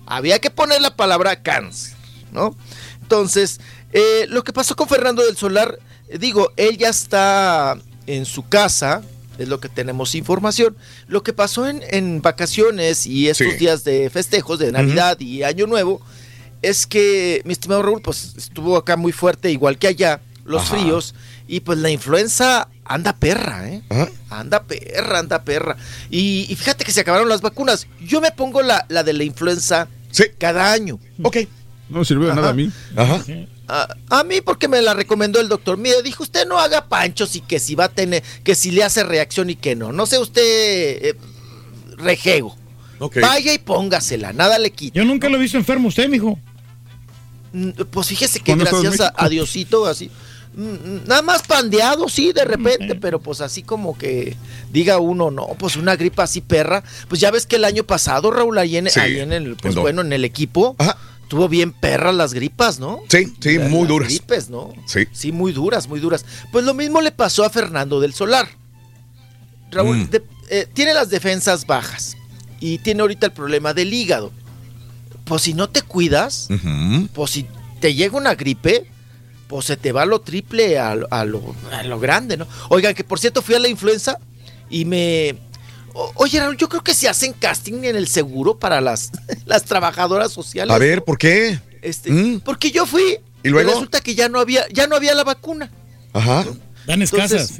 Había 0.06 0.40
que 0.40 0.50
poner 0.50 0.82
la 0.82 0.96
palabra 0.96 1.42
cáncer, 1.44 1.96
¿no? 2.32 2.58
Entonces, 3.02 3.60
eh, 3.94 4.26
lo 4.30 4.44
que 4.44 4.52
pasó 4.54 4.76
con 4.76 4.88
Fernando 4.90 5.24
del 5.24 5.38
Solar, 5.38 5.78
eh, 6.10 6.18
digo, 6.18 6.52
él 6.58 6.78
ya 6.78 6.90
está 6.90 7.78
en 8.08 8.26
su 8.26 8.48
casa, 8.50 9.04
Es 9.42 9.50
lo 9.50 9.60
que 9.60 9.70
tenemos 9.70 10.16
información. 10.16 10.76
Lo 11.08 11.24
que 11.24 11.34
pasó 11.34 11.68
en, 11.68 11.82
en 11.90 12.22
vacaciones 12.22 13.06
y 13.08 13.28
estos 13.30 13.48
Sí. 13.54 13.58
días 13.58 13.84
de 13.84 14.10
festejos 14.10 14.60
de 14.60 14.72
Navidad 14.72 15.20
y 15.20 15.44
Año 15.44 15.68
Nuevo 15.68 16.02
es 16.62 16.86
que, 16.86 17.42
mi 17.46 17.54
estimado 17.54 17.82
Raúl, 17.82 18.02
pues 18.02 18.34
estuvo 18.38 18.78
acá 18.78 18.96
muy 18.98 19.12
fuerte, 19.12 19.52
igual 19.52 19.78
que 19.80 19.88
allá, 19.88 20.22
los 20.46 20.62
Ajá. 20.64 20.76
fríos, 20.76 21.16
y 21.48 21.62
pues 21.62 21.80
la 21.80 21.90
influenza 21.90 22.68
anda 22.86 23.14
perra, 23.14 23.68
¿eh? 23.70 23.82
Anda 24.30 24.64
perra, 24.64 25.20
anda 25.20 25.44
perra. 25.44 25.76
Y, 26.10 26.46
y 26.50 26.56
fíjate 26.56 26.84
que 26.86 26.92
se 26.92 27.02
acabaron 27.02 27.30
las 27.30 27.42
vacunas. 27.42 27.88
Yo 28.06 28.22
me 28.22 28.32
pongo 28.32 28.62
la, 28.62 28.86
la 28.90 29.04
de 29.04 29.14
la 29.14 29.24
influenza 29.24 29.88
cada 30.38 30.72
año. 30.72 31.00
Ok. 31.24 31.38
No 31.90 32.06
sirvió 32.06 32.28
de 32.30 32.36
nada 32.36 32.50
a 32.50 32.54
mí. 32.54 32.72
Ajá. 32.96 33.24
A, 33.74 33.96
a 34.10 34.24
mí 34.26 34.42
porque 34.42 34.68
me 34.68 34.82
la 34.82 34.94
recomendó 34.94 35.40
el 35.40 35.48
doctor. 35.48 35.78
Mire, 35.78 36.02
dijo 36.04 36.24
usted 36.24 36.46
no 36.46 36.60
haga 36.60 36.88
panchos 36.90 37.36
y 37.38 37.42
que 37.42 37.58
si 37.58 37.74
va 37.76 37.86
a 37.86 37.90
tener, 37.90 38.22
que 38.44 38.54
si 38.54 38.72
le 38.72 38.84
hace 38.84 39.04
reacción 39.04 39.50
y 39.50 39.56
que 39.56 39.76
no. 39.78 39.94
No 39.94 40.06
sé 40.06 40.20
usted 40.20 40.42
eh, 40.44 41.16
rejego. 41.98 42.58
Vaya 43.22 43.54
y 43.54 43.58
póngasela, 43.60 44.34
nada 44.34 44.60
le 44.60 44.72
quita. 44.72 44.96
Yo 45.00 45.06
nunca 45.06 45.30
lo 45.30 45.38
he 45.38 45.40
visto 45.40 45.58
enfermo 45.58 45.88
usted, 45.88 46.10
mijo. 46.10 46.38
Mm, 47.54 47.70
Pues 47.90 48.08
fíjese 48.08 48.40
que 48.40 48.52
¿Cuándo 48.52 48.66
estás 48.66 48.80
en 48.84 48.86
gracias 48.92 49.14
a, 49.16 49.30
Diosito, 49.30 49.86
así. 49.88 50.12
mm, 50.56 50.62
mm, 50.64 51.02
Nada 51.08 51.22
más 51.22 51.42
pandeado, 51.44 52.08
sí, 52.10 52.32
de 52.34 52.46
repente, 52.46 52.96
pero 52.96 53.20
pues 53.20 53.42
así 53.42 53.64
como 53.64 53.98
que 53.98 54.36
diga 54.72 55.00
uno, 55.00 55.32
no, 55.32 55.48
pues 55.58 55.78
una 55.78 55.96
gripa 55.96 56.24
así 56.24 56.42
perra. 56.42 56.84
Pues 57.08 57.20
ya 57.22 57.32
ves 57.32 57.46
que 57.46 57.56
el 57.56 57.66
año 57.66 57.84
pasado, 57.86 58.32
Raúl, 58.32 58.58
ahí 58.58 58.78
en, 58.78 58.90
Sí, 58.90 59.00
ahí 59.00 59.20
en 59.20 59.34
el, 59.34 59.56
pues 59.56 59.76
bueno, 59.76 60.02
en 60.02 60.14
el 60.14 60.24
equipo, 60.26 60.76
tuvo 61.32 61.48
bien 61.48 61.72
perras 61.72 62.14
las 62.14 62.34
gripas, 62.34 62.78
¿no? 62.78 63.00
Sí, 63.08 63.34
sí, 63.40 63.58
Las- 63.58 63.70
muy 63.70 63.80
las 63.84 63.88
duras. 63.88 64.10
gripes, 64.10 64.50
¿no? 64.50 64.74
Sí. 64.86 65.06
Sí, 65.14 65.32
muy 65.32 65.54
duras, 65.54 65.88
muy 65.88 66.02
duras. 66.02 66.26
Pues 66.52 66.66
lo 66.66 66.74
mismo 66.74 67.00
le 67.00 67.14
pasó 67.14 67.46
a 67.46 67.50
Fernando 67.50 68.02
del 68.02 68.14
Solar. 68.14 68.50
Raúl, 69.72 69.96
Mm. 69.98 70.10
de- 70.10 70.24
eh, 70.50 70.68
tiene 70.74 70.94
las 70.94 71.10
defensas 71.10 71.66
bajas 71.66 72.18
y 72.60 72.80
tiene 72.80 73.00
ahorita 73.00 73.28
el 73.28 73.32
problema 73.32 73.74
del 73.74 73.94
hígado. 73.94 74.34
Pues 75.24 75.44
si 75.44 75.54
no 75.54 75.70
te 75.70 75.82
cuidas, 75.84 76.50
pues 77.14 77.32
si 77.32 77.46
te 77.80 77.94
llega 77.96 78.18
una 78.18 78.36
gripe, 78.36 78.92
pues 79.48 79.64
se 79.68 79.78
te 79.78 79.94
va 79.94 80.06
lo 80.06 80.20
triple 80.20 80.80
a, 80.80 80.96
lo- 80.96 81.08
a 81.12 81.24
lo, 81.24 81.56
a 81.72 81.84
lo 81.84 81.98
grande, 81.98 82.36
¿no? 82.36 82.46
Oigan, 82.68 82.94
que 82.94 83.06
por 83.06 83.20
cierto 83.22 83.42
fui 83.42 83.56
a 83.56 83.60
la 83.60 83.70
influenza 83.70 84.18
y 84.70 84.84
me... 84.84 85.38
o- 85.94 86.12
Oye, 86.16 86.40
Raúl, 86.40 86.58
yo 86.58 86.70
creo 86.70 86.84
que 86.84 86.94
se 86.94 87.08
hacen 87.10 87.34
casting 87.34 87.84
en 87.84 87.96
el 87.96 88.08
seguro 88.08 88.58
para 88.60 88.82
las, 88.82 89.12
las 89.46 89.64
trabajadoras 89.66 90.32
sociales. 90.32 90.74
A 90.76 90.78
ver, 90.80 91.04
¿por 91.04 91.18
qué? 91.18 91.60
Este, 91.82 92.12
¿Mm? 92.12 92.42
Porque 92.42 92.72
yo 92.72 92.86
fui 92.86 93.18
¿Y 93.44 93.50
luego? 93.50 93.72
resulta 93.72 94.02
que 94.02 94.14
ya 94.16 94.30
no 94.30 94.40
había, 94.40 94.68
ya 94.70 94.88
no 94.88 94.96
había 94.96 95.14
la 95.16 95.24
vacuna. 95.24 95.72
Ajá. 96.14 96.46
Dan 96.86 97.02
escasas, 97.02 97.54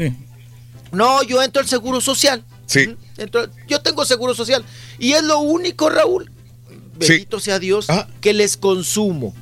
No, 0.92 1.24
yo 1.24 1.42
entro 1.42 1.62
al 1.62 1.68
seguro 1.68 2.02
social. 2.02 2.44
Sí. 2.66 2.96
Entro- 3.18 3.50
yo 3.68 3.82
tengo 3.82 4.06
seguro 4.06 4.34
social. 4.36 4.64
Y 5.00 5.14
es 5.14 5.24
lo 5.24 5.40
único, 5.40 5.90
Raúl, 5.90 6.32
bendito 6.98 7.40
sea 7.40 7.60
Dios, 7.60 7.86
Ah. 7.90 8.08
que 8.22 8.34
les 8.34 8.58
consumo. 8.58 9.34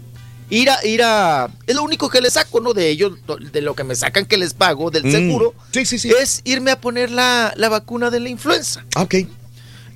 Ir 0.52 0.70
a, 0.70 0.84
ir 0.86 1.04
a. 1.04 1.50
Es 1.68 1.76
lo 1.76 1.84
único 1.84 2.10
que 2.10 2.22
les 2.22 2.34
saco, 2.34 2.60
¿no? 2.60 2.74
De 2.74 2.90
ellos, 2.90 3.14
de 3.52 3.62
lo 3.62 3.76
que 3.76 3.84
me 3.84 3.96
sacan 3.96 4.26
que 4.26 4.38
les 4.38 4.54
pago 4.54 4.90
del 4.90 5.06
Mm. 5.06 5.12
seguro. 5.12 5.54
Sí, 5.72 5.86
sí, 5.86 6.00
sí. 6.00 6.10
Es 6.20 6.42
irme 6.44 6.72
a 6.72 6.82
poner 6.82 7.12
la, 7.12 7.54
la 7.56 7.70
vacuna 7.70 8.10
de 8.10 8.20
la 8.20 8.30
influenza. 8.30 8.84
Ah, 8.96 9.04
Ok. 9.04 9.16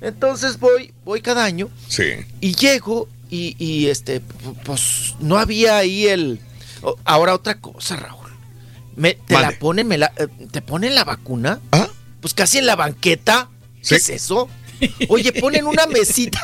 Entonces 0.00 0.58
voy, 0.60 0.92
voy 1.04 1.22
cada 1.22 1.44
año 1.44 1.70
Sí. 1.88 2.04
y 2.40 2.54
llego 2.54 3.08
y, 3.30 3.56
y, 3.58 3.86
este, 3.86 4.20
pues 4.64 5.14
no 5.20 5.38
había 5.38 5.78
ahí 5.78 6.06
el. 6.06 6.40
Ahora 7.04 7.34
otra 7.34 7.58
cosa, 7.60 7.96
Raúl. 7.96 8.30
Me, 8.96 9.14
te 9.14 9.34
la 9.34 9.50
ponen, 9.58 9.88
me 9.88 9.96
la, 9.98 10.12
eh, 10.18 10.28
te 10.52 10.60
ponen 10.62 10.94
la 10.94 11.04
vacuna. 11.04 11.58
Pues 12.20 12.34
casi 12.34 12.58
en 12.58 12.66
la 12.66 12.76
banqueta. 12.76 13.48
¿Qué 13.86 13.96
es 13.96 14.08
eso? 14.10 14.48
Oye, 15.08 15.32
ponen 15.32 15.66
una 15.66 15.86
mesita. 15.86 16.42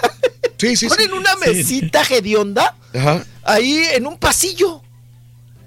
Sí, 0.57 0.77
sí, 0.77 0.89
Ponen 0.89 1.13
una 1.13 1.37
mesita 1.37 2.03
hedionda 2.03 2.77
Ajá. 2.95 3.25
ahí 3.45 3.83
en 3.93 4.07
un 4.07 4.19
pasillo. 4.19 4.83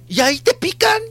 Y 0.07 0.19
ahí 0.19 0.39
te 0.39 0.53
pican. 0.53 1.01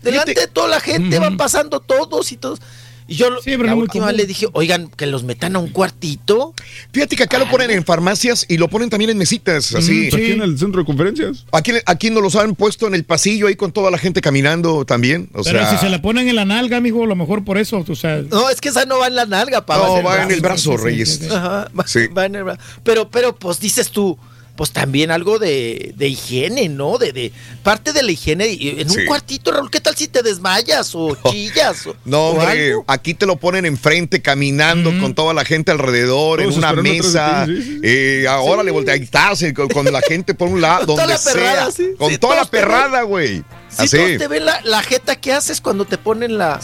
Delante 0.00 0.34
de 0.34 0.46
toda 0.48 0.68
la 0.68 0.80
gente 0.80 1.18
van 1.18 1.36
pasando 1.36 1.80
todos 1.80 2.32
y 2.32 2.36
todos. 2.36 2.60
Y 3.08 3.16
yo 3.16 3.30
lo- 3.30 3.40
pero 3.44 3.64
la 3.64 3.74
última 3.74 4.06
común. 4.06 4.16
le 4.16 4.26
dije, 4.26 4.46
oigan, 4.52 4.88
que 4.88 5.06
los 5.06 5.24
metan 5.24 5.56
a 5.56 5.58
un 5.58 5.68
cuartito. 5.68 6.54
Fíjate 6.92 7.16
que 7.16 7.24
acá 7.24 7.38
lo 7.38 7.48
ponen 7.50 7.70
en 7.70 7.84
farmacias 7.84 8.46
y 8.48 8.56
lo 8.58 8.68
ponen 8.68 8.90
también 8.90 9.10
en 9.10 9.18
mesitas, 9.18 9.74
así. 9.74 10.08
Aquí 10.12 10.32
en 10.32 10.42
el 10.42 10.58
centro 10.58 10.80
de 10.80 10.86
conferencias. 10.86 11.44
Aquí, 11.52 11.72
aquí 11.86 12.10
nos 12.10 12.22
los 12.22 12.36
han 12.36 12.54
puesto 12.54 12.86
en 12.86 12.94
el 12.94 13.04
pasillo 13.04 13.48
ahí 13.48 13.56
con 13.56 13.72
toda 13.72 13.90
la 13.90 13.98
gente 13.98 14.20
caminando 14.20 14.84
también. 14.84 15.28
O 15.34 15.42
Pero 15.42 15.58
sea, 15.60 15.70
si 15.70 15.78
se 15.78 15.88
la 15.88 16.00
ponen 16.00 16.28
en 16.28 16.36
la 16.36 16.44
nalga, 16.44 16.80
mijo, 16.80 17.02
a 17.02 17.06
lo 17.06 17.16
mejor 17.16 17.44
por 17.44 17.58
eso, 17.58 17.84
o 17.86 17.94
sea. 17.96 18.22
No, 18.30 18.48
es 18.50 18.60
que 18.60 18.68
esa 18.70 18.84
no 18.86 18.98
va 18.98 19.08
en 19.08 19.16
la 19.16 19.26
nalga, 19.26 19.66
pa, 19.66 19.76
No, 19.78 20.02
va 20.02 20.22
en 20.22 20.30
el 20.30 20.40
brazo, 20.40 20.72
Sí, 20.72 20.78
sí, 20.78 20.84
Reyes. 20.84 21.08
sí, 21.16 21.24
sí. 21.24 21.34
Ajá, 21.34 21.68
va, 21.78 21.86
Sí. 21.86 22.06
va 22.06 22.26
en 22.26 22.34
el 22.36 22.44
brazo. 22.44 22.60
Pero, 22.84 23.10
pero, 23.10 23.34
pues 23.36 23.58
dices 23.60 23.90
tú, 23.90 24.16
pues 24.56 24.70
también 24.70 25.10
algo 25.10 25.38
de, 25.38 25.94
de 25.96 26.08
higiene, 26.08 26.68
¿no? 26.68 26.98
De, 26.98 27.12
de 27.12 27.32
parte 27.62 27.92
de 27.94 28.02
la 28.02 28.12
higiene 28.12 28.44
en 28.80 28.88
Sí. 28.90 29.00
un 29.00 29.06
cuartito, 29.06 29.50
Raúl, 29.50 29.70
¿qué 29.70 29.80
tal 29.80 29.96
si 29.96 30.08
te 30.08 30.22
desmayas 30.22 30.94
o 30.94 31.16
chillas? 31.30 31.86
O, 31.86 31.96
No, 32.04 32.18
o 32.28 32.30
hombre, 32.32 32.68
algo? 32.68 32.84
aquí 32.86 33.14
te 33.14 33.24
lo 33.26 33.36
ponen 33.36 33.64
enfrente 33.64 34.20
caminando 34.20 34.90
con 35.00 35.14
toda 35.14 35.32
la 35.32 35.44
gente 35.46 35.72
alrededor, 35.72 36.40
Todos 36.40 36.52
en 36.52 36.58
una 36.58 36.72
mesa. 36.74 37.44
ti, 37.46 37.56
sí, 37.56 37.62
sí. 37.62 37.80
eh, 37.82 38.26
ahora 38.28 38.62
le 38.62 38.70
voltea, 38.70 38.94
ahí 38.94 39.00
estás, 39.02 39.40
eh, 39.42 39.54
con, 39.54 39.68
con 39.68 39.90
la 39.90 40.02
gente 40.02 40.34
por 40.34 40.48
un 40.48 40.60
lado, 40.60 40.86
Con 40.86 40.96
toda 40.96 41.06
donde 41.06 41.14
la 41.14 41.32
perrada, 41.32 41.70
sea. 41.70 41.86
sí. 41.86 41.94
Con 41.98 42.10
Sí, 42.10 42.18
toda 42.18 42.36
la 42.36 42.44
perrada, 42.44 43.02
güey. 43.02 43.38
Sí, 43.38 43.44
Así. 43.78 43.96
todos 43.96 44.18
te 44.18 44.28
ven 44.28 44.44
la, 44.44 44.60
la 44.64 44.82
jeta 44.82 45.16
que 45.16 45.32
haces 45.32 45.62
cuando 45.62 45.86
te 45.86 45.96
ponen 45.96 46.36
la, 46.36 46.60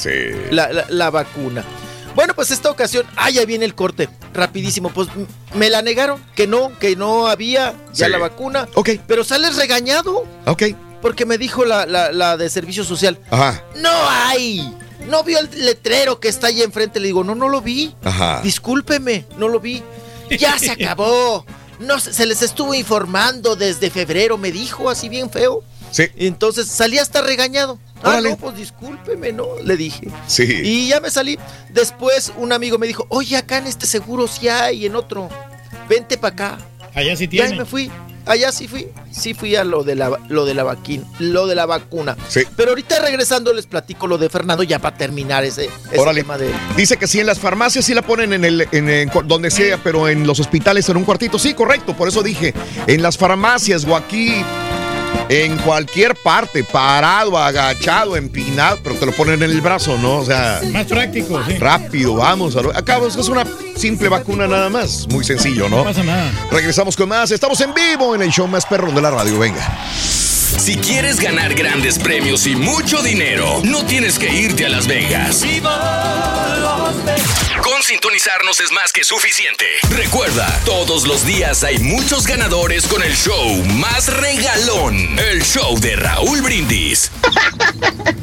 la, 0.51 0.70
la- 0.73 0.86
la 0.90 1.10
vacuna. 1.10 1.65
Bueno, 2.18 2.34
pues 2.34 2.50
esta 2.50 2.68
ocasión, 2.68 3.06
ah, 3.14 3.30
ya 3.30 3.44
viene 3.44 3.64
el 3.64 3.76
corte, 3.76 4.08
rapidísimo. 4.34 4.88
Pues 4.90 5.06
me 5.54 5.70
la 5.70 5.82
negaron, 5.82 6.20
que 6.34 6.48
no, 6.48 6.76
que 6.80 6.96
no 6.96 7.28
había 7.28 7.74
ya 7.92 8.06
Sí. 8.06 8.10
la 8.10 8.18
vacuna. 8.18 8.66
Ok. 8.74 8.90
Pero 9.06 9.22
sales 9.22 9.54
regañado. 9.54 10.26
Ok. 10.44 10.64
Porque 11.00 11.24
me 11.26 11.38
dijo 11.38 11.64
la, 11.64 11.86
la, 11.86 12.10
la 12.10 12.36
de 12.36 12.50
servicio 12.50 12.82
social, 12.82 13.20
Ajá. 13.30 13.62
no 13.76 13.88
hay. 14.10 14.68
No 15.08 15.22
vio 15.22 15.38
el 15.38 15.48
letrero 15.64 16.18
que 16.18 16.26
está 16.26 16.48
ahí 16.48 16.60
enfrente. 16.60 16.98
Le 16.98 17.06
digo, 17.06 17.22
no, 17.22 17.36
no 17.36 17.48
lo 17.48 17.60
vi. 17.60 17.94
Ajá. 18.02 18.40
Discúlpeme, 18.42 19.24
no 19.36 19.46
lo 19.46 19.60
vi. 19.60 19.80
Ya 20.40 20.58
se 20.58 20.72
acabó. 20.72 21.46
No, 21.78 22.00
se 22.00 22.26
les 22.26 22.42
estuvo 22.42 22.74
informando 22.74 23.54
desde 23.54 23.90
febrero, 23.90 24.36
me 24.38 24.50
dijo 24.50 24.90
así 24.90 25.08
bien 25.08 25.30
feo. 25.30 25.62
Sí. 25.90 26.05
Entonces 26.16 26.66
salí 26.66 26.98
hasta 26.98 27.23
regañado. 27.23 27.78
Ah, 28.02 28.20
no, 28.23 28.36
pues 28.36 28.56
discúlpeme, 28.56 29.32
¿no? 29.32 29.47
Le 29.65 29.77
dije. 29.77 30.09
Sí. 30.27 30.44
Y 30.44 30.89
ya 30.89 31.01
me 31.01 31.10
salí. 31.10 31.39
Después 31.70 32.32
un 32.36 32.52
amigo 32.52 32.78
me 32.78 32.86
dijo, 32.86 33.06
oye, 33.09 33.36
acá 33.36 33.59
en 33.59 33.66
este 33.66 33.86
seguro 33.86 34.28
sí 34.28 34.48
hay, 34.48 34.86
en 34.86 34.94
otro. 34.97 35.28
Vente 35.89 36.16
para 36.19 36.32
acá. 36.35 36.59
Allá 36.94 37.16
sí 37.16 37.24
Y 37.31 37.40
ahí 37.40 37.48
tiene. 37.48 37.56
me 37.56 37.65
fui. 37.65 37.90
Allá 38.27 38.52
sí 38.52 38.69
fui. 38.69 38.89
Sí 39.10 39.32
fui 39.32 39.56
a 39.56 39.65
lo 39.65 39.85
de 39.85 39.94
la, 39.94 40.10
lo 40.28 40.44
de 40.44 40.52
la, 40.52 40.62
vaquín, 40.62 41.02
lo 41.19 41.47
de 41.47 41.55
la 41.55 41.65
vacuna. 41.65 42.15
Sí. 42.28 42.43
Pero 42.56 42.70
ahorita 42.70 43.01
regresando 43.01 43.55
les 43.55 43.66
platico 43.66 44.06
lo 44.06 44.19
de 44.19 44.28
Fernando 44.28 44.62
ya 44.62 44.78
para 44.78 44.97
terminar 44.97 45.44
ese, 45.44 45.70
tema 46.15 46.36
de... 46.36 46.52
Dice 46.77 46.98
que 46.98 47.06
sí, 47.06 47.20
en 47.20 47.27
las 47.27 47.39
farmacias 47.39 47.86
sí 47.86 47.94
la 47.94 48.02
ponen 48.02 48.35
en 48.35 48.44
el, 48.44 48.69
en 48.70 48.90
el- 48.90 49.10
donde 49.24 49.51
sea, 49.51 49.78
pero 49.82 50.09
en 50.09 50.27
los 50.27 50.40
hospitales 50.40 50.86
en 50.90 50.98
un 50.98 51.05
cuartito. 51.05 51.39
Sí, 51.39 51.55
correcto, 51.55 51.97
por 51.97 52.06
eso 52.09 52.23
dije, 52.23 52.52
en 52.86 53.02
las 53.02 53.16
farmacias 53.16 53.86
o 53.86 53.97
aquí, 53.97 54.44
en 55.28 55.56
cualquier 55.59 56.14
parte, 56.14 56.64
parado, 56.64 57.36
agachado, 57.36 58.16
empinado, 58.16 58.78
pero 58.82 58.94
te 58.97 59.06
lo 59.06 59.12
ponen 59.12 59.43
en 59.43 59.51
el 59.51 59.60
brazo, 59.60 59.98
¿no? 59.98 60.16
O 60.18 60.24
sea, 60.24 60.60
Más 60.72 60.86
práctico, 60.86 61.40
sí. 61.47 61.59
rápido, 61.59 62.14
vamos. 62.14 62.56
a 62.56 62.62
lo- 62.62 62.76
Acá 62.76 62.98
pues, 62.98 63.16
es 63.16 63.28
una 63.28 63.44
simple 63.76 64.09
vacuna 64.09 64.47
nada 64.47 64.68
más, 64.70 65.06
muy 65.09 65.24
sencillo, 65.24 65.68
¿no? 65.68 65.78
No 65.78 65.85
pasa 65.85 66.02
nada. 66.02 66.30
Regresamos 66.51 66.97
con 66.97 67.09
más, 67.09 67.30
estamos 67.30 67.60
en 67.60 67.74
vivo 67.74 68.14
en 68.14 68.22
el 68.22 68.30
show 68.30 68.47
más 68.48 68.64
perrón 68.64 68.94
de 68.94 69.02
la 69.02 69.10
radio, 69.10 69.39
venga. 69.39 69.66
Si 70.48 70.76
quieres 70.76 71.20
ganar 71.20 71.54
grandes 71.54 71.98
premios 71.98 72.46
y 72.46 72.56
mucho 72.56 73.02
dinero, 73.02 73.60
no 73.64 73.84
tienes 73.84 74.18
que 74.18 74.32
irte 74.32 74.64
a 74.64 74.70
Las 74.70 74.86
Vegas. 74.86 75.44
Con 77.62 77.82
sintonizarnos 77.82 78.58
es 78.60 78.72
más 78.72 78.90
que 78.92 79.04
suficiente. 79.04 79.66
Recuerda, 79.90 80.48
todos 80.64 81.06
los 81.06 81.26
días 81.26 81.64
hay 81.64 81.78
muchos 81.78 82.26
ganadores 82.26 82.86
con 82.86 83.02
el 83.02 83.14
show 83.14 83.62
más 83.78 84.08
regalón. 84.08 85.18
El 85.18 85.42
show 85.42 85.78
de 85.78 85.96
Raúl 85.96 86.40
Brindis. 86.40 87.10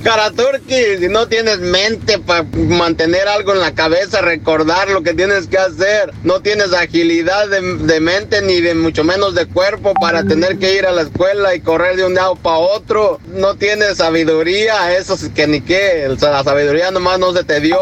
Karaturki, 0.03 0.97
si 0.99 1.07
no 1.07 1.27
tienes 1.27 1.59
mente 1.59 2.19
para 2.19 2.43
mantener 2.53 3.27
algo 3.27 3.53
en 3.53 3.59
la 3.59 3.73
cabeza, 3.73 4.21
recordar 4.21 4.89
lo 4.89 5.03
que 5.03 5.13
tienes 5.13 5.47
que 5.47 5.57
hacer, 5.57 6.11
no 6.23 6.41
tienes 6.41 6.73
agilidad 6.73 7.47
de, 7.49 7.61
de 7.61 7.99
mente 7.99 8.41
ni 8.41 8.61
de 8.61 8.75
mucho 8.75 9.03
menos 9.03 9.35
de 9.35 9.47
cuerpo 9.47 9.93
para 9.99 10.23
tener 10.23 10.57
que 10.57 10.75
ir 10.75 10.85
a 10.85 10.91
la 10.91 11.03
escuela 11.03 11.55
y 11.55 11.61
correr 11.61 11.95
de 11.95 12.03
un 12.03 12.14
para 12.41 12.57
otro, 12.57 13.19
no 13.33 13.55
tienes 13.55 13.97
sabiduría, 13.97 14.95
eso 14.95 15.13
es 15.13 15.29
que 15.29 15.47
ni 15.47 15.61
qué, 15.61 16.07
la 16.19 16.43
sabiduría 16.43 16.91
nomás 16.91 17.19
no 17.19 17.33
se 17.33 17.43
te 17.43 17.59
dio, 17.59 17.79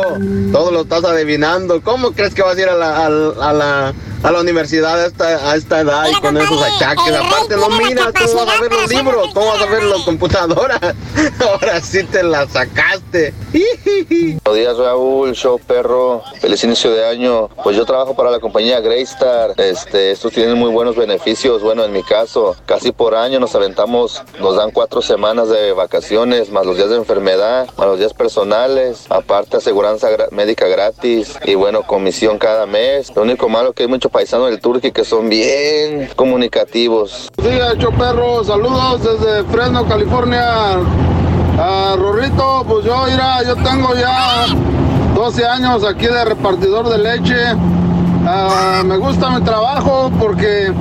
todo 0.52 0.72
lo 0.72 0.82
estás 0.82 1.04
adivinando, 1.06 1.82
¿cómo 1.82 2.12
crees 2.12 2.34
que 2.34 2.42
vas 2.42 2.58
a 2.58 2.62
ir 2.62 2.70
a 2.70 2.76
la 2.76 3.94
a 4.24 4.32
la 4.32 4.40
universidad 4.40 5.02
a 5.02 5.06
esta, 5.08 5.52
a 5.52 5.56
esta 5.56 5.82
edad 5.82 6.06
y 6.10 6.20
con 6.22 6.38
esos 6.38 6.62
achaques. 6.62 7.14
Aparte, 7.14 7.58
no 7.58 7.70
miras 7.70 8.08
cómo 8.14 8.46
vas 8.46 8.58
a 8.58 8.62
ver 8.62 8.72
los 8.74 8.90
libros, 8.90 9.30
cómo 9.34 9.48
vas 9.48 9.62
a 9.62 9.66
ver 9.66 9.84
la 9.84 9.98
computadora. 10.06 10.80
Ahora 11.42 11.82
sí 11.82 12.04
te 12.06 12.24
la 12.24 12.48
sacaste. 12.48 13.34
Buenos 13.54 14.56
días 14.56 14.78
Raúl, 14.78 15.34
show 15.34 15.60
perro, 15.60 16.24
feliz 16.40 16.64
inicio 16.64 16.92
de 16.92 17.06
año. 17.06 17.50
Pues 17.64 17.76
yo 17.76 17.86
trabajo 17.86 18.16
para 18.16 18.32
la 18.32 18.40
compañía 18.40 18.80
Greystar, 18.80 19.54
este, 19.58 20.12
estos 20.12 20.32
tienen 20.32 20.58
muy 20.58 20.70
buenos 20.72 20.96
beneficios, 20.96 21.62
bueno 21.62 21.84
en 21.84 21.92
mi 21.92 22.04
caso, 22.04 22.56
casi 22.66 22.92
por 22.92 23.16
año 23.16 23.40
nos 23.40 23.54
aventamos, 23.56 24.22
nos 24.40 24.56
dan 24.56 24.72
cuatro 24.72 25.02
semanas 25.02 25.50
de 25.50 25.74
vacaciones, 25.74 26.50
más 26.50 26.66
los 26.66 26.78
días 26.78 26.90
de 26.90 26.96
enfermedad, 26.96 27.68
más 27.78 27.88
los 27.88 28.00
días 28.00 28.14
personales, 28.14 29.06
aparte 29.10 29.58
aseguranza 29.58 30.10
gra- 30.10 30.30
médica 30.32 30.68
gratis 30.68 31.34
y 31.44 31.56
bueno, 31.56 31.84
comisión 31.84 32.40
cada 32.40 32.66
mes. 32.66 33.12
Lo 33.16 33.22
único 33.24 33.50
malo 33.50 33.74
que 33.74 33.84
hay 33.84 33.90
muchos 33.90 34.12
paisanos 34.14 34.52
del 34.52 34.62
Turqui 34.62 34.92
que 34.92 35.04
son 35.04 35.28
bien 35.28 36.08
comunicativos. 36.16 37.30
Sí, 37.42 37.50
hecho 37.74 37.90
perro, 37.90 38.44
saludos 38.44 39.02
desde 39.04 39.44
Fresno, 39.46 39.86
California. 39.86 40.46
Ah, 41.58 41.96
Rorrito, 41.98 42.64
pues 42.68 42.86
yo, 42.86 43.06
mira, 43.10 43.44
yo 43.44 43.56
tengo 43.56 43.94
ya 43.96 44.46
12 45.16 45.46
años 45.46 45.84
aquí 45.84 46.06
de 46.06 46.26
repartidor 46.26 46.90
de 46.90 47.00
leche. 47.00 47.36
Ah, 48.26 48.84
me 48.86 48.98
gusta 48.98 49.32
mi 49.32 49.44
trabajo 49.44 50.12
porque 50.20 50.72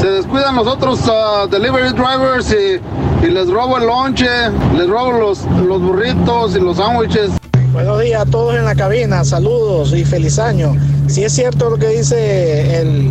se 0.00 0.10
descuidan 0.10 0.56
los 0.56 0.66
otros 0.66 1.00
ah, 1.08 1.46
delivery 1.50 1.90
drivers 1.92 2.52
y, 2.52 3.26
y 3.26 3.30
les 3.30 3.50
robo 3.50 3.76
el 3.76 3.86
lonche, 3.86 4.28
les 4.76 4.88
robo 4.88 5.12
los, 5.12 5.44
los 5.44 5.82
burritos 5.82 6.56
y 6.56 6.60
los 6.60 6.78
sándwiches. 6.78 7.32
Buenos 7.72 8.00
días 8.00 8.22
a 8.22 8.24
todos 8.24 8.56
en 8.56 8.64
la 8.64 8.74
cabina, 8.74 9.24
saludos 9.24 9.92
y 9.92 10.04
feliz 10.04 10.38
año. 10.38 10.74
Si 11.06 11.24
es 11.24 11.32
cierto 11.32 11.70
lo 11.70 11.76
que 11.76 11.88
dice 11.88 12.80
el, 12.80 13.10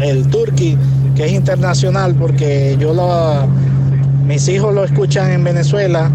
el 0.00 0.28
Turqui, 0.28 0.78
que 1.16 1.26
es 1.26 1.32
internacional, 1.32 2.14
porque 2.14 2.76
yo 2.78 2.94
lo, 2.94 3.46
mis 4.24 4.46
hijos 4.48 4.74
lo 4.74 4.84
escuchan 4.84 5.32
en 5.32 5.44
Venezuela. 5.44 6.10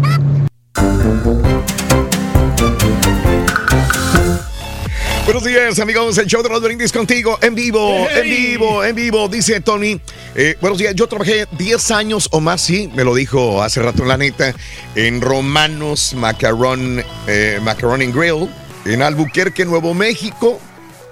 Buenos 5.28 5.44
días, 5.44 5.78
amigos. 5.78 6.16
El 6.16 6.26
show 6.26 6.42
de 6.42 6.48
los 6.48 6.62
brindis 6.62 6.90
contigo 6.90 7.38
en 7.42 7.54
vivo, 7.54 8.08
en 8.08 8.22
vivo, 8.22 8.82
en 8.82 8.96
vivo, 8.96 9.28
dice 9.28 9.60
Tony. 9.60 10.00
Eh, 10.34 10.56
buenos 10.58 10.78
días, 10.78 10.94
yo 10.94 11.06
trabajé 11.06 11.46
10 11.58 11.90
años 11.90 12.28
o 12.30 12.40
más, 12.40 12.62
sí, 12.62 12.90
me 12.94 13.04
lo 13.04 13.14
dijo 13.14 13.62
hace 13.62 13.82
rato 13.82 14.06
la 14.06 14.16
neta, 14.16 14.54
en 14.94 15.20
Romanos 15.20 16.14
Macaron, 16.14 17.04
eh, 17.26 17.60
Macaron 17.62 18.00
and 18.00 18.16
Grill, 18.16 18.48
en 18.86 19.02
Albuquerque, 19.02 19.66
Nuevo 19.66 19.92
México. 19.92 20.58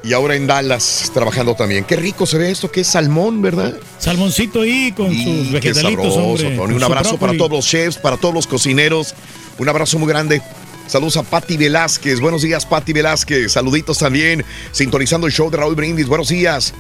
Y 0.02 0.14
ahora 0.14 0.34
en 0.34 0.46
Dallas, 0.46 1.10
trabajando 1.12 1.54
también. 1.54 1.84
Qué 1.84 1.96
rico 1.96 2.24
se 2.24 2.38
ve 2.38 2.50
esto, 2.50 2.70
que 2.70 2.82
es 2.82 2.86
salmón, 2.86 3.42
¿verdad? 3.42 3.74
Salmoncito 3.98 4.62
ahí 4.62 4.92
con 4.96 5.08
sus 5.12 5.48
Qué 5.48 5.52
vegetalitos, 5.52 6.14
sabroso. 6.14 6.42
Tony. 6.44 6.56
con 6.56 6.72
Un 6.72 6.82
abrazo 6.82 7.18
para 7.18 7.36
todos 7.36 7.50
los 7.50 7.66
chefs, 7.66 7.98
para 7.98 8.16
todos 8.16 8.32
los 8.32 8.46
cocineros. 8.46 9.14
Un 9.58 9.68
abrazo 9.68 9.98
muy 9.98 10.08
grande. 10.08 10.40
Saludos 10.86 11.16
a 11.16 11.22
Patti 11.22 11.56
Velázquez. 11.56 12.20
Buenos 12.20 12.42
días, 12.42 12.64
Patti 12.64 12.92
Velázquez. 12.92 13.52
Saluditos 13.52 13.98
también. 13.98 14.44
Sintonizando 14.72 15.26
el 15.26 15.32
show 15.32 15.50
de 15.50 15.56
Raúl 15.56 15.74
Brindis. 15.74 16.06
Buenos 16.06 16.28
días. 16.28 16.72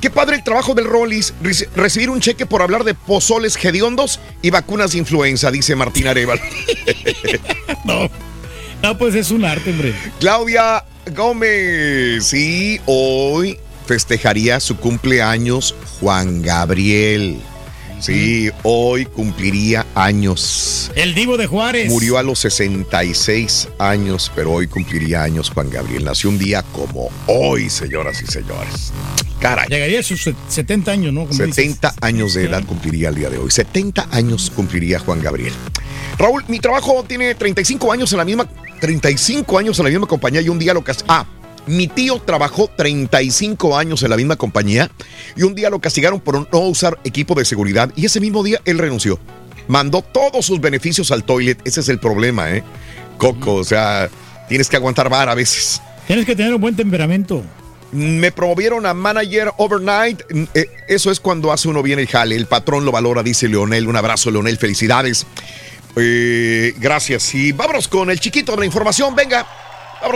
Qué 0.00 0.10
padre 0.10 0.36
el 0.36 0.44
trabajo 0.44 0.74
del 0.74 0.84
Rollis. 0.84 1.32
Reci- 1.42 1.66
Recibir 1.74 2.10
un 2.10 2.20
cheque 2.20 2.44
por 2.46 2.60
hablar 2.62 2.84
de 2.84 2.94
pozoles 2.94 3.56
hediondos 3.64 4.20
y 4.42 4.50
vacunas 4.50 4.92
de 4.92 4.98
influenza, 4.98 5.50
dice 5.50 5.74
Martín 5.74 6.06
Arevalo. 6.06 6.40
no, 7.84 8.10
no, 8.82 8.98
pues 8.98 9.14
es 9.14 9.30
un 9.30 9.44
arte, 9.44 9.70
hombre. 9.70 9.94
Claudia 10.20 10.84
Gómez. 11.14 12.26
Sí, 12.26 12.78
hoy 12.84 13.58
festejaría 13.86 14.60
su 14.60 14.76
cumpleaños 14.76 15.74
Juan 16.00 16.42
Gabriel. 16.42 17.40
Sí, 18.06 18.50
hoy 18.62 19.04
cumpliría 19.04 19.84
años. 19.96 20.92
El 20.94 21.12
Divo 21.12 21.36
de 21.36 21.48
Juárez. 21.48 21.88
Murió 21.90 22.18
a 22.18 22.22
los 22.22 22.38
66 22.38 23.68
años, 23.80 24.30
pero 24.32 24.52
hoy 24.52 24.68
cumpliría 24.68 25.24
años 25.24 25.50
Juan 25.50 25.70
Gabriel. 25.70 26.04
Nació 26.04 26.30
un 26.30 26.38
día 26.38 26.62
como 26.72 27.10
hoy, 27.26 27.68
señoras 27.68 28.22
y 28.22 28.26
señores. 28.26 28.92
Caray. 29.40 29.66
Llegaría 29.68 29.98
a 29.98 30.02
sus 30.04 30.22
se- 30.22 30.36
70 30.48 30.92
años, 30.92 31.12
¿no? 31.12 31.22
Como 31.26 31.32
dices. 31.32 31.54
70 31.56 31.94
años 32.00 32.34
de 32.34 32.44
edad 32.44 32.64
cumpliría 32.64 33.08
el 33.08 33.16
día 33.16 33.28
de 33.28 33.38
hoy. 33.38 33.50
70 33.50 34.06
años 34.12 34.52
cumpliría 34.54 35.00
Juan 35.00 35.20
Gabriel. 35.20 35.52
Raúl, 36.16 36.44
mi 36.46 36.60
trabajo 36.60 37.04
tiene 37.06 37.34
35 37.34 37.92
años 37.92 38.12
en 38.12 38.18
la 38.18 38.24
misma 38.24 38.48
35 38.80 39.58
años 39.58 39.78
en 39.78 39.84
la 39.86 39.90
misma 39.90 40.06
compañía 40.06 40.40
y 40.42 40.48
un 40.48 40.58
día 40.58 40.74
lo 40.74 40.84
cas- 40.84 41.04
Ah, 41.08 41.26
mi 41.66 41.88
tío 41.88 42.20
trabajó 42.20 42.70
35 42.76 43.76
años 43.76 44.02
en 44.02 44.10
la 44.10 44.16
misma 44.16 44.36
compañía 44.36 44.90
y 45.36 45.42
un 45.42 45.54
día 45.54 45.70
lo 45.70 45.80
castigaron 45.80 46.20
por 46.20 46.50
no 46.52 46.58
usar 46.60 46.98
equipo 47.04 47.34
de 47.34 47.44
seguridad 47.44 47.90
y 47.96 48.06
ese 48.06 48.20
mismo 48.20 48.42
día 48.42 48.60
él 48.64 48.78
renunció. 48.78 49.18
Mandó 49.68 50.02
todos 50.02 50.46
sus 50.46 50.60
beneficios 50.60 51.10
al 51.10 51.24
toilet. 51.24 51.58
Ese 51.64 51.80
es 51.80 51.88
el 51.88 51.98
problema, 51.98 52.52
¿eh? 52.52 52.62
Coco, 53.18 53.54
o 53.54 53.64
sea, 53.64 54.08
tienes 54.48 54.68
que 54.68 54.76
aguantar 54.76 55.08
bar 55.08 55.28
a 55.28 55.34
veces. 55.34 55.82
Tienes 56.06 56.24
que 56.24 56.36
tener 56.36 56.54
un 56.54 56.60
buen 56.60 56.76
temperamento. 56.76 57.42
Me 57.92 58.30
promovieron 58.30 58.86
a 58.86 58.94
manager 58.94 59.50
overnight. 59.56 60.22
Mm, 60.30 60.44
eh, 60.54 60.66
Eso 60.88 61.10
es 61.10 61.18
cuando 61.18 61.52
hace 61.52 61.68
uno 61.68 61.82
bien 61.82 61.98
el 61.98 62.06
jale. 62.06 62.36
El 62.36 62.46
patrón 62.46 62.84
lo 62.84 62.92
valora, 62.92 63.22
dice 63.22 63.48
Leonel. 63.48 63.88
Un 63.88 63.96
abrazo, 63.96 64.30
Leonel. 64.30 64.56
Felicidades. 64.56 65.26
Eh, 65.96 66.74
gracias. 66.78 67.34
Y 67.34 67.52
vámonos 67.52 67.88
con 67.88 68.10
el 68.10 68.20
chiquito 68.20 68.52
de 68.52 68.58
la 68.58 68.66
información. 68.66 69.14
Venga. 69.16 69.46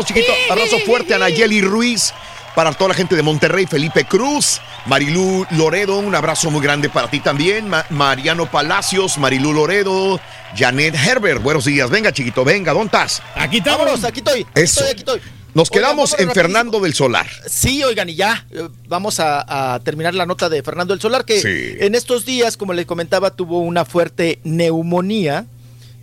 Chiquito. 0.05 0.33
Abrazo 0.51 0.79
fuerte 0.81 1.15
a 1.15 1.19
Nayeli 1.19 1.61
Ruiz. 1.63 2.13
Para 2.55 2.73
toda 2.73 2.89
la 2.89 2.95
gente 2.95 3.15
de 3.15 3.23
Monterrey, 3.23 3.67
Felipe 3.67 4.05
Cruz, 4.05 4.61
Marilú 4.87 5.47
Loredo, 5.53 5.99
un 5.99 6.13
abrazo 6.17 6.51
muy 6.51 6.61
grande 6.61 6.89
para 6.89 7.09
ti 7.09 7.21
también. 7.21 7.69
Ma- 7.69 7.87
Mariano 7.91 8.51
Palacios, 8.51 9.19
Marilú 9.19 9.53
Loredo, 9.53 10.21
Janet 10.57 10.97
Herbert. 10.97 11.41
Buenos 11.43 11.65
días. 11.65 11.89
Venga, 11.91 12.11
chiquito, 12.13 12.45
venga, 12.45 12.73
¿dónde 12.73 12.87
estás? 12.87 13.23
Aquí 13.37 13.59
estamos. 13.59 13.81
Vámonos, 13.87 14.05
aquí 14.05 14.19
estoy. 14.19 14.41
Aquí 14.43 14.51
Eso. 14.63 14.81
estoy, 14.81 14.91
aquí 14.91 14.99
estoy. 14.99 15.21
Nos 15.55 15.71
quedamos 15.71 16.11
en 16.13 16.27
rapidísimo. 16.27 16.35
Fernando 16.35 16.81
del 16.81 16.95
Solar. 16.95 17.27
Sí, 17.49 17.85
oigan, 17.85 18.09
y 18.09 18.17
ya 18.17 18.45
eh, 18.51 18.69
vamos 18.89 19.21
a, 19.21 19.75
a 19.75 19.79
terminar 19.81 20.15
la 20.15 20.27
nota 20.27 20.49
de 20.49 20.63
Fernando 20.65 20.93
del 20.93 21.01
Solar, 21.01 21.25
que 21.25 21.41
Sí. 21.41 21.77
en 21.85 21.95
estos 21.95 22.25
días, 22.25 22.57
como 22.57 22.73
les 22.73 22.85
comentaba, 22.85 23.31
tuvo 23.31 23.61
una 23.61 23.85
fuerte 23.85 24.41
neumonía 24.43 25.47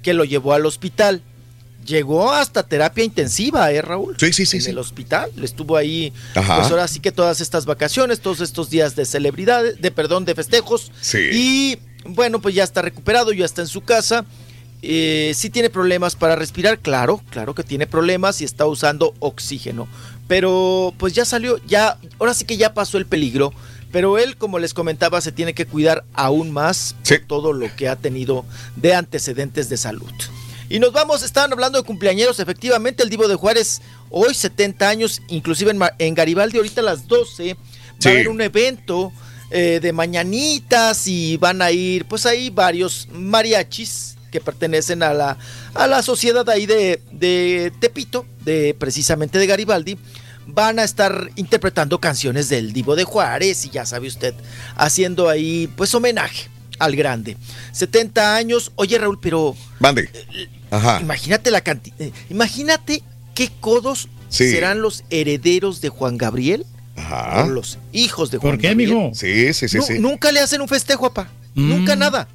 que 0.02 0.14
lo 0.14 0.24
llevó 0.24 0.54
al 0.54 0.66
hospital. 0.66 1.22
Llegó 1.88 2.34
hasta 2.34 2.64
terapia 2.64 3.06
intensiva, 3.06 3.72
¿eh, 3.72 3.82
Raúl? 3.82 4.18
Sí, 4.20 4.34
sí, 4.34 4.46
sí. 4.46 4.58
En 4.58 4.64
sí. 4.64 4.70
el 4.72 4.78
hospital. 4.78 5.32
Estuvo 5.42 5.78
ahí, 5.78 6.12
Ajá. 6.36 6.58
pues 6.58 6.70
ahora 6.70 6.86
sí 6.88 7.00
que 7.00 7.14
todas 7.14 7.40
estas 7.40 7.66
vacaciones, 7.66 8.20
todos 8.20 8.42
estos 8.42 8.70
días 8.70 8.98
de 8.98 9.06
celebridades, 9.06 9.82
de 9.82 9.90
perdón, 9.92 10.26
de 10.26 10.36
festejos. 10.36 10.92
Sí. 11.00 11.30
Y 11.32 11.80
bueno, 12.06 12.42
pues 12.42 12.54
ya 12.56 12.66
está 12.66 12.82
recuperado, 12.82 13.32
ya 13.32 13.46
está 13.46 13.62
en 13.62 13.70
su 13.70 13.82
casa. 13.82 14.26
Eh, 14.82 15.32
sí 15.34 15.50
tiene 15.50 15.70
problemas 15.70 16.16
para 16.18 16.36
respirar, 16.36 16.80
claro, 16.80 17.22
claro 17.30 17.56
que 17.56 17.64
tiene 17.64 17.88
problemas 17.88 18.42
y 18.42 18.44
está 18.44 18.66
usando 18.66 19.14
oxígeno. 19.20 19.88
Pero 20.28 20.94
pues 20.98 21.14
ya 21.14 21.24
salió, 21.24 21.58
ya, 21.66 21.98
ahora 22.20 22.34
sí 22.34 22.44
que 22.44 22.58
ya 22.58 22.74
pasó 22.74 22.98
el 22.98 23.06
peligro. 23.06 23.54
Pero 23.94 24.18
él, 24.18 24.36
como 24.36 24.60
les 24.60 24.74
comentaba, 24.74 25.22
se 25.22 25.32
tiene 25.32 25.54
que 25.54 25.66
cuidar 25.66 26.04
aún 26.14 26.52
más 26.52 26.96
por 27.08 27.20
todo 27.20 27.54
lo 27.54 27.74
que 27.78 27.88
ha 27.88 27.96
tenido 27.96 28.46
de 28.76 28.94
antecedentes 28.94 29.70
de 29.70 29.78
salud. 29.78 30.12
Y 30.70 30.80
nos 30.80 30.92
vamos, 30.92 31.24
estaban 31.24 31.52
hablando 31.54 31.80
de 31.80 31.86
cumpleañeros, 31.86 32.40
efectivamente, 32.40 33.04
el 33.04 33.10
Divo 33.10 33.28
de 33.28 33.36
Juárez, 33.36 33.82
hoy 34.10 34.34
70 34.34 34.88
años, 34.90 35.22
inclusive 35.30 35.72
en, 35.72 35.80
en 36.00 36.14
Garibaldi, 36.14 36.58
ahorita 36.58 36.82
a 36.82 36.84
las 36.84 37.08
12, 37.08 37.54
va 37.54 37.60
Sí. 38.00 38.10
a 38.10 38.12
haber 38.12 38.30
un 38.30 38.42
evento 38.42 39.12
eh, 39.50 39.80
de 39.82 39.92
mañanitas 39.94 41.08
y 41.08 41.38
van 41.38 41.62
a 41.62 41.72
ir, 41.72 42.06
pues 42.06 42.26
ahí 42.26 42.50
varios 42.50 43.08
mariachis 43.12 44.16
que 44.32 44.42
pertenecen 44.42 45.02
a 45.04 45.14
la, 45.14 45.38
a 45.74 45.88
la 45.88 46.04
sociedad 46.04 46.48
ahí 46.50 46.66
de, 46.66 47.02
de 47.12 47.72
Tepito, 47.80 48.26
de 48.44 48.76
precisamente 48.78 49.40
de 49.40 49.48
Garibaldi, 49.48 49.98
van 50.48 50.80
a 50.80 50.84
estar 50.84 51.30
interpretando 51.38 52.00
canciones 52.00 52.50
del 52.50 52.74
Divo 52.74 52.96
de 52.96 53.06
Juárez 53.06 53.66
y 53.66 53.70
ya 53.70 53.86
sabe 53.86 54.08
usted, 54.10 54.34
haciendo 54.76 55.30
ahí 55.30 55.68
pues 55.76 55.96
homenaje 55.96 56.50
al 56.78 56.96
grande. 56.96 57.36
70 57.72 58.36
años, 58.36 58.72
oye 58.76 58.98
Raúl, 59.00 59.18
pero 59.20 59.56
Mande. 59.80 60.10
Ajá. 60.72 61.00
imagínate 61.02 61.52
la 61.52 61.62
cantidad, 61.62 61.96
imagínate 62.30 63.04
qué 63.34 63.50
codos 63.60 64.10
Sí. 64.30 64.50
serán 64.52 64.82
los 64.82 65.04
herederos 65.10 65.80
de 65.80 65.88
Juan 65.90 66.18
Gabriel 66.18 66.66
Ajá. 66.98 67.46
o 67.46 67.50
los 67.50 67.78
hijos 67.94 68.30
de 68.32 68.38
Juan 68.40 68.54
¿Por 68.54 68.62
qué, 68.62 68.68
Gabriel. 68.70 68.90
mijo? 68.94 69.12
Sí, 69.14 69.54
sí, 69.54 69.70
sí, 69.70 69.80
sí. 69.82 70.00
Nunca 70.00 70.32
le 70.34 70.42
hacen 70.42 70.60
un 70.60 70.68
festejo, 70.68 71.14
papá. 71.14 71.32
Mm. 71.56 71.70
Nunca 71.70 71.96
nada. 71.96 72.28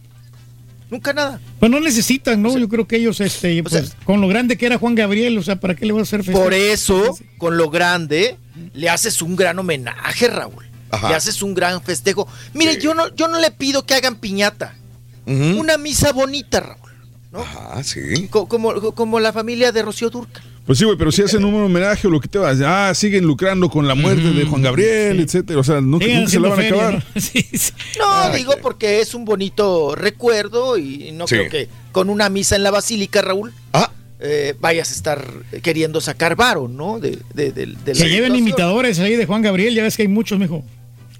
Nunca 0.90 1.12
nada. 1.12 1.40
Pues 1.58 1.70
no 1.70 1.80
necesitan, 1.80 2.40
¿no? 2.42 2.56
Yo 2.56 2.68
creo 2.68 2.86
que 2.86 2.96
ellos, 2.96 3.20
este, 3.20 3.62
pues, 3.62 3.94
con 4.04 4.20
lo 4.20 4.28
grande 4.28 4.56
que 4.58 4.66
era 4.66 4.78
Juan 4.78 4.94
Gabriel, 4.94 5.36
o 5.38 5.42
sea, 5.42 5.56
¿para 5.56 5.74
qué 5.74 5.84
le 5.86 5.92
va 5.92 6.00
a 6.00 6.02
hacer 6.02 6.20
festejo? 6.20 6.42
Por 6.42 6.54
eso, 6.54 7.16
con 7.38 7.56
lo 7.56 7.70
grande, 7.70 8.36
le 8.74 8.88
haces 8.90 9.20
un 9.22 9.34
gran 9.36 9.58
homenaje, 9.58 10.28
Raúl. 10.28 10.66
Ajá. 10.90 11.08
Le 11.08 11.14
haces 11.14 11.42
un 11.42 11.54
gran 11.54 11.82
festejo. 11.82 12.28
Mire, 12.54 12.78
yo 12.78 12.94
no, 12.94 13.14
yo 13.14 13.28
no 13.28 13.38
le 13.40 13.50
pido 13.50 13.84
que 13.86 13.94
hagan 13.94 14.16
piñata. 14.16 14.76
Una 15.26 15.76
misa 15.78 16.12
bonita, 16.12 16.60
Raúl. 16.60 16.81
Ajá, 17.32 17.82
sí. 17.82 18.28
Co- 18.28 18.46
como, 18.46 18.92
como 18.94 19.18
la 19.20 19.32
familia 19.32 19.72
de 19.72 19.82
Rocío 19.82 20.10
Durcal. 20.10 20.42
Pues 20.66 20.78
sí, 20.78 20.84
güey, 20.84 20.96
pero 20.96 21.10
si 21.10 21.22
hacen 21.22 21.44
un 21.44 21.54
homenaje 21.54 22.06
o 22.06 22.10
lo 22.10 22.20
que 22.20 22.28
te 22.28 22.38
vas, 22.38 22.58
ah, 22.64 22.92
siguen 22.94 23.24
lucrando 23.24 23.68
con 23.68 23.88
la 23.88 23.94
muerte 23.96 24.30
de 24.30 24.44
Juan 24.44 24.62
Gabriel, 24.62 25.18
etcétera. 25.18 25.58
O 25.58 25.64
sea, 25.64 25.80
nunca, 25.80 26.06
nunca 26.06 26.28
se 26.30 26.38
la 26.38 26.48
van 26.50 26.60
a 26.60 26.62
acabar. 26.66 27.02
feria, 27.02 27.06
¿no? 27.14 27.20
Sí, 27.20 27.42
sí. 27.58 27.72
No, 27.98 28.30
digo 28.36 28.52
porque 28.62 29.00
es 29.00 29.14
un 29.14 29.24
bonito 29.24 29.94
recuerdo 29.96 30.78
y 30.78 31.10
no 31.12 31.26
Sí. 31.26 31.34
creo 31.36 31.50
que 31.50 31.68
con 31.90 32.10
una 32.10 32.28
misa 32.28 32.54
en 32.54 32.62
la 32.62 32.70
basílica, 32.70 33.22
Raúl, 33.22 33.52
Ah. 33.72 33.90
eh, 34.20 34.54
vayas 34.60 34.90
a 34.90 34.94
estar 34.94 35.26
queriendo 35.62 36.00
sacar 36.00 36.36
varo, 36.36 36.68
¿no? 36.68 37.00
De, 37.00 37.18
de, 37.34 37.50
de- 37.50 37.66
de 37.66 37.94
la 37.94 38.00
Que 38.04 38.08
lleven 38.10 38.36
imitadores 38.36 39.00
ahí 39.00 39.16
de 39.16 39.26
Juan 39.26 39.42
Gabriel, 39.42 39.74
ya 39.74 39.82
ves 39.82 39.96
que 39.96 40.02
hay 40.02 40.08
muchos, 40.08 40.38
mijo. 40.38 40.62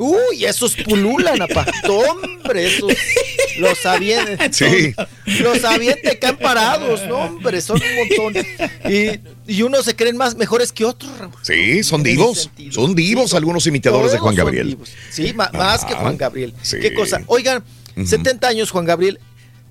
Uy, 0.03 0.45
esos 0.45 0.75
pululan, 0.77 1.41
apa. 1.43 1.67
Hombre, 1.89 2.67
esos 2.67 2.93
los 3.59 3.87
avientan. 3.87 4.53
Sí. 4.53 4.95
Los 5.41 5.63
avientan 5.65 6.17
caen 6.21 6.37
parados, 6.39 7.07
no, 7.07 7.19
hombre, 7.19 7.61
son 7.61 7.81
un 7.81 8.19
montón. 8.27 8.45
Y, 8.91 9.21
y 9.53 9.63
unos 9.63 9.85
se 9.85 9.95
creen 9.97 10.17
más 10.17 10.37
mejores 10.37 10.73
que 10.73 10.85
otros, 10.85 11.17
Raúl. 11.19 11.33
Sí, 11.43 11.83
son 11.83 12.03
divos. 12.03 12.51
Son 12.71 12.95
divos 12.95 13.35
algunos 13.35 13.67
imitadores 13.67 14.13
de 14.13 14.19
Juan 14.19 14.35
Gabriel. 14.35 14.69
divos. 14.69 14.91
Sí, 15.11 15.33
más 15.35 15.85
que. 15.85 15.95
Juan 15.95 16.17
Gabriel. 16.17 16.53
Sí. 16.63 16.79
Qué 16.81 16.93
cosa. 16.95 17.23
Oigan, 17.27 17.63
Ujú. 17.97 18.07
70 18.07 18.49
años 18.49 18.71
Juan 18.71 18.85
Gabriel. 18.85 19.21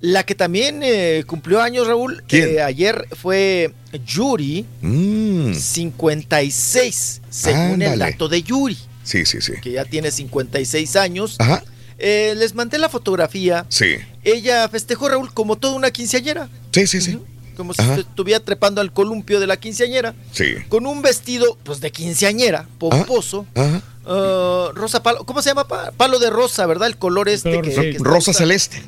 La 0.00 0.24
que 0.26 0.34
también 0.34 0.80
eh, 0.82 1.22
cumplió 1.28 1.62
años, 1.62 1.86
Raúl, 1.86 2.24
eh, 2.30 2.60
ayer 2.60 3.06
fue 3.20 3.72
Yuri, 4.04 4.66
Mm, 4.80 5.54
56, 5.54 7.22
según 7.30 7.82
el 7.82 7.98
dato 7.98 8.28
de 8.28 8.42
Yuri, 8.42 8.76
sí, 9.02 9.24
sí, 9.26 9.40
sí. 9.40 9.52
que 9.62 9.72
ya 9.72 9.84
tiene 9.84 10.10
56 10.10 10.96
años. 10.96 11.36
Ajá. 11.38 11.62
Eh, 11.98 12.34
les 12.36 12.54
mandé 12.54 12.78
la 12.78 12.88
fotografía. 12.88 13.64
Sí. 13.68 13.96
Ella 14.24 14.68
festejó, 14.68 15.08
Raúl, 15.08 15.32
como 15.32 15.56
toda 15.56 15.74
una 15.74 15.90
quinceañera. 15.90 16.48
Sí, 16.72 16.86
sí, 16.86 17.00
sí. 17.00 17.18
Como 17.56 17.74
si 17.74 17.82
estuviera 17.82 18.40
trepando 18.40 18.80
al 18.80 18.92
columpio 18.92 19.38
de 19.38 19.46
la 19.46 19.58
quinceañera. 19.58 20.14
Sí. 20.32 20.54
Con 20.68 20.86
un 20.86 21.02
vestido, 21.02 21.56
pues, 21.62 21.80
de 21.80 21.92
quinceañera, 21.92 22.66
pomposo. 22.78 23.46
Ajá. 23.54 23.82
Ah, 24.04 24.70
rosa 24.74 25.00
palo, 25.02 25.24
¿cómo 25.24 25.42
se 25.42 25.50
llama? 25.50 25.68
Pa- 25.68 25.92
Palo 25.92 26.18
de 26.18 26.30
rosa, 26.30 26.66
¿verdad? 26.66 26.88
El 26.88 26.96
color 26.96 27.28
este 27.28 27.50
color, 27.50 27.64
que, 27.64 27.70
sí. 27.70 27.80
que 27.82 27.90
está 27.90 28.04
Rosa 28.08 28.32
celeste. 28.32 28.82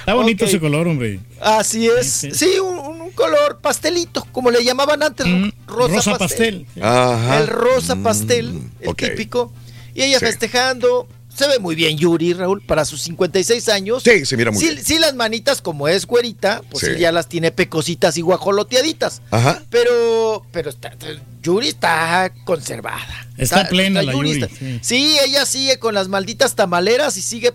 Está 0.00 0.14
bonito 0.14 0.44
ese 0.44 0.60
color, 0.60 0.86
hombre. 0.88 1.20
Así 1.40 1.86
es. 1.88 2.26
Sí, 2.32 2.58
un, 2.62 2.78
un- 2.78 3.00
un 3.02 3.10
color 3.12 3.58
pastelito, 3.60 4.26
como 4.32 4.50
le 4.50 4.64
llamaban 4.64 5.02
antes. 5.02 5.26
rosa, 5.66 5.94
rosa 5.96 6.18
pastel. 6.18 6.64
pastel. 6.64 6.82
Ajá. 6.82 7.38
El 7.40 7.46
rosa 7.48 7.96
pastel, 7.96 8.60
el 8.80 8.94
típico. 8.96 9.52
Y 9.94 10.02
ella 10.02 10.18
Sí. 10.18 10.26
festejando. 10.26 11.08
Se 11.34 11.48
ve 11.48 11.58
muy 11.58 11.74
bien 11.74 11.96
Yuri, 11.96 12.34
Raúl, 12.34 12.60
para 12.60 12.84
sus 12.84 13.00
56 13.02 13.68
años. 13.70 14.02
Sí, 14.02 14.24
se 14.26 14.36
mira 14.36 14.50
muy 14.50 14.60
sí, 14.60 14.68
bien. 14.70 14.84
sí, 14.84 14.98
las 14.98 15.14
manitas, 15.14 15.62
como 15.62 15.88
es 15.88 16.06
güerita, 16.06 16.62
pues 16.70 16.84
Sí. 16.84 16.92
sí, 16.94 17.00
ya 17.00 17.10
las 17.10 17.28
tiene 17.28 17.50
pecositas 17.50 18.16
y 18.18 18.20
guajoloteaditas. 18.20 19.22
Ajá. 19.30 19.62
Pero, 19.70 20.44
pero 20.52 20.70
está, 20.70 20.92
Yuri 21.42 21.68
está 21.68 22.32
conservada. 22.44 23.00
Está 23.38 23.66
plena 23.68 24.02
la 24.02 24.12
Yuri, 24.12 24.32
está- 24.32 24.48
sí. 24.48 24.78
sí, 24.82 25.16
ella 25.26 25.46
sigue 25.46 25.78
con 25.78 25.94
las 25.94 26.08
malditas 26.08 26.54
tamaleras 26.54 27.16
y 27.16 27.22
sigue 27.22 27.52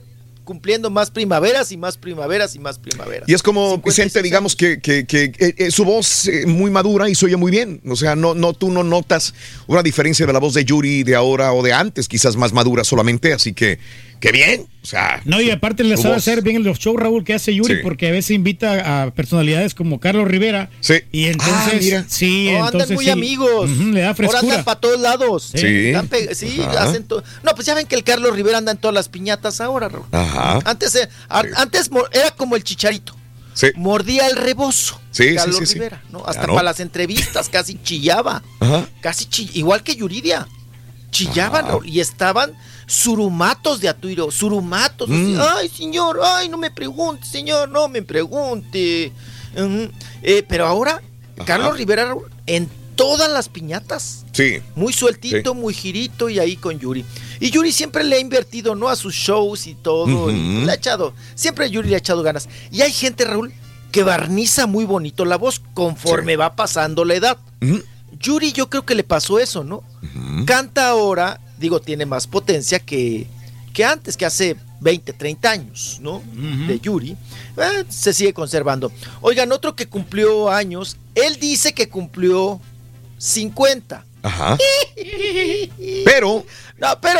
cumpliendo 0.48 0.90
más 0.90 1.11
primaveras 1.11 1.74
y 1.74 1.77
más 1.77 1.98
primaveras 1.98 2.56
y 2.56 2.59
más 2.59 2.80
primaveras. 2.80 3.27
Y 3.27 3.34
es 3.34 3.43
como 3.43 3.72
56 3.72 3.84
Vicente, 4.06 4.24
digamos 4.24 4.56
que, 4.56 4.80
que- 4.80 5.06
que, 5.06 5.26
eh, 5.38 5.53
eh, 5.58 5.72
su 5.72 5.84
voz 5.84 6.26
eh, 6.30 6.45
muy 6.48 6.72
madura 6.72 7.09
y 7.09 7.16
se 7.16 7.26
oye 7.26 7.35
muy 7.35 7.51
bien. 7.51 7.82
O 7.85 7.98
sea, 7.98 8.16
no, 8.16 8.34
no, 8.34 8.53
tú 8.53 8.72
no 8.72 8.82
notas 8.82 9.34
una 9.67 9.84
diferencia 9.84 10.26
de 10.26 10.32
la 10.32 10.40
voz 10.40 10.53
de 10.53 10.64
Yuri 10.64 11.03
de 11.03 11.16
ahora 11.16 11.51
o 11.51 11.61
de 11.61 11.74
antes, 11.74 12.08
quizás 12.08 12.38
más 12.38 12.53
madura 12.53 12.85
solamente. 12.85 13.34
Así 13.34 13.51
que, 13.53 13.77
qué 14.19 14.31
bien. 14.31 14.67
O 14.83 14.85
sea, 14.89 15.21
No, 15.25 15.41
y 15.41 15.51
aparte 15.51 15.83
le 15.83 15.97
sabe 15.97 16.15
voz. 16.15 16.17
hacer 16.19 16.41
bien 16.41 16.63
los 16.63 16.79
shows, 16.79 16.97
Raúl, 16.97 17.23
que 17.25 17.33
hace 17.33 17.53
Yuri, 17.53 17.75
Sí. 17.75 17.79
porque 17.83 18.07
a 18.07 18.11
veces 18.11 18.31
invita 18.31 19.03
a 19.03 19.11
personalidades 19.11 19.75
como 19.75 19.99
Carlos 19.99 20.27
Rivera. 20.27 20.69
Sí. 20.79 20.95
Y 21.11 21.25
entonces, 21.25 21.73
Ah, 21.73 21.77
mira. 21.79 22.05
sí, 22.07 22.45
No, 22.51 22.65
entonces 22.67 22.81
andan 22.83 22.95
muy 22.95 23.05
sí. 23.05 23.11
amigos. 23.11 23.69
Ujú, 23.69 23.83
le 23.91 23.99
da 24.01 24.07
Ahora 24.07 24.15
frescura. 24.15 24.39
andan 24.39 24.63
para 24.63 24.79
todos 24.79 24.99
lados. 25.01 25.51
Sí. 25.53 25.93
Sí, 26.33 26.61
hacen 26.61 27.03
todo. 27.03 27.23
No, 27.43 27.53
pues 27.53 27.65
ya 27.67 27.73
ven 27.75 27.85
que 27.85 27.95
el 27.95 28.03
Carlos 28.03 28.33
Rivera 28.35 28.59
anda 28.59 28.71
en 28.71 28.77
todas 28.77 28.93
las 28.95 29.09
piñatas 29.09 29.59
ahora, 29.61 29.89
Raúl. 29.89 30.05
Ajá. 30.11 30.59
Antes, 30.63 30.95
eh, 30.95 31.09
antes 31.29 31.89
era 32.13 32.31
como 32.31 32.55
el 32.55 32.63
chicharito. 32.63 33.13
Sí. 33.53 33.67
Mordía 33.75 34.27
el 34.27 34.35
rebozo. 34.37 35.01
Sí, 35.11 35.29
sí, 35.29 35.35
Carlos 35.35 35.57
sí, 35.57 35.65
sí. 35.65 35.73
Rivera, 35.73 36.01
¿no? 36.11 36.23
Hasta 36.25 36.45
para 36.45 36.61
las 36.63 36.79
entrevistas 36.79 37.49
casi 37.49 37.77
chillaba. 37.83 38.43
Ajá. 38.59 38.87
Casi 39.01 39.25
chi- 39.25 39.49
igual 39.55 39.81
que 39.83 39.95
Yuridia. 39.95 40.47
Chillaban 41.09 41.63
Ajá. 41.63 41.71
Raúl, 41.71 41.87
y 41.87 41.99
estaban 41.99 42.51
surumatos 42.88 43.82
de 43.82 43.90
Atuiro, 43.90 44.32
surumatos. 44.32 45.09
Mm. 45.09 45.38
Ay, 45.40 45.69
señor, 45.69 46.19
ay, 46.24 46.49
no 46.49 46.57
me 46.57 46.72
pregunte, 46.72 47.25
señor, 47.25 47.69
no 47.69 47.88
me 47.88 48.01
pregunte. 48.01 49.11
Eh, 50.24 50.45
pero 50.48 50.66
ahora, 50.66 51.01
Carlos 51.45 51.77
Rivera 51.77 52.06
Raúl, 52.06 52.32
en 52.48 52.69
todas 52.95 53.30
las 53.30 53.49
piñatas. 53.49 54.25
Sí. 54.32 54.61
Muy 54.75 54.93
sueltito, 54.93 55.53
muy 55.53 55.74
girito 55.74 56.30
y 56.30 56.40
ahí 56.40 56.56
con 56.56 56.80
Yuri. 56.80 57.06
Y 57.40 57.51
Yuri 57.51 57.72
siempre 57.72 58.03
le 58.03 58.16
ha 58.16 58.19
invertido, 58.19 58.74
¿no? 58.74 58.90
A 58.90 58.95
sus 58.95 59.14
shows 59.14 59.67
y 59.67 59.75
todo. 59.75 60.32
y 60.32 60.66
le 60.66 60.72
ha 60.72 60.75
echado, 60.75 61.14
siempre 61.35 61.69
Yuri 61.69 61.90
le 61.90 61.95
ha 61.95 61.99
echado 61.99 62.24
ganas. 62.24 62.49
Y 62.72 62.82
hay 62.82 62.91
gente, 62.91 63.25
Raúl, 63.25 63.53
que 63.91 64.03
barniza 64.03 64.66
muy 64.66 64.85
bonito 64.85 65.25
la 65.25 65.38
voz 65.38 65.61
conforme 65.74 66.35
va 66.38 66.56
pasando 66.56 67.06
la 67.06 67.16
edad. 67.16 67.38
Yuri 68.19 68.53
yo 68.53 68.69
creo 68.69 68.85
que 68.85 68.95
le 68.95 69.03
pasó 69.03 69.40
eso, 69.40 69.64
¿no? 69.64 69.83
Canta 70.45 70.90
ahora, 70.90 71.40
digo, 71.60 71.80
tiene 71.80 72.06
más 72.06 72.27
potencia 72.27 72.80
que, 72.80 73.27
que 73.74 73.84
antes, 73.86 74.16
que 74.18 74.26
hace 74.26 74.56
20, 74.80 75.14
30 75.14 75.50
años, 75.50 75.98
¿no? 76.02 76.22
De 76.68 76.80
Yuri. 76.80 77.11
Eh, 77.58 77.84
se 77.90 78.14
sigue 78.14 78.34
conservando. 78.34 78.92
Oigan, 79.22 79.52
otro 79.52 79.76
que 79.76 79.88
cumplió 79.88 80.50
años, 80.50 80.98
él 81.16 81.38
dice 81.40 81.74
que 81.74 81.90
cumplió 81.90 82.61
50. 83.18 84.06
Ajá. 84.24 84.58
Pero, 86.06 86.45
No, 86.80 87.00
pero 87.02 87.19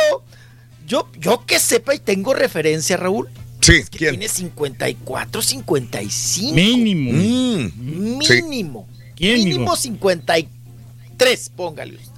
yo, 0.86 1.08
yo 1.18 1.44
que 1.46 1.58
sepa 1.58 1.94
y 1.94 1.98
tengo 1.98 2.34
referencia, 2.34 2.96
Raúl, 2.96 3.28
sí, 3.60 3.84
que 3.90 3.98
¿quién? 3.98 4.10
tiene 4.12 4.28
54, 4.28 5.42
55. 5.42 6.54
Mínimo. 6.54 7.12
Mm, 7.12 8.22
sí. 8.22 8.42
Mínimo. 8.42 8.88
¿Quién, 9.16 9.38
mínimo 9.38 9.60
mijo? 9.64 9.76
53, 9.76 11.50
póngale 11.56 11.96
usted. 11.96 12.12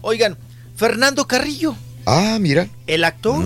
Oigan, 0.00 0.38
Fernando 0.78 1.26
Carrillo, 1.26 1.76
Ah, 2.06 2.38
mira. 2.40 2.68
el 2.86 3.04
actor. 3.04 3.44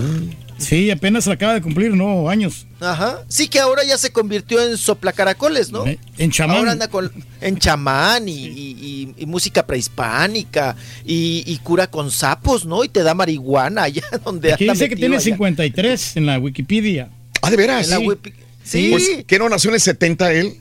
Sí, 0.59 0.93
apenas 0.93 1.27
acaba 1.27 1.55
de 1.55 1.61
cumplir, 1.61 1.93
¿no? 1.95 2.29
Años. 2.31 2.69
Ajá. 2.79 3.25
Sí 3.27 3.49
que 3.49 3.59
ahora 3.59 3.83
ya 3.85 3.99
se 3.99 4.13
convirtió 4.13 4.63
en 4.63 4.77
soplacaracoles, 4.77 5.73
¿no? 5.73 5.85
Eh, 5.87 5.99
En 6.19 6.31
chamán. 6.31 6.59
Ahora 6.59 6.71
anda 6.73 6.87
con, 6.87 7.11
en 7.41 7.59
chamán 7.59 8.29
y, 8.29 8.33
y- 8.47 8.77
y- 8.81 9.15
y 9.17 9.27
música 9.27 9.67
prehispánica 9.67 10.77
y, 11.05 11.43
y 11.47 11.57
cura 11.65 11.89
con 11.91 12.13
sapos, 12.13 12.65
¿no? 12.65 12.85
Y 12.85 12.89
te 12.89 13.03
da 13.03 13.13
marihuana 13.15 13.85
allá 13.85 14.03
donde 14.25 14.53
Aquí 14.53 14.65
anda 14.65 14.75
dice 14.75 14.89
que 14.89 14.95
tiene 14.95 15.17
allá. 15.17 15.25
53 15.25 16.17
en 16.19 16.27
la 16.27 16.39
Wikipedia. 16.39 17.09
Ah, 17.41 17.51
de 17.51 17.57
veras. 17.57 17.91
En 17.91 18.19
Sí. 18.63 18.91
Pues, 18.93 19.09
¿qué 19.27 19.39
no 19.41 19.49
nació 19.49 19.71
en 19.71 19.75
el 19.75 19.81
70 19.81 20.33
él? 20.33 20.55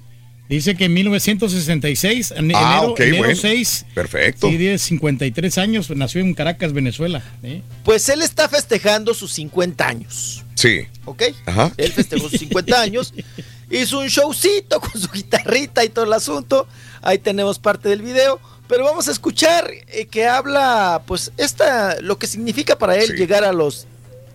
Dice 0.51 0.75
que 0.75 0.85
en 0.85 0.93
1966, 0.93 2.31
en 2.35 2.53
Ah, 2.55 2.73
enero, 2.75 2.91
ok, 2.91 2.99
enero 2.99 3.17
bueno. 3.19 3.35
6, 3.35 3.85
Perfecto. 3.95 4.49
sí, 4.49 4.57
tiene 4.57 4.77
53 4.77 5.57
años, 5.57 5.89
nació 5.91 6.19
en 6.21 6.33
Caracas, 6.33 6.73
Venezuela. 6.73 7.23
¿eh? 7.41 7.61
Pues 7.85 8.07
él 8.09 8.21
está 8.21 8.49
festejando 8.49 9.13
sus 9.13 9.31
50 9.31 9.87
años, 9.87 10.43
Sí. 10.55 10.81
¿ok? 11.05 11.23
Ajá. 11.45 11.71
Él 11.77 11.91
festejó 11.93 12.27
sus 12.29 12.37
50 12.39 12.81
años, 12.81 13.13
hizo 13.71 13.99
un 13.99 14.07
showcito 14.07 14.81
con 14.81 14.91
su 15.01 15.09
guitarrita 15.09 15.85
y 15.85 15.89
todo 15.89 16.03
el 16.05 16.13
asunto. 16.13 16.67
Ahí 17.01 17.17
tenemos 17.17 17.57
parte 17.57 17.87
del 17.89 18.01
video. 18.01 18.39
Pero 18.67 18.83
vamos 18.85 19.07
a 19.07 19.11
escuchar 19.11 19.69
eh, 19.87 20.05
que 20.05 20.27
habla, 20.27 21.01
pues, 21.05 21.31
esta, 21.37 21.99
lo 22.01 22.17
que 22.17 22.27
significa 22.27 22.77
para 22.77 22.95
él 22.95 23.07
Sí. 23.07 23.13
llegar 23.13 23.43
a 23.43 23.51
los 23.51 23.85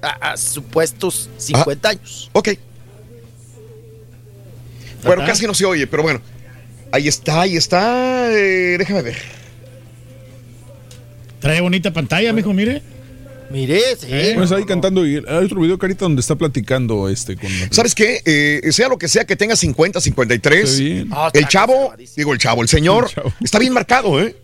a, 0.03 0.33
a 0.33 0.37
supuestos 0.37 1.31
50 1.39 1.89
años. 1.91 2.29
Ok. 2.33 2.51
Bueno, 5.07 5.25
casi 5.27 5.47
no 5.47 5.55
se 5.55 5.65
oye, 5.65 5.87
pero 5.87 6.03
bueno. 6.03 6.21
Ahí 6.93 7.09
está, 7.09 7.43
ahí 7.43 7.57
está. 7.57 8.31
eh, 8.33 8.77
déjame 8.79 9.03
ver. 9.03 9.17
Trae 11.41 11.61
bonita 11.61 11.93
pantalla, 11.93 12.33
mijo, 12.33 12.53
mire. 12.53 12.83
Mire, 13.49 13.81
sí. 13.97 14.07
Eh, 14.11 14.33
Pues 14.35 14.51
ahí 14.51 14.65
cantando 14.65 15.07
y 15.07 15.17
hay 15.19 15.45
otro 15.45 15.61
video, 15.61 15.79
Carita, 15.79 16.01
donde 16.05 16.21
está 16.21 16.35
platicando 16.35 17.09
este 17.09 17.37
con 17.37 17.49
¿Sabes 17.71 17.95
qué? 17.95 18.21
Eh, 18.25 18.73
sea 18.73 18.89
lo 18.89 18.99
que 18.99 19.07
sea 19.07 19.25
que 19.25 19.37
tenga 19.37 19.55
50, 19.55 20.01
53. 20.01 20.65
Está 20.69 20.83
bien. 20.83 21.09
Ah, 21.13 21.31
El 21.33 21.47
chavo, 21.47 21.95
digo 22.17 22.33
el 22.33 22.41
chavo, 22.41 22.63
el 22.63 22.69
señor, 22.69 23.05
El 23.09 23.15
chavo. 23.15 23.33
está 23.45 23.61
bien 23.61 23.73
marcado, 23.73 24.21
¿eh? 24.21 24.35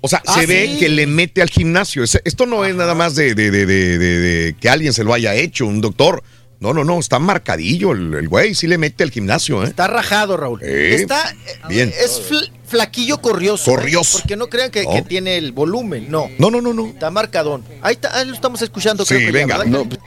O 0.00 0.08
sea, 0.08 0.22
Ah, 0.26 0.40
se 0.40 0.46
ve 0.46 0.76
que 0.78 0.88
le 0.88 1.06
mete 1.06 1.42
al 1.42 1.50
gimnasio. 1.50 2.02
Es- 2.02 2.22
Esto 2.24 2.46
no 2.46 2.64
es 2.64 2.74
nada 2.74 2.94
más 2.94 3.14
de, 3.14 3.34
de- 3.34 3.50
de- 3.50 3.66
de- 3.66 3.98
de- 3.98 4.18
de 4.18 4.52
que 4.58 4.70
alguien 4.70 4.94
se 4.94 5.04
lo 5.04 5.12
haya 5.12 5.34
hecho, 5.34 5.66
un 5.66 5.82
doctor. 5.82 6.22
No, 6.60 6.74
no, 6.74 6.82
no, 6.84 6.98
está 6.98 7.18
marcadillo 7.20 7.92
el, 7.92 8.12
el 8.14 8.28
güey, 8.28 8.54
sí 8.54 8.66
le 8.66 8.78
mete 8.78 9.04
al 9.04 9.10
gimnasio, 9.12 9.62
¿eh? 9.62 9.68
Está 9.68 9.86
rajado, 9.86 10.36
Raúl. 10.36 10.60
Eh, 10.62 10.96
Está. 10.96 11.30
eh, 11.30 11.58
bien. 11.68 11.92
Es 11.96 12.20
fl- 12.28 12.50
flaquillo 12.66 13.20
corrioso. 13.22 13.70
¿eh? 13.70 13.74
Corrioso. 13.76 14.18
Porque 14.18 14.34
no 14.34 14.48
crean 14.48 14.70
que, 14.72 14.82
No. 14.82 14.90
que 14.92 15.02
tiene 15.02 15.36
el 15.38 15.52
volumen. 15.52 16.10
No. 16.10 16.28
No, 16.38 16.50
no, 16.50 16.60
no, 16.60 16.74
no. 16.74 16.86
Está 16.86 17.10
marcadón. 17.12 17.62
Ahí, 17.80 17.94
está, 17.94 18.18
ahí 18.18 18.26
lo 18.26 18.34
estamos 18.34 18.60
escuchando. 18.60 19.04
Sí, 19.04 19.14
creo 19.14 19.20
que 19.20 19.26
ya, 19.48 19.58
venga. 19.58 19.58
¿verdad? 19.58 19.98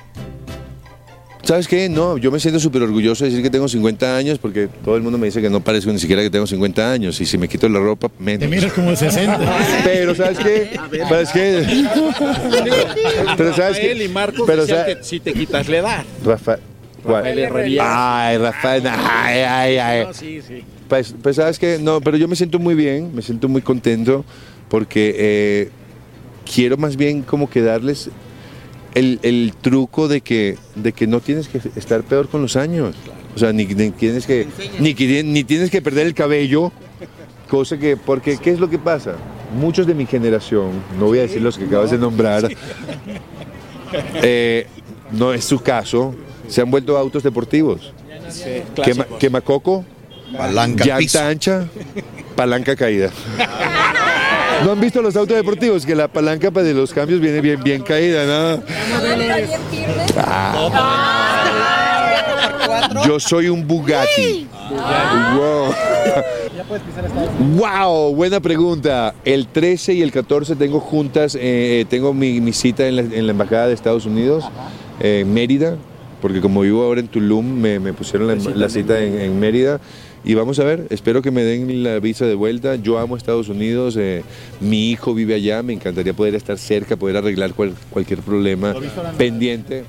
¿Sabes 1.44 1.68
qué? 1.68 1.90
No, 1.90 2.18
yo 2.18 2.32
me 2.32 2.40
siento 2.40 2.60
súper 2.60 2.84
orgulloso 2.84 3.24
de 3.24 3.32
decir 3.32 3.44
que 3.44 3.50
tengo 3.50 3.68
50 3.68 4.16
años 4.16 4.38
porque 4.38 4.68
todo 4.86 4.96
el 4.96 5.02
mundo 5.02 5.18
me 5.18 5.26
dice 5.26 5.42
que 5.42 5.50
no 5.50 5.60
parezco 5.60 5.92
ni 5.92 5.98
siquiera 6.00 6.22
que 6.22 6.30
tengo 6.30 6.46
50 6.46 6.92
años 6.92 7.20
y 7.20 7.26
si 7.26 7.38
me 7.38 7.48
quito 7.48 7.68
la 7.68 7.80
ropa, 7.80 8.10
menos. 8.20 8.42
Te 8.42 8.48
miras 8.48 8.72
como 8.74 8.92
de 8.92 8.96
60. 8.96 9.40
Pero 9.84 10.16
¿sabes 10.16 10.38
qué? 10.38 10.80
¿Sabes 11.10 11.30
qué? 11.32 11.66
Pero 13.38 13.56
¿sabes 13.56 13.78
qué? 13.80 13.88
Rafael 13.88 14.02
y 14.04 14.08
Marcos 14.10 14.44
Pero, 14.46 14.66
que 14.66 14.98
si 15.02 15.20
te 15.20 15.34
quitas 15.34 15.68
la 15.68 15.78
edad. 15.78 16.06
Rafa- 16.24 16.60
¿cuál? 17.04 17.16
Rafael 17.24 17.40
Herrera. 17.40 18.28
Ay, 18.28 18.38
Rafael, 18.38 18.84
ay, 18.88 19.40
ay, 19.40 19.78
ay. 19.78 20.06
No, 20.06 20.14
sí, 20.14 20.42
sí. 20.48 20.64
Pues, 20.88 21.16
pues, 21.22 21.38
sabes 21.38 21.58
que 21.58 21.80
no, 21.82 22.02
pero 22.02 22.18
yo 22.18 22.28
me 22.28 22.36
siento 22.36 22.60
muy 22.60 22.76
bien, 22.76 23.16
me 23.16 23.22
siento 23.22 23.48
muy 23.48 23.62
contento 23.62 24.26
porque 24.70 25.16
eh, 25.18 25.70
quiero 26.54 26.78
más 26.78 26.98
bien 26.98 27.22
como 27.24 27.50
que 27.50 27.62
darles 27.62 28.10
el, 28.96 29.20
el 29.24 29.54
truco 29.60 30.08
de 30.08 30.22
que, 30.22 30.58
de 30.76 30.94
que 30.94 31.08
no 31.08 31.20
tienes 31.20 31.48
que 31.48 31.62
estar 31.76 32.04
peor 32.04 32.28
con 32.30 32.42
los 32.42 32.56
años. 32.56 32.96
O 33.36 33.40
sea, 33.40 33.54
ni, 33.54 33.66
ni 33.66 33.92
tienes 33.92 34.26
que 34.26 34.48
ni, 34.80 34.94
ni 34.94 35.44
tienes 35.44 35.70
que 35.70 35.82
perder 35.82 36.08
el 36.08 36.14
cabello, 36.14 36.72
cosa 37.50 37.78
que, 37.78 37.96
porque 37.98 38.38
¿qué 38.38 38.52
es 38.52 38.60
lo 38.60 38.70
que 38.70 38.78
pasa? 38.78 39.16
Muchos 39.58 39.88
de 39.88 39.94
mi 39.94 40.06
generación, 40.06 40.72
no 41.00 41.06
voy 41.08 41.20
a 41.20 41.22
decir 41.24 41.42
los 41.42 41.58
que 41.58 41.66
acabas 41.66 41.92
de 41.92 41.98
nombrar, 41.98 42.50
eh, 44.22 44.68
no 45.12 45.34
es 45.34 45.46
su 45.46 45.60
caso, 45.60 46.14
se 46.48 46.62
han 46.62 46.72
vuelto 46.72 46.98
autos 46.98 47.24
deportivos. 47.24 47.94
Quema, 48.84 49.06
quemacoco, 49.20 49.86
Palanca 50.38 50.84
al 50.84 50.90
llanta 50.90 50.98
piso. 51.00 51.22
ancha, 51.22 51.68
palanca 52.36 52.76
caída. 52.76 53.12
¿No 54.64 54.72
han 54.72 54.80
visto 54.80 55.02
los 55.02 55.16
autos 55.16 55.36
deportivos? 55.38 55.86
Que 55.86 55.96
la 55.96 56.08
palanca 56.08 56.52
para 56.52 56.66
de 56.66 56.74
los 56.74 56.94
cambios 56.94 57.20
viene 57.20 57.42
bien, 57.42 57.62
bien 57.64 57.82
caída, 57.82 58.26
¿no? 58.26 58.64
Ah. 60.18 60.68
Yo 63.06 63.20
soy 63.20 63.50
un 63.50 63.68
Bugatti. 63.68 64.48
Wow. 65.36 65.74
Wow, 67.58 68.16
buena 68.16 68.40
pregunta. 68.40 69.14
El 69.26 69.48
13 69.48 69.94
y 69.96 70.02
el 70.02 70.12
14 70.12 70.56
tengo 70.56 70.80
juntas, 70.80 71.38
eh, 71.40 71.86
tengo 71.90 72.14
mi, 72.14 72.40
mi 72.40 72.54
cita 72.54 72.88
en 72.88 72.96
la, 72.96 73.02
en 73.02 73.26
la 73.26 73.32
Embajada 73.32 73.68
de 73.68 73.74
Estados 73.74 74.06
Unidos, 74.06 74.46
eh, 75.00 75.22
en 75.22 75.34
Mérida, 75.34 75.76
porque 76.22 76.40
como 76.40 76.62
vivo 76.62 76.84
ahora 76.84 77.02
en 77.02 77.08
Tulum, 77.08 77.46
me, 77.46 77.80
me 77.80 77.94
pusieron 77.94 78.28
la, 78.28 78.36
la 78.56 78.70
cita 78.70 79.00
en, 79.00 79.20
en 79.20 79.40
Mérida. 79.40 79.80
Y 80.24 80.36
vamos 80.36 80.60
a 80.60 80.64
ver, 80.64 80.86
espero 80.92 81.22
que 81.24 81.32
me 81.32 81.44
den 81.44 81.84
la 81.84 82.00
visa 82.00 82.26
de 82.28 82.36
vuelta. 82.36 82.76
Yo 82.76 83.00
amo 83.00 83.18
Estados 83.18 83.50
Unidos, 83.50 83.98
eh, 83.98 84.22
mi 84.60 84.92
hijo 84.92 85.16
vive 85.16 85.34
allá, 85.34 85.64
me 85.64 85.74
encantaría 85.74 86.14
poder 86.14 86.36
estar 86.36 86.58
cerca, 86.60 86.96
poder 86.96 87.18
arreglar 87.18 87.54
cual- 87.56 87.74
cualquier 87.90 88.20
problema 88.20 88.74
pendiente. 89.18 89.84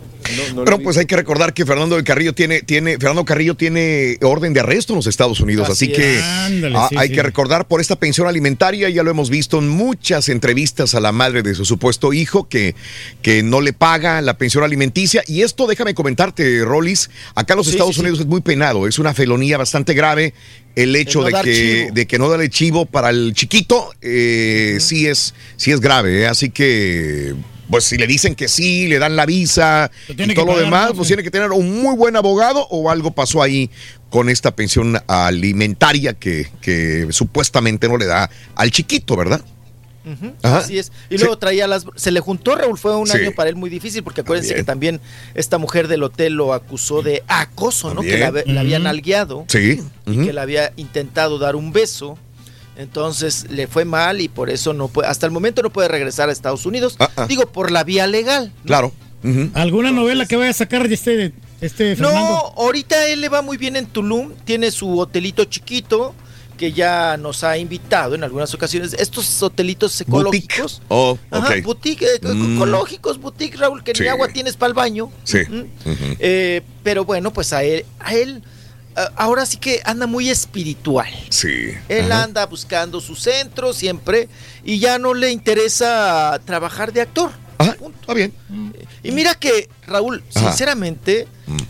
No, 0.54 0.64
no 0.64 0.76
vi. 0.78 0.84
pues 0.84 0.96
hay 0.96 1.06
que 1.06 1.16
recordar 1.16 1.54
que 1.54 1.64
Fernando 1.66 1.96
del 1.96 2.04
Carrillo 2.04 2.34
tiene, 2.34 2.62
tiene, 2.62 2.92
Fernando 2.92 3.24
Carrillo 3.24 3.54
tiene 3.54 4.18
orden 4.22 4.52
de 4.52 4.60
arresto 4.60 4.92
en 4.92 4.96
los 4.98 5.06
Estados 5.06 5.40
Unidos, 5.40 5.68
así, 5.68 5.86
Así 5.86 5.92
que. 5.92 6.20
Ándale, 6.22 6.76
ah, 6.76 6.86
sí, 6.88 6.96
hay 6.98 7.08
sí. 7.08 7.14
que 7.14 7.22
recordar 7.22 7.66
por 7.66 7.80
esta 7.80 7.96
pensión 7.96 8.26
alimentaria, 8.26 8.88
ya 8.90 9.02
lo 9.02 9.10
hemos 9.10 9.30
visto 9.30 9.58
en 9.58 9.68
muchas 9.68 10.28
entrevistas 10.28 10.94
a 10.94 11.00
la 11.00 11.12
madre 11.12 11.42
de 11.42 11.54
su 11.54 11.64
supuesto 11.64 12.12
hijo 12.12 12.48
que, 12.48 12.74
que 13.22 13.42
no 13.42 13.60
le 13.60 13.72
paga 13.72 14.20
la 14.22 14.38
pensión 14.38 14.64
alimenticia. 14.64 15.22
Y 15.26 15.42
esto, 15.42 15.66
déjame 15.66 15.94
comentarte, 15.94 16.64
Rollis, 16.64 17.10
acá 17.34 17.54
en 17.54 17.58
los 17.58 17.66
Sí, 17.66 17.72
Estados 17.72 17.94
sí, 17.94 18.00
sí. 18.00 18.00
Unidos 18.02 18.20
es 18.20 18.26
muy 18.26 18.40
penado, 18.40 18.86
es 18.86 18.98
una 18.98 19.14
felonía 19.14 19.56
bastante 19.58 19.94
grave. 19.94 20.34
El 20.74 20.96
hecho 20.96 21.20
no 21.20 21.26
de, 21.26 21.42
que, 21.42 21.90
de 21.92 22.06
que 22.06 22.18
no 22.18 22.28
dale 22.30 22.48
chivo 22.48 22.86
para 22.86 23.10
el 23.10 23.34
chiquito, 23.34 23.92
eh, 24.00 24.78
sí, 24.80 25.06
es, 25.06 25.34
sí 25.56 25.70
es 25.70 25.80
grave, 25.80 26.22
¿eh? 26.22 26.26
así 26.26 26.48
que 26.48 27.34
pues 27.72 27.84
si 27.84 27.96
le 27.96 28.06
dicen 28.06 28.34
que 28.34 28.48
sí, 28.48 28.86
le 28.86 28.98
dan 28.98 29.16
la 29.16 29.24
visa 29.24 29.90
y 30.08 30.34
todo 30.34 30.44
lo 30.44 30.58
demás, 30.58 30.90
¿no? 30.90 30.94
pues 30.94 31.08
tiene 31.08 31.22
que 31.22 31.30
tener 31.30 31.50
un 31.52 31.82
muy 31.82 31.96
buen 31.96 32.14
abogado 32.16 32.66
o 32.70 32.90
algo 32.90 33.12
pasó 33.12 33.42
ahí 33.42 33.70
con 34.10 34.28
esta 34.28 34.54
pensión 34.54 34.98
alimentaria 35.08 36.12
que, 36.12 36.48
que 36.60 37.06
supuestamente 37.10 37.88
no 37.88 37.96
le 37.96 38.04
da 38.04 38.28
al 38.56 38.70
chiquito, 38.70 39.16
¿verdad? 39.16 39.42
Ajá. 40.42 40.58
Así 40.58 40.78
es. 40.78 40.92
Y 41.08 41.14
Sí. 41.16 41.20
luego 41.22 41.38
traía 41.38 41.66
las. 41.66 41.86
Se 41.94 42.10
le 42.10 42.20
juntó, 42.20 42.56
Raúl, 42.56 42.76
fue 42.76 42.94
un 42.96 43.06
Sí. 43.06 43.16
año 43.16 43.32
para 43.32 43.48
él 43.48 43.56
muy 43.56 43.70
difícil, 43.70 44.02
porque 44.02 44.20
acuérdense 44.22 44.54
que 44.54 44.64
también 44.64 45.00
esta 45.34 45.56
mujer 45.58 45.88
del 45.88 46.02
hotel 46.02 46.34
lo 46.34 46.52
acusó 46.52 47.02
de 47.02 47.22
acoso, 47.28 47.94
¿no? 47.94 48.02
Que 48.02 48.18
la, 48.18 48.32
la 48.44 48.60
habían 48.60 48.82
Ujú. 48.82 48.90
alguiado 48.90 49.44
Sí. 49.48 49.80
y 50.06 50.24
que 50.26 50.32
le 50.32 50.40
había 50.40 50.72
intentado 50.76 51.38
dar 51.38 51.56
un 51.56 51.72
beso. 51.72 52.18
Entonces 52.76 53.46
le 53.50 53.66
fue 53.66 53.84
mal 53.84 54.20
y 54.20 54.28
por 54.28 54.48
eso 54.50 54.72
no 54.72 54.88
puede, 54.88 55.08
hasta 55.08 55.26
el 55.26 55.32
momento 55.32 55.62
no 55.62 55.70
puede 55.70 55.88
regresar 55.88 56.28
a 56.28 56.32
Estados 56.32 56.64
Unidos. 56.66 56.96
Ah, 56.98 57.26
Digo, 57.28 57.46
por 57.46 57.70
la 57.70 57.84
vía 57.84 58.06
legal. 58.06 58.52
Claro. 58.64 58.92
¿Alguna 59.54 59.92
novela 59.92 60.26
que 60.26 60.34
vaya 60.36 60.50
a 60.50 60.54
sacar 60.54 60.88
de 60.88 60.94
este, 60.94 61.32
este 61.60 61.94
Fernando? 61.96 62.18
No, 62.20 62.36
ahorita 62.56 63.06
él 63.08 63.20
le 63.20 63.28
va 63.28 63.40
muy 63.42 63.56
bien 63.56 63.76
en 63.76 63.86
Tulum, 63.86 64.32
tiene 64.44 64.70
su 64.72 64.98
hotelito 64.98 65.44
chiquito 65.44 66.14
que 66.58 66.72
ya 66.72 67.16
nos 67.16 67.44
ha 67.44 67.56
invitado 67.58 68.14
en 68.14 68.24
algunas 68.24 68.52
ocasiones. 68.54 68.94
Estos 68.94 69.42
hotelitos 69.42 70.00
ecológicos. 70.00 70.80
Oh, 70.88 71.18
Ajá, 71.30 71.54
ok. 71.58 71.62
boutique, 71.64 72.02
eh, 72.04 72.20
Mm. 72.22 72.56
ecológicos, 72.56 73.18
boutique, 73.20 73.56
Raúl, 73.56 73.82
que 73.84 73.94
Sí. 73.94 74.02
ni 74.02 74.08
agua 74.08 74.28
tienes 74.28 74.56
para 74.56 74.68
el 74.68 74.74
baño. 74.74 75.10
Sí. 75.24 75.38
Eh, 76.18 76.62
pero 76.82 77.04
bueno, 77.04 77.32
pues 77.32 77.52
a 77.52 77.62
él, 77.64 77.84
a 78.00 78.14
él 78.14 78.42
ah, 78.44 78.48
ahora 79.16 79.46
sí 79.46 79.56
que 79.56 79.80
anda 79.84 80.06
muy 80.06 80.30
espiritual. 80.30 81.08
Sí. 81.30 81.72
Él 81.88 82.10
Ajá. 82.12 82.24
anda 82.24 82.46
buscando 82.46 83.00
su 83.00 83.14
centro 83.16 83.72
siempre 83.72 84.28
y 84.64 84.78
ya 84.78 84.98
no 84.98 85.14
le 85.14 85.30
interesa 85.30 86.40
trabajar 86.44 86.92
de 86.92 87.00
actor. 87.02 87.30
Está 88.00 88.14
bien. 88.14 88.32
Y 89.04 89.12
mira 89.12 89.34
que, 89.34 89.68
Raúl, 89.86 90.22
Ajá. 90.34 90.48
sinceramente, 90.48 91.28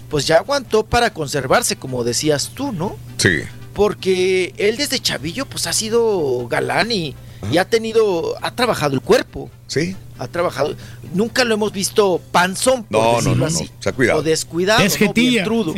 pues 0.09 0.27
ya 0.27 0.37
aguantó 0.37 0.85
para 0.85 1.13
conservarse, 1.13 1.77
como 1.77 2.03
decías 2.03 2.51
tú, 2.55 2.73
¿no? 2.73 2.97
Sí. 3.19 3.41
Porque 3.75 4.55
él 4.57 4.77
desde 4.77 4.99
chavillo, 5.01 5.47
pues 5.47 5.67
ha 5.67 5.73
sido 5.73 6.47
galán 6.49 6.93
y, 6.93 7.15
y 7.51 7.59
ha 7.59 7.65
tenido, 7.69 8.37
ha 8.43 8.55
trabajado 8.55 8.95
el 8.95 9.01
cuerpo. 9.01 9.51
Sí. 9.67 9.97
Ha 10.19 10.29
trabajado. 10.29 10.77
Nunca 11.15 11.45
lo 11.45 11.55
hemos 11.55 11.73
visto 11.73 12.21
panzón, 12.31 12.85
por 12.85 12.93
No, 13.01 13.11
no, 13.13 13.17
decirlo 13.17 13.35
no, 13.47 13.51
no. 13.51 13.57
así. 13.59 13.71
Se 13.81 13.89
ha 13.89 13.93
cuidado. 13.93 14.21
O 14.21 14.23
descuidado, 14.23 14.79
¿no? 14.79 14.85
Desjetilla. 14.85 15.31
Bien 15.31 15.45
trudo. 15.45 15.75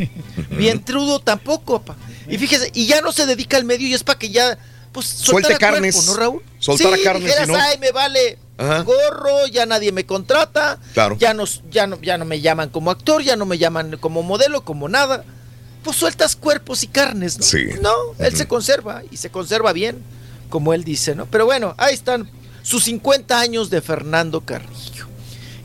Bien 0.50 0.84
trudo 0.84 1.20
tampoco, 1.20 1.80
papá. 1.80 1.98
Y 2.28 2.36
fíjese, 2.38 2.70
y 2.74 2.86
ya 2.86 3.00
no 3.00 3.12
se 3.12 3.26
dedica 3.26 3.56
al 3.56 3.64
medio 3.64 3.86
y 3.88 3.94
es 3.94 4.02
para 4.04 4.18
que 4.18 4.28
ya, 4.30 4.58
pues, 4.92 5.06
Suelte 5.06 5.56
carnes. 5.56 5.94
cuerpo, 5.94 6.10
¿no, 6.12 6.16
Raúl? 6.18 6.42
Soltara 6.58 6.96
sí, 6.96 7.02
carnes, 7.02 7.24
dijeras, 7.24 7.46
si 7.46 7.52
no- 7.52 7.58
ay, 7.58 7.78
me 7.78 7.92
vale 7.92 8.38
Ajá. 8.58 8.82
gorro, 8.82 9.46
ya 9.50 9.66
nadie 9.66 9.92
me 9.92 10.04
contrata, 10.06 10.78
Claro. 10.94 11.16
ya, 11.18 11.34
nos, 11.34 11.62
ya, 11.70 11.86
no, 11.86 12.00
ya 12.00 12.16
no 12.18 12.24
me 12.24 12.40
llaman 12.40 12.70
como 12.70 12.90
actor, 12.90 13.22
ya 13.22 13.36
no 13.36 13.44
me 13.46 13.58
llaman 13.58 13.96
como 13.98 14.22
modelo, 14.22 14.64
como 14.64 14.88
nada. 14.88 15.24
Pues 15.82 15.96
sueltas 15.98 16.34
cuerpos 16.36 16.82
y 16.82 16.86
carnes, 16.86 17.38
¿no? 17.38 17.44
Sí. 17.44 17.64
No, 17.82 17.92
él 18.18 18.34
se 18.34 18.46
conserva 18.48 19.02
y 19.10 19.18
se 19.18 19.30
conserva 19.30 19.72
bien, 19.74 20.02
como 20.54 20.72
él 20.72 20.84
dice, 20.84 21.16
¿no? 21.16 21.26
Pero 21.26 21.46
bueno, 21.46 21.74
ahí 21.78 21.94
están 21.94 22.30
sus 22.62 22.84
50 22.84 23.40
años 23.40 23.70
de 23.70 23.80
Fernando 23.80 24.40
Carrillo. 24.42 25.08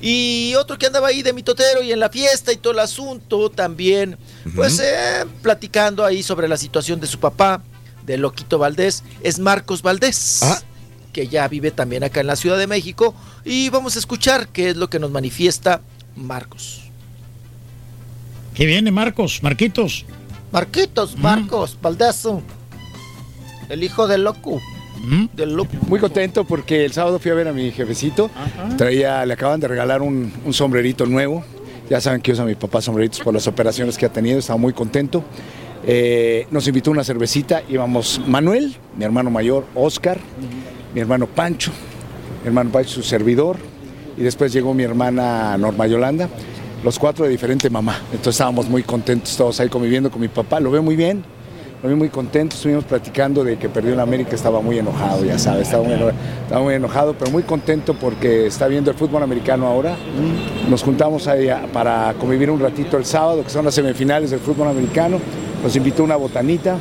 Y 0.02 0.56
otro 0.56 0.80
que 0.80 0.88
andaba 0.88 1.10
ahí 1.10 1.22
de 1.22 1.32
mitotero 1.32 1.84
y 1.84 1.92
en 1.92 2.00
la 2.00 2.10
fiesta 2.10 2.52
y 2.52 2.58
todo 2.58 2.74
el 2.74 2.80
asunto 2.80 3.52
también, 3.52 4.18
pues 4.56 4.80
eh, 4.80 5.28
platicando 5.44 6.04
ahí 6.04 6.24
sobre 6.24 6.48
la 6.48 6.58
situación 6.58 7.00
de 7.00 7.06
su 7.06 7.20
papá, 7.20 7.62
de 8.04 8.18
Loquito 8.18 8.58
Valdés, 8.58 9.04
es 9.22 9.38
Marcos 9.38 9.84
Valdés, 9.84 10.42
que 11.14 11.28
ya 11.28 11.48
vive 11.48 11.70
también 11.70 12.04
acá 12.04 12.22
en 12.22 12.26
la 12.26 12.36
Ciudad 12.36 12.58
de 12.58 12.66
México. 12.66 13.14
Y 13.46 13.70
vamos 13.70 13.96
a 13.96 14.00
escuchar 14.00 14.48
qué 14.48 14.72
es 14.72 14.76
lo 14.76 14.90
que 14.90 14.98
nos 14.98 15.12
manifiesta 15.12 15.82
Marcos. 16.16 16.82
¿Qué 18.56 18.66
viene, 18.66 18.90
Marcos? 18.90 19.44
Marquitos. 19.44 20.04
Marquitos, 20.52 21.16
Marcos 21.16 21.78
Valdés, 21.80 22.26
el 23.70 23.84
hijo 23.84 24.08
del 24.08 24.24
loco. 24.24 24.60
Del. 25.34 25.58
Muy 25.88 26.00
contento 26.00 26.44
porque 26.44 26.86
el 26.86 26.92
sábado 26.92 27.20
fui 27.20 27.32
a 27.32 27.34
ver 27.34 27.48
a 27.48 27.54
mi 27.54 27.72
jefecito. 27.72 28.30
Traía, 28.78 29.26
le 29.26 29.34
acaban 29.34 29.60
de 29.60 29.68
regalar 29.68 30.02
un, 30.02 30.32
un 30.46 30.54
sombrerito 30.54 31.06
nuevo. 31.06 31.44
Ya 31.90 32.00
saben 32.00 32.22
que 32.22 32.32
usa 32.32 32.46
mi 32.46 32.56
papá 32.56 32.82
sombreritos 32.82 33.20
por 33.20 33.34
las 33.34 33.48
operaciones 33.48 33.98
que 33.98 34.06
ha 34.06 34.12
tenido. 34.12 34.40
Estaba 34.40 34.58
muy 34.58 34.74
contento. 34.74 35.24
Eh, 35.86 36.46
nos 36.52 36.68
invitó 36.68 36.92
una 36.92 37.04
cervecita. 37.04 37.64
Íbamos 37.68 38.22
Manuel, 38.28 38.76
mi 38.98 39.06
hermano 39.06 39.32
mayor, 39.32 39.66
Oscar, 39.74 40.20
mi 40.94 41.02
hermano 41.02 41.28
Pancho, 41.28 41.72
mi 42.44 42.48
hermano 42.48 42.70
Pancho, 42.70 42.92
su 42.92 43.04
servidor. 43.04 43.58
Y 44.18 44.22
después 44.22 44.52
llegó 44.52 44.74
mi 44.74 44.84
hermana 44.84 45.58
Norma 45.58 45.88
Yolanda. 45.88 46.30
Los 46.84 47.00
cuatro 47.00 47.26
de 47.26 47.32
diferente 47.32 47.70
mamá. 47.70 47.98
Entonces 48.12 48.36
estábamos 48.36 48.70
muy 48.70 48.84
contentos 48.84 49.36
todos 49.36 49.60
ahí 49.60 49.70
conviviendo 49.70 50.12
con 50.12 50.22
mi 50.22 50.28
papá. 50.28 50.60
Lo 50.60 50.72
veo 50.72 50.84
muy 50.84 50.96
bien. 50.96 51.24
Lo 51.82 51.96
muy 51.96 52.10
contento. 52.10 52.56
Estuvimos 52.56 52.84
platicando 52.84 53.44
de 53.44 53.58
que 53.58 53.70
perdió 53.70 53.94
en 53.94 54.00
América. 54.02 54.36
Estaba 54.36 54.60
muy 54.60 54.78
enojado, 54.78 55.24
ya 55.24 55.40
sabes. 55.40 55.64
Estaba 55.68 55.84
muy, 55.84 55.94
eno- 55.94 56.12
estaba 56.44 56.62
muy 56.62 56.74
enojado, 56.74 57.14
pero 57.18 57.32
muy 57.32 57.44
contento 57.44 57.94
porque 57.94 58.48
está 58.48 58.68
viendo 58.68 58.92
el 58.92 58.98
fútbol 58.98 59.24
americano 59.24 59.66
ahora. 59.66 59.96
Nos 60.70 60.84
juntamos 60.84 61.28
ahí 61.28 61.50
para 61.72 62.14
convivir 62.20 62.52
un 62.52 62.60
ratito 62.60 62.98
el 62.98 63.06
sábado, 63.06 63.44
que 63.44 63.50
son 63.50 63.64
las 63.64 63.76
semifinales 63.76 64.32
del 64.32 64.42
fútbol 64.42 64.68
americano. 64.68 65.20
Nos 65.64 65.74
invitó 65.78 66.04
una 66.04 66.18
botanita 66.18 66.78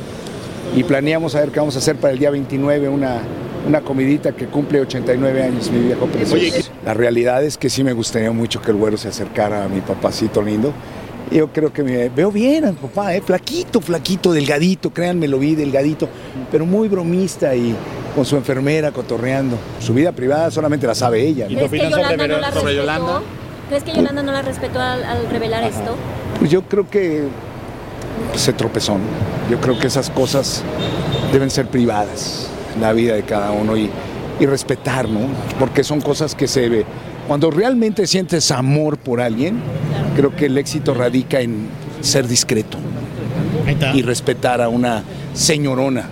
y 0.75 0.83
planeamos 0.83 1.33
a 1.35 1.39
ver 1.39 1.49
qué 1.51 1.59
vamos 1.59 1.75
a 1.75 1.79
hacer 1.79 1.95
para 1.95 2.11
el 2.13 2.19
día 2.19 2.29
29, 2.29 2.89
una, 2.89 3.19
una 3.67 3.79
comidita 3.81 4.33
que 4.33 4.47
cumple 4.47 4.81
89 4.81 5.43
años, 5.43 5.71
mi 5.71 5.79
viejo 5.79 6.07
precioso. 6.07 6.35
La 6.85 6.93
realidad 6.93 7.41
es 7.43 7.57
que 7.57 7.69
sí 7.69 7.85
me 7.85 7.93
gustaría 7.93 8.31
mucho 8.33 8.61
que 8.61 8.71
el 8.71 8.77
güero 8.77 8.97
se 8.97 9.07
acercara 9.07 9.63
a 9.63 9.69
mi 9.69 9.79
papacito 9.79 10.41
lindo 10.41 10.73
Yo 11.31 11.47
creo 11.49 11.71
que 11.71 11.83
me 11.83 12.09
veo 12.09 12.31
bien 12.31 12.65
a 12.65 12.71
mi 12.71 12.77
papá, 12.77 13.13
¿eh? 13.13 13.21
flaquito, 13.21 13.81
flaquito, 13.81 14.31
delgadito, 14.33 14.89
créanme, 14.91 15.27
lo 15.27 15.37
vi 15.37 15.53
delgadito, 15.53 16.09
pero 16.51 16.65
muy 16.65 16.87
bromista 16.87 17.55
y 17.55 17.75
con 18.15 18.25
su 18.25 18.35
enfermera 18.35 18.91
cotorreando. 18.91 19.55
Su 19.79 19.93
vida 19.93 20.11
privada 20.11 20.49
solamente 20.49 20.87
la 20.87 20.95
sabe 20.95 21.21
ella. 21.21 21.47
¿no? 21.47 21.55
¿Crees 21.55 21.71
que 21.71 21.89
Yolanda 21.89 22.27
no 22.27 22.37
la 22.39 22.49
respetó? 22.49 23.23
¿Crees 23.69 23.83
que 23.83 23.93
Yolanda 23.93 24.23
no 24.23 24.31
la 24.31 24.41
respetó 24.41 24.79
al, 24.79 25.03
al 25.03 25.29
revelar 25.29 25.63
esto? 25.63 25.95
Pues 26.39 26.49
yo 26.49 26.63
creo 26.63 26.89
que 26.89 27.27
se 28.35 28.53
tropezó. 28.53 28.93
¿no? 28.93 29.05
Yo 29.51 29.59
creo 29.61 29.77
que 29.77 29.87
esas 29.87 30.09
cosas 30.09 30.63
deben 31.31 31.51
ser 31.51 31.67
privadas 31.67 32.47
en 32.73 32.81
la 32.81 32.91
vida 32.93 33.13
de 33.13 33.21
cada 33.23 33.51
uno 33.51 33.77
y, 33.77 33.89
y 34.39 34.45
respetar, 34.47 35.07
¿no? 35.07 35.19
Porque 35.59 35.83
son 35.83 36.01
cosas 36.01 36.33
que 36.33 36.47
se 36.47 36.69
ve. 36.69 36.85
Cuando 37.29 37.51
realmente 37.51 38.07
sientes 38.07 38.49
amor 38.49 38.97
por 38.97 39.21
alguien, 39.21 39.59
creo 40.15 40.35
que 40.35 40.47
el 40.47 40.57
éxito 40.57 40.95
radica 40.95 41.41
en 41.41 41.67
ser 42.01 42.27
discreto 42.27 42.79
y 43.93 44.01
respetar 44.01 44.63
a 44.63 44.67
una 44.67 45.03
señorona 45.35 46.09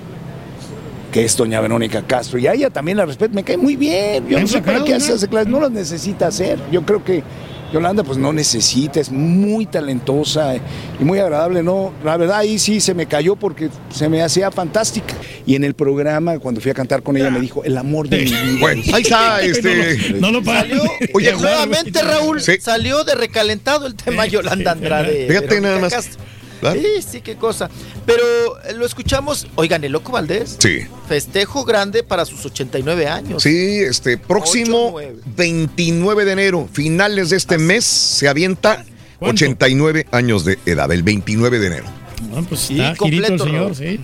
que 1.11 1.25
es 1.25 1.35
doña 1.35 1.59
Verónica 1.59 2.03
Castro. 2.03 2.37
Y 2.37 2.45
a 2.45 2.53
ella 2.53 2.69
también 2.69 2.97
la 2.97 3.05
respeto, 3.07 3.33
me 3.33 3.43
cae 3.43 3.57
muy 3.57 3.75
bien. 3.75 4.27
Yo 4.27 4.39
no 4.39 4.45
sé 4.45 4.61
para 4.61 4.83
qué 4.83 4.93
hace 4.93 5.27
clases, 5.27 5.51
no 5.51 5.59
las 5.59 5.71
necesita 5.71 6.27
hacer. 6.27 6.59
Yo 6.71 6.85
creo 6.85 7.03
que 7.03 7.23
Yolanda 7.71 8.03
pues 8.03 8.17
no 8.17 8.33
necesita, 8.33 8.99
es 8.99 9.11
muy 9.11 9.65
talentosa 9.65 10.55
y 10.55 11.03
muy 11.03 11.19
agradable, 11.19 11.63
¿no? 11.63 11.93
La 12.03 12.17
verdad 12.17 12.39
ahí 12.39 12.59
sí 12.59 12.79
se 12.79 12.93
me 12.93 13.05
cayó 13.05 13.35
porque 13.35 13.69
se 13.93 14.09
me 14.09 14.21
hacía 14.21 14.51
fantástica. 14.51 15.13
Y 15.45 15.55
en 15.55 15.63
el 15.63 15.73
programa, 15.73 16.39
cuando 16.39 16.61
fui 16.61 16.71
a 16.71 16.73
cantar 16.73 17.03
con 17.03 17.17
ella, 17.17 17.29
me 17.29 17.39
dijo, 17.39 17.63
el 17.63 17.77
amor 17.77 18.09
de 18.09 18.17
mi 18.17 18.25
vida. 18.25 18.37
Bueno, 18.59 18.81
ahí 18.93 19.01
está, 19.01 19.41
este... 19.43 20.13
No 20.19 20.31
lo 20.31 20.43
Salió, 20.43 20.81
Oye, 21.13 21.33
nuevamente 21.33 22.01
Raúl, 22.01 22.41
salió 22.41 23.03
de 23.03 23.15
recalentado 23.15 23.85
el 23.85 23.95
tema 23.95 24.25
Yolanda 24.25 24.71
Andrade. 24.71 25.27
Fíjate 25.27 25.61
nada 25.61 25.79
más. 25.79 25.93
Castro. 25.93 26.21
¿Verdad? 26.61 26.81
Sí, 26.81 27.01
sí, 27.01 27.21
qué 27.21 27.35
cosa. 27.35 27.69
Pero 28.05 28.23
eh, 28.63 28.73
lo 28.73 28.85
escuchamos, 28.85 29.47
oigan, 29.55 29.83
el 29.83 29.91
Loco 29.91 30.11
Valdés. 30.11 30.57
Sí. 30.59 30.79
Festejo 31.07 31.65
grande 31.65 32.03
para 32.03 32.25
sus 32.25 32.45
89 32.45 33.07
años. 33.07 33.43
Sí, 33.43 33.79
este 33.79 34.17
próximo 34.17 34.95
29 35.35 36.25
de 36.25 36.31
enero, 36.31 36.69
finales 36.71 37.29
de 37.29 37.37
este 37.37 37.57
mes, 37.57 37.83
se 37.85 38.27
avienta 38.27 38.85
89 39.19 40.07
años 40.11 40.45
de 40.45 40.59
edad, 40.65 40.91
el 40.91 41.03
29 41.03 41.59
de 41.59 41.67
enero. 41.67 41.85
No, 42.31 42.43
pues 42.43 42.61
Sí, 42.61 42.79
está 42.81 42.95
girito 43.05 43.33
el 43.33 43.39
completo, 43.39 43.43
señor, 43.45 43.61
Raúl. 43.63 43.75
sí. 43.75 43.99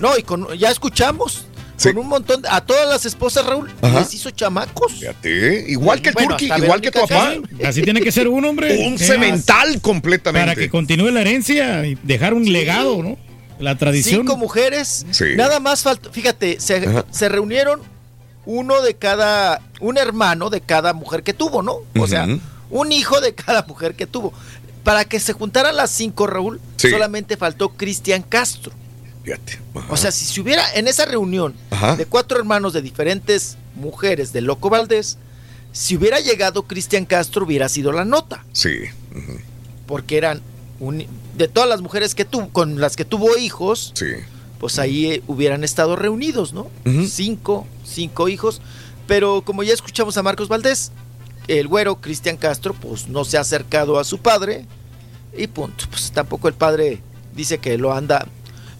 No, 0.00 0.16
y 0.16 0.22
con, 0.22 0.56
ya 0.56 0.70
escuchamos. 0.70 1.47
Con 1.82 1.98
un 1.98 2.08
montón, 2.08 2.42
de- 2.42 2.48
a 2.48 2.60
todas 2.60 2.88
las 2.88 3.06
esposas, 3.06 3.46
Raúl, 3.46 3.70
Ajá. 3.82 4.00
les 4.00 4.12
hizo 4.14 4.30
chamacos. 4.30 4.92
Fíjate, 4.94 5.64
igual 5.68 6.02
que 6.02 6.08
el 6.08 6.14
Bueno, 6.14 6.30
Turqui, 6.30 6.50
hasta 6.50 6.64
igual 6.64 6.80
que 6.80 6.90
tu 6.90 7.00
papá. 7.00 7.34
Así 7.64 7.82
tiene 7.82 8.00
que 8.00 8.10
ser 8.12 8.28
un 8.28 8.44
hombre. 8.44 8.86
Un 8.88 8.98
cemental 8.98 9.80
completamente. 9.80 10.46
Para 10.46 10.54
que 10.56 10.68
continúe 10.68 11.10
la 11.10 11.20
herencia 11.20 11.86
y 11.86 11.96
dejar 12.02 12.34
un 12.34 12.50
legado, 12.52 13.02
¿no? 13.02 13.16
La 13.58 13.76
tradición. 13.76 14.22
Cinco 14.22 14.36
mujeres. 14.36 15.04
Sí. 15.10 15.24
Nada 15.36 15.60
más 15.60 15.82
faltó. 15.82 16.12
Fíjate, 16.12 16.60
se, 16.60 17.04
se 17.10 17.28
reunieron 17.28 17.80
uno 18.46 18.82
de 18.82 18.94
cada. 18.94 19.60
Un 19.80 19.98
hermano 19.98 20.50
de 20.50 20.60
cada 20.60 20.92
mujer 20.92 21.22
que 21.22 21.32
tuvo, 21.34 21.62
¿no? 21.62 21.78
O 21.98 22.06
sea, 22.06 22.26
un 22.70 22.92
hijo 22.92 23.20
de 23.20 23.34
cada 23.34 23.62
mujer 23.62 23.94
que 23.94 24.06
tuvo. 24.06 24.32
Para 24.84 25.04
que 25.04 25.20
se 25.20 25.32
juntaran 25.32 25.76
las 25.76 25.90
cinco, 25.90 26.26
Raúl, 26.26 26.60
Sí. 26.76 26.90
solamente 26.90 27.36
faltó 27.36 27.70
Cristian 27.70 28.22
Castro. 28.22 28.72
Fíjate. 29.36 29.58
O 29.90 29.96
sea, 29.96 30.10
si 30.10 30.24
se 30.24 30.40
hubiera 30.40 30.62
en 30.74 30.88
esa 30.88 31.04
reunión 31.04 31.54
Ajá. 31.70 31.96
de 31.96 32.06
cuatro 32.06 32.38
hermanos 32.38 32.72
de 32.72 32.80
diferentes 32.82 33.56
mujeres 33.74 34.32
de 34.32 34.40
Loco 34.40 34.70
Valdés, 34.70 35.18
si 35.72 35.96
hubiera 35.96 36.18
llegado 36.20 36.62
Cristian 36.62 37.04
Castro, 37.04 37.44
hubiera 37.44 37.68
sido 37.68 37.92
la 37.92 38.04
nota. 38.04 38.44
Sí. 38.52 38.70
Porque 39.86 40.16
eran 40.16 40.40
un- 40.80 41.06
de 41.36 41.48
todas 41.48 41.68
las 41.68 41.80
mujeres 41.82 42.14
que 42.14 42.24
tuvo, 42.24 42.48
con 42.50 42.80
las 42.80 42.96
que 42.96 43.04
tuvo 43.04 43.36
hijos, 43.36 43.92
Sí. 43.94 44.06
pues 44.58 44.78
ahí 44.78 45.06
eh, 45.06 45.22
hubieran 45.26 45.62
estado 45.64 45.94
reunidos, 45.96 46.52
¿no? 46.52 46.68
Cinco, 47.06 47.66
cinco 47.84 48.28
hijos. 48.28 48.60
Pero 49.06 49.42
como 49.42 49.62
ya 49.62 49.72
escuchamos 49.74 50.16
a 50.16 50.22
Marcos 50.22 50.48
Valdés, 50.48 50.90
el 51.48 51.68
güero 51.68 51.96
Cristian 52.00 52.36
Castro, 52.36 52.74
pues 52.74 53.08
no 53.08 53.24
se 53.24 53.36
ha 53.38 53.40
acercado 53.40 53.98
a 53.98 54.04
su 54.04 54.18
padre 54.18 54.66
y 55.36 55.46
punto. 55.46 55.84
Pues 55.90 56.10
tampoco 56.12 56.48
el 56.48 56.54
padre 56.54 57.00
dice 57.34 57.58
que 57.58 57.78
lo 57.78 57.94
anda, 57.94 58.26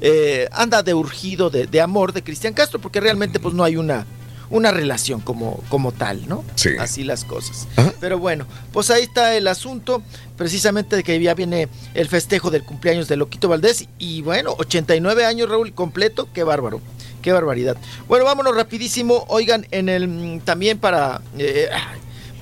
eh, 0.01 0.49
anda 0.52 0.83
de 0.83 0.94
urgido 0.94 1.51
de, 1.51 1.67
de 1.67 1.81
amor 1.81 2.12
de 2.12 2.23
Cristian 2.23 2.55
Castro, 2.55 2.81
porque 2.81 3.01
realmente 3.01 3.41
pues 3.41 3.55
no 3.55 3.65
hay 3.65 3.77
una, 3.77 4.07
una 4.51 4.70
relación 4.70 5.20
como, 5.20 5.62
como 5.68 5.93
tal, 5.93 6.28
¿no? 6.28 6.44
Sí. 6.55 6.70
Así 6.78 7.05
las 7.05 7.25
cosas. 7.25 7.67
Pero 8.01 8.18
bueno, 8.18 8.47
pues 8.73 8.91
ahí 8.91 9.02
está 9.02 9.35
el 9.36 9.49
asunto, 9.49 10.02
precisamente 10.36 10.97
de 10.97 11.02
que 11.02 11.20
ya 11.20 11.35
viene 11.35 11.68
el 11.94 12.09
festejo 12.09 12.51
del 12.51 12.65
cumpleaños 12.65 13.09
de 13.09 13.17
Loquito 13.17 13.49
Valdés. 13.49 13.89
Y 13.99 14.23
bueno, 14.23 14.55
89 14.59 15.25
años, 15.25 15.49
Raúl, 15.49 15.73
completo, 15.73 16.28
qué 16.33 16.43
bárbaro. 16.44 16.81
Qué 17.23 17.33
barbaridad. 17.33 17.77
Bueno, 18.07 18.25
vámonos 18.25 18.55
rapidísimo. 18.55 19.25
Oigan, 19.28 19.67
en 19.73 19.89
el 19.89 20.07
mm, 20.07 20.41
también 20.41 20.78
para 20.78 21.20
eh, 21.36 21.68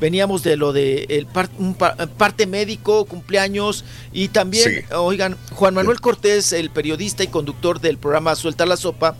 veníamos 0.00 0.42
de 0.42 0.56
lo 0.56 0.72
de 0.72 1.04
el 1.08 1.26
par- 1.26 1.50
un 1.58 1.74
pa- 1.74 1.94
parte 2.18 2.46
médico, 2.46 3.04
cumpleaños 3.06 3.84
y 4.12 4.28
también, 4.28 4.70
Sí. 4.88 4.94
oigan, 4.94 5.36
Juan 5.52 5.74
Manuel 5.74 6.00
Cortés, 6.00 6.52
el 6.52 6.70
periodista 6.70 7.22
y 7.24 7.28
conductor 7.28 7.80
del 7.80 7.98
programa 7.98 8.34
Suelta 8.36 8.66
la 8.66 8.76
Sopa, 8.76 9.16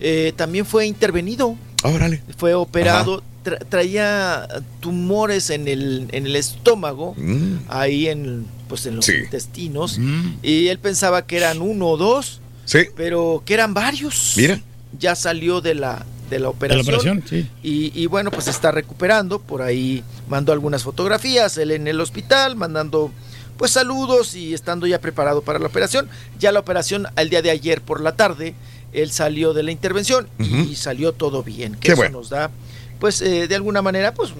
eh, 0.00 0.32
también 0.36 0.64
fue 0.66 0.86
intervenido 0.86 1.56
Órale. 1.82 2.22
fue 2.36 2.54
operado, 2.54 3.22
tra- 3.44 3.64
traía 3.68 4.46
tumores 4.80 5.50
en 5.50 5.68
el, 5.68 6.08
en 6.12 6.26
el 6.26 6.36
estómago, 6.36 7.14
Mm. 7.16 7.54
ahí 7.68 8.08
en, 8.08 8.46
pues 8.68 8.86
en 8.86 8.96
los 8.96 9.06
Sí. 9.06 9.12
intestinos, 9.24 9.98
Mm. 9.98 10.34
y 10.42 10.68
él 10.68 10.78
pensaba 10.78 11.26
que 11.26 11.36
eran 11.36 11.60
uno 11.60 11.88
o 11.88 11.96
dos, 11.96 12.40
Sí. 12.64 12.80
pero 12.96 13.42
que 13.44 13.54
eran 13.54 13.74
varios. 13.74 14.34
Mira. 14.36 14.60
Ya 14.98 15.14
salió 15.14 15.60
de 15.60 15.74
la, 15.74 15.90
de 15.94 16.00
la 16.00 16.06
De 16.30 16.38
la 16.40 16.48
operación. 16.48 16.84
operación, 16.84 17.24
sí. 17.28 17.46
Y, 17.62 17.92
y 18.00 18.06
bueno, 18.06 18.30
pues 18.30 18.46
está 18.48 18.70
recuperando. 18.72 19.40
Por 19.40 19.62
ahí 19.62 20.02
mandó 20.30 20.52
algunas 20.52 20.82
fotografías, 20.84 21.58
él 21.58 21.72
en 21.72 21.86
el 21.88 22.00
hospital, 22.00 22.56
mandando 22.56 23.10
pues 23.58 23.72
saludos 23.72 24.34
y 24.34 24.54
estando 24.54 24.86
ya 24.86 24.98
preparado 25.02 25.42
para 25.42 25.58
la 25.58 25.66
operación. 25.66 26.08
Ya 26.38 26.50
la 26.50 26.60
operación 26.60 27.06
al 27.16 27.28
día 27.28 27.42
de 27.42 27.50
ayer 27.50 27.82
por 27.82 28.00
la 28.00 28.16
tarde, 28.16 28.54
él 28.94 29.10
salió 29.10 29.52
de 29.52 29.62
la 29.62 29.70
intervención 29.70 30.26
y 30.38 30.76
salió 30.76 31.12
todo 31.12 31.42
bien. 31.42 31.74
Que 31.74 31.80
Qué 31.80 31.88
eso 31.92 31.96
bueno. 31.96 32.18
nos 32.20 32.30
da, 32.30 32.50
pues 32.98 33.20
eh, 33.20 33.48
de 33.48 33.54
alguna 33.54 33.82
manera, 33.82 34.14
pues 34.14 34.30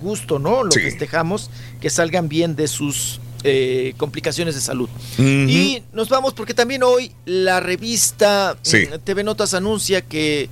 gusto, 0.00 0.38
¿no? 0.38 0.62
Lo 0.62 0.70
Sí. 0.70 0.80
festejamos, 0.80 1.50
que 1.80 1.90
salgan 1.90 2.28
bien 2.28 2.54
de 2.54 2.68
sus 2.68 3.18
eh, 3.42 3.94
complicaciones 3.96 4.54
de 4.54 4.60
salud. 4.60 4.88
Y 5.18 5.82
nos 5.94 6.08
vamos 6.10 6.34
porque 6.34 6.52
también 6.54 6.82
hoy 6.82 7.10
la 7.24 7.58
revista 7.60 8.56
Sí. 8.62 8.86
mm, 8.86 8.98
TV 9.02 9.24
Notas 9.24 9.54
anuncia 9.54 10.02
que 10.02 10.48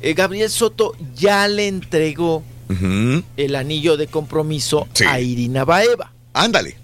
eh, 0.00 0.14
Gabriel 0.14 0.48
Soto 0.50 0.94
ya 1.14 1.46
le 1.46 1.68
entregó 1.68 2.42
El 3.36 3.56
anillo 3.56 3.96
de 3.96 4.06
compromiso 4.06 4.86
Sí. 4.94 5.04
a 5.04 5.20
Irina 5.20 5.64
Baeva, 5.64 6.12
Ándale. 6.32 6.76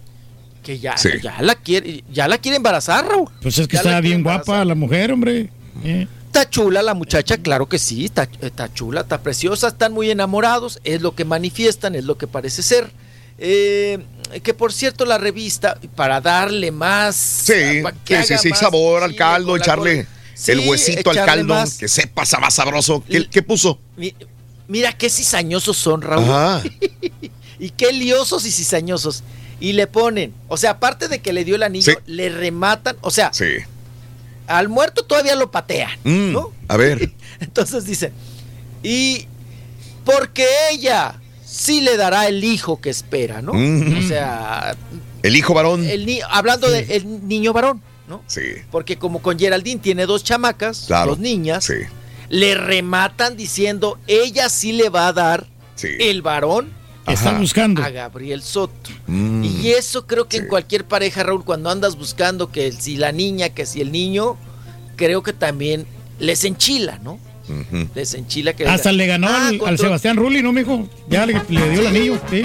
que 0.63 0.79
ya, 0.79 0.97
Sí. 0.97 1.11
ya 1.23 1.41
la 1.43 1.55
quiere, 1.55 2.03
ya 2.13 2.27
la 2.29 2.39
quiere 2.39 2.57
embarazar, 2.57 3.07
Raúl. 3.07 3.29
Pues 3.43 3.59
es 3.59 3.69
que 3.69 3.75
Ya 3.77 3.83
está 3.83 4.01
bien 4.01 4.17
embarazar. 4.17 4.45
guapa 4.47 4.65
la 4.65 4.75
mujer, 4.75 5.13
hombre. 5.13 5.51
Eh. 5.85 6.07
Está 6.27 6.51
chula 6.51 6.83
la 6.83 6.93
muchacha, 6.95 7.39
claro 7.39 7.67
que 7.67 7.79
sí, 7.79 8.05
está, 8.05 8.29
está 8.43 8.73
chula, 8.75 9.03
está 9.03 9.23
preciosa, 9.23 9.69
están 9.69 9.93
muy 9.93 10.11
enamorados, 10.11 10.81
es 10.85 11.01
lo 11.01 11.15
que 11.15 11.25
manifiestan, 11.25 11.95
es 11.95 12.05
lo 12.05 12.19
que 12.19 12.27
parece 12.27 12.63
ser. 12.63 12.91
Eh, 13.39 13.99
que 14.43 14.53
por 14.55 14.73
cierto 14.73 15.05
la 15.05 15.19
revista, 15.19 15.79
para 15.95 16.21
darle 16.21 16.73
más... 16.73 17.15
Sí, 17.17 17.81
para 17.83 17.97
que 18.05 18.17
sí, 18.23 18.27
sí, 18.27 18.33
haga 18.35 18.43
sí, 18.43 18.49
más 18.51 18.59
sabor 18.59 19.03
al 19.03 19.15
caldo, 19.15 19.57
echarle. 19.57 20.07
Sí, 20.35 20.53
el 20.53 20.61
huesito 20.69 21.11
al 21.11 21.17
caldo, 21.25 21.55
más. 21.55 21.79
que 21.79 21.89
sepa 21.89 22.25
más 22.41 22.53
sabroso. 22.55 23.03
¿Qué, 23.09 23.27
qué 23.31 23.43
puso? 23.43 23.79
Mi- 24.69 24.79
Mira 24.79 24.93
qué 24.93 25.09
cizañosos 25.11 25.77
son, 25.77 26.03
Raúl. 26.03 26.25
Ajá. 26.25 26.63
y 27.59 27.71
qué 27.71 27.93
liosos 27.93 28.45
y 28.47 28.51
cizañosos. 28.53 29.23
Y 29.61 29.73
le 29.73 29.87
ponen, 29.87 30.35
o 30.49 30.57
sea, 30.57 30.73
aparte 30.73 31.09
de 31.09 31.21
que 31.21 31.33
le 31.33 31.45
dio 31.45 31.57
el 31.57 31.63
anillo, 31.63 31.93
Sí. 31.93 31.99
le 32.07 32.29
rematan, 32.29 32.97
o 33.01 33.11
sea, 33.11 33.33
Sí. 33.33 33.47
al 34.47 34.69
muerto 34.69 35.03
todavía 35.05 35.35
lo 35.37 35.51
patean, 35.51 35.91
Mm, 36.05 36.33
¿no? 36.33 36.53
A 36.69 36.77
ver. 36.77 37.13
Entonces 37.41 37.85
dice, 37.87 38.13
y 38.83 39.27
porque 40.05 40.47
ella 40.73 41.15
sí 41.45 41.81
le 41.81 41.97
dará 41.97 42.27
el 42.29 42.45
hijo 42.45 42.81
que 42.81 42.91
espera, 42.91 43.41
¿no? 43.41 43.55
Mm. 43.55 43.99
O 44.05 44.09
sea, 44.09 44.77
El 45.23 45.37
hijo 45.37 45.55
varón. 45.55 45.85
el 45.89 46.05
ni- 46.07 46.21
hablando 46.29 46.69
del 46.71 47.27
niño 47.27 47.53
varón, 47.55 47.81
¿no? 48.09 48.23
Sí. 48.27 48.43
Porque 48.71 48.99
como 48.99 49.23
con 49.23 49.39
Geraldine 49.39 49.81
tiene 49.81 50.05
dos 50.07 50.23
chamacas, 50.23 50.85
Claro. 50.87 51.13
dos 51.13 51.19
niñas, 51.19 51.65
Sí. 51.65 51.75
Le 52.29 52.55
rematan 52.55 53.37
diciendo, 53.37 53.99
ella 54.07 54.49
sí 54.49 54.73
le 54.73 54.89
va 54.89 55.09
a 55.09 55.13
dar 55.13 55.47
Sí. 55.75 55.89
el 56.01 56.23
varón 56.23 56.75
Está 57.07 57.31
Ajá. 57.31 57.39
buscando. 57.39 57.85
a 57.85 57.91
Gabriel 57.91 58.43
Soto. 58.43 58.91
Mm. 59.07 59.45
Y 59.45 59.71
eso 59.71 60.09
creo 60.09 60.27
que 60.27 60.39
Sí. 60.39 60.43
en 60.43 60.49
cualquier 60.49 60.85
pareja, 60.87 61.23
Raúl, 61.23 61.45
cuando 61.45 61.71
andas 61.71 61.95
buscando 61.97 62.51
que 62.51 62.73
si 62.73 62.97
la 62.97 63.13
niña, 63.13 63.51
que 63.51 63.65
si 63.65 63.81
el 63.81 63.93
niño, 63.93 64.37
creo 64.97 65.23
que 65.23 65.33
también 65.33 65.87
les 66.19 66.43
enchila, 66.45 66.99
¿no? 66.99 67.21
Les 67.95 68.15
enchila 68.15 68.53
que... 68.55 68.67
Hasta 68.67 68.93
le 68.93 69.07
ganó 69.07 69.29
Ah, 69.31 69.51
al, 69.67 69.79
Sebastián 69.79 70.17
Rulli, 70.17 70.43
¿no, 70.43 70.53
mijo? 70.53 70.89
Ya 71.09 71.27
le, 71.27 71.41
le 71.49 71.71
dio 71.71 71.81
el 71.81 71.87
anillo, 71.87 72.19
sí. 72.31 72.45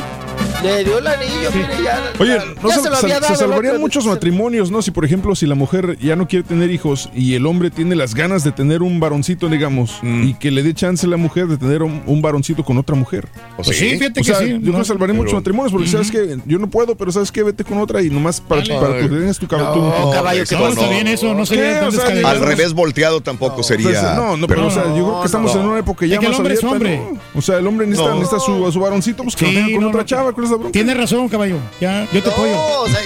Le 0.63 0.83
dio 0.83 0.99
el 0.99 1.07
anillo, 1.07 1.49
mire, 1.55 1.83
ya. 1.83 2.11
Oye, 2.19 2.33
ya- 2.37 2.45
no 2.61 2.69
ya 2.69 2.75
se, 2.79 2.89
lo 2.89 3.35
salvarían 3.35 3.73
¿no? 3.75 3.79
muchos 3.79 4.05
matrimonios, 4.05 4.69
¿no? 4.69 4.81
Si, 4.83 4.91
por 4.91 5.03
ejemplo, 5.05 5.35
si 5.35 5.47
la 5.47 5.55
mujer 5.55 5.97
ya 5.99 6.15
no 6.15 6.27
quiere 6.27 6.43
tener 6.47 6.69
hijos 6.69 7.09
y 7.15 7.33
el 7.33 7.47
hombre 7.47 7.71
tiene 7.71 7.95
las 7.95 8.13
ganas 8.13 8.43
de 8.43 8.51
tener 8.51 8.83
un 8.83 8.99
varoncito, 8.99 9.49
digamos, 9.49 9.97
Mm. 10.03 10.23
y 10.29 10.33
que 10.35 10.51
le 10.51 10.61
dé 10.61 10.73
chance 10.75 11.05
a 11.07 11.09
la 11.09 11.17
mujer 11.17 11.47
de 11.47 11.57
tener 11.57 11.81
un, 11.81 12.03
un 12.05 12.21
varoncito 12.21 12.63
con 12.63 12.77
otra 12.77 12.95
mujer. 12.95 13.27
Pues 13.55 13.69
sí, 13.69 13.73
sí, 13.73 13.89
fíjate 13.97 14.19
O 14.19 14.23
que 14.23 14.31
sea, 14.31 14.37
sí, 14.39 14.49
Yo 14.61 14.71
no, 14.71 14.83
que 14.83 14.93
pero- 14.99 15.13
muchos 15.15 15.33
matrimonios 15.33 15.71
porque, 15.71 15.87
¿sabes 15.87 16.11
que 16.11 16.37
Yo 16.45 16.59
no 16.59 16.69
puedo, 16.69 16.95
pero 16.95 17.11
¿sabes 17.11 17.31
qué? 17.31 17.41
Vete 17.41 17.63
con 17.63 17.79
otra 17.79 18.01
y 18.03 18.09
nomás 18.11 18.39
para, 18.39 18.61
Dale. 18.61 18.79
para 18.79 18.99
que 18.99 19.07
tengas 19.07 19.39
tu 19.39 19.47
cabello. 19.47 19.75
No, 19.75 20.11
caballo, 20.11 20.43
¿qué 20.47 20.55
No, 20.55 20.67
está 20.67 20.89
bien 20.89 21.07
eso, 21.07 21.33
no 21.33 21.45
sería 21.45 21.87
O 21.87 21.91
sea. 21.91 22.29
Al 22.29 22.39
revés 22.39 22.73
volteado 22.73 23.21
tampoco 23.21 23.63
sería. 23.63 24.13
no, 24.15 24.37
no, 24.37 24.47
pero, 24.47 24.67
o 24.67 24.71
sea, 24.71 24.90
yo 24.95 25.05
creo 25.05 25.19
que 25.21 25.25
estamos 25.25 25.55
no. 25.55 25.61
en 25.61 25.67
una 25.67 25.79
época 25.79 26.05
Es 26.05 26.11
ya 26.11 26.19
que 26.19 26.25
el 26.25 26.33
hombre 26.33 26.53
es 26.53 26.63
abierta, 26.63 26.75
hombre. 26.75 26.97
¿no? 27.13 27.39
O 27.39 27.41
sea, 27.41 27.57
el 27.57 27.67
hombre 27.67 27.87
necesita, 27.87 28.09
No. 28.13 28.15
necesita 28.19 28.39
su, 28.39 28.65
a 28.67 28.71
su 28.71 28.79
varoncito, 28.79 29.23
pues 29.23 29.35
que 29.35 29.45
Sí, 29.45 29.51
lo 29.53 29.59
tenga 29.61 29.73
con 29.75 29.81
no, 29.83 29.87
otra 29.89 30.01
no. 30.01 30.05
chava, 30.07 30.31
¿cuál 30.33 30.43
es 30.45 30.51
la 30.51 30.57
bronca? 30.57 30.71
Tienes 30.71 30.97
razón, 30.97 31.29
caballo. 31.29 31.57
Ya, 31.79 32.07
yo 32.11 32.23
te 32.23 32.29
apoyo. 32.29 32.51
No, 32.53 32.81
o 32.81 32.87
sea, 32.87 33.01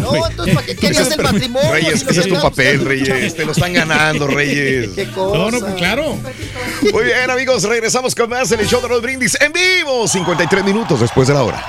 no, 0.00 0.26
entonces, 0.26 0.54
¿para 0.54 0.66
qué 0.66 0.76
querías 0.76 1.10
el 1.10 1.22
matrimonio? 1.22 1.72
Reyes, 1.72 2.00
Si 2.00 2.06
ese 2.10 2.20
es 2.20 2.28
tu 2.28 2.34
papel, 2.40 2.84
Reyes. 2.84 3.34
Te 3.34 3.44
lo 3.44 3.52
están 3.52 3.72
ganando, 3.72 4.26
Reyes. 4.28 4.90
Qué 4.94 5.10
cosa. 5.10 5.38
No, 5.38 5.50
no, 5.50 5.58
pues, 5.60 5.74
claro. 5.74 6.16
Muy 6.92 7.04
bien, 7.04 7.30
amigos, 7.30 7.62
regresamos 7.64 8.14
con 8.14 8.30
más 8.30 8.50
en 8.52 8.60
el 8.60 8.66
show 8.66 8.80
de 8.80 8.88
los 8.88 9.02
brindis 9.02 9.36
en 9.40 9.52
vivo. 9.52 10.06
53 10.06 10.64
minutos 10.64 11.00
después 11.00 11.28
de 11.28 11.34
la 11.34 11.42
hora. 11.42 11.66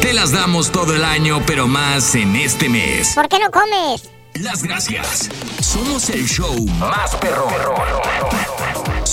Te 0.00 0.12
las 0.12 0.32
damos 0.32 0.70
todo 0.72 0.94
el 0.94 1.04
año, 1.04 1.42
pero 1.46 1.68
más 1.68 2.14
en 2.14 2.34
este 2.36 2.68
mes. 2.68 3.12
¿Por 3.14 3.28
qué 3.28 3.38
no 3.38 3.50
comes? 3.50 4.10
Las 4.40 4.62
gracias. 4.62 5.28
Somos 5.60 6.08
el 6.10 6.26
show 6.26 6.66
más 6.78 7.14
perrón. 7.16 7.52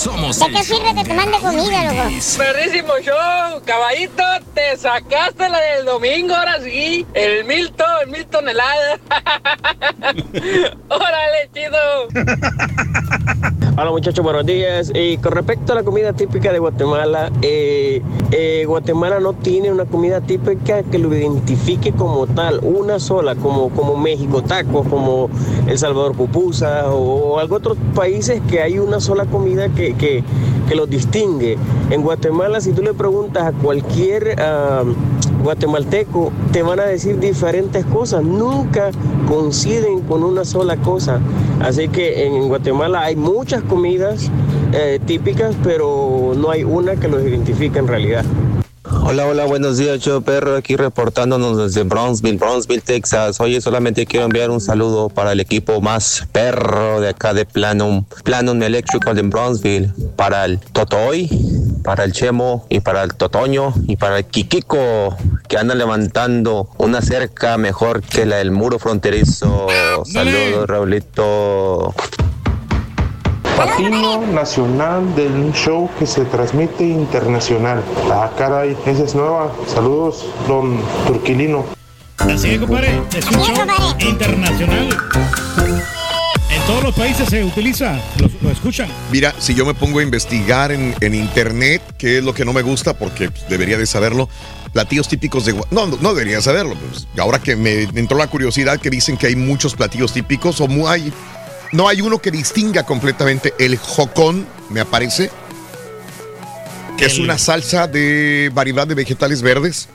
Somos 0.00 0.38
¿De 0.38 0.46
el 0.46 0.54
qué 0.54 0.64
sirve 0.64 0.94
que 0.94 1.04
te 1.04 1.12
mande 1.12 1.36
comida, 1.40 1.84
loco? 1.84 2.08
Perrísimo 2.38 2.92
show, 3.02 3.60
caballito, 3.66 4.22
te 4.54 4.74
sacaste 4.78 5.46
la 5.46 5.60
del 5.60 5.84
domingo, 5.84 6.34
ahora 6.34 6.58
sí, 6.62 7.06
el 7.12 7.44
mil 7.44 7.70
ton, 7.72 8.10
mil 8.10 8.24
toneladas. 8.24 8.98
Órale, 10.88 11.50
chido. 11.52 12.08
Hola 13.76 13.92
muchachos, 13.92 14.22
buenos 14.22 14.44
días. 14.44 14.92
Y 14.94 15.16
con 15.18 15.32
respecto 15.32 15.72
a 15.72 15.76
la 15.76 15.82
comida 15.84 16.12
típica 16.12 16.52
de 16.52 16.58
Guatemala, 16.58 17.30
eh, 17.40 18.02
eh, 18.30 18.64
Guatemala 18.66 19.20
no 19.20 19.32
tiene 19.32 19.72
una 19.72 19.86
comida 19.86 20.20
típica 20.20 20.82
que 20.82 20.98
lo 20.98 21.14
identifique 21.14 21.92
como 21.92 22.26
tal, 22.26 22.60
una 22.62 22.98
sola, 22.98 23.36
como, 23.36 23.70
como 23.70 23.96
México, 23.96 24.42
tacos, 24.42 24.86
como 24.88 25.30
El 25.66 25.78
Salvador, 25.78 26.14
pupusa 26.14 26.90
o, 26.90 27.38
algo 27.38 27.56
otros 27.56 27.78
países 27.94 28.42
que 28.50 28.60
hay 28.60 28.78
una 28.78 29.00
sola 29.00 29.24
comida 29.24 29.68
que, 29.70 29.89
que, 29.94 30.22
que 30.68 30.74
los 30.74 30.88
distingue. 30.88 31.56
En 31.90 32.02
Guatemala, 32.02 32.60
si 32.60 32.72
tú 32.72 32.82
le 32.82 32.94
preguntas 32.94 33.44
a 33.44 33.52
cualquier 33.52 34.36
ah, 34.40 34.84
guatemalteco, 35.42 36.32
te 36.52 36.62
van 36.62 36.80
a 36.80 36.84
decir 36.84 37.18
diferentes 37.18 37.84
cosas, 37.86 38.22
nunca 38.22 38.90
coinciden 39.28 40.00
con 40.02 40.22
una 40.22 40.44
sola 40.44 40.76
cosa. 40.76 41.20
Así 41.60 41.88
que 41.88 42.26
en 42.26 42.48
Guatemala 42.48 43.02
hay 43.02 43.16
muchas 43.16 43.62
comidas 43.62 44.30
eh, 44.72 45.00
típicas, 45.06 45.56
pero 45.62 46.32
no 46.36 46.50
hay 46.50 46.64
una 46.64 46.96
que 46.96 47.08
los 47.08 47.22
identifique 47.22 47.78
en 47.78 47.88
realidad. 47.88 48.24
Hola, 48.92 49.24
hola, 49.26 49.44
buenos 49.44 49.78
días, 49.78 50.00
yo 50.00 50.20
perro, 50.20 50.56
aquí 50.56 50.74
reportándonos 50.74 51.56
desde 51.56 51.84
Brownsville, 51.84 52.38
Brownsville, 52.38 52.80
Texas. 52.80 53.40
Oye, 53.40 53.60
solamente 53.60 54.04
quiero 54.04 54.26
enviar 54.26 54.50
un 54.50 54.60
saludo 54.60 55.08
para 55.08 55.30
el 55.30 55.38
equipo 55.38 55.80
más 55.80 56.26
perro 56.32 57.00
de 57.00 57.10
acá 57.10 57.32
de 57.32 57.46
Planum, 57.46 58.04
Planum 58.24 58.60
Electrical 58.60 59.16
en 59.18 59.30
Brownsville, 59.30 59.92
para 60.16 60.44
el 60.44 60.58
Totoy, 60.58 61.30
para 61.84 62.02
el 62.02 62.12
Chemo 62.12 62.66
y 62.68 62.80
para 62.80 63.04
el 63.04 63.14
Totoño 63.14 63.72
y 63.86 63.94
para 63.94 64.18
el 64.18 64.24
Kikiko, 64.24 65.16
que 65.48 65.56
andan 65.56 65.78
levantando 65.78 66.68
una 66.76 67.00
cerca 67.00 67.56
mejor 67.58 68.02
que 68.02 68.26
la 68.26 68.36
del 68.36 68.50
muro 68.50 68.80
fronterizo. 68.80 69.68
Saludos, 70.04 70.66
Raulito. 70.66 71.94
Patino 73.60 74.26
nacional 74.26 75.14
del 75.14 75.52
show 75.52 75.90
que 75.98 76.06
se 76.06 76.24
transmite 76.24 76.82
internacional. 76.82 77.82
Ah, 78.10 78.30
caray, 78.38 78.74
esa 78.86 79.02
es 79.02 79.14
nueva. 79.14 79.52
Saludos, 79.66 80.24
don 80.48 80.80
Turquilino. 81.06 81.66
Así 82.16 82.52
es, 82.52 82.58
compadre. 82.58 83.02
Es 83.14 83.26
un 83.26 83.38
show 83.42 83.54
internacional. 83.98 84.88
En 86.48 86.62
todos 86.66 86.84
los 86.84 86.94
países 86.94 87.28
se 87.28 87.44
utiliza, 87.44 88.00
lo, 88.18 88.30
lo 88.40 88.50
escuchan. 88.50 88.88
Mira, 89.12 89.34
si 89.38 89.54
yo 89.54 89.66
me 89.66 89.74
pongo 89.74 89.98
a 89.98 90.02
investigar 90.04 90.72
en, 90.72 90.94
en 90.98 91.14
internet, 91.14 91.82
qué 91.98 92.16
es 92.16 92.24
lo 92.24 92.32
que 92.32 92.46
no 92.46 92.54
me 92.54 92.62
gusta, 92.62 92.94
porque 92.94 93.30
pues, 93.30 93.46
debería 93.50 93.76
de 93.76 93.84
saberlo, 93.84 94.30
platillos 94.72 95.06
típicos 95.06 95.44
de... 95.44 95.52
No, 95.70 95.86
no, 95.86 95.98
no 96.00 96.14
debería 96.14 96.40
saberlo. 96.40 96.76
pues, 96.76 97.06
ahora 97.18 97.38
que 97.40 97.56
me 97.56 97.82
entró 97.82 98.16
la 98.16 98.28
curiosidad 98.28 98.80
que 98.80 98.88
dicen 98.88 99.18
que 99.18 99.26
hay 99.26 99.36
muchos 99.36 99.74
platillos 99.74 100.12
típicos, 100.14 100.60
o 100.60 100.88
hay, 100.88 101.12
no 101.72 101.88
hay 101.88 102.00
uno 102.00 102.18
que 102.20 102.30
distinga 102.30 102.84
completamente 102.84 103.54
el 103.58 103.76
jocón, 103.76 104.46
me 104.70 104.80
aparece, 104.80 105.30
que 106.98 107.06
es 107.06 107.18
una 107.18 107.38
salsa 107.38 107.86
de 107.86 108.50
variedad 108.52 108.86
de 108.86 108.94
vegetales 108.94 109.40
verdes. 109.42 109.88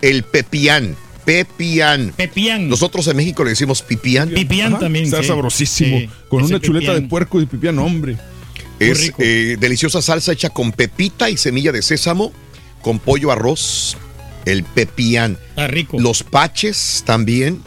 El 0.00 0.22
pepián, 0.22 0.96
pepián. 1.24 2.12
Pepián. 2.16 2.68
Nosotros 2.68 3.06
en 3.08 3.16
México 3.16 3.44
le 3.44 3.50
decimos 3.50 3.82
pipián. 3.82 4.30
Pipián 4.30 4.78
también. 4.78 5.04
Está 5.06 5.22
sí. 5.22 5.28
sabrosísimo. 5.28 5.98
Sí, 5.98 6.10
Con 6.28 6.44
ese 6.44 6.54
una 6.54 6.60
chuleta 6.62 6.86
pipián. 6.86 7.02
de 7.02 7.08
puerco 7.08 7.40
y 7.40 7.46
pipián, 7.46 7.78
hombre. 7.78 8.16
Es 8.78 8.98
rico. 8.98 9.18
eh, 9.20 9.56
deliciosa 9.60 10.00
salsa 10.00 10.32
hecha 10.32 10.48
con 10.50 10.72
pepita 10.72 11.28
y 11.28 11.36
semilla 11.36 11.70
de 11.72 11.82
sésamo, 11.82 12.32
con 12.80 12.98
pollo 12.98 13.30
arroz, 13.30 13.96
el 14.46 14.64
pepián. 14.64 15.36
Está 15.50 15.66
rico. 15.66 15.98
Los 16.00 16.22
paches 16.22 17.02
también, 17.04 17.62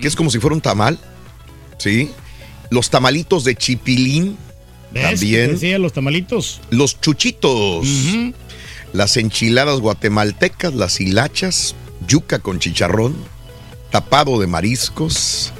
que 0.00 0.08
es 0.08 0.16
como 0.16 0.30
si 0.30 0.38
fuera 0.38 0.54
un 0.54 0.62
tamal, 0.62 0.98
¿sí? 1.76 2.10
Los 2.70 2.90
tamalitos 2.90 3.44
de 3.44 3.54
chipilín 3.54 4.36
también. 4.92 5.52
Decía 5.52 5.78
los 5.78 5.92
tamalitos. 5.92 6.60
Los 6.70 7.00
chuchitos. 7.00 7.86
Las 8.92 9.16
enchiladas 9.16 9.80
guatemaltecas, 9.80 10.74
las 10.74 11.00
hilachas, 11.00 11.74
yuca 12.08 12.38
con 12.38 12.58
chicharrón, 12.60 13.14
tapado 13.90 14.40
de 14.40 14.46
mariscos. 14.46 15.52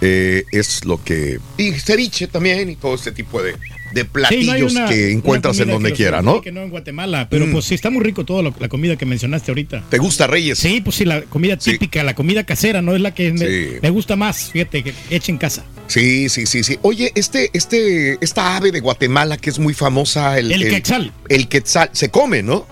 eh, 0.00 0.44
es 0.52 0.84
lo 0.84 1.02
que. 1.02 1.40
Y 1.56 1.72
ceviche 1.72 2.28
también 2.28 2.70
y 2.70 2.76
todo 2.76 2.94
este 2.94 3.10
tipo 3.10 3.42
de, 3.42 3.54
de 3.92 4.02
Sí, 4.02 4.08
platillos 4.12 4.46
no 4.46 4.52
hay 4.52 4.62
una- 4.62 4.86
que 4.88 5.10
encuentras 5.10 5.58
en 5.58 5.70
donde 5.70 5.90
que 5.90 5.96
quiera, 5.96 6.22
¿no? 6.22 6.30
identifique, 6.34 6.52
no 6.52 6.62
en 6.62 6.70
Guatemala, 6.70 7.26
pero 7.28 7.46
Mm. 7.48 7.50
pues 7.52 7.64
sí 7.64 7.74
está 7.74 7.90
muy 7.90 8.04
rico 8.04 8.24
toda 8.24 8.42
lo- 8.44 8.54
la 8.60 8.68
comida 8.68 8.94
que 8.94 9.06
mencionaste 9.06 9.50
ahorita. 9.50 9.82
¿Te 9.90 9.98
gusta, 9.98 10.28
Reyes? 10.28 10.56
Sí, 10.60 10.80
pues 10.80 10.94
sí, 10.94 11.04
la 11.04 11.22
comida 11.22 11.56
típica, 11.56 12.04
la 12.04 12.14
comida 12.14 12.44
casera, 12.44 12.80
no 12.80 12.94
es 12.94 13.00
la 13.00 13.12
que 13.12 13.32
me, 13.32 13.38
Sí. 13.44 13.66
me 13.82 13.90
gusta 13.90 14.14
más, 14.14 14.52
fíjate, 14.52 14.84
que 14.84 14.94
hecha 15.10 15.32
en 15.32 15.38
casa. 15.38 15.64
Sí, 15.88 16.28
sí, 16.28 16.46
sí, 16.46 16.62
sí. 16.62 16.78
Oye, 16.82 17.10
este, 17.16 17.50
este, 17.54 18.18
esta 18.24 18.56
ave 18.56 18.70
de 18.70 18.80
Guatemala 18.80 19.36
que 19.38 19.50
es 19.50 19.58
muy 19.58 19.74
famosa, 19.74 20.38
el, 20.38 20.52
El 20.52 20.68
quetzal. 20.68 21.12
El 21.28 21.48
quetzal, 21.48 21.90
se 21.92 22.10
come, 22.10 22.42
¿no? 22.42 22.66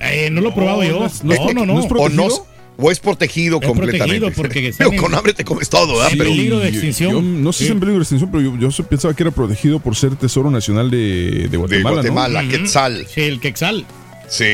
Eh, 0.00 0.30
no 0.30 0.40
lo 0.40 0.50
he 0.50 0.52
probado 0.52 0.82
yo. 0.84 1.06
No, 1.22 1.52
no, 1.52 1.66
no. 1.66 1.74
¿O 1.82 2.08
no? 2.08 2.28
¿O 2.76 2.90
es 2.90 2.98
protegido 2.98 3.60
Es 3.62 3.66
completamente? 3.68 4.20
protegido 4.20 4.32
porque 4.42 4.58
Digo, 4.60 4.70
están 4.70 4.92
en- 4.94 4.98
con 5.00 5.14
hambre 5.14 5.32
te 5.32 5.44
comes 5.44 5.68
todo, 5.68 5.94
¿verdad? 5.94 6.10
En 6.12 6.18
Pero- 6.18 6.30
peligro 6.30 6.58
de 6.58 6.68
extinción. 6.70 7.12
Yo 7.12 7.22
no 7.22 7.52
sé 7.52 7.58
si 7.58 7.64
Sí. 7.64 7.68
es 7.68 7.70
en 7.74 7.80
peligro 7.80 7.98
de 7.98 8.02
extinción, 8.02 8.30
pero 8.32 8.42
yo, 8.42 8.68
yo 8.70 8.84
pensaba 8.86 9.14
que 9.14 9.22
era 9.22 9.30
protegido 9.30 9.78
por 9.78 9.94
ser 9.94 10.16
Tesoro 10.16 10.50
Nacional 10.50 10.90
de, 10.90 11.46
de 11.50 11.56
Guatemala. 11.56 11.96
¿no? 12.02 12.12
Guatemala, 12.12 12.48
quetzal. 12.48 13.06
Sí, 13.12 13.20
el 13.22 13.38
quetzal. 13.40 13.86
Sí. 14.28 14.44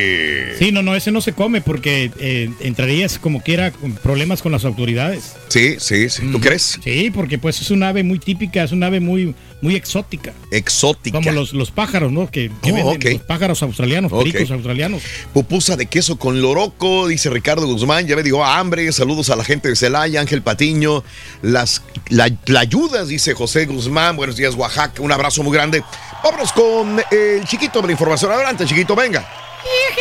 Sí, 0.58 0.72
no, 0.72 0.82
no, 0.82 0.94
ese 0.94 1.10
no 1.12 1.20
se 1.20 1.32
come 1.32 1.60
porque 1.60 2.10
eh, 2.18 2.50
entrarías 2.60 3.18
como 3.18 3.40
quiera 3.42 3.70
con 3.70 3.92
problemas 3.94 4.42
con 4.42 4.52
las 4.52 4.64
autoridades. 4.64 5.34
Sí, 5.48 5.76
sí, 5.78 6.10
sí. 6.10 6.22
¿Tú 6.30 6.40
crees? 6.40 6.78
Sí, 6.82 7.10
porque 7.10 7.38
pues 7.38 7.60
es 7.60 7.70
un 7.70 7.82
ave 7.82 8.02
muy 8.02 8.18
típica, 8.18 8.62
es 8.64 8.72
un 8.72 8.82
ave 8.82 9.00
muy, 9.00 9.34
muy 9.62 9.76
exótica. 9.76 10.32
Exótica. 10.50 11.18
Como 11.18 11.32
los, 11.32 11.52
los 11.52 11.70
pájaros, 11.70 12.12
¿no? 12.12 12.30
Que, 12.30 12.50
que 12.62 12.72
Oh, 12.72 12.90
venden, 12.92 13.14
los 13.14 13.22
pájaros 13.22 13.62
australianos, 13.62 14.12
Ok. 14.12 14.24
pericos 14.24 14.50
australianos. 14.50 15.02
Pupusa 15.32 15.76
de 15.76 15.86
queso 15.86 16.18
con 16.18 16.40
loroco, 16.42 17.08
dice 17.08 17.30
Ricardo 17.30 17.66
Guzmán. 17.66 18.06
Ya 18.06 18.16
me 18.16 18.22
dio 18.22 18.44
hambre. 18.44 18.90
Saludos 18.92 19.30
a 19.30 19.36
la 19.36 19.44
gente 19.44 19.68
de 19.68 19.76
Celaya, 19.76 20.20
Ángel 20.20 20.42
Patiño. 20.42 21.02
Las 21.42 21.82
la, 22.08 22.28
ayudas, 22.58 23.08
dice 23.08 23.34
José 23.34 23.66
Guzmán. 23.66 24.16
Buenos 24.16 24.36
días, 24.36 24.54
Oaxaca. 24.54 25.00
Un 25.02 25.12
abrazo 25.12 25.42
muy 25.42 25.52
grande. 25.54 25.82
Vámonos 26.22 26.52
con 26.52 27.00
el 27.10 27.44
chiquito 27.46 27.80
de 27.80 27.86
la 27.86 27.92
información. 27.92 28.30
Adelante, 28.32 28.66
chiquito, 28.66 28.94
venga. 28.94 29.26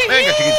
Venga, 0.07 0.31
chiquito. 0.37 0.55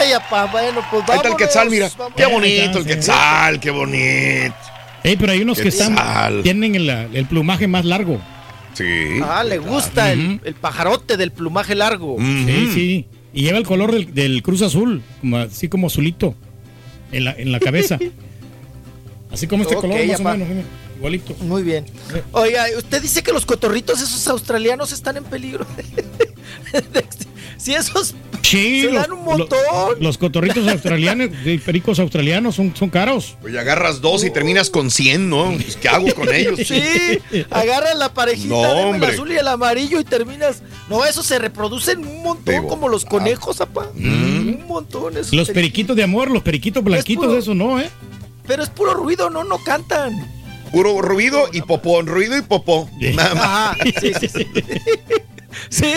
Ay, 0.00 0.12
apá, 0.12 0.44
bueno, 0.46 0.80
pues 0.90 1.02
Ahí 1.08 1.16
está 1.16 1.28
el 1.28 1.36
quetzal, 1.36 1.70
mira. 1.70 1.88
vámonos. 1.96 2.16
Qué 2.16 2.26
bonito 2.26 2.78
el 2.78 2.86
quetzal, 2.86 3.60
qué 3.60 3.70
bonito. 3.70 4.54
Ey, 5.02 5.16
pero 5.16 5.32
hay 5.32 5.42
unos 5.42 5.58
que 5.60 5.68
están, 5.68 6.42
tienen 6.42 6.74
el, 6.74 6.88
el 6.90 7.26
plumaje 7.26 7.66
más 7.66 7.84
largo. 7.84 8.20
Sí. 8.74 8.84
Ah, 9.24 9.42
le 9.42 9.58
gusta 9.58 10.12
el, 10.12 10.40
el 10.44 10.54
pajarote 10.54 11.16
del 11.16 11.32
plumaje 11.32 11.74
largo. 11.74 12.16
Sí, 12.18 12.70
sí. 12.74 13.06
Y 13.32 13.42
lleva 13.42 13.58
el 13.58 13.66
color 13.66 13.92
del, 13.92 14.14
del 14.14 14.42
Cruz 14.42 14.62
Azul, 14.62 15.02
como, 15.20 15.38
así 15.38 15.68
como 15.68 15.88
azulito, 15.88 16.34
en 17.10 17.24
la, 17.24 17.32
en 17.32 17.50
la 17.50 17.58
cabeza. 17.60 17.98
así 19.32 19.46
como 19.46 19.62
este 19.64 19.74
color, 19.76 20.04
más 20.06 20.20
apá. 20.20 20.30
o 20.30 20.32
menos, 20.34 20.48
mira, 20.48 20.62
igualito. 20.96 21.34
Muy 21.40 21.62
bien. 21.62 21.86
Oiga, 22.32 22.66
usted 22.76 23.02
dice 23.02 23.22
que 23.22 23.32
los 23.32 23.44
cotorritos 23.46 24.00
esos 24.00 24.26
australianos 24.28 24.92
están 24.92 25.16
en 25.16 25.24
peligro. 25.24 25.66
si 27.56 27.74
esos 27.74 28.14
Sí, 28.42 28.80
Se 28.82 28.86
los, 28.86 28.94
dan 29.02 29.12
un 29.12 29.24
montón. 29.24 29.58
lo- 29.70 29.94
los 30.00 30.16
cotorritos 30.16 30.66
australianos, 30.68 31.28
de 31.44 31.58
pericos 31.58 31.98
australianos 31.98 32.54
son, 32.54 32.74
son 32.74 32.88
caros. 32.88 33.36
Oye, 33.42 33.58
agarras 33.58 34.00
dos 34.00 34.24
y 34.24 34.30
terminas 34.30 34.70
con 34.70 34.90
100, 34.90 35.28
¿no? 35.28 35.52
Pues, 35.52 35.76
¿Qué 35.76 35.88
hago 35.88 36.14
con 36.14 36.32
ellos? 36.32 36.58
Sí, 36.66 36.80
agarras 37.50 37.96
la 37.98 38.14
parejita, 38.14 38.48
No, 38.48 38.62
dame 38.62 38.80
el 38.80 38.86
hombre. 38.94 39.08
azul 39.10 39.32
y 39.32 39.36
el 39.36 39.46
amarillo 39.48 40.00
y 40.00 40.04
terminas. 40.04 40.62
No, 40.88 41.04
eso 41.04 41.22
se 41.22 41.38
reproducen 41.38 41.98
un 42.06 42.22
montón 42.22 42.54
Digo, 42.54 42.68
como 42.68 42.88
los 42.88 43.04
conejos, 43.04 43.60
apá. 43.60 43.88
Un 43.94 44.64
montón. 44.66 45.12
esos 45.18 45.34
Los 45.34 45.48
periquitos. 45.48 45.54
periquitos 45.54 45.96
de 45.96 46.02
amor, 46.04 46.30
los 46.30 46.42
periquitos 46.42 46.82
blanquitos, 46.82 47.26
puro- 47.26 47.38
eso 47.38 47.54
no, 47.54 47.78
¿eh? 47.80 47.90
Pero 48.46 48.62
es 48.62 48.70
puro 48.70 48.94
ruido, 48.94 49.28
no, 49.28 49.44
no 49.44 49.58
cantan. 49.62 50.26
Puro 50.72 51.02
ruido 51.02 51.48
y 51.52 51.60
popó, 51.60 52.00
ruido 52.00 52.34
y 52.38 52.40
popó. 52.42 52.88
Nada 52.98 53.34
más. 53.34 53.44
Ajá, 53.44 53.76
sí, 54.00 54.12
sí, 54.20 54.28
sí. 54.28 54.46
Sí, 55.70 55.94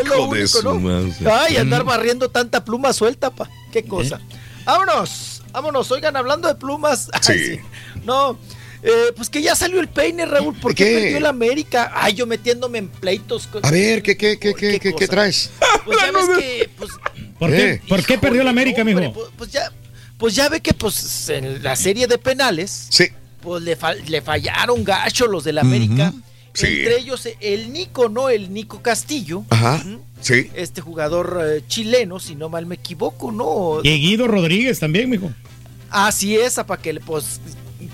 es 0.00 0.04
lo 0.06 0.14
de 0.14 0.20
único, 0.22 0.46
su 0.48 0.62
¿no? 0.62 0.78
madre. 0.78 1.12
Ay, 1.30 1.56
andar 1.56 1.84
barriendo 1.84 2.28
tanta 2.28 2.64
pluma 2.64 2.92
suelta, 2.92 3.30
pa. 3.30 3.48
Qué 3.72 3.82
cosa. 3.84 4.20
Vámonos, 4.64 5.42
vámonos. 5.52 5.90
Oigan, 5.90 6.16
hablando 6.16 6.48
de 6.48 6.54
plumas. 6.54 7.08
Ay, 7.12 7.20
Sí. 7.22 7.44
sí. 7.56 7.60
No, 8.04 8.38
eh, 8.82 9.12
pues 9.16 9.28
que 9.30 9.42
ya 9.42 9.54
salió 9.56 9.80
el 9.80 9.88
peine, 9.88 10.26
Raúl. 10.26 10.54
¿Por 10.58 10.74
qué, 10.74 10.84
perdió 10.84 11.16
el 11.18 11.26
América? 11.26 11.92
Ay, 11.94 12.14
yo 12.14 12.26
metiéndome 12.26 12.78
en 12.78 12.88
pleitos. 12.88 13.46
con- 13.46 13.64
A 13.64 13.70
ver, 13.70 14.02
¿qué, 14.02 14.16
qué, 14.16 14.38
qué, 14.38 14.54
qué, 14.54 14.78
qué, 14.80 14.94
qué 14.94 15.08
traes? 15.08 15.50
Pues 15.84 15.98
ya 15.98 16.12
ves 16.12 16.28
que, 16.38 16.70
pues, 16.76 16.90
¿Por 17.38 17.50
qué, 17.50 17.80
¿por 17.88 18.04
qué 18.04 18.18
perdió 18.18 18.44
la 18.44 18.50
América, 18.50 18.82
hombre, 18.82 18.94
mijo? 19.08 19.12
pues, 19.14 19.26
pues 19.36 19.50
ya, 19.50 19.72
pues 20.18 20.34
ya 20.34 20.48
ve 20.50 20.60
que 20.60 20.74
pues 20.74 21.28
en 21.30 21.62
la 21.62 21.74
serie 21.74 22.06
de 22.06 22.18
penales, 22.18 22.86
Sí. 22.90 23.06
pues 23.42 23.62
le, 23.62 23.78
fal- 23.78 24.04
le 24.06 24.20
fallaron 24.20 24.84
gacho 24.84 25.26
los 25.26 25.42
del 25.44 25.58
América. 25.58 26.12
Sí. 26.52 26.66
Entre 26.66 26.98
ellos 26.98 27.28
el 27.40 27.72
Nico, 27.72 28.08
¿no? 28.08 28.28
El 28.28 28.52
Nico 28.52 28.82
Castillo. 28.82 29.44
Ajá. 29.50 29.82
Sí. 30.20 30.50
Este 30.54 30.80
jugador 30.80 31.40
eh, 31.44 31.62
chileno, 31.68 32.18
si 32.20 32.34
no 32.34 32.48
mal 32.48 32.66
me 32.66 32.74
equivoco, 32.74 33.32
¿no? 33.32 33.80
Y 33.82 33.98
Guido 34.00 34.26
Rodríguez 34.26 34.78
también, 34.80 35.08
mijo. 35.08 35.30
Así 35.90 36.36
es, 36.36 36.54
para 36.66 36.80
que 36.80 36.92
le, 36.92 37.00
pues 37.00 37.40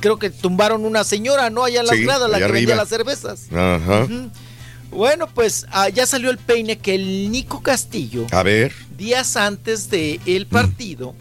creo 0.00 0.18
que 0.18 0.30
tumbaron 0.30 0.84
una 0.84 1.04
señora, 1.04 1.50
¿no? 1.50 1.64
Allá 1.64 1.80
en 1.80 1.86
las 1.86 1.96
Sí, 1.96 2.02
gradas, 2.04 2.28
la 2.30 2.38
que 2.38 2.48
vendía 2.52 2.76
las 2.76 2.88
cervezas. 2.88 3.46
Ajá. 3.52 4.06
Bueno, 4.90 5.28
pues 5.32 5.66
ah, 5.70 5.88
ya 5.88 6.06
salió 6.06 6.30
el 6.30 6.38
peine 6.38 6.78
que 6.78 6.94
el 6.94 7.30
Nico 7.30 7.62
Castillo, 7.62 8.26
A 8.30 8.42
ver. 8.42 8.72
días 8.96 9.36
antes 9.36 9.90
del 9.90 10.20
el 10.26 10.46
partido, 10.46 11.14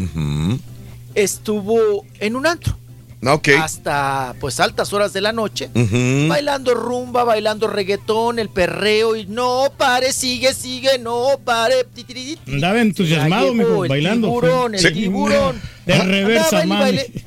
estuvo 1.13 2.05
en 2.19 2.35
un 2.35 2.47
antro. 2.47 2.77
Ok. 3.23 3.49
Hasta 3.59 4.35
pues 4.39 4.59
altas 4.59 4.93
horas 4.93 5.11
de 5.13 5.21
la 5.21 5.31
noche. 5.31 5.69
Bailando 6.27 6.73
rumba, 6.75 7.23
bailando 7.23 7.67
reggaetón, 7.67 8.37
el 8.39 8.49
perreo 8.49 9.15
y 9.15 9.25
no 9.25 9.71
pare, 9.77 10.13
sigue, 10.13 10.53
sigue, 10.53 10.99
no 10.99 11.39
pare. 11.43 11.85
Andaba 12.47 12.81
entusiasmado, 12.81 13.53
mijo, 13.53 13.85
el 13.85 13.89
bailando. 13.89 14.27
Tiburón, 14.27 14.75
el 14.75 14.81
Sí. 14.81 14.91
tiburón. 14.91 15.61
De 15.85 15.93
Ah, 15.93 16.03
reversa, 16.03 16.61
andaba 16.61 16.81
mami. 16.85 16.91
y 16.91 16.97
baile- 16.97 17.25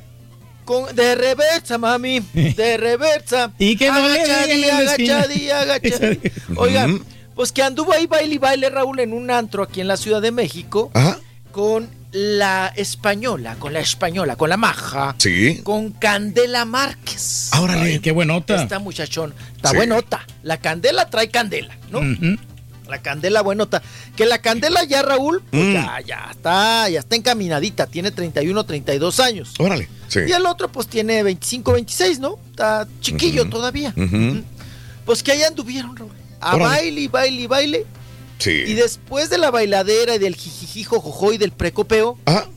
con- 0.65 0.95
de 0.95 1.15
reversa, 1.15 1.77
mami. 1.77 2.19
De 2.33 2.77
reversa. 2.77 3.51
Y 3.59 3.75
que 3.75 3.89
Agachadí, 3.89 4.63
agachadí, 4.69 5.49
agachadí. 5.51 6.19
Oigan, 6.55 7.01
pues 7.35 7.51
que 7.51 7.61
anduvo 7.63 7.91
ahí 7.93 8.05
baile 8.07 8.35
y 8.35 8.37
baile 8.37 8.69
Raúl 8.69 8.99
en 8.99 9.11
un 9.13 9.31
antro 9.31 9.63
aquí 9.63 9.81
en 9.81 9.87
la 9.87 9.97
Ciudad 9.97 10.21
de 10.21 10.31
México 10.31 10.91
Ajá. 10.93 11.17
con 11.51 11.89
la 12.11 12.73
española, 12.75 13.55
con 13.59 13.71
la 13.73 13.79
española, 13.81 14.35
con 14.35 14.49
la 14.49 14.57
maja, 14.57 15.13
Sí. 15.19 15.61
con 15.63 15.91
Candela 15.91 16.65
Márquez. 16.65 17.49
Ay, 17.53 17.99
qué 17.99 18.11
buenota. 18.11 18.61
Esta 18.63 18.79
muchachón, 18.79 19.33
está 19.55 19.69
Sí. 19.69 19.75
buenota. 19.75 20.25
La 20.43 20.57
candela 20.57 21.09
trae 21.09 21.29
candela, 21.29 21.77
¿no? 21.91 22.01
La 22.87 23.01
candela 23.03 23.41
buenota. 23.41 23.83
Que 24.15 24.25
la 24.25 24.39
candela 24.39 24.83
ya, 24.83 25.03
Raúl, 25.03 25.43
pues 25.51 25.63
Mm. 25.63 25.73
ya, 25.73 25.99
ya 26.03 26.27
está, 26.31 26.89
ya 26.89 26.99
está 26.99 27.15
encaminadita. 27.15 27.85
Tiene 27.85 28.09
31, 28.09 28.63
32 28.63 29.19
años. 29.19 29.53
Órale. 29.59 29.87
Sí. 30.07 30.21
Y 30.27 30.31
el 30.31 30.47
otro, 30.47 30.71
pues 30.71 30.87
tiene 30.87 31.21
25, 31.21 31.73
26, 31.73 32.17
¿no? 32.19 32.39
Está 32.49 32.87
chiquillo 33.01 33.47
todavía. 33.47 33.93
Pues 35.05 35.21
que 35.21 35.31
allá 35.33 35.47
anduvieron, 35.47 35.95
Raúl. 35.95 36.11
A 36.41 36.55
Órale. 36.55 37.07
baile 37.09 37.41
y 37.41 37.47
baile 37.47 37.85
y 38.45 38.73
después 38.73 39.29
de 39.29 39.37
la 39.37 39.51
bailadera 39.51 40.15
y 40.15 40.19
del 40.19 40.35
jijiji, 40.35 40.83
jojojo 40.83 41.33
y 41.33 41.37
del 41.37 41.51
precopeo, 41.51 42.17
Ajá. 42.25 42.47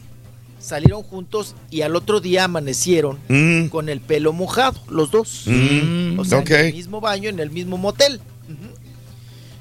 salieron 0.61 1.03
juntos 1.03 1.55
y 1.71 1.81
al 1.83 1.97
otro 1.97 2.21
día 2.21 2.45
amanecieron 2.45 3.19
Mm. 3.29 3.67
con 3.69 3.89
el 3.89 4.01
pelo 4.01 4.33
mojado, 4.33 4.81
los 4.89 5.11
dos. 5.11 5.43
Mm. 5.47 6.19
O 6.19 6.25
sea, 6.25 6.39
en 6.41 6.53
el 6.53 6.73
mismo 6.73 7.01
baño, 7.01 7.29
en 7.31 7.41
el 7.41 7.51
mismo 7.51 7.77
motel. 7.79 8.21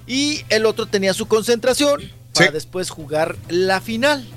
Y 0.07 0.41
el 0.49 0.65
otro 0.65 0.87
tenía 0.87 1.13
su 1.13 1.27
concentración 1.27 2.01
para 2.33 2.47
Sí. 2.47 2.53
después 2.53 2.89
jugar 2.89 3.37
la 3.49 3.81
final. 3.81 4.27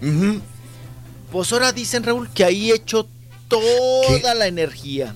Pues 1.33 1.53
ahora 1.53 1.73
dicen, 1.73 2.05
Raúl, 2.05 2.29
que 2.31 2.45
ahí 2.45 2.71
echó 2.71 3.09
toda 3.49 4.35
la 4.35 4.47
energía 4.47 5.15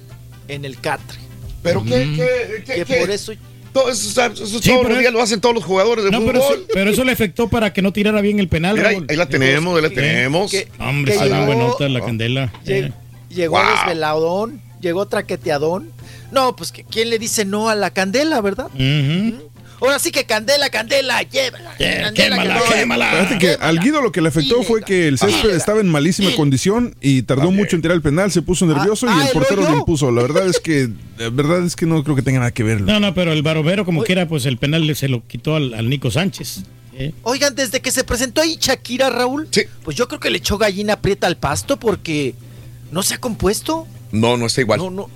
en 0.48 0.64
el 0.64 0.80
catre. 0.80 1.18
¿Pero 1.62 1.82
qué, 1.84 1.90
qué, 2.16 2.62
qué, 2.64 2.74
Que 2.74 2.84
qué? 2.84 2.96
por 3.00 3.10
eso 3.10 3.32
Todo 3.72 3.90
eso, 3.90 4.24
eso 4.26 4.46
Sí, 4.46 4.70
todos 4.70 4.82
pero 4.82 4.94
los 4.96 5.04
es- 5.04 5.12
lo 5.12 5.22
hacen 5.22 5.40
todos 5.40 5.54
los 5.54 5.64
jugadores 5.64 6.04
de 6.04 6.10
No, 6.10 6.24
pero 6.24 6.38
eso, 6.38 6.54
pero 6.72 6.90
eso 6.90 7.04
le 7.04 7.12
afectó 7.12 7.48
para 7.48 7.72
que 7.72 7.82
no 7.82 7.92
tirara 7.92 8.20
bien 8.20 8.38
el 8.40 8.48
penal, 8.48 8.76
Mira, 8.76 8.88
ahí, 8.88 9.16
la 9.16 9.26
tenemos, 9.26 9.76
ahí 9.76 9.82
la 9.82 9.90
tenemos. 9.90 10.50
que- 10.50 10.68
Hombre, 10.78 11.12
que 11.16 11.24
llegó- 11.24 11.46
buenota 11.46 11.88
la 11.88 12.00
candela. 12.00 12.52
Lle- 12.64 12.86
Eh. 12.86 12.92
Llegó 13.30 13.58
Wow. 13.60 13.70
desveladón, 13.70 14.62
llegó 14.80 15.06
traqueteadón. 15.06 15.90
No, 16.32 16.56
pues 16.56 16.72
que 16.72 16.82
¿quién 16.84 17.10
le 17.10 17.18
dice 17.18 17.44
no 17.44 17.68
a 17.68 17.74
la 17.74 17.90
candela, 17.90 18.40
verdad? 18.40 18.66
Ujú. 18.74 19.47
Ahora 19.80 19.98
sí 19.98 20.10
que 20.10 20.24
candela, 20.24 20.70
candela, 20.70 21.22
llévala. 21.22 21.70
Candela, 21.78 22.12
quémala, 22.12 22.54
candela. 22.54 22.76
quémala. 22.76 23.10
Fíjate 23.10 23.38
que 23.38 23.50
al 23.60 23.78
Guido 23.78 24.02
lo 24.02 24.12
que 24.12 24.20
le 24.20 24.28
afectó 24.28 24.62
fue 24.62 24.82
que 24.82 25.08
el 25.08 25.18
césped 25.18 25.50
estaba 25.50 25.80
en 25.80 25.88
malísima 25.88 26.34
condición 26.34 26.94
y 27.00 27.22
tardó 27.22 27.50
mucho 27.50 27.76
en 27.76 27.82
tirar 27.82 27.94
el 27.94 28.02
penal, 28.02 28.30
se 28.32 28.42
puso 28.42 28.66
nervioso 28.66 29.06
ah, 29.08 29.14
y 29.16 29.20
el 29.20 29.26
el 29.28 29.32
portero 29.32 29.62
le 29.62 29.76
impuso. 29.76 30.10
La 30.10 30.22
verdad 30.22 30.46
es 30.48 30.58
que 30.60 30.88
la 31.18 31.30
verdad 31.30 31.64
es 31.64 31.76
que 31.76 31.86
no 31.86 32.02
creo 32.02 32.16
que 32.16 32.22
tenga 32.22 32.40
nada 32.40 32.50
que 32.50 32.62
ver. 32.62 32.80
No, 32.80 32.98
no, 33.00 33.14
pero 33.14 33.32
el 33.32 33.42
barovero, 33.42 33.84
como 33.84 34.02
quiera, 34.02 34.26
pues 34.28 34.46
el 34.46 34.58
penal 34.58 34.94
se 34.96 35.08
lo 35.08 35.26
quitó 35.26 35.56
al, 35.56 35.74
al 35.74 35.88
Nico 35.88 36.10
Sánchez. 36.10 36.62
¿eh? 36.94 37.12
Oigan, 37.22 37.54
desde 37.54 37.80
que 37.80 37.90
se 37.90 38.04
presentó 38.04 38.40
ahí 38.40 38.56
Shakira, 38.60 39.10
Raúl, 39.10 39.48
Sí. 39.50 39.62
pues 39.84 39.96
yo 39.96 40.08
creo 40.08 40.20
que 40.20 40.30
le 40.30 40.38
echó 40.38 40.58
gallina 40.58 41.00
prieta 41.00 41.26
al 41.26 41.36
pasto 41.36 41.78
porque 41.78 42.34
no 42.90 43.02
se 43.02 43.14
ha 43.14 43.18
compuesto. 43.18 43.86
No, 44.10 44.36
no 44.36 44.46
está 44.46 44.60
igual. 44.62 44.80
No, 44.80 44.90
no, 44.90 45.10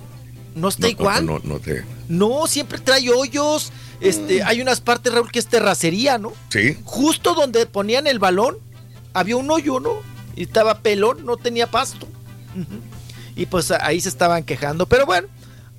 no 0.55 0.69
está 0.69 0.83
No, 0.83 0.87
igual. 0.89 1.25
No, 1.25 1.39
no, 1.39 1.55
no 1.55 1.59
te. 1.59 1.83
No, 2.07 2.47
siempre 2.47 2.79
trae 2.79 3.09
hoyos. 3.09 3.71
Este, 4.03 4.43
hay 4.43 4.61
unas 4.61 4.81
partes, 4.81 5.13
Raúl, 5.13 5.31
que 5.31 5.39
es 5.39 5.47
terracería, 5.47 6.17
¿no? 6.17 6.33
Sí. 6.49 6.77
Justo 6.83 7.33
donde 7.33 7.65
ponían 7.65 8.05
el 8.05 8.19
balón, 8.19 8.57
había 9.13 9.37
un 9.37 9.49
hoyo, 9.49 9.79
¿no? 9.79 9.93
Y 10.35 10.43
estaba 10.43 10.79
pelón, 10.79 11.25
no 11.25 11.37
tenía 11.37 11.71
pasto. 11.71 12.07
Y 13.35 13.45
pues 13.45 13.71
ahí 13.71 14.01
se 14.01 14.09
estaban 14.09 14.43
quejando. 14.43 14.87
Pero 14.87 15.05
bueno, 15.05 15.27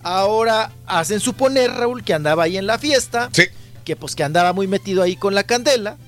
ahora 0.02 0.72
hacen 0.86 1.20
suponer, 1.20 1.70
Raúl, 1.70 2.02
que 2.02 2.14
andaba 2.14 2.44
ahí 2.44 2.56
en 2.56 2.66
la 2.66 2.78
fiesta. 2.78 3.28
Sí. 3.32 3.44
Que 3.84 3.96
pues 3.96 4.14
que 4.14 4.24
andaba 4.24 4.52
muy 4.52 4.66
metido 4.66 5.02
ahí 5.02 5.16
con 5.16 5.34
la 5.34 5.44
candela. 5.44 5.98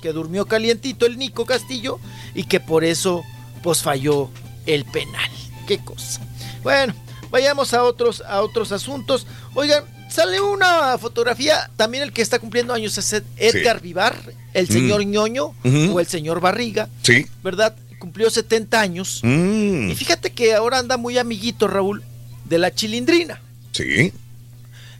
Que 0.00 0.12
durmió 0.12 0.46
calientito 0.46 1.06
el 1.06 1.16
Nico 1.16 1.46
Castillo. 1.46 2.00
Y 2.34 2.44
que 2.44 2.58
por 2.58 2.82
eso 2.82 3.22
pues 3.62 3.82
falló 3.82 4.30
el 4.66 4.84
penal. 4.84 5.30
Qué 5.66 5.78
cosa. 5.78 6.20
Bueno, 6.62 6.94
vayamos 7.30 7.72
a 7.72 7.84
otros, 7.84 8.22
a 8.26 8.42
otros 8.42 8.72
asuntos. 8.72 9.26
Oigan, 9.54 9.84
sale 10.12 10.40
una 10.40 10.96
fotografía, 10.98 11.70
también 11.76 12.02
el 12.04 12.12
que 12.12 12.22
está 12.22 12.38
cumpliendo 12.38 12.72
años 12.74 12.96
es 12.98 13.12
Ed- 13.12 13.24
Edgar 13.36 13.80
Vivar, 13.80 14.14
el 14.54 14.68
señor 14.68 15.04
Mm. 15.04 15.10
ñoño 15.10 15.54
o 15.92 16.00
el 16.00 16.06
señor 16.06 16.40
Barriga, 16.40 16.88
Sí. 17.02 17.26
¿verdad? 17.42 17.74
Cumplió 17.98 18.30
70 18.30 18.80
años. 18.80 19.20
Mm. 19.22 19.90
Y 19.90 19.94
fíjate 19.94 20.30
que 20.32 20.54
ahora 20.54 20.78
anda 20.78 20.96
muy 20.96 21.18
amiguito, 21.18 21.68
Raúl, 21.68 22.02
de 22.44 22.58
la 22.58 22.74
chilindrina. 22.74 23.40
Sí. 23.72 24.12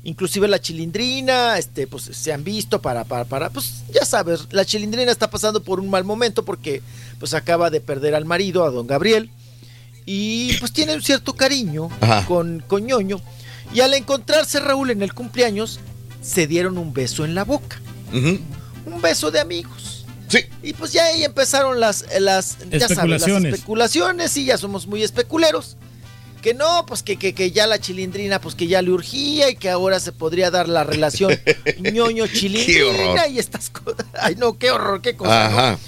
Inclusive 0.05 0.49
la 0.49 0.61
chilindrina, 0.61 1.59
este, 1.59 1.87
pues 1.87 2.05
se 2.05 2.33
han 2.33 2.43
visto 2.43 2.81
para, 2.83 3.05
para, 3.05 3.25
para, 3.25 3.51
pues 3.51 3.83
ya 3.95 4.05
sabes, 4.05 4.49
la 4.51 4.65
chilindrina 4.65 5.13
está 5.13 5.31
pasando 5.31 5.63
por 5.63 5.79
un 5.79 5.91
mal 5.91 6.03
momento 6.05 6.45
porque 6.45 6.83
pues 7.21 7.35
acaba 7.35 7.71
de 7.71 7.81
perder 7.81 8.15
al 8.17 8.25
marido, 8.25 8.65
a 8.65 8.71
don 8.71 8.87
Gabriel, 8.89 9.31
y 10.05 10.55
pues 10.59 10.73
tiene 10.73 10.95
un 10.95 11.03
cierto 11.03 11.35
cariño 11.35 11.89
Ajá. 12.01 12.25
con, 12.27 12.65
con 12.67 12.85
ñoño. 12.85 13.21
Y 13.73 13.81
al 13.81 13.94
encontrarse 13.94 14.60
Raúl 14.60 14.91
en 14.91 15.02
el 15.02 15.15
cumpleaños, 15.15 15.81
se 16.23 16.47
dieron 16.47 16.78
un 16.78 16.92
beso 16.92 17.25
en 17.25 17.34
la 17.34 17.44
boca, 17.44 17.81
un 18.12 19.01
beso 19.01 19.31
de 19.31 19.41
amigos. 19.41 20.05
Sí. 20.28 20.41
Y 20.62 20.73
pues 20.73 20.92
ya 20.92 21.05
ahí 21.05 21.25
empezaron 21.25 21.78
las, 21.81 22.07
las, 22.20 22.59
ya 22.70 22.81
sabes, 22.81 22.81
las 22.81 22.91
Especulaciones. 22.91 23.55
especulaciones 23.55 24.36
y 24.36 24.44
ya 24.47 24.57
somos 24.59 24.86
muy 24.86 25.02
especuleros. 25.02 25.76
Que 26.41 26.55
no, 26.55 26.86
pues 26.86 27.02
que, 27.05 27.18
que, 27.18 27.34
que 27.34 27.51
ya 27.52 27.67
la 27.68 27.78
chilindrina, 27.78 28.41
pues 28.41 28.55
que 28.57 28.67
ya 28.67 28.83
le 28.83 28.91
urgía 28.91 29.49
y 29.51 29.55
que 29.57 29.70
ahora 29.70 30.01
se 30.01 30.10
podría 30.10 30.51
dar 30.51 30.68
la 30.68 30.83
relación 30.84 31.39
ñoño 31.92 32.25
Qué 32.25 32.33
chilindrina 32.33 33.12
horror. 33.12 33.31
y 33.31 33.39
estas 33.39 33.70
cosas. 33.70 34.07
Ay, 34.20 34.34
no, 34.36 34.59
qué 34.59 34.70
horror, 34.70 35.01
qué 35.02 35.17
cosa. 35.17 35.51
¿no? 35.51 35.59
Ajá. 35.59 35.78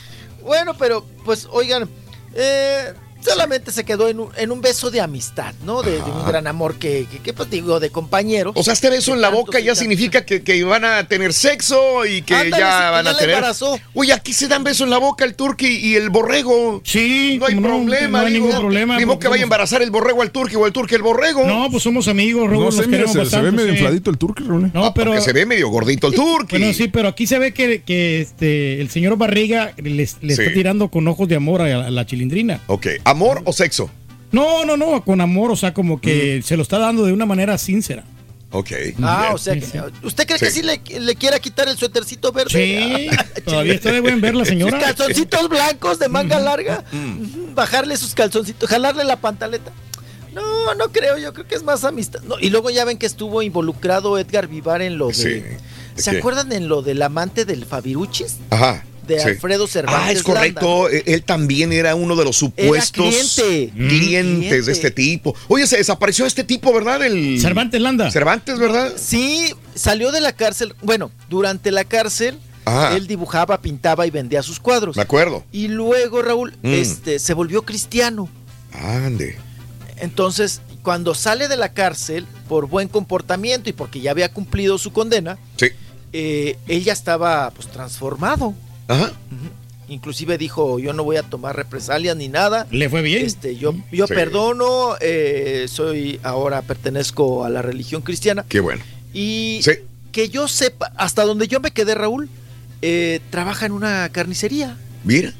Bueno, 0.42 0.76
pero 0.78 1.04
pues 1.24 1.48
oigan, 1.50 1.88
eh, 2.34 2.92
solamente 3.24 3.72
se 3.72 3.84
quedó 3.84 4.08
en 4.08 4.20
un, 4.20 4.28
en 4.36 4.52
un 4.52 4.60
beso 4.60 4.90
de 4.90 5.00
amistad, 5.00 5.54
¿no? 5.64 5.82
De, 5.82 5.92
de 5.92 6.02
un 6.10 6.26
gran 6.26 6.46
amor 6.46 6.76
que, 6.76 7.06
que, 7.10 7.18
que, 7.18 7.32
pues 7.32 7.50
digo, 7.50 7.80
de 7.80 7.90
compañero. 7.90 8.52
O 8.54 8.62
sea, 8.62 8.72
este 8.74 8.90
beso 8.90 9.14
en 9.14 9.20
la 9.20 9.28
boca 9.30 9.58
ya 9.60 9.74
significa 9.74 10.24
que, 10.24 10.42
que 10.42 10.62
van 10.64 10.84
a 10.84 11.06
tener 11.08 11.32
sexo 11.32 12.04
y 12.06 12.22
que 12.22 12.34
Ándale, 12.34 12.62
ya 12.62 12.90
van 12.90 13.04
ya 13.04 13.10
a 13.12 13.16
tener. 13.16 13.34
embarazó. 13.36 13.78
Oye, 13.94 14.12
aquí 14.12 14.32
se 14.32 14.48
dan 14.48 14.64
beso 14.64 14.84
en 14.84 14.90
la 14.90 14.98
boca 14.98 15.24
el 15.24 15.34
turqui 15.34 15.66
y 15.66 15.94
el 15.96 16.10
borrego. 16.10 16.80
Sí, 16.84 17.36
No 17.40 17.46
hay 17.46 17.54
no, 17.54 17.62
problema, 17.62 18.20
no 18.20 18.26
hay 18.26 18.32
digo. 18.32 18.46
ningún 18.46 18.60
problema, 18.60 18.98
porque 19.06 19.18
que 19.24 19.28
vaya 19.28 19.42
a 19.42 19.44
embarazar 19.44 19.82
el 19.82 19.90
borrego 19.90 20.22
al 20.22 20.30
turqui 20.30 20.56
o 20.56 20.66
el 20.66 20.72
turqui 20.72 20.94
al 20.94 21.02
borrego. 21.02 21.44
No, 21.46 21.68
pues 21.70 21.82
somos 21.82 22.08
amigos, 22.08 22.48
Raúl, 22.50 22.64
No 22.64 22.72
sé, 22.72 22.86
mira, 22.86 23.06
se, 23.08 23.40
ve 23.40 23.52
medio 23.52 23.68
sí. 23.72 23.78
infladito 23.78 24.10
el 24.10 24.18
turque, 24.18 24.42
Raúl. 24.46 24.70
No, 24.74 24.92
pero 24.94 25.10
Porque 25.12 25.22
se 25.22 25.32
ve 25.32 25.46
medio 25.46 25.68
gordito 25.68 26.08
el 26.08 26.14
turqui. 26.14 26.58
Bueno, 26.58 26.72
sí, 26.74 26.88
pero 26.88 27.08
aquí 27.08 27.26
se 27.26 27.38
ve 27.38 27.52
que, 27.54 27.82
que 27.82 28.20
este, 28.20 28.80
el 28.80 28.90
señor 28.90 29.16
Barriga 29.16 29.72
le, 29.76 30.04
Sí. 30.06 30.16
está 30.28 30.52
tirando 30.52 30.88
con 30.88 31.06
ojos 31.08 31.28
de 31.28 31.36
amor 31.36 31.62
a 31.62 31.66
la, 31.68 31.86
a 31.86 31.90
la 31.90 32.06
chilindrina. 32.06 32.60
Ok, 32.66 32.86
¿amor 33.14 33.42
o 33.44 33.52
sexo? 33.52 33.88
No, 34.32 34.64
no, 34.64 34.76
no, 34.76 35.04
con 35.04 35.20
amor, 35.20 35.50
o 35.52 35.56
sea, 35.56 35.72
como 35.72 36.00
que 36.00 36.40
Mm. 36.40 36.42
se 36.42 36.56
lo 36.56 36.62
está 36.62 36.78
dando 36.78 37.04
de 37.04 37.12
una 37.12 37.24
manera 37.26 37.56
sincera. 37.56 38.04
Ok. 38.50 38.70
Ah, 39.02 39.30
o 39.34 39.38
sea, 39.38 39.54
que, 39.58 39.66
¿usted 40.04 40.26
cree 40.26 40.38
que 40.38 40.50
Sí. 40.50 40.62
le, 40.62 40.80
le 41.00 41.14
quiera 41.16 41.38
quitar 41.40 41.68
el 41.68 41.76
suétercito 41.76 42.30
verde? 42.32 42.50
Sí, 42.50 43.08
todavía 43.44 43.74
está 43.74 43.90
de 43.92 44.00
buen 44.00 44.20
ver 44.20 44.34
la 44.34 44.44
señora. 44.44 44.78
Sus 44.78 44.86
calzoncitos 44.86 45.48
blancos 45.48 45.98
de 45.98 46.08
manga 46.08 46.38
larga. 46.38 46.84
Mm. 46.92 47.54
Bajarle 47.54 47.96
sus 47.96 48.14
calzoncitos, 48.14 48.68
jalarle 48.70 49.04
la 49.04 49.16
pantaleta. 49.16 49.72
No, 50.32 50.74
no 50.74 50.90
creo, 50.90 51.16
yo 51.18 51.32
creo 51.32 51.46
que 51.46 51.54
es 51.54 51.62
más 51.62 51.84
amistad. 51.84 52.20
No, 52.22 52.38
y 52.40 52.50
luego 52.50 52.70
ya 52.70 52.84
ven 52.84 52.98
que 52.98 53.06
estuvo 53.06 53.42
involucrado 53.42 54.18
Edgar 54.18 54.48
Vivar 54.48 54.82
en 54.82 54.98
lo 54.98 55.08
de... 55.08 55.14
Sí. 55.14 55.42
¿Se 56.02 56.10
qué? 56.10 56.18
acuerdan 56.18 56.50
en 56.52 56.66
lo 56.68 56.82
del 56.82 57.02
amante 57.02 57.44
del 57.44 57.64
Fabiruchis? 57.66 58.38
Ajá. 58.50 58.84
De 59.06 59.20
sí. 59.20 59.28
Alfredo 59.28 59.66
Cervantes 59.66 60.02
Ah, 60.08 60.12
es 60.12 60.22
correcto. 60.22 60.88
E- 60.90 61.02
Él 61.06 61.22
también 61.22 61.72
era 61.72 61.94
uno 61.94 62.16
de 62.16 62.24
los 62.24 62.36
supuestos 62.36 62.90
cliente. 63.36 63.72
clientes 63.74 63.98
Cliente. 63.98 64.62
de 64.62 64.72
este 64.72 64.90
tipo. 64.90 65.34
Oye, 65.48 65.66
se 65.66 65.76
desapareció 65.76 66.26
este 66.26 66.44
tipo, 66.44 66.72
¿verdad? 66.72 67.04
El 67.04 67.40
Cervantes 67.40 67.80
Landa. 67.80 68.10
Cervantes, 68.10 68.58
¿verdad? 68.58 68.92
Sí, 68.96 69.54
salió 69.74 70.12
de 70.12 70.20
la 70.20 70.32
cárcel. 70.32 70.74
Bueno, 70.82 71.10
durante 71.28 71.70
la 71.70 71.84
cárcel, 71.84 72.38
Ajá. 72.64 72.96
él 72.96 73.06
dibujaba, 73.06 73.60
pintaba 73.60 74.06
y 74.06 74.10
vendía 74.10 74.42
sus 74.42 74.58
cuadros. 74.60 74.96
Me 74.96 75.02
acuerdo. 75.02 75.44
Y 75.52 75.68
luego, 75.68 76.22
Raúl, 76.22 76.54
Mm. 76.62 76.68
este, 76.74 77.18
se 77.18 77.34
volvió 77.34 77.62
cristiano. 77.62 78.28
Ande. 78.72 79.36
Entonces, 79.98 80.60
cuando 80.82 81.14
sale 81.14 81.48
de 81.48 81.56
la 81.56 81.72
cárcel 81.72 82.26
por 82.48 82.66
buen 82.68 82.88
comportamiento 82.88 83.70
y 83.70 83.72
porque 83.72 84.00
ya 84.00 84.10
había 84.10 84.32
cumplido 84.32 84.76
su 84.78 84.92
condena, 84.92 85.38
Sí. 85.56 85.66
eh, 86.12 86.56
él 86.68 86.84
ya 86.84 86.92
estaba 86.92 87.50
pues 87.50 87.68
transformado. 87.68 88.54
Ajá. 88.88 89.12
Inclusive 89.88 90.38
dijo, 90.38 90.78
yo 90.78 90.92
no 90.94 91.04
voy 91.04 91.16
a 91.16 91.22
tomar 91.22 91.54
represalias 91.56 92.16
ni 92.16 92.28
nada. 92.28 92.66
Le 92.70 92.88
fue 92.88 93.02
bien. 93.02 93.24
Este, 93.24 93.56
yo 93.56 93.74
yo 93.92 94.06
Sí. 94.06 94.14
perdono, 94.14 94.96
eh, 95.00 95.66
soy 95.68 96.18
ahora 96.22 96.62
pertenezco 96.62 97.44
a 97.44 97.50
la 97.50 97.60
religión 97.60 98.00
cristiana. 98.02 98.44
Qué 98.48 98.60
bueno. 98.60 98.82
Y 99.12 99.60
Sí. 99.62 99.72
que 100.10 100.28
yo 100.30 100.48
sepa, 100.48 100.90
hasta 100.96 101.24
donde 101.24 101.48
yo 101.48 101.60
me 101.60 101.70
quedé, 101.70 101.94
Raúl, 101.94 102.28
eh, 102.80 103.20
trabaja 103.30 103.66
en 103.66 103.72
una 103.72 104.08
carnicería. 104.10 104.76
Mira. 105.04 105.34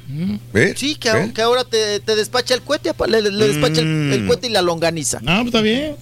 Sí, 0.75 0.95
que, 0.95 1.31
que 1.33 1.41
ahora 1.41 1.63
te, 1.63 1.99
te 1.99 2.15
despacha 2.15 2.53
el 2.53 2.61
cohete, 2.61 2.91
le, 3.07 3.21
le 3.23 3.47
despacha 3.47 3.81
el, 3.81 3.87
Mm. 3.87 4.13
el 4.13 4.27
cohete 4.27 4.45
y 4.47 4.51
la 4.51 4.61
longaniza. 4.61 5.19
No, 5.21 5.37
pues 5.37 5.47
está 5.47 5.61
bien. 5.61 5.95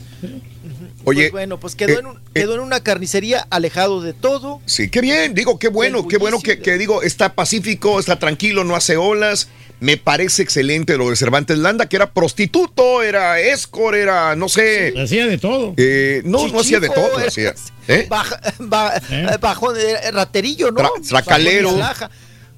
Oye, 1.05 1.23
Pues 1.23 1.31
bueno, 1.33 1.59
pues 1.59 1.75
quedó, 1.75 1.89
eh, 1.95 1.99
en 1.99 2.05
un- 2.07 2.19
quedó 2.33 2.55
en 2.55 2.61
una 2.61 2.81
carnicería 2.81 3.45
alejado 3.49 4.01
de 4.01 4.13
todo. 4.13 4.61
Sí, 4.65 4.89
qué 4.89 5.01
bien, 5.01 5.33
digo, 5.33 5.59
qué 5.59 5.67
bueno, 5.67 6.07
qué 6.07 6.17
bueno 6.17 6.39
que, 6.39 6.59
que 6.59 6.77
digo, 6.77 7.01
está 7.03 7.33
pacífico, 7.35 7.99
está 7.99 8.19
tranquilo, 8.19 8.63
no 8.63 8.75
hace 8.75 8.95
olas. 8.97 9.49
Me 9.79 9.97
parece 9.97 10.43
excelente 10.43 10.95
lo 10.97 11.09
de 11.09 11.17
Cervantes 11.17 11.57
Landa, 11.57 11.89
que 11.89 11.97
era 11.97 12.13
prostituto, 12.13 13.03
era 13.03 13.39
escor, 13.41 13.95
era, 13.95 14.33
no 14.37 14.47
sé. 14.47 14.93
Hacía 14.97 15.27
de 15.27 15.37
todo. 15.37 15.73
eh, 15.75 16.21
no, 16.23 16.47
no 16.47 16.61
hacía 16.61 16.79
de 16.79 16.87
todo, 16.87 17.19
era- 17.19 17.27
hacía. 17.27 17.53
¿eh? 17.89 18.05
Baja, 18.09 18.39
ba- 18.59 18.93
bajón, 19.41 19.75
eh, 19.77 20.09
raterillo, 20.11 20.71
¿no? 20.71 20.79
Tra- 20.79 21.07
tracalero. 21.09 21.75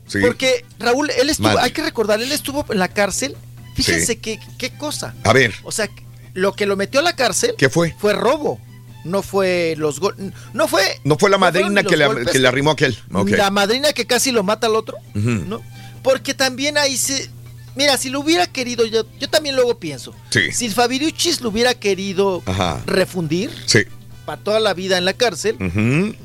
Sí. 0.07 0.19
Porque, 0.21 0.63
Raúl, 0.77 1.09
él 1.09 1.31
estuvo, 1.31 1.47
Madre. 1.47 1.63
hay 1.63 1.71
que 1.71 1.81
recordar, 1.81 2.21
él 2.21 2.31
estuvo 2.31 2.63
en 2.71 2.77
la 2.77 2.89
cárcel. 2.89 3.35
Fíjense 3.73 4.05
Sí. 4.13 4.15
qué, 4.17 4.39
qué 4.59 4.69
cosa. 4.77 5.15
A 5.23 5.33
ver, 5.33 5.53
O 5.63 5.71
sea, 5.71 5.89
lo 6.35 6.53
que 6.53 6.67
lo 6.67 6.75
metió 6.75 6.99
a 6.99 7.03
la 7.03 7.15
cárcel 7.15 7.55
¿qué 7.57 7.69
fue? 7.69 7.95
fue 7.97 8.13
robo. 8.13 8.59
No 9.03 9.21
fue 9.23 9.75
los 9.77 9.99
gol- 9.99 10.33
No 10.53 10.67
fue. 10.67 10.83
No 11.03 11.17
fue 11.17 11.29
la 11.29 11.37
madrina 11.37 11.81
que, 11.83 11.95
le, 11.97 12.07
que 12.31 12.39
le 12.39 12.47
arrimó 12.47 12.71
aquel. 12.71 12.97
Ok. 13.13 13.29
La 13.31 13.49
madrina 13.51 13.91
que 13.93 14.05
casi 14.05 14.31
lo 14.31 14.43
mata 14.43 14.67
al 14.67 14.75
otro. 14.75 14.97
¿no? 15.13 15.61
Porque 16.03 16.33
también 16.35 16.77
ahí 16.77 16.97
se. 16.97 17.29
Mira, 17.75 17.97
si 17.97 18.09
lo 18.09 18.21
hubiera 18.21 18.47
querido, 18.47 18.85
yo, 18.85 19.03
yo 19.19 19.29
también 19.29 19.55
luego 19.55 19.79
pienso. 19.79 20.15
Sí. 20.29 20.51
Si 20.53 20.65
el 20.67 20.71
Fabiruchis 20.73 21.41
lo 21.41 21.49
hubiera 21.49 21.73
querido 21.73 22.41
Ajá. 22.45 22.81
refundir 22.85 23.51
Sí. 23.65 23.79
para 24.25 24.41
toda 24.41 24.59
la 24.59 24.73
vida 24.73 24.97
en 24.97 25.03
la 25.05 25.13
cárcel, 25.13 25.57
Ujú. 25.59 26.15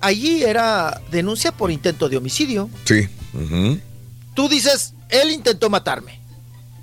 allí 0.00 0.42
era 0.42 1.00
denuncia 1.12 1.52
por 1.52 1.70
intento 1.70 2.08
de 2.08 2.16
homicidio. 2.16 2.68
Sí. 2.84 3.08
Ujú. 3.34 3.78
Tú 4.34 4.48
dices, 4.48 4.94
él 5.08 5.30
intentó 5.30 5.70
matarme. 5.70 6.20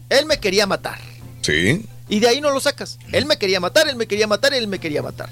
Él 0.09 0.25
me 0.25 0.39
quería 0.39 0.65
matar. 0.65 0.99
Sí. 1.41 1.85
Y 2.09 2.19
de 2.19 2.27
ahí 2.27 2.41
no 2.41 2.51
lo 2.51 2.59
sacas. 2.59 2.99
Él 3.11 3.25
me 3.25 3.37
quería 3.37 3.59
matar, 3.59 3.87
él 3.87 3.95
me 3.95 4.07
quería 4.07 4.27
matar, 4.27 4.53
él 4.53 4.67
me 4.67 4.79
quería 4.79 5.01
matar. 5.01 5.29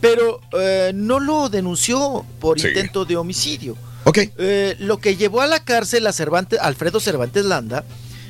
Pero 0.00 0.40
eh, 0.58 0.92
no 0.94 1.20
lo 1.20 1.48
denunció 1.48 2.24
por 2.40 2.58
Sí. 2.60 2.68
intento 2.68 3.04
de 3.04 3.16
homicidio. 3.16 3.76
Ok. 4.04 4.18
Eh, 4.38 4.76
lo 4.80 4.98
que 4.98 5.16
llevó 5.16 5.42
a 5.42 5.46
la 5.46 5.62
cárcel 5.62 6.06
a 6.06 6.12
Cervantes, 6.12 6.58
Alfredo 6.60 6.98
Cervantes 6.98 7.44
Landa, 7.44 7.84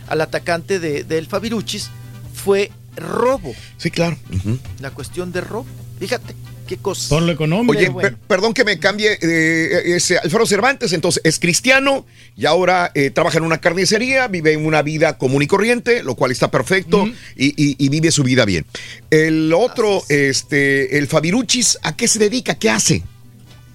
al 0.08 0.20
atacante 0.20 0.78
de, 0.78 1.05
del 1.05 1.26
Fabiruchis, 1.28 1.89
fue 2.34 2.70
robo. 2.97 3.55
Sí, 3.78 3.91
claro. 3.91 4.18
La 4.81 4.91
cuestión 4.91 5.32
de 5.32 5.41
robo. 5.41 5.65
Fíjate, 5.99 6.34
qué 6.66 6.76
cosa. 6.76 7.08
Por 7.08 7.23
lo 7.23 7.32
económico. 7.32 7.73
Oye, 7.76 7.89
bueno. 7.89 8.08
per- 8.10 8.18
perdón 8.26 8.55
que 8.55 8.65
me 8.65 8.78
cambie, 8.78 9.18
eh, 9.20 9.82
es 9.97 10.10
Alfredo 10.12 10.47
Cervantes, 10.47 10.92
entonces 10.92 11.20
es 11.24 11.39
cristiano 11.39 12.07
y 12.36 12.47
ahora 12.47 12.91
eh, 12.94 13.10
trabaja 13.10 13.39
en 13.39 13.44
una 13.44 13.60
carnicería, 13.60 14.28
vive 14.28 14.57
una 14.57 14.82
vida 14.82 15.18
común 15.18 15.42
y 15.42 15.47
corriente, 15.47 16.02
lo 16.02 16.15
cual 16.15 16.31
está 16.31 16.50
perfecto 16.50 17.07
y, 17.36 17.47
y- 17.62 17.76
y 17.78 17.89
vive 17.89 18.10
su 18.10 18.23
vida 18.23 18.44
bien. 18.44 18.65
El 19.10 19.52
otro, 19.52 20.02
este, 20.08 20.99
el 20.99 21.07
Fabiruchis, 21.08 21.78
¿a 21.82 21.97
qué 21.97 22.08
se 22.08 22.18
dedica? 22.18 22.55
¿Qué 22.55 22.70
hace? 22.70 23.02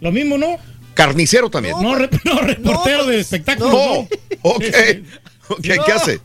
Lo 0.02 0.12
mismo, 0.12 0.38
¿no? 0.38 0.58
Carnicero 0.94 1.50
también. 1.50 1.76
No, 1.82 1.96
re- 1.96 2.10
no, 2.24 2.40
reportero 2.42 3.06
de 3.06 3.20
espectáculos. 3.20 3.72
No. 3.72 3.94
No. 4.02 4.08
Ok. 4.42 4.64
Ok, 5.50 5.62
¿Qué 5.62 5.76
No. 5.78 5.84
hace? 5.96 6.20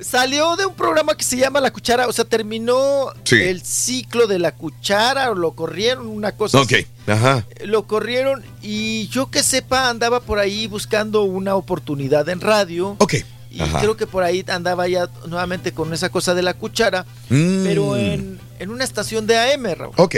Salió 0.00 0.56
de 0.56 0.66
un 0.66 0.74
programa 0.74 1.16
que 1.16 1.24
se 1.24 1.36
llama 1.36 1.60
La 1.60 1.70
Cuchara, 1.72 2.06
o 2.06 2.12
sea, 2.12 2.24
terminó 2.24 3.12
Sí. 3.24 3.36
el 3.36 3.62
ciclo 3.62 4.26
de 4.26 4.38
La 4.38 4.52
Cuchara, 4.54 5.30
o 5.30 5.34
lo 5.34 5.52
corrieron, 5.52 6.06
una 6.06 6.32
cosa 6.32 6.60
Ok, 6.60 6.72
así. 6.72 6.86
ajá. 7.06 7.46
Lo 7.64 7.86
corrieron 7.86 8.44
y 8.62 9.08
yo 9.08 9.30
que 9.30 9.42
sepa 9.42 9.88
andaba 9.88 10.20
por 10.20 10.38
ahí 10.38 10.66
buscando 10.66 11.22
una 11.22 11.54
oportunidad 11.56 12.28
en 12.28 12.40
radio. 12.40 12.96
Ok. 12.98 13.14
Y 13.50 13.60
Ajá. 13.62 13.80
creo 13.80 13.96
que 13.96 14.06
por 14.06 14.22
ahí 14.22 14.44
andaba 14.48 14.86
ya 14.86 15.08
nuevamente 15.28 15.72
con 15.72 15.94
esa 15.94 16.10
cosa 16.10 16.34
de 16.34 16.42
la 16.42 16.52
cuchara, 16.52 17.06
Mm. 17.30 17.64
pero 17.64 17.96
en, 17.96 18.38
en 18.58 18.70
una 18.70 18.84
estación 18.84 19.26
de 19.26 19.38
AM, 19.38 19.64
Raúl. 19.74 19.94
Ok. 19.96 20.16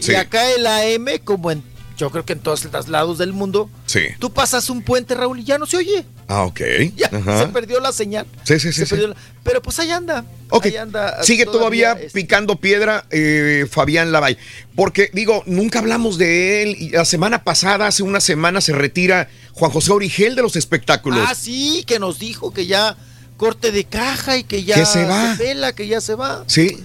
Sí. 0.00 0.10
Y 0.10 0.14
acá 0.16 0.50
el 0.50 0.66
AM, 0.66 1.20
como 1.22 1.52
en, 1.52 1.62
yo 1.96 2.10
creo 2.10 2.24
que 2.24 2.32
en 2.34 2.40
todos 2.40 2.64
los 2.64 2.88
lados 2.88 3.18
del 3.18 3.32
mundo, 3.32 3.70
Sí. 3.86 4.00
tú 4.18 4.32
pasas 4.32 4.68
un 4.70 4.82
puente, 4.82 5.14
Raúl, 5.14 5.40
y 5.40 5.44
ya 5.44 5.58
no 5.58 5.66
se 5.66 5.76
oye. 5.76 6.04
Ah, 6.28 6.42
ok. 6.44 6.60
Ya 6.96 7.06
Ajá. 7.12 7.38
se 7.40 7.46
perdió 7.48 7.80
la 7.80 7.92
señal. 7.92 8.26
Sí, 8.44 8.58
sí, 8.58 8.72
sí, 8.72 8.84
sí. 8.86 8.96
la- 8.96 9.14
Pero 9.42 9.60
pues 9.62 9.78
ahí 9.78 9.90
anda. 9.90 10.24
Ok. 10.50 10.66
Ahí 10.66 10.76
anda. 10.76 11.22
Sigue 11.22 11.44
todavía, 11.46 11.92
este, 11.92 12.10
picando 12.10 12.56
piedra 12.56 13.04
eh, 13.10 13.66
Fabián 13.70 14.10
Lavay. 14.12 14.36
Porque, 14.74 15.10
digo, 15.12 15.42
nunca 15.46 15.78
hablamos 15.80 16.18
de 16.18 16.62
él. 16.62 16.76
Y 16.78 16.90
la 16.90 17.04
semana 17.04 17.44
pasada, 17.44 17.86
hace 17.86 18.02
una 18.02 18.20
semana, 18.20 18.60
se 18.60 18.72
retira 18.72 19.28
Juan 19.52 19.70
José 19.70 19.92
Origel 19.92 20.34
de 20.34 20.42
los 20.42 20.56
espectáculos. 20.56 21.24
Ah, 21.28 21.34
sí, 21.34 21.84
que 21.86 21.98
nos 21.98 22.18
dijo 22.18 22.52
que 22.52 22.66
ya 22.66 22.96
corte 23.36 23.70
de 23.72 23.84
caja 23.84 24.36
y 24.38 24.44
que 24.44 24.64
ya 24.64 24.76
Que 24.76 24.86
se 24.86 25.04
va. 25.04 25.34
pela, 25.36 25.72
que 25.74 25.86
ya 25.88 26.00
se 26.00 26.14
va. 26.14 26.44
Sí. 26.46 26.84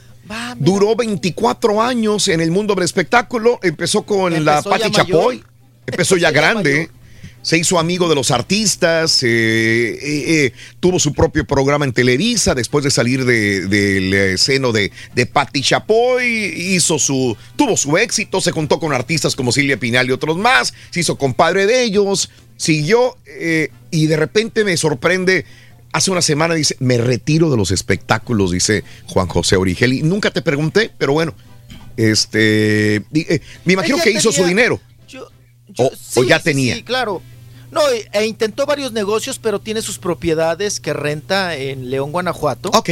Duró 0.58 0.96
24 0.96 1.82
años 1.82 2.28
en 2.28 2.42
el 2.42 2.52
mundo 2.52 2.76
del 2.76 2.84
espectáculo. 2.86 3.60
Empezó 3.64 4.04
con 4.04 4.34
la 4.46 4.62
mayor. 4.70 4.92
Chapoy. 4.92 5.44
Empezó 5.88 6.18
ya 6.18 6.32
grande. 6.32 6.90
Se 7.42 7.58
hizo 7.58 7.80
amigo 7.80 8.10
de 8.10 8.16
los 8.16 8.32
artistas. 8.32 9.24
eh, 9.24 9.28
eh, 9.30 10.00
eh, 10.46 10.54
tuvo 10.82 11.00
su 11.00 11.14
propio 11.14 11.46
programa 11.46 11.86
en 11.86 11.94
Televisa 11.94 12.54
después 12.54 12.84
de 12.84 12.92
salir 12.92 13.24
de- 13.26 13.66
del 13.68 14.38
seno 14.38 14.72
de, 14.74 14.92
de 15.16 15.26
Pati 15.26 15.62
Chapoy. 15.62 16.26
Hizo 16.76 17.00
su, 17.00 17.36
tuvo 17.56 17.78
su 17.78 17.98
éxito. 17.98 18.42
Se 18.42 18.52
juntó 18.52 18.80
con 18.80 18.92
artistas 18.94 19.36
como 19.36 19.52
Silvia 19.54 19.78
Pinal 19.80 20.08
y 20.10 20.12
otros 20.12 20.38
más. 20.38 20.74
Se 20.92 21.00
hizo 21.00 21.18
compadre 21.18 21.66
de 21.66 21.84
ellos. 21.84 22.30
Siguió 22.58 23.18
y 23.90 24.08
de 24.08 24.18
repente 24.18 24.66
me 24.66 24.76
sorprende. 24.76 25.46
Hace 25.92 26.12
una 26.12 26.22
semana 26.22 26.54
dice, 26.54 26.76
me 26.80 26.98
retiro 26.98 27.50
de 27.50 27.58
los 27.58 27.72
espectáculos, 27.72 28.52
dice 28.52 28.84
Juan 29.08 29.28
José 29.28 29.56
Origel. 29.56 29.94
Y 29.94 30.04
nunca 30.04 30.30
te 30.32 30.42
pregunté, 30.42 30.92
pero 30.98 31.14
bueno, 31.14 31.34
este, 31.98 32.98
eh, 32.98 33.42
me 33.66 33.74
imagino 33.74 33.98
que 34.02 34.12
hizo 34.12 34.32
su 34.32 34.46
dinero. 34.46 34.80
Yo- 35.08 35.28
o, 35.78 35.92
Sí, 35.96 36.20
o 36.20 36.24
ya 36.24 36.40
tenía. 36.40 36.76
Sí, 36.76 36.84
claro. 36.84 37.22
No, 37.72 37.88
e, 37.90 38.08
e 38.14 38.26
intentó 38.26 38.66
varios 38.66 38.92
negocios, 38.92 39.38
pero 39.40 39.60
tiene 39.60 39.82
sus 39.82 40.00
propiedades 40.00 40.80
que 40.80 40.94
renta 40.94 41.56
en 41.56 41.90
León, 41.90 42.12
Guanajuato. 42.12 42.70
Ok. 42.74 42.90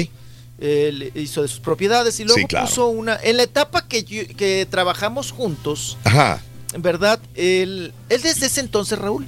Hizo 0.59 1.41
de 1.43 1.47
sus 1.47 1.59
propiedades 1.59 2.19
y 2.19 2.23
luego 2.23 2.39
Sí, 2.39 2.45
claro. 2.45 2.67
puso 2.67 2.87
una. 2.87 3.15
En 3.23 3.37
la 3.37 3.43
etapa 3.43 3.87
que, 3.87 4.03
yo- 4.03 4.27
que 4.35 4.67
trabajamos 4.69 5.31
juntos, 5.31 5.97
Ajá. 6.03 6.41
en 6.73 6.81
verdad, 6.81 7.19
él, 7.35 7.93
él 8.09 8.21
desde 8.21 8.47
ese 8.47 8.59
entonces, 8.59 8.97
Raúl, 8.97 9.25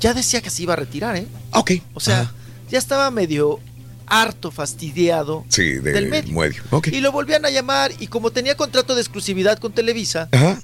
ya 0.00 0.14
decía 0.14 0.40
que 0.42 0.50
se 0.50 0.64
iba 0.64 0.72
a 0.72 0.76
retirar, 0.76 1.16
¿eh? 1.16 1.26
Ok. 1.52 1.72
O 1.94 2.00
sea, 2.00 2.32
ya 2.74 2.78
estaba 2.80 3.08
medio 3.12 3.60
harto, 4.08 4.50
fastidiado 4.50 5.44
Sí, 5.48 5.62
de- 5.74 5.92
del 5.92 6.08
medio. 6.08 6.34
Y 6.90 7.00
lo 7.00 7.12
volvían 7.12 7.44
a 7.46 7.50
llamar 7.50 7.92
y 8.00 8.08
como 8.08 8.32
tenía 8.32 8.56
contrato 8.56 8.96
de 8.96 9.00
exclusividad 9.00 9.58
con 9.60 9.72
Televisa, 9.72 10.28
Ajá. 10.32 10.60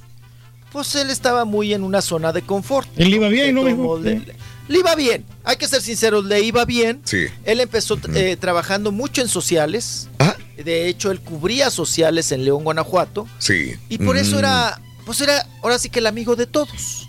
pues 0.73 0.93
él 0.97 1.09
estaba 1.09 1.45
muy 1.45 1.73
en 1.73 1.85
una 1.85 2.03
zona 2.03 2.33
de 2.33 2.43
confort. 2.43 2.89
Él 2.97 3.15
iba 3.15 3.29
bien, 3.29 3.55
¿no, 3.55 3.63
modo, 3.77 4.01
Le, 4.01 4.21
le 4.69 4.79
iba 4.81 4.95
bien, 4.97 5.25
hay 5.45 5.57
que 5.57 5.69
ser 5.69 5.83
sinceros, 5.83 6.25
le 6.25 6.41
iba 6.43 6.65
bien. 6.65 7.01
Sí. 7.05 7.27
Él 7.45 7.61
empezó 7.61 7.97
eh, 8.15 8.37
trabajando 8.39 8.91
mucho 8.91 9.23
en 9.23 9.29
sociales. 9.29 10.09
De 10.57 10.89
hecho, 10.89 11.11
él 11.13 11.21
cubría 11.21 11.71
sociales 11.71 12.33
en 12.33 12.45
León, 12.45 12.65
Guanajuato. 12.65 13.27
Sí. 13.39 13.77
Y 13.89 13.99
por 13.99 14.17
eso 14.19 14.35
Mm. 14.37 14.39
era, 14.41 14.81
pues 15.07 15.21
era 15.23 15.47
ahora 15.63 15.79
sí 15.79 15.89
que 15.89 16.01
el 16.01 16.07
amigo 16.09 16.35
de 16.37 16.47
todos. 16.47 17.09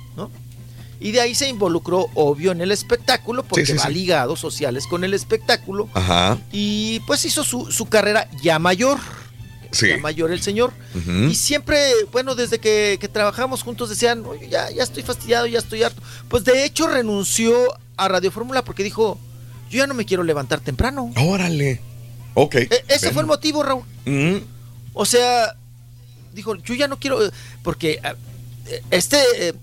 Y 1.01 1.11
de 1.11 1.19
ahí 1.19 1.33
se 1.35 1.49
involucró, 1.49 2.07
obvio, 2.13 2.51
en 2.51 2.61
el 2.61 2.71
espectáculo, 2.71 3.43
porque 3.43 3.65
Sí, 3.65 3.71
sí, 3.73 3.77
va 3.79 3.87
sí. 3.87 3.93
ligado 3.93 4.35
sociales 4.35 4.85
con 4.87 5.03
el 5.03 5.13
espectáculo. 5.15 5.89
Ajá. 5.93 6.37
Y 6.51 6.99
pues 7.07 7.25
hizo 7.25 7.43
su, 7.43 7.71
su 7.71 7.87
carrera 7.87 8.29
ya 8.43 8.59
mayor. 8.59 8.99
Sí. 9.71 9.87
Ya 9.89 9.97
mayor 9.97 10.31
el 10.31 10.41
señor. 10.41 10.71
Ujú. 10.93 11.11
Y 11.29 11.35
siempre, 11.35 11.79
bueno, 12.11 12.35
desde 12.35 12.59
que, 12.59 12.97
que 13.01 13.07
trabajamos 13.07 13.63
juntos 13.63 13.89
decían, 13.89 14.23
"Oye, 14.25 14.47
ya, 14.49 14.69
ya 14.69 14.83
estoy 14.83 15.01
fastidiado, 15.01 15.47
ya 15.47 15.57
estoy 15.59 15.81
harto. 15.81 16.01
Pues 16.29 16.43
de 16.43 16.65
hecho 16.65 16.87
renunció 16.87 17.55
a 17.97 18.07
Radio 18.07 18.31
Fórmula 18.31 18.63
porque 18.63 18.83
dijo, 18.83 19.17
yo 19.71 19.77
ya 19.79 19.87
no 19.87 19.93
me 19.95 20.05
quiero 20.05 20.23
levantar 20.23 20.59
temprano. 20.59 21.11
Órale. 21.17 21.81
Ok. 22.35 22.55
E- 22.55 22.85
ese 22.89 23.11
fue 23.11 23.21
el 23.23 23.27
motivo, 23.27 23.63
Raúl. 23.63 23.83
Mm. 24.05 24.37
O 24.93 25.05
sea, 25.05 25.55
dijo, 26.33 26.55
yo 26.57 26.75
ya 26.75 26.87
no 26.87 26.99
quiero, 26.99 27.19
porque 27.63 27.99
eh, 28.67 28.81
este, 28.91 29.17
eh, 29.49 29.53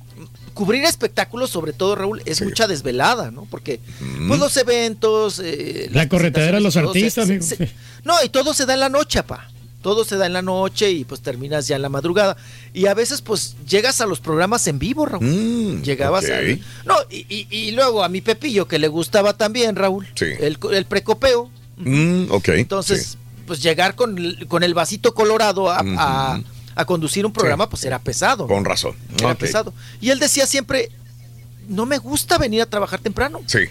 cubrir 0.59 0.85
espectáculos, 0.85 1.51
sobre 1.51 1.73
todo, 1.73 1.95
Raúl, 1.95 2.21
es 2.25 2.43
mucha 2.43 2.67
desvelada, 2.67 3.31
¿no? 3.31 3.47
Porque, 3.49 3.79
pues 4.27 4.41
los 4.41 4.57
eventos... 4.57 5.41
eh, 5.41 5.89
La 5.93 6.09
corretadera 6.09 6.57
de 6.57 6.63
los 6.65 6.77
artistas, 6.77 7.29
se- 7.29 7.71
no, 8.03 8.15
y 8.25 8.29
todo 8.29 8.53
se 8.55 8.67
da 8.67 8.75
en 8.75 8.81
la 8.81 8.89
noche, 8.89 9.23
pa. 9.23 9.49
Todo 9.83 10.05
se 10.05 10.17
da 10.17 10.27
en 10.27 10.33
la 10.33 10.43
noche 10.43 10.91
y 10.91 11.05
pues 11.05 11.21
terminas 11.21 11.69
ya 11.69 11.77
en 11.77 11.83
la 11.83 11.89
madrugada. 11.89 12.37
Y 12.75 12.87
a 12.87 12.95
veces 12.95 13.23
pues 13.23 13.55
llegas 13.69 14.01
a 14.01 14.07
los 14.07 14.19
programas 14.19 14.67
en 14.67 14.81
vivo, 14.81 15.07
Raúl. 15.07 15.81
Llegabas 15.85 16.25
ok. 16.25 16.31
al- 16.33 16.61
No, 16.85 16.97
y, 17.09 17.25
y- 17.29 17.47
y 17.49 17.71
luego 17.71 18.03
a 18.03 18.09
mi 18.09 18.21
Pepillo, 18.21 18.67
que 18.67 18.81
le 18.81 18.89
gustaba 18.89 19.37
también, 19.37 19.77
Raúl. 19.77 20.09
Sí. 20.17 20.27
El, 20.41 20.59
el 20.73 20.85
precopeo. 20.87 21.49
Mm, 21.77 22.25
ok. 22.33 22.49
Entonces, 22.49 23.17
pues 23.47 23.63
llegar 23.63 23.95
con, 23.95 24.19
el- 24.19 24.49
con 24.49 24.65
el 24.65 24.75
vasito 24.75 25.15
colorado 25.15 25.71
a, 25.71 25.79
a- 25.97 26.41
a 26.79 26.85
conducir 26.85 27.27
un 27.27 27.33
programa, 27.33 27.69
pues 27.69 27.85
era 27.85 27.99
pesado. 27.99 28.47
Con 28.47 28.65
razón. 28.65 28.95
Era 29.19 29.35
pesado. 29.35 29.75
Y 30.01 30.11
él 30.11 30.21
decía 30.21 30.47
siempre, 30.47 30.91
no 31.69 31.87
me 31.87 31.99
gusta 31.99 32.39
venir 32.39 32.63
a 32.63 32.67
trabajar 32.67 33.01
temprano. 33.01 33.41
Sí. 33.47 33.65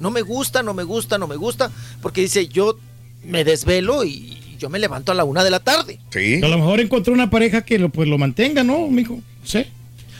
No 0.00 0.10
me 0.10 0.22
gusta, 0.22 0.64
no 0.64 0.74
me 0.74 0.82
gusta, 0.82 1.18
no 1.18 1.28
me 1.28 1.36
gusta. 1.36 1.70
Porque 2.02 2.20
dice, 2.20 2.48
yo 2.48 2.76
me 3.22 3.44
desvelo 3.44 4.02
y 4.02 4.56
yo 4.58 4.68
me 4.70 4.80
levanto 4.80 5.12
a 5.12 5.14
la 5.14 5.22
una 5.22 5.44
de 5.44 5.52
la 5.52 5.60
tarde. 5.60 6.00
Sí. 6.10 6.40
A 6.42 6.48
lo 6.48 6.58
mejor 6.58 6.80
encontró 6.80 7.12
una 7.12 7.30
pareja 7.30 7.62
que 7.62 7.78
lo, 7.78 7.90
pues, 7.90 8.08
lo 8.08 8.18
mantenga, 8.18 8.64
¿no, 8.64 8.88
mijo? 8.88 9.20
Sí. 9.44 9.64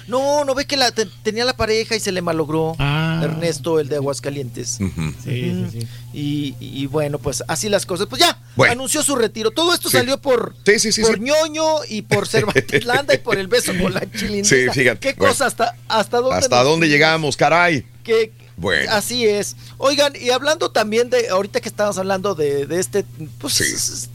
No, 0.08 0.44
no 0.44 0.54
ve 0.54 0.66
que 0.66 0.76
la, 0.76 0.90
te- 0.90 1.06
tenía 1.22 1.44
la 1.44 1.56
pareja 1.56 1.94
y 1.94 2.00
se 2.00 2.10
le 2.12 2.22
malogró. 2.22 2.74
Ah. 2.78 3.20
Ernesto, 3.22 3.78
el 3.78 3.88
de 3.88 3.96
Aguascalientes. 3.96 4.78
Sí, 4.78 4.90
sí, 5.24 5.66
sí. 5.72 5.88
Y, 6.12 6.54
y 6.60 6.86
bueno, 6.86 7.18
pues 7.18 7.44
así 7.46 7.68
las 7.68 7.84
cosas. 7.86 8.06
Pues 8.08 8.20
ya, 8.20 8.40
Bueno. 8.56 8.72
anunció 8.72 9.02
su 9.02 9.14
retiro. 9.16 9.50
Todo 9.50 9.74
esto 9.74 9.90
Sí. 9.90 9.98
salió 9.98 10.20
por, 10.20 10.54
Sí, 10.66 10.78
sí, 10.78 10.92
sí, 10.92 11.02
por 11.02 11.14
sí. 11.16 11.20
ñoño 11.20 11.84
y 11.88 12.02
por 12.02 12.26
Cervantes 12.26 12.84
Landa 12.84 13.14
y 13.14 13.18
por 13.18 13.38
el 13.38 13.46
beso 13.48 13.72
con 13.80 13.92
la 13.94 14.00
chilindrina. 14.10 14.44
Sí, 14.44 14.80
fíjate. 14.80 14.98
Qué 15.00 15.14
Bueno. 15.14 15.32
cosa, 15.32 15.46
hasta, 15.46 15.76
hasta 15.88 16.18
dónde. 16.20 16.36
¿Hasta 16.38 16.56
nos- 16.56 16.64
dónde 16.64 16.88
llegamos, 16.88 17.36
caray? 17.36 17.84
que- 18.02 18.32
Bueno. 18.56 18.90
Así 18.90 19.26
es. 19.26 19.54
Oigan, 19.76 20.14
y 20.20 20.30
hablando 20.30 20.70
también 20.70 21.10
de, 21.10 21.28
ahorita 21.28 21.60
que 21.60 21.68
estábamos 21.68 21.98
hablando 21.98 22.34
de, 22.34 22.66
de 22.66 22.80
este, 22.80 23.04
pues, 23.38 24.08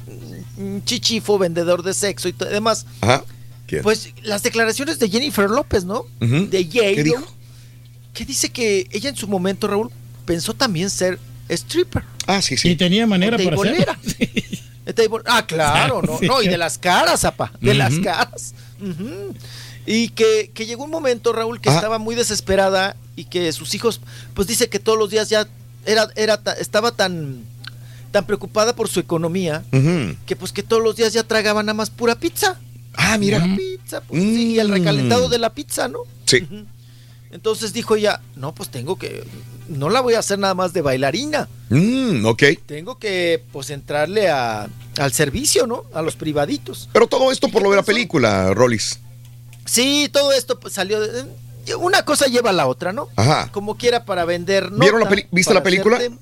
mm, 0.58 0.80
chichifo, 0.84 1.38
vendedor 1.38 1.84
de 1.84 1.94
sexo 1.94 2.28
y 2.28 2.32
demás, 2.34 2.86
Ajá. 3.02 3.24
¿Quién? 3.68 3.82
pues 3.84 4.10
las 4.24 4.44
declaraciones 4.44 5.00
de 5.00 5.10
Jennifer 5.10 5.50
López, 5.50 5.86
¿no? 5.86 6.06
De 6.20 6.64
J-Lo, 6.66 6.96
¿Qué 6.96 7.04
dijo? 7.04 7.34
que 8.14 8.26
dice 8.26 8.50
que 8.50 8.88
ella 8.92 9.10
en 9.10 9.16
su 9.16 9.28
momento, 9.28 9.68
Raúl, 9.68 9.90
pensó 10.26 10.54
también 10.54 10.90
ser 10.90 11.18
stripper. 11.50 12.04
Ah, 12.28 12.42
sí, 12.42 12.58
sí. 12.58 12.70
Y 12.72 12.76
tenía 12.76 13.08
manera 13.08 13.38
para 13.38 13.56
hacerlo. 13.56 13.94
Ah, 15.26 15.46
claro, 15.48 16.02
no, 16.02 16.20
Sí. 16.20 16.26
no, 16.28 16.42
y 16.42 16.48
de 16.48 16.58
las 16.58 16.78
caras, 16.78 17.24
apa, 17.26 17.52
de 17.62 17.74
las 17.74 17.98
caras. 18.00 18.54
Y 19.86 20.10
que, 20.10 20.52
que 20.54 20.66
llegó 20.66 20.84
un 20.86 20.92
momento, 20.92 21.34
Raúl, 21.34 21.60
que 21.60 21.70
Ah. 21.70 21.76
estaba 21.76 21.98
muy 22.00 22.16
desesperada 22.16 22.96
y 23.16 23.26
que 23.26 23.52
sus 23.52 23.74
hijos, 23.76 24.00
pues 24.34 24.48
dice 24.48 24.70
que 24.70 24.80
todos 24.80 24.98
los 24.98 25.10
días 25.10 25.30
ya 25.30 25.48
era, 25.86 26.08
era, 26.16 26.42
ta- 26.42 26.54
estaba 26.54 26.92
tan, 26.94 27.44
tan 28.12 28.26
preocupada 28.26 28.76
por 28.76 28.88
su 28.88 29.00
economía 29.02 29.64
que 30.26 30.36
pues 30.38 30.52
que 30.54 30.64
todos 30.64 30.82
los 30.82 30.96
días 30.96 31.12
ya 31.14 31.24
tragaban 31.24 31.66
nada 31.66 31.74
más 31.74 31.90
pura 31.90 32.16
pizza. 32.16 32.60
Ah, 32.96 33.18
mira. 33.18 33.40
Pura 33.42 33.56
pizza, 33.56 34.02
pues, 34.02 34.22
sí, 34.22 34.54
y 34.54 34.60
el 34.60 34.70
recalentado 34.70 35.28
Mm. 35.28 35.32
de 35.32 35.38
la 35.40 35.54
pizza, 35.54 35.88
¿no? 35.88 36.00
Sí. 36.26 36.48
Entonces 37.32 37.74
dijo 37.74 37.96
ella, 37.96 38.22
no, 38.36 38.54
pues 38.54 38.70
tengo 38.70 38.98
que, 38.98 39.24
no 39.68 39.90
la 39.90 40.02
voy 40.02 40.14
a 40.14 40.20
hacer 40.20 40.38
nada 40.38 40.54
más 40.54 40.72
de 40.74 40.82
bailarina. 40.82 41.48
Mm, 41.70 42.26
ok. 42.26 42.44
Tengo 42.68 43.00
que, 43.00 43.44
pues, 43.52 43.72
entrarle 43.72 44.30
a, 44.30 44.68
al 44.98 45.12
servicio, 45.14 45.66
¿no? 45.66 45.86
A 45.94 46.02
los 46.04 46.16
privaditos. 46.16 46.90
Pero 46.94 47.08
todo 47.08 47.32
esto 47.32 47.50
por 47.50 47.64
lo 47.64 47.72
de 47.72 47.78
la 47.78 47.84
película, 47.84 48.54
Rollis. 48.54 49.00
Sí, 49.66 50.10
todo 50.12 50.32
esto 50.32 50.60
pues, 50.60 50.74
salió. 50.76 51.00
de- 51.00 51.26
una 51.80 52.04
cosa 52.04 52.28
lleva 52.28 52.50
a 52.50 52.54
la 52.54 52.68
otra, 52.68 52.92
¿no? 52.94 53.08
Ajá. 53.16 53.50
Como 53.54 53.78
quiera 53.78 54.04
para 54.06 54.26
vender. 54.26 54.70
¿Vieron 54.70 55.00
la 55.02 55.10
¿Viste 55.32 55.54
la 55.54 55.64
película? 55.64 55.98
hacerte- 55.98 56.20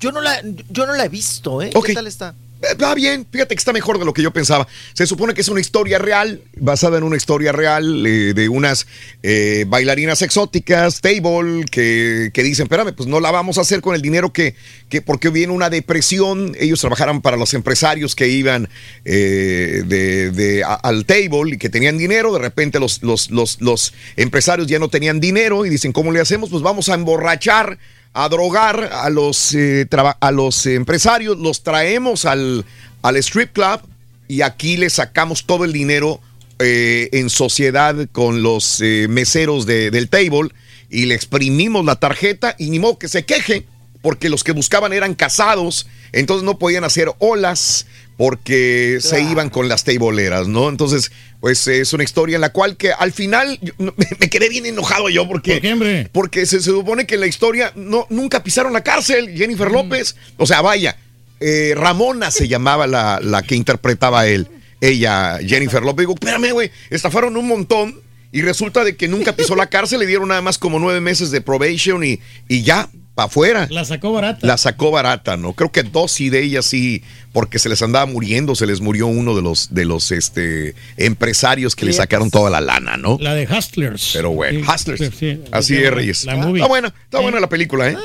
Yo 0.00 0.10
no 0.10 0.20
la, 0.20 0.42
yo 0.68 0.84
no 0.84 0.94
la 0.94 1.04
he 1.04 1.08
visto, 1.08 1.62
¿eh? 1.62 1.70
Ok. 1.74 1.86
¿Qué 1.86 1.94
tal 1.94 2.08
está? 2.08 2.34
Eh, 2.62 2.74
Va 2.80 2.94
bien, 2.94 3.26
fíjate 3.30 3.54
que 3.54 3.58
está 3.58 3.72
mejor 3.72 3.98
de 3.98 4.04
lo 4.04 4.12
que 4.12 4.22
yo 4.22 4.32
pensaba. 4.32 4.66
Se 4.92 5.06
supone 5.06 5.34
que 5.34 5.40
es 5.40 5.48
una 5.48 5.60
historia 5.60 5.98
real, 5.98 6.42
basada 6.56 6.98
en 6.98 7.02
una 7.04 7.16
historia 7.16 7.50
real 7.52 8.06
eh, 8.06 8.34
de 8.34 8.48
unas 8.48 8.86
eh, 9.22 9.64
bailarinas 9.68 10.22
exóticas, 10.22 11.00
table, 11.00 11.64
que, 11.70 12.30
que 12.32 12.42
dicen, 12.42 12.64
espérame, 12.64 12.92
pues 12.94 13.08
no 13.08 13.20
la 13.20 13.30
vamos 13.30 13.58
a 13.58 13.62
hacer 13.62 13.80
con 13.80 13.94
el 13.94 14.02
dinero 14.02 14.32
que, 14.32 14.54
que 14.88 15.02
porque 15.02 15.28
viene 15.30 15.52
una 15.52 15.70
depresión, 15.70 16.54
ellos 16.58 16.80
trabajaran 16.80 17.20
para 17.20 17.36
los 17.36 17.52
empresarios 17.54 18.14
que 18.14 18.28
iban 18.28 18.68
de, 19.04 20.30
de- 20.30 20.64
al 20.64 21.04
table 21.04 21.54
y 21.54 21.58
que 21.58 21.68
tenían 21.68 21.98
dinero, 21.98 22.32
de 22.32 22.38
repente 22.38 22.78
los, 22.78 23.02
los, 23.02 23.30
los, 23.30 23.60
los 23.60 23.92
empresarios 24.16 24.68
ya 24.68 24.78
no 24.78 24.88
tenían 24.88 25.20
dinero 25.20 25.66
y 25.66 25.70
dicen, 25.70 25.92
¿cómo 25.92 26.12
le 26.12 26.20
hacemos? 26.20 26.50
Pues 26.50 26.62
vamos 26.62 26.88
a 26.88 26.94
emborrachar 26.94 27.78
a 28.14 28.28
drogar 28.28 28.90
a 28.92 29.08
los, 29.10 29.54
eh, 29.54 29.86
a 30.20 30.30
los 30.30 30.66
empresarios, 30.66 31.38
los 31.38 31.62
traemos 31.62 32.24
al, 32.24 32.64
al 33.02 33.16
strip 33.16 33.52
club 33.52 33.80
y 34.28 34.42
aquí 34.42 34.76
le 34.76 34.90
sacamos 34.90 35.44
todo 35.46 35.64
el 35.64 35.72
dinero 35.72 36.20
eh, 36.58 37.08
en 37.12 37.30
sociedad 37.30 37.94
con 38.12 38.42
los 38.42 38.80
eh, 38.80 39.06
meseros 39.08 39.66
de- 39.66 39.90
del 39.90 40.08
table 40.08 40.50
y 40.90 41.06
le 41.06 41.14
exprimimos 41.14 41.84
la 41.84 41.96
tarjeta 41.96 42.54
y 42.58 42.70
ni 42.70 42.78
modo 42.78 42.98
que 42.98 43.08
se 43.08 43.24
queje 43.24 43.64
porque 44.02 44.28
los 44.28 44.42
que 44.44 44.52
buscaban 44.52 44.92
eran 44.92 45.14
casados, 45.14 45.86
entonces 46.12 46.44
no 46.44 46.58
podían 46.58 46.84
hacer 46.84 47.10
olas 47.18 47.86
porque 48.16 48.98
se 49.00 49.20
iban 49.22 49.50
con 49.50 49.68
las 49.68 49.84
tableeras, 49.84 50.46
¿no? 50.48 50.68
Entonces, 50.68 51.10
pues 51.40 51.66
es 51.66 51.92
una 51.92 52.04
historia 52.04 52.36
en 52.36 52.40
la 52.40 52.52
cual 52.52 52.76
que 52.76 52.92
al 52.92 53.12
final 53.12 53.58
yo- 53.60 53.72
me, 53.96 54.28
quedé 54.30 54.48
bien 54.48 54.66
enojado 54.66 55.08
yo 55.08 55.26
porque 55.26 55.60
porque 56.12 56.46
se, 56.46 56.58
se 56.60 56.70
supone 56.70 57.06
que 57.06 57.14
en 57.14 57.20
la 57.20 57.26
historia 57.26 57.72
no, 57.74 58.06
nunca 58.10 58.42
pisaron 58.44 58.72
la 58.72 58.82
cárcel, 58.82 59.36
Jennifer 59.36 59.70
López. 59.70 60.14
O 60.36 60.46
sea, 60.46 60.60
vaya, 60.62 60.96
eh, 61.40 61.74
Ramona 61.76 62.30
se 62.30 62.46
llamaba 62.48 62.86
la, 62.86 63.18
la 63.22 63.42
que 63.42 63.56
interpretaba 63.56 64.20
a 64.20 64.26
él. 64.28 64.46
Ella, 64.80 65.38
Jennifer 65.46 65.82
López. 65.82 66.02
Digo, 66.04 66.14
espérame, 66.14 66.52
güey, 66.52 66.70
estafaron 66.90 67.36
un 67.36 67.46
montón 67.48 68.00
y 68.32 68.42
resulta 68.42 68.82
de 68.84 68.96
que 68.96 69.08
nunca 69.08 69.34
pisó 69.36 69.54
la 69.56 69.66
cárcel, 69.68 70.00
le 70.00 70.06
dieron 70.06 70.28
nada 70.28 70.40
más 70.42 70.58
como 70.58 70.78
nueve 70.78 71.00
meses 71.00 71.30
de 71.30 71.40
probation 71.40 72.02
y, 72.04 72.18
y 72.48 72.62
ya, 72.62 72.88
para 73.14 73.26
afuera. 73.26 73.66
La 73.70 73.84
sacó 73.84 74.12
barata. 74.12 74.46
La 74.46 74.56
sacó 74.56 74.90
barata, 74.90 75.36
¿no? 75.36 75.52
Creo 75.52 75.70
que 75.70 75.82
dos 75.82 76.12
sí 76.12 76.30
de 76.30 76.42
ellas 76.42 76.64
sí, 76.64 77.02
porque 77.32 77.58
se 77.58 77.68
les 77.68 77.82
andaba 77.82 78.06
muriendo, 78.06 78.54
se 78.54 78.66
les 78.66 78.80
murió 78.80 79.06
uno 79.06 79.34
de 79.36 79.42
los, 79.42 79.74
de 79.74 79.84
los 79.84 80.10
este, 80.12 80.74
empresarios 80.96 81.76
que 81.76 81.84
le 81.84 81.92
sacaron 81.92 82.30
toda 82.30 82.48
la 82.50 82.60
lana, 82.60 82.96
¿no? 82.96 83.18
La 83.20 83.34
de 83.34 83.46
Hustlers. 83.46 84.10
Pero 84.14 84.30
bueno, 84.30 84.60
Sí, 84.60 84.66
Hustlers. 84.74 85.00
sí, 85.00 85.10
sí. 85.18 85.40
Así 85.52 85.76
Sí, 85.76 85.82
es, 85.82 85.90
Reyes. 85.92 86.24
La 86.24 86.36
movie. 86.36 86.60
Está 86.62 86.68
buena, 86.68 86.88
está 87.04 87.20
buena 87.20 87.38
la 87.40 87.48
película, 87.48 87.88
¿eh? 87.90 87.96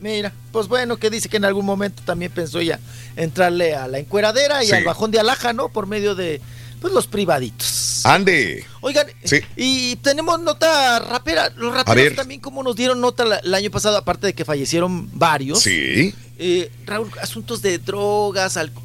Mira, 0.00 0.32
pues 0.52 0.68
bueno, 0.68 0.96
que 0.98 1.08
dice 1.08 1.28
que 1.30 1.38
en 1.38 1.44
algún 1.46 1.64
momento 1.64 2.02
también 2.04 2.30
pensó 2.30 2.58
ella 2.60 2.78
entrarle 3.16 3.74
a 3.74 3.88
la 3.88 3.98
encueradera 3.98 4.62
y 4.62 4.66
Sí. 4.66 4.72
al 4.74 4.84
bajón 4.84 5.10
de 5.10 5.20
alhaja, 5.20 5.52
¿no? 5.54 5.68
Por 5.70 5.86
medio 5.86 6.14
de, 6.14 6.40
pues, 6.84 6.92
los 6.92 7.06
privaditos. 7.06 8.04
Ande. 8.04 8.62
Oigan, 8.82 9.06
Sí. 9.22 9.40
y 9.56 9.96
tenemos 9.96 10.38
nota 10.38 10.98
rapera. 10.98 11.48
Los 11.56 11.72
raperos 11.72 12.14
también, 12.14 12.42
como 12.42 12.62
nos 12.62 12.76
dieron 12.76 13.00
nota 13.00 13.40
el 13.42 13.54
año 13.54 13.70
pasado, 13.70 13.96
aparte 13.96 14.26
de 14.26 14.34
que 14.34 14.44
fallecieron 14.44 15.08
varios. 15.18 15.60
Sí. 15.62 16.14
Eh, 16.38 16.70
Raúl, 16.84 17.10
asuntos 17.22 17.62
de 17.62 17.78
drogas, 17.78 18.58
alcohol. 18.58 18.84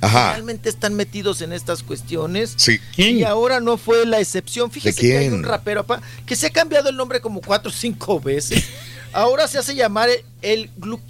Ajá. 0.00 0.34
Realmente 0.34 0.68
están 0.68 0.94
metidos 0.94 1.42
en 1.42 1.52
estas 1.52 1.82
cuestiones. 1.82 2.54
Sí. 2.56 2.78
Y 2.96 3.24
ahora 3.24 3.58
no 3.58 3.76
fue 3.76 4.06
la 4.06 4.20
excepción. 4.20 4.70
Fíjese 4.70 5.00
que 5.00 5.18
hay 5.18 5.26
un 5.28 5.42
rapero 5.42 5.80
apa, 5.80 6.00
que 6.24 6.36
se 6.36 6.46
ha 6.46 6.50
cambiado 6.50 6.90
el 6.90 6.96
nombre 6.96 7.20
como 7.20 7.40
cuatro 7.40 7.70
o 7.70 7.74
cinco 7.74 8.20
veces. 8.20 8.62
ahora 9.12 9.48
se 9.48 9.58
hace 9.58 9.74
llamar 9.74 10.10
el, 10.10 10.24
el 10.42 10.70
Gluck, 10.76 11.00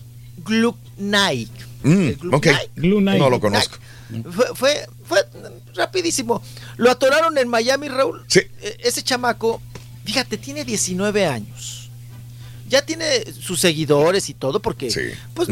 Gluck 0.46 0.78
Nike. 0.96 1.52
Mm, 1.82 2.06
El 2.06 2.16
Gluck 2.16 2.34
ok. 2.36 2.46
Nike. 2.76 3.18
No 3.18 3.28
lo 3.28 3.38
conozco. 3.38 3.76
Fue, 4.30 4.46
fue, 4.54 4.86
fue 5.06 5.18
rapidísimo. 5.74 6.42
Lo 6.76 6.90
atoraron 6.90 7.36
en 7.38 7.48
Miami, 7.48 7.88
Raúl. 7.88 8.24
Sí. 8.28 8.40
Eh, 8.60 8.76
Ese 8.84 9.02
chamaco, 9.02 9.60
fíjate, 10.04 10.38
tiene 10.38 10.64
19 10.64 11.26
años. 11.26 11.90
Ya 12.68 12.82
tiene 12.84 13.24
sus 13.32 13.60
seguidores 13.60 14.30
y 14.30 14.34
todo, 14.34 14.60
porque 14.60 14.88
pues, 15.34 15.48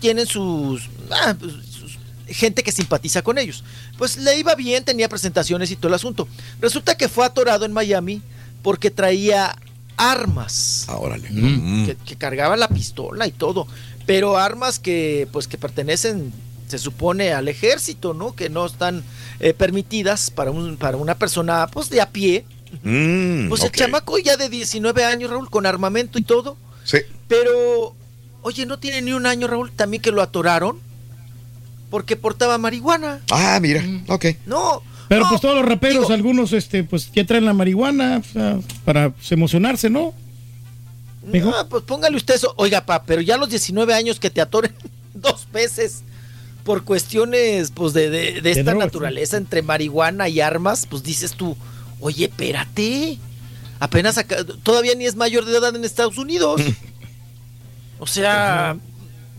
tienen 0.00 0.26
sus, 0.26 0.88
ah, 1.10 1.34
pues, 1.38 1.52
sus- 1.70 1.98
gente 2.28 2.62
que 2.62 2.72
simpatiza 2.72 3.20
con 3.22 3.36
ellos. 3.36 3.62
Pues 3.98 4.16
le 4.16 4.38
iba 4.38 4.54
bien, 4.54 4.84
tenía 4.84 5.08
presentaciones 5.08 5.70
y 5.70 5.76
todo 5.76 5.88
el 5.88 5.94
asunto. 5.94 6.26
Resulta 6.60 6.96
que 6.96 7.08
fue 7.08 7.26
atorado 7.26 7.64
en 7.66 7.72
Miami 7.72 8.22
porque 8.62 8.90
traía 8.90 9.54
armas. 9.98 10.86
Ah, 10.88 10.96
órale. 10.96 11.28
Que, 11.28 11.96
que 12.06 12.16
cargaba 12.16 12.56
la 12.56 12.68
pistola 12.68 13.26
y 13.26 13.32
todo. 13.32 13.66
Pero 14.06 14.38
armas 14.38 14.78
que, 14.78 15.28
pues, 15.32 15.46
que 15.46 15.58
pertenecen, 15.58 16.32
se 16.70 16.78
supone, 16.78 17.32
al 17.32 17.48
ejército, 17.48 18.14
¿no? 18.14 18.34
Que 18.34 18.48
no 18.48 18.66
están 18.66 19.02
eh, 19.40 19.52
permitidas 19.52 20.30
para, 20.30 20.50
un, 20.50 20.76
para 20.76 20.96
una 20.96 21.16
persona, 21.16 21.66
pues, 21.66 21.90
de 21.90 22.00
a 22.00 22.10
pie. 22.10 22.44
Mm, 22.82 23.48
Pues 23.48 23.64
el 23.64 23.72
chamaco 23.72 24.18
ya 24.18 24.36
de 24.36 24.48
19 24.48 25.04
años, 25.04 25.30
Raúl, 25.30 25.50
con 25.50 25.66
armamento 25.66 26.18
y 26.18 26.22
todo. 26.22 26.56
Sí. 26.84 26.98
Pero, 27.28 27.94
oye, 28.42 28.64
no 28.66 28.78
tiene 28.78 29.02
ni 29.02 29.12
un 29.12 29.26
año, 29.26 29.46
Raúl, 29.46 29.72
también 29.72 30.02
que 30.02 30.12
lo 30.12 30.22
atoraron 30.22 30.78
porque 31.90 32.16
portaba 32.16 32.56
marihuana. 32.56 33.20
Ah, 33.30 33.58
mira. 33.60 33.84
Ok. 34.06 34.26
No. 34.46 34.82
Pero 35.08 35.28
pues 35.28 35.40
todos 35.40 35.56
los 35.56 35.64
raperos, 35.66 36.08
algunos, 36.10 36.52
este, 36.52 36.84
pues 36.84 37.10
ya 37.12 37.26
traen 37.26 37.44
la 37.44 37.52
marihuana 37.52 38.18
o 38.18 38.32
sea, 38.32 38.60
para 38.84 39.10
pues, 39.10 39.32
emocionarse, 39.32 39.90
¿no? 39.90 40.14
Mijo. 41.26 41.52
Ah, 41.52 41.66
pues 41.68 41.82
póngale 41.82 42.16
usted 42.16 42.36
eso. 42.36 42.54
Oiga, 42.56 42.86
pa, 42.86 43.02
pero 43.02 43.20
ya 43.20 43.34
a 43.34 43.38
los 43.38 43.50
19 43.50 43.92
años 43.92 44.20
que 44.20 44.30
te 44.30 44.40
atoren 44.40 44.72
dos 45.14 45.48
veces 45.52 46.04
por 46.64 46.84
cuestiones 46.84 47.70
pues 47.72 47.92
de, 47.92 48.10
de- 48.10 48.40
de 48.40 48.50
esta 48.50 48.74
naturaleza 48.74 49.36
entre 49.36 49.62
marihuana 49.62 50.28
y 50.28 50.40
armas, 50.40 50.86
pues 50.88 51.02
dices 51.02 51.32
tú, 51.32 51.56
oye, 52.00 52.26
espérate. 52.26 53.18
Apenas 53.78 54.18
acá- 54.18 54.44
todavía 54.62 54.94
ni 54.94 55.06
es 55.06 55.16
mayor 55.16 55.44
de 55.44 55.56
edad 55.56 55.74
en 55.74 55.84
Estados 55.84 56.18
Unidos. 56.18 56.60
o 57.98 58.06
sea, 58.06 58.76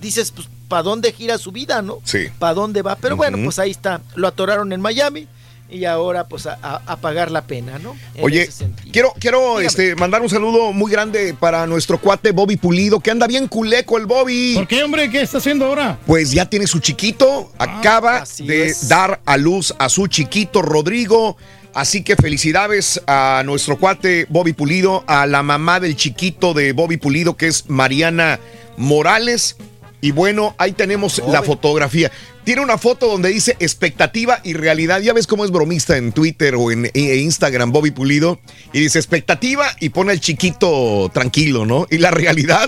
dices, 0.02 0.32
pues, 0.32 0.48
¿para 0.68 0.84
dónde 0.84 1.12
gira 1.12 1.38
su 1.38 1.52
vida, 1.52 1.82
no? 1.82 2.00
Sí. 2.04 2.28
¿Para 2.40 2.54
dónde 2.54 2.82
va? 2.82 2.96
Pero 2.96 3.16
bueno, 3.18 3.38
pues 3.44 3.60
ahí 3.60 3.72
está. 3.72 4.02
Lo 4.16 4.28
atoraron 4.28 4.72
en 4.74 4.82
Miami 4.82 5.28
y 5.72 5.86
ahora 5.86 6.28
pues 6.28 6.46
a, 6.46 6.98
pagar 7.02 7.32
la 7.32 7.44
pena, 7.48 7.80
¿no? 7.80 7.96
En 8.14 8.26
Oye, 8.26 8.50
quiero, 8.92 9.14
quiero 9.18 9.62
este, 9.62 9.96
mandar 9.96 10.22
un 10.22 10.30
saludo 10.30 10.74
muy 10.74 10.92
grande 10.92 11.34
para 11.40 11.66
nuestro 11.66 12.00
cuate 12.00 12.32
Bobby 12.32 12.58
Pulido, 12.58 13.00
que 13.00 13.10
anda 13.10 13.26
bien 13.26 13.48
culeco 13.48 13.98
el 13.98 14.06
Bobby. 14.06 14.56
¿Por 14.56 14.68
qué, 14.68 14.84
hombre? 14.84 15.10
¿Qué 15.10 15.22
está 15.22 15.38
haciendo 15.38 15.66
ahora? 15.66 15.98
Pues 16.06 16.32
ya 16.32 16.50
tiene 16.50 16.68
su 16.68 16.80
chiquito, 16.80 17.52
acaba 17.58 18.24
de 18.40 18.66
es. 18.68 18.90
dar 18.90 19.22
a 19.26 19.38
luz 19.38 19.74
a 19.80 19.90
su 19.90 20.08
chiquito 20.08 20.62
Rodrigo. 20.62 21.38
Así 21.74 22.04
que 22.04 22.18
felicidades 22.18 23.02
a 23.08 23.44
nuestro 23.46 23.80
cuate 23.80 24.26
Bobby 24.28 24.52
Pulido, 24.52 25.06
a 25.08 25.26
la 25.26 25.42
mamá 25.42 25.80
del 25.80 25.96
chiquito 25.96 26.54
de 26.54 26.74
Bobby 26.74 26.98
Pulido, 26.98 27.38
que 27.38 27.48
es 27.48 27.70
Mariana 27.70 28.42
Morales. 28.76 29.56
Y 30.02 30.12
bueno, 30.12 30.54
ahí 30.58 30.74
tenemos 30.74 31.22
la 31.28 31.44
fotografía. 31.44 32.12
Tiene 32.44 32.62
una 32.62 32.80
foto 32.80 33.08
donde 33.08 33.30
dice 33.30 33.56
expectativa 33.60 34.40
y 34.44 34.54
realidad. 34.54 35.00
Ya 35.02 35.14
ves 35.14 35.28
cómo 35.28 35.46
es 35.46 35.52
bromista 35.52 35.98
en 35.98 36.12
Twitter 36.12 36.56
o 36.56 36.72
en 36.72 36.90
e- 36.94 37.16
Instagram 37.18 37.72
Bobby 37.72 37.92
Pulido. 37.92 38.40
Y 38.74 38.80
dice 38.80 38.98
expectativa 38.98 39.66
y 39.80 39.90
pone 39.90 40.14
el 40.14 40.20
chiquito 40.20 41.12
tranquilo, 41.14 41.66
¿no? 41.68 41.86
Y 41.92 42.00
la 42.00 42.10
realidad 42.10 42.68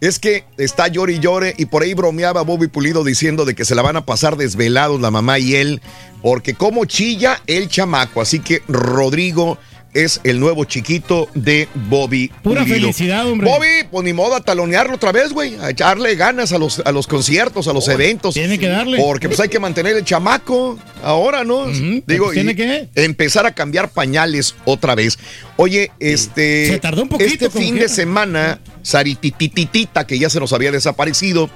es 0.00 0.18
que 0.18 0.44
está 0.58 0.88
llore 0.88 1.12
y 1.14 1.18
llore 1.20 1.54
y 1.56 1.66
por 1.66 1.84
ahí 1.84 1.94
bromeaba 1.94 2.42
Bobby 2.42 2.66
Pulido 2.66 3.04
diciendo 3.04 3.44
de 3.44 3.54
que 3.54 3.64
se 3.64 3.76
la 3.76 3.82
van 3.82 3.96
a 3.96 4.04
pasar 4.04 4.36
desvelados 4.36 5.00
la 5.00 5.12
mamá 5.12 5.38
y 5.38 5.54
él, 5.54 5.80
porque 6.20 6.54
como 6.54 6.84
chilla 6.84 7.40
el 7.46 7.68
chamaco. 7.68 8.20
Así 8.20 8.40
que 8.40 8.62
Rodrigo 8.66 9.58
es 9.94 10.20
el 10.24 10.40
nuevo 10.40 10.64
chiquito 10.64 11.28
de 11.34 11.68
Bobby 11.88 12.28
Pura 12.42 12.62
Pulido. 12.62 12.80
felicidad, 12.80 13.26
hombre. 13.28 13.48
Bobby, 13.50 13.86
pues 13.90 14.04
ni 14.04 14.12
modo 14.12 14.34
a 14.34 14.40
talonearlo 14.40 14.94
otra 14.94 15.12
vez, 15.12 15.32
güey, 15.32 15.56
a 15.56 15.70
echarle 15.70 16.14
ganas 16.14 16.52
a 16.52 16.58
los, 16.58 16.80
a 16.84 16.92
los 16.92 17.06
conciertos, 17.06 17.68
a 17.68 17.72
los 17.72 17.88
eventos. 17.88 18.34
tiene 18.34 18.58
que 18.58 18.68
darle. 18.68 18.98
Porque 18.98 19.28
pues 19.28 19.40
hay 19.40 19.48
que 19.48 19.58
mantener 19.58 19.96
el 19.96 20.04
chamaco 20.04 20.78
ahora, 21.02 21.44
¿no? 21.44 21.66
Digo, 21.66 22.26
pues 22.26 22.34
tiene 22.34 22.52
y 22.52 22.54
que. 22.54 22.88
empezar 22.94 23.44
a 23.46 23.52
cambiar 23.52 23.90
pañales 23.90 24.54
otra 24.64 24.94
vez. 24.94 25.18
Oye, 25.56 25.90
este. 26.00 26.68
Se 26.68 26.78
tardó 26.78 27.02
un 27.02 27.08
poquito, 27.08 27.30
Este 27.30 27.50
fin 27.50 27.76
de 27.76 27.88
semana, 27.88 28.60
Saritititita, 28.82 30.06
que 30.06 30.18
ya 30.18 30.30
se 30.30 30.40
nos 30.40 30.52
había 30.52 30.72
desaparecido, 30.72 31.50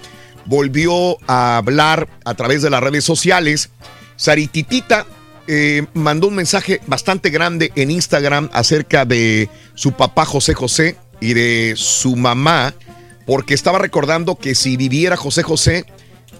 volvió 0.44 1.18
a 1.26 1.56
hablar 1.56 2.08
a 2.24 2.34
través 2.34 2.62
de 2.62 2.70
las 2.70 2.82
redes 2.82 3.04
sociales. 3.04 3.70
Sarititita 4.16 5.06
eh, 5.48 5.86
mandó 5.94 6.28
un 6.28 6.34
mensaje 6.34 6.80
bastante 6.86 7.30
grande 7.30 7.72
en 7.76 7.90
Instagram 7.90 8.50
acerca 8.52 9.04
de 9.04 9.48
su 9.74 9.92
papá 9.92 10.24
José 10.24 10.54
José 10.54 10.96
y 11.20 11.34
de 11.34 11.74
su 11.76 12.16
mamá, 12.16 12.74
porque 13.26 13.54
estaba 13.54 13.78
recordando 13.78 14.36
que 14.36 14.54
si 14.54 14.76
viviera 14.76 15.16
José 15.16 15.42
José 15.42 15.84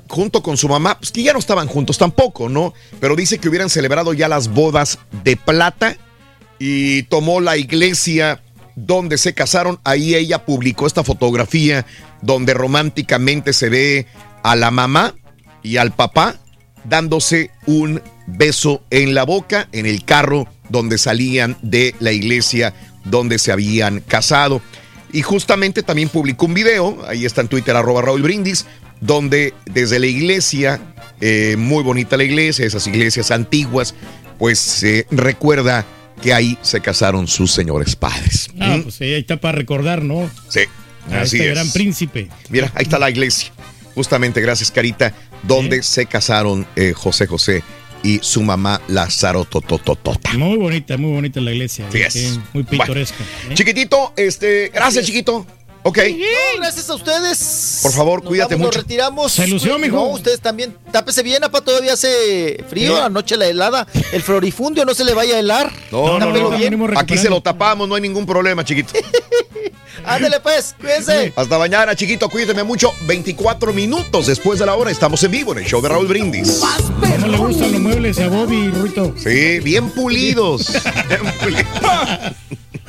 junto 0.09 0.43
con 0.43 0.57
su 0.57 0.69
mamá, 0.69 0.99
pues 0.99 1.11
que 1.13 1.23
ya 1.23 1.33
no 1.33 1.39
estaban 1.39 1.69
juntos 1.69 1.99
tampoco, 1.99 2.49
¿no? 2.49 2.75
Pero 3.01 3.17
dice 3.17 3.39
que 3.39 3.49
hubieran 3.49 3.71
celebrado 3.71 4.13
ya 4.13 4.29
las 4.29 4.49
bodas 4.49 4.99
de 5.25 5.37
plata 5.37 5.97
y 6.59 7.05
tomó 7.05 7.41
la 7.41 7.57
iglesia 7.57 8.43
donde 8.77 9.19
se 9.19 9.35
casaron. 9.35 9.81
Ahí 9.85 10.15
ella 10.15 10.45
publicó 10.45 10.87
esta 10.87 11.05
fotografía 11.05 11.87
donde 12.23 12.55
románticamente 12.55 13.53
se 13.53 13.69
ve 13.69 14.07
a 14.43 14.57
la 14.57 14.71
mamá 14.71 15.15
y 15.63 15.79
al 15.79 15.93
papá 15.93 16.37
dándose 16.89 17.51
un 17.67 18.03
beso 18.27 18.83
en 18.91 19.15
la 19.15 19.25
boca 19.25 19.69
en 19.73 19.87
el 19.87 20.05
carro 20.05 20.49
donde 20.69 20.99
salían 20.99 21.57
de 21.63 21.95
la 22.01 22.13
iglesia 22.13 22.75
donde 23.05 23.39
se 23.39 23.53
habían 23.53 24.01
casado. 24.01 24.61
Y 25.13 25.23
justamente 25.23 25.83
también 25.83 26.09
publicó 26.09 26.47
un 26.47 26.55
video, 26.55 27.05
ahí 27.09 27.25
está 27.25 27.41
en 27.41 27.49
Twitter, 27.49 27.75
arroba 27.77 28.03
Raúl 28.03 28.23
Brindis, 28.23 28.67
donde 29.01 29.55
desde 29.67 29.99
la 29.99 30.07
iglesia, 30.07 30.81
eh, 31.21 31.55
muy 31.57 31.83
bonita 31.83 32.17
la 32.17 32.25
iglesia, 32.25 32.67
esas 32.67 32.87
iglesias 32.87 33.31
antiguas, 33.31 33.95
pues 34.39 34.59
se 34.59 35.07
recuerda 35.11 35.87
que 36.23 36.33
ahí 36.35 36.59
se 36.63 36.81
casaron 36.81 37.29
sus 37.29 37.53
señores 37.53 37.95
padres. 37.95 38.49
Ah, 38.59 38.77
¿Mm? 38.79 38.83
pues 38.83 39.01
ahí 39.01 39.15
está 39.15 39.37
para 39.41 39.57
recordar, 39.57 40.03
¿no? 40.03 40.29
Sí, 40.49 40.61
A 41.11 41.21
así 41.21 41.37
este 41.37 41.49
es. 41.49 41.55
gran 41.55 41.71
príncipe. 41.71 42.29
Mira, 42.51 42.73
ahí 42.75 42.83
está 42.83 42.99
la 42.99 43.09
iglesia. 43.11 43.53
Justamente, 43.97 44.43
gracias, 44.43 44.71
Carita, 44.71 45.15
donde 45.43 45.83
se 45.83 46.05
casaron 46.05 46.67
eh, 46.77 46.93
José 46.95 47.27
José 47.27 47.65
y 48.03 48.19
su 48.23 48.43
mamá 48.43 48.83
Lázaro 48.89 49.47
Totototota. 49.47 50.35
Muy 50.35 50.59
bonita, 50.59 50.99
muy 50.99 51.13
bonita 51.13 51.41
la 51.41 51.53
iglesia. 51.53 51.87
Sí 51.91 52.03
es. 52.03 52.13
sí, 52.13 52.41
muy 52.53 52.63
pintoresca. 52.65 53.25
¿eh? 53.49 53.55
Chiquitito, 53.55 54.13
este, 54.17 54.71
gracias, 54.73 55.07
chiquito. 55.07 55.47
Ok. 55.87 55.99
No, 55.99 56.61
gracias 56.61 56.91
a 56.91 56.97
ustedes. 56.97 57.79
Por 57.81 57.93
favor, 57.93 58.21
Nos 58.21 58.29
cuídate 58.29 58.57
vamos, 58.57 58.67
mucho. 58.67 58.79
Nos 58.79 58.85
retiramos. 58.85 59.33
Se 59.33 59.47
lució, 59.47 59.79
mijo. 59.79 59.95
No, 59.95 60.07
ustedes 60.09 60.41
también. 60.41 60.77
Tápese 60.91 61.23
bien, 61.23 61.45
apa, 61.45 61.61
todavía 61.61 61.93
hace 61.93 62.65
frío. 62.69 62.97
Sí. 62.97 63.03
Anoche 63.03 63.37
la 63.37 63.47
helada. 63.47 63.87
El 64.11 64.21
florifundio 64.21 64.85
no 64.85 64.95
se 64.95 65.05
le 65.05 65.15
vaya 65.15 65.37
a 65.37 65.39
helar. 65.39 65.73
No, 65.93 66.19
no, 66.19 66.33
no. 66.33 66.51
bien. 66.51 66.77
Aquí 66.97 67.17
se 67.17 67.31
lo 67.31 67.41
tapamos, 67.41 67.89
no 67.89 67.95
hay 67.95 68.03
ningún 68.03 68.27
problema, 68.27 68.65
chiquito. 68.65 68.95
Ándale, 70.05 70.41
pues, 70.41 70.75
cuídense. 70.81 71.33
Hasta 71.37 71.57
mañana, 71.57 71.95
chiquito, 71.95 72.29
cuídate 72.29 72.65
mucho. 72.65 72.93
24 73.03 73.73
minutos 73.73 74.27
después 74.27 74.59
de 74.59 74.67
la 74.67 74.75
hora 74.75 74.91
estamos 74.91 75.23
en 75.23 75.31
vivo 75.31 75.53
en 75.53 75.59
el 75.59 75.67
show 75.67 75.81
de 75.81 75.89
Raúl 75.89 76.09
Brindis. 76.09 76.63
¿Cómo 77.01 77.29
le 77.29 77.39
gustan 77.39 77.71
los 77.71 77.81
muebles 77.81 78.19
a 78.19 78.27
Bobby, 78.27 78.71
Ruito? 78.71 79.15
Sí, 79.17 79.61
bien 79.61 79.89
pulidos. 79.91 80.67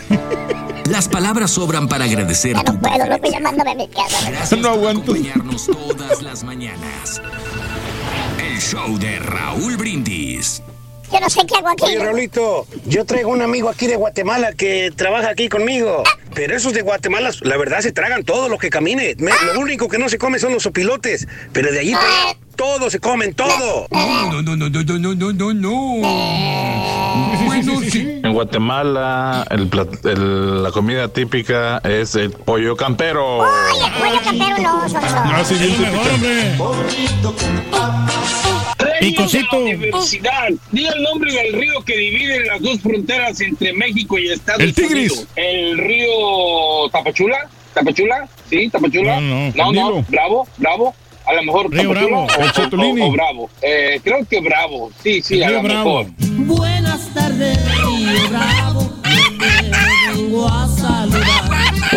Las 0.90 1.10
palabras 1.10 1.52
sobran 1.52 1.88
para 1.88 2.06
agradecer 2.06 2.56
tu 2.64 2.80
Puedo, 2.80 3.06
loco, 3.08 3.30
llamándome 3.30 3.72
a 3.72 3.76
mi 3.76 3.88
casa. 3.88 4.30
Gracias 4.30 4.60
por 4.62 4.90
acompañarnos 4.90 5.66
todas 5.68 6.22
las 6.22 6.44
mañanas. 6.44 7.22
El 8.40 8.62
show 8.62 8.98
de 8.98 9.20
Raúl 9.20 9.76
Brindis. 9.76 10.62
Yo 11.12 11.20
no 11.20 11.30
sé 11.30 11.42
qué 11.48 11.56
hago 11.56 11.70
aquí. 11.70 11.84
Oye, 11.86 12.00
Raulito, 12.00 12.68
yo 12.86 13.06
traigo 13.06 13.32
un 13.32 13.42
amigo 13.42 13.70
aquí 13.70 13.88
de 13.88 13.96
Guatemala 13.96 14.54
que 14.54 14.92
trabaja 14.96 15.30
aquí 15.30 15.50
conmigo. 15.50 16.04
Ah. 16.06 16.18
Pero 16.34 16.56
esos 16.56 16.74
de 16.74 16.82
Guatemala, 16.82 17.32
la 17.42 17.58
verdad, 17.58 17.80
se 17.80 17.92
tragan 17.92 18.24
todo 18.24 18.50
lo 18.50 18.58
que 18.58 18.70
camine. 18.70 19.16
Lo 19.18 19.32
ah. 19.32 19.58
único 19.58 19.88
que 19.88 19.98
no 19.98 20.10
se 20.10 20.18
come 20.18 20.40
son 20.40 20.54
los 20.54 20.64
sopilotes. 20.64 21.28
Pero 21.54 21.72
de 21.72 21.80
allí 21.80 21.94
ah. 21.96 22.36
todo 22.56 22.90
se 22.90 23.00
comen, 23.00 23.34
todo. 23.34 23.88
No, 23.90 24.42
no, 24.42 24.56
no, 24.56 24.56
no, 24.58 24.70
no, 24.70 25.16
no, 25.16 25.34
no, 25.34 25.54
no. 25.54 26.08
Eh. 26.08 26.98
Bueno, 27.46 27.82
sí. 27.90 28.20
En 28.24 28.34
Guatemala, 28.34 29.48
la 29.50 30.72
comida 30.72 31.08
típica 31.08 31.80
es 31.80 32.16
el 32.16 32.32
pollo 32.32 32.76
campero. 32.76 33.44
¡Ay, 33.44 33.78
el 33.86 33.92
pollo 33.94 34.22
campero 34.24 34.58
no, 34.58 34.90
son, 34.90 35.02
son. 35.10 35.32
No, 35.32 35.46
sí, 35.46 35.56
Picosito. 39.00 39.64
Diversidad. 39.64 40.50
Diga 40.72 40.92
el 40.92 41.04
nombre 41.04 41.32
del 41.34 41.54
río 41.54 41.82
que 41.86 41.98
divide 41.98 42.46
las 42.46 42.62
dos 42.62 42.80
fronteras 42.82 43.40
entre 43.42 43.74
México 43.74 44.18
y 44.18 44.30
Estados 44.30 44.62
El 44.62 44.74
Tigris. 44.74 45.12
Unidos. 45.12 45.28
El 45.36 45.78
río 45.78 46.90
Tapachula. 46.92 47.50
¿Tapachula? 47.74 48.28
¿Sí? 48.50 48.70
¿Tapachula? 48.70 49.20
No, 49.20 49.72
no. 49.72 50.06
Bravo, 50.10 50.48
Bravo. 50.58 50.96
A 51.26 51.34
lo 51.34 51.44
mejor 51.44 51.70
Río 51.72 51.82
Tapachula 51.90 52.08
Bravo. 52.08 52.26
o- 52.26 52.42
El 52.42 53.02
o- 53.02 53.08
o, 53.08 53.12
Bravo. 53.12 53.50
Eh, 53.62 54.00
creo 54.04 54.26
que 54.30 54.40
Bravo. 54.42 54.92
Sí, 55.04 55.22
sí, 55.22 55.44
a 55.44 55.50
lo 55.50 55.62
mejor. 55.64 56.06
Buenas 56.20 57.14
tardes, 57.14 57.58
Río 57.78 58.30
Bravo. 58.30 58.94
Vengo 60.16 60.48
a. 60.48 60.77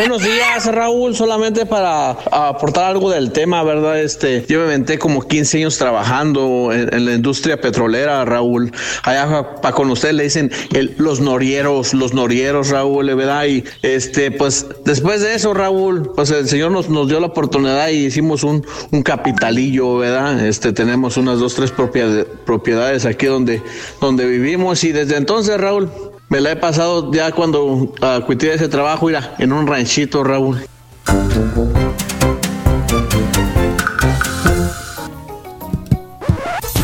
Buenos 0.01 0.23
días, 0.23 0.65
Raúl. 0.65 1.15
Solamente 1.15 1.67
para 1.67 2.13
aportar 2.13 2.85
algo 2.85 3.11
del 3.11 3.33
tema, 3.33 3.63
¿verdad? 3.63 4.01
Este, 4.01 4.47
yo 4.49 4.61
me 4.61 4.65
aventé 4.65 4.99
como 4.99 5.21
15 5.21 5.59
años 5.59 5.77
trabajando 5.77 6.71
en, 6.73 7.05
la 7.05 7.13
industria 7.13 7.61
petrolera, 7.61 8.25
Raúl. 8.25 8.73
Allá 9.03 9.57
para 9.61 9.75
con 9.75 9.91
ustedes 9.91 10.15
le 10.15 10.23
dicen 10.23 10.51
el- 10.73 10.95
los 10.97 11.21
norieros, 11.21 11.93
los 11.93 12.15
norieros, 12.15 12.71
Raúl, 12.71 13.15
¿verdad? 13.15 13.45
Y 13.45 13.63
este, 13.83 14.31
pues 14.31 14.67
después 14.87 15.21
de 15.21 15.35
eso, 15.35 15.53
Raúl, 15.53 16.11
pues 16.17 16.31
el 16.31 16.49
Señor 16.49 16.71
nos, 16.71 16.89
nos 16.89 17.07
dio 17.07 17.21
la 17.21 17.27
oportunidad 17.27 17.91
y 17.91 18.07
hicimos 18.07 18.43
un, 18.43 18.67
un 18.93 19.03
capitalillo, 19.03 19.99
¿verdad? 19.99 20.47
Este, 20.47 20.73
tenemos 20.73 21.19
unas 21.19 21.41
dos, 21.41 21.55
tres 21.55 21.73
propiedades 21.73 23.05
aquí 23.05 23.27
donde, 23.27 23.63
donde 24.01 24.25
vivimos 24.25 24.83
y 24.83 24.93
desde 24.93 25.19
entonces, 25.19 25.61
Raúl, 25.61 25.91
me 26.31 26.41
la 26.41 26.53
he 26.53 26.57
pasado 26.57 27.13
ya 27.13 27.33
cuando 27.33 27.65
uh, 27.65 27.91
de 28.29 28.55
ese 28.55 28.69
trabajo, 28.69 29.07
mira, 29.07 29.35
en 29.39 29.53
un 29.53 29.67
ranchito, 29.67 30.23
Raúl. 30.23 30.65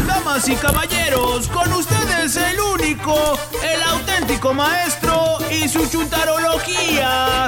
Damas 0.07 0.49
y 0.49 0.57
caballeros, 0.57 1.47
con 1.47 1.73
ustedes 1.75 2.37
el 2.37 2.61
único, 2.61 3.15
el 3.63 3.83
auténtico 3.85 4.53
maestro 4.53 5.39
y 5.49 5.69
su 5.69 5.89
chuntarología. 5.89 7.47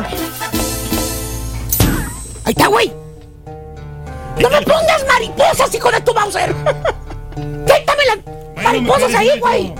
Ahí 2.45 2.55
está, 2.57 2.69
güey. 2.69 2.93
No 4.41 4.49
me 4.51 4.63
pongas 4.63 5.05
mariposas, 5.09 5.75
hijo 5.75 5.91
de 5.91 6.01
tu 6.01 6.15
Bowser. 6.15 6.55
Quítame 7.35 8.03
las 8.07 8.63
mariposas 8.63 9.15
ahí, 9.17 9.41
güey. 9.41 9.75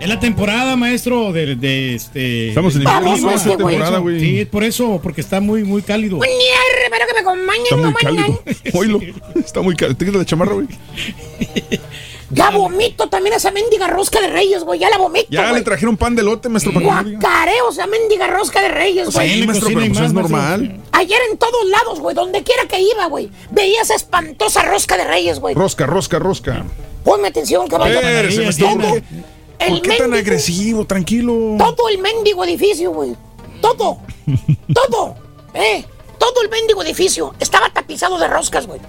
Es 0.00 0.08
la 0.08 0.18
temporada, 0.18 0.76
maestro, 0.76 1.30
de, 1.30 1.56
de 1.56 1.94
este. 1.94 2.48
Estamos 2.48 2.74
en 2.74 2.82
invierno, 2.82 3.16
¿no? 3.18 3.30
Esta 3.32 3.48
por 3.50 3.58
temporada, 3.58 3.98
güey. 3.98 4.18
Sí, 4.18 4.40
es 4.40 4.46
por 4.46 4.64
eso, 4.64 4.98
porque 5.02 5.20
está 5.20 5.40
muy, 5.40 5.62
muy 5.62 5.82
cálido. 5.82 6.16
Ñarre, 6.16 6.88
pero 6.90 7.06
que 7.06 7.12
me 7.12 7.20
acompañen, 7.20 7.64
Está 7.64 7.76
muy 7.76 7.94
cálido. 7.94 8.42
Oílo. 8.72 9.00
Está 9.36 9.60
muy 9.60 9.76
cálido. 9.76 9.98
¿Te 9.98 10.04
quitas 10.06 10.18
la 10.20 10.24
chamarra, 10.24 10.54
güey? 10.54 10.68
Ya 12.30 12.50
vomito 12.50 13.08
también 13.08 13.34
esa 13.36 13.50
mendiga 13.50 13.88
rosca 13.88 14.20
de 14.20 14.28
reyes, 14.28 14.62
güey. 14.64 14.78
Ya 14.78 14.88
la 14.88 14.98
vomito, 14.98 15.26
Ya 15.30 15.52
le 15.52 15.62
trajeron 15.62 15.96
pan 15.96 16.14
de 16.16 16.22
lote, 16.22 16.48
maestro. 16.48 16.72
Guacareo 16.72 17.70
esa 17.70 17.86
mendiga 17.86 18.26
rosca 18.28 18.62
de 18.62 18.68
reyes, 18.68 19.08
O 19.08 19.12
sea, 19.12 19.22
güey. 19.22 19.32
ahí, 19.32 19.46
maestro, 19.46 19.68
pero 19.68 19.86
pues 19.86 20.00
es 20.00 20.12
normal. 20.12 20.80
Ayer 20.92 21.18
en 21.30 21.36
todos 21.36 21.66
lados, 21.68 22.00
güey, 22.00 22.14
donde 22.14 22.42
quiera 22.42 22.66
que 22.68 22.80
iba, 22.80 23.06
güey, 23.06 23.30
veía 23.50 23.82
esa 23.82 23.96
espantosa 23.96 24.62
rosca 24.62 24.96
de 24.96 25.04
reyes, 25.04 25.40
güey. 25.40 25.54
Rosca, 25.54 25.86
rosca, 25.86 26.18
rosca. 26.18 26.64
Ponme 27.04 27.28
atención, 27.28 27.66
caballo. 27.66 27.98
Espérese, 27.98 28.42
maestro. 28.42 28.68
Todo 28.68 29.00
¿Por 29.68 29.76
el 29.76 29.82
qué 29.82 29.96
tan 29.96 30.14
agresivo? 30.14 30.86
Tranquilo. 30.86 31.56
Todo 31.58 31.88
el 31.88 31.98
mendigo 31.98 32.44
edificio, 32.44 32.92
güey. 32.92 33.16
Todo. 33.60 33.98
todo. 34.74 35.16
Eh. 35.54 35.84
Todo 36.18 36.42
el 36.42 36.50
mendigo 36.50 36.82
edificio 36.82 37.34
estaba 37.40 37.70
tapizado 37.70 38.18
de 38.18 38.28
roscas, 38.28 38.66
güey. 38.66 38.80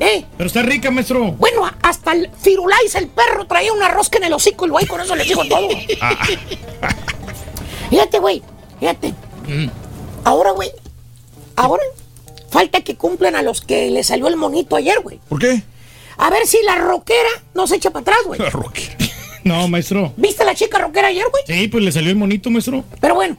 Eh. 0.00 0.24
Pero 0.36 0.46
está 0.46 0.62
rica, 0.62 0.90
maestro. 0.90 1.32
Bueno, 1.32 1.70
hasta 1.82 2.12
el 2.12 2.30
Firulais, 2.40 2.94
el 2.94 3.08
perro, 3.08 3.46
traía 3.46 3.72
una 3.72 3.88
rosca 3.88 4.18
en 4.18 4.24
el 4.24 4.32
hocico, 4.32 4.64
el 4.64 4.72
güey, 4.72 4.86
con 4.86 5.00
eso 5.00 5.14
le 5.14 5.24
digo 5.24 5.42
todo. 5.48 5.68
Fíjate, 7.90 8.18
güey. 8.18 8.42
Fíjate. 8.80 9.14
Mm. 9.46 9.68
Ahora, 10.24 10.50
güey. 10.50 10.72
Ahora 11.56 11.82
falta 12.50 12.80
que 12.82 12.96
cumplan 12.96 13.36
a 13.36 13.42
los 13.42 13.60
que 13.60 13.90
le 13.90 14.02
salió 14.04 14.28
el 14.28 14.36
monito 14.36 14.76
ayer, 14.76 15.00
güey. 15.00 15.20
¿Por 15.28 15.40
qué? 15.40 15.62
A 16.16 16.30
ver 16.30 16.46
si 16.46 16.62
la 16.62 16.76
roquera 16.76 17.28
no 17.54 17.66
se 17.66 17.76
echa 17.76 17.90
para 17.90 18.02
atrás, 18.02 18.18
güey. 18.26 18.40
La 18.40 18.50
roquera. 18.50 18.96
No, 19.44 19.68
maestro. 19.68 20.12
¿Viste 20.16 20.44
la 20.44 20.54
chica 20.54 20.78
roquera 20.78 21.08
ayer, 21.08 21.26
güey? 21.30 21.42
Sí, 21.46 21.68
pues 21.68 21.84
le 21.84 21.92
salió 21.92 22.10
el 22.10 22.16
monito, 22.16 22.50
maestro. 22.50 22.84
Pero 23.00 23.14
bueno, 23.14 23.36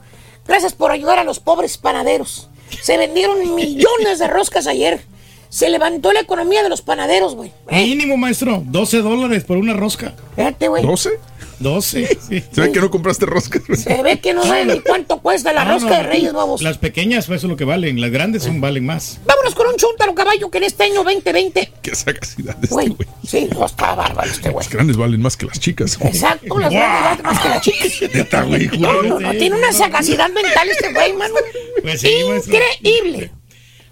gracias 0.48 0.74
por 0.74 0.92
ayudar 0.92 1.19
a 1.19 1.24
los 1.24 1.40
pobres 1.40 1.77
panaderos. 1.77 2.50
Se 2.82 2.98
vendieron 2.98 3.56
millones 3.56 4.19
de 4.19 4.27
roscas 4.27 4.67
ayer. 4.67 5.01
Se 5.49 5.69
levantó 5.69 6.11
la 6.14 6.19
economía 6.22 6.64
de 6.64 6.69
los 6.69 6.82
panaderos, 6.82 7.35
güey. 7.35 7.51
Mínimo, 7.72 8.17
maestro. 8.17 8.61
12 8.65 8.98
dólares 9.01 9.43
por 9.43 9.57
una 9.57 9.74
rosca. 9.74 10.14
Fíjate, 10.35 10.67
güey. 10.67 10.83
¿12? 10.83 11.11
12. 11.59 12.17
sí. 12.30 12.43
Se 12.51 12.61
ve 12.61 12.72
que 12.74 12.82
no 12.82 12.91
compraste 12.91 13.25
roscas. 13.25 13.61
Se 13.80 14.03
ve 14.03 14.19
que 14.19 14.33
no 14.33 14.43
saben 14.43 14.67
ni 14.67 14.80
cuánto 14.82 15.19
cuesta 15.22 15.53
la 15.53 15.64
No, 15.64 15.72
rosca 15.75 15.90
no, 15.90 15.95
de 15.95 16.03
Reyes 16.03 16.33
Nuevos. 16.33 16.61
Las 16.61 16.77
pequeñas, 16.77 17.27
pues, 17.27 17.38
eso 17.38 17.48
es 17.48 17.51
lo 17.51 17.57
que 17.57 17.64
valen. 17.64 18.01
Las 18.01 18.11
grandes 18.11 18.43
son, 18.43 18.59
valen 18.59 18.85
más. 18.85 19.19
Vámonos 19.25 19.56
con 19.56 19.67
un 19.67 19.75
chúntaro 19.77 20.14
caballo 20.14 20.49
que 20.51 20.57
en 20.57 20.65
este 20.65 20.83
año 20.83 21.03
2020. 21.03 21.72
Qué 21.82 21.95
sagacidad 21.95 22.56
de 22.57 22.65
este 22.65 22.74
Güey, 22.75 22.88
güey. 22.90 23.07
sí, 23.25 23.48
no 23.53 23.65
está 23.65 23.95
bárbaro 23.95 24.30
este 24.30 24.49
güey. 24.49 24.65
Las 24.65 24.74
grandes 24.74 24.98
valen 24.98 25.22
más 25.22 25.38
que 25.38 25.45
las 25.45 25.59
chicas. 25.59 25.98
Exacto, 26.01 26.59
las 26.59 26.72
grandes 26.72 27.01
valen 27.03 27.24
más 27.24 27.40
que 27.40 27.49
las 27.49 27.61
chicas. 27.61 28.14
Neta, 28.14 28.41
güey, 28.43 28.67
No, 28.77 29.01
no, 29.03 29.19
no, 29.22 29.32
tiene 29.32 29.56
una 29.56 29.72
sagacidad 29.72 30.30
mental 30.32 30.69
este 30.69 30.91
güey, 30.91 31.14
mano. 31.14 31.35
Pues 31.82 32.01
sí, 32.01 32.09
maestro. 32.27 32.57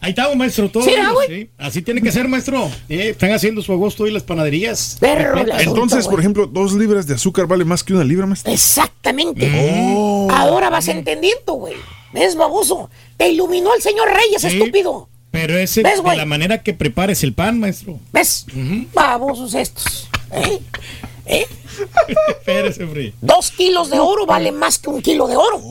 Ahí 0.03 0.09
está, 0.09 0.35
maestro. 0.35 0.69
Todo. 0.69 0.83
¿Sí, 0.83 0.91
güey? 1.14 1.27
sí. 1.30 1.49
Así 1.57 1.82
tiene 1.82 2.01
que 2.01 2.11
ser, 2.11 2.27
maestro. 2.27 2.69
Eh, 2.90 3.09
están 3.11 3.32
haciendo 3.32 3.61
su 3.61 3.72
agosto 3.72 4.06
y 4.06 4.11
las 4.11 4.22
panaderías. 4.23 4.98
Entonces, 5.59 6.09
por 6.09 6.19
ejemplo, 6.19 6.45
dos 6.45 6.73
libras 6.73 7.07
de 7.07 7.14
azúcar 7.15 7.48
vale 7.48 7.64
más 7.64 7.85
que 7.85 7.93
una 7.93 8.03
libra, 8.03 8.25
maestro. 8.25 8.51
Exactamente. 8.51 9.49
Oh. 9.95 10.27
Ahora 10.30 10.69
vas 10.69 10.90
entendiendo, 10.90 11.53
güey. 11.53 11.75
¿Ves, 12.14 12.35
baboso? 12.35 12.90
Te 13.15 13.30
iluminó 13.30 13.73
el 13.73 13.82
señor 13.82 14.09
Reyes, 14.14 14.41
Sí. 14.41 14.48
estúpido. 14.59 15.07
Pero 15.32 15.57
ese 15.57 15.82
¿Ves, 15.82 15.95
de 15.95 16.01
güey? 16.01 16.17
la 16.17 16.25
manera 16.25 16.61
que 16.61 16.73
prepares 16.73 17.23
el 17.23 17.32
pan, 17.33 17.61
maestro. 17.61 17.98
¿Ves? 18.11 18.45
Babosos 18.93 19.56
estos. 19.56 20.09
¿Eh? 20.33 20.59
¿Eh? 21.25 21.45
Espérese, 22.29 22.83
hombre. 22.83 23.13
Dos 23.21 23.51
kilos 23.51 23.89
de 23.89 23.99
oro 23.99 24.25
vale 24.25 24.51
más 24.51 24.77
que 24.77 24.89
un 24.89 25.01
kilo 25.01 25.27
de 25.27 25.35
oro. 25.37 25.61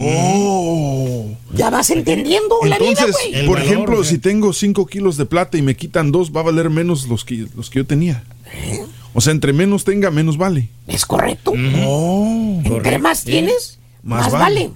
Ya 1.54 1.70
vas 1.70 1.90
entendiendo 1.90 2.56
la 2.64 2.78
vida, 2.78 2.90
Entonces, 2.90 3.16
güey. 3.32 3.46
por 3.46 3.60
ejemplo, 3.60 4.02
si 4.04 4.18
tengo 4.18 4.52
5 4.52 4.86
kilos 4.86 5.16
de 5.16 5.26
plata 5.26 5.58
y 5.58 5.62
me 5.62 5.76
quitan 5.76 6.10
dos, 6.10 6.32
va 6.34 6.40
a 6.40 6.44
valer 6.44 6.70
menos 6.70 7.06
los 7.08 7.24
que, 7.24 7.46
los 7.54 7.68
que 7.70 7.80
yo 7.80 7.86
tenía. 7.86 8.24
O 9.14 9.20
sea, 9.20 9.32
entre 9.32 9.52
menos 9.52 9.84
tenga, 9.84 10.10
menos 10.10 10.38
vale. 10.38 10.68
Es 10.86 11.04
correcto. 11.04 11.52
Oh, 11.84 12.60
Entre 12.64 12.98
más 12.98 13.24
tienes, 13.24 13.78
Más 14.02 14.22
más, 14.24 14.32
vale. 14.32 14.70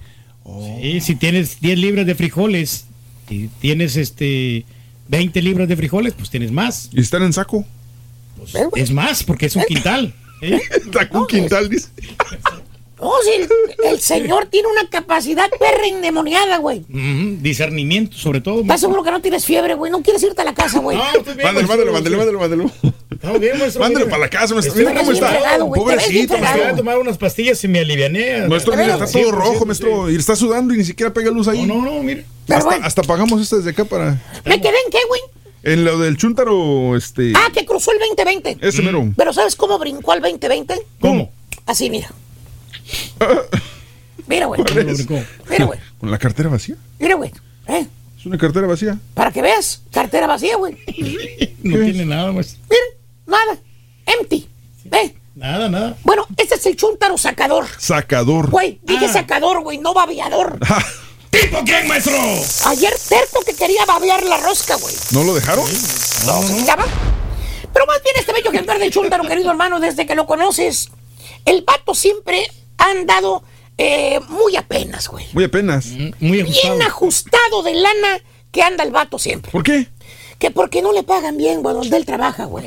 vale. 0.44 0.82
Sí, 0.82 1.00
si 1.00 1.14
tienes 1.16 1.58
10 1.60 1.78
libras 1.78 2.06
de 2.06 2.14
frijoles 2.14 2.84
y 3.30 3.48
tienes 3.48 3.96
este 3.96 4.64
20 5.08 5.40
libras 5.42 5.68
de 5.68 5.76
frijoles, 5.76 6.12
pues 6.14 6.28
tienes 6.30 6.52
más. 6.52 6.90
¿Y 6.92 7.00
están 7.00 7.22
en 7.22 7.32
saco? 7.32 7.64
Es 8.76 8.92
más, 8.92 9.24
porque 9.24 9.46
es 9.46 9.56
un 9.56 9.64
quintal. 9.66 10.14
¿Eh? 10.42 10.60
Un 11.12 11.26
quintal, 11.26 11.68
dice. 11.68 11.88
No, 12.98 13.12
si 13.22 13.30
el, 13.42 13.48
el 13.90 14.00
señor 14.00 14.46
tiene 14.46 14.68
una 14.68 14.88
capacidad 14.88 15.50
perra 15.50 15.86
endemoniada, 15.86 16.56
güey. 16.58 16.82
Discernimiento, 16.88 18.16
sobre 18.16 18.40
todo. 18.40 18.62
¿Estás 18.62 18.80
seguro 18.80 19.02
que 19.02 19.10
no 19.10 19.20
tienes 19.20 19.44
fiebre, 19.44 19.74
güey? 19.74 19.92
No 19.92 20.00
quieres 20.02 20.22
irte 20.22 20.40
a 20.40 20.44
la 20.46 20.54
casa, 20.54 20.78
güey. 20.78 20.96
Mándalo, 20.96 21.68
mándalo, 21.68 21.92
mándalo, 21.92 22.16
mándalo, 22.16 22.38
mándalo. 22.38 22.70
Bien, 23.38 23.58
maestro. 23.58 23.80
Mándalo 23.82 24.06
mire. 24.06 24.10
para 24.10 24.22
la 24.22 24.30
casa, 24.30 24.54
maestro. 24.54 24.74
Mira 24.76 24.94
cómo 24.94 25.10
bien 25.10 25.14
está. 25.14 25.28
fregado, 25.28 25.70
bien 25.70 25.84
Pobrecito, 25.84 26.34
fregado. 26.34 26.56
Voy 26.58 26.66
a 26.66 26.76
tomar 26.76 26.98
unas 26.98 27.18
pastillas 27.18 27.62
y 27.64 27.68
me 27.68 27.80
aliviané. 27.80 28.48
Maestro, 28.48 28.74
mira, 28.74 28.94
está 28.94 29.06
Sí, 29.06 29.20
todo 29.20 29.32
rojo, 29.32 29.66
maestro. 29.66 30.10
Y 30.10 30.16
está 30.16 30.34
sudando 30.34 30.72
y 30.72 30.78
ni 30.78 30.84
siquiera 30.84 31.12
pega 31.12 31.30
luz 31.30 31.48
ahí. 31.48 31.66
No, 31.66 31.82
no, 31.82 32.02
mire. 32.02 32.24
Pero 32.46 32.60
Hasta, 32.60 32.86
hasta 32.86 33.02
pagamos 33.02 33.42
esta 33.42 33.56
desde 33.56 33.70
acá 33.70 33.84
para. 33.84 34.22
¿Me 34.44 34.60
quedé 34.60 34.76
en 34.86 34.90
qué, 34.90 34.98
güey? 35.08 35.20
En 35.66 35.84
lo 35.84 35.98
del 35.98 36.16
chúntaro, 36.16 36.96
este. 36.96 37.32
Ah, 37.34 37.50
que 37.52 37.66
cruzó 37.66 37.90
el 37.90 37.98
2020. 37.98 38.58
Ese 38.60 38.82
mero. 38.82 39.12
Pero 39.16 39.32
¿sabes 39.32 39.56
cómo 39.56 39.76
brincó 39.80 40.12
al 40.12 40.20
2020? 40.22 40.80
¿Cómo? 41.00 41.32
Así, 41.66 41.90
mira. 41.90 42.08
Mira, 44.28 44.46
güey. 44.46 44.60
Mira, 45.50 45.64
güey. 45.66 45.78
Con 45.98 46.10
la 46.10 46.18
cartera 46.18 46.48
vacía. 46.48 46.76
Mira, 47.00 47.16
güey. 47.16 47.32
¿Eh? 47.66 47.84
Es 48.16 48.26
una 48.26 48.38
cartera 48.38 48.68
vacía. 48.68 48.96
Para 49.14 49.32
que 49.32 49.42
veas, 49.42 49.82
cartera 49.92 50.28
vacía, 50.28 50.56
güey. 50.56 50.76
No 51.62 51.78
tiene 51.80 52.04
nada, 52.04 52.30
maestro. 52.30 52.60
Mira, 52.70 52.82
nada. 53.26 53.58
Empty. 54.06 54.48
¿Eh? 54.92 55.14
Nada, 55.34 55.68
nada. 55.68 55.96
Bueno, 56.04 56.26
este 56.36 56.54
es 56.54 56.66
el 56.66 56.76
chúntaro 56.76 57.18
sacador. 57.18 57.66
Sacador. 57.76 58.50
Güey, 58.50 58.78
dije 58.84 59.08
sacador, 59.08 59.62
güey, 59.62 59.78
no 59.78 59.94
babeador. 59.94 60.60
¿Tipo 61.40 61.62
quién, 61.64 61.86
maestro? 61.86 62.16
Ayer 62.66 62.94
terco 63.08 63.42
que 63.44 63.54
quería 63.54 63.84
babear 63.84 64.22
la 64.22 64.38
rosca, 64.38 64.76
güey. 64.76 64.94
¿No 65.12 65.22
lo 65.22 65.34
dejaron? 65.34 65.64
No, 66.24 66.42
se 66.42 66.64
llama. 66.64 66.86
Pero 67.72 67.86
más 67.86 68.02
bien 68.02 68.14
este 68.18 68.32
bello 68.32 68.50
ejemplar 68.50 68.78
del 68.78 68.90
chúntaro, 68.90 69.22
querido 69.24 69.50
hermano, 69.50 69.78
desde 69.78 70.06
que 70.06 70.14
lo 70.14 70.26
conoces, 70.26 70.88
el 71.44 71.62
vato 71.62 71.94
siempre 71.94 72.50
ha 72.78 72.90
andado 72.90 73.42
eh, 73.76 74.18
muy 74.28 74.56
apenas, 74.56 75.08
güey. 75.08 75.26
Muy 75.34 75.44
apenas. 75.44 75.86
Muy 76.20 76.42
Bien 76.42 76.82
ajustado 76.82 77.62
de 77.62 77.74
lana 77.74 78.22
que 78.50 78.62
anda 78.62 78.82
el 78.82 78.90
vato 78.90 79.18
siempre. 79.18 79.52
¿Por 79.52 79.62
qué? 79.62 79.88
Que 80.38 80.50
porque 80.50 80.80
no 80.80 80.92
le 80.92 81.02
pagan 81.02 81.36
bien, 81.36 81.62
güey, 81.62 81.74
donde 81.74 81.96
él 81.98 82.06
trabaja, 82.06 82.46
güey. 82.46 82.66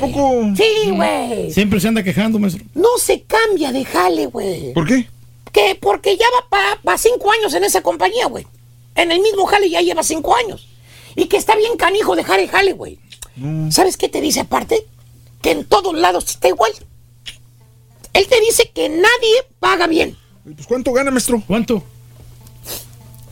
Sí, 0.56 0.92
güey. 0.92 1.52
Siempre 1.52 1.80
se 1.80 1.88
anda 1.88 2.04
quejando, 2.04 2.38
maestro. 2.38 2.64
No 2.76 2.98
se 3.00 3.24
cambia 3.24 3.72
de 3.72 3.84
jale, 3.86 4.28
güey. 4.28 4.74
¿Por 4.74 4.88
qué? 4.88 5.08
Que 5.52 5.76
porque 5.80 6.16
ya 6.18 6.26
va 6.36 6.80
para 6.84 6.98
cinco 7.00 7.32
años 7.32 7.52
en 7.56 7.64
esa 7.64 7.82
compañía, 7.82 8.28
güey. 8.28 8.46
En 9.02 9.12
el 9.12 9.20
mismo 9.22 9.46
jale 9.46 9.70
ya 9.70 9.82
lleva 9.82 10.04
cinco 10.04 10.36
años. 10.36 10.68
Y 11.16 11.26
que 11.26 11.38
está 11.38 11.56
bien 11.56 11.76
canijo 11.78 12.16
dejar 12.16 12.40
el 12.40 12.50
jale, 12.50 12.74
güey. 12.74 13.00
¿Sabes 13.72 13.96
qué 13.98 14.10
te 14.10 14.20
dice 14.22 14.42
aparte? 14.42 14.86
Que 15.42 15.52
en 15.52 15.66
todos 15.66 15.94
lados 15.98 16.26
está 16.30 16.50
igual. 16.50 16.72
Él 18.14 18.28
te 18.28 18.40
dice 18.42 18.70
que 18.74 18.90
nadie 18.90 19.46
paga 19.60 19.88
bien. 19.88 20.18
Pues 20.44 20.68
¿Cuánto 20.68 20.92
gana, 20.92 21.12
maestro? 21.12 21.42
¿Cuánto? 21.48 21.84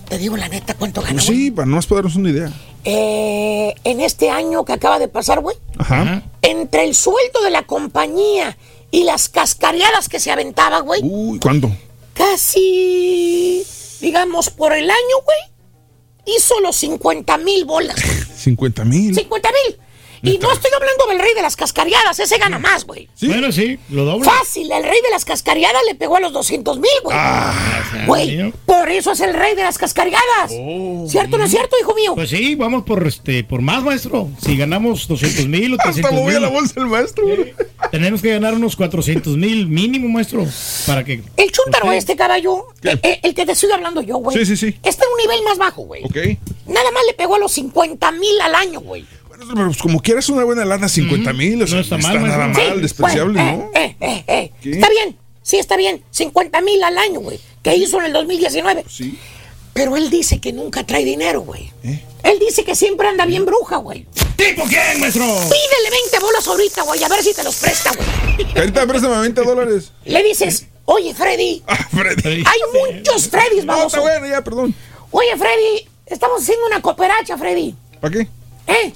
Te 0.07 0.17
digo 0.17 0.37
la 0.37 0.47
neta, 0.47 0.73
¿cuánto 0.75 1.01
gana, 1.01 1.13
Pues 1.15 1.25
sí, 1.25 1.51
para 1.51 1.65
no 1.65 1.79
darnos 1.81 2.15
una 2.15 2.29
idea. 2.29 2.53
Eh, 2.85 3.75
en 3.83 3.99
este 3.99 4.29
año 4.29 4.63
que 4.63 4.71
acaba 4.71 4.99
de 4.99 5.09
pasar, 5.09 5.41
güey, 5.41 5.57
Ajá. 5.77 6.23
entre 6.41 6.85
el 6.85 6.95
sueldo 6.95 7.41
de 7.43 7.49
la 7.49 7.63
compañía 7.63 8.57
y 8.91 9.03
las 9.03 9.27
cascareadas 9.27 10.07
que 10.07 10.21
se 10.21 10.31
aventaba, 10.31 10.79
güey, 10.79 11.01
Uy, 11.03 11.39
¿cuánto? 11.39 11.69
casi, 12.13 13.65
digamos, 13.99 14.49
por 14.49 14.71
el 14.73 14.89
año, 14.89 15.15
güey, 15.25 15.37
hizo 16.27 16.59
los 16.61 16.75
50 16.75 17.37
mil 17.39 17.65
bolas. 17.65 17.95
50 18.35 18.85
mil. 18.85 19.15
50 19.15 19.49
mil. 19.49 19.77
Y 20.27 20.37
no 20.39 20.51
estoy 20.51 20.71
hablando 20.75 21.05
del 21.09 21.19
rey 21.19 21.33
de 21.35 21.41
las 21.41 21.55
cascareadas, 21.55 22.19
ese 22.19 22.37
gana 22.37 22.59
más, 22.59 22.85
güey. 22.85 23.09
Bueno, 23.21 23.51
sí, 23.51 23.79
lo 23.89 24.05
doble. 24.05 24.25
Fácil, 24.29 24.71
el 24.71 24.83
rey 24.83 24.99
de 25.03 25.09
las 25.11 25.25
cascareadas 25.25 25.81
le 25.87 25.95
pegó 25.95 26.17
a 26.17 26.19
los 26.19 26.33
200 26.33 26.77
mil, 26.79 26.91
güey. 27.03 27.17
Güey, 28.05 28.51
por 28.65 28.89
eso 28.89 29.11
es 29.11 29.19
el 29.21 29.33
rey 29.33 29.55
de 29.55 29.63
las 29.63 29.77
cascareadas. 29.77 30.51
¿Cierto 31.09 31.35
o 31.35 31.39
no 31.39 31.45
es 31.45 31.51
cierto, 31.51 31.75
hijo 31.81 31.93
mío? 31.95 32.15
Pues 32.15 32.29
sí, 32.29 32.55
vamos 32.55 32.83
por 32.83 33.05
este 33.07 33.43
por 33.43 33.61
más, 33.61 33.83
maestro. 33.83 34.29
Si 34.43 34.55
ganamos 34.57 35.07
200 35.07 35.47
mil 35.47 35.73
o 35.73 35.77
300 35.77 36.05
Hasta 36.05 36.11
moví 36.15 36.33
mil. 36.33 36.41
la 36.41 36.49
bolsa 36.49 36.73
el 36.79 36.87
maestro. 36.87 37.25
Tenemos 37.91 38.21
que 38.21 38.31
ganar 38.31 38.53
unos 38.53 38.75
400 38.75 39.37
mil 39.37 39.67
mínimo, 39.67 40.07
maestro. 40.09 40.45
Para 40.85 41.03
que. 41.03 41.21
El 41.37 41.51
chúntaro 41.51 41.85
Usted- 41.85 41.97
este, 41.97 42.15
caballo, 42.15 42.67
eh, 42.83 42.97
eh, 43.03 43.19
el 43.23 43.33
que 43.33 43.45
te 43.45 43.53
estoy 43.53 43.71
hablando 43.71 44.01
yo, 44.01 44.17
güey. 44.17 44.37
Sí, 44.37 44.45
sí, 44.45 44.57
sí. 44.57 44.77
Está 44.83 45.05
en 45.05 45.11
un 45.11 45.17
nivel 45.17 45.43
más 45.43 45.57
bajo, 45.57 45.83
güey. 45.83 46.03
Ok. 46.03 46.17
Nada 46.67 46.91
más 46.91 47.03
le 47.07 47.13
pegó 47.13 47.35
a 47.35 47.39
los 47.39 47.51
50 47.53 48.11
mil 48.11 48.41
al 48.41 48.55
año, 48.55 48.79
güey. 48.81 49.05
Pero 49.39 49.65
pues, 49.67 49.77
como 49.77 50.01
quieras 50.01 50.27
una 50.29 50.43
buena 50.43 50.65
lana, 50.65 50.89
50 50.89 51.33
mil. 51.33 51.61
o 51.63 51.67
sea, 51.67 51.75
No 51.77 51.81
está 51.81 51.97
mal, 51.97 52.21
nada 52.23 52.47
mal, 52.47 52.73
Sí, 52.75 52.81
despreciable, 52.81 53.33
bueno, 53.41 53.69
¿no? 53.73 53.79
eh, 53.79 53.95
eh, 53.99 54.23
eh, 54.27 54.51
¿Qué? 54.61 54.71
Está 54.71 54.89
bien, 54.89 55.17
sí, 55.41 55.57
está 55.57 55.77
bien. 55.77 56.03
50 56.11 56.61
mil 56.61 56.83
al 56.83 56.97
año, 56.97 57.19
güey. 57.19 57.39
Que 57.63 57.75
hizo 57.75 57.99
en 57.99 58.05
el 58.07 58.13
2019. 58.13 58.85
Sí. 58.89 59.17
Pero 59.73 59.95
él 59.95 60.09
dice 60.09 60.39
que 60.39 60.53
nunca 60.53 60.83
trae 60.85 61.05
dinero, 61.05 61.41
güey. 61.41 61.71
¿Eh? 61.83 62.01
Él 62.23 62.39
dice 62.39 62.63
que 62.63 62.75
siempre 62.75 63.07
anda 63.07 63.25
bien 63.25 63.45
bruja, 63.45 63.77
güey. 63.77 64.07
¿Tipo 64.35 64.63
quién, 64.67 64.99
maestro? 64.99 65.23
Pídele 65.23 65.89
20 66.03 66.19
bolas 66.19 66.47
ahorita, 66.47 66.81
güey, 66.83 67.03
a 67.03 67.07
ver 67.07 67.23
si 67.23 67.33
te 67.33 67.43
los 67.43 67.55
presta, 67.57 67.91
güey. 67.91 68.47
Ahorita 68.57 68.87
préstame 68.87 69.19
20 69.19 69.41
dólares. 69.43 69.91
Le 70.05 70.23
dices, 70.23 70.65
oye, 70.85 71.13
Freddy, 71.13 71.63
Ah, 71.67 71.75
Freddy. 71.91 72.43
hay 72.45 72.93
muchos 72.95 73.29
Freddys, 73.29 73.65
No, 73.65 73.73
vamos. 73.73 73.87
está 73.93 73.99
bueno, 74.01 74.27
ya, 74.27 74.43
perdón. 74.43 74.73
Oye, 75.11 75.37
Freddy, 75.37 75.87
estamos 76.07 76.41
haciendo 76.41 76.65
una 76.65 76.81
cooperacha, 76.81 77.37
Freddy. 77.37 77.75
¿Para 78.01 78.13
qué? 78.13 78.27
¿Eh? 78.67 78.93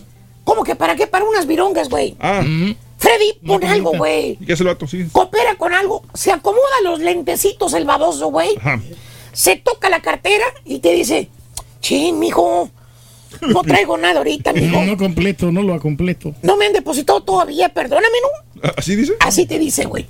¿Cómo 0.51 0.65
que 0.65 0.75
para 0.75 0.97
qué? 0.97 1.07
Para 1.07 1.23
unas 1.23 1.47
virongas, 1.47 1.87
güey. 1.87 2.17
Ah, 2.19 2.43
Freddy, 2.97 3.39
pon 3.47 3.63
algo, 3.63 3.93
güey. 3.93 4.37
¿y 4.37 4.45
qué 4.45 4.51
hace 4.51 4.63
el 4.63 4.67
vato? 4.67 4.85
Sí. 4.85 5.07
Coopera 5.09 5.55
con 5.55 5.73
algo. 5.73 6.03
Se 6.13 6.29
acomoda 6.29 6.81
los 6.83 6.99
lentecitos 6.99 7.73
el 7.73 7.85
baboso, 7.85 8.27
güey. 8.27 8.57
Ajá. 8.57 8.81
Se 9.31 9.55
toca 9.55 9.89
la 9.89 10.01
cartera 10.01 10.43
y 10.65 10.79
te 10.79 10.91
dice, 10.91 11.29
chin, 11.79 12.19
mijo, 12.19 12.69
no 13.47 13.61
traigo 13.63 13.95
nada 13.95 14.17
ahorita, 14.17 14.51
mijo. 14.51 14.75
No, 14.75 14.83
no 14.83 14.97
completo, 14.97 15.53
no 15.53 15.61
lo 15.61 15.73
ha 15.73 15.79
completo. 15.79 16.35
No 16.41 16.57
me 16.57 16.65
han 16.65 16.73
depositado 16.73 17.23
todavía, 17.23 17.69
perdóname, 17.69 18.17
¿no? 18.21 18.61
Ah, 18.67 18.73
¿Así 18.75 18.97
dice? 18.97 19.13
Así 19.21 19.45
te 19.45 19.57
dice, 19.57 19.85
güey. 19.85 20.05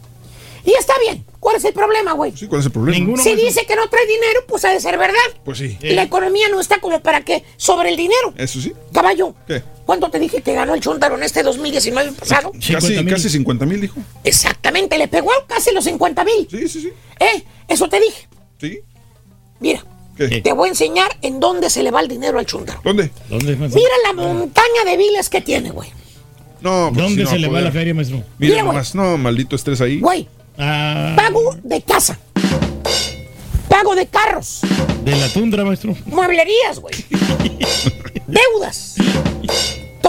Y 0.65 0.71
está 0.71 0.93
bien. 1.05 1.23
¿Cuál 1.39 1.57
es 1.57 1.65
el 1.65 1.73
problema, 1.73 2.13
güey? 2.13 2.35
Sí, 2.35 2.47
¿cuál 2.47 2.61
es 2.61 2.65
el 2.65 2.71
problema? 2.71 2.97
Ninguno. 2.97 3.21
Si 3.21 3.35
dice 3.35 3.65
que 3.65 3.75
no 3.75 3.87
trae 3.89 4.05
dinero, 4.05 4.41
pues 4.47 4.65
ha 4.65 4.71
de 4.71 4.79
ser 4.79 4.97
verdad. 4.97 5.17
Pues 5.43 5.59
sí. 5.59 5.77
La 5.81 6.03
economía 6.03 6.49
no 6.49 6.59
está 6.59 6.79
como 6.79 6.99
para 7.01 7.21
que 7.21 7.43
sobre 7.57 7.89
el 7.89 7.95
dinero. 7.97 8.33
Eso 8.37 8.59
sí. 8.59 8.73
Caballo, 8.91 9.33
¿Qué? 9.47 9.63
¿Cuánto 9.91 10.09
te 10.09 10.19
dije 10.19 10.41
que 10.41 10.53
ganó 10.53 10.73
el 10.73 10.79
Chuntaro 10.79 11.17
en 11.17 11.23
este 11.23 11.43
2019 11.43 12.13
pasado? 12.13 12.53
Casi, 12.53 12.67
50,000. 12.71 13.13
casi 13.13 13.29
50 13.29 13.65
mil, 13.65 13.81
dijo. 13.81 13.99
Exactamente, 14.23 14.97
le 14.97 15.09
pegó 15.09 15.31
casi 15.47 15.73
los 15.73 15.83
50 15.83 16.23
mil. 16.23 16.47
Sí, 16.49 16.65
sí, 16.69 16.79
sí. 16.79 16.93
¿Eh? 17.19 17.43
Eso 17.67 17.89
te 17.89 17.99
dije. 17.99 18.25
Sí. 18.57 18.79
Mira, 19.59 19.83
¿Qué? 20.15 20.39
te 20.41 20.53
voy 20.53 20.69
a 20.69 20.71
enseñar 20.71 21.17
en 21.21 21.41
dónde 21.41 21.69
se 21.69 21.83
le 21.83 21.91
va 21.91 21.99
el 21.99 22.07
dinero 22.07 22.39
al 22.39 22.45
Chuntaro. 22.45 22.79
¿Dónde? 22.85 23.11
¿Dónde? 23.27 23.53
Mira 23.57 23.91
la 24.07 24.13
montaña 24.13 24.85
de 24.85 24.95
viles 24.95 25.27
que 25.29 25.41
tiene, 25.41 25.71
güey. 25.71 25.89
No, 26.61 26.89
pues 26.93 27.03
¿Dónde 27.03 27.17
sí, 27.17 27.23
no 27.25 27.29
se 27.31 27.39
le 27.39 27.49
va 27.49 27.59
la 27.59 27.71
feria, 27.73 27.93
maestro? 27.93 28.23
Mira 28.37 28.53
Mira, 28.53 28.63
nomás, 28.63 28.95
no, 28.95 29.17
maldito 29.17 29.57
estrés 29.57 29.81
ahí. 29.81 29.99
Güey, 29.99 30.25
Ah, 30.57 31.15
pago 31.17 31.57
de 31.63 31.81
casa. 31.81 32.17
Pago 33.67 33.93
de 33.93 34.05
carros. 34.07 34.61
de 35.03 35.17
la 35.17 35.27
tundra, 35.27 35.65
maestro. 35.65 35.97
Mueblerías, 36.05 36.79
güey. 36.79 36.95
Deudas. 38.27 38.95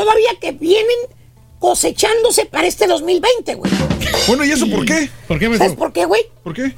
Todavía 0.02 0.34
que 0.40 0.50
vienen 0.50 0.96
cosechándose 1.60 2.44
para 2.46 2.66
este 2.66 2.88
2020, 2.88 3.54
güey. 3.54 3.70
Bueno, 4.26 4.44
¿y 4.44 4.50
eso 4.50 4.68
por 4.68 4.84
qué? 4.84 5.08
¿Por 5.28 5.38
qué, 5.38 5.56
¿Sabes 5.56 5.74
por 5.76 5.92
qué, 5.92 6.06
güey? 6.06 6.22
¿Por 6.42 6.54
qué? 6.54 6.74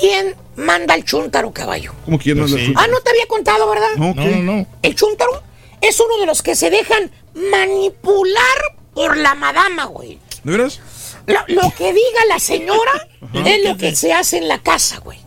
¿Quién 0.00 0.34
manda 0.56 0.94
al 0.94 1.04
chúntaro, 1.04 1.52
caballo? 1.52 1.94
¿Cómo 2.04 2.18
quién 2.18 2.36
Pues 2.36 2.50
manda 2.50 2.64
sí. 2.66 2.72
el 2.72 2.76
Ah, 2.76 2.88
no 2.90 3.00
te 3.00 3.10
había 3.10 3.26
contado, 3.26 3.70
¿verdad? 3.70 3.86
No, 3.96 4.12
No, 4.12 4.14
¿qué? 4.24 4.30
no, 4.40 4.42
no. 4.56 4.66
El 4.82 4.96
chúntaro 4.96 5.40
es 5.80 6.00
uno 6.00 6.18
de 6.18 6.26
los 6.26 6.42
que 6.42 6.56
se 6.56 6.68
dejan 6.68 7.12
manipular 7.52 8.58
por 8.92 9.16
la 9.16 9.36
madama, 9.36 9.84
güey. 9.84 10.18
¿De 10.42 10.50
veras? 10.50 10.80
Lo, 11.28 11.38
lo 11.46 11.70
que 11.76 11.92
diga 11.92 12.24
la 12.28 12.40
señora 12.40 13.06
es 13.46 13.64
lo 13.64 13.76
que 13.76 13.94
se 13.94 14.12
hace 14.12 14.38
en 14.38 14.48
la 14.48 14.58
casa, 14.60 14.98
güey. 14.98 15.20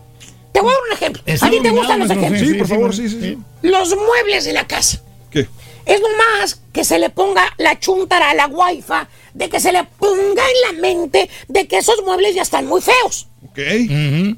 Te 0.51 0.59
voy 0.59 0.71
a 0.71 0.73
dar 0.73 0.81
un 0.89 0.93
ejemplo. 0.97 1.23
Es 1.25 1.41
¿A 1.43 1.49
ti 1.49 1.61
te 1.61 1.69
gustan 1.69 1.99
los 1.99 2.09
ejemplos? 2.11 2.45
Sí, 2.45 2.53
por 2.55 2.67
favor, 2.67 2.93
sí, 2.93 3.07
sí, 3.07 3.21
sí. 3.21 3.37
Los 3.61 3.95
muebles 3.95 4.43
de 4.43 4.51
la 4.51 4.67
casa. 4.67 5.01
¿Qué? 5.31 5.47
Es 5.85 5.99
nomás 6.01 6.61
que 6.73 6.83
se 6.83 6.99
le 6.99 7.09
ponga 7.09 7.53
la 7.57 7.79
chuntara 7.79 8.29
a 8.31 8.35
la 8.35 8.45
guaifa, 8.47 9.07
de 9.33 9.49
que 9.49 9.59
se 9.59 9.71
le 9.71 9.83
ponga 9.83 10.43
en 10.43 10.75
la 10.75 10.81
mente 10.81 11.29
de 11.47 11.67
que 11.67 11.77
esos 11.79 12.01
muebles 12.05 12.35
ya 12.35 12.41
están 12.43 12.65
muy 12.67 12.81
feos. 12.81 13.27
Ok. 13.49 13.59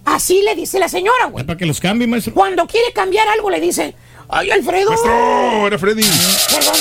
Así 0.06 0.42
le 0.42 0.56
dice 0.56 0.80
la 0.80 0.88
señora, 0.90 1.26
Es 1.26 1.32
güey. 1.32 1.46
para 1.46 1.58
que 1.58 1.66
los 1.66 1.80
cambie, 1.80 2.08
maestro. 2.08 2.34
Cuando 2.34 2.66
quiere 2.68 2.92
cambiar 2.94 3.28
algo 3.28 3.50
le 3.50 3.60
dice, 3.60 3.94
ay, 4.30 4.50
Alfredo. 4.52 4.90
Maestro, 4.90 5.68
era 5.68 5.78
Freddy. 5.78 6.04
Perdón, 6.50 6.76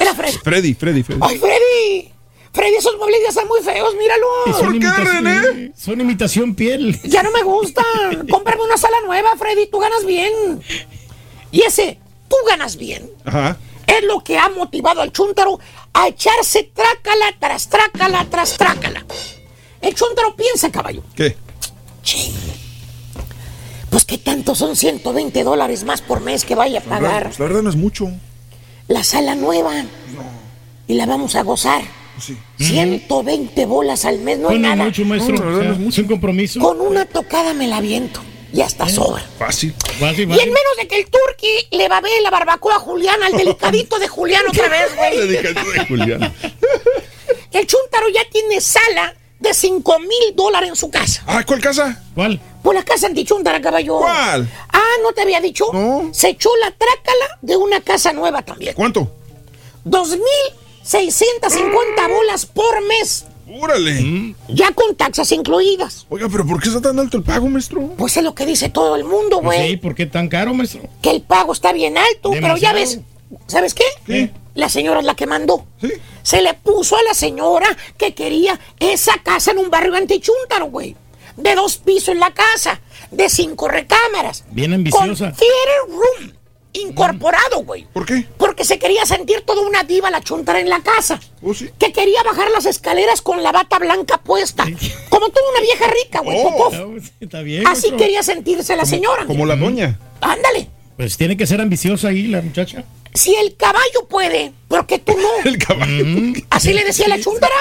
era 0.00 0.14
Freddy. 0.14 0.38
Freddy, 0.42 0.74
Freddy, 0.74 1.02
Freddy. 1.02 1.20
Ay, 1.22 1.38
Freddy. 1.38 2.12
Freddy, 2.52 2.74
esos 2.76 2.96
muebles 2.98 3.20
ya 3.22 3.28
están 3.28 3.46
muy 3.46 3.60
feos, 3.62 3.94
míralo. 3.96 4.26
¿Por 4.58 4.78
qué, 4.78 4.90
René? 5.04 5.72
son 5.76 6.00
imitación 6.00 6.54
piel. 6.54 6.98
Ya 7.04 7.22
no 7.22 7.30
me 7.30 7.42
gustan. 7.42 8.26
Cómprame 8.28 8.62
una 8.62 8.76
sala 8.76 8.96
nueva, 9.06 9.30
Freddy. 9.36 9.68
Tú 9.68 9.78
ganas 9.78 10.04
bien. 10.04 10.32
Y 11.52 11.62
ese, 11.62 11.98
tú 12.28 12.36
ganas 12.48 12.76
bien, 12.76 13.08
Ajá. 13.24 13.56
Es 13.98 14.04
lo 14.04 14.20
que 14.24 14.38
ha 14.38 14.48
motivado 14.48 15.00
al 15.00 15.12
chúntaro 15.12 15.58
a 15.92 16.08
echarse 16.08 16.64
trácala 16.74 17.26
tras 17.38 17.68
trácala 17.68 18.26
tras 18.30 18.56
trácala. 18.56 19.04
El 19.80 19.94
chúntaro 19.94 20.34
piensa, 20.36 20.70
caballo. 20.70 21.02
¿Qué? 21.14 21.36
Ching. 22.02 22.34
Pues 23.90 24.04
qué 24.04 24.18
tanto 24.18 24.54
son 24.54 24.76
120 24.76 25.42
dólares 25.42 25.84
más 25.84 26.00
por 26.00 26.20
mes 26.20 26.44
que 26.44 26.54
vaya 26.54 26.78
a 26.78 26.82
pagar. 26.82 27.24
pues, 27.24 27.38
la 27.38 27.46
verdad 27.46 27.62
no 27.62 27.70
es 27.70 27.76
mucho. 27.76 28.08
La 28.88 29.02
sala 29.04 29.34
nueva. 29.34 29.72
Y 30.86 30.94
la 30.94 31.06
vamos 31.06 31.34
a 31.36 31.42
gozar. 31.42 31.82
Pues 32.14 32.26
sí. 32.26 32.36
120 32.64 33.64
bolas 33.66 34.04
al 34.04 34.18
mes, 34.18 34.38
no 34.38 34.48
hay 34.50 34.58
Bueno, 34.58 34.68
nada. 34.76 34.84
mucho, 34.84 35.04
maestro. 35.04 35.34
No, 35.36 35.40
la 35.40 35.46
verdad 35.46 35.58
O 35.58 35.62
sea, 35.62 35.68
no 35.70 35.74
es 35.74 35.80
mucho. 35.80 36.00
es 36.00 36.04
un 36.04 36.08
compromiso. 36.08 36.60
Con 36.60 36.80
una 36.80 37.04
tocada 37.06 37.54
me 37.54 37.66
la 37.66 37.80
viento. 37.80 38.20
Y 38.52 38.60
hasta 38.62 38.88
sobra. 38.88 39.24
Fácil. 39.38 39.74
Fácil, 39.98 40.28
Y 40.30 40.38
en 40.40 40.48
menos 40.48 40.76
de 40.78 40.88
que 40.88 40.98
el 40.98 41.06
turqui 41.10 41.68
le 41.70 41.88
babé 41.88 42.10
la 42.22 42.30
barbacoa 42.30 42.76
a 42.76 42.80
Julián, 42.80 43.22
al 43.22 43.32
delicadito 43.32 43.98
de 43.98 44.08
Julián 44.08 44.42
otra 44.48 44.68
vez, 44.68 44.96
güey. 44.96 45.16
Dedicado 45.28 45.70
de 45.70 45.86
Julián. 45.86 46.34
El 47.52 47.66
chúntaro 47.66 48.08
ya 48.08 48.22
tiene 48.30 48.60
sala 48.60 49.14
de 49.38 49.54
5 49.54 49.98
mil 50.00 50.34
dólares 50.34 50.70
en 50.70 50.76
su 50.76 50.90
casa. 50.90 51.22
Ah, 51.26 51.44
¿cuál 51.46 51.60
casa? 51.60 52.02
¿Cuál? 52.14 52.40
Por 52.62 52.74
la 52.74 52.82
casa 52.84 53.06
antichúntara, 53.06 53.60
caballo. 53.60 53.98
¿Cuál? 53.98 54.48
Ah, 54.72 54.94
¿no 55.02 55.12
te 55.12 55.22
había 55.22 55.40
dicho? 55.40 55.66
No. 55.72 56.10
Se 56.12 56.28
echó 56.28 56.50
la 56.56 56.70
trácala 56.72 57.38
de 57.40 57.56
una 57.56 57.80
casa 57.80 58.12
nueva 58.12 58.42
también. 58.42 58.74
¿Cuánto? 58.74 59.10
2.650 59.86 62.08
bolas 62.08 62.44
por 62.46 62.82
mes. 62.86 63.24
¡Órale! 63.52 64.34
Ya 64.48 64.72
con 64.72 64.94
taxas 64.94 65.32
incluidas. 65.32 66.06
Oiga, 66.08 66.28
pero 66.30 66.46
¿por 66.46 66.62
qué 66.62 66.68
está 66.68 66.80
tan 66.80 66.98
alto 66.98 67.16
el 67.16 67.22
pago, 67.24 67.48
maestro? 67.48 67.80
Pues 67.96 68.16
es 68.16 68.22
lo 68.22 68.34
que 68.34 68.46
dice 68.46 68.68
todo 68.68 68.94
el 68.96 69.04
mundo, 69.04 69.40
Pues 69.42 69.58
güey. 69.58 69.70
sí, 69.70 69.76
¿por 69.76 69.94
qué 69.94 70.06
tan 70.06 70.28
caro, 70.28 70.54
maestro? 70.54 70.82
Que 71.02 71.10
el 71.10 71.22
pago 71.22 71.52
está 71.52 71.72
bien 71.72 71.98
alto, 71.98 72.30
pero 72.32 72.56
ya 72.56 72.72
ves, 72.72 73.00
¿sabes 73.46 73.74
qué? 73.74 74.30
La 74.54 74.68
señora 74.68 75.00
es 75.00 75.06
la 75.06 75.14
que 75.14 75.26
mandó. 75.26 75.64
Se 76.22 76.42
le 76.42 76.54
puso 76.54 76.96
a 76.96 77.02
la 77.02 77.14
señora 77.14 77.66
que 77.96 78.14
quería 78.14 78.58
esa 78.78 79.14
casa 79.22 79.52
en 79.52 79.58
un 79.58 79.70
barrio 79.70 79.94
antichúntaro, 79.96 80.66
güey. 80.66 80.96
De 81.36 81.54
dos 81.54 81.78
pisos 81.78 82.08
en 82.10 82.20
la 82.20 82.32
casa, 82.34 82.80
de 83.10 83.28
cinco 83.30 83.68
recámaras. 83.68 84.44
Bien 84.50 84.70
Con 84.70 84.74
ambiciosa. 84.80 85.32
theater 85.32 85.88
room 85.88 86.32
incorporado, 86.72 87.64
güey. 87.64 87.86
¿Por 87.92 88.06
qué? 88.06 88.26
Porque 88.36 88.64
se 88.64 88.78
quería 88.78 89.04
sentir 89.06 89.42
toda 89.42 89.62
una 89.62 89.82
diva 89.84 90.10
la 90.10 90.20
chuntara 90.20 90.60
en 90.60 90.68
la 90.68 90.80
casa. 90.82 91.20
Que 91.78 91.92
quería 91.92 92.22
bajar 92.22 92.50
las 92.50 92.66
escaleras 92.66 93.22
con 93.22 93.42
la 93.42 93.52
bata 93.52 93.78
blanca 93.78 94.18
puesta. 94.18 94.64
Como 95.08 95.28
toda 95.28 95.50
una 95.50 95.60
vieja 95.60 95.86
rica, 96.02 96.20
güey. 96.20 96.38
Oh. 96.42 96.70
pues, 96.70 97.12
Está 97.20 97.42
bien. 97.42 97.66
Así 97.66 97.90
quería 97.92 98.22
sentirse 98.22 98.76
la 98.76 98.84
señora. 98.84 99.26
Como 99.26 99.46
la 99.46 99.56
doña. 99.56 99.98
Ándale. 100.20 100.68
Pues 100.96 101.16
tiene 101.16 101.36
que 101.36 101.46
ser 101.46 101.60
ambiciosa 101.60 102.08
ahí 102.08 102.26
la 102.26 102.42
muchacha. 102.42 102.84
Si 103.14 103.34
el 103.34 103.56
caballo 103.56 104.06
puede, 104.08 104.52
¿por 104.68 104.86
qué 104.86 104.98
tú 104.98 105.16
no? 105.16 105.28
El 105.50 105.58
caballo. 105.58 106.04
Así 106.50 106.72
le 106.72 106.84
decía 106.84 107.08
la 107.08 107.20
chuntara. 107.20 107.54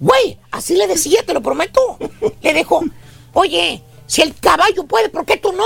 Güey, 0.00 0.38
así 0.50 0.74
le 0.74 0.88
decía, 0.88 1.22
te 1.24 1.32
lo 1.32 1.40
prometo. 1.42 1.98
Le 2.42 2.54
dijo, 2.54 2.82
oye, 3.34 3.82
si 4.06 4.22
el 4.22 4.34
caballo 4.34 4.84
puede, 4.84 5.08
¿por 5.08 5.24
qué 5.24 5.36
tú 5.36 5.52
no? 5.52 5.64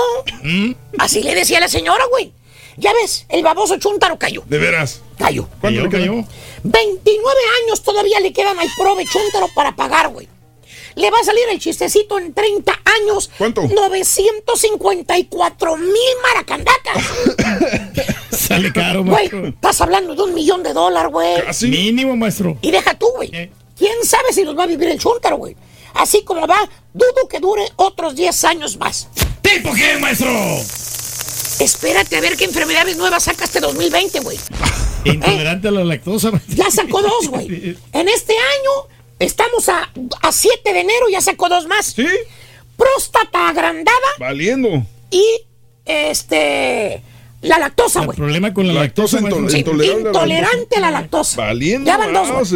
Así 0.99 1.23
le 1.23 1.35
decía 1.35 1.61
la 1.61 1.69
señora, 1.69 2.05
güey. 2.11 2.33
Ya 2.79 2.93
ves, 2.93 3.25
el 3.31 3.43
baboso 3.43 3.79
chuntaro 3.79 4.19
cayó. 4.19 4.43
De 4.47 4.59
veras. 4.59 5.01
Cayó. 5.19 5.49
¿Cuánto 5.61 5.81
le 5.83 5.89
quedó? 5.89 6.25
29 6.63 7.39
años 7.65 7.83
todavía 7.83 8.21
le 8.21 8.33
quedan 8.35 8.59
al 8.59 8.69
prove 8.77 9.07
chuntaro 9.07 9.49
para 9.55 9.75
pagar, 9.75 10.09
güey. 10.11 10.29
Le 10.95 11.11
va 11.11 11.19
a 11.19 11.25
salir 11.25 11.45
el 11.51 11.59
chistecito 11.59 12.19
en 12.19 12.35
30 12.35 12.73
años. 13.03 13.31
¿Cuánto? 13.39 13.63
954 13.63 15.77
mil 15.77 15.93
maracandacas. 16.23 17.03
Sale 18.37 18.73
caro, 18.73 19.01
Güey, 19.03 19.13
maestro. 19.15 19.47
estás 19.49 19.81
hablando 19.81 20.15
de 20.15 20.23
un 20.23 20.35
millón 20.35 20.63
de 20.63 20.73
dólares, 20.73 21.11
güey. 21.13 21.35
Mínimo, 21.63 22.17
maestro. 22.17 22.57
Y 22.63 22.71
deja 22.71 22.95
tú, 22.95 23.09
güey. 23.17 23.31
¿Quién 23.77 24.05
sabe 24.05 24.33
si 24.33 24.43
nos 24.45 24.57
va 24.57 24.65
a 24.65 24.67
vivir 24.67 24.89
el 24.89 24.99
chúntaro, 24.99 25.37
güey? 25.37 25.57
Así 25.99 26.23
como 26.25 26.47
va, 26.47 26.59
dudo 26.95 27.29
que 27.29 27.41
dure 27.41 27.63
otros 27.77 28.15
10 28.17 28.45
años 28.45 28.77
más. 28.77 29.09
¿Tipo 29.43 29.73
qué, 29.75 29.97
maestro? 29.99 30.31
Espérate 31.59 32.17
a 32.17 32.21
ver 32.21 32.37
qué 32.37 32.45
enfermedades 32.45 32.97
nuevas 32.97 33.25
saca 33.25 33.45
este 33.45 33.61
2020, 33.61 34.21
güey. 34.21 34.39
Intolerante 35.05 35.69
a 35.69 35.71
la 35.71 35.85
lactosa. 35.85 36.31
Ya 36.49 36.71
sacó 36.71 37.01
dos, 37.03 37.29
güey. 37.29 37.77
En 37.93 38.09
este 38.09 38.35
año 38.35 38.89
estamos 39.19 39.69
a, 39.69 39.91
a 40.23 40.33
7 40.33 40.73
de 40.73 40.81
enero, 40.81 41.09
ya 41.11 41.21
sacó 41.21 41.49
dos 41.49 41.67
más. 41.67 41.87
¿Sí? 41.87 42.07
Próstata 42.77 43.49
agrandada 43.49 43.97
Valiendo. 44.19 44.85
y 45.11 45.25
este. 45.87 47.03
La 47.43 47.59
lactosa, 47.59 48.01
El 48.01 48.07
güey. 48.07 48.17
problema 48.17 48.53
con 48.53 48.67
la 48.67 48.75
lactosa, 48.75 49.21
la 49.21 49.29
intolerante 49.31 50.77
a 50.77 50.81
la 50.81 50.91
lactosa. 50.91 51.37
Valiendo. 51.43 51.87
Ya 51.87 51.97
van 51.97 52.13
dos. 52.13 52.53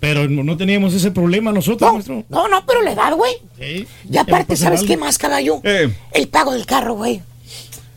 Pero 0.00 0.28
no 0.28 0.44
no 0.44 0.56
teníamos 0.56 0.94
ese 0.94 1.10
problema 1.10 1.52
nosotros, 1.52 1.92
maestro. 1.92 2.24
No, 2.28 2.48
no, 2.48 2.64
pero 2.66 2.82
la 2.82 2.92
edad, 2.92 3.14
güey. 3.14 3.32
Sí. 3.58 3.86
Y 4.10 4.16
aparte, 4.16 4.56
¿sabes 4.56 4.80
algo. 4.80 4.88
qué 4.88 4.96
más, 4.96 5.18
caballo? 5.18 5.60
Eh, 5.64 5.92
El 6.12 6.28
pago 6.28 6.52
del 6.52 6.66
carro, 6.66 6.94
güey. 6.94 7.20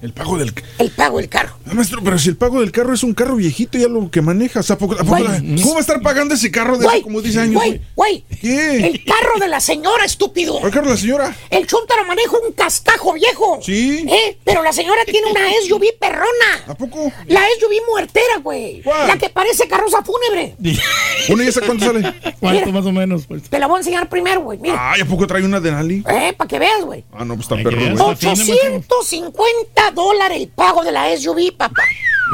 El 0.02 0.14
pago 0.14 0.38
del... 0.38 0.54
El 0.80 0.90
pago 0.92 1.18
del 1.20 1.30
carro. 1.30 1.56
Ah, 1.66 1.74
maestro, 1.74 2.02
pero 2.04 2.18
si 2.20 2.30
el 2.30 2.38
pago 2.38 2.60
del 2.60 2.72
carro 2.72 2.94
es 2.94 3.04
un 3.04 3.14
carro 3.14 3.36
viejito, 3.36 3.78
ya 3.78 3.88
lo 3.88 4.10
que 4.10 4.22
manejas, 4.22 4.70
¿a 4.72 4.78
poco, 4.78 4.94
a 4.96 4.98
poco 5.04 5.10
Güey. 5.12 5.24
la- 5.24 5.40
¿cómo 5.62 5.74
va 5.74 5.78
a 5.78 5.82
estar 5.82 6.02
pagando 6.02 6.34
ese 6.34 6.50
carro 6.52 6.78
de 6.78 6.86
Güey, 6.86 7.02
como 7.02 7.22
10 7.22 7.38
años? 7.38 7.56
Güey, 7.56 7.82
güey. 7.96 8.24
¿Qué? 8.42 8.78
El 8.88 9.04
carro 9.06 9.40
de 9.40 9.48
la 9.48 9.60
señora, 9.60 10.04
estúpido. 10.06 10.60
¿Cuál 10.60 10.72
carro 10.72 10.88
de 10.88 10.94
la 10.94 10.98
señora? 11.00 11.36
El 11.50 11.68
chuntaro 11.68 12.06
maneja 12.06 12.32
un 12.46 12.52
cascajo 12.54 13.14
viejo. 13.14 13.60
Sí. 13.64 14.06
¿Eh? 14.10 14.38
Pero 14.44 14.64
la 14.64 14.74
señora 14.74 15.02
tiene 15.06 15.28
una 15.32 15.42
SUV 15.68 15.98
perrona. 16.00 16.26
¿A 16.68 16.74
poco? 16.76 17.12
La 17.28 17.42
SUV 17.60 17.74
muertera, 17.90 18.38
güey. 18.42 18.82
¿Cuál? 18.82 19.08
La 19.08 19.18
que 19.18 19.30
parece 19.30 19.68
carroza 19.68 20.02
fúnebre. 20.04 20.56
¿Una 21.30 21.44
y 21.44 21.48
esa 21.48 21.62
cuánto 21.62 21.86
sale? 21.86 22.14
¿Cuánto 22.40 22.72
más 22.72 22.86
o 22.86 22.92
menos? 22.92 23.26
Pues? 23.28 23.44
Te 23.44 23.60
la 23.60 23.68
voy 23.68 23.76
a 23.76 23.80
enseñar 23.80 24.10
primero, 24.10 24.42
güey. 24.42 24.58
Mira. 24.60 24.92
Ay, 24.94 25.02
¿a 25.02 25.06
poco 25.06 25.28
trae 25.28 25.44
una 25.44 25.60
de 25.60 25.72
Nali? 25.72 26.04
Eh, 26.10 26.34
para 26.36 26.48
que 26.48 26.58
veas, 26.60 26.84
güey. 26.84 27.04
Ah, 27.14 27.24
no, 27.24 27.36
pues 27.36 27.46
está 27.46 27.56
perro, 27.58 27.78
güey. 27.78 27.92
Está 28.14 28.16
fina, 28.36 28.44
850 28.90 29.91
dólares 29.92 30.40
el 30.42 30.48
pago 30.50 30.84
de 30.84 30.92
la 30.92 31.16
SUV, 31.18 31.56
papá. 31.56 31.84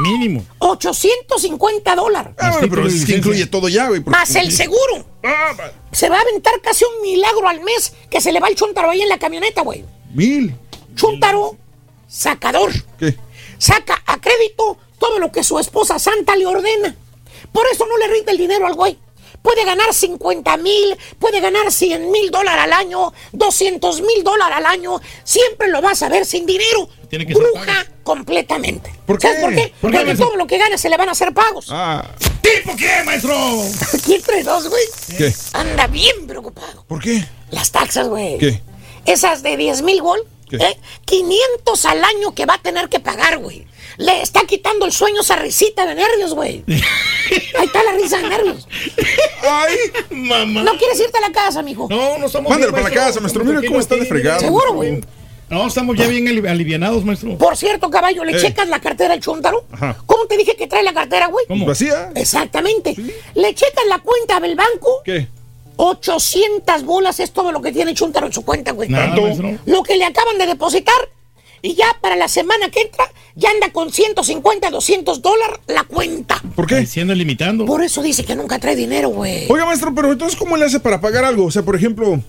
Mínimo. 0.00 0.44
850 0.58 1.94
dólares. 1.96 2.32
Ah, 2.38 2.50
bueno, 2.52 2.68
pero 2.70 2.86
es 2.86 3.04
que 3.04 3.16
incluye 3.16 3.46
todo 3.46 3.68
ya, 3.68 3.88
güey. 3.88 4.00
Más 4.06 4.34
el 4.36 4.52
seguro. 4.52 5.04
Ah, 5.24 5.52
Se 5.92 6.08
va 6.08 6.18
a 6.18 6.20
aventar 6.20 6.54
casi 6.62 6.84
un 6.84 7.02
milagro 7.02 7.48
al 7.48 7.60
mes 7.62 7.92
que 8.10 8.20
se 8.20 8.30
le 8.30 8.38
va 8.40 8.48
el 8.48 8.54
chuntaro 8.54 8.90
ahí 8.90 9.02
en 9.02 9.08
la 9.08 9.18
camioneta, 9.18 9.62
güey. 9.62 9.84
Mil. 10.14 10.54
Chuntaro, 10.94 11.56
sacador. 12.06 12.72
¿Qué? 12.98 13.16
Saca 13.58 14.00
a 14.06 14.20
crédito 14.20 14.78
todo 15.00 15.18
lo 15.18 15.32
que 15.32 15.42
su 15.42 15.58
esposa 15.58 15.98
santa 15.98 16.36
le 16.36 16.46
ordena. 16.46 16.94
Por 17.52 17.66
eso 17.72 17.86
no 17.86 17.96
le 17.98 18.06
rinde 18.08 18.32
el 18.32 18.38
dinero 18.38 18.66
al 18.66 18.74
güey. 18.74 18.96
Puede 19.48 19.64
ganar 19.64 19.94
50 19.94 20.58
mil, 20.58 20.94
puede 21.18 21.40
ganar 21.40 21.72
100 21.72 22.10
mil 22.10 22.30
dólares 22.30 22.64
al 22.64 22.72
año, 22.74 23.14
200 23.32 24.02
mil 24.02 24.22
dólares 24.22 24.58
al 24.58 24.66
año. 24.66 25.00
Siempre 25.24 25.68
lo 25.68 25.80
vas 25.80 26.02
a 26.02 26.10
ver 26.10 26.26
sin 26.26 26.44
dinero. 26.44 26.86
Tiene 27.08 27.24
que 27.24 27.32
ser 27.32 27.42
Bruja 27.42 27.86
completamente. 28.02 28.92
¿Por 29.06 29.18
¿Sabes 29.18 29.40
por 29.40 29.54
qué? 29.54 29.72
¿Por 29.80 29.90
qué, 29.90 30.00
Porque 30.00 30.16
todo 30.16 30.36
lo 30.36 30.46
que 30.46 30.58
gana 30.58 30.76
se 30.76 30.90
le 30.90 30.98
van 30.98 31.08
a 31.08 31.12
hacer 31.12 31.32
pagos. 31.32 31.68
Ah, 31.70 32.06
¿Tipo 32.42 32.76
qué, 32.76 33.02
maestro? 33.06 33.34
Aquí 33.94 34.16
entre 34.16 34.42
dos, 34.42 34.68
güey. 34.68 34.84
¿qué? 35.16 35.32
Anda 35.54 35.86
bien 35.86 36.26
preocupado. 36.26 36.84
¿Por 36.86 37.00
qué? 37.00 37.24
Las 37.50 37.72
taxas, 37.72 38.06
güey. 38.06 38.36
¿Qué? 38.36 38.60
Esas 39.06 39.42
de 39.42 39.56
10 39.56 39.80
mil 39.80 40.02
gol. 40.02 40.20
¿Qué? 40.50 40.56
¿eh? 40.56 40.78
500 41.06 41.84
al 41.86 42.04
año 42.04 42.34
que 42.34 42.44
va 42.44 42.56
a 42.56 42.58
tener 42.58 42.90
que 42.90 43.00
pagar, 43.00 43.38
güey. 43.38 43.66
Le 43.98 44.22
está 44.22 44.42
quitando 44.46 44.86
el 44.86 44.92
sueño 44.92 45.20
esa 45.20 45.36
risita 45.36 45.84
de 45.84 45.94
nervios, 45.96 46.32
güey. 46.34 46.62
Ahí 46.68 47.66
está 47.66 47.82
la 47.82 47.92
risa 47.92 48.18
de 48.18 48.28
nervios. 48.28 48.66
Ay, 49.42 49.76
Mamá. 50.10 50.62
¿No 50.62 50.76
quieres 50.78 50.98
irte 51.00 51.18
a 51.18 51.20
la 51.20 51.32
casa, 51.32 51.62
mijo? 51.62 51.88
No, 51.90 52.16
no 52.16 52.26
estamos 52.26 52.48
Mándalo 52.50 52.72
para 52.72 52.84
la 52.84 52.90
casa, 52.94 53.20
maestro. 53.20 53.44
Mira 53.44 53.60
cómo 53.66 53.80
está 53.80 53.96
de 53.96 54.06
fregado. 54.06 54.40
Seguro, 54.40 54.72
güey. 54.74 55.00
No, 55.50 55.66
estamos 55.66 55.96
ya 55.96 56.06
bien 56.06 56.28
ali- 56.28 56.46
alivianados, 56.46 57.04
maestro. 57.04 57.36
Por 57.38 57.56
cierto, 57.56 57.90
caballo, 57.90 58.22
¿le 58.22 58.36
Eh. 58.36 58.40
checas 58.40 58.68
la 58.68 58.80
cartera 58.80 59.14
al 59.14 59.20
chúntaro? 59.20 59.64
Ajá. 59.72 59.96
¿Cómo 60.06 60.26
te 60.26 60.36
dije 60.36 60.54
que 60.56 60.66
trae 60.66 60.82
la 60.82 60.92
cartera, 60.92 61.26
güey? 61.28 61.46
¿Cómo? 61.48 61.66
¿Vacía? 61.66 62.12
Exactamente. 62.14 62.94
¿Le 63.34 63.54
checas 63.54 63.84
la 63.88 63.98
cuenta 63.98 64.38
del 64.40 64.54
banco? 64.56 65.00
¿Qué? 65.04 65.26
800 65.76 66.84
bolas 66.84 67.18
es 67.20 67.32
todo 67.32 67.50
lo 67.50 67.62
que 67.62 67.72
tiene 67.72 67.94
Chuntaro 67.94 68.26
en 68.26 68.32
su 68.32 68.44
cuenta, 68.44 68.72
güey. 68.72 68.88
Nada. 68.88 69.16
Lo 69.66 69.82
que 69.82 69.96
le 69.96 70.04
acaban 70.04 70.36
de 70.38 70.46
depositar. 70.46 70.94
Y 71.62 71.74
ya 71.74 71.86
para 72.00 72.14
la 72.16 72.28
semana 72.28 72.70
que 72.70 72.82
entra, 72.82 73.10
ya 73.34 73.50
anda 73.50 73.72
con 73.72 73.92
150, 73.92 74.70
200 74.70 75.22
dólares 75.22 75.58
la 75.66 75.84
cuenta. 75.84 76.40
¿Por 76.54 76.66
qué? 76.66 76.86
Siendo 76.86 77.14
limitando. 77.14 77.64
Por 77.66 77.82
eso 77.82 78.02
dice 78.02 78.24
que 78.24 78.36
nunca 78.36 78.58
trae 78.58 78.76
dinero, 78.76 79.08
güey. 79.10 79.46
Oiga, 79.50 79.64
maestro, 79.66 79.94
pero 79.94 80.12
entonces, 80.12 80.38
¿cómo 80.38 80.56
le 80.56 80.64
hace 80.66 80.78
para 80.80 81.00
pagar 81.00 81.24
algo? 81.24 81.46
O 81.46 81.50
sea, 81.50 81.62
por 81.62 81.74
ejemplo, 81.74 82.20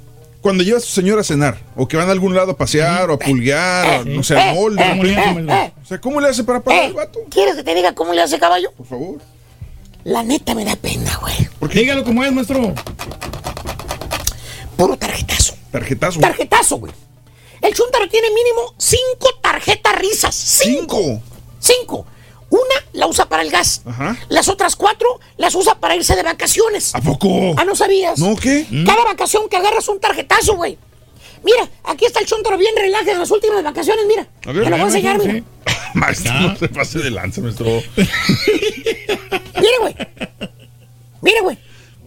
cuando 0.42 0.64
lleva 0.64 0.78
a 0.78 0.82
su 0.82 0.88
señora 0.92 1.22
a 1.22 1.24
cenar, 1.24 1.58
o 1.76 1.88
que 1.88 1.98
van 1.98 2.10
a 2.10 2.12
algún 2.12 2.34
lado 2.36 2.52
a 2.54 2.58
pasear, 2.58 3.10
o 3.12 3.14
a 3.14 3.20
pulgar, 3.20 4.02
o 4.02 4.06
no 4.06 4.24
sé, 4.24 4.36
al 4.38 4.56
mall, 4.56 4.76
de 4.76 4.84
¿Cómo 4.84 5.04
le 5.04 5.12
hace, 5.16 5.26
repente. 5.30 5.42
maestro? 5.52 5.82
O 5.82 5.86
sea, 5.86 6.02
¿cómo 6.02 6.22
le 6.22 6.28
hace 6.30 6.44
para 6.44 6.60
pagar 6.62 6.84
Eh, 6.84 6.86
el 6.88 6.94
vato? 6.94 7.20
¿Quieres 7.30 7.56
que 7.56 7.64
te 7.64 7.76
diga 7.76 7.94
cómo 7.94 8.14
le 8.14 8.22
hace 8.22 8.40
caballo? 8.40 8.72
Por 8.78 8.88
favor. 8.88 9.18
La 10.06 10.24
neta 10.24 10.56
me 10.56 10.64
da 10.66 10.76
pena, 10.76 11.20
güey. 11.22 11.36
Dígalo 11.74 12.04
como 12.04 12.24
es, 12.24 12.32
maestro. 12.32 12.74
Puro 14.78 14.98
tarjetazo. 14.98 15.56
Tarjetazo. 15.72 16.20
Tarjetazo, 16.20 16.78
güey. 16.78 16.94
El 17.62 17.74
Chuntaro 17.74 18.08
tiene 18.10 18.28
mínimo 18.30 18.74
cinco 18.78 19.30
tarjetas 19.42 19.96
risas. 19.96 20.36
Cinco. 20.36 20.98
Cinco. 20.98 21.22
Cinco. 21.60 22.06
Una 22.50 22.64
la 22.94 23.08
usa 23.08 23.28
para 23.30 23.44
el 23.44 23.52
gas. 23.52 23.82
Ajá. 23.86 24.18
Las 24.30 24.48
otras 24.48 24.76
cuatro 24.76 25.20
las 25.38 25.54
usa 25.54 25.80
para 25.80 25.96
irse 25.96 26.16
de 26.16 26.24
vacaciones. 26.24 26.96
¿A 26.96 27.02
poco? 27.02 27.54
Ah, 27.58 27.64
¿no 27.66 27.76
sabías? 27.76 28.18
¿No 28.18 28.36
qué? 28.36 28.66
Cada 28.86 29.04
vacación 29.04 29.48
que 29.50 29.58
agarras 29.58 29.88
un 29.88 30.00
tarjetazo, 30.00 30.56
güey. 30.56 30.78
Mira, 31.44 31.70
aquí 31.84 32.06
está 32.06 32.20
el 32.20 32.26
Chuntaro 32.26 32.58
bien 32.58 32.76
relajado 32.76 33.12
en 33.12 33.20
las 33.20 33.32
últimas 33.32 33.64
vacaciones, 33.64 34.06
mira. 34.08 34.28
A 34.46 34.52
ver, 34.52 34.64
Te 34.64 34.70
lo 34.70 34.78
voy 34.78 34.84
a 34.84 34.88
enseñar, 34.88 35.20
mira. 35.20 35.44
Maestro, 35.94 36.34
no 36.34 36.56
se 36.58 36.68
pase 36.70 37.00
de 37.00 37.12
lanza, 37.12 37.42
maestro. 37.42 37.66
Mira, 37.96 39.78
güey. 39.82 39.96
Mira, 41.22 41.42
güey. 41.42 41.58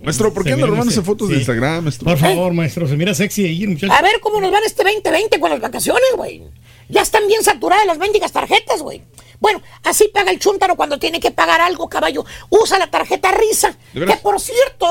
Maestro, 0.03 0.33
¿por 0.35 0.43
qué 0.43 0.51
Se 0.51 0.55
anda 0.55 0.67
mira 0.67 0.75
robándose 0.75 0.99
ese- 1.01 1.07
fotos 1.07 1.29
de. 1.29 1.37
Instagram, 1.37 1.85
maestro? 1.85 2.05
Por 2.07 2.19
favor, 2.19 2.53
maestro. 2.53 2.89
Se 2.89 2.97
mira 2.97 3.15
sexy 3.15 3.45
ahí, 3.45 3.67
muchacho. 3.67 3.93
A 3.93 4.03
ver 4.03 4.21
cómo 4.21 4.41
nos 4.41 4.51
van 4.51 4.63
este 4.65 4.83
2020 4.83 5.39
con 5.41 5.51
las 5.51 5.61
vacaciones, 5.61 6.03
güey. 6.17 6.43
Ya 6.89 7.01
están 7.03 7.27
bien 7.27 7.43
saturadas 7.43 7.87
las 7.87 7.99
mendigas 7.99 8.33
tarjetas, 8.33 8.83
güey. 8.83 9.03
Bueno, 9.41 9.61
así 9.85 10.09
paga 10.13 10.31
el 10.31 10.39
chúntaro 10.39 10.77
cuando 10.77 10.99
tiene 10.99 11.19
que 11.21 11.31
pagar 11.31 11.61
algo, 11.61 11.89
caballo. 11.89 12.25
Usa 12.51 12.79
la 12.79 12.91
tarjeta 12.91 13.31
risa. 13.33 13.77
¿De 13.93 14.07
Que 14.07 14.17
por 14.17 14.39
cierto, 14.41 14.87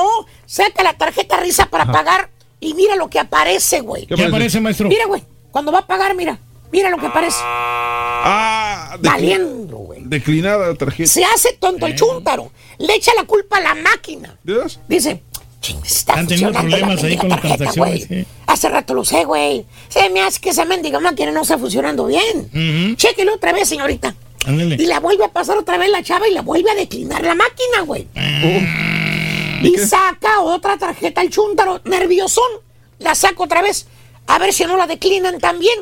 saca 0.46 0.82
la 0.82 0.94
tarjeta 0.94 1.36
risa 1.38 1.66
para 1.66 1.86
pagar 1.90 2.30
y 2.60 2.74
mira 2.74 2.96
lo 2.96 3.08
que 3.08 3.18
aparece, 3.18 3.80
güey. 3.80 4.06
¿Qué 4.06 4.24
aparece, 4.24 4.60
maestro? 4.60 4.88
Mira, 4.88 5.06
güey. 5.06 5.22
Cuando 5.50 5.70
va 5.72 5.80
a 5.80 5.86
pagar, 5.86 6.14
mira. 6.14 6.38
Mira 6.70 6.88
lo 6.90 6.96
que 6.98 7.06
aparece. 7.06 7.36
Ah, 7.42 8.71
Valiendo, 9.00 9.78
güey. 9.78 10.02
declinada 10.04 10.68
la 10.68 10.74
tarjeta. 10.74 11.10
Se 11.10 11.24
hace 11.24 11.54
tonto 11.54 11.86
el 11.86 11.94
chúntaro. 11.94 12.52
Le 12.78 12.94
echa 12.94 13.12
la 13.14 13.24
culpa 13.24 13.58
a 13.58 13.60
la 13.60 13.74
máquina. 13.74 14.38
¿De 14.42 14.54
veras? 14.54 14.80
Dice, 14.88 15.22
Está 15.62 16.14
Están 16.14 16.26
teniendo 16.26 16.58
funcionando 16.58 16.76
la 16.76 16.86
problemas 16.86 17.04
ahí 17.04 17.16
con 17.16 17.28
las 17.28 17.40
transacciones. 17.40 18.26
Hace 18.46 18.68
rato 18.68 18.94
lo 18.94 19.04
sé, 19.04 19.24
güey. 19.24 19.64
Se 19.88 20.10
me 20.10 20.20
hace 20.20 20.40
que 20.40 20.50
esa 20.50 20.64
mendiga 20.64 20.98
máquina 20.98 21.30
no 21.30 21.42
está 21.42 21.56
funcionando 21.56 22.06
bien. 22.06 22.96
Chéquelo 22.96 23.34
otra 23.34 23.52
vez, 23.52 23.68
señorita. 23.68 24.14
Ándale. 24.44 24.74
Y 24.74 24.86
la 24.86 24.98
vuelve 24.98 25.24
a 25.24 25.28
pasar 25.28 25.56
otra 25.56 25.78
vez 25.78 25.88
la 25.90 26.02
chava 26.02 26.26
y 26.26 26.34
la 26.34 26.42
vuelve 26.42 26.70
a 26.70 26.74
declinar 26.74 27.22
la 27.22 27.36
máquina, 27.36 27.82
güey. 27.86 28.08
Ah. 28.16 29.60
Y 29.62 29.78
saca 29.78 30.40
otra 30.40 30.76
tarjeta 30.76 31.22
el 31.22 31.30
chúntaro, 31.30 31.80
nerviosón. 31.84 32.50
La 32.98 33.14
saca 33.14 33.44
otra 33.44 33.62
vez. 33.62 33.86
A 34.26 34.38
ver 34.40 34.52
si 34.52 34.64
no 34.64 34.76
la 34.76 34.88
declinan 34.88 35.38
también. 35.38 35.78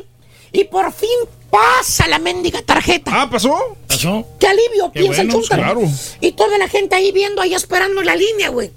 Y 0.51 0.65
por 0.65 0.93
fin 0.93 1.09
pasa 1.51 2.07
la 2.07 2.17
mendiga 2.17 2.61
tarjeta. 2.61 3.11
Ah, 3.13 3.29
¿pasó? 3.29 3.77
¿Pasó? 3.87 4.25
¡Qué 4.39 4.47
alivio! 4.47 4.91
Qué 4.91 5.01
piensa 5.01 5.23
bueno, 5.23 5.33
el 5.33 5.39
chúntaro. 5.39 5.61
claro. 5.61 5.81
Y 6.21 6.31
toda 6.31 6.57
la 6.57 6.67
gente 6.67 6.95
ahí 6.95 7.11
viendo, 7.11 7.41
ahí 7.41 7.53
esperando 7.53 8.01
la 8.01 8.15
línea, 8.15 8.49
güey. 8.49 8.71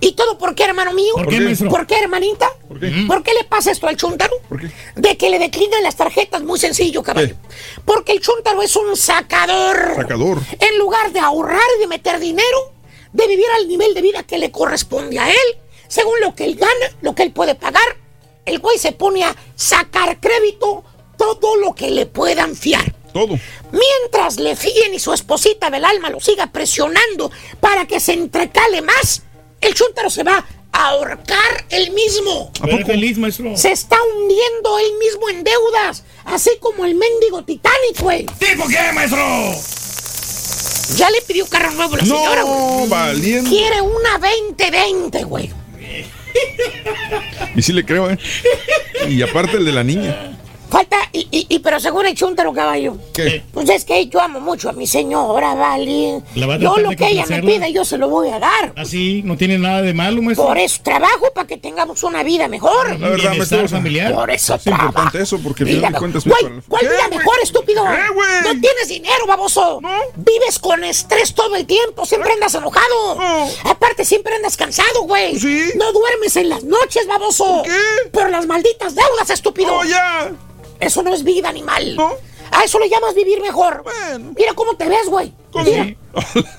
¿Y 0.00 0.12
todo 0.12 0.36
por 0.36 0.54
qué, 0.54 0.64
hermano 0.64 0.92
mío? 0.92 1.14
¿Por 1.14 1.28
qué, 1.28 1.40
maestro? 1.40 1.70
¿Por 1.70 1.86
qué, 1.86 1.98
hermanita? 1.98 2.50
¿Por 2.68 2.78
qué? 2.78 3.04
¿Por 3.06 3.22
qué 3.22 3.32
le 3.32 3.44
pasa 3.44 3.70
esto 3.70 3.86
al 3.86 3.96
chúntaro? 3.96 4.34
¿Por 4.48 4.60
qué? 4.60 4.70
De 4.94 5.16
que 5.16 5.30
le 5.30 5.38
declinan 5.38 5.82
las 5.82 5.96
tarjetas, 5.96 6.42
muy 6.42 6.58
sencillo, 6.58 7.02
caballo. 7.02 7.36
Porque 7.84 8.12
el 8.12 8.20
chúntaro 8.20 8.60
es 8.60 8.76
un 8.76 8.94
sacador. 8.96 9.94
Sacador. 9.96 10.38
En 10.60 10.78
lugar 10.78 11.12
de 11.12 11.20
ahorrar 11.20 11.60
y 11.78 11.80
de 11.80 11.86
meter 11.86 12.18
dinero, 12.18 12.72
de 13.12 13.26
vivir 13.26 13.46
al 13.58 13.68
nivel 13.68 13.94
de 13.94 14.02
vida 14.02 14.22
que 14.24 14.36
le 14.36 14.50
corresponde 14.50 15.18
a 15.18 15.30
él, 15.30 15.56
según 15.88 16.20
lo 16.20 16.34
que 16.34 16.44
él 16.44 16.56
gana, 16.56 16.96
lo 17.00 17.14
que 17.14 17.22
él 17.22 17.32
puede 17.32 17.54
pagar, 17.54 17.96
el 18.44 18.58
güey 18.58 18.78
se 18.78 18.92
pone 18.92 19.24
a 19.24 19.34
sacar 19.54 20.20
crédito 20.20 20.84
todo 21.16 21.56
lo 21.56 21.74
que 21.74 21.90
le 21.90 22.06
puedan 22.06 22.54
fiar. 22.56 22.94
Todo. 23.12 23.38
Mientras 23.72 24.38
le 24.38 24.56
fíen 24.56 24.92
y 24.94 24.98
su 24.98 25.12
esposita 25.12 25.70
del 25.70 25.84
alma 25.84 26.10
lo 26.10 26.20
siga 26.20 26.48
presionando 26.52 27.30
para 27.60 27.86
que 27.86 27.98
se 28.00 28.12
entrecale 28.12 28.82
más, 28.82 29.22
el 29.60 29.74
chúntaro 29.74 30.10
se 30.10 30.22
va 30.22 30.44
a 30.72 30.88
ahorcar 30.90 31.64
él 31.70 31.90
mismo. 31.92 32.50
¿A 32.60 32.66
poco? 32.66 32.84
feliz, 32.86 33.16
maestro. 33.16 33.56
Se 33.56 33.72
está 33.72 33.96
hundiendo 34.14 34.78
él 34.78 34.92
mismo 34.98 35.30
en 35.30 35.42
deudas, 35.44 36.04
así 36.26 36.50
como 36.60 36.84
el 36.84 36.94
mendigo 36.94 37.42
Titanic, 37.44 38.00
güey. 38.00 38.26
¿Tipo 38.38 38.68
qué, 38.68 38.92
maestro? 38.92 39.24
Ya 40.96 41.10
le 41.10 41.20
pidió 41.22 41.46
carro 41.48 41.70
nuevo 41.72 41.96
la 41.96 42.02
No, 42.04 42.16
señora, 42.18 42.42
güey. 42.42 42.88
valiente. 42.88 43.50
Quiere 43.50 43.80
una 43.80 44.18
2020, 44.18 45.24
güey. 45.24 45.50
Y 47.56 47.62
sí 47.62 47.72
le 47.72 47.84
creo, 47.86 48.10
¿eh? 48.10 48.18
Y 49.08 49.22
aparte 49.22 49.56
el 49.56 49.64
de 49.64 49.72
la 49.72 49.82
niña. 49.82 50.36
Falta, 50.70 50.96
y, 51.12 51.28
y- 51.30 51.46
y- 51.48 51.58
pero 51.60 51.78
según 51.80 52.06
el 52.06 52.14
chúntaro, 52.16 52.52
caballo. 52.52 52.96
¿Qué? 53.14 53.42
Pues 53.52 53.68
es 53.70 53.84
que 53.84 54.06
yo 54.08 54.20
amo 54.20 54.40
mucho 54.40 54.68
a 54.68 54.72
mi 54.72 54.86
señora, 54.86 55.54
¿vale? 55.54 56.22
¿La 56.34 56.46
va 56.46 56.54
a 56.54 56.58
Yo 56.58 56.76
lo 56.78 56.90
que 56.90 57.06
ella 57.08 57.24
me 57.28 57.40
pida, 57.42 57.68
yo 57.68 57.84
se 57.84 57.96
lo 57.98 58.08
voy 58.08 58.30
a 58.30 58.38
dar. 58.38 58.72
Así, 58.76 59.22
no 59.24 59.36
tiene 59.36 59.58
nada 59.58 59.82
de 59.82 59.94
malo, 59.94 60.20
maestro. 60.22 60.46
Por 60.46 60.58
eso 60.58 60.80
trabajo, 60.82 61.30
para 61.34 61.46
que 61.46 61.56
tengamos 61.56 62.02
una 62.02 62.22
vida 62.22 62.48
mejor. 62.48 62.98
La 62.98 63.08
verdad, 63.08 63.34
maestro. 63.36 63.68
familiar. 63.68 64.12
Por 64.14 64.30
eso 64.30 64.54
Es 64.56 64.66
importante 64.66 65.22
eso 65.22 65.38
porque 65.42 65.62
al 65.64 65.68
final 65.70 65.92
de 65.92 65.98
cuentas 65.98 66.26
no 66.26 66.34
¿Cuál 66.68 66.80
¿Qué, 66.82 66.88
vida 66.88 67.08
mejor, 67.10 67.34
estúpido? 67.42 67.84
¿Qué, 67.84 68.12
güey? 68.14 68.28
No 68.42 68.60
tienes 68.60 68.88
dinero, 68.88 69.26
baboso. 69.26 69.80
Vives 70.16 70.58
con 70.58 70.82
estrés 70.84 71.34
todo 71.34 71.54
el 71.56 71.66
tiempo. 71.66 72.04
Siempre 72.04 72.32
andas 72.32 72.54
enojado. 72.54 73.18
Aparte, 73.64 74.04
siempre 74.04 74.34
andas 74.34 74.56
cansado, 74.56 75.02
güey. 75.02 75.38
Sí. 75.38 75.70
No 75.76 75.92
duermes 75.92 76.36
en 76.36 76.48
las 76.48 76.64
noches, 76.64 77.06
baboso. 77.06 77.62
qué? 77.64 78.10
Por 78.10 78.30
las 78.30 78.46
malditas 78.46 78.94
deudas, 78.94 79.30
estúpido. 79.30 79.72
¡Oh, 79.72 79.84
ya! 79.84 80.32
Eso 80.80 81.02
no 81.02 81.14
es 81.14 81.24
vida, 81.24 81.48
animal. 81.48 81.96
No. 81.96 82.10
A 82.52 82.64
eso 82.64 82.78
le 82.78 82.88
llamas 82.88 83.14
vivir 83.14 83.40
mejor. 83.40 83.82
Bueno. 83.82 84.32
Mira 84.36 84.54
cómo 84.54 84.74
te 84.76 84.88
ves, 84.88 85.08
güey. 85.08 85.32
Sí. 85.64 85.96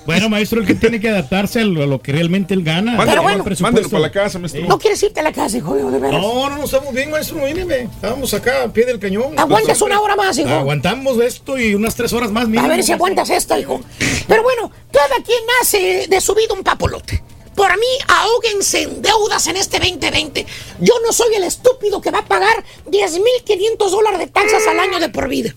Bueno, 0.05 0.27
maestro, 0.29 0.59
el 0.59 0.67
que 0.67 0.75
tiene 0.75 0.99
que 0.99 1.09
adaptarse 1.09 1.61
a 1.61 1.63
lo, 1.63 1.83
a 1.83 1.85
lo 1.85 2.01
que 2.01 2.11
realmente 2.11 2.53
él 2.53 2.63
gana. 2.63 2.93
Mándelo, 2.95 3.05
Pero 3.09 3.23
bueno. 3.23 3.45
Mándelo 3.59 3.89
para 3.89 4.01
la 4.01 4.11
casa, 4.11 4.39
maestro. 4.39 4.67
No 4.67 4.77
quieres 4.79 5.01
irte 5.03 5.19
a 5.19 5.23
la 5.23 5.31
casa, 5.31 5.57
hijo, 5.57 5.75
de 5.75 5.99
veras. 5.99 6.21
No, 6.21 6.49
no, 6.49 6.57
no 6.57 6.63
estamos 6.63 6.93
bien, 6.93 7.11
maestro. 7.11 7.37
Míreme. 7.37 7.83
Estábamos 7.83 8.33
acá 8.33 8.63
al 8.63 8.71
pie 8.71 8.85
del 8.85 8.99
cañón. 8.99 9.37
Aguantas 9.37 9.81
una 9.81 9.99
hora 9.99 10.15
más, 10.15 10.37
hijo. 10.37 10.49
Aguantamos 10.49 11.19
esto 11.19 11.57
y 11.57 11.73
unas 11.73 11.95
tres 11.95 12.11
horas 12.13 12.31
más. 12.31 12.45
A 12.45 12.47
mínimo, 12.47 12.67
ver 12.67 12.83
si 12.83 12.91
aguantas 12.91 13.29
esto, 13.29 13.57
hijo. 13.57 13.81
Pero 14.27 14.43
bueno, 14.43 14.71
cada 14.91 15.15
quien 15.23 15.39
hace 15.61 16.07
de 16.09 16.21
su 16.21 16.33
vida 16.35 16.53
un 16.53 16.63
papolote. 16.63 17.23
Por 17.57 17.75
mí, 17.79 17.87
ahóguense 18.07 18.83
en 18.83 19.01
deudas 19.01 19.47
en 19.47 19.57
este 19.57 19.79
2020. 19.79 20.45
Yo 20.79 20.93
no 21.03 21.11
soy 21.11 21.33
el 21.33 21.43
estúpido 21.43 21.99
que 21.99 22.11
va 22.11 22.19
a 22.19 22.25
pagar 22.25 22.63
10.500 22.85 23.89
dólares 23.89 24.19
de 24.19 24.27
taxas 24.27 24.67
al 24.67 24.79
año 24.79 24.99
de 24.99 25.09
por 25.09 25.27
vida. 25.27 25.55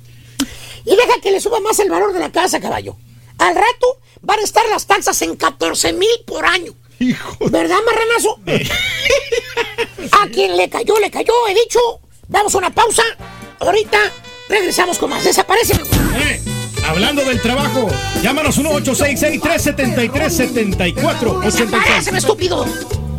Y 0.86 0.96
deja 0.96 1.20
que 1.22 1.30
le 1.30 1.42
suba 1.42 1.60
más 1.60 1.78
el 1.78 1.90
valor 1.90 2.14
de 2.14 2.20
la 2.20 2.32
casa, 2.32 2.58
caballo. 2.58 2.96
Al 3.36 3.54
rato 3.54 3.98
van 4.22 4.38
a 4.38 4.42
estar 4.42 4.66
las 4.70 4.86
taxas 4.86 5.20
en 5.20 5.36
14 5.36 5.92
mil 5.92 6.08
por 6.26 6.46
año. 6.46 6.72
Hijo 7.00 7.36
¿Verdad, 7.50 7.76
marranazo? 7.84 8.38
a 10.22 10.26
quien 10.28 10.56
le 10.56 10.70
cayó, 10.70 10.98
le 10.98 11.10
cayó, 11.10 11.34
he 11.48 11.54
dicho. 11.54 11.80
Damos 12.28 12.54
una 12.54 12.74
pausa. 12.74 13.02
Ahorita 13.58 13.98
regresamos 14.48 14.98
con 14.98 15.10
más. 15.10 15.22
Desaparece. 15.22 15.74
Hablando 16.89 17.25
del 17.25 17.41
trabajo, 17.41 17.89
llámanos 18.23 18.60
1-866-373-7486. 18.60 21.41
Desaparece, 21.42 22.17
estúpido. 22.17 22.65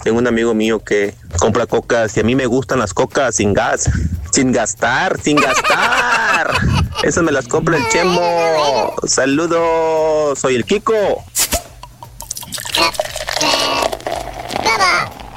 tengo 0.03 0.19
un 0.19 0.27
amigo 0.27 0.53
mío 0.53 0.79
que 0.83 1.15
compra 1.39 1.65
cocas 1.65 2.15
y 2.17 2.19
a 2.19 2.23
mí 2.23 2.35
me 2.35 2.45
gustan 2.45 2.79
las 2.79 2.93
cocas 2.93 3.35
sin 3.35 3.53
gas, 3.53 3.89
sin 4.31 4.51
gastar, 4.51 5.19
sin 5.21 5.37
gastar. 5.37 6.51
Esas 7.03 7.23
me 7.23 7.31
las 7.31 7.47
compra 7.47 7.77
el 7.77 7.87
Chemo. 7.89 8.93
Saludos, 9.07 10.37
soy 10.37 10.55
el 10.55 10.65
Kiko. 10.65 10.93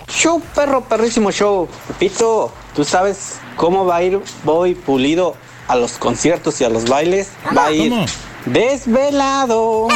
Show, 0.09 0.43
perro, 0.55 0.83
perrísimo 0.83 1.33
show. 1.33 1.69
Pepito, 1.89 2.53
¿tú 2.75 2.85
sabes 2.85 3.39
cómo 3.57 3.85
va 3.85 3.97
a 3.97 4.03
ir 4.03 4.21
Bobby 4.45 4.75
Pulido 4.75 5.35
a 5.69 5.77
los 5.77 5.93
conciertos 5.93 6.61
y 6.61 6.65
a 6.65 6.69
los 6.69 6.89
bailes? 6.89 7.31
Va 7.57 7.67
a 7.67 7.73
ir 7.73 7.91
¿Cómo? 7.91 8.05
desvelado. 8.47 9.89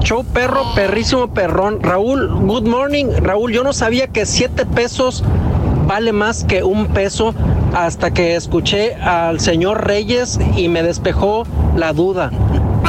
Show 0.00 0.24
perro, 0.24 0.64
perrísimo 0.74 1.28
perrón. 1.28 1.80
Raúl, 1.82 2.28
good 2.46 2.64
morning. 2.66 3.06
Raúl, 3.22 3.52
yo 3.52 3.62
no 3.62 3.72
sabía 3.72 4.08
que 4.08 4.26
7 4.26 4.66
pesos 4.66 5.22
vale 5.86 6.12
más 6.12 6.44
que 6.44 6.64
un 6.64 6.88
peso 6.88 7.34
hasta 7.74 8.12
que 8.12 8.34
escuché 8.36 8.94
al 8.96 9.40
señor 9.40 9.86
Reyes 9.86 10.38
y 10.56 10.68
me 10.68 10.82
despejó 10.82 11.44
la 11.76 11.92
duda. 11.92 12.30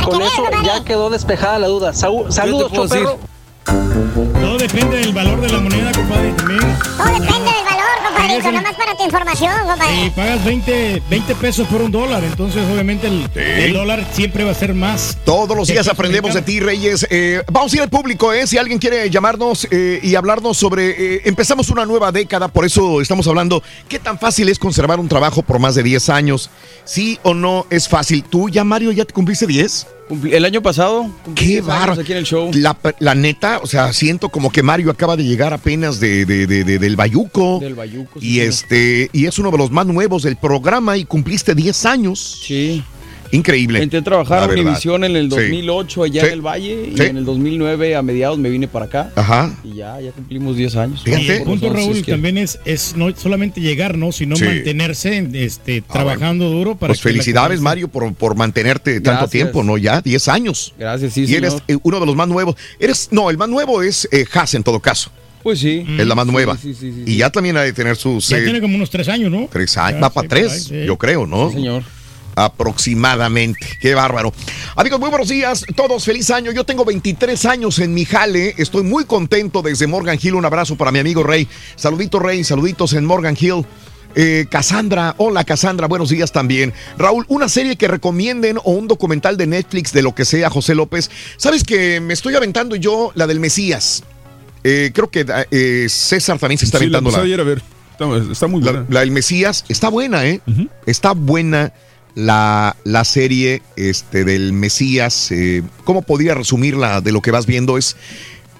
Con 0.04 0.22
eso 0.22 0.44
ya 0.66 0.84
quedó 0.84 1.10
despejada 1.10 1.60
la 1.60 1.68
duda. 1.68 1.94
Saúl- 1.94 2.32
saludos, 2.32 2.72
puedo 2.72 2.88
show 2.88 2.98
perro. 2.98 3.20
Todo 3.66 4.58
depende 4.58 4.98
del 4.98 5.14
valor 5.14 5.40
de 5.42 5.50
la 5.50 5.60
moneda, 5.60 5.92
compadre, 5.94 6.32
también. 6.34 6.60
Todo 6.60 7.08
depende 7.08 7.30
del 7.52 7.64
valor, 7.66 7.96
compadre. 7.96 8.14
pajarito, 8.14 8.50
regresan- 8.50 8.54
nomás 8.56 8.74
para 8.76 8.96
tu 8.98 9.04
información, 9.04 9.52
compadre. 9.68 10.06
Y 10.06 10.10
pagas 10.10 10.44
20, 10.46 11.02
20 11.10 11.36
pesos 11.36 11.68
por 11.68 11.82
un 11.82 11.92
dólar, 11.92 12.24
entonces 12.24 12.62
obviamente 12.72 13.08
el, 13.08 13.30
el 13.36 13.74
dólar 13.74 14.06
siempre 14.12 14.44
va 14.44 14.52
a 14.52 14.56
ser 14.56 14.74
más. 14.74 15.18
Todos 15.24 15.56
los 15.56 15.70
el 15.70 15.76
días 15.76 15.88
aprendemos 15.88 16.34
de 16.34 16.42
ti, 16.42 16.60
Reyes. 16.60 17.08
Eh, 17.10 17.42
vamos 17.52 17.72
a 17.74 17.76
ir 17.78 17.82
al 17.82 17.90
público, 17.90 18.34
¿eh? 18.34 18.46
Si 18.48 18.58
alguien 18.58 18.80
quiere 18.80 19.10
llamarnos 19.10 19.68
eh, 19.72 20.00
y 20.04 20.16
hablarnos 20.16 20.58
sobre... 20.58 21.16
eh, 21.16 21.22
empezamos 21.26 21.70
una 21.70 21.86
nueva 21.86 22.12
década, 22.12 22.48
por 22.50 22.66
eso 22.66 23.00
estamos 23.02 23.28
hablando 23.28 23.64
qué 23.88 24.00
tan 24.00 24.20
fácil 24.20 24.50
es 24.50 24.60
conservar 24.60 25.00
un 25.00 25.08
trabajo 25.08 25.42
por 25.42 25.60
más 25.60 25.76
de 25.76 25.84
10 25.84 26.10
años. 26.10 26.50
¿Sí 26.86 27.18
o 27.24 27.34
no 27.34 27.66
es 27.70 27.88
fácil? 27.88 28.24
¿Tú 28.26 28.50
ya, 28.50 28.64
Mario, 28.66 28.92
ya 28.92 29.06
te 29.06 29.14
cumpliste 29.14 29.48
10? 29.48 29.88
El 30.32 30.46
año 30.46 30.62
pasado. 30.62 31.10
Qué 31.36 31.46
10 31.46 31.58
años 31.64 31.68
bárbaro. 31.68 32.02
aquí 32.02 32.12
en 32.12 32.18
el 32.20 32.26
show. 32.26 32.52
La, 32.54 32.78
la 33.00 33.16
neta, 33.16 33.60
o 33.64 33.68
sea, 33.68 33.92
siento 33.94 34.30
como 34.30 34.52
que 34.52 34.62
Mario 34.62 34.92
acaba 34.92 35.16
de 35.16 35.24
llegar 35.24 35.54
apenas 35.54 36.00
de, 36.00 36.26
de- 36.26 36.46
de- 36.46 36.64
de- 36.64 36.78
del 36.80 36.96
Bayuco. 36.96 37.60
Del 37.60 37.74
Bayuco, 37.76 38.20
sí, 38.20 38.28
Y 38.28 38.32
señor. 38.36 38.48
este, 38.50 39.10
y 39.14 39.26
es 39.26 39.40
uno 39.40 39.50
de 39.52 39.58
los 39.58 39.72
más 39.72 39.86
nuevos 39.88 40.24
del 40.24 40.36
programa 40.36 40.98
y 40.98 41.06
cumpliste 41.06 41.56
10 41.56 41.86
años. 41.86 42.42
Sí. 42.46 42.84
Increíble. 43.34 43.82
Entré 43.82 44.00
a 44.00 44.04
trabajar 44.04 44.40
La 44.40 44.46
a. 44.46 44.50
Univisión 44.50 45.04
en 45.04 45.16
el 45.16 45.24
Sí. 45.24 45.30
2008 45.38 46.04
allá 46.04 46.22
Sí. 46.22 46.28
en 46.28 46.34
el 46.34 46.42
Valle 46.42 46.90
y 46.96 47.02
en 47.02 47.18
el 47.18 47.26
2009 47.26 47.96
a 47.96 48.02
mediados 48.02 48.38
me 48.38 48.50
vine 48.50 48.68
para 48.68 48.86
acá. 48.86 49.12
Ajá. 49.16 49.56
Y 49.64 49.76
ya, 49.76 50.00
ya 50.00 50.12
cumplimos 50.12 50.56
10 50.56 50.76
años. 50.76 51.02
Y 51.06 51.12
el 51.12 51.44
punto, 51.44 51.74
Raúl, 51.74 52.02
que- 52.04 52.12
también 52.12 52.38
es, 52.38 52.60
es 52.66 52.96
no 52.96 53.14
solamente 53.16 53.60
llegar, 53.60 53.98
¿no? 53.98 54.12
Sino 54.12 54.36
Sí. 54.36 54.46
mantenerse 54.46 55.28
este, 55.34 55.82
trabajando 55.82 56.50
duro 56.50 56.76
para 56.76 56.92
Pues 56.92 57.00
que 57.02 57.10
felicidades, 57.10 57.60
Mario, 57.60 57.88
por, 57.88 58.14
por 58.14 58.36
mantenerte 58.36 58.94
tanto 59.02 59.10
Gracias. 59.12 59.32
tiempo, 59.32 59.64
¿no? 59.64 59.78
Ya, 59.78 60.00
10 60.02 60.28
años. 60.28 60.74
Gracias, 60.78 61.14
sí, 61.14 61.26
Y 61.28 61.34
eres 61.36 61.54
señor. 61.54 61.64
eh, 61.68 61.78
uno 61.84 62.00
de 62.00 62.06
los 62.06 62.16
más 62.16 62.28
nuevos. 62.28 62.56
Eres, 62.80 63.10
no, 63.12 63.30
el 63.30 63.38
más 63.38 63.50
nuevo 63.50 63.82
es 63.82 64.08
eh, 64.12 64.26
Haas 64.32 64.54
en 64.54 64.64
todo 64.64 64.80
caso. 64.80 65.10
Pues 65.42 65.60
sí. 65.60 65.86
Es 66.00 66.08
la 66.08 66.16
más 66.16 66.26
nueva. 66.28 66.56
sí, 66.56 66.74
sí, 66.74 66.92
sí, 66.94 67.04
y 67.06 67.18
ya 67.18 67.30
también 67.30 67.58
ha 67.58 67.62
de 67.64 67.74
tener 67.74 67.96
sus 67.98 68.30
Ya 68.30 68.38
eh, 68.38 68.44
tiene 68.44 68.62
como 68.62 68.76
unos 68.78 68.90
tres 68.90 69.10
años, 69.10 69.30
¿no? 69.30 69.50
tres 69.52 69.76
años. 69.78 70.02
Va 70.02 70.10
para 70.10 70.24
sí, 70.24 70.30
por 70.30 70.38
ahí, 70.38 70.44
tres, 70.46 70.64
sí. 70.66 70.86
yo 70.86 70.98
creo, 70.98 71.26
¿no? 71.28 71.50
Sí, 71.50 71.56
señor. 71.56 71.84
Aproximadamente. 72.36 73.60
Qué 73.80 73.94
bárbaro. 73.96 74.34
Amigos, 74.76 75.00
muy 75.00 75.10
buenos 75.10 75.30
días. 75.30 75.66
Todos 75.76 76.06
feliz 76.06 76.30
año. 76.32 76.52
Yo 76.52 76.64
tengo 76.64 76.86
23 76.86 77.46
años 77.46 77.80
en 77.80 77.94
mi 77.94 78.06
jale. 78.06 78.56
Estoy 78.58 78.84
muy 78.84 79.06
contento 79.06 79.62
desde 79.62 79.88
Morgan 79.88 80.18
Hill. 80.22 80.36
Un 80.36 80.46
abrazo 80.46 80.76
para 80.76 80.92
mi 80.92 81.00
amigo 81.00 81.24
Rey. 81.24 81.48
Saluditos, 81.76 82.22
Rey. 82.22 82.44
Saluditos 82.44 82.94
en 82.94 83.06
Morgan 83.06 83.38
Hill. 83.40 83.66
Eh, 84.16 84.46
Cassandra, 84.50 85.16
hola 85.18 85.44
Cassandra, 85.44 85.88
buenos 85.88 86.10
días 86.10 86.32
también. 86.32 86.72
Raúl, 86.98 87.26
una 87.30 87.50
serie 87.50 87.76
que 87.78 87.88
recomienden 87.88 88.58
o 88.64 88.72
un 88.74 88.88
documental 88.88 89.38
de 89.38 89.48
Netflix 89.48 89.92
de 89.92 90.04
lo 90.04 90.14
que 90.14 90.24
sea, 90.24 90.50
José 90.52 90.76
López. 90.76 91.10
Sabes 91.38 91.64
que 91.64 92.00
me 92.00 92.14
estoy 92.14 92.36
aventando 92.36 92.76
yo 92.76 93.12
la 93.16 93.26
del 93.26 93.40
Mesías. 93.40 94.04
Eh, 94.64 94.92
creo 94.94 95.10
que 95.10 95.26
eh, 95.52 95.88
César 95.90 96.38
también 96.38 96.60
se 96.60 96.66
está 96.66 96.78
Sí, 96.78 96.86
la 96.86 97.00
aventando 97.00 97.18
la, 97.18 97.24
ayer 97.26 97.40
a 97.40 97.44
ver. 97.44 97.62
Está, 97.92 98.32
está 98.32 98.48
muy 98.48 98.62
la, 98.62 98.72
buena. 98.72 98.88
la 98.90 99.00
del 99.02 99.12
Mesías 99.12 99.66
está 99.68 99.90
buena, 99.90 100.26
¿eh? 100.26 100.42
Está 100.86 101.14
buena 101.14 101.74
la, 102.16 102.76
la 102.84 103.04
serie 103.04 103.62
este, 103.76 104.24
del 104.24 104.54
Mesías. 104.54 105.32
eh, 105.32 105.64
¿Cómo 105.84 106.02
podría 106.02 106.36
resumirla 106.36 107.02
de 107.02 107.12
lo 107.12 107.22
que 107.22 107.32
vas 107.32 107.46
viendo? 107.46 107.78
Es. 107.78 107.96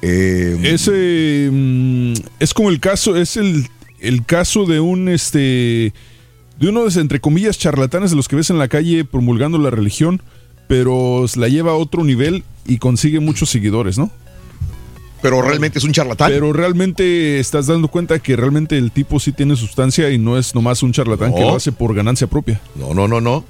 eh, 0.02 0.58
Ese 0.64 1.50
mm, 1.52 2.14
es 2.40 2.54
como 2.54 2.70
el 2.70 2.80
caso, 2.80 3.16
es 3.16 3.38
el, 3.38 3.68
el 4.00 4.26
caso 4.26 4.66
de 4.66 4.80
un 4.80 5.10
este 5.10 5.94
de 6.60 6.70
uno 6.70 6.86
de 6.86 7.02
entre 7.02 7.20
comillas 7.20 7.58
charlatanes 7.58 8.12
de 8.12 8.16
los 8.16 8.28
que 8.28 8.36
ves 8.36 8.50
en 8.50 8.58
la 8.58 8.68
calle 8.68 9.06
promulgando 9.06 9.58
la 9.58 9.70
religión, 9.70 10.22
pero 10.68 11.26
la 11.36 11.48
lleva 11.48 11.72
a 11.72 11.76
otro 11.76 12.04
nivel 12.04 12.44
y 12.66 12.78
consigue 12.78 13.20
muchos 13.20 13.50
seguidores, 13.50 13.98
¿no? 13.98 14.12
Pero 15.24 15.42
realmente 15.42 15.80
es 15.80 15.86
un 15.86 15.94
charlatán. 15.94 16.30
Pero 16.30 16.54
realmente 16.54 17.40
estás 17.40 17.66
dando 17.68 17.88
cuenta 17.88 18.20
que 18.20 18.36
realmente 18.36 18.78
el 18.78 18.92
tipo 18.92 19.20
sí 19.20 19.32
tiene 19.32 19.56
sustancia 19.56 20.10
y 20.12 20.18
no 20.20 20.38
es 20.38 20.54
nomás 20.54 20.84
un 20.84 20.92
charlatán 20.92 21.34
que 21.34 21.40
lo 21.42 21.56
hace 21.56 21.72
por 21.72 21.96
ganancia 21.96 22.28
propia. 22.28 22.62
No, 22.76 22.94
no, 22.94 23.08
no, 23.08 23.22
no. 23.22 23.46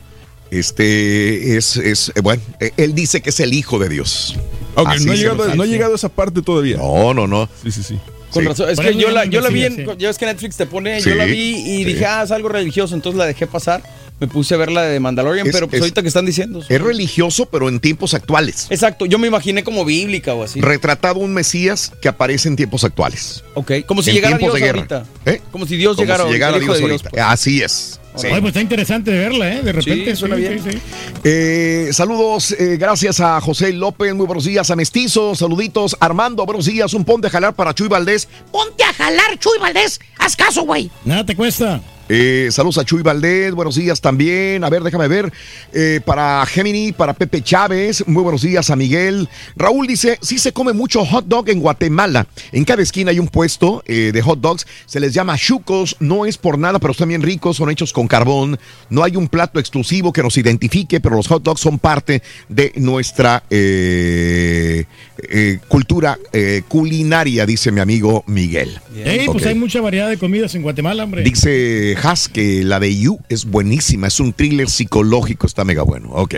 Este 0.52 1.58
es, 1.58 1.78
es 1.78 2.12
eh, 2.16 2.22
bueno, 2.22 2.42
eh, 2.60 2.72
él 2.78 2.94
dice 2.94 3.22
que 3.22 3.32
es 3.32 3.40
el 3.40 3.54
hijo 3.54 3.80
de 3.80 3.90
Dios. 3.90 4.38
Aunque 4.76 4.96
Así 4.98 5.06
no 5.06 5.14
ha, 5.14 5.16
llegado, 5.16 5.56
no 5.56 5.64
ha 5.64 5.66
llegado 5.66 5.94
a 5.94 5.96
esa 5.96 6.10
parte 6.10 6.44
todavía. 6.44 6.78
No, 6.78 7.14
no, 7.14 7.26
no. 7.26 7.50
Sí, 7.64 7.72
sí, 7.72 7.82
sí. 7.82 8.00
Con 8.30 8.44
Sí. 8.44 8.50
razón. 8.50 8.70
Es 8.70 8.80
que 8.80 8.96
yo 8.96 9.10
la, 9.10 9.26
no 9.26 9.32
yo 9.32 9.42
la 9.42 9.50
vi, 9.50 9.64
en, 9.66 9.76
sí. 9.76 9.86
ya 9.98 10.10
ves 10.10 10.18
que 10.20 10.26
Netflix 10.28 10.56
te 10.56 10.68
pone, 10.68 11.02
Sí, 11.02 11.10
yo 11.10 11.16
la 11.16 11.26
vi 11.26 11.56
y 11.56 11.78
sí. 11.78 11.86
dije, 11.86 12.06
ah, 12.06 12.22
es 12.24 12.32
algo 12.32 12.50
religioso, 12.50 12.94
entonces 12.94 13.18
la 13.18 13.26
dejé 13.26 13.48
pasar. 13.48 13.82
Me 14.24 14.28
puse 14.30 14.54
a 14.54 14.58
ver 14.58 14.72
la 14.72 14.84
de 14.84 15.02
Mandalorian, 15.02 15.46
Es- 15.46 15.52
pero 15.54 15.68
pues 15.68 15.80
es- 15.80 15.82
ahorita 15.82 16.02
que 16.02 16.08
están 16.08 16.26
diciendo. 16.26 16.62
Es 16.70 16.80
religioso, 16.82 17.46
pero 17.48 17.68
en 17.68 17.82
tiempos 17.82 18.14
actuales. 18.14 18.68
Exacto, 18.70 19.06
yo 19.06 19.20
me 19.20 19.28
imaginé 19.28 19.66
como 19.66 19.84
bíblica 19.84 20.34
o 20.34 20.44
así. 20.44 20.62
Retratado 20.62 21.20
un 21.20 21.34
Mesías 21.34 21.92
que 22.02 22.08
aparece 22.08 22.48
en 22.48 22.56
tiempos 22.56 22.86
actuales. 22.86 23.44
ok, 23.56 23.72
como 23.86 24.02
si 24.02 24.12
en 24.12 24.16
llegara 24.16 24.38
Dios 24.38 24.54
de 24.54 24.60
guerra. 24.62 24.78
ahorita. 24.78 25.06
¿Eh? 25.26 25.42
Como 25.52 25.66
si 25.68 25.76
Dios 25.76 25.98
Como 25.98 26.06
llegara, 26.06 26.24
si 26.26 26.32
llegara 26.32 26.56
el 26.56 26.64
hijo 26.64 26.72
Dios 26.74 26.82
de 26.84 26.88
Dios, 26.88 27.02
ahorita. 27.04 27.10
pues. 27.10 27.24
Así 27.24 27.62
es. 27.62 28.00
Sí. 28.16 28.28
Oye, 28.28 28.40
pues 28.40 28.52
está 28.52 28.62
interesante 28.62 29.12
de 29.12 29.18
verla, 29.20 29.54
¿eh? 29.56 29.62
De 29.62 29.72
repente. 29.74 30.12
Sí, 30.12 30.16
suena 30.16 30.36
bien. 30.36 30.62
sí. 30.64 30.78
Eh, 31.26 31.90
saludos, 31.92 32.52
eh, 32.58 32.78
gracias 32.80 33.20
a 33.20 33.42
José 33.42 33.74
López, 33.74 34.14
muy 34.16 34.26
buenos 34.26 34.46
días 34.46 34.70
a 34.72 34.76
Mestizo, 34.78 35.36
saluditos, 35.36 35.98
Armando, 36.00 36.46
buenos 36.46 36.66
días, 36.66 36.94
un 36.94 37.04
ponte 37.04 37.28
a 37.28 37.30
jalar 37.30 37.56
para 37.56 37.74
Chuy 37.74 37.90
Valdés. 37.90 38.28
Ponte 38.54 38.84
a 38.86 38.94
jalar, 38.94 39.38
Chuy 39.40 39.58
Valdés. 39.60 40.00
Haz 40.18 40.36
caso, 40.38 40.62
güey. 40.64 40.90
Nada 41.04 41.26
te 41.26 41.36
cuesta. 41.36 41.82
Eh, 42.10 42.50
saludos 42.52 42.78
a 42.80 42.84
Chuy 42.84 43.02
Valdés, 43.02 43.54
buenos 43.54 43.76
días 43.76 44.02
también. 44.02 44.64
A 44.64 44.70
ver, 44.70 44.84
déjame 44.84 45.08
ver. 45.08 45.32
Eh, 45.72 46.02
para 46.06 46.46
Gemini, 46.46 46.92
para 46.92 47.14
Pepe 47.14 47.42
Chávez, 47.42 48.06
muy 48.08 48.24
buenos 48.24 48.42
días 48.42 48.70
a 48.70 48.76
Miguel. 48.76 49.30
Raúl 49.56 49.88
dice: 49.88 50.18
sí 50.22 50.38
se 50.38 50.52
come 50.52 50.74
mucho 50.74 51.06
hot 51.06 51.26
dog 51.26 51.50
en 51.50 51.60
Guatemala. 51.60 52.28
En 52.52 52.66
cada 52.66 52.82
esquina 52.82 53.12
hay 53.12 53.20
un 53.20 53.30
puesto 53.30 53.84
eh, 53.88 54.12
de 54.14 54.22
hot 54.22 54.40
dogs. 54.40 54.68
Se 54.86 55.00
les 55.00 55.14
llama 55.14 55.38
chucos. 55.38 55.96
No 56.00 56.26
es 56.26 56.38
por 56.38 56.58
nada, 56.58 56.80
pero 56.80 56.92
están 56.92 57.08
bien 57.08 57.22
ricos. 57.22 57.58
Son 57.58 57.70
hechos 57.70 57.94
con 57.94 58.08
carbón. 58.08 58.60
No 58.90 59.04
hay 59.04 59.16
un 59.16 59.30
plato 59.30 59.60
exclusivo 59.60 60.12
que 60.12 60.22
nos 60.22 60.38
identifique, 60.38 61.00
pero 61.00 61.16
los 61.16 61.28
hot 61.28 61.42
dogs 61.42 61.62
son 61.62 61.80
parte 61.80 62.22
de 62.50 62.74
nuestra 62.76 63.44
eh, 63.50 64.86
eh, 65.30 65.60
cultura 65.68 66.20
culinaria, 66.68 67.46
dice 67.46 67.72
mi 67.72 67.80
amigo 67.80 68.24
Miguel. 68.28 68.80
Ey, 68.96 69.28
pues 69.28 69.46
hay 69.46 69.56
mucha 69.56 69.82
variedad 69.82 70.10
de 70.10 70.18
comidas 70.18 70.54
en 70.56 70.62
Guatemala, 70.62 71.04
hombre. 71.04 71.24
Dice 71.24 71.93
Haas 71.96 72.28
que 72.30 72.64
la 72.64 72.80
de 72.80 72.98
You 72.98 73.20
es 73.30 73.46
buenísima, 73.46 74.08
es 74.08 74.20
un 74.20 74.34
thriller 74.34 74.70
psicológico, 74.70 75.48
está 75.48 75.64
mega 75.64 75.84
bueno. 75.84 76.10
Ok, 76.12 76.36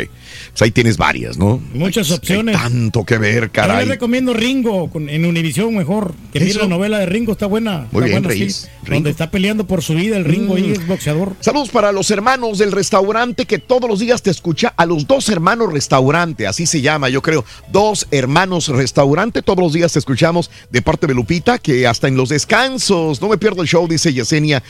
pues 0.52 0.62
ahí 0.62 0.72
tienes 0.72 0.98
varias, 0.98 1.38
¿no? 1.38 1.62
Muchas 1.74 2.10
Hay 2.12 2.18
opciones. 2.18 2.56
tanto 2.58 3.04
que 3.06 3.18
ver, 3.18 3.36
Yo 3.36 3.42
le 3.42 3.50
caray. 3.50 3.86
recomiendo 3.86 4.34
Ringo 4.34 4.90
con- 4.90 5.10
en 5.10 5.26
Univisión 5.26 5.76
mejor. 5.76 6.14
Que 6.34 6.40
mire 6.40 6.56
la 6.60 6.68
novela 6.68 7.00
de 7.00 7.06
Ringo, 7.06 7.32
está 7.34 7.46
buena. 7.46 7.88
Muy 7.92 8.04
está 8.04 8.20
bien, 8.20 8.24
buena, 8.24 8.30
sí. 8.52 8.68
Ringo. 8.84 8.96
Donde 8.96 9.10
está 9.10 9.32
peleando 9.32 9.66
por 9.68 9.82
su 9.82 9.94
vida 9.96 10.18
el 10.18 10.26
Ringo 10.26 10.58
y 10.58 10.64
Mm. 10.64 10.72
es 10.74 10.88
boxeador. 10.88 11.34
Saludos 11.40 11.70
para 11.70 11.92
los 11.92 12.10
hermanos 12.12 12.58
del 12.58 12.72
restaurante 12.72 13.46
que 13.46 13.60
todos 13.60 13.90
los 13.90 14.00
días 14.00 14.22
te 14.22 14.30
escucha, 14.32 14.74
a 14.78 14.86
los 14.86 15.08
dos 15.08 15.30
hermanos 15.30 15.72
restaurante, 15.72 16.48
así 16.48 16.66
se 16.66 16.82
llama, 16.82 17.10
yo 17.10 17.22
creo. 17.22 17.46
Dos 17.72 18.08
hermanos 18.12 18.68
restaurante, 18.70 19.42
todos 19.42 19.60
los 19.60 19.74
días 19.74 19.94
te 19.94 20.00
escuchamos 20.00 20.50
de 20.72 20.82
parte 20.82 21.08
de 21.08 21.14
Lupita, 21.14 21.58
que 21.60 21.88
hasta 21.88 22.08
en 22.08 22.16
los 22.18 22.30
descansos, 22.30 23.22
no 23.22 23.30
me 23.30 23.38
pierdo 23.38 23.62
el 23.62 23.68
show, 23.68 23.88
dice 23.88 24.14
Yesenia 24.14 24.62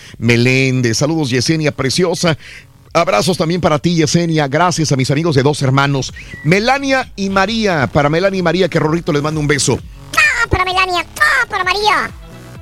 Saludos, 0.94 1.30
Yesenia, 1.30 1.72
preciosa. 1.72 2.38
Abrazos 2.94 3.38
también 3.38 3.60
para 3.60 3.80
ti, 3.80 3.96
Yesenia. 3.96 4.48
Gracias 4.48 4.92
a 4.92 4.96
mis 4.96 5.12
amigos 5.12 5.36
de 5.36 5.44
dos 5.44 5.62
hermanos, 5.62 6.14
Melania 6.44 7.12
y 7.16 7.30
María. 7.30 7.88
Para 7.88 8.10
Melania 8.10 8.40
y 8.40 8.44
María, 8.44 8.70
que 8.70 8.80
Rorrito 8.80 9.12
les 9.12 9.22
mando 9.22 9.40
un 9.40 9.48
beso. 9.48 9.80
¡Ah, 10.16 10.48
para 10.50 10.64
Melania! 10.64 11.06
¡Ah, 11.20 11.46
para 11.50 11.64
María! 11.64 12.10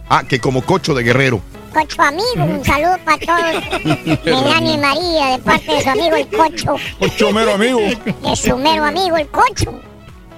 Ah, 0.09 0.23
que 0.27 0.39
como 0.39 0.63
cocho 0.63 0.93
de 0.93 1.03
guerrero. 1.03 1.41
Cocho 1.73 2.01
amigo, 2.01 2.45
un 2.45 2.63
saludo 2.63 2.97
para 3.03 3.17
todos. 3.19 3.63
Melania 4.25 4.73
y 4.73 4.77
María, 4.77 5.27
de 5.27 5.39
parte 5.39 5.71
de 5.71 5.81
su 5.81 5.89
amigo 5.89 6.15
el 6.15 6.27
Cocho. 6.27 6.75
Ocho 6.99 7.31
mero 7.31 7.53
amigo. 7.53 7.79
De 7.79 8.35
su 8.35 8.57
mero 8.57 8.85
amigo 8.85 9.17
el 9.17 9.27
Cocho. 9.27 9.79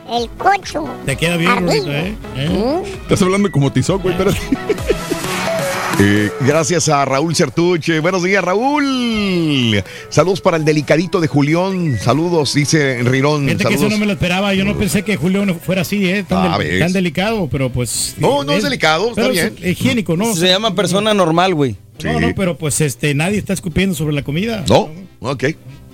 El 0.09 0.29
Cocho. 0.31 0.87
Te 1.05 1.15
queda 1.15 1.37
bien, 1.37 1.69
¿eh? 1.69 2.15
¿Eh? 2.35 2.83
Estás 3.01 3.21
hablando 3.21 3.51
como 3.51 3.71
Tizoc, 3.71 4.01
güey, 4.01 4.13
espérate. 4.13 4.39
Eh, 5.97 6.29
gracias 6.41 6.89
a 6.89 7.05
Raúl 7.05 7.35
Certuche. 7.35 8.01
Buenos 8.01 8.21
días, 8.21 8.43
Raúl. 8.43 9.81
Saludos 10.09 10.41
para 10.41 10.57
el 10.57 10.65
delicadito 10.65 11.21
de 11.21 11.27
Julián. 11.27 11.97
Saludos, 12.01 12.53
dice 12.53 13.01
Rirón. 13.01 13.45
Fíjate 13.45 13.63
que 13.63 13.69
eso 13.69 13.77
Saludos. 13.83 13.91
no 13.93 13.97
me 13.99 14.05
lo 14.07 14.11
esperaba. 14.13 14.53
Yo 14.53 14.65
no 14.65 14.77
pensé 14.77 15.03
que 15.03 15.15
Julio 15.15 15.45
no 15.45 15.55
fuera 15.55 15.83
así, 15.83 16.05
¿eh? 16.09 16.25
Tan, 16.27 16.51
Ah, 16.53 16.57
del- 16.57 16.79
tan 16.79 16.91
delicado, 16.91 17.47
pero 17.49 17.69
pues. 17.71 18.15
No, 18.17 18.43
no 18.43 18.51
es 18.53 18.63
delicado, 18.63 19.09
está 19.09 19.29
bien. 19.29 19.55
es 19.61 19.71
higiénico, 19.71 20.17
¿no? 20.17 20.35
Se 20.35 20.47
llama 20.49 20.75
persona 20.75 21.13
normal, 21.13 21.55
güey. 21.55 21.77
No, 22.03 22.19
no, 22.19 22.33
pero 22.35 22.57
pues 22.57 22.81
este, 22.81 23.13
nadie 23.15 23.37
está 23.37 23.53
escupiendo 23.53 23.95
sobre 23.95 24.13
la 24.13 24.21
comida. 24.23 24.65
No, 24.67 24.89
ok. 25.21 25.45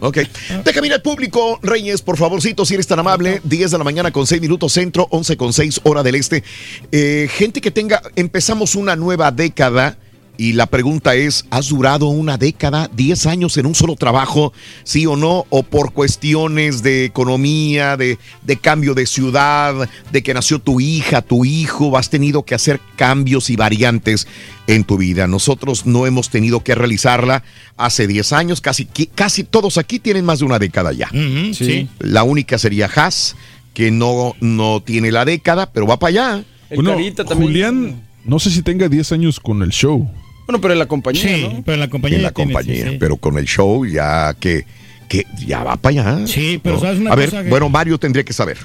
Ok. 0.02 0.18
Déjame 0.66 0.88
ir 0.88 0.94
al 0.94 1.02
público, 1.04 1.60
Reyes, 1.62 2.02
por 2.02 2.18
favorcito, 2.18 2.66
si 2.66 2.74
eres 2.74 2.88
tan 2.88 2.98
amable. 2.98 3.40
10 3.44 3.72
de 3.72 3.78
la 3.78 3.84
mañana 3.84 4.12
con 4.12 4.26
6 4.26 4.42
minutos 4.42 4.74
centro, 4.74 5.08
11 5.12 5.38
con 5.38 5.54
6 5.54 5.82
hora 5.84 6.02
del 6.02 6.16
este. 6.16 6.44
Eh, 6.92 7.30
gente 7.32 7.62
que 7.62 7.70
tenga, 7.70 8.02
empezamos 8.16 8.76
una 8.76 8.96
nueva 8.96 9.32
década 9.32 9.98
Y 10.42 10.53
la 10.53 10.66
pregunta 10.66 11.14
es, 11.14 11.45
¿has 11.52 11.70
durado 11.70 12.08
una 12.08 12.36
década, 12.36 12.90
10 12.95 13.28
años 13.28 13.58
en 13.58 13.68
un 13.68 13.76
solo 13.76 13.95
trabajo, 13.95 14.53
sí 14.84 15.06
o 15.06 15.16
no? 15.16 15.45
¿O 15.52 15.61
por 15.61 15.94
cuestiones 15.94 16.82
de 16.82 17.06
economía, 17.06 17.95
de, 17.95 18.18
de 18.42 18.58
cambio 18.58 18.95
de 18.95 19.06
ciudad, 19.06 19.88
de 20.11 20.24
que 20.24 20.34
nació 20.34 20.58
tu 20.58 20.80
hija, 20.80 21.22
tu 21.22 21.45
hijo, 21.45 21.95
has 21.95 22.10
tenido 22.10 22.42
que 22.42 22.56
hacer 22.56 22.82
cambios 22.95 23.52
y 23.52 23.56
variantes 23.56 24.28
en 24.66 24.84
tu 24.84 24.98
vida? 24.98 25.28
Nosotros 25.28 25.86
no 25.86 26.08
hemos 26.08 26.32
tenido 26.32 26.64
que 26.64 26.74
realizarla 26.74 27.44
hace 27.78 28.08
10 28.08 28.34
años, 28.34 28.61
casi, 28.61 28.88
casi 29.14 29.44
todos 29.44 29.78
aquí 29.78 30.00
tienen 30.00 30.26
más 30.26 30.40
de 30.40 30.45
una 30.45 30.58
década 30.58 30.92
ya. 30.92 31.11
sí. 31.53 31.88
La 32.00 32.24
única 32.24 32.58
sería 32.58 32.88
Haas, 32.88 33.36
que 33.76 33.92
no, 33.92 34.34
no 34.42 34.82
tiene 34.82 35.11
la 35.11 35.24
década, 35.24 35.72
pero 35.72 35.86
va 35.86 36.00
para 36.00 36.10
allá. 36.10 36.44
Bueno, 36.74 36.98
Julián, 37.36 38.02
no 38.26 38.40
sé 38.40 38.50
si 38.50 38.64
tenga 38.64 38.90
10 38.90 39.11
años 39.11 39.40
con 39.40 39.61
el 39.61 39.70
show. 39.70 40.10
Bueno, 40.48 40.60
pero 40.61 40.74
en 40.74 40.80
la 40.80 40.86
compañía, 40.88 41.22
Sí, 41.22 41.44
¿no? 41.53 41.61
pero 41.64 41.76
en 41.76 41.80
la 41.82 41.90
compañía. 41.90 42.18
en 42.18 42.24
la 42.24 42.32
tiene, 42.32 42.53
compañía, 42.53 42.84
sí, 42.86 42.90
sí. 42.92 42.98
pero 43.00 43.18
con 43.18 43.38
el 43.38 43.45
show 43.45 43.86
ya 43.86 44.34
que, 44.40 44.66
que 45.08 45.26
ya 45.45 45.64
va 45.64 45.78
para 45.78 46.14
allá. 46.16 46.28
Sí, 46.28 46.60
pero 46.61 46.80
¿sabes 46.80 47.00
una 47.00 47.11
A 47.11 47.16
ver, 47.16 47.30
cosa 47.30 47.44
que- 47.44 47.50
bueno, 47.50 47.70
Mario 47.70 47.98
tendría 47.98 48.24
que 48.24 48.34
saber. 48.34 48.58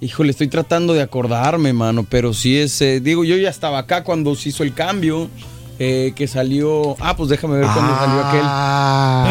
Híjole, 0.00 0.30
estoy 0.32 0.48
tratando 0.48 0.92
de 0.92 1.02
acordarme, 1.02 1.72
mano, 1.72 2.04
pero 2.08 2.34
sí 2.34 2.56
es, 2.58 2.80
eh, 2.82 3.00
digo, 3.00 3.24
yo 3.24 3.36
ya 3.36 3.48
estaba 3.48 3.78
acá 3.78 4.04
cuando 4.04 4.34
se 4.34 4.50
hizo 4.50 4.62
el 4.62 4.74
cambio, 4.74 5.30
eh, 5.78 6.12
que 6.14 6.26
salió, 6.28 6.96
ah, 7.00 7.16
pues 7.16 7.28
déjame 7.30 7.56
ver 7.56 7.66
cuándo 7.66 7.96
salió 7.96 8.24
aquel. 8.24 8.40
Pero 8.40 8.48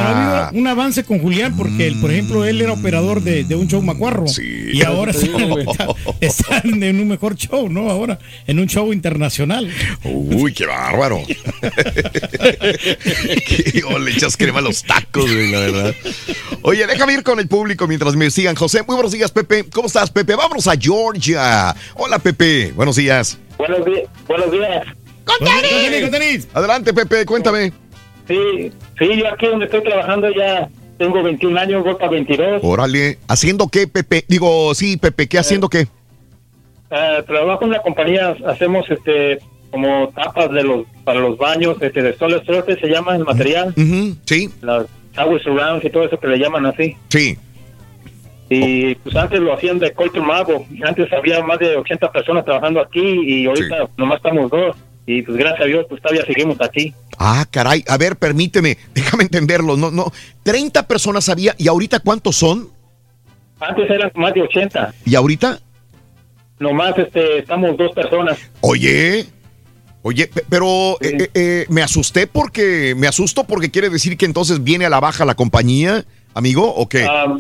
ha 0.08 0.48
habido 0.48 0.60
un 0.60 0.68
avance 0.68 1.04
con 1.04 1.20
Julián 1.20 1.56
porque, 1.58 1.88
él, 1.88 2.00
por 2.02 2.12
ejemplo, 2.12 2.44
él 2.46 2.62
era 2.62 2.74
operador 2.74 3.22
de, 3.22 3.44
de 3.44 3.56
un 3.56 3.68
show 3.68 3.82
macuarro. 3.82 4.26
Y 4.72 4.84
ahora 4.84 5.12
está, 5.12 5.26
digo, 5.28 5.48
güey. 5.50 5.66
está- 5.70 5.88
está 6.20 6.62
en 6.64 7.00
un 7.00 7.08
mejor 7.08 7.36
show, 7.36 7.70
¿no? 7.70 7.90
Ahora, 7.90 8.20
en 8.48 8.60
un 8.60 8.68
show 8.68 8.92
internacional. 8.94 9.70
Uy, 10.04 10.54
qué 10.54 10.66
bárbaro. 10.66 11.22
Qué- 13.48 13.84
oh, 13.88 14.00
le 14.00 14.12
echas 14.12 14.36
crema 14.38 14.60
a 14.60 14.62
los 14.62 14.84
tacos, 14.84 15.32
güey, 15.32 15.52
la 15.52 15.60
verdad. 15.60 15.96
Oye, 16.64 16.86
déjame 16.88 17.14
ir 17.14 17.24
con 17.24 17.40
el 17.40 17.48
público 17.48 17.88
mientras 17.88 18.16
me 18.16 18.30
sigan. 18.32 18.56
José, 18.56 18.84
muy 18.88 18.96
buenos 18.96 19.12
días, 19.12 19.32
Pepe. 19.32 19.66
¿Cómo 19.72 19.88
estás, 19.88 20.10
Pepe? 20.10 20.36
Vámonos 20.36 20.68
a 20.68 20.76
Georgia. 20.80 21.76
Hola, 21.96 22.20
Pepe. 22.20 22.72
Buenos 22.76 22.96
días. 22.96 23.38
Buenos 23.58 23.86
días. 23.86 24.04
Buenos 24.28 24.52
días. 24.52 24.84
Adelante, 26.54 26.94
Pepe, 26.94 27.26
cuéntame. 27.26 27.72
Sí, 28.28 28.72
sí, 28.98 29.18
yo 29.18 29.28
aquí 29.28 29.48
donde 29.48 29.66
estoy 29.66 29.84
trabajando 29.84 30.30
ya 30.34 30.70
tengo 30.98 31.24
21 31.24 31.60
años, 31.60 31.84
voy 31.84 31.96
para 31.96 32.12
22. 32.12 32.62
Órale, 32.64 33.18
¿haciendo 33.28 33.68
qué, 33.68 33.88
Pepe? 33.88 34.24
Digo, 34.28 34.74
sí, 34.76 34.98
Pepe, 34.98 35.28
¿qué 35.28 35.40
haciendo 35.40 35.70
qué? 35.70 35.88
Ah, 36.90 37.24
trabajo 37.26 37.66
en 37.66 37.72
la 37.72 37.82
compañía, 37.82 38.36
hacemos 38.48 38.90
este 38.90 39.40
como 39.72 40.10
tapas 40.10 40.52
de 40.52 40.64
los 40.64 40.86
para 41.04 41.20
los 41.20 41.38
baños, 41.38 41.78
este 41.82 42.04
de 42.04 42.16
Solar 42.16 42.46
Surface 42.46 42.80
se 42.80 42.88
llama 42.88 43.16
el 43.16 43.24
material, 43.24 43.74
sí, 44.26 44.50
las 44.62 44.86
shower 45.16 45.42
surrounds 45.42 45.84
y 45.84 45.90
todo 45.90 46.04
eso 46.04 46.20
que 46.20 46.28
le 46.28 46.38
llaman 46.38 46.66
así. 46.68 46.96
sí. 47.10 47.38
Y 48.50 48.94
pues 48.96 49.16
antes 49.16 49.40
lo 49.40 49.54
hacían 49.54 49.80
de 49.80 49.94
Colton 49.94 50.28
Mago, 50.28 50.66
antes 50.86 51.12
había 51.12 51.42
más 51.44 51.58
de 51.58 51.76
80 51.78 52.12
personas 52.12 52.46
trabajando 52.46 52.82
aquí 52.82 53.02
y 53.02 53.48
ahorita 53.48 53.90
nomás 53.98 54.18
estamos 54.18 54.52
dos. 54.52 54.76
Y 55.06 55.22
pues 55.22 55.38
gracias 55.38 55.62
a 55.62 55.66
Dios 55.66 55.86
pues 55.90 56.02
todavía 56.02 56.26
seguimos 56.26 56.58
aquí. 56.62 56.94
Ah, 57.18 57.46
caray. 57.50 57.84
A 57.88 57.98
ver, 57.98 58.16
permíteme, 58.16 58.78
déjame 58.94 59.24
entenderlo. 59.24 59.76
No, 59.78 59.92
no. 59.92 60.12
30 60.44 60.88
personas 60.88 61.28
había, 61.30 61.56
¿y 61.58 61.68
ahorita 61.68 62.00
cuántos 62.00 62.36
son? 62.38 62.70
Antes 63.60 63.90
eran 63.90 64.12
más 64.16 64.34
de 64.34 64.42
80, 64.42 64.94
¿Y 65.06 65.16
ahorita? 65.16 65.60
nomás 66.60 66.98
este 66.98 67.40
estamos 67.40 67.76
dos 67.76 67.92
personas. 67.94 68.38
Oye, 68.62 69.26
oye, 70.02 70.28
pe- 70.28 70.46
pero 70.50 70.94
eh, 71.02 71.18
eh, 71.20 71.30
eh, 71.34 71.66
me 71.70 71.82
asusté 71.82 72.26
porque, 72.26 72.94
me 72.96 73.08
asusto 73.08 73.44
porque 73.44 73.70
quiere 73.72 73.90
decir 73.90 74.16
que 74.18 74.26
entonces 74.26 74.64
viene 74.64 74.86
a 74.86 74.90
la 74.90 75.02
baja 75.02 75.26
la 75.26 75.36
compañía, 75.36 76.06
amigo, 76.34 76.74
¿o 76.74 76.88
qué? 76.88 77.04
Ah, 77.04 77.36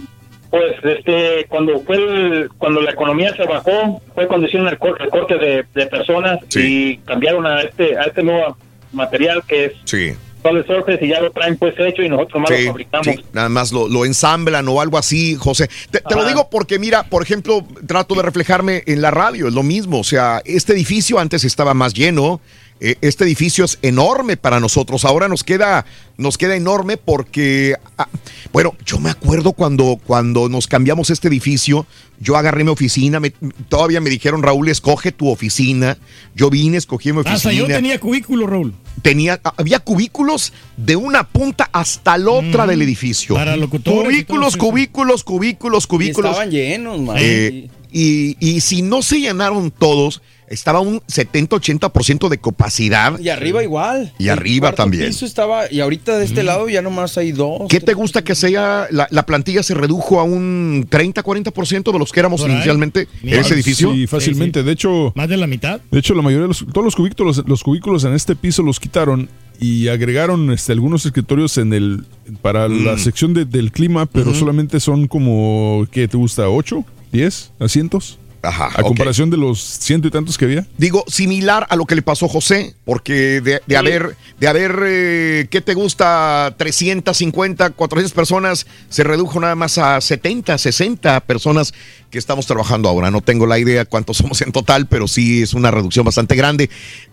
pues 0.53 0.75
este 0.83 1.48
cuando 1.49 1.80
fue 1.82 1.95
el- 1.95 2.49
cuando 2.59 2.80
la 2.80 2.91
economía 2.91 3.35
se 3.35 3.43
bajó 3.43 3.99
fue 4.14 4.27
cuando 4.27 4.45
hicieron 4.45 4.67
el 4.69 4.77
cor- 4.77 4.99
recorte 4.99 5.40
de, 5.40 5.65
de 5.73 5.88
personas 5.88 6.38
y 6.56 6.98
cambiaron 6.98 7.48
a 7.48 7.61
este 7.64 7.98
a 7.98 8.03
este 8.03 8.22
nuevo 8.22 8.56
material 8.91 9.41
que 9.48 9.65
es 9.65 9.72
Sí. 9.85 10.11
Solid 10.43 10.64
Surface 10.67 11.03
y 11.03 11.07
ya 11.07 11.22
lo 11.22 11.32
traen 11.32 11.57
pues 11.57 11.73
hecho 11.80 12.03
y 12.03 12.09
nosotros 12.09 12.41
más 12.41 12.51
Sí, 12.51 12.65
lo 12.65 12.72
fabricamos. 12.72 13.07
sí, 13.07 13.15
nada 13.33 13.49
más 13.49 13.72
lo, 13.72 13.88
lo 13.88 14.06
ensamblan 14.06 14.67
o 14.67 14.80
algo 14.80 14.98
así, 14.99 15.35
José. 15.40 15.69
Te, 15.90 16.01
te 16.01 16.15
lo 16.15 16.23
digo 16.25 16.49
porque, 16.51 16.77
mira, 16.80 17.03
por 17.03 17.23
ejemplo, 17.23 17.65
trato 17.88 18.14
de 18.14 18.22
reflejarme 18.23 18.83
en 18.85 19.01
la 19.01 19.09
radio, 19.09 19.48
es 19.48 19.53
lo 19.53 19.64
mismo. 19.64 20.01
O 20.01 20.03
sea, 20.03 20.41
este 20.43 20.73
edificio 20.73 21.17
antes 21.17 21.45
estaba 21.45 21.73
más 21.73 21.93
lleno. 21.93 22.41
Eh, 22.84 22.98
Este 23.02 23.24
edificio 23.24 23.66
es 23.66 23.80
enorme 23.82 24.38
para 24.38 24.60
nosotros. 24.60 25.06
Ahora 25.06 25.28
nos 25.28 25.44
queda, 25.44 25.86
nos 26.18 26.38
queda 26.38 26.56
enorme 26.56 26.98
porque, 26.98 27.76
ah, 27.98 28.08
bueno, 28.52 28.76
yo 28.86 29.00
me 29.00 29.10
acuerdo 29.10 29.53
cuando, 29.53 30.00
cuando 30.06 30.50
nos 30.50 30.68
cambiamos 30.68 31.10
este 31.10 31.28
edificio, 31.30 31.86
yo 32.20 32.38
agarré 32.38 32.64
mi 32.64 32.70
oficina, 32.70 33.20
me- 33.20 33.32
todavía 33.70 34.00
me 34.02 34.10
dijeron, 34.10 34.44
Raúl, 34.44 34.70
escoge 34.70 35.12
tu 35.12 35.30
oficina. 35.30 35.98
Yo 36.36 36.50
vine, 36.50 36.78
escogí 36.78 37.12
mi 37.12 37.20
oficina 37.20 37.36
Hasta 37.38 37.52
yo 37.53 37.66
tenía 37.68 38.00
cubículo, 38.00 38.48
Raúl. 38.48 38.74
tenía, 39.02 39.40
había 39.58 39.80
cubículos 39.80 40.53
de 40.78 40.95
una 40.95 41.28
punta 41.28 41.70
hasta 41.74 42.18
la 42.18 42.32
otra 42.32 42.68
del 42.68 42.82
edificio. 42.82 43.36
Para 43.36 43.56
locutores 43.58 44.03
Cubículos, 44.03 44.58
cubículos, 44.58 45.24
cubículos, 45.24 45.88
cubículos. 45.88 46.32
estaban 46.32 46.52
llenos, 46.52 47.00
man. 47.02 47.16
Eh, 47.20 47.70
y, 47.93 48.35
y 48.39 48.59
si 48.61 48.81
no 48.81 49.01
se 49.01 49.19
llenaron 49.22 49.72
todos, 49.72 50.22
estaba 50.49 50.81
un 50.81 50.99
70-80% 51.47 52.30
de 52.30 52.38
capacidad. 52.38 53.19
Y 53.19 53.30
arriba 53.30 53.63
igual. 53.63 54.13
Y 54.19 54.25
El 54.25 54.31
arriba 54.31 54.73
también. 54.73 55.07
piso 55.07 55.25
estaba, 55.25 55.72
y 55.72 55.80
ahorita 55.80 56.17
de 56.17 56.25
este 56.25 56.43
lado 56.43 56.69
ya 56.69 56.81
nomás 56.81 57.17
hay 57.17 57.31
dos. 57.31 57.63
¿Qué 57.69 57.80
te 57.80 57.93
gusta 57.93 58.23
que 58.23 58.35
sea? 58.35 58.88
La, 58.91 59.07
la 59.09 59.25
plantilla 59.25 59.63
se 59.63 59.73
redujo 59.73 60.19
a 60.19 60.23
un 60.23 60.85
30-40% 60.89 61.91
de 61.91 61.99
los 61.99 62.11
que 62.11 62.19
éramos 62.19 62.41
inicialmente 62.41 63.07
en 63.23 63.33
ese 63.39 63.53
edificio. 63.53 63.93
Sí, 63.93 64.07
fácilmente. 64.07 64.63
De 64.63 64.72
hecho, 64.72 65.11
Más 65.15 65.30
de 65.30 65.38
la 65.38 65.47
mitad. 65.47 65.80
de 65.91 65.99
hecho, 65.99 66.13
la 66.13 66.22
mayoría 66.22 66.43
de 66.43 66.47
los, 66.49 66.65
todos 66.72 66.83
los 66.85 66.95
cubículos, 66.95 67.43
los 67.47 67.63
cubículos 67.63 68.03
en 68.03 68.13
este 68.13 68.35
piso 68.35 68.61
los 68.63 68.80
quitaron 68.80 69.30
y 69.59 69.88
agregaron 69.88 70.51
este, 70.51 70.72
algunos 70.73 71.05
escritorios 71.05 71.57
en 71.57 71.73
el 71.73 72.03
para 72.41 72.67
la 72.67 72.93
Mm. 72.93 72.99
sección 72.99 73.33
de- 73.33 73.45
del 73.45 73.72
clima, 73.72 74.05
pero 74.07 74.33
solamente 74.33 74.80
son 74.80 75.07
como, 75.07 75.85
¿qué 75.91 76.07
te 76.07 76.17
gusta? 76.17 76.47
¿8? 76.47 76.83
¿10 77.14 77.51
asientos? 77.59 78.17
Ajá. 78.43 78.72
A 78.75 78.83
comparación 78.83 79.30
de 79.30 79.38
los 79.38 79.61
ciento 79.61 80.09
y 80.09 80.11
tantos 80.11 80.38
que 80.38 80.43
había. 80.43 80.67
Digo, 80.77 81.06
similar 81.08 81.66
a 81.69 81.77
lo 81.77 81.85
que 81.85 81.95
le 81.95 82.01
pasó 82.01 82.25
a 82.25 82.30
José, 82.30 82.75
porque 82.83 83.40
de, 83.40 83.61
de 83.66 83.77
haber, 83.77 84.17
de 84.38 84.48
haber, 84.50 84.80
eh, 84.85 85.48
¿qué 85.50 85.61
te 85.61 85.74
gusta? 85.74 86.53
350, 86.58 87.69
400 87.69 88.11
personas, 88.11 88.67
se 88.90 89.06
redujo 89.06 89.40
nada 89.40 89.56
más 89.56 89.77
a 89.77 90.01
70, 90.01 90.58
60 90.58 91.22
personas 91.22 91.74
que 92.09 92.19
estamos 92.19 92.45
trabajando 92.45 92.90
ahora. 92.90 93.11
No 93.11 93.22
tengo 93.22 93.45
la 93.45 93.59
idea 93.59 93.85
cuántos 93.85 94.17
somos 94.24 94.42
en 94.42 94.51
total, 94.51 94.88
pero 94.88 95.08
sí 95.08 95.43
es 95.43 95.53
una 95.53 95.72
reducción 95.72 96.03
bastante 96.03 96.35
grande. 96.35 96.69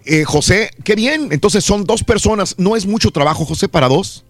Eh, 0.07 0.25
José, 0.25 0.73
qué 0.83 0.97
bien. 0.97 1.29
Entonces 1.31 1.65
son 1.65 1.85
dos 1.85 2.03
personas. 2.03 2.57
¿No 2.59 2.75
es 2.75 2.87
mucho 2.87 3.13
trabajo, 3.13 3.45
José, 3.45 3.69
para 3.69 3.87
dos? 3.87 4.25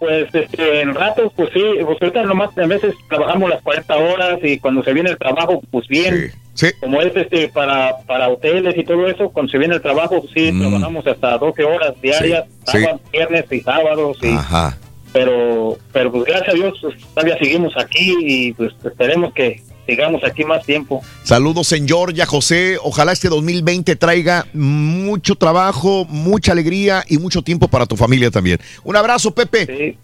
Pues 0.00 0.34
este, 0.34 0.80
en 0.80 0.94
ratos, 0.94 1.30
pues 1.36 1.50
sí, 1.52 1.62
pues 1.84 1.98
ahorita 2.00 2.22
nomás 2.24 2.56
a 2.58 2.66
veces 2.66 2.94
trabajamos 3.08 3.50
las 3.50 3.62
40 3.62 3.96
horas 3.96 4.38
y 4.42 4.58
cuando 4.58 4.82
se 4.82 4.92
viene 4.94 5.10
el 5.10 5.18
trabajo, 5.18 5.60
pues 5.70 5.86
bien. 5.86 6.32
Como 6.80 7.00
es 7.00 7.14
este 7.16 7.48
para, 7.48 7.98
para 8.06 8.28
hoteles 8.28 8.76
y 8.76 8.82
todo 8.84 9.06
eso, 9.06 9.30
cuando 9.30 9.52
se 9.52 9.58
viene 9.58 9.76
el 9.76 9.80
trabajo, 9.80 10.20
pues 10.20 10.32
sí, 10.34 10.52
trabajamos 10.58 11.06
hasta 11.06 11.38
12 11.38 11.64
horas 11.64 12.00
diarias, 12.02 12.44
Mm. 12.46 12.50
Sí. 12.70 12.78
sábado, 12.82 13.00
viernes 13.12 13.44
y 13.52 13.60
sábados. 13.60 14.18
Y, 14.22 14.28
Ajá. 14.28 14.76
pero, 15.12 15.76
pero 15.92 16.10
pues 16.12 16.24
gracias 16.24 16.48
a 16.48 16.52
Dios, 16.54 16.78
pues, 16.82 16.94
todavía 17.14 17.38
seguimos 17.38 17.74
aquí 17.78 18.14
y 18.20 18.52
pues 18.54 18.72
esperemos 18.84 19.32
que 19.34 19.62
sigamos 19.86 20.22
aquí 20.24 20.44
más 20.44 20.64
tiempo. 20.64 21.02
Saludos 21.24 21.72
en 21.72 21.86
Georgia, 21.86 22.26
José. 22.26 22.78
Ojalá 22.82 23.12
este 23.12 23.28
2020 23.28 23.96
traiga 23.96 24.46
mucho 24.52 25.34
trabajo, 25.34 26.04
mucha 26.08 26.52
alegría 26.52 27.04
y 27.08 27.18
mucho 27.18 27.42
tiempo 27.42 27.68
para 27.68 27.86
tu 27.86 27.96
familia 27.96 28.30
también. 28.30 28.58
Un 28.84 28.96
abrazo, 28.96 29.32
Pepe. 29.32 29.66
Sí. 29.66 29.98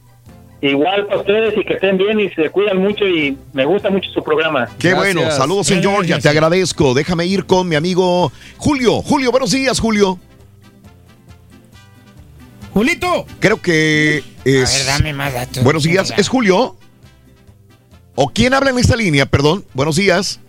Igual 0.63 1.07
para 1.07 1.21
ustedes 1.21 1.55
y 1.57 1.65
que 1.65 1.75
estén 1.75 1.99
bien 1.99 2.19
y 2.19 2.31
se 2.31 2.49
cuidan 2.51 2.79
mucho 2.79 3.07
y 3.07 3.37
me 3.53 3.67
gusta 3.67 3.91
mucho 3.91 4.11
su 4.11 4.23
programa. 4.23 4.69
Qué 4.79 4.95
bueno, 4.95 5.31
saludos 5.31 5.71
en 5.71 5.83
Georgia, 5.83 6.19
te 6.19 6.29
agradezco. 6.31 6.95
Déjame 6.95 7.27
ir 7.27 7.45
con 7.45 7.69
mi 7.69 7.77
amigo 7.77 8.33
Julio. 8.57 9.03
Julio, 9.03 9.31
buenos 9.31 9.51
días, 9.51 9.79
Julio. 9.79 10.19
Julito. 12.73 13.27
Creo 13.39 13.61
que 13.61 14.23
es. 14.45 14.75
A 14.75 14.79
ver, 14.79 14.87
dame 14.87 15.13
más 15.13 15.35
datos. 15.35 15.63
Buenos 15.63 15.83
días, 15.83 16.13
¿es 16.17 16.29
Julio? 16.29 16.77
¿O 18.17 18.29
quién 18.29 18.55
habla 18.55 18.71
en 18.71 18.79
esta 18.79 18.97
línea? 18.97 19.27
Perdón, 19.27 19.65
buenos 19.75 19.97
días. 19.97 20.41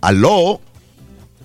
Aló. 0.00 0.60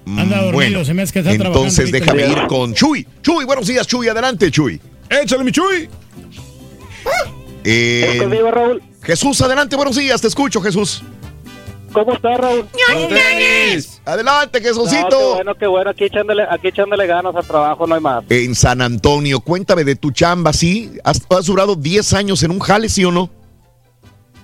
Anda 0.06 0.24
Mm, 0.24 0.30
dormido, 0.30 0.52
bueno, 0.54 0.84
se 0.86 0.94
me 0.94 1.04
hace 1.04 1.14
que 1.14 1.20
está 1.20 1.32
entonces 1.32 1.90
trabajando 1.92 2.22
déjame 2.24 2.42
ir 2.42 2.48
con 2.48 2.74
Chuy. 2.74 3.08
Chuy, 3.22 3.46
buenos 3.46 3.68
días, 3.68 3.88
Chuy, 3.88 4.10
adelante, 4.10 4.52
Chuy. 4.52 4.82
Échale, 5.10 5.44
mi 5.46 5.52
Chuy. 5.52 5.88
Eh, 7.64 8.20
Jesús, 9.04 9.42
adelante, 9.42 9.76
buenos 9.78 9.96
días, 9.96 10.20
te 10.20 10.28
escucho, 10.28 10.62
Jesús. 10.62 11.02
¿Cómo 11.94 12.14
está, 12.14 12.36
Raúl? 12.36 12.66
Adelante, 14.06 14.24
No, 14.24 14.52
qué 14.52 14.62
Jesucito. 14.62 15.36
bueno, 15.36 15.56
qué 15.56 15.68
bueno. 15.68 15.92
Aquí 15.92 16.06
echándole, 16.06 16.44
aquí 16.50 16.68
echándole 16.70 17.06
ganas 17.08 17.36
al 17.36 17.46
trabajo, 17.46 17.86
no 17.88 17.96
hay 17.96 18.02
más. 18.02 18.24
En 18.30 18.56
San 18.56 18.82
Antonio, 18.82 19.40
cuéntame 19.40 19.84
de 19.84 19.96
tu 19.96 20.12
chamba, 20.12 20.52
¿sí? 20.54 20.92
¿Has, 21.04 21.22
has 21.30 21.46
durado 21.46 21.76
10 21.76 22.14
años 22.14 22.42
en 22.44 22.52
un 22.52 22.60
jale, 22.60 22.90
sí 22.90 23.06
o 23.06 23.12
no? 23.12 23.30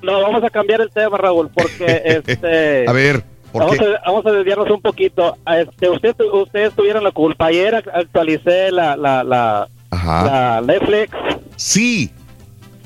No, 0.02 0.22
vamos 0.22 0.44
a 0.44 0.50
cambiar 0.50 0.82
el 0.82 0.90
tema, 0.90 1.18
Raúl, 1.18 1.50
porque 1.54 2.02
este. 2.28 2.86
A 2.88 2.92
ver, 2.94 3.24
¿por 3.52 3.64
vamos, 3.64 3.78
qué? 3.78 3.86
A, 3.86 4.02
vamos 4.06 4.26
a 4.26 4.32
desviarnos 4.32 4.70
un 4.70 4.82
poquito. 4.82 5.38
Este, 5.48 5.90
usted, 5.90 6.16
ustedes 6.34 6.74
tuvieron 6.74 7.04
la 7.04 7.12
culpa. 7.12 7.48
Ayer 7.48 7.76
actualicé 7.76 8.72
la, 8.72 8.96
la, 8.96 9.24
la, 9.24 9.68
la 9.92 10.62
Netflix 10.66 11.12
Sí. 11.56 12.12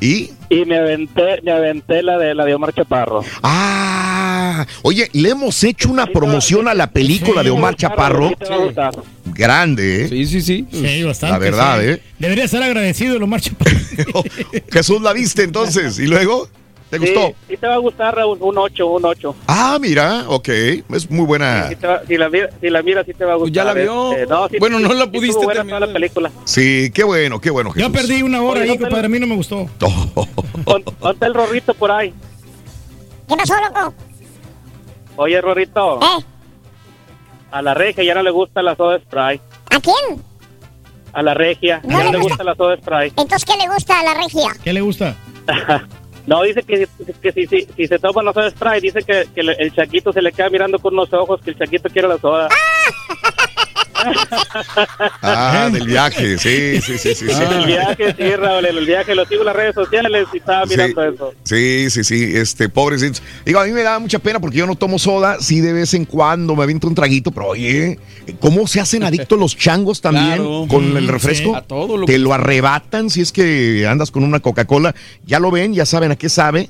¿Y? 0.02 0.32
y 0.50 0.66
me 0.66 0.78
aventé, 0.78 1.40
me 1.44 1.52
aventé 1.52 2.04
la 2.04 2.18
de 2.18 2.36
la 2.36 2.44
de 2.44 2.54
Omar 2.54 2.74
Chaparro. 2.74 3.24
Ah, 3.42 4.66
oye, 4.82 5.10
le 5.14 5.30
hemos 5.30 5.64
hecho 5.64 5.90
una 5.90 6.08
promoción 6.08 6.68
a 6.68 6.74
la 6.74 6.92
película 6.92 7.42
de 7.42 7.52
Omar 7.52 7.76
Chaparro. 7.76 8.30
Sí. 8.30 8.46
Grande, 9.34 10.04
¿eh? 10.04 10.08
Sí, 10.10 10.26
sí, 10.26 10.42
sí. 10.42 10.68
Sí, 10.72 11.04
bastante. 11.04 11.32
La 11.34 11.38
verdad, 11.40 11.80
sí. 11.80 11.88
¿eh? 11.88 12.02
Debería 12.20 12.48
ser 12.48 12.64
agradecido 12.64 13.18
lo 13.18 13.26
Omar 13.26 13.40
Chaparro. 13.40 13.78
Jesús 14.72 15.02
la 15.02 15.14
viste 15.14 15.44
entonces. 15.44 15.98
¿Y 16.00 16.08
luego? 16.08 16.50
¿Te 16.94 17.00
gustó? 17.00 17.34
Sí, 17.50 17.58
te 17.58 17.68
va 17.68 17.74
a 17.74 17.78
gustar, 17.78 18.16
Raúl. 18.16 18.38
Un 18.40 18.56
8, 18.58 18.88
un 18.88 19.04
8. 19.06 19.36
Ah, 19.48 19.78
mira, 19.82 20.26
ok. 20.28 20.48
Es 20.50 21.10
muy 21.10 21.26
buena. 21.26 21.68
Si, 21.70 21.76
te 21.76 21.88
va- 21.88 22.02
si 22.08 22.18
la, 22.18 22.30
mira- 22.30 22.50
si 22.62 22.70
la 22.70 22.84
miras, 22.84 23.06
sí 23.06 23.14
te 23.16 23.26
va 23.26 23.34
a 23.34 23.36
gustar. 23.36 23.54
ya 23.54 23.64
la 23.64 23.74
vio. 23.74 24.12
Este, 24.14 24.28
no, 24.28 24.48
sí- 24.48 24.58
Bueno, 24.60 24.80
no 24.80 24.94
la 24.94 25.08
pudiste 25.12 25.44
buena 25.44 25.64
toda 25.66 25.80
la 25.80 25.92
película. 25.92 26.32
Sí, 26.46 26.92
qué 26.94 27.04
bueno, 27.04 27.42
qué 27.42 27.50
bueno, 27.50 27.72
Yo 27.76 27.90
Jesús. 27.90 27.92
perdí 28.08 28.22
una 28.22 28.42
hora 28.44 28.62
ahí, 28.62 28.78
compadre. 28.78 29.08
A 29.08 29.10
mí 29.10 29.20
no 29.20 29.26
me 29.28 29.36
gustó. 29.36 29.68
Pon- 30.66 30.84
Ponte 30.84 31.26
el 31.26 31.34
Rorrito 31.34 31.74
por 31.74 31.90
ahí. 31.92 32.14
¿Qué 33.28 33.36
pasó, 33.36 33.56
loco? 33.60 33.94
Oye, 35.16 35.42
Rorrito. 35.42 36.00
¿Eh? 36.02 36.24
A 37.52 37.62
la 37.62 37.74
regia 37.74 38.04
ya 38.04 38.14
no 38.14 38.22
le 38.24 38.32
gusta 38.32 38.62
la 38.62 38.76
soda 38.76 39.00
spray. 39.00 39.42
¿A 39.72 39.80
quién? 39.80 40.22
A 41.14 41.22
la 41.22 41.34
regia 41.36 41.82
No 41.84 41.98
ya 42.00 42.06
no 42.06 42.12
le 42.12 42.18
le 42.18 42.24
gusta 42.24 42.44
la 42.44 42.56
soda 42.56 42.78
spray. 42.78 43.10
Entonces, 43.16 43.46
¿qué 43.46 43.58
le 43.58 43.68
gusta 43.74 44.00
a 44.00 44.04
la 44.04 44.14
regia? 44.16 44.50
¿Qué 44.64 44.74
le 44.74 44.82
gusta? 44.82 45.16
No, 46.26 46.42
dice 46.44 46.64
que, 46.64 46.88
que 47.22 47.32
si, 47.32 47.48
si, 47.48 47.68
si 47.76 47.88
se 47.88 48.00
toma 48.00 48.24
la 48.24 48.34
soda 48.34 48.50
spray, 48.50 48.80
dice 48.80 49.00
que, 49.02 49.28
que 49.34 49.42
el 49.42 49.74
chaquito 49.74 50.14
se 50.14 50.22
le 50.22 50.32
queda 50.32 50.50
mirando 50.50 50.80
con 50.80 50.94
unos 50.94 51.12
ojos, 51.14 51.42
que 51.42 51.52
el 51.52 51.58
chaquito 51.58 51.90
quiere 51.90 52.08
la 52.08 52.18
soda. 52.18 52.50
Ah, 55.22 55.70
del 55.72 55.88
viaje, 55.88 56.38
sí, 56.38 56.82
sí, 56.82 56.98
sí, 56.98 57.16
sí. 57.16 57.28
sí. 57.28 57.32
En 57.32 57.52
el 57.54 57.66
viaje, 57.66 58.16
sí, 58.18 58.36
Raúl, 58.36 58.66
el 58.66 58.86
viaje 58.86 59.16
lo 59.16 59.26
sigo 59.26 59.42
en 59.42 59.48
las 59.48 59.56
redes 59.56 59.76
sociales 59.76 60.28
y 60.34 60.38
estaba 60.38 60.66
mirando 60.66 61.04
eso. 61.04 61.34
Sí, 61.44 61.90
sí, 61.90 62.04
sí, 62.04 62.32
este, 62.36 62.70
pobrecitos. 62.70 63.22
Digo, 63.46 63.60
a 63.60 63.66
mí 63.66 63.72
me 63.72 63.84
da 63.84 64.00
mucha 64.00 64.20
pena 64.20 64.40
porque 64.40 64.58
yo 64.58 64.68
no 64.68 64.76
tomo 64.76 65.00
soda, 65.00 65.38
sí 65.40 65.62
de 65.62 65.74
vez 65.74 65.94
en 65.94 66.06
cuando 66.06 66.56
me 66.56 66.64
aviento 66.64 66.88
un 66.88 66.96
traguito, 66.96 67.32
pero 67.32 67.48
oye, 67.48 68.00
¿cómo 68.40 68.68
se 68.68 68.80
hacen 68.80 69.04
adictos 69.04 69.40
los 69.40 69.56
changos 69.58 70.02
también 70.02 70.36
Claro. 70.36 70.66
con 70.70 70.98
el 70.98 71.08
refresco? 71.08 71.52
sí. 71.52 71.56
A 71.56 71.62
todo 71.62 71.98
lo 71.98 72.06
Te 72.06 72.14
que- 72.14 72.20
lo 72.20 72.34
arrebatan 72.34 73.10
si 73.10 73.22
es 73.22 73.32
que 73.32 73.86
andas 73.88 74.12
con 74.12 74.24
una 74.24 74.40
Coca-Cola, 74.40 74.94
ya 75.26 75.40
lo 75.40 75.52
ven, 75.52 75.74
ya 75.74 75.86
saben 75.86 76.12
a 76.12 76.16
qué 76.16 76.30
sabe 76.30 76.70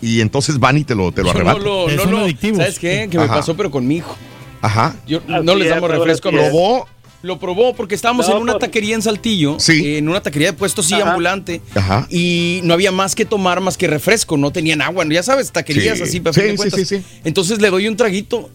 y 0.00 0.20
entonces 0.20 0.58
van 0.58 0.78
y 0.78 0.84
te 0.84 0.94
lo, 0.94 1.10
te 1.12 1.22
lo 1.22 1.28
Yo 1.28 1.34
no 1.34 1.50
arrebatan. 1.50 1.64
lo, 1.64 1.88
no 1.88 2.04
lo- 2.26 2.56
¿Sabes 2.56 2.78
qué? 2.78 3.08
Que 3.10 3.18
me 3.18 3.24
Ajá. 3.24 3.34
pasó, 3.36 3.56
pero 3.56 3.70
con 3.70 3.86
mi 3.86 3.96
hijo. 3.96 4.16
Ajá. 4.62 4.96
Yo, 5.06 5.18
Así 5.28 5.44
no 5.44 5.54
les 5.54 5.68
es, 5.68 5.74
damos 5.74 5.90
refresco. 5.90 6.30
los- 6.30 6.44
¿Probó? 6.48 6.86
Lo 7.20 7.40
probó 7.40 7.74
porque 7.74 7.96
estábamos 7.96 8.28
No, 8.28 8.36
en 8.36 8.42
una 8.42 8.58
taquería 8.60 8.94
en 8.94 9.02
Saltillo, 9.02 9.56
eh, 9.68 9.98
en 9.98 10.08
una 10.08 10.20
taquería 10.20 10.52
de 10.52 10.56
puestos 10.56 10.86
sí 10.86 10.94
Ajá. 10.94 11.08
ambulante, 11.10 11.60
Ajá. 11.74 12.06
y 12.10 12.60
no 12.62 12.74
había 12.74 12.92
más 12.92 13.16
que 13.16 13.24
tomar 13.24 13.60
más 13.60 13.76
que 13.76 13.88
refresco, 13.88 14.36
no 14.36 14.52
tenían 14.52 14.80
agua, 14.82 15.04
ya 15.10 15.24
sabes, 15.24 15.50
taquerías 15.50 15.98
Sí. 15.98 16.04
así, 16.04 16.20
para 16.20 16.32
Sí, 16.34 16.40
fin 16.42 16.56
de 16.56 16.70
sí, 16.70 16.84
sí, 16.84 16.84
sí. 16.98 17.02
Entonces 17.24 17.60
le 17.60 17.70
doy 17.70 17.88
un 17.88 17.96
traguito. 17.96 18.50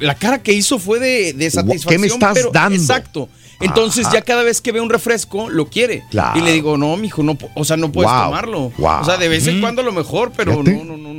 La 0.00 0.14
cara 0.14 0.42
que 0.42 0.52
hizo 0.52 0.78
fue 0.78 1.00
de, 1.00 1.32
de 1.32 1.50
satisfacción. 1.50 1.90
¿Qué 1.94 1.98
me 1.98 2.06
estás 2.08 2.34
pero- 2.34 2.50
dando? 2.52 2.76
Exacto. 2.78 3.30
Entonces 3.60 4.04
Ajá. 4.06 4.16
ya 4.16 4.22
cada 4.22 4.42
vez 4.44 4.60
que 4.60 4.70
ve 4.70 4.80
un 4.82 4.90
refresco 4.90 5.48
lo 5.50 5.68
quiere. 5.68 6.04
Claro. 6.10 6.38
Y 6.38 6.42
le 6.42 6.52
digo, 6.52 6.76
no, 6.76 6.94
mijo, 6.98 7.22
no, 7.22 7.36
o 7.54 7.64
sea, 7.64 7.76
no 7.78 7.90
puedes 7.90 8.08
Wow. 8.12 8.24
tomarlo. 8.26 8.72
Wow. 8.76 9.00
O 9.00 9.04
sea, 9.06 9.16
de 9.16 9.28
vez 9.28 9.46
en 9.48 9.58
Mm. 9.58 9.60
cuando 9.62 9.80
a 9.80 9.84
lo 9.84 9.92
mejor, 9.92 10.30
pero 10.36 10.62
no, 10.62 10.84
no, 10.84 10.96
no, 10.96 11.14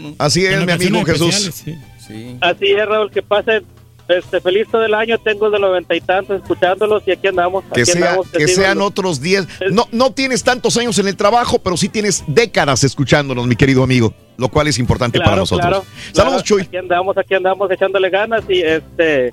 no. 0.00 0.14
Así 0.18 0.44
es, 0.44 0.62
mi 0.66 0.72
amigo 0.72 1.04
Jesús. 1.04 1.62
Sí. 2.10 2.38
Así 2.40 2.66
es, 2.72 2.86
Raúl, 2.86 3.10
que 3.10 3.22
pase 3.22 3.62
este, 4.08 4.40
feliz 4.40 4.66
todo 4.70 4.84
el 4.84 4.94
año. 4.94 5.18
Tengo 5.18 5.50
de 5.50 5.58
los 5.58 5.70
noventa 5.70 5.94
y 5.94 6.00
tantos 6.00 6.42
escuchándolos 6.42 7.02
y 7.06 7.12
aquí 7.12 7.28
andamos. 7.28 7.64
Que, 7.72 7.82
aquí 7.82 7.92
sea, 7.92 8.06
andamos, 8.08 8.28
que 8.30 8.48
sean 8.48 8.80
otros 8.80 9.20
10. 9.20 9.46
No, 9.70 9.86
no 9.92 10.12
tienes 10.12 10.42
tantos 10.42 10.76
años 10.76 10.98
en 10.98 11.08
el 11.08 11.16
trabajo, 11.16 11.58
pero 11.60 11.76
sí 11.76 11.88
tienes 11.88 12.24
décadas 12.26 12.82
escuchándonos, 12.84 13.46
mi 13.46 13.54
querido 13.56 13.82
amigo, 13.82 14.12
lo 14.36 14.48
cual 14.48 14.66
es 14.66 14.78
importante 14.78 15.18
Claro, 15.18 15.30
para 15.30 15.40
nosotros. 15.40 15.66
claro, 15.68 15.84
Saludos, 16.12 16.42
claro. 16.42 16.42
Chuy. 16.42 16.62
Aquí 16.62 16.76
andamos, 16.76 17.16
aquí 17.16 17.34
andamos 17.34 17.70
echándole 17.70 18.10
ganas 18.10 18.42
y 18.48 18.60
este, 18.60 19.32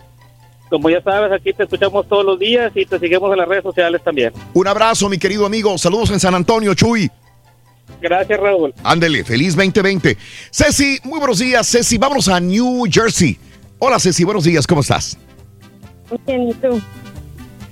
como 0.70 0.90
ya 0.90 1.02
sabes, 1.02 1.32
aquí 1.32 1.54
te 1.54 1.64
escuchamos 1.64 2.08
todos 2.08 2.24
los 2.26 2.38
días 2.38 2.72
y 2.76 2.86
te 2.86 3.00
seguimos 3.00 3.32
en 3.32 3.38
las 3.40 3.48
redes 3.48 3.64
sociales 3.64 4.02
también. 4.04 4.32
Un 4.54 4.68
abrazo, 4.68 5.10
mi 5.10 5.18
querido 5.18 5.46
amigo. 5.46 5.76
Saludos 5.78 6.12
en 6.12 6.20
San 6.20 6.36
Antonio, 6.36 6.74
Chuy. 6.76 7.10
Gracias, 8.02 8.40
Raúl. 8.40 8.74
Ándele, 8.84 9.24
feliz 9.24 9.56
2020. 9.56 10.18
Ceci, 10.52 11.00
muy 11.04 11.20
buenos 11.20 11.40
días, 11.40 11.68
Ceci. 11.70 11.98
Vámonos 11.98 12.28
a 12.30 12.40
New 12.40 12.84
Jersey. 12.90 13.38
Hola, 13.80 14.00
Ceci, 14.00 14.24
buenos 14.24 14.44
días, 14.44 14.68
¿cómo 14.68 14.82
estás? 14.82 15.18
Bien, 16.26 16.50
¿y 16.50 16.54
tú? 16.54 16.80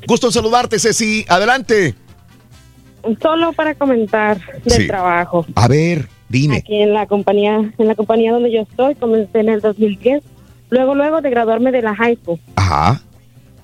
Gusto 0.08 0.28
en 0.28 0.34
saludarte, 0.34 0.80
Ceci. 0.80 1.26
Adelante. 1.28 1.96
Solo 3.22 3.54
para 3.54 3.76
comentar 3.76 4.40
del 4.64 4.74
Sí. 4.82 4.88
trabajo. 4.88 5.46
A 5.56 5.68
ver, 5.68 6.08
dime. 6.28 6.58
Aquí 6.58 6.82
en 6.82 6.94
la 6.94 7.06
compañía, 7.06 7.72
en 7.78 7.88
la 7.88 7.94
compañía 7.96 8.32
donde 8.34 8.52
yo 8.52 8.62
estoy, 8.62 8.96
comencé 8.96 9.40
en 9.40 9.50
el 9.50 9.62
2010. 9.62 10.24
Luego, 10.72 10.96
luego 10.96 11.22
de 11.22 11.30
graduarme 11.30 11.72
de 11.72 11.84
la 11.84 11.96
high 11.96 12.18
school. 12.22 12.40
Ajá, 12.56 13.02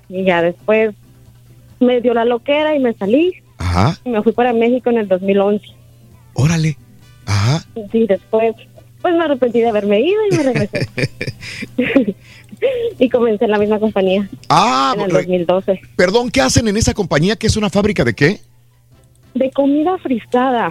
Y 0.10 0.26
ya 0.26 0.42
después 0.42 0.94
me 1.80 2.02
dio 2.02 2.14
la 2.14 2.26
loquera 2.26 2.76
y 2.76 2.80
me 2.80 2.94
salí. 2.94 3.34
ajá. 3.58 3.98
Y 4.06 4.10
me 4.10 4.22
fui 4.22 4.32
para 4.34 4.54
México 4.54 4.90
en 4.92 4.98
el 5.00 5.08
2011. 5.08 5.66
Órale. 6.34 6.77
Ajá. 7.26 7.64
Sí, 7.92 8.06
después, 8.08 8.56
pues 9.01 9.14
me 9.16 9.24
arrepentí 9.24 9.60
de 9.60 9.69
haberme 9.69 10.00
ido 10.01 10.19
y 10.32 10.35
me 10.38 10.43
regresé. 10.43 10.88
y 13.00 13.10
comencé 13.10 13.45
en 13.45 13.51
la 13.51 13.58
misma 13.58 13.80
compañía. 13.80 14.30
Ah, 14.50 14.93
en 14.95 15.01
el 15.03 15.11
re- 15.11 15.22
2012. 15.24 15.82
perdón, 15.95 16.30
¿qué 16.32 16.42
hacen 16.42 16.68
en 16.68 16.77
esa 16.77 16.93
compañía 16.93 17.35
que 17.35 17.48
es 17.48 17.56
una 17.58 17.69
fábrica 17.69 18.03
de 18.03 18.14
qué? 18.14 18.40
De 19.34 19.50
comida 19.51 19.98
frisada. 20.00 20.69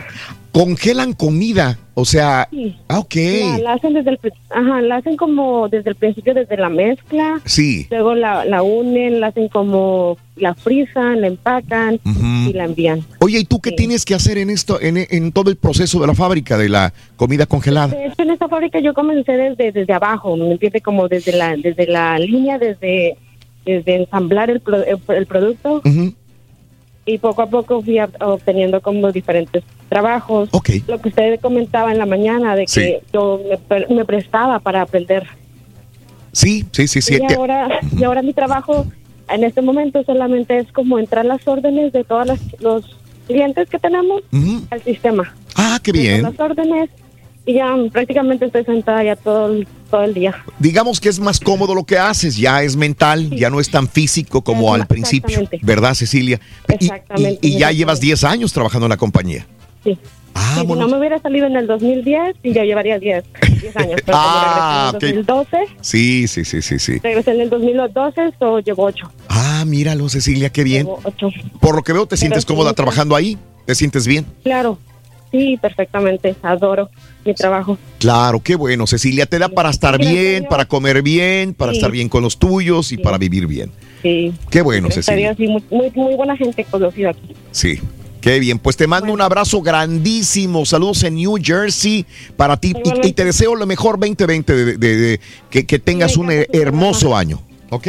Congelan 0.52 1.12
comida. 1.12 1.78
O 1.94 2.04
sea, 2.04 2.48
Sí. 2.50 2.76
ah, 2.88 2.98
ok. 2.98 3.14
La, 3.14 3.58
la 3.58 3.72
hacen 3.74 3.92
desde 3.94 4.10
el, 4.10 4.18
ajá, 4.50 4.80
la 4.82 4.96
hacen 4.96 5.16
como 5.16 5.68
desde 5.68 5.90
el 5.90 5.96
principio, 5.96 6.34
desde 6.34 6.56
la 6.56 6.68
mezcla. 6.68 7.40
Sí. 7.44 7.86
Luego 7.90 8.14
la, 8.14 8.44
la 8.44 8.62
unen, 8.62 9.20
la 9.20 9.28
hacen 9.28 9.48
como, 9.48 10.16
la 10.36 10.54
frisan, 10.54 11.20
la 11.20 11.26
empacan 11.28 12.00
y 12.48 12.52
la 12.52 12.64
envían. 12.64 13.04
Oye, 13.20 13.38
¿y 13.40 13.44
tú 13.44 13.60
qué 13.60 13.72
tienes 13.72 14.04
que 14.04 14.14
hacer 14.14 14.38
en 14.38 14.50
esto, 14.50 14.80
en, 14.80 14.96
en 15.10 15.32
todo 15.32 15.50
el 15.50 15.56
proceso 15.56 16.00
de 16.00 16.06
la 16.06 16.14
fábrica 16.14 16.56
de 16.58 16.68
la 16.68 16.92
comida 17.16 17.46
congelada? 17.46 17.88
De 17.94 18.06
hecho, 18.06 18.22
en 18.22 18.30
esta 18.30 18.48
fábrica 18.48 18.80
yo 18.80 18.92
comencé 18.94 19.32
desde, 19.32 19.72
desde 19.72 19.92
abajo, 19.92 20.36
¿me? 20.36 20.58
Como 20.82 21.06
desde 21.08 21.32
la, 21.32 21.54
desde 21.56 21.86
la 21.86 22.18
línea, 22.18 22.58
desde, 22.58 23.16
desde 23.66 23.96
ensamblar 23.96 24.48
el, 24.50 24.60
pro- 24.60 24.84
el, 24.84 24.98
el 25.08 25.26
producto. 25.26 25.82
Ujú. 25.84 26.14
Y 27.10 27.18
poco 27.18 27.42
a 27.42 27.46
poco 27.46 27.82
fui 27.82 27.98
a- 27.98 28.08
obteniendo 28.20 28.80
como 28.80 29.10
diferentes 29.10 29.64
trabajos. 29.88 30.48
Lo 30.86 31.00
que 31.00 31.08
usted 31.08 31.40
comentaba 31.40 31.90
en 31.90 31.98
la 31.98 32.06
mañana, 32.06 32.54
de 32.54 32.66
que 32.66 32.70
Sí. 32.70 32.94
yo 33.12 33.40
me, 33.68 33.94
me 33.94 34.04
prestaba 34.04 34.60
para 34.60 34.82
aprender. 34.82 35.26
Sí, 36.32 36.64
sí, 36.70 36.86
sí, 36.86 37.02
sí. 37.02 37.18
y, 37.28 37.32
ahora, 37.34 37.80
y 37.98 38.04
ahora 38.04 38.22
mi 38.22 38.32
trabajo 38.32 38.86
en 39.28 39.42
este 39.44 39.62
momento 39.62 40.02
solamente 40.04 40.58
es 40.58 40.70
como 40.72 40.98
entrar 40.98 41.24
las 41.24 41.46
órdenes 41.48 41.92
de 41.92 42.04
todos 42.04 42.28
los 42.60 42.96
clientes 43.26 43.68
que 43.68 43.78
tenemos 43.78 44.22
Ujú. 44.32 44.62
al 44.70 44.82
sistema. 44.82 45.34
Ah, 45.56 45.78
qué 45.82 45.90
bien. 45.92 46.22
Las 46.22 46.38
órdenes 46.38 46.90
y 47.46 47.54
ya 47.54 47.74
prácticamente 47.92 48.44
estoy 48.44 48.64
sentada 48.64 49.02
ya 49.02 49.16
todo 49.16 49.48
el, 49.52 49.66
todo 49.90 50.04
el 50.04 50.14
día. 50.14 50.44
Digamos 50.58 51.00
que 51.00 51.08
es 51.08 51.18
más 51.20 51.40
cómodo 51.40 51.74
lo 51.74 51.84
que 51.84 51.98
haces, 51.98 52.36
ya 52.36 52.62
es 52.62 52.76
mental, 52.76 53.28
ya 53.30 53.50
no 53.50 53.60
es 53.60 53.70
tan 53.70 53.88
físico 53.88 54.42
como 54.42 54.72
al 54.72 54.86
principio. 54.86 55.48
¿verdad, 55.62 55.94
Cecilia? 55.94 56.40
Y- 56.68 56.72
Exactamente. 56.74 57.38
Y, 57.46 57.56
y 57.56 57.58
ya 57.58 57.70
llevas 57.72 58.00
10 58.00 58.24
años 58.24 58.52
trabajando 58.52 58.86
en 58.86 58.90
la 58.90 58.96
compañía. 58.96 59.46
Sí. 59.84 59.98
Ah, 60.32 60.52
Sí, 60.54 60.60
si 60.60 60.66
bueno. 60.66 60.82
no 60.86 60.92
me 60.92 60.98
hubiera 60.98 61.18
salido 61.18 61.46
en 61.46 61.56
el 61.56 61.66
2010, 61.66 62.36
sí, 62.42 62.52
ya 62.52 62.62
llevaría 62.64 62.98
10, 63.00 63.24
10 63.60 63.76
años. 63.76 64.00
Pero 64.06 64.16
Ah, 64.18 64.92
en 65.00 65.04
el 65.18 65.24
2012, 65.26 65.56
Sí, 65.80 66.28
sí, 66.28 66.44
sí, 66.44 66.62
sí, 66.62 66.78
sí. 66.78 66.98
regresé 67.02 67.32
en 67.32 67.40
el 67.40 67.50
2012, 67.50 68.30
so 68.38 68.60
llevo 68.60 68.84
8. 68.84 69.10
Ah, 69.28 69.64
míralo, 69.66 70.08
Cecilia, 70.08 70.50
qué 70.50 70.62
bien. 70.62 70.84
Llevo 70.86 71.00
8. 71.02 71.28
Por 71.60 71.74
lo 71.74 71.82
que 71.82 71.92
veo, 71.92 72.06
te 72.06 72.16
sientes 72.16 72.42
sí, 72.42 72.46
cómoda 72.46 72.70
sí. 72.70 72.76
trabajando 72.76 73.16
ahí, 73.16 73.36
te 73.66 73.74
sientes 73.74 74.06
bien. 74.06 74.24
Claro, 74.44 74.78
sí, 75.32 75.58
perfectamente. 75.60 76.36
Adoro 76.42 76.90
mi 77.24 77.34
trabajo. 77.34 77.78
Claro, 77.98 78.40
qué 78.40 78.56
bueno, 78.56 78.86
Cecilia, 78.86 79.26
te 79.26 79.38
da 79.38 79.48
para 79.48 79.70
estar 79.70 79.98
bien, 79.98 80.46
para 80.48 80.64
comer 80.66 81.02
bien, 81.02 81.54
para 81.54 81.72
Sí. 81.72 81.78
estar 81.78 81.90
bien 81.90 82.08
con 82.08 82.22
los 82.22 82.38
tuyos 82.38 82.92
y 82.92 82.96
para 82.98 83.18
vivir 83.18 83.46
bien. 83.46 83.70
Sí. 84.02 84.32
Qué 84.50 84.62
bueno, 84.62 84.86
Gracias 84.88 85.06
Cecilia. 85.06 85.34
Dios, 85.34 85.60
sí, 85.70 85.74
muy, 85.94 86.14
buena 86.16 86.36
gente 86.36 86.64
conocida 86.64 87.10
aquí. 87.10 87.34
Sí. 87.50 87.78
Qué 88.20 88.38
bien, 88.38 88.58
pues 88.58 88.76
te 88.76 88.86
mando 88.86 89.12
un 89.14 89.20
abrazo 89.22 89.62
grandísimo. 89.62 90.66
Saludos 90.66 91.02
en 91.04 91.14
New 91.14 91.36
Jersey 91.42 92.04
para 92.36 92.58
ti 92.58 92.74
y, 93.02 93.08
y 93.08 93.12
te 93.14 93.24
deseo 93.24 93.54
lo 93.54 93.64
mejor 93.66 93.98
2020, 93.98 94.54
de, 94.54 94.76
de- 94.76 94.96
de- 94.96 95.20
que, 95.48 95.64
que 95.64 95.78
tengas 95.78 96.16
un 96.18 96.30
hermoso 96.30 97.16
año. 97.16 97.40
¿Ok? 97.70 97.88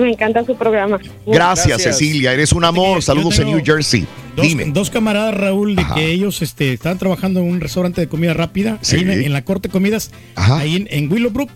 Me 0.00 0.10
encanta 0.10 0.44
su 0.44 0.56
programa. 0.56 0.98
Gracias, 1.26 1.82
Cecilia, 1.82 2.32
eres 2.32 2.52
un 2.52 2.64
amor. 2.64 3.02
Saludos 3.02 3.38
en 3.38 3.46
New 3.48 3.62
Jersey. 3.64 4.06
Dos, 4.36 4.46
Dime. 4.46 4.64
dos 4.72 4.90
camaradas, 4.90 5.34
Raúl, 5.34 5.76
de 5.76 5.84
que 5.94 6.10
ellos 6.12 6.40
este, 6.42 6.72
estaban 6.72 6.98
trabajando 6.98 7.40
en 7.40 7.46
un 7.46 7.60
restaurante 7.60 8.00
de 8.00 8.08
comida 8.08 8.32
rápida, 8.34 8.78
Sí. 8.80 8.96
ahí 8.96 9.02
en, 9.02 9.10
en 9.10 9.32
la 9.32 9.44
Corte 9.44 9.68
de 9.68 9.72
Comidas, 9.72 10.10
ahí 10.36 10.76
en, 10.76 10.88
en 10.90 11.10
Willowbrook. 11.12 11.50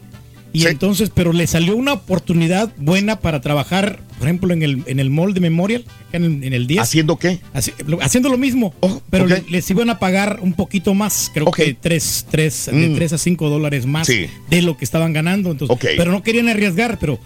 Y 0.52 0.66
entonces, 0.68 1.10
pero 1.12 1.32
le 1.32 1.48
salió 1.48 1.74
una 1.74 1.94
oportunidad 1.94 2.72
buena 2.76 3.18
para 3.18 3.40
trabajar, 3.40 3.98
por 4.18 4.28
ejemplo, 4.28 4.52
en 4.52 4.62
el, 4.62 4.82
en 4.86 5.00
el 5.00 5.10
mall 5.10 5.34
de 5.34 5.40
Memorial, 5.40 5.84
acá 6.08 6.18
en, 6.18 6.24
el- 6.24 6.44
en 6.44 6.52
el 6.52 6.68
10. 6.68 6.80
¿Haciendo 6.80 7.16
qué? 7.16 7.40
lo- 7.86 8.00
haciendo 8.00 8.28
lo 8.28 8.38
mismo, 8.38 8.72
pero 9.10 9.24
ok. 9.24 9.30
le- 9.30 9.44
les 9.50 9.68
iban 9.70 9.90
a 9.90 9.98
pagar 9.98 10.38
un 10.42 10.52
poquito 10.52 10.94
más, 10.94 11.28
creo 11.34 11.50
que 11.50 11.74
3, 11.74 12.26
tres, 12.30 12.66
de 12.72 12.88
Mm. 12.88 12.94
3 12.94 13.12
a 13.14 13.18
5 13.18 13.48
dólares 13.50 13.84
más 13.86 14.06
Sí. 14.06 14.26
de 14.48 14.62
lo 14.62 14.76
que 14.76 14.84
estaban 14.84 15.12
ganando. 15.12 15.50
Entonces, 15.50 15.74
Ok. 15.76 15.86
Pero 15.96 16.12
no 16.12 16.22
querían 16.22 16.48
arriesgar, 16.48 16.98
pero 17.00 17.18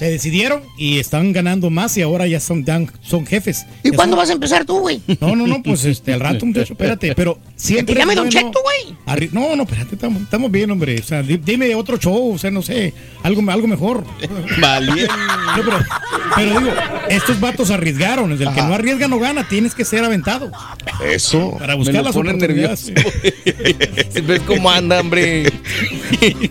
se 0.00 0.10
decidieron 0.10 0.62
y 0.78 0.98
están 0.98 1.30
ganando 1.34 1.68
más 1.68 1.94
y 1.98 2.00
ahora 2.00 2.26
ya 2.26 2.40
son, 2.40 2.64
dan- 2.64 2.90
son 3.02 3.26
jefes. 3.26 3.66
¿Y 3.82 3.90
Ya 3.90 3.96
cuándo 3.96 4.16
son- 4.16 4.22
vas 4.22 4.30
a 4.30 4.32
empezar 4.32 4.64
tú, 4.64 4.78
güey? 4.80 5.02
no, 5.20 5.36
no, 5.36 5.46
no, 5.46 5.62
pues 5.62 5.84
este, 5.84 6.14
al 6.14 6.20
rato, 6.20 6.46
muchacho, 6.46 6.72
espérate, 6.72 7.14
pero 7.14 7.38
siempre. 7.56 7.92
Es 8.00 8.06
Don 8.06 8.14
bueno 8.16 8.30
Cheto, 8.30 8.60
güey. 8.62 8.96
arri- 9.06 9.28
No, 9.30 9.54
no, 9.56 9.64
espérate, 9.64 9.96
estamos, 9.96 10.22
estamos 10.22 10.50
bien, 10.50 10.70
hombre. 10.70 10.98
O 10.98 11.02
sea, 11.02 11.22
di- 11.22 11.36
dime 11.36 11.74
otro 11.74 11.98
show, 11.98 12.32
o 12.32 12.38
sea, 12.38 12.50
no 12.50 12.62
sé, 12.62 12.94
algo, 13.22 13.42
algo 13.50 13.66
mejor. 13.66 14.02
No, 14.60 15.64
pero, 15.64 15.78
pero 16.36 16.60
digo, 16.60 16.72
estos 17.10 17.38
vatos 17.40 17.70
arriesgaron. 17.70 18.30
El 18.32 18.38
que 18.38 18.44
no 18.44 18.72
arriesga 18.74 19.06
no 19.08 19.18
gana, 19.18 19.46
tienes 19.48 19.74
que 19.74 19.84
ser 19.84 20.02
aventado. 20.04 20.50
Eso. 21.04 21.56
Para 21.58 21.74
Me 21.74 21.78
buscar 21.80 21.96
lo 21.96 22.02
las 22.04 22.16
oportunidades. 22.16 22.80
Si 22.80 24.20
ves 24.22 24.40
cómo 24.46 24.70
anda, 24.70 25.00
hombre. 25.00 25.52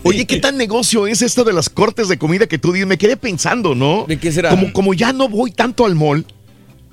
Oye, 0.04 0.26
¿qué 0.26 0.36
tan 0.36 0.56
negocio 0.56 1.06
es 1.06 1.22
esto 1.22 1.44
de 1.44 1.52
las 1.52 1.68
cortes 1.68 2.08
de 2.08 2.18
comida 2.18 2.46
que 2.46 2.58
tú 2.58 2.72
dices? 2.72 2.86
Me 2.86 2.98
quedé 2.98 3.16
pensando, 3.16 3.39
¿no? 3.74 4.04
¿De 4.08 4.18
qué 4.18 4.30
será? 4.32 4.50
Como, 4.50 4.72
como 4.72 4.94
ya 4.94 5.12
no 5.12 5.28
voy 5.28 5.50
tanto 5.50 5.84
al 5.86 5.94
mall, 5.94 6.24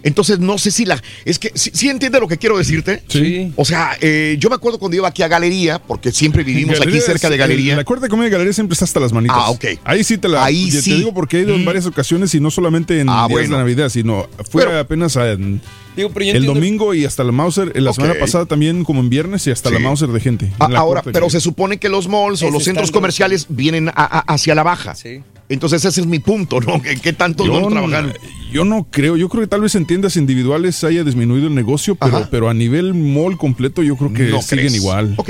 entonces 0.04 0.40
no 0.40 0.58
sé 0.58 0.70
si 0.72 0.86
la... 0.86 1.02
Es 1.26 1.40
que, 1.40 1.52
¿sí, 1.56 1.72
sí 1.74 1.90
entiende 1.90 2.20
lo 2.20 2.28
que 2.28 2.38
quiero 2.38 2.58
decirte? 2.58 3.02
Sí. 3.08 3.52
O 3.56 3.66
sea, 3.66 3.98
eh, 4.00 4.38
yo 4.40 4.48
me 4.48 4.56
acuerdo 4.56 4.78
cuando 4.80 4.96
iba 4.96 5.08
aquí 5.08 5.24
a 5.24 5.28
Galería, 5.28 5.80
porque 5.80 6.12
siempre 6.12 6.44
vivimos 6.44 6.80
aquí 6.80 7.00
cerca 7.02 7.30
de 7.30 7.36
Galería. 7.36 7.76
La 7.76 7.80
de 7.84 8.08
comida 8.10 8.26
de 8.26 8.30
galería 8.30 8.54
siempre 8.54 8.74
está 8.74 8.86
hasta 8.86 9.00
las 9.00 9.12
manitas. 9.12 9.36
Ah, 9.40 9.50
ok. 9.50 9.66
Ahí 9.84 10.04
sí 10.04 10.18
te 10.18 10.30
la. 10.30 10.46
Ahí 10.46 10.70
te 10.70 10.82
sí. 10.82 10.94
digo 10.94 11.14
porque 11.14 11.40
he 11.40 11.42
ido 11.42 11.56
en 11.56 11.66
varias 11.66 11.86
ocasiones 11.88 12.34
y 12.36 12.40
no 12.40 12.52
solamente 12.52 13.00
en 13.02 13.10
Ah, 13.10 13.26
días 13.28 13.32
bueno. 13.32 13.58
de 13.58 13.64
Navidad, 13.64 13.90
sino 13.90 14.28
fue 14.50 14.80
apenas 14.80 15.18
a- 15.18 15.32
en- 15.32 15.62
Digo, 15.96 16.10
pero 16.14 16.24
el 16.26 16.28
entiendo- 16.30 16.54
domingo 16.54 16.94
y 16.94 17.04
hasta 17.04 17.24
la 17.24 17.32
Mauser. 17.32 17.76
La 17.82 17.92
semana 17.92 18.14
pasada 18.20 18.46
también, 18.46 18.84
como 18.84 19.00
en 19.02 19.10
viernes, 19.10 19.48
y 19.48 19.52
hasta 19.52 19.72
la 19.72 19.78
Sí. 19.80 19.84
Mauser 19.84 20.10
de 20.10 20.20
gente. 20.20 20.52
Ah, 20.60 20.68
la 20.70 20.80
ahora, 20.80 21.02
pero 21.02 21.28
se 21.32 21.42
supone 21.42 21.78
que 21.80 21.90
los 21.90 22.08
malls 22.08 22.44
o 22.44 22.52
los 22.52 22.64
centros 22.64 22.92
comerciales 22.92 23.48
vienen 23.50 23.90
a- 23.90 23.94
a- 23.96 24.20
hacia 24.34 24.54
la 24.54 24.62
baja. 24.62 24.94
Sí. 24.94 25.22
Entonces 25.50 25.86
ese 25.86 26.02
es 26.02 26.08
mi 26.08 26.20
punto, 26.20 26.60
¿no? 26.60 26.82
¿Qué, 26.82 26.98
qué 26.98 27.14
tantos 27.14 27.48
Yo 27.48 27.62
no, 27.62 27.68
trabajan? 27.70 28.14
yo 28.52 28.66
no 28.66 28.86
creo, 28.92 29.16
yo 29.16 29.30
creo 29.30 29.42
que 29.44 29.48
tal 29.48 29.62
vez 29.62 29.76
en 29.76 29.86
tiendas 29.86 30.18
individuales 30.18 30.84
haya 30.84 31.04
disminuido 31.06 31.48
el 31.48 31.56
negocio, 31.56 31.96
pero, 31.96 32.28
pero 32.30 32.50
a 32.50 32.54
nivel 32.54 32.94
mall 32.94 33.38
completo 33.38 33.82
yo 33.82 33.96
creo 33.96 34.14
que 34.14 34.26
¿No 34.26 34.42
siguen 34.42 34.68
crees? 34.68 34.76
igual. 34.76 35.14
Ok. 35.18 35.30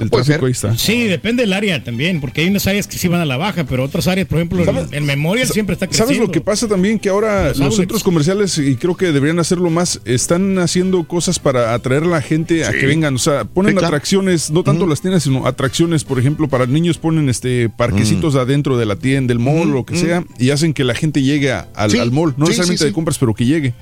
El 0.00 0.08
puede 0.10 0.24
tráfico 0.24 0.46
ser. 0.50 0.68
ahí 0.70 0.72
está. 0.72 0.76
Sí, 0.78 1.04
depende 1.04 1.42
del 1.42 1.52
área 1.52 1.82
también, 1.82 2.20
porque 2.20 2.42
hay 2.42 2.48
unas 2.48 2.66
áreas 2.66 2.86
que 2.86 2.98
sí 2.98 3.08
van 3.08 3.20
a 3.20 3.24
la 3.24 3.36
baja, 3.36 3.64
pero 3.64 3.84
otras 3.84 4.06
áreas, 4.08 4.26
por 4.28 4.38
ejemplo, 4.38 4.62
en, 4.64 4.94
en 4.94 5.04
Memorial 5.06 5.46
siempre 5.48 5.74
está 5.74 5.86
creciendo. 5.86 6.12
¿Sabes 6.14 6.26
lo 6.26 6.32
que 6.32 6.40
pasa 6.40 6.68
también? 6.68 6.98
Que 6.98 7.08
ahora 7.08 7.48
Los 7.48 7.58
los, 7.58 7.76
centros 7.76 8.02
comerciales, 8.02 8.58
y 8.58 8.76
creo 8.76 8.96
que 8.96 9.12
deberían 9.12 9.38
hacerlo 9.38 9.70
más, 9.70 10.00
están 10.04 10.58
haciendo 10.58 11.04
cosas 11.04 11.38
para 11.38 11.74
atraer 11.74 12.02
a 12.04 12.06
la 12.06 12.22
gente 12.22 12.64
a 12.64 12.72
Sí. 12.72 12.78
que 12.78 12.86
vengan. 12.86 13.14
O 13.14 13.18
sea, 13.18 13.44
ponen 13.44 13.76
atracciones, 13.78 14.50
no 14.50 14.62
tanto 14.62 14.86
las 14.86 15.00
tiendas, 15.00 15.22
sino 15.22 15.46
atracciones, 15.46 16.04
por 16.04 16.18
ejemplo, 16.18 16.48
para 16.48 16.66
niños 16.66 16.98
ponen 16.98 17.28
este 17.28 17.68
parquecitos 17.68 18.34
adentro 18.36 18.76
de 18.78 18.86
la 18.86 18.96
tienda, 18.96 19.28
del 19.32 19.38
mall, 19.38 19.70
lo 19.70 19.84
que 19.84 19.96
sea, 19.96 20.24
y 20.38 20.50
hacen 20.50 20.72
que 20.74 20.84
la 20.84 20.94
gente 20.94 21.22
llegue 21.22 21.52
al, 21.52 21.90
Sí. 21.90 21.98
al 21.98 22.10
mall. 22.12 22.34
No 22.36 22.46
Sí, 22.46 22.50
necesariamente 22.50 22.78
sí, 22.78 22.84
sí. 22.84 22.88
de 22.88 22.92
compras, 22.92 23.18
pero 23.18 23.34
que 23.34 23.44
llegue. 23.46 23.74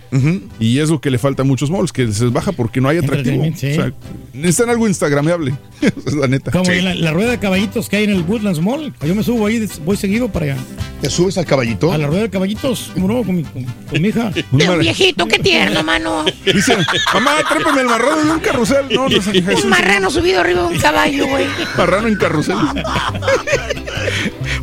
Y 0.60 0.78
es 0.78 0.88
lo 0.90 1.00
que 1.00 1.10
le 1.10 1.18
falta 1.18 1.42
a 1.42 1.44
muchos 1.44 1.70
malls, 1.70 1.92
que 1.92 2.10
se 2.12 2.24
les 2.24 2.32
baja 2.32 2.52
porque 2.52 2.80
no 2.80 2.88
hay 2.88 2.98
atractivo. 2.98 3.42
O 3.44 3.56
sea, 3.56 3.92
necesitan 4.32 4.70
algo 4.70 4.86
instagramable. 4.88 5.54
es 6.06 6.12
la 6.14 6.26
neta. 6.26 6.50
Como 6.50 6.64
Sí. 6.66 6.80
la, 6.80 6.94
la 6.94 7.12
rueda 7.12 7.30
de 7.32 7.38
caballitos 7.38 7.88
que 7.88 7.96
hay 7.96 8.04
en 8.04 8.10
el 8.10 8.22
Woodlands 8.22 8.60
Mall. 8.60 8.92
Yo 9.04 9.14
me 9.14 9.22
subo 9.22 9.46
ahí, 9.46 9.66
voy 9.84 9.96
seguido 9.96 10.28
para 10.28 10.46
allá. 10.52 10.56
¿Te 11.00 11.10
subes 11.10 11.36
al 11.36 11.44
caballito? 11.44 11.92
A 11.92 11.98
la 11.98 12.06
rueda 12.06 12.22
de 12.22 12.30
caballitos, 12.30 12.90
¿cómo 12.94 13.08
no? 13.08 13.22
Con 13.24 13.36
mi, 13.36 13.42
con, 13.42 13.64
con 13.64 14.00
mi 14.02 14.08
hija. 14.08 14.32
Un 14.52 14.78
viejito, 14.78 15.26
qué 15.26 15.38
tierno, 15.38 15.82
mano. 15.82 16.24
Dice, 16.46 16.76
mamá, 17.12 17.32
trépame 17.48 17.82
el 17.82 17.86
marrano 17.88 18.24
de 18.24 18.30
un 18.30 18.40
carrusel. 18.40 18.86
No, 18.90 19.08
no 19.08 19.20
sé. 19.20 19.44
Un 19.64 19.68
marrano 19.68 20.10
subido 20.10 20.40
arriba 20.40 20.62
de 20.62 20.68
un 20.74 20.78
caballo, 20.80 21.26
güey. 21.26 21.46
Marrano 21.76 22.08
en 22.08 22.16
carrusel. 22.16 22.56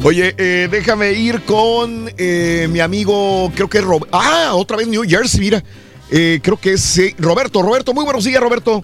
Oye, 0.03 0.33
eh, 0.37 0.67
déjame 0.71 1.13
ir 1.13 1.41
con 1.41 2.09
eh, 2.17 2.67
mi 2.71 2.79
amigo, 2.79 3.51
creo 3.53 3.69
que 3.69 3.77
es 3.79 3.83
Rob- 3.83 4.07
Ah, 4.11 4.51
otra 4.53 4.77
vez 4.77 4.87
New 4.87 5.03
Jersey, 5.07 5.39
mira. 5.39 5.63
Eh, 6.09 6.39
creo 6.41 6.57
que 6.57 6.73
es 6.73 6.97
eh, 6.97 7.15
Roberto. 7.19 7.61
Roberto, 7.61 7.93
muy 7.93 8.03
buenos 8.03 8.23
días, 8.23 8.41
Roberto. 8.41 8.83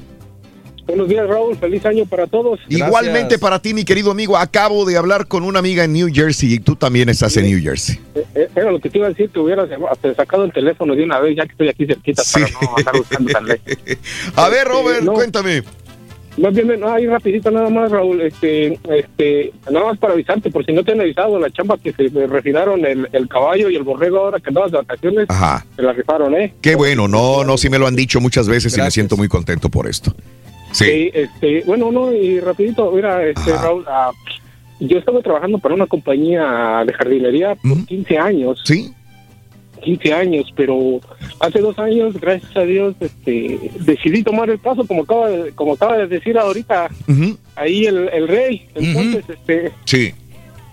Buenos 0.88 1.10
días, 1.10 1.28
Raúl. 1.28 1.56
Feliz 1.58 1.86
año 1.86 2.06
para 2.06 2.28
todos. 2.28 2.60
Igualmente 2.70 3.38
para 3.38 3.60
ti, 3.62 3.74
mi 3.74 3.84
querido 3.84 4.10
amigo. 4.12 4.38
Acabo 4.38 4.86
de 4.86 4.98
hablar 4.98 5.28
con 5.28 5.44
una 5.44 5.60
amiga 5.60 5.84
en 5.84 5.94
New 5.94 6.08
Jersey 6.14 6.54
y 6.54 6.60
tú 6.60 6.76
también 6.78 7.10
estás 7.10 7.36
en 7.38 7.46
New 7.46 7.62
Jersey. 7.62 8.00
Eh, 8.16 8.26
eh, 8.36 8.50
Era 8.56 8.72
lo 8.72 8.80
que 8.80 8.90
te 8.90 8.98
iba 8.98 9.08
a 9.08 9.10
decir, 9.10 9.30
que 9.30 9.40
hubieras 9.40 9.68
sacado 10.16 10.46
el 10.46 10.54
teléfono 10.54 10.96
de 10.96 11.04
una 11.04 11.20
vez, 11.20 11.36
ya 11.36 11.44
que 11.46 11.52
estoy 11.52 11.68
aquí 11.70 11.86
cerquita, 11.86 12.24
para 12.34 12.48
no 12.50 12.78
andar 12.78 12.98
buscando 12.98 13.32
tan 13.32 13.46
lejos. 13.46 13.62
A 14.36 14.48
ver, 14.50 14.60
Este, 14.60 14.70
Robert, 14.70 15.02
no. 15.04 15.14
cuéntame. 15.14 15.64
Más 16.38 16.54
bien, 16.54 16.80
no, 16.80 16.88
ahí 16.94 17.08
rapidito 17.08 17.50
nada 17.50 17.68
más, 17.68 17.90
Raúl, 17.92 18.22
este, 18.22 18.80
este, 18.96 19.52
nada 19.72 19.88
más 19.88 19.98
para 19.98 20.14
avisarte, 20.14 20.52
por 20.52 20.64
si 20.64 20.72
no 20.72 20.84
te 20.84 20.92
han 20.92 21.02
avisado, 21.02 21.40
la 21.40 21.50
chamba 21.50 21.78
que 21.80 21.92
se 21.94 22.10
refinaron 22.28 22.86
el, 22.86 23.10
el 23.12 23.28
caballo 23.28 23.72
y 23.72 23.76
el 23.76 23.82
borrego 23.82 24.20
ahora 24.20 24.40
que 24.40 24.50
andabas 24.50 24.72
de 24.72 24.78
vacaciones, 24.78 25.26
Ajá. 25.30 25.66
se 25.76 25.82
la 25.82 25.94
rifaron, 25.94 26.36
¿eh? 26.36 26.54
Qué 26.62 26.76
bueno, 26.76 27.08
no, 27.08 27.44
no, 27.44 27.58
sí 27.58 27.72
me 27.72 27.80
lo 27.80 27.88
han 27.88 27.96
dicho 27.96 28.22
muchas 28.22 28.48
veces 28.48 28.78
y 28.78 28.82
me 28.82 28.92
siento 28.92 29.18
muy 29.18 29.28
contento 29.28 29.70
por 29.70 29.88
esto. 29.88 30.14
Sí. 30.72 31.10
este, 31.14 31.64
bueno, 31.66 31.92
no, 31.92 32.14
y 32.14 32.40
rapidito, 32.40 32.92
mira, 32.92 33.26
este, 33.26 33.52
Raúl, 33.54 33.86
ah, 33.88 34.12
yo 34.80 34.98
estaba 35.00 35.22
trabajando 35.22 35.58
para 35.60 35.76
una 35.76 35.88
compañía 35.88 36.84
de 36.86 36.94
jardinería 36.94 37.56
por 37.56 37.86
15 37.86 38.18
años. 38.18 38.62
Sí. 38.66 38.92
15 39.82 40.14
años, 40.14 40.52
pero 40.56 41.00
hace 41.40 41.60
dos 41.60 41.78
años, 41.80 42.20
gracias 42.20 42.56
a 42.58 42.62
Dios, 42.62 42.96
este, 43.00 43.72
decidí 43.80 44.24
tomar 44.24 44.50
el 44.50 44.60
paso, 44.60 44.86
como 44.86 45.04
acaba 45.04 45.30
de, 45.30 45.52
como 45.54 45.74
acaba 45.74 45.98
de 45.98 46.08
decir 46.08 46.38
ahorita 46.38 46.90
ahí 47.56 47.86
el, 47.86 48.10
el 48.10 48.28
rey. 48.28 48.68
Entonces, 48.76 49.24
este, 49.30 49.72
Sí. 49.86 50.14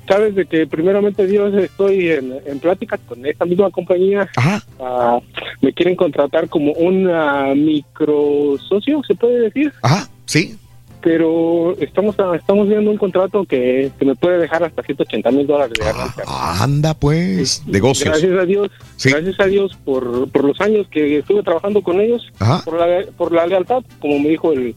Sabes 0.07 0.34
de 0.34 0.47
que 0.47 0.66
primeramente 0.66 1.26
Dios 1.26 1.55
estoy 1.55 2.10
en, 2.10 2.34
en 2.44 2.58
plática 2.58 2.99
con 2.99 3.24
esta 3.26 3.44
misma 3.44 3.70
compañía. 3.70 4.28
Ah, 4.36 5.20
me 5.60 5.73
quieren 5.73 5.97
contratar 5.97 6.49
como 6.49 6.73
un 6.73 7.08
ah, 7.10 7.52
micro 7.55 8.57
socio, 8.68 9.02
se 9.07 9.15
puede 9.15 9.41
decir. 9.41 9.73
Ajá, 9.83 10.08
sí. 10.26 10.57
Pero 11.00 11.76
estamos 11.81 12.15
ah, 12.18 12.33
estamos 12.34 12.66
viendo 12.66 12.91
un 12.91 12.97
contrato 12.97 13.44
que, 13.44 13.91
que 13.99 14.05
me 14.07 14.15
puede 14.15 14.39
dejar 14.39 14.65
hasta 14.65 14.83
180 14.83 15.31
mil 15.33 15.47
dólares 15.47 15.74
de 15.78 15.84
ganancia. 15.84 16.24
Anda, 16.26 16.94
pues, 16.94 17.62
negocios. 17.66 18.08
Gracias 18.08 18.39
a 18.39 18.47
Dios, 18.47 18.70
gracias 19.05 19.41
a 19.41 19.44
Dios 19.44 19.76
por, 19.84 20.31
por 20.31 20.44
los 20.44 20.60
años 20.60 20.86
que 20.91 21.18
estuve 21.18 21.42
trabajando 21.42 21.83
con 21.83 22.00
ellos, 22.00 22.33
Ajá. 22.39 22.62
por 22.65 22.78
la, 22.78 23.05
por 23.16 23.33
la 23.33 23.47
lealtad, 23.47 23.83
como 24.00 24.18
me 24.18 24.31
dijo 24.31 24.52
el, 24.52 24.74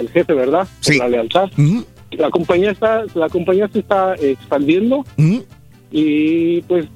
el 0.00 0.08
jefe, 0.10 0.34
¿verdad? 0.34 0.66
Por 0.84 0.96
la 0.96 1.08
lealtad. 1.08 1.50
La 2.12 2.30
compañía 2.30 2.70
está 2.72 3.04
la 3.14 3.28
compañía 3.28 3.68
se 3.72 3.78
está 3.80 4.14
expandiendo 4.16 5.04
y 5.90 6.60
pues 6.62 6.86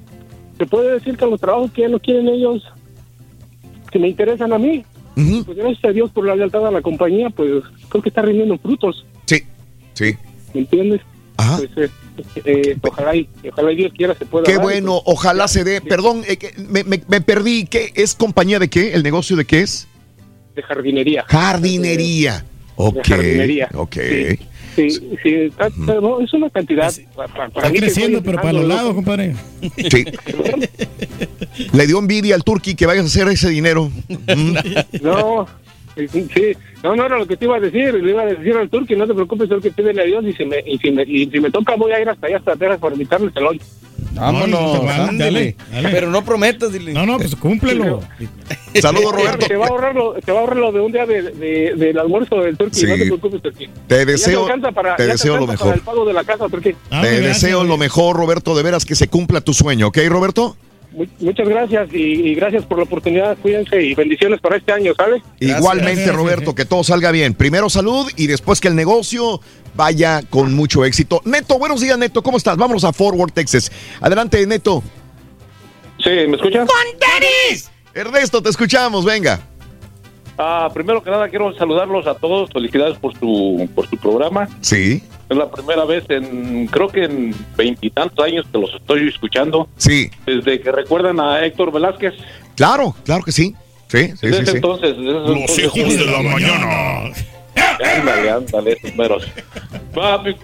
se 0.57 0.65
puede 0.65 0.93
decir 0.93 1.17
que 1.17 1.25
los 1.25 1.39
trabajos 1.39 1.71
que 1.71 1.81
ya 1.83 1.89
no 1.89 1.99
quieren 1.99 2.27
ellos 2.27 2.63
que 3.91 3.99
me 3.99 4.07
interesan 4.09 4.51
a 4.53 4.57
mí. 4.57 4.83
Pues 5.15 5.57
gracias 5.57 5.85
a 5.85 5.89
Dios 5.91 6.11
por 6.11 6.25
la 6.27 6.35
lealtad 6.35 6.67
a 6.67 6.71
la 6.71 6.81
compañía, 6.81 7.29
pues 7.29 7.63
creo 7.89 8.01
que 8.03 8.09
está 8.09 8.21
rindiendo 8.21 8.57
frutos. 8.57 9.05
Sí, 9.25 9.41
sí. 9.93 10.17
¿Me 10.53 10.61
entiendes? 10.61 10.99
Pues, 11.37 11.69
eh, 11.77 11.89
eh, 12.45 12.77
ojalá, 12.81 13.15
y, 13.15 13.27
ojalá 13.49 13.71
y 13.71 13.75
Dios 13.77 13.93
quiera 13.95 14.13
se 14.15 14.25
pueda. 14.25 14.45
Qué 14.45 14.53
dar. 14.55 14.61
bueno, 14.63 15.01
ojalá 15.05 15.47
se 15.47 15.63
dé. 15.63 15.79
Perdón, 15.81 16.23
eh, 16.27 16.37
me- 16.69 16.83
me 16.83 17.21
perdí. 17.21 17.65
¿Qué 17.65 17.91
es 17.95 18.15
compañía 18.15 18.59
de 18.59 18.69
qué? 18.69 18.93
¿El 18.93 19.03
negocio 19.03 19.35
de 19.37 19.45
qué 19.45 19.61
es? 19.61 19.87
De 20.55 20.61
jardinería. 20.63 21.23
Jardinería. 21.27 22.45
Ok. 22.77 22.97
jardinería. 23.05 23.69
Ok. 23.73 23.97
Sí, 24.75 24.89
sí, 25.23 25.29
está- 25.33 25.69
no, 25.77 26.19
es 26.19 26.33
una 26.33 26.49
cantidad. 26.49 26.91
pa- 27.15 27.27
pa- 27.27 27.49
para 27.49 27.67
Está 27.67 27.71
creciendo, 27.71 28.21
pero 28.21 28.37
para 28.37 28.53
los 28.53 28.65
lados, 28.65 28.93
compadre. 28.93 29.35
Sí. 29.89 30.05
Le 31.73 31.87
dio 31.87 31.99
envidia 31.99 32.35
al 32.35 32.43
Turqui 32.43 32.75
que 32.75 32.85
vayas 32.85 33.03
a 33.05 33.07
hacer 33.07 33.27
ese 33.29 33.49
dinero. 33.49 33.89
Mm. 34.09 34.55
No, 35.01 35.47
sí, 36.11 36.53
no, 36.83 36.95
no 36.95 37.05
era 37.05 37.17
lo 37.17 37.25
que 37.25 37.37
te 37.37 37.45
iba 37.45 37.57
a 37.57 37.59
decir. 37.59 37.93
Le 37.93 38.11
iba 38.11 38.21
a 38.23 38.25
decir 38.25 38.55
al 38.55 38.69
turco 38.69 38.93
no 38.95 39.07
te 39.07 39.13
preocupes, 39.13 39.49
que 39.61 39.71
pídele 39.71 40.01
a 40.01 40.05
Dios 40.05 40.25
y, 40.25 40.33
si 40.33 40.45
me, 40.45 40.59
y, 40.65 40.77
si 40.77 40.91
me, 40.91 41.03
y 41.03 41.25
si 41.29 41.39
me 41.39 41.49
toca 41.51 41.75
voy 41.75 41.91
a 41.91 42.01
ir 42.01 42.09
hasta 42.09 42.27
allá, 42.27 42.37
hasta 42.37 42.55
Texas 42.55 42.79
para 42.79 42.93
invitarles 42.95 43.35
el 43.35 43.45
hoy. 43.45 43.61
Vámonos, 44.13 44.79
ándale. 44.89 45.17
dale, 45.17 45.55
dale. 45.71 45.89
Pero 45.89 46.09
no 46.09 46.23
prometas, 46.23 46.71
dile. 46.71 46.93
No, 46.93 47.05
no, 47.05 47.17
pues 47.17 47.35
cúmplelo. 47.35 48.01
Saludos, 48.81 49.11
Roberto. 49.13 49.45
Te 49.47 49.55
va 49.57 49.65
a 49.65 49.69
ahorrar 49.69 49.95
lo, 49.95 50.13
te 50.13 50.31
va 50.31 50.37
a 50.37 50.41
ahorrar 50.41 50.57
lo 50.57 50.71
de 50.71 50.79
un 50.79 50.91
día 50.91 51.05
de, 51.05 51.21
de- 51.21 51.73
del 51.75 51.97
almuerzo 51.99 52.37
del 52.41 52.55
Turquía. 52.57 52.79
Sí. 52.79 52.87
No 52.87 52.95
te 52.95 53.05
preocupes. 53.05 53.41
Te 53.87 54.05
deseo- 54.05 54.47
para- 54.73 54.95
te 54.95 55.07
deseo 55.07 55.37
lo 55.37 55.47
mejor. 55.47 55.67
Para 55.67 55.75
el 55.75 55.81
pago 55.81 56.05
de 56.05 56.13
la 56.13 56.23
casa, 56.23 56.47
Turquía. 56.47 56.75
Te 57.01 57.21
deseo 57.21 57.63
lo 57.65 57.77
mejor, 57.77 58.15
Roberto, 58.15 58.55
de 58.55 58.63
veras 58.63 58.85
que 58.85 58.95
se 58.95 59.07
cumpla 59.07 59.41
tu 59.41 59.53
sueño, 59.53 59.87
¿ok, 59.87 59.97
Roberto? 60.07 60.55
Mu- 60.95 61.05
Muchas 61.19 61.47
gracias 61.47 61.89
y, 61.93 61.97
y 61.97 62.35
gracias 62.35 62.65
por 62.65 62.77
la 62.77 62.85
oportunidad. 62.85 63.37
Cuídense 63.37 63.81
y 63.81 63.93
bendiciones 63.93 64.39
para 64.41 64.57
este 64.57 64.71
año, 64.71 64.93
¿sale? 64.95 65.21
Igualmente, 65.39 66.11
Roberto, 66.11 66.55
que 66.55 66.65
todo 66.65 66.83
salga 66.83 67.11
bien. 67.11 67.33
Primero 67.33 67.69
salud 67.69 68.09
y 68.15 68.27
después 68.27 68.59
que 68.61 68.67
el 68.69 68.75
negocio 68.75 69.39
vaya 69.75 70.21
con 70.29 70.53
mucho 70.53 70.85
éxito. 70.85 71.21
Neto, 71.25 71.59
buenos 71.59 71.81
días, 71.81 71.97
Neto, 71.97 72.23
¿cómo 72.23 72.37
estás? 72.37 72.57
Vámonos 72.57 72.83
a 72.85 72.93
Forward, 72.93 73.31
Texas. 73.33 73.71
Adelante, 74.01 74.45
Neto. 74.47 74.81
Sí, 76.03 76.09
¿me 76.27 76.35
escuchas? 76.37 76.67
Ernesto, 77.93 78.41
te 78.41 78.49
escuchamos, 78.49 79.05
venga. 79.05 79.39
Ah, 80.37 80.69
primero 80.73 81.01
que 81.01 81.09
nada 81.09 81.29
quiero 81.29 81.53
saludarlos 81.57 82.05
a 82.07 82.15
todos, 82.15 82.49
felicidades 82.51 82.97
por 82.97 83.17
su 83.17 83.69
por 83.73 83.89
su 83.89 83.95
programa. 83.97 84.49
Sí. 84.61 85.01
Es 85.29 85.35
la 85.37 85.49
primera 85.49 85.85
vez 85.85 86.03
en 86.09 86.67
creo 86.67 86.87
que 86.87 87.03
en 87.05 87.35
veintitantos 87.57 88.23
años 88.23 88.45
que 88.51 88.59
los 88.59 88.73
estoy 88.75 89.07
escuchando. 89.07 89.67
Sí. 89.77 90.09
Desde 90.25 90.59
que 90.61 90.71
recuerdan 90.71 91.19
a 91.19 91.43
Héctor 91.45 91.71
Velázquez. 91.71 92.13
Claro, 92.55 92.95
claro 93.03 93.23
que 93.23 93.31
sí. 93.31 93.55
Sí, 93.87 94.07
sí, 94.07 94.27
Desde 94.27 94.39
sí. 94.45 94.51
sí. 94.51 94.55
entonces, 94.57 94.89
desde 94.97 95.03
Los 95.11 95.29
entonces- 95.31 95.59
hijos 95.75 95.97
de 95.97 96.05
la 96.05 96.21
mañana. 96.21 97.13
Ándale, 97.97 98.29
ándale, 98.29 98.71
esos 98.73 98.95
meros. 98.95 99.23
Mi- 100.23 100.35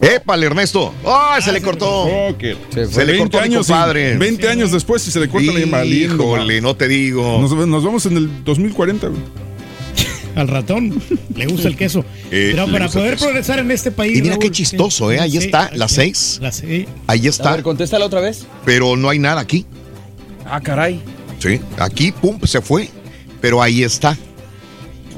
Épale, 0.00 0.46
Ernesto. 0.46 0.94
¡Ay, 1.04 1.42
se 1.42 1.50
le 1.52 1.60
cortó! 1.60 2.06
Se, 2.70 2.86
Se 2.86 3.04
le 3.04 3.18
cortó 3.18 3.38
a 3.38 3.42
mi 3.42 3.46
años 3.48 3.68
y- 3.68 3.72
compadre. 3.72 4.16
20 4.16 4.48
años 4.48 4.70
después 4.70 5.06
y 5.08 5.10
se 5.10 5.18
le 5.18 5.28
corta 5.28 5.52
la 5.52 5.58
llamada. 5.58 5.84
Híjole, 5.84 6.60
no 6.60 6.76
te 6.76 6.86
digo. 6.86 7.38
Nos, 7.40 7.52
nos 7.66 7.84
vamos 7.84 8.06
en 8.06 8.16
el 8.16 8.44
2040. 8.44 9.08
güey. 9.08 9.20
Al 10.36 10.48
ratón 10.48 11.02
le 11.34 11.46
gusta 11.46 11.66
el 11.66 11.76
queso. 11.76 12.04
Eh, 12.30 12.50
Pero 12.52 12.70
para 12.70 12.88
poder 12.88 13.16
progresar 13.16 13.58
en 13.58 13.70
este 13.70 13.90
país. 13.90 14.18
Y 14.18 14.22
mira 14.22 14.34
Raúl, 14.34 14.44
qué 14.44 14.50
chistoso, 14.50 15.10
¿eh? 15.10 15.18
Ahí 15.18 15.32
sí, 15.32 15.38
está, 15.38 15.70
las 15.74 15.92
seis. 15.92 16.38
Las 16.42 16.56
seis. 16.56 16.86
Ahí 17.06 17.26
está. 17.26 17.50
A 17.50 17.52
ver, 17.54 17.62
contéstala 17.62 18.04
otra 18.04 18.20
vez. 18.20 18.46
Pero 18.64 18.96
no 18.96 19.08
hay 19.08 19.18
nada 19.18 19.40
aquí. 19.40 19.64
Ah, 20.44 20.60
caray. 20.60 21.00
Sí, 21.38 21.58
aquí, 21.78 22.12
pum, 22.12 22.38
se 22.44 22.60
fue. 22.60 22.90
Pero 23.40 23.62
ahí 23.62 23.82
está. 23.82 24.16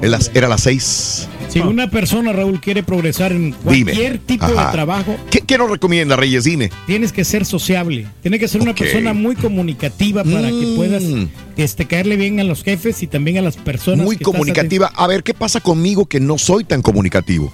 Era 0.01 0.47
las 0.47 0.61
seis. 0.61 1.27
Si 1.49 1.59
una 1.59 1.89
persona, 1.89 2.31
Raúl, 2.31 2.61
quiere 2.61 2.83
progresar 2.83 3.31
en 3.31 3.55
Dime. 3.67 3.91
cualquier 3.91 4.19
tipo 4.19 4.45
Ajá. 4.45 4.67
de 4.67 4.71
trabajo, 4.71 5.17
¿Qué, 5.31 5.41
qué 5.41 5.57
nos 5.57 5.69
recomienda, 5.69 6.15
Reyes? 6.15 6.43
Dime. 6.43 6.69
tienes 6.85 7.11
que 7.11 7.25
ser 7.25 7.43
sociable. 7.45 8.05
Tienes 8.21 8.39
que 8.39 8.47
ser 8.47 8.61
una 8.61 8.75
persona 8.75 9.13
muy 9.13 9.35
comunicativa 9.35 10.23
para 10.23 10.49
que 10.49 10.65
Mm. 10.67 10.75
puedas 10.75 11.03
este, 11.57 11.85
caerle 11.85 12.15
bien 12.17 12.39
a 12.39 12.43
los 12.43 12.63
jefes 12.63 13.01
y 13.03 13.07
también 13.07 13.37
a 13.39 13.41
las 13.41 13.57
personas. 13.57 14.05
Muy 14.05 14.15
que 14.17 14.23
estás 14.23 14.31
comunicativa. 14.31 14.91
A 14.95 15.07
ver, 15.07 15.23
¿qué 15.23 15.33
pasa 15.33 15.59
conmigo 15.59 16.05
que 16.05 16.19
no 16.19 16.37
soy 16.37 16.63
tan 16.63 16.81
comunicativo? 16.81 17.51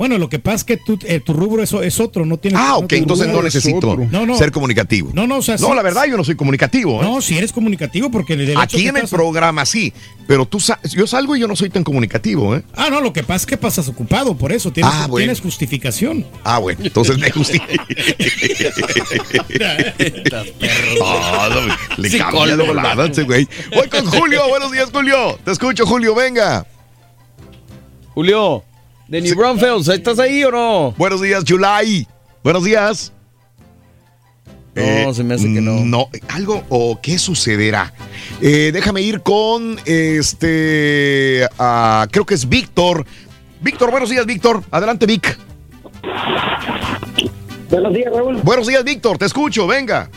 Bueno, 0.00 0.16
lo 0.16 0.30
que 0.30 0.38
pasa 0.38 0.56
es 0.56 0.64
que 0.64 0.78
tú, 0.78 0.98
eh, 1.04 1.20
tu 1.20 1.34
rubro 1.34 1.62
es, 1.62 1.74
es 1.74 2.00
otro, 2.00 2.24
no 2.24 2.38
tienes. 2.38 2.58
Ah, 2.58 2.78
ok, 2.78 2.88
tu 2.88 2.94
entonces 2.94 3.28
no 3.28 3.42
necesito 3.42 3.90
otro. 3.90 4.08
No, 4.10 4.24
no. 4.24 4.34
ser 4.34 4.50
comunicativo. 4.50 5.10
No, 5.12 5.26
no, 5.26 5.36
o 5.36 5.42
sea, 5.42 5.58
No, 5.58 5.66
sí- 5.68 5.74
la 5.74 5.82
verdad, 5.82 6.06
yo 6.06 6.16
no 6.16 6.24
soy 6.24 6.36
comunicativo. 6.36 7.02
¿eh? 7.02 7.04
No, 7.04 7.20
si 7.20 7.36
eres 7.36 7.52
comunicativo, 7.52 8.10
porque 8.10 8.32
el 8.32 8.56
Aquí 8.56 8.88
en 8.88 8.96
el 8.96 9.06
programa 9.08 9.66
sí, 9.66 9.92
pero 10.26 10.46
tú 10.46 10.58
sa- 10.58 10.80
yo 10.84 11.06
salgo 11.06 11.36
y 11.36 11.40
yo 11.40 11.46
no 11.46 11.54
soy 11.54 11.68
tan 11.68 11.84
comunicativo, 11.84 12.56
¿eh? 12.56 12.62
Ah, 12.74 12.88
no, 12.88 13.02
lo 13.02 13.12
que 13.12 13.22
pasa 13.24 13.42
es 13.42 13.46
que 13.46 13.58
pasas 13.58 13.88
ocupado, 13.88 14.34
por 14.34 14.52
eso 14.52 14.72
tienes, 14.72 14.90
Ah, 14.90 15.00
bueno. 15.06 15.16
tienes 15.24 15.42
justificación. 15.42 16.24
Ah, 16.44 16.56
bueno, 16.60 16.80
entonces 16.82 17.18
me 17.18 17.30
justifico. 17.30 17.66
Ah, 21.04 21.48
no, 21.52 21.76
le 22.02 22.08
Sí, 22.08 22.16
cambia 22.16 22.56
de 22.56 22.66
volada 22.66 23.04
ese 23.04 23.24
güey. 23.24 23.46
Voy 23.76 23.86
con 23.90 24.06
Julio, 24.06 24.48
buenos 24.48 24.72
días, 24.72 24.88
Julio. 24.90 25.38
Te 25.44 25.50
escucho, 25.52 25.84
Julio, 25.84 26.14
venga. 26.14 26.66
Julio, 28.14 28.64
de 29.10 29.20
New 29.20 29.34
Braunfels, 29.34 29.88
¿estás 29.88 30.20
ahí 30.20 30.44
o 30.44 30.52
no? 30.52 30.94
Buenos 30.96 31.20
días, 31.20 31.42
July. 31.46 32.06
Buenos 32.44 32.62
días. 32.64 33.12
No, 34.76 35.12
se 35.12 35.24
me 35.24 35.34
hace 35.34 35.52
que 35.52 35.60
no. 35.60 35.78
Eh, 35.78 35.82
No, 35.84 36.08
algo 36.28 36.62
o 36.68 37.00
qué 37.02 37.18
sucederá. 37.18 37.92
Eh, 38.40 38.70
déjame 38.72 39.02
ir 39.02 39.20
con 39.20 39.78
este. 39.84 41.44
ah, 41.58 42.06
creo 42.10 42.24
que 42.24 42.34
es 42.34 42.48
Víctor. 42.48 43.04
Víctor, 43.60 43.90
buenos 43.90 44.10
días, 44.10 44.24
Víctor. 44.26 44.62
Adelante, 44.70 45.06
Vic. 45.06 45.36
Buenos 47.68 47.92
días, 47.92 48.12
Raúl. 48.14 48.36
Buenos 48.36 48.68
días, 48.68 48.84
Víctor. 48.84 49.18
Te 49.18 49.24
escucho, 49.24 49.66
venga. 49.66 50.08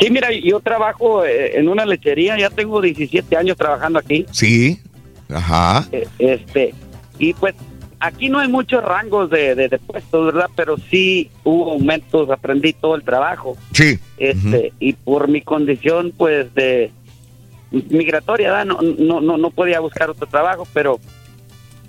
Sí, 0.00 0.10
mira, 0.10 0.28
yo 0.32 0.58
trabajo 0.60 1.26
eh, 1.26 1.58
en 1.58 1.68
una 1.68 1.84
lechería, 1.84 2.38
ya 2.38 2.48
tengo 2.48 2.80
17 2.80 3.36
años 3.36 3.58
trabajando 3.58 3.98
aquí. 3.98 4.24
Sí. 4.30 4.80
Ajá. 5.34 5.86
eh, 5.92 6.06
Este, 6.18 6.74
y 7.18 7.32
pues 7.34 7.54
aquí 8.00 8.28
no 8.28 8.38
hay 8.38 8.48
muchos 8.48 8.82
rangos 8.82 9.28
de, 9.30 9.54
de, 9.54 9.68
de 9.68 9.78
puestos, 9.78 10.26
¿verdad? 10.26 10.48
Pero 10.56 10.76
sí 10.90 11.30
hubo 11.44 11.72
aumentos, 11.72 12.30
aprendí 12.30 12.72
todo 12.72 12.94
el 12.94 13.02
trabajo. 13.04 13.56
Sí. 13.72 13.98
Este, 14.18 14.72
y 14.80 14.92
por 14.94 15.28
mi 15.28 15.42
condición, 15.42 16.12
pues, 16.16 16.52
de 16.54 16.90
migratoria, 17.70 18.50
¿verdad? 18.52 18.64
No, 18.66 18.78
no, 18.82 19.20
no, 19.20 19.36
no 19.38 19.50
podía 19.50 19.80
buscar 19.80 20.10
otro 20.10 20.26
trabajo, 20.26 20.66
pero 20.72 20.98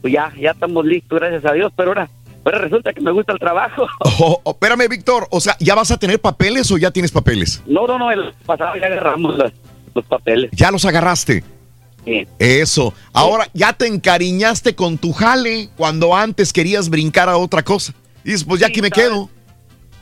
pues 0.01 0.13
ya, 0.13 0.31
ya 0.39 0.51
estamos 0.51 0.85
listos, 0.85 1.19
gracias 1.19 1.45
a 1.45 1.53
Dios. 1.53 1.71
Pero 1.75 1.89
ahora, 1.89 2.09
ahora 2.43 2.57
resulta 2.59 2.93
que 2.93 3.01
me 3.01 3.11
gusta 3.11 3.33
el 3.33 3.39
trabajo. 3.39 3.87
Oh, 4.23 4.39
oh, 4.43 4.51
espérame, 4.51 4.87
Víctor. 4.89 5.27
O 5.31 5.39
sea, 5.39 5.55
¿ya 5.59 5.73
vas 5.75 5.89
a 5.91 5.97
tener 5.97 6.19
papeles 6.19 6.69
o 6.71 6.77
ya 6.77 6.91
tienes 6.91 7.11
papeles? 7.11 7.63
No, 7.65 7.87
no, 7.87 7.97
no, 7.97 8.11
el 8.11 8.33
pasado 8.45 8.75
ya 8.75 8.85
agarramos 8.87 9.35
los, 9.37 9.51
los 9.95 10.05
papeles. 10.05 10.51
Ya 10.53 10.69
los 10.71 10.85
agarraste. 10.85 11.43
Sí. 12.05 12.27
Eso. 12.39 12.93
Ahora 13.13 13.47
ya 13.53 13.73
te 13.73 13.85
encariñaste 13.87 14.75
con 14.75 14.97
tu 14.97 15.11
jale 15.13 15.69
cuando 15.77 16.15
antes 16.15 16.51
querías 16.53 16.89
brincar 16.89 17.29
a 17.29 17.37
otra 17.37 17.63
cosa. 17.63 17.93
Y 18.23 18.29
dices, 18.31 18.43
pues 18.43 18.59
ya 18.61 18.67
aquí 18.67 18.81
me 18.81 18.89
quedo. 18.91 19.29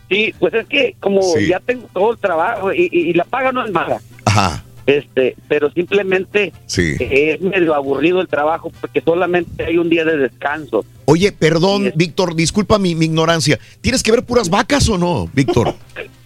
Sí, 0.10 0.34
pues 0.40 0.54
es 0.54 0.66
que 0.68 0.96
como 1.00 1.22
ya 1.38 1.60
tengo 1.60 1.88
todo 1.94 2.14
el 2.14 2.18
trabajo 2.18 2.74
y, 2.74 2.90
y- 2.92 3.10
y 3.10 3.14
la 3.14 3.26
paga 3.26 3.52
no 3.52 3.64
es 3.64 3.72
mala, 3.72 4.02
Ajá. 4.26 4.64
este, 4.88 5.36
pero 5.48 5.72
simplemente 5.72 6.52
Sí. 6.66 6.96
es 7.00 7.40
medio 7.42 7.76
aburrido 7.76 8.20
el 8.20 8.28
trabajo 8.28 8.72
porque 8.82 9.02
solamente 9.02 9.66
hay 9.66 9.78
un 9.78 9.88
día 9.90 10.06
de 10.06 10.18
descanso. 10.18 10.84
Oye, 11.06 11.32
perdón, 11.32 11.92
Víctor, 11.96 12.36
disculpa 12.36 12.80
mi, 12.80 12.96
mi 12.96 13.06
ignorancia. 13.06 13.60
¿Tienes 13.82 14.02
que 14.02 14.12
ver 14.12 14.24
puras 14.24 14.50
vacas 14.50 14.90
o 14.90 14.98
no, 14.98 15.30
Víctor? 15.34 15.76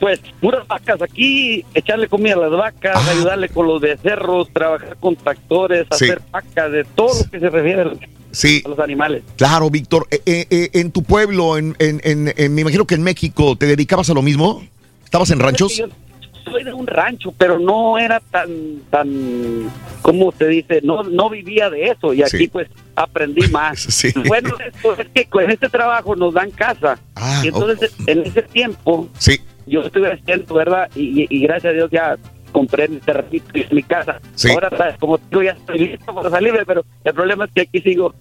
Pues 0.00 0.18
puras 0.40 0.66
vacas 0.66 1.00
aquí, 1.02 1.62
echarle 1.74 2.08
comida 2.08 2.34
a 2.34 2.38
las 2.38 2.50
vacas, 2.52 3.06
ayudarle 3.08 3.48
con 3.50 3.66
los 3.66 3.80
becerros, 3.80 4.48
trabajar 4.52 4.96
con 4.98 5.14
tractores, 5.14 5.86
Ah. 5.90 5.96
Sí. 5.96 6.06
hacer 6.06 6.22
vacas, 6.30 6.72
de 6.72 6.84
todo 6.84 7.08
lo 7.24 7.30
que 7.30 7.38
se 7.38 7.50
refiere 7.50 7.82
a 7.82 7.84
los- 7.84 7.98
Sí. 8.32 8.62
a 8.64 8.68
los 8.70 8.78
animales. 8.78 9.22
Claro, 9.36 9.68
Víctor. 9.70 10.06
Eh, 10.10 10.20
eh, 10.24 10.46
eh, 10.50 10.70
en 10.72 10.90
tu 10.90 11.02
pueblo, 11.02 11.58
en, 11.58 11.76
en- 11.78 12.54
me 12.54 12.60
imagino 12.62 12.86
que 12.86 12.94
en 12.94 13.02
México, 13.02 13.56
¿te 13.56 13.66
dedicabas 13.66 14.08
a 14.08 14.14
lo 14.14 14.22
mismo? 14.22 14.62
¿Estabas 15.04 15.30
en 15.32 15.40
ranchos? 15.40 15.76
Yo 15.76 15.86
soy 16.50 16.64
de 16.64 16.72
un 16.72 16.86
rancho, 16.86 17.32
pero 17.36 17.58
no 17.58 17.98
era 17.98 18.20
tan, 18.20 18.48
tan, 18.88 19.68
¿cómo 20.00 20.32
se 20.32 20.46
dice? 20.48 20.80
No, 20.82 21.02
no 21.02 21.28
vivía 21.28 21.68
de 21.68 21.88
eso 21.88 22.14
y 22.14 22.22
aquí 22.22 22.38
Sí. 22.38 22.48
pues 22.48 22.68
aprendí 22.96 23.46
más. 23.48 23.78
Sí. 23.90 24.12
Bueno, 24.26 24.50
es 24.98 25.08
que 25.12 25.26
con 25.26 25.50
este 25.50 25.68
trabajo 25.68 26.16
nos 26.16 26.32
dan 26.32 26.50
casa 26.52 26.98
Ah, 27.16 27.42
y 27.44 27.48
entonces 27.48 27.92
en 28.06 28.20
ese 28.20 28.42
tiempo 28.42 29.08
Sí. 29.18 29.38
Yo 29.70 29.80
estuve 29.82 30.12
haciendo, 30.12 30.54
¿verdad? 30.54 30.90
Y, 30.94 31.22
y- 31.22 31.26
y 31.30 31.40
gracias 31.42 31.72
a 31.72 31.76
Dios 31.76 31.90
ya 31.90 32.16
compré 32.52 32.88
mi 32.88 32.98
terrenito 32.98 33.46
y 33.54 33.74
mi 33.74 33.82
casa. 33.82 34.20
Sí. 34.34 34.50
Ahora, 34.50 34.68
¿sabes? 34.76 34.96
como 34.98 35.16
tú 35.18 35.42
ya 35.42 35.52
estoy 35.52 35.78
listo 35.78 36.12
para 36.14 36.28
salirme, 36.30 36.64
pero 36.66 36.84
el 37.04 37.14
problema 37.14 37.44
es 37.44 37.50
que 37.54 37.60
aquí 37.62 37.80
sigo. 37.80 38.12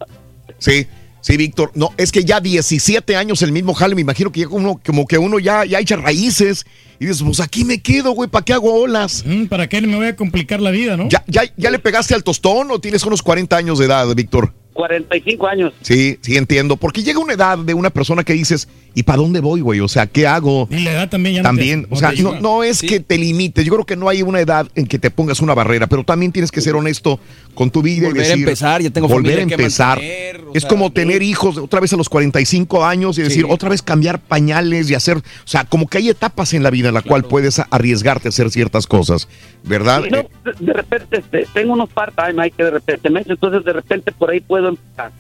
Sí, 0.60 0.86
sí, 1.22 1.36
Víctor. 1.38 1.72
No, 1.74 1.90
es 1.98 2.12
que 2.12 2.24
ya 2.24 2.40
17 2.40 3.16
años 3.16 3.42
el 3.42 3.52
mismo 3.52 3.74
jale, 3.74 3.96
me 3.96 4.02
imagino 4.02 4.32
que 4.32 4.42
ya 4.42 4.48
como, 4.48 4.80
como 4.86 5.08
que 5.08 5.18
uno 5.18 5.40
ya, 5.40 5.66
ya 5.66 5.80
echa 5.80 5.96
raíces 5.96 6.66
y 7.00 7.06
dices, 7.08 7.24
pues 7.24 7.40
aquí 7.40 7.64
me 7.64 7.82
quedo, 7.82 8.12
güey, 8.12 8.30
¿para 8.30 8.46
qué 8.46 8.54
hago 8.54 8.74
olas? 8.82 9.24
Mm, 9.26 9.46
¿Para 9.46 9.68
qué 9.68 9.82
me 9.82 9.96
voy 9.96 10.08
a 10.08 10.16
complicar 10.16 10.60
la 10.62 10.70
vida, 10.72 10.96
no? 10.98 11.10
¿Ya, 11.10 11.24
ya, 11.28 11.44
¿Ya 11.58 11.72
le 11.72 11.80
pegaste 11.80 12.14
al 12.14 12.24
tostón 12.24 12.70
o 12.72 12.80
tienes 12.80 13.04
unos 13.06 13.22
40 13.24 13.56
años 13.58 13.80
de 13.80 13.86
edad, 13.86 14.06
Víctor? 14.16 14.54
45 14.74 15.48
años. 15.48 15.74
Sí, 15.82 16.18
sí, 16.22 16.38
entiendo. 16.38 16.78
Porque 16.78 17.04
llega 17.04 17.20
una 17.20 17.34
edad 17.34 17.58
de 17.58 17.74
una 17.74 17.90
persona 17.90 18.24
que 18.24 18.34
dices, 18.34 18.68
¿y 18.96 19.04
para 19.04 19.18
dónde 19.18 19.40
voy, 19.40 19.62
güey? 19.62 19.80
O 19.82 19.88
sea, 19.88 20.08
¿qué 20.08 20.26
hago? 20.28 20.68
Y 20.72 20.80
la 20.80 20.92
edad 20.92 21.10
también 21.10 21.36
ya 21.36 21.42
no 21.42 21.50
También, 21.50 21.86
te- 21.86 21.94
o 21.94 21.98
sea, 21.98 22.12
no, 22.14 22.40
no 22.40 22.64
es 22.64 22.78
Sí. 22.78 22.88
que 22.88 23.00
te 23.00 23.18
limites. 23.18 23.66
Yo 23.66 23.74
creo 23.74 23.86
que 23.86 23.96
no 23.96 24.08
hay 24.10 24.22
una 24.22 24.40
edad 24.40 24.68
en 24.76 24.88
que 24.88 24.98
te 25.00 25.12
pongas 25.12 25.42
una 25.42 25.54
barrera, 25.54 25.88
pero 25.88 26.04
también 26.04 26.32
tienes 26.32 26.52
que 26.52 26.62
ser 26.62 26.76
honesto 26.76 27.20
con 27.56 27.72
tu 27.72 27.82
vida 27.82 28.08
Volver 28.08 28.22
y 28.22 28.26
a 28.26 28.28
decir, 28.30 28.44
empezar, 28.44 28.82
ya 28.82 28.90
tengo 28.90 29.08
volver 29.10 29.40
a 29.40 29.42
empezar. 29.42 29.98
mantener, 29.98 30.42
es 30.54 30.62
sea, 30.64 30.70
como 30.70 30.92
tener 30.94 31.22
hijos 31.24 31.58
otra 31.58 31.82
vez 31.82 31.92
a 31.92 31.98
los 31.98 32.08
45 32.08 32.86
años 32.86 33.18
y 33.18 33.24
decir, 33.24 33.44
Sí. 33.46 33.50
otra 33.52 33.68
vez 33.70 33.82
cambiar 33.82 34.20
pañales 34.22 34.90
y 34.90 34.96
hacer, 34.96 35.18
o 35.18 35.22
sea, 35.44 35.66
como 35.66 35.88
que 35.88 35.98
hay 35.98 36.10
etapas 36.10 36.54
en 36.54 36.64
la 36.64 36.70
vida 36.70 36.88
en 36.88 36.94
la 36.94 37.02
cual 37.02 37.26
puedes 37.26 37.62
arriesgarte 37.70 38.28
a 38.28 38.30
hacer 38.30 38.50
ciertas 38.50 38.88
cosas, 38.88 39.28
¿verdad? 39.64 40.04
Sí, 40.04 40.10
no, 40.10 40.26
de, 40.60 40.74
repente 40.74 41.18
este, 41.20 41.46
tengo 41.54 41.74
unos 41.74 41.90
part-time 41.90 42.42
ahí 42.44 42.52
que 42.52 42.64
de 42.64 42.72
repente 42.72 43.10
me 43.10 43.20
entonces 43.28 43.66
de 43.66 43.74
repente 43.74 44.12
por 44.14 44.30
ahí 44.30 44.40
puedo 44.40 44.69
empezar. 44.70 45.12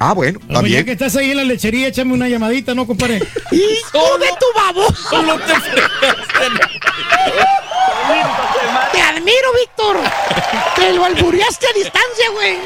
Ah, 0.00 0.12
bueno, 0.14 0.38
está 0.40 0.60
Oye, 0.60 0.68
ya 0.70 0.74
bien. 0.76 0.84
que 0.86 0.92
estás 0.92 1.16
ahí 1.16 1.32
en 1.32 1.38
la 1.38 1.44
lechería, 1.44 1.88
échame 1.88 2.12
una 2.14 2.28
llamadita, 2.28 2.72
¿no, 2.74 2.86
compadre? 2.86 3.16
¡Hijo 3.50 4.18
de 4.18 4.28
tu 4.38 4.46
baboso! 4.54 4.94
Solo 5.10 5.36
te 5.38 5.54
Te 8.92 9.00
admiro, 9.00 9.48
Víctor. 9.60 9.96
Te 10.76 10.92
lo 10.92 11.04
albureaste 11.04 11.66
a 11.66 11.72
distancia, 11.72 12.30
güey. 12.32 12.56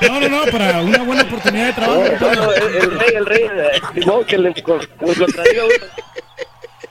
No, 0.00 0.20
no, 0.20 0.28
no, 0.46 0.50
para 0.50 0.80
una 0.82 1.02
buena 1.02 1.22
oportunidad 1.22 1.66
de 1.66 1.72
trabajo. 1.74 2.02
No, 2.02 2.08
compadre. 2.10 2.36
no, 2.36 2.52
el, 2.52 2.74
el 2.76 2.98
rey, 2.98 3.14
el 3.14 3.26
rey, 3.26 3.42
eh, 3.44 3.80
no, 4.06 4.24
que 4.24 4.38
le, 4.38 4.50
le 4.50 4.62
contradiga 4.62 5.64
uno. 5.64 5.86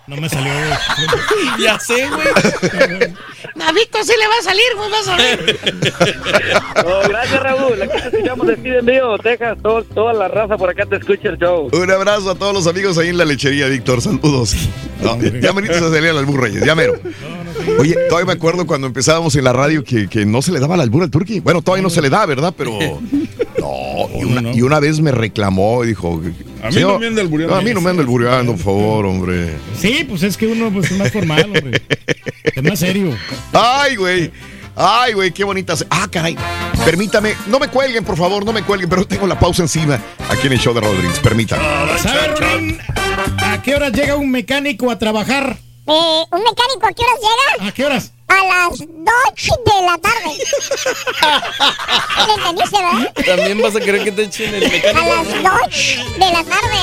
No 0.10 0.16
me 0.18 0.28
salió. 0.28 0.52
Ya 1.64 1.80
sé, 1.80 2.08
güey. 2.10 2.28
Víctor 3.74 4.04
sí 4.04 4.14
le 4.18 4.28
va 4.28 4.34
a 4.40 4.44
salir, 4.44 4.64
güey, 4.76 4.90
vas 4.92 5.08
a 5.08 5.16
ver. 5.18 5.60
No, 6.90 7.10
gracias, 7.10 7.44
Raúl. 7.44 7.82
Aquí 7.82 7.92
te 8.02 8.08
escuchamos 8.10 8.48
de 8.48 8.56
Steven 8.56 8.86
Mío, 8.86 9.18
Texas. 9.20 9.58
Todo- 9.62 9.84
toda 9.84 10.14
la 10.14 10.28
raza 10.28 10.58
por 10.58 10.70
acá 10.70 10.86
te 10.86 10.96
escucha 10.96 11.30
el 11.30 11.38
show. 11.38 11.70
Un 11.72 11.92
abrazo 11.92 12.32
a 12.32 12.36
todos 12.36 12.54
los 12.54 12.66
amigos 12.68 12.98
ahí 12.98 13.10
en 13.10 13.18
la 13.18 13.26
lechería, 13.26 13.68
Víctor. 13.68 14.02
Saludos. 14.02 14.56
No, 15.02 15.20
ya 15.22 15.54
me 15.54 15.68
a 15.70 15.80
salir 15.80 16.10
al 16.10 16.18
albur, 16.18 16.42
Reyes, 16.42 16.66
ya 16.66 16.74
mero. 16.76 16.94
Oye, 17.80 17.96
todavía 18.08 18.26
me 18.26 18.34
acuerdo 18.34 18.66
cuando 18.66 18.88
empezábamos 18.88 19.36
en 19.36 19.44
la 19.44 19.54
radio 19.54 19.84
que, 19.84 20.08
que 20.08 20.26
no 20.26 20.42
se 20.42 20.52
le 20.52 20.60
daba 20.60 20.76
el 20.76 20.82
albur 20.82 21.04
al 21.04 21.12
turqui. 21.12 21.40
Bueno, 21.40 21.62
todavía 21.62 21.84
no 21.84 21.90
se 21.90 22.02
le 22.02 22.10
da, 22.10 22.26
¿verdad? 22.26 22.54
Pero. 22.58 22.78
No, 23.70 24.20
y 24.20 24.24
una, 24.24 24.52
y 24.52 24.62
una 24.62 24.80
vez 24.80 25.00
me 25.00 25.12
reclamó 25.12 25.84
y 25.84 25.88
dijo. 25.88 26.22
A 26.64 26.68
mí 26.68 26.74
"Señor, 26.74 26.94
no 26.94 27.00
me 27.00 27.08
anda 27.08 27.22
albureando". 27.22 27.56
no, 27.56 27.62
a 27.62 27.64
mí 27.64 27.74
no 27.74 27.82
me 27.82 27.90
anda 27.90 28.02
albureando, 28.02 28.52
por 28.54 28.62
favor, 28.64 29.06
hombre. 29.06 29.56
Sí, 29.80 30.06
pues 30.08 30.24
es 30.24 30.38
que 30.38 30.48
uno 30.48 30.72
pues, 30.72 30.92
es 30.92 30.98
más 30.98 31.12
formal, 31.12 31.44
hombre. 31.46 31.82
Es 32.44 32.64
más 32.64 32.80
serio. 32.80 33.16
Ay, 33.54 33.96
güey. 33.96 34.32
Ay, 34.76 35.14
güey, 35.14 35.32
qué 35.32 35.44
bonitas. 35.44 35.86
Ah, 35.90 36.08
caray. 36.10 36.38
Permítame, 36.86 37.34
no 37.48 37.60
me 37.60 37.68
cuelguen, 37.68 38.06
por 38.06 38.16
favor, 38.18 38.46
no 38.46 38.54
me 38.54 38.64
cuelguen, 38.64 38.90
pero 38.90 39.06
tengo 39.06 39.28
la 39.28 39.38
pausa 39.38 39.62
encima 39.62 40.00
aquí 40.30 40.48
en 40.48 40.54
el 40.54 40.60
show 40.60 40.74
de 40.74 40.82
Rodríguez. 40.82 41.20
Permítame. 41.20 41.62
¿Sabes, 41.98 42.40
Rolín? 42.40 42.78
¿A 43.42 43.62
qué 43.62 43.76
horas 43.76 43.92
llega 43.92 44.16
un 44.16 44.32
mecánico 44.32 44.90
a 44.90 44.98
trabajar? 44.98 45.58
Eh, 45.86 46.24
¿Un 46.32 46.44
mecánico 46.44 46.86
a 46.88 46.94
qué 46.94 47.04
horas 47.04 47.20
llega? 47.58 47.68
¿A 47.70 47.72
qué 47.74 47.86
horas? 47.86 48.14
A 48.30 48.46
las 48.46 48.78
2 48.80 48.86
de 48.86 49.86
la 49.86 49.98
tarde. 49.98 50.38
¿Le 52.28 52.34
entendiste, 52.34 52.78
verdad? 52.78 53.14
También 53.26 53.62
vas 53.62 53.76
a 53.76 53.80
querer 53.80 54.04
que 54.04 54.12
te 54.12 54.24
echen 54.24 54.54
el 54.56 54.66
A 54.66 54.70
mecánico. 54.70 55.06
las 55.08 55.28
2 55.28 56.20
de 56.20 56.32
la 56.32 56.44
tarde. 56.44 56.78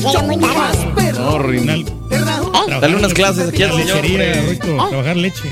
Llega 0.00 0.22
muy 0.22 0.36
tarde. 0.38 1.12
No, 1.14 1.38
Rinal. 1.38 1.80
¿Eh? 2.10 2.78
Dale 2.80 2.96
unas 2.96 3.12
clases 3.14 3.48
aquí 3.48 3.62
al 3.62 3.70
La 3.76 3.82
señor. 3.84 4.46
Ruito, 4.46 4.88
trabajar 4.88 5.16
leche. 5.16 5.42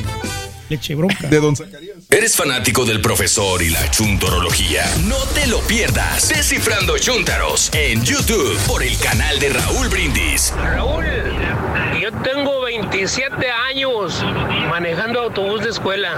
Leche 0.69 0.95
bronca. 0.95 1.27
De 1.29 1.39
Don 1.41 1.55
Zacarías. 1.57 1.97
¿Eres 2.09 2.35
fanático 2.37 2.85
del 2.85 3.01
profesor 3.01 3.63
y 3.63 3.69
la 3.71 3.91
chuntorología? 3.91 4.85
No 5.07 5.17
te 5.35 5.47
lo 5.47 5.61
pierdas. 5.61 6.29
Descifrando 6.31 6.97
Chuntaros 6.99 7.71
en 7.75 8.03
YouTube 8.05 8.57
por 8.67 8.83
el 8.83 8.97
canal 8.99 9.39
de 9.39 9.51
Raúl 9.51 9.89
Brindis. 9.89 10.53
Raúl, 10.57 11.05
yo 12.01 12.11
tengo 12.23 12.52
27 12.93 13.51
años 13.51 14.23
manejando 14.69 15.23
autobús 15.23 15.63
de 15.63 15.71
escuela. 15.71 16.13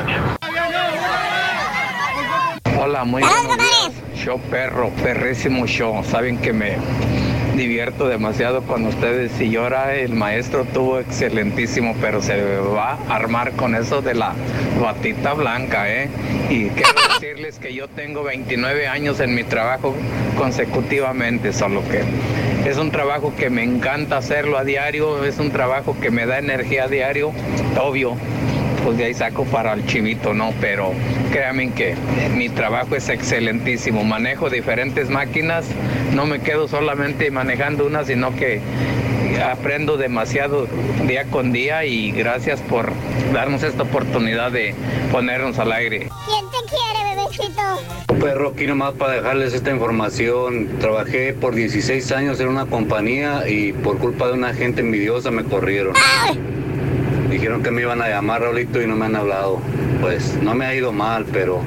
Hola, 2.77 3.05
muy 3.05 3.23
buenos 3.23 3.57
días. 3.57 3.93
Show 4.17 4.41
perro, 4.51 4.91
perrísimo 5.05 5.69
show. 5.69 6.03
Saben 6.03 6.37
que 6.37 6.53
me 6.53 6.77
divierto 7.57 8.09
demasiado 8.09 8.63
con 8.63 8.85
ustedes 8.87 9.41
y 9.41 9.57
ahora 9.57 9.95
el 9.95 10.15
maestro 10.15 10.65
tuvo 10.65 10.99
excelentísimo, 10.99 11.95
pero 12.01 12.21
se 12.21 12.59
va 12.59 12.99
a 13.09 13.15
armar 13.15 13.53
con 13.53 13.75
eso 13.75 14.03
de 14.03 14.15
la 14.15 14.35
batita 14.81 15.35
blanca, 15.35 15.89
¿eh? 15.91 16.09
Y 16.51 16.69
quiero 16.71 16.93
decirles 17.21 17.59
que 17.59 17.75
yo 17.75 17.89
tengo 17.89 18.23
29 18.23 18.89
años 18.89 19.21
en 19.21 19.35
mi 19.35 19.45
trabajo 19.45 19.95
consecutivamente, 20.37 21.53
solo 21.53 21.83
que 21.89 22.03
es 22.69 22.79
un 22.79 22.91
trabajo 22.91 23.35
que 23.37 23.51
me 23.51 23.63
encanta 23.63 24.17
hacerlo 24.17 24.59
a 24.59 24.65
diario, 24.65 25.25
es 25.25 25.39
un 25.39 25.51
trabajo 25.51 25.97
que 26.01 26.11
me 26.11 26.27
da 26.27 26.39
energía 26.39 26.85
a 26.85 26.89
diario, 26.89 27.33
obvio 27.81 28.17
pues 28.85 28.99
de 28.99 29.05
ahí 29.07 29.15
saco 29.15 29.45
para 29.45 29.73
el 29.73 29.87
chivito, 29.87 30.35
¿no? 30.35 30.53
Pero 30.61 30.93
créanme 31.33 31.73
que 31.73 31.97
mi 32.37 32.51
trabajo 32.51 32.95
es 32.95 33.09
excelentísimo. 33.09 34.05
Manejo 34.05 34.51
diferentes 34.51 35.09
máquinas, 35.09 35.67
no 36.15 36.27
me 36.27 36.41
quedo 36.41 36.69
solamente 36.69 37.31
manejando 37.31 37.87
una, 37.87 38.05
sino 38.05 38.37
que 38.37 38.61
aprendo 39.43 39.97
demasiado 39.97 40.69
día 41.07 41.25
con 41.25 41.53
día 41.53 41.85
y 41.85 42.13
gracias 42.13 42.61
por 42.61 42.93
darnos 43.33 43.63
esta 43.63 43.83
oportunidad 43.83 44.53
de 44.53 44.75
ponernos 45.11 45.59
al 45.59 45.73
aire. 45.73 46.09
¿Quién 46.27 46.45
te 46.51 46.59
quiere, 46.69 47.17
bebecito? 47.17 48.21
Perro, 48.21 48.51
aquí 48.51 48.67
nomás 48.67 48.93
para 48.95 49.15
dejarles 49.15 49.55
esta 49.55 49.71
información. 49.71 50.69
Trabajé 50.79 51.33
por 51.33 51.55
16 51.55 52.13
años 52.13 52.39
en 52.41 52.49
una 52.49 52.67
compañía 52.67 53.49
y 53.49 53.73
por 53.73 53.99
culpa 53.99 54.29
de 54.29 54.35
una 54.35 54.53
gente 54.55 54.83
envidiosa 54.83 55.31
me 55.31 55.45
corrieron. 55.45 55.95
Dijeron 57.35 57.65
que 57.65 57.73
me 57.73 57.81
iban 57.81 58.01
a 58.01 58.09
llamar, 58.09 58.43
Raulito, 58.43 58.81
y 58.81 58.87
no 58.87 58.95
me 58.95 59.07
han 59.07 59.17
hablado. 59.17 59.59
Pues 60.01 60.39
no 60.41 60.55
me 60.55 60.67
ha 60.67 60.75
ido 60.77 60.93
mal, 60.93 61.27
pero 61.33 61.63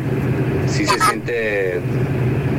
sí 0.66 0.86
se 0.86 0.98
siente 0.98 1.82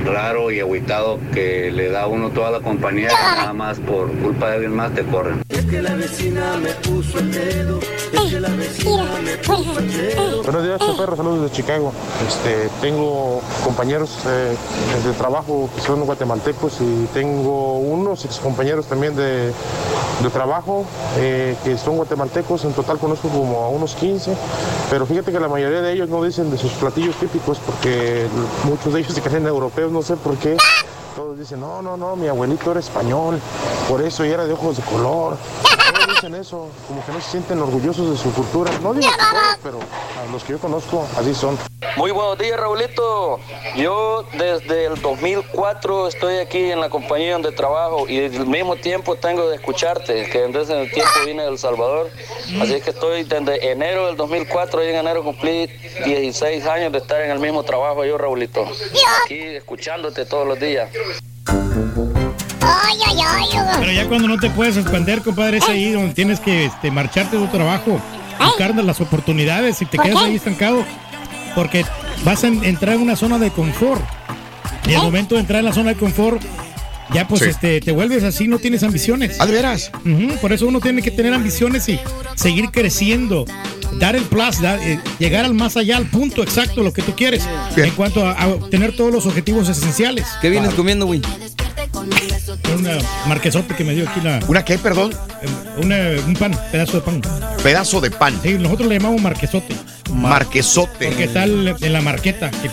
raro 0.09 0.51
y 0.51 0.61
agüitado 0.61 1.19
que 1.33 1.70
le 1.70 1.91
da 1.91 2.03
a 2.03 2.07
uno 2.07 2.31
toda 2.31 2.51
la 2.51 2.61
compañía 2.61 3.09
y 3.11 3.37
nada 3.37 3.53
más 3.53 3.78
por 3.78 4.11
culpa 4.19 4.49
de 4.49 4.55
alguien 4.55 4.75
más 4.75 4.93
te 4.95 5.05
corren. 5.05 5.43
Es 5.49 5.65
que 5.67 5.83
la 5.83 5.95
vecina 5.95 6.57
me 6.57 6.70
puso 6.70 7.19
el 7.19 7.33
dedo. 7.33 7.78
Es 8.12 8.20
que 8.33 8.41
la 8.41 8.49
vecina 8.51 9.05
me 9.23 9.37
puso 9.37 9.78
el 9.78 9.93
dedo. 9.93 10.43
Buenos 10.43 10.65
días, 10.65 10.81
perro, 10.97 11.17
saludos 11.17 11.51
de 11.51 11.57
Chicago. 11.57 11.93
Este, 12.27 12.69
tengo 12.81 13.41
compañeros 13.65 14.19
eh, 14.27 14.55
de 15.05 15.12
trabajo 15.15 15.69
que 15.75 15.81
son 15.83 16.05
guatemaltecos 16.05 16.81
y 16.81 17.07
tengo 17.12 17.78
unos 17.78 18.25
excompañeros 18.25 18.87
también 18.87 19.15
de, 19.15 19.53
de 20.23 20.31
trabajo 20.33 20.85
eh, 21.19 21.55
que 21.65 21.77
son 21.77 21.97
guatemaltecos. 21.97 22.65
En 22.65 22.73
total 22.73 22.99
conozco 22.99 23.28
como 23.28 23.65
a 23.65 23.69
unos 23.69 23.95
15, 23.95 24.35
pero 24.91 25.07
fíjate 25.07 25.33
que 25.33 25.41
la 25.41 25.49
mayoría 25.49 25.83
de 25.83 25.93
ellos 25.93 26.09
no 26.09 26.23
dicen 26.23 26.51
de 26.51 26.59
sus 26.59 26.73
platillos 26.73 27.17
típicos 27.17 27.59
porque 27.59 28.27
muchos 28.65 28.93
de 28.93 29.01
ellos 29.01 29.12
se 29.12 29.20
creen 29.20 29.47
europeos, 29.47 29.93
no 29.93 29.98
sé 30.02 30.17
por 30.17 30.36
qué. 30.36 30.57
Todos 31.17 31.39
dicen, 31.39 31.60
no, 31.60 31.83
no, 31.83 31.97
no, 31.97 32.15
mi 32.17 32.28
abuelito 32.28 32.70
era 32.70 32.81
español, 32.81 33.41
por 33.89 34.01
eso 34.02 34.25
y 34.25 34.31
era 34.31 34.47
de 34.47 34.52
ojos 34.52 34.77
de 34.77 34.83
color. 34.85 35.36
Dicen 36.20 36.34
eso, 36.34 36.68
como 36.88 37.06
que 37.06 37.12
no 37.12 37.20
se 37.20 37.30
sienten 37.30 37.60
orgullosos 37.60 38.10
de 38.10 38.16
su 38.16 38.32
cultura. 38.34 38.72
No 38.82 38.92
digo 38.92 39.08
todos, 39.08 39.58
pero 39.62 39.78
a 39.78 40.32
los 40.32 40.42
que 40.42 40.50
yo 40.50 40.58
conozco 40.58 41.06
así 41.16 41.32
son. 41.32 41.56
Muy 41.97 42.10
buenos 42.10 42.36
días, 42.36 42.58
Raulito. 42.58 43.38
Yo 43.76 44.24
desde 44.36 44.86
el 44.86 45.00
2004 45.00 46.08
estoy 46.08 46.38
aquí 46.38 46.72
en 46.72 46.80
la 46.80 46.90
compañía 46.90 47.34
donde 47.34 47.52
trabajo 47.52 48.08
y 48.08 48.24
al 48.24 48.48
mismo 48.48 48.74
tiempo 48.74 49.14
tengo 49.14 49.48
de 49.48 49.55
escucharte, 49.55 50.28
que 50.28 50.40
desde 50.48 50.82
el 50.82 50.90
tiempo 50.90 51.12
vine 51.24 51.44
de 51.44 51.50
El 51.50 51.58
Salvador. 51.58 52.10
Así 52.60 52.80
que 52.80 52.90
estoy 52.90 53.22
desde 53.22 53.70
enero 53.70 54.08
del 54.08 54.16
2004 54.16 54.84
y 54.84 54.88
en 54.88 54.97
enero 54.97 55.22
cumplí 55.22 55.68
16 56.05 56.66
años 56.66 56.90
de 56.90 56.98
estar 56.98 57.20
en 57.20 57.30
el 57.30 57.38
mismo 57.38 57.62
trabajo 57.62 58.05
yo, 58.05 58.18
Raulito. 58.18 58.66
Aquí 59.24 59.38
escuchándote 59.38 60.26
todos 60.26 60.48
los 60.48 60.58
días. 60.58 60.90
Ay, 62.68 62.97
ay, 63.06 63.16
ay. 63.20 63.48
Pero 63.80 63.92
ya 63.92 64.06
cuando 64.06 64.28
no 64.28 64.36
te 64.38 64.50
puedes 64.50 64.76
expandir, 64.76 65.22
compadre, 65.22 65.58
es 65.58 65.68
ahí 65.68 65.92
donde 65.92 66.14
tienes 66.14 66.40
que 66.40 66.66
este, 66.66 66.90
marcharte 66.90 67.36
de 67.38 67.47
tu 67.47 67.50
trabajo, 67.52 68.00
buscar 68.44 68.74
las 68.74 69.00
oportunidades 69.00 69.80
y 69.82 69.86
te 69.86 69.97
¿Por 69.97 70.05
quedas 70.06 70.20
qué? 70.20 70.26
ahí 70.26 70.36
estancado. 70.36 70.84
Porque 71.55 71.84
vas 72.24 72.44
a 72.44 72.48
en- 72.48 72.64
entrar 72.64 72.94
en 72.97 73.02
una 73.02 73.16
zona 73.16 73.38
de 73.38 73.50
confort. 73.50 74.02
Y 74.86 74.94
al 74.94 75.02
momento 75.02 75.34
de 75.34 75.42
entrar 75.42 75.60
en 75.60 75.66
la 75.66 75.72
zona 75.72 75.90
de 75.90 75.97
confort, 75.97 76.40
ya 77.12 77.26
pues 77.26 77.42
Sí. 77.42 77.48
este, 77.48 77.80
te 77.80 77.92
vuelves 77.92 78.22
así, 78.22 78.48
no 78.48 78.58
tienes 78.58 78.82
ambiciones. 78.82 79.36
¿Ah, 79.40 79.47
de 79.47 79.52
veras? 79.52 79.90
Por 80.40 80.52
eso 80.52 80.66
uno 80.66 80.80
tiene 80.80 81.02
que 81.02 81.10
tener 81.10 81.32
ambiciones 81.34 81.88
y 81.88 81.98
seguir 82.36 82.70
creciendo. 82.70 83.44
Dar 83.98 84.14
el 84.14 84.22
plus, 84.24 84.60
dar, 84.60 84.78
eh, 84.80 85.00
llegar 85.18 85.44
al 85.47 85.55
más 85.55 85.76
allá, 85.76 85.97
al 85.97 86.06
punto 86.06 86.42
exacto, 86.42 86.82
lo 86.82 86.92
que 86.92 87.02
tú 87.02 87.12
quieres. 87.16 87.48
En 87.76 87.90
cuanto 87.92 88.24
a, 88.26 88.32
a 88.32 88.48
obtener 88.48 88.94
todos 88.94 89.12
los 89.12 89.26
objetivos 89.26 89.68
esenciales. 89.68 90.26
¿Qué 90.42 90.50
vienes 90.50 90.74
comiendo, 90.74 91.06
güey? 91.06 91.22
Una 92.77 92.99
marquesote 93.27 93.75
que 93.75 93.85
me 93.85 93.95
dio 93.95 94.09
aquí 94.09 94.20
la. 94.20 94.41
¿Una 94.49 94.65
qué, 94.65 94.78
perdón? 94.78 95.12
Una- 95.83 96.11
un 96.27 96.35
pan, 96.35 96.59
pedazo 96.73 96.93
de 96.95 97.01
pan. 97.01 97.23
Pedazo 97.62 98.01
de 98.01 98.11
pan. 98.11 98.39
Sí, 98.43 98.55
nosotros 98.55 98.89
le 98.89 98.99
llamamos 98.99 99.20
marquesote. 99.20 99.75
Marquesote. 100.12 101.07
Porque 101.07 101.25
está 101.25 101.45
en 101.45 101.93
la 101.93 102.01
marqueta 102.01 102.51
que 102.51 102.70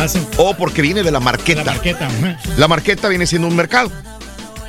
hacen. 0.00 0.26
Oh, 0.36 0.54
porque 0.54 0.82
viene 0.82 1.02
de 1.02 1.10
la 1.10 1.20
marqueta. 1.20 1.64
La 1.64 1.72
marqueta. 1.72 2.08
La 2.56 2.68
marqueta 2.68 3.08
viene 3.08 3.26
siendo 3.26 3.48
un 3.48 3.56
mercado. 3.56 3.90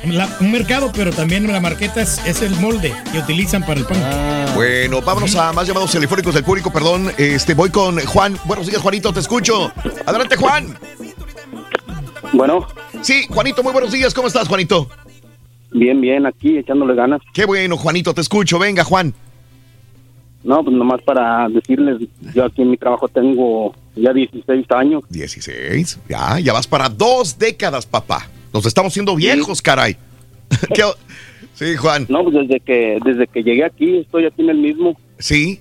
La- 0.04 0.28
un 0.40 0.52
mercado, 0.52 0.92
pero 0.94 1.12
también 1.12 1.50
la 1.50 1.60
marqueta 1.60 2.02
es, 2.02 2.20
es 2.26 2.42
el 2.42 2.54
molde 2.56 2.92
que 3.10 3.18
utilizan 3.18 3.62
para 3.64 3.80
el 3.80 3.86
pan. 3.86 3.98
Bueno, 4.54 5.00
vámonos 5.00 5.34
a 5.34 5.52
más 5.54 5.66
llamados 5.66 5.90
telefónicos 5.92 6.34
del 6.34 6.44
público, 6.44 6.70
perdón. 6.70 7.10
Este, 7.16 7.54
voy 7.54 7.70
con 7.70 7.98
Juan. 8.04 8.38
Buenos 8.44 8.66
días, 8.66 8.82
Juanito, 8.82 9.12
te 9.14 9.20
escucho. 9.20 9.72
Adelante, 10.04 10.36
Juan. 10.36 10.78
Bueno. 12.34 12.66
Sí, 13.02 13.26
Juanito, 13.28 13.62
muy 13.62 13.72
buenos 13.72 13.92
días. 13.92 14.12
¿Cómo 14.14 14.28
estás, 14.28 14.48
Juanito? 14.48 14.88
Bien, 15.72 16.00
bien, 16.00 16.26
aquí 16.26 16.58
echándole 16.58 16.94
ganas. 16.94 17.20
Qué 17.32 17.44
bueno, 17.44 17.76
Juanito, 17.76 18.14
te 18.14 18.20
escucho. 18.20 18.58
Venga, 18.58 18.84
Juan. 18.84 19.14
No, 20.42 20.62
pues 20.62 20.76
nomás 20.76 21.00
para 21.02 21.48
decirles, 21.48 22.06
yo 22.34 22.44
aquí 22.44 22.62
en 22.62 22.70
mi 22.70 22.76
trabajo 22.76 23.08
tengo 23.08 23.74
Ya 23.96 24.12
16 24.12 24.66
años. 24.72 25.02
16, 25.08 26.00
ya, 26.08 26.38
ya 26.38 26.52
vas 26.52 26.66
para 26.66 26.88
dos 26.88 27.38
décadas, 27.38 27.86
papá. 27.86 28.28
Nos 28.52 28.66
estamos 28.66 28.92
haciendo 28.92 29.16
viejos, 29.16 29.62
caray. 29.62 29.96
¿Qué 30.74 30.84
o- 30.84 30.94
sí, 31.54 31.76
Juan. 31.76 32.06
No, 32.08 32.22
pues 32.24 32.34
desde 32.34 32.60
que, 32.60 32.98
desde 33.04 33.26
que 33.26 33.42
llegué 33.42 33.64
aquí, 33.64 33.98
estoy 33.98 34.26
aquí 34.26 34.42
en 34.42 34.50
el 34.50 34.58
mismo. 34.58 34.96
Sí. 35.18 35.60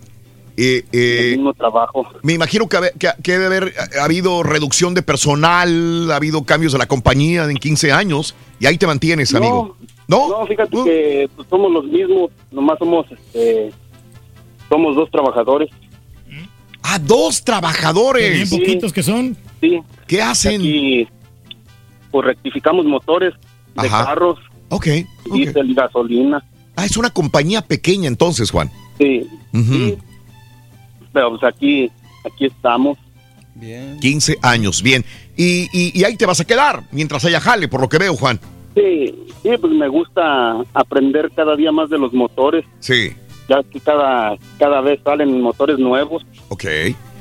Eh, 0.56 0.86
eh, 0.92 1.20
el 1.32 1.38
mismo 1.38 1.54
trabajo. 1.54 2.08
Me 2.22 2.34
imagino 2.34 2.70
que, 2.70 2.78
que, 3.00 3.10
que 3.24 3.32
debe 3.34 3.46
haber 3.46 3.68
eh, 3.70 4.00
habido 4.00 4.44
reducción 4.44 4.94
de 4.94 5.02
personal, 5.02 6.12
ha 6.12 6.16
habido 6.16 6.44
cambios 6.44 6.74
de 6.74 6.78
la 6.80 6.86
compañía 6.86 7.46
en 7.46 7.58
15 7.58 7.92
años 7.92 8.36
y 8.60 8.68
ahí 8.68 8.78
te 8.78 8.86
mantienes, 8.86 9.34
amigo. 9.34 9.76
No, 10.08 10.30
no, 10.30 10.46
fíjate 10.46 10.70
que 10.84 11.30
pues, 11.36 11.48
somos 11.50 11.72
los 11.72 11.86
mismos, 11.86 12.30
nomás 12.52 12.78
somos, 12.78 13.06
este, 13.12 13.72
somos 14.70 14.96
dos 14.96 15.10
trabajadores. 15.10 15.70
Ah, 16.84 17.00
dos 17.00 17.44
trabajadores. 17.44 18.50
Bien 18.50 18.62
poquitos 18.62 18.92
que 18.92 19.02
son. 19.02 19.38
Sí. 19.62 19.80
¿Qué 20.06 20.22
hacen? 20.22 20.60
Aquí, 20.62 21.08
pues 22.12 22.26
rectificamos 22.28 22.86
motores 22.86 23.34
de 23.82 23.88
Ajá. 23.88 24.06
carros, 24.06 24.38
Ok. 24.70 24.88
diésel 25.34 25.72
y 25.72 25.74
gasolina. 25.74 26.44
Ah, 26.76 26.86
es 26.86 26.98
una 26.98 27.10
compañía 27.10 27.62
pequeña 27.62 28.08
entonces, 28.08 28.52
Juan. 28.52 28.70
Sí. 29.00 29.26
Ujú. 29.54 29.98
Pero 31.14 31.30
pues 31.38 31.44
aquí, 31.44 31.90
aquí 32.26 32.46
estamos. 32.48 32.98
Bien. 33.56 34.00
15 34.00 34.38
años, 34.42 34.82
bien. 34.82 35.06
Y, 35.38 35.68
y- 35.72 35.92
y 36.00 36.04
ahí 36.04 36.18
te 36.18 36.26
vas 36.26 36.40
a 36.40 36.46
quedar 36.46 36.84
mientras 36.92 37.24
haya 37.26 37.40
jale, 37.40 37.68
por 37.68 37.82
lo 37.82 37.88
que 37.90 37.98
veo, 38.00 38.16
Juan. 38.16 38.40
Sí, 38.76 39.14
sí, 39.44 39.50
pues 39.62 39.72
me 39.74 39.88
gusta 39.88 40.58
aprender 40.74 41.32
cada 41.36 41.56
día 41.56 41.72
más 41.72 41.90
de 41.92 42.00
los 42.00 42.12
motores. 42.14 42.66
Sí. 42.80 43.12
Ya 43.48 43.62
que 43.72 43.80
cada, 43.80 44.36
cada 44.58 44.82
vez 44.82 45.00
salen 45.04 45.40
motores 45.42 45.78
nuevos. 45.78 46.26
Ok. 46.50 46.66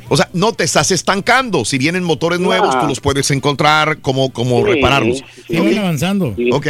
O 0.08 0.16
sea, 0.16 0.28
no 0.32 0.52
te 0.52 0.64
estás 0.64 0.90
estancando. 0.90 1.64
Si 1.64 1.76
vienen 1.78 2.04
motores 2.04 2.38
nuevos, 2.40 2.78
tú 2.80 2.86
los 2.86 3.00
puedes 3.00 3.30
encontrar, 3.30 3.98
cómo, 4.00 4.32
cómo 4.32 4.58
Sí, 4.64 4.72
repararlos. 4.72 5.22
Sí, 5.46 5.58
van 5.58 5.78
avanzando. 5.78 6.34
Ok. 6.52 6.66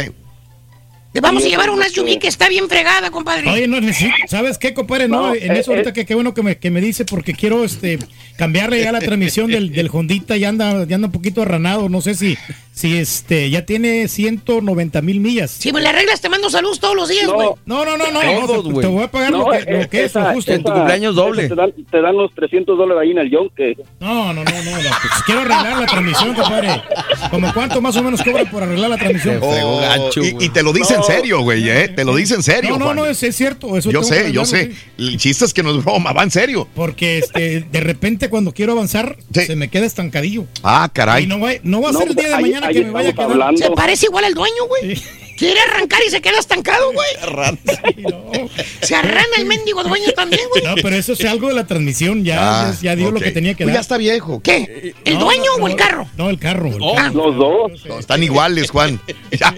Vamos 1.21 1.43
a 1.43 1.47
llevar 1.47 1.69
una 1.69 1.87
SUV 1.89 2.17
que 2.19 2.27
está 2.27 2.49
bien 2.49 2.67
fregada, 2.67 3.11
compadre. 3.11 3.49
Oye, 3.49 3.67
no 3.67 3.79
necesito, 3.79 4.13
¿sabes 4.27 4.57
qué, 4.57 4.73
compadre? 4.73 5.07
No, 5.07 5.27
No, 5.27 5.35
en 5.35 5.51
eh, 5.51 5.59
eso 5.59 5.71
ahorita 5.71 5.91
eh. 5.91 5.93
que 5.93 6.05
qué 6.05 6.15
bueno 6.15 6.33
que 6.33 6.41
me, 6.43 6.57
que 6.57 6.71
me 6.71 6.81
dice, 6.81 7.05
porque 7.05 7.33
quiero 7.33 7.63
este 7.63 7.99
cambiarle 8.37 8.81
ya 8.81 8.91
la 8.91 8.99
transmisión 8.99 9.51
del, 9.51 9.71
del 9.71 9.89
Hondita, 9.91 10.35
ya 10.37 10.49
anda, 10.49 10.85
ya 10.85 10.95
anda 10.95 11.07
un 11.07 11.11
poquito 11.11 11.41
arranado, 11.43 11.87
no 11.87 12.01
sé 12.01 12.15
si, 12.15 12.37
si 12.73 12.97
este 12.97 13.49
ya 13.51 13.63
tiene 13.65 14.07
190 14.07 15.01
mil 15.03 15.19
millas. 15.19 15.51
Si 15.51 15.71
me 15.71 15.81
la 15.81 15.89
arreglas, 15.91 16.19
te 16.19 16.29
mando 16.29 16.49
saludos 16.49 16.79
todos 16.79 16.95
los 16.95 17.09
días, 17.09 17.27
güey. 17.29 17.49
No, 17.65 17.85
no, 17.85 17.95
no, 17.97 18.11
no, 18.11 18.19
Todos, 18.47 18.81
te- 18.81 18.87
voy 18.87 19.03
a 19.03 19.11
pagar 19.11 19.31
lo 19.31 19.37
No, 19.39 19.49
que, 19.51 19.57
eh, 19.57 19.81
lo 19.83 19.89
que 19.89 19.99
es, 19.99 20.05
esa- 20.07 20.29
lo 20.29 20.33
justo. 20.33 20.51
esa- 20.51 20.61
esa 20.95 21.47
Te 21.47 21.55
dan, 21.55 21.71
te 21.91 22.01
dan 22.01 22.17
los 22.17 22.33
300 22.33 22.75
dólares 22.77 23.01
ahí 23.03 23.11
en 23.11 23.19
el 23.19 23.29
yonque. 23.29 23.77
No, 23.99 24.33
no, 24.33 24.43
no, 24.43 24.51
no, 24.51 24.71
no, 24.71 24.79
pues 24.81 25.23
quiero 25.25 25.41
arreglar 25.41 25.79
la 25.79 25.85
transmisión, 25.85 26.33
compadre. 26.33 26.81
¿Como 27.29 27.53
cuánto 27.53 27.81
más 27.81 27.95
o 27.97 28.03
menos 28.03 28.21
cobra 28.23 28.45
por 28.49 28.63
arreglar 28.63 28.89
la 28.89 28.97
transmisión? 28.97 29.37
Oh, 29.41 30.09
y, 30.15 30.45
y 30.45 30.49
te 30.49 30.63
lo 30.63 30.73
dice 30.73 30.95
en 31.07 31.15
serio, 31.17 31.41
güey, 31.41 31.69
¿eh? 31.69 31.89
Te 31.89 32.03
lo 32.03 32.15
dice 32.15 32.35
en 32.35 32.43
serio, 32.43 32.71
No, 32.71 32.77
no, 32.77 32.85
Juan. 32.85 32.95
no, 32.97 33.05
es, 33.05 33.21
es 33.23 33.35
cierto. 33.35 33.77
Eso 33.77 33.91
Yo 33.91 34.03
sé, 34.03 34.31
yo 34.31 34.45
sé. 34.45 34.71
sí. 34.71 34.77
El 34.97 35.17
chiste 35.17 35.45
es 35.45 35.53
que 35.53 35.63
no 35.63 35.77
es 35.77 35.83
broma, 35.83 36.13
va 36.13 36.23
en 36.23 36.31
serio. 36.31 36.67
Porque 36.75 37.19
este, 37.19 37.65
de 37.71 37.79
repente 37.81 38.29
cuando 38.29 38.53
quiero 38.53 38.73
avanzar, 38.73 39.17
se 39.33 39.55
me 39.55 39.69
queda 39.69 39.85
estancadillo. 39.85 40.45
Ah, 40.63 40.89
caray. 40.93 41.23
Y 41.23 41.27
no 41.27 41.39
va, 41.39 41.51
no 41.63 41.81
va 41.81 41.89
a 41.89 41.91
No, 41.91 41.99
ser 41.99 42.09
el 42.09 42.15
día 42.15 42.27
de 42.29 42.33
ahí- 42.35 42.41
mañana 42.41 42.67
ahí 42.67 42.73
que 42.75 42.81
me 42.85 42.91
vaya 42.91 43.09
a 43.09 43.13
quedar. 43.13 43.31
hablando. 43.31 43.57
Se 43.63 43.71
parece 43.71 44.05
igual 44.07 44.25
al 44.25 44.33
dueño, 44.33 44.65
güey. 44.67 45.01
Quiere 45.43 45.59
arrancar 45.59 45.99
y 46.07 46.09
se 46.09 46.21
queda 46.21 46.39
estancado, 46.39 46.91
güey. 46.93 47.07
Se 48.81 48.95
arrana 48.95 49.27
el 49.37 49.45
mendigo 49.45 49.83
dueño 49.83 50.11
también, 50.15 50.41
güey. 50.49 50.63
No, 50.63 50.75
pero 50.81 50.95
eso 50.95 51.13
es 51.13 51.25
algo 51.25 51.49
de 51.49 51.53
la 51.55 51.65
transmisión. 51.67 52.23
Ya, 52.23 52.69
Ah, 52.69 52.73
ya 52.81 52.95
dio 52.95 53.11
lo 53.11 53.19
que 53.19 53.31
tenía 53.31 53.53
que 53.53 53.63
Pues 53.65 53.73
dar. 53.73 53.75
ya 53.75 53.81
está 53.81 53.97
viejo. 53.97 54.41
¿Qué? 54.41 54.93
¿El 55.03 55.15
No, 55.15 55.25
dueño 55.25 55.57
no, 55.57 55.63
o 55.65 55.67
el 55.67 55.75
carro? 55.75 56.07
No, 56.17 56.29
el 56.29 56.39
carro. 56.39 56.67
el 56.69 56.77
Oh, 56.81 56.95
carro. 56.95 57.13
Los 57.31 57.35
dos. 57.35 57.85
No, 57.85 57.99
están 57.99 58.23
iguales, 58.23 58.69
Juan. 58.71 58.99
Ya. 59.37 59.53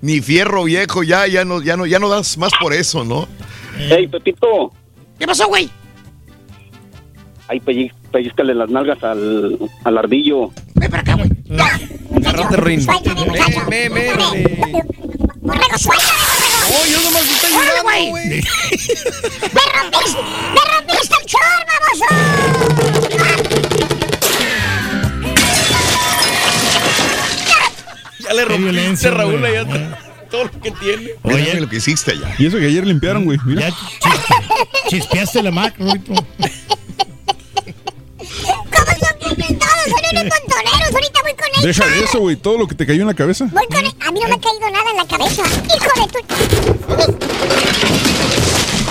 Ni 0.00 0.20
fierro 0.20 0.64
viejo, 0.64 1.02
ya, 1.02 1.26
ya 1.26 1.44
no, 1.44 1.62
ya 1.62 1.76
no, 1.76 1.86
ya 1.86 1.98
no 1.98 2.08
das 2.08 2.36
más 2.38 2.52
por 2.60 2.72
eso, 2.72 3.04
¿no? 3.04 3.28
Hey, 3.78 4.08
Pepito. 4.08 4.72
¿Qué 5.18 5.26
pasó, 5.26 5.46
güey? 5.48 5.68
Ahí 7.48 7.60
pelliz, 7.60 7.92
pellizcale 8.16 8.54
las 8.54 8.70
nalgas 8.70 9.02
al, 9.04 9.58
al 9.84 9.98
ardillo. 9.98 10.50
Ven 10.74 10.90
para 10.90 11.02
acá, 11.02 11.14
güey. 11.16 11.30
Agárrate, 12.16 12.56
Rin. 12.56 12.86
Ve, 12.86 12.92
ve, 13.68 13.88
ve, 13.90 14.14
Borrego, 15.42 15.78
suéltame, 15.78 16.18
borrego. 16.32 16.72
Oh, 16.72 16.86
yo 16.90 16.98
nomás 17.04 17.22
estoy 17.30 17.50
ayudando, 17.52 17.82
güey. 17.82 18.06
¡Me 19.52 19.62
rompiste! 19.76 20.18
¡Me 20.54 20.62
rompiste 20.72 21.14
el 21.20 21.26
chor, 21.26 21.40
Ya 28.20 28.32
le 28.32 28.44
rompiste, 28.46 29.10
Raúl, 29.10 29.44
allá 29.44 29.60
atrás. 29.60 29.98
Todo 30.30 30.44
lo 30.44 30.50
que 30.60 30.70
tiene. 30.72 31.10
Oye, 31.22 31.60
lo 31.60 31.68
que 31.68 31.76
hiciste 31.76 32.12
allá. 32.12 32.34
Y 32.38 32.46
eso 32.46 32.58
que 32.58 32.66
ayer 32.66 32.86
limpiaron, 32.86 33.24
güey. 33.26 33.38
Mira. 33.44 33.68
Ya 33.68 33.74
chis- 33.76 34.88
chispeaste 34.88 35.42
la 35.42 35.50
Mac, 35.50 35.74
Rito. 35.78 36.14
¿Cómo 39.86 39.98
son 39.98 40.10
que 40.10 40.10
todos 40.10 40.10
son 40.10 40.16
unos 40.16 40.24
montoneros? 40.24 40.92
Ahorita 40.92 41.20
voy 41.22 41.34
con 41.34 41.46
él. 41.56 41.62
Deja 41.62 41.86
de 41.86 42.04
eso, 42.04 42.18
güey. 42.20 42.36
Todo 42.36 42.58
lo 42.58 42.66
que 42.66 42.74
te 42.74 42.86
cayó 42.86 43.00
en 43.02 43.06
la 43.08 43.14
cabeza. 43.14 43.48
Voy 43.52 43.66
con 43.66 43.84
él. 43.84 43.92
A 44.00 44.10
mí 44.10 44.20
no 44.20 44.28
me 44.28 44.34
ha 44.34 44.38
caído 44.38 44.70
nada 44.70 44.90
en 44.90 44.96
la 44.96 45.06
cabeza. 45.06 45.42
Hijo 45.42 45.90
de 46.00 46.06
tu... 46.12 46.18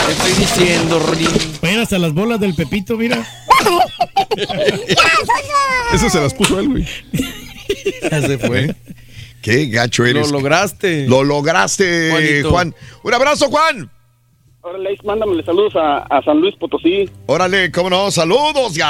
Te 0.05 0.11
estoy 0.11 0.31
diciendo, 0.33 0.99
Rin. 1.11 1.79
Hasta 1.79 1.97
las 1.97 2.13
bolas 2.13 2.39
del 2.39 2.55
Pepito, 2.55 2.95
mira. 2.97 3.25
Eso 5.93 6.09
se 6.09 6.19
las 6.19 6.33
puso 6.33 6.59
él, 6.59 6.69
güey. 6.69 6.87
Ya 8.09 8.21
se 8.21 8.37
fue. 8.37 8.65
¿Eh? 8.65 8.75
Qué 9.41 9.67
gacho 9.67 10.05
eres. 10.05 10.31
Lo 10.31 10.39
lograste. 10.39 11.07
Lo 11.07 11.23
lograste, 11.23 12.09
Juanito. 12.11 12.49
Juan. 12.49 12.75
Un 13.03 13.13
abrazo, 13.13 13.49
Juan. 13.49 13.91
Órale, 14.61 14.97
mándame 15.03 15.43
saludos 15.43 15.75
a, 15.75 15.99
a 15.99 16.23
San 16.23 16.39
Luis 16.39 16.55
Potosí. 16.55 17.07
Órale, 17.27 17.71
cómo 17.71 17.89
no, 17.91 18.09
saludos 18.09 18.75
y 18.75 18.81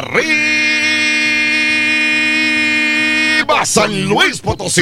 arriba 3.48 3.66
San 3.66 4.06
Luis 4.10 4.40
Potosí, 4.42 4.82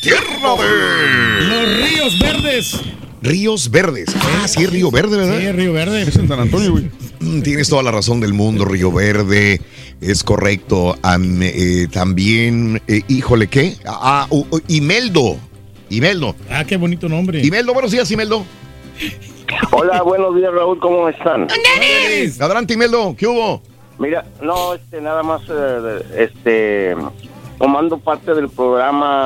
tierra 0.00 0.20
de 0.56 1.44
Los 1.44 1.76
ríos 1.90 2.18
verdes. 2.18 2.80
Ríos 3.22 3.70
Verdes. 3.70 4.14
Ah, 4.20 4.46
sí, 4.46 4.66
Río 4.66 4.90
Verde, 4.90 5.16
¿verdad? 5.16 5.38
Sí, 5.40 5.50
Río 5.52 5.72
Verde. 5.72 6.02
Es 6.02 6.14
en 6.16 6.28
San 6.28 6.40
Antonio, 6.40 6.72
güey. 6.72 6.90
Mm, 7.20 7.40
Tienes 7.40 7.70
toda 7.70 7.82
la 7.82 7.90
razón 7.90 8.20
del 8.20 8.34
mundo, 8.34 8.66
Río 8.66 8.92
Verde. 8.92 9.62
Es 10.02 10.22
correcto. 10.22 10.94
Am- 11.00 11.40
eh, 11.42 11.86
también, 11.90 12.82
eh, 12.86 13.00
híjole, 13.08 13.46
¿qué? 13.46 13.76
Ah, 13.86 14.26
uh, 14.28 14.44
uh, 14.50 14.60
Imeldo. 14.68 15.38
Imeldo. 15.88 16.36
Ah, 16.50 16.64
qué 16.66 16.76
bonito 16.76 17.08
nombre. 17.08 17.40
Imeldo, 17.42 17.72
buenos 17.72 17.92
días, 17.92 18.10
Imeldo. 18.10 18.44
Hola, 19.70 20.02
buenos 20.02 20.36
días, 20.36 20.52
Raúl, 20.52 20.78
¿cómo 20.78 21.08
están? 21.08 21.46
Adelante, 22.40 22.74
Imeldo, 22.74 23.16
¿qué 23.16 23.26
hubo? 23.26 23.62
Mira, 23.98 24.22
no, 24.42 24.74
este, 24.74 25.00
nada 25.00 25.22
más, 25.22 25.40
eh, 25.48 26.02
este, 26.18 26.94
tomando 27.58 27.98
parte 27.98 28.34
del 28.34 28.48
programa, 28.48 29.24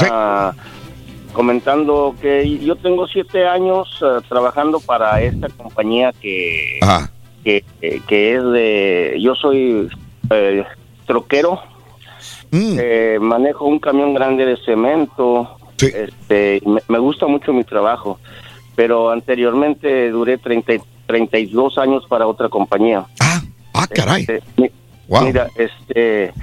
comentando 1.32 2.14
que 2.20 2.58
yo 2.58 2.76
tengo 2.76 3.06
siete 3.06 3.46
años 3.46 3.88
eh, 4.02 4.20
trabajando 4.28 4.80
para 4.80 5.20
esta 5.22 5.48
compañía 5.48 6.12
que, 6.20 6.78
Ajá. 6.82 7.10
que, 7.44 7.64
es 7.80 8.42
de, 8.44 9.18
yo 9.20 9.34
soy 9.34 9.88
eh, 10.30 10.64
troquero, 11.06 11.60
eh, 12.52 13.18
manejo 13.20 13.66
un 13.66 13.78
camión 13.78 14.14
grande 14.14 14.46
de 14.46 14.56
cemento, 14.64 15.56
este, 15.80 16.60
me, 16.66 16.80
me 16.88 16.98
gusta 16.98 17.26
mucho 17.26 17.52
mi 17.52 17.64
trabajo, 17.64 18.18
pero 18.74 19.10
anteriormente 19.10 20.10
duré 20.10 20.38
30, 20.38 20.74
y- 20.74 20.80
32 21.06 21.78
años 21.78 22.04
para 22.08 22.26
otra 22.26 22.48
compañía. 22.48 23.04
Ah, 23.20 23.86
caray. 23.94 24.22
Este, 24.22 24.42
mi- 24.56 24.70
Mira, 25.24 25.48
este, 25.56 26.34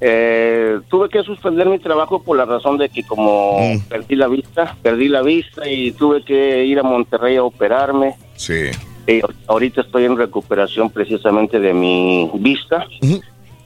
eh, 0.00 0.80
tuve 0.88 1.08
que 1.08 1.22
suspender 1.22 1.68
mi 1.68 1.78
trabajo 1.78 2.22
por 2.22 2.36
la 2.36 2.46
razón 2.46 2.78
de 2.78 2.88
que 2.88 3.02
como 3.02 3.58
perdí 3.88 4.16
la 4.16 4.28
vista, 4.28 4.76
perdí 4.82 5.08
la 5.08 5.22
vista 5.22 5.68
y 5.68 5.92
tuve 5.92 6.24
que 6.24 6.64
ir 6.64 6.78
a 6.78 6.82
Monterrey 6.82 7.36
a 7.36 7.44
operarme. 7.44 8.14
Sí. 8.34 8.70
Eh, 9.06 9.22
ahorita 9.46 9.82
estoy 9.82 10.04
en 10.04 10.16
recuperación 10.16 10.90
precisamente 10.90 11.60
de 11.60 11.74
mi 11.74 12.30
vista. 12.34 12.86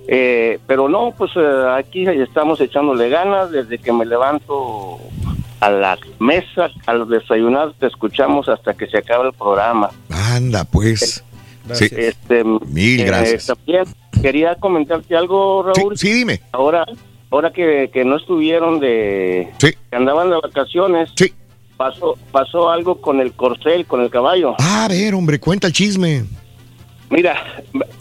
Eh, 0.07 0.59
pero 0.67 0.89
no, 0.89 1.15
pues 1.17 1.31
eh, 1.37 1.65
aquí 1.79 2.07
estamos 2.07 2.61
echándole 2.61 3.09
ganas 3.09 3.51
desde 3.51 3.79
que 3.79 3.93
me 3.93 4.05
levanto 4.05 4.99
a 5.61 5.71
la 5.71 5.99
mesa, 6.19 6.69
al 6.87 7.09
desayunar, 7.09 7.73
te 7.79 7.87
escuchamos 7.87 8.49
hasta 8.49 8.75
que 8.75 8.87
se 8.87 8.99
acaba 8.99 9.27
el 9.27 9.33
programa. 9.33 9.91
Anda, 10.11 10.65
pues. 10.65 11.25
Sí. 11.73 11.89
Este, 11.91 12.45
Mil 12.45 13.01
eh, 13.01 13.05
gracias. 13.05 13.47
también 13.47 13.85
quería 14.25 14.55
comentarte 14.55 15.15
algo, 15.15 15.63
Raúl. 15.63 15.99
Sí, 15.99 16.11
dime. 16.13 16.41
Ahora, 16.53 16.87
ahora 17.31 17.53
que, 17.53 17.91
que 17.93 18.05
no 18.07 18.17
estuvieron 18.17 18.81
de... 18.81 19.51
Que 19.61 19.77
andaban 19.95 20.31
de 20.31 20.37
vacaciones. 20.37 21.11
Pasó, 21.77 22.17
pasó 22.33 22.71
algo 22.71 23.01
con 23.03 23.21
el 23.21 23.33
corcel, 23.33 23.85
con 23.85 24.01
el 24.01 24.09
caballo. 24.09 24.55
Ah, 24.61 24.85
a 24.87 24.89
ver, 24.89 25.15
hombre, 25.15 25.39
cuenta 25.39 25.67
el 25.67 25.73
chisme. 25.75 26.25
Mira, 27.11 27.37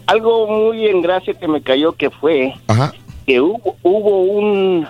algo 0.06 0.48
muy 0.48 0.88
en 0.88 1.02
gracia 1.02 1.34
que 1.34 1.48
me 1.48 1.62
cayó 1.62 1.92
que 1.92 2.10
fue 2.10 2.54
Ajá. 2.68 2.94
que 3.26 3.42
hubo, 3.42 3.76
hubo 3.84 4.22
un 4.22 4.88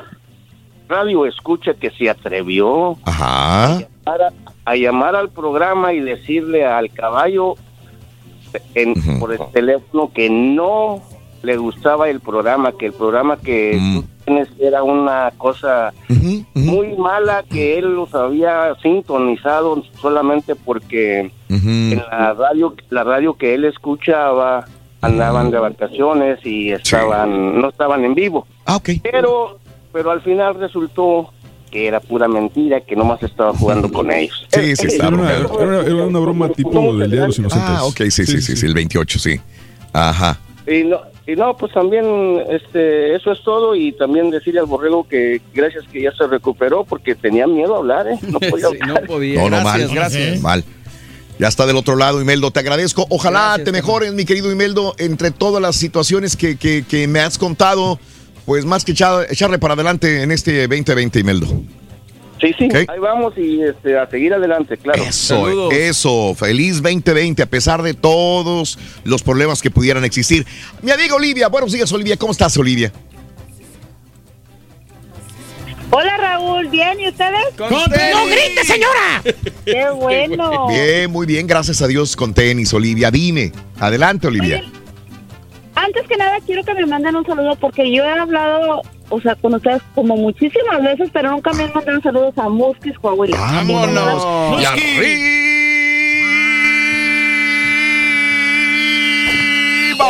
radio 0.87 1.25
escucha 1.25 1.73
que 1.73 1.89
se 1.91 2.09
atrevió 2.11 2.95
Ajá. 3.05 3.79
a, 4.05 4.17
a 4.65 4.75
llamar 4.75 5.15
al 5.15 5.29
programa 5.29 5.93
y 5.93 5.99
decirle 6.01 6.63
al 6.63 6.91
caballo 6.91 7.55
en- 8.75 8.93
por 9.19 9.31
el 9.33 9.39
teléfono 9.51 10.11
que 10.13 10.29
no 10.29 11.01
le 11.43 11.57
gustaba 11.57 12.09
el 12.09 12.19
programa, 12.19 12.71
que 12.71 12.87
el 12.87 12.93
programa 12.93 13.37
que 13.37 13.77
tú 13.93 14.03
tienes 14.25 14.47
era 14.59 14.81
una 14.81 15.31
cosa 15.37 15.93
muy 16.55 16.95
mala, 16.97 17.43
que 17.49 17.77
él 17.77 17.93
los 17.95 18.15
había 18.15 18.73
sintonizado 18.81 19.83
solamente 20.01 20.55
porque 20.55 21.31
en 21.49 21.97
la 22.09 22.33
radio, 22.33 22.73
la 22.89 23.03
radio 23.03 23.33
que 23.35 23.53
él 23.53 23.65
escuchaba 23.65 24.65
andaban 25.01 25.51
de 25.51 25.59
vacaciones 25.59 26.39
y 26.45 26.71
estaban, 26.71 27.59
no 27.59 27.69
estaban 27.69 28.05
en 28.05 28.15
vivo. 28.15 28.47
Ah. 28.65 28.79
Pero, 29.03 29.59
pero 29.91 30.11
al 30.11 30.21
final 30.21 30.55
resultó 30.55 31.31
que 31.69 31.87
era 31.87 31.99
pura 31.99 32.27
mentira, 32.29 32.79
que 32.81 32.95
nomás 32.95 33.21
estaba 33.21 33.51
jugando 33.53 33.91
con 33.91 34.09
ellos. 34.11 34.45
Sí, 34.53 34.75
sí, 34.77 34.87
está 34.87 35.07
Era 35.07 35.31
era- 35.59 35.81
era 35.81 36.03
una 36.05 36.19
broma 36.19 36.47
tipo 36.49 36.95
del 36.95 37.11
Día 37.11 37.21
de 37.21 37.27
los 37.27 37.39
Inocentes. 37.39 37.69
Ah, 37.69 37.83
ok, 37.83 37.97
sí, 38.09 38.25
sí, 38.25 38.41
sí, 38.41 38.55
sí, 38.55 38.65
el 38.65 38.73
28, 38.75 39.19
sí. 39.19 39.41
Ajá. 39.91 40.39
Y 40.65 40.83
no, 40.83 41.01
y 41.27 41.35
no, 41.35 41.57
pues 41.57 41.73
también 41.73 42.05
este, 42.49 43.15
eso 43.15 43.31
es 43.33 43.43
todo 43.43 43.75
y 43.75 43.91
también 43.91 44.29
decirle 44.29 44.61
al 44.61 44.65
borrego 44.65 45.05
que 45.07 45.41
gracias 45.53 45.83
que 45.91 46.01
ya 46.01 46.11
se 46.13 46.25
recuperó 46.27 46.85
porque 46.85 47.15
tenía 47.15 47.45
miedo 47.47 47.75
a 47.75 47.79
hablar, 47.79 48.07
¿eh? 48.07 48.17
No 48.29 48.39
podía 48.49 48.67
hablar. 48.67 49.03
No, 49.35 49.49
no, 49.49 49.61
mal. 49.63 49.81
Mal. 50.41 50.63
Ya 51.39 51.47
está 51.47 51.65
del 51.65 51.75
otro 51.75 51.95
lado, 51.95 52.21
Imeldo. 52.21 52.51
Te 52.51 52.59
agradezco. 52.61 53.05
Ojalá 53.09 53.57
te 53.63 53.71
mejores, 53.71 54.13
mi 54.13 54.23
querido 54.23 54.51
Imeldo, 54.51 54.93
entre 54.99 55.31
todas 55.31 55.61
las 55.61 55.75
situaciones 55.75 56.37
que, 56.37 56.55
que- 56.57 56.85
que 56.87 57.07
me 57.07 57.19
has 57.19 57.37
contado. 57.37 57.99
Pues 58.45 58.65
más 58.65 58.83
que 58.85 58.93
echar- 58.93 59.25
echarle 59.29 59.57
para 59.57 59.73
adelante 59.73 60.21
en 60.21 60.31
este 60.31 60.67
2020, 60.67 61.19
Imeldo. 61.19 61.47
Sí, 62.43 62.53
sí, 62.59 62.67
ahí 62.73 62.99
vamos 62.99 63.33
y 63.37 63.61
este, 63.61 63.97
a 63.97 64.05
seguir 64.09 64.33
adelante, 64.33 64.75
claro. 64.75 65.01
Eso, 65.01 65.71
eso. 65.71 66.35
Feliz 66.35 66.81
2020, 66.81 67.41
a 67.41 67.45
pesar 67.45 67.81
de 67.81 67.93
todos 67.93 68.77
los 69.05 69.23
problemas 69.23 69.61
que 69.61 69.71
pudieran 69.71 70.03
existir. 70.03 70.45
Mi 70.81 70.91
amiga 70.91 71.15
Olivia, 71.15 71.47
buenos 71.47 71.71
días, 71.71 71.89
Olivia. 71.93 72.17
¿Cómo 72.17 72.33
estás, 72.33 72.57
Olivia? 72.57 72.91
Hola 75.89 76.17
Raúl, 76.17 76.67
¿bien? 76.67 76.99
¿Y 76.99 77.07
ustedes? 77.07 77.45
¡Con 77.57 77.69
tenis! 77.69 78.13
¡No 78.13 78.25
grite, 78.25 78.65
señora! 78.65 79.23
¡Qué 79.63 79.89
bueno! 79.95 80.67
Bien, 80.67 81.09
muy 81.09 81.25
bien, 81.25 81.47
gracias 81.47 81.81
a 81.81 81.87
Dios 81.87 82.17
con 82.17 82.33
tenis, 82.33 82.73
Olivia. 82.73 83.09
Dime. 83.09 83.53
Adelante, 83.79 84.27
Olivia. 84.27 84.65
Antes 85.75 86.07
que 86.07 86.17
nada 86.17 86.37
quiero 86.45 86.63
que 86.63 86.73
me 86.73 86.85
manden 86.85 87.15
un 87.15 87.25
saludo 87.25 87.55
porque 87.55 87.91
yo 87.91 88.03
he 88.03 88.19
hablado, 88.19 88.81
o 89.09 89.21
sea, 89.21 89.35
con 89.35 89.55
ustedes 89.55 89.81
como 89.95 90.15
muchísimas 90.15 90.81
veces, 90.83 91.09
pero 91.11 91.31
nunca 91.31 91.51
me 91.53 91.63
han 91.63 91.73
mandado 91.73 92.01
saludos 92.01 92.37
a 92.37 92.49
Musquis, 92.49 92.97
Coahuila. 92.99 93.37
¡Vámonos! 93.37 94.61
Y 94.61 94.65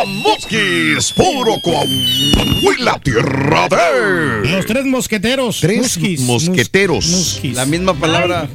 arriba, 0.02 0.04
Musquis, 0.22 1.12
puro 1.12 1.54
Coahuila, 1.62 2.98
tierra 3.02 3.68
de... 3.68 4.48
Los 4.50 4.66
tres 4.66 4.84
mosqueteros. 4.84 5.60
Tres 5.60 5.78
Muskis, 5.78 6.20
mosqueteros. 6.20 7.06
Muskis. 7.06 7.54
La 7.56 7.64
misma 7.66 7.94
palabra. 7.94 8.48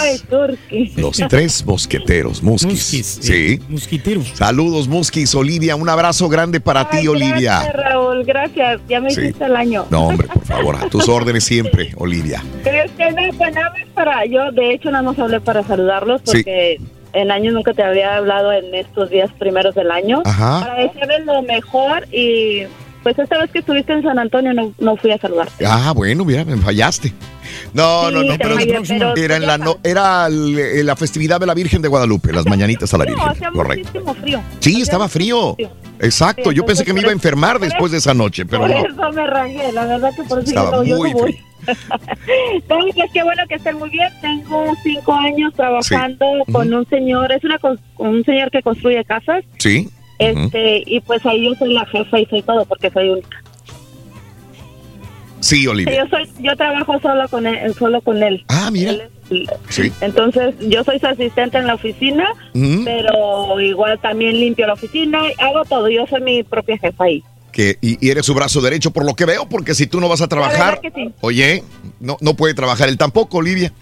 Ay, 0.00 0.18
Turki. 0.28 0.92
Los 0.96 1.16
tres 1.28 1.64
mosqueteros, 1.64 2.42
Musquis. 2.42 3.18
Sí. 3.20 3.60
Mosquiteros. 3.68 4.28
Saludos, 4.34 4.88
Musquis. 4.88 5.34
Olivia, 5.34 5.76
un 5.76 5.88
abrazo 5.88 6.28
grande 6.28 6.60
para 6.60 6.88
ti, 6.88 7.06
Olivia. 7.08 7.60
Gracias, 7.62 7.74
Raúl, 7.76 8.24
gracias. 8.24 8.80
Ya 8.88 9.00
me 9.00 9.10
Sí. 9.10 9.20
hiciste 9.22 9.44
el 9.44 9.56
año. 9.56 9.86
No, 9.90 10.08
hombre, 10.08 10.28
por 10.28 10.44
favor, 10.44 10.76
a 10.76 10.88
tus 10.88 11.08
órdenes 11.08 11.44
siempre, 11.44 11.92
Olivia. 11.96 12.42
Es 12.64 12.90
que 12.92 13.10
no, 13.10 13.36
pues 13.36 13.54
nada 13.54 13.70
más 13.70 13.88
para, 13.94 14.24
yo 14.26 14.50
de 14.52 14.74
hecho 14.74 14.90
nada 14.90 15.02
más 15.02 15.18
hablé 15.18 15.40
para 15.40 15.62
saludarlos 15.62 16.20
Sí. 16.24 16.44
En 17.12 17.30
años 17.30 17.54
nunca 17.54 17.72
te 17.72 17.82
había 17.82 18.16
hablado 18.16 18.52
en 18.52 18.74
estos 18.74 19.10
días 19.10 19.30
primeros 19.38 19.74
del 19.74 19.90
año. 19.90 20.22
Ajá. 20.24 20.60
Para 20.60 20.74
desearles 20.82 21.26
lo 21.26 21.42
mejor 21.42 22.06
y 22.12 22.62
pues 23.02 23.18
esta 23.18 23.38
vez 23.38 23.50
que 23.50 23.60
estuviste 23.60 23.92
en 23.94 24.02
San 24.02 24.18
Antonio 24.18 24.52
no, 24.52 24.72
no 24.78 24.96
fui 24.96 25.10
a 25.10 25.18
saludarte. 25.18 25.64
Ah, 25.66 25.92
bueno, 25.94 26.24
mira, 26.24 26.44
me 26.44 26.56
fallaste. 26.58 27.12
No, 27.72 28.08
Sí, 28.08 28.14
no, 28.14 28.22
no, 28.22 28.34
pero, 28.38 28.54
fallé, 28.56 28.78
pero 28.86 29.16
era 29.16 29.36
en 29.36 29.46
la 29.46 29.58
no- 29.58 29.78
era 29.82 30.28
la 30.28 30.96
festividad 30.96 31.40
de 31.40 31.46
la 31.46 31.54
Virgen 31.54 31.80
de 31.82 31.88
Guadalupe, 31.88 32.32
las 32.32 32.44
mañanitas 32.46 32.92
a 32.94 32.98
la 32.98 33.06
Virgen. 33.06 33.28
hacía 33.28 33.50
Correcto. 33.50 34.14
frío. 34.20 34.40
Sí, 34.60 34.80
estaba 34.82 35.08
frío. 35.08 35.56
Exacto, 35.98 36.50
Sí, 36.50 36.56
yo 36.56 36.64
pensé 36.64 36.84
que 36.84 36.92
me 36.92 37.00
iba 37.00 37.08
a 37.10 37.12
enfermar 37.12 37.58
después 37.58 37.90
de 37.92 37.98
esa 37.98 38.14
noche, 38.14 38.44
pero 38.46 38.62
por 38.62 38.70
no. 38.70 38.76
eso 38.86 39.12
me 39.12 39.26
rajé, 39.26 39.72
la 39.72 39.84
verdad 39.86 40.10
que 40.14 40.22
por 40.22 40.38
eso 40.38 40.48
Estaba 40.48 40.84
yo, 40.84 40.96
muy 40.96 41.10
no 41.12 41.18
voy. 41.18 41.38
No, 41.66 42.78
pues 42.94 43.10
qué 43.12 43.22
bueno 43.22 43.42
que 43.48 43.54
estén 43.56 43.78
muy 43.78 43.90
bien. 43.90 44.08
Tengo 44.20 44.74
cinco 44.82 45.12
años 45.14 45.52
trabajando 45.54 46.26
con 46.52 46.72
un 46.72 46.86
señor, 46.88 47.32
es 47.32 47.44
una 47.44 47.58
un 47.98 48.24
señor 48.24 48.50
que 48.50 48.62
construye 48.62 49.04
casas. 49.04 49.44
Sí. 49.58 49.88
Este, 50.18 50.82
y 50.86 51.00
pues 51.00 51.24
ahí 51.24 51.44
yo 51.44 51.54
soy 51.54 51.72
la 51.72 51.86
jefa 51.86 52.20
y 52.20 52.26
soy 52.26 52.42
todo 52.42 52.64
porque 52.66 52.90
soy 52.90 53.08
única. 53.08 53.42
Sí, 55.40 55.66
Olivia. 55.66 56.04
Yo 56.04 56.10
soy, 56.10 56.28
yo 56.40 56.54
trabajo 56.54 57.00
solo 57.00 57.26
con 57.28 57.46
él, 57.46 57.74
solo 57.74 58.02
con 58.02 58.22
él. 58.22 58.44
Ah, 58.48 58.70
mira. 58.70 58.92
Sí. 59.68 59.90
Entonces, 60.00 60.54
yo 60.60 60.84
soy 60.84 60.98
su 60.98 61.06
asistente 61.06 61.56
en 61.56 61.66
la 61.66 61.74
oficina, 61.74 62.28
Ujú. 62.54 62.84
pero 62.84 63.60
igual 63.60 63.98
también 64.00 64.38
limpio 64.38 64.66
la 64.66 64.74
oficina, 64.74 65.20
hago 65.38 65.64
todo, 65.64 65.88
yo 65.88 66.06
soy 66.06 66.20
mi 66.20 66.42
propia 66.42 66.76
jefa 66.78 67.04
ahí. 67.04 67.22
Que, 67.52 67.78
y, 67.80 68.04
y 68.04 68.10
eres 68.10 68.26
su 68.26 68.34
brazo 68.34 68.60
derecho 68.60 68.90
por 68.90 69.04
lo 69.04 69.14
que 69.14 69.24
veo, 69.24 69.48
porque 69.48 69.74
si 69.74 69.86
tú 69.86 70.00
no 70.00 70.08
vas 70.08 70.20
a 70.20 70.28
trabajar, 70.28 70.80
sí. 70.82 71.14
oye, 71.20 71.64
no, 71.98 72.16
no 72.20 72.34
puede 72.34 72.54
trabajar 72.54 72.88
él 72.88 72.96
tampoco, 72.98 73.38
Olivia. 73.38 73.72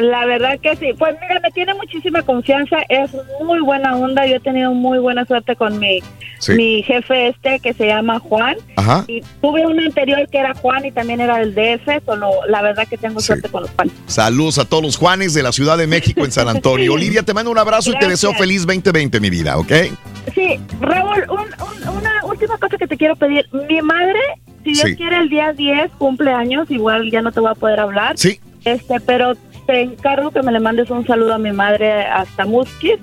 La 0.00 0.26
verdad 0.26 0.58
que 0.60 0.76
sí. 0.76 0.92
Pues 0.98 1.16
mira, 1.20 1.40
me 1.42 1.50
tiene 1.50 1.74
muchísima 1.74 2.22
confianza, 2.22 2.76
es 2.88 3.10
muy 3.44 3.60
buena 3.60 3.96
onda, 3.96 4.26
yo 4.26 4.36
he 4.36 4.40
tenido 4.40 4.72
muy 4.74 4.98
buena 4.98 5.24
suerte 5.24 5.56
con 5.56 5.78
mi, 5.78 6.00
Sí. 6.38 6.52
mi 6.52 6.82
jefe 6.82 7.28
este 7.28 7.58
que 7.60 7.72
se 7.74 7.86
llama 7.88 8.18
Juan. 8.20 8.56
Ajá. 8.76 9.04
Y 9.08 9.22
tuve 9.40 9.66
uno 9.66 9.82
anterior 9.82 10.28
que 10.30 10.38
era 10.38 10.54
Juan 10.54 10.84
y 10.84 10.92
también 10.92 11.20
era 11.20 11.38
del 11.38 11.54
DF, 11.54 12.04
solo 12.04 12.30
la 12.48 12.62
verdad 12.62 12.86
que 12.86 12.96
tengo 12.96 13.20
suerte 13.20 13.48
con 13.48 13.62
los 13.62 13.70
Juan. 13.72 13.90
Saludos 14.06 14.58
a 14.58 14.64
todos 14.64 14.82
los 14.84 14.96
Juanes 14.96 15.34
de 15.34 15.42
la 15.42 15.50
Ciudad 15.52 15.76
de 15.78 15.86
México 15.86 16.24
en 16.24 16.30
San 16.32 16.48
Antonio. 16.48 16.92
Olivia, 16.92 17.22
te 17.22 17.34
mando 17.34 17.50
un 17.50 17.58
abrazo 17.58 17.90
y 17.92 17.98
te 17.98 18.06
deseo 18.08 18.32
feliz 18.34 18.64
2020, 18.66 19.18
mi 19.20 19.30
vida, 19.30 19.56
¿ok? 19.58 19.72
Sí, 20.34 20.60
Raúl, 20.80 21.24
un- 21.30 21.38
un- 21.38 21.96
una 21.98 22.24
última 22.24 22.56
cosa 22.58 22.76
que 22.76 22.86
te 22.86 22.96
quiero 22.96 23.16
pedir. 23.16 23.46
Mi 23.68 23.80
madre, 23.82 24.20
si 24.62 24.74
Dios 24.74 24.88
Sí. 24.90 24.96
quiere, 24.96 25.16
el 25.16 25.28
día 25.28 25.52
10 25.54 25.90
cumpleaños, 25.98 26.70
igual 26.70 27.10
ya 27.10 27.22
no 27.22 27.32
te 27.32 27.40
voy 27.40 27.50
a 27.50 27.54
poder 27.54 27.80
hablar. 27.80 28.16
Sí. 28.16 28.38
Este, 28.64 29.00
pero 29.00 29.34
te 29.68 29.82
encargo 29.82 30.30
que 30.30 30.42
me 30.42 30.50
le 30.50 30.60
mandes 30.60 30.88
un 30.88 31.06
saludo 31.06 31.34
a 31.34 31.38
mi 31.38 31.52
madre 31.52 32.02
hasta 32.06 32.46
Musquis 32.46 32.96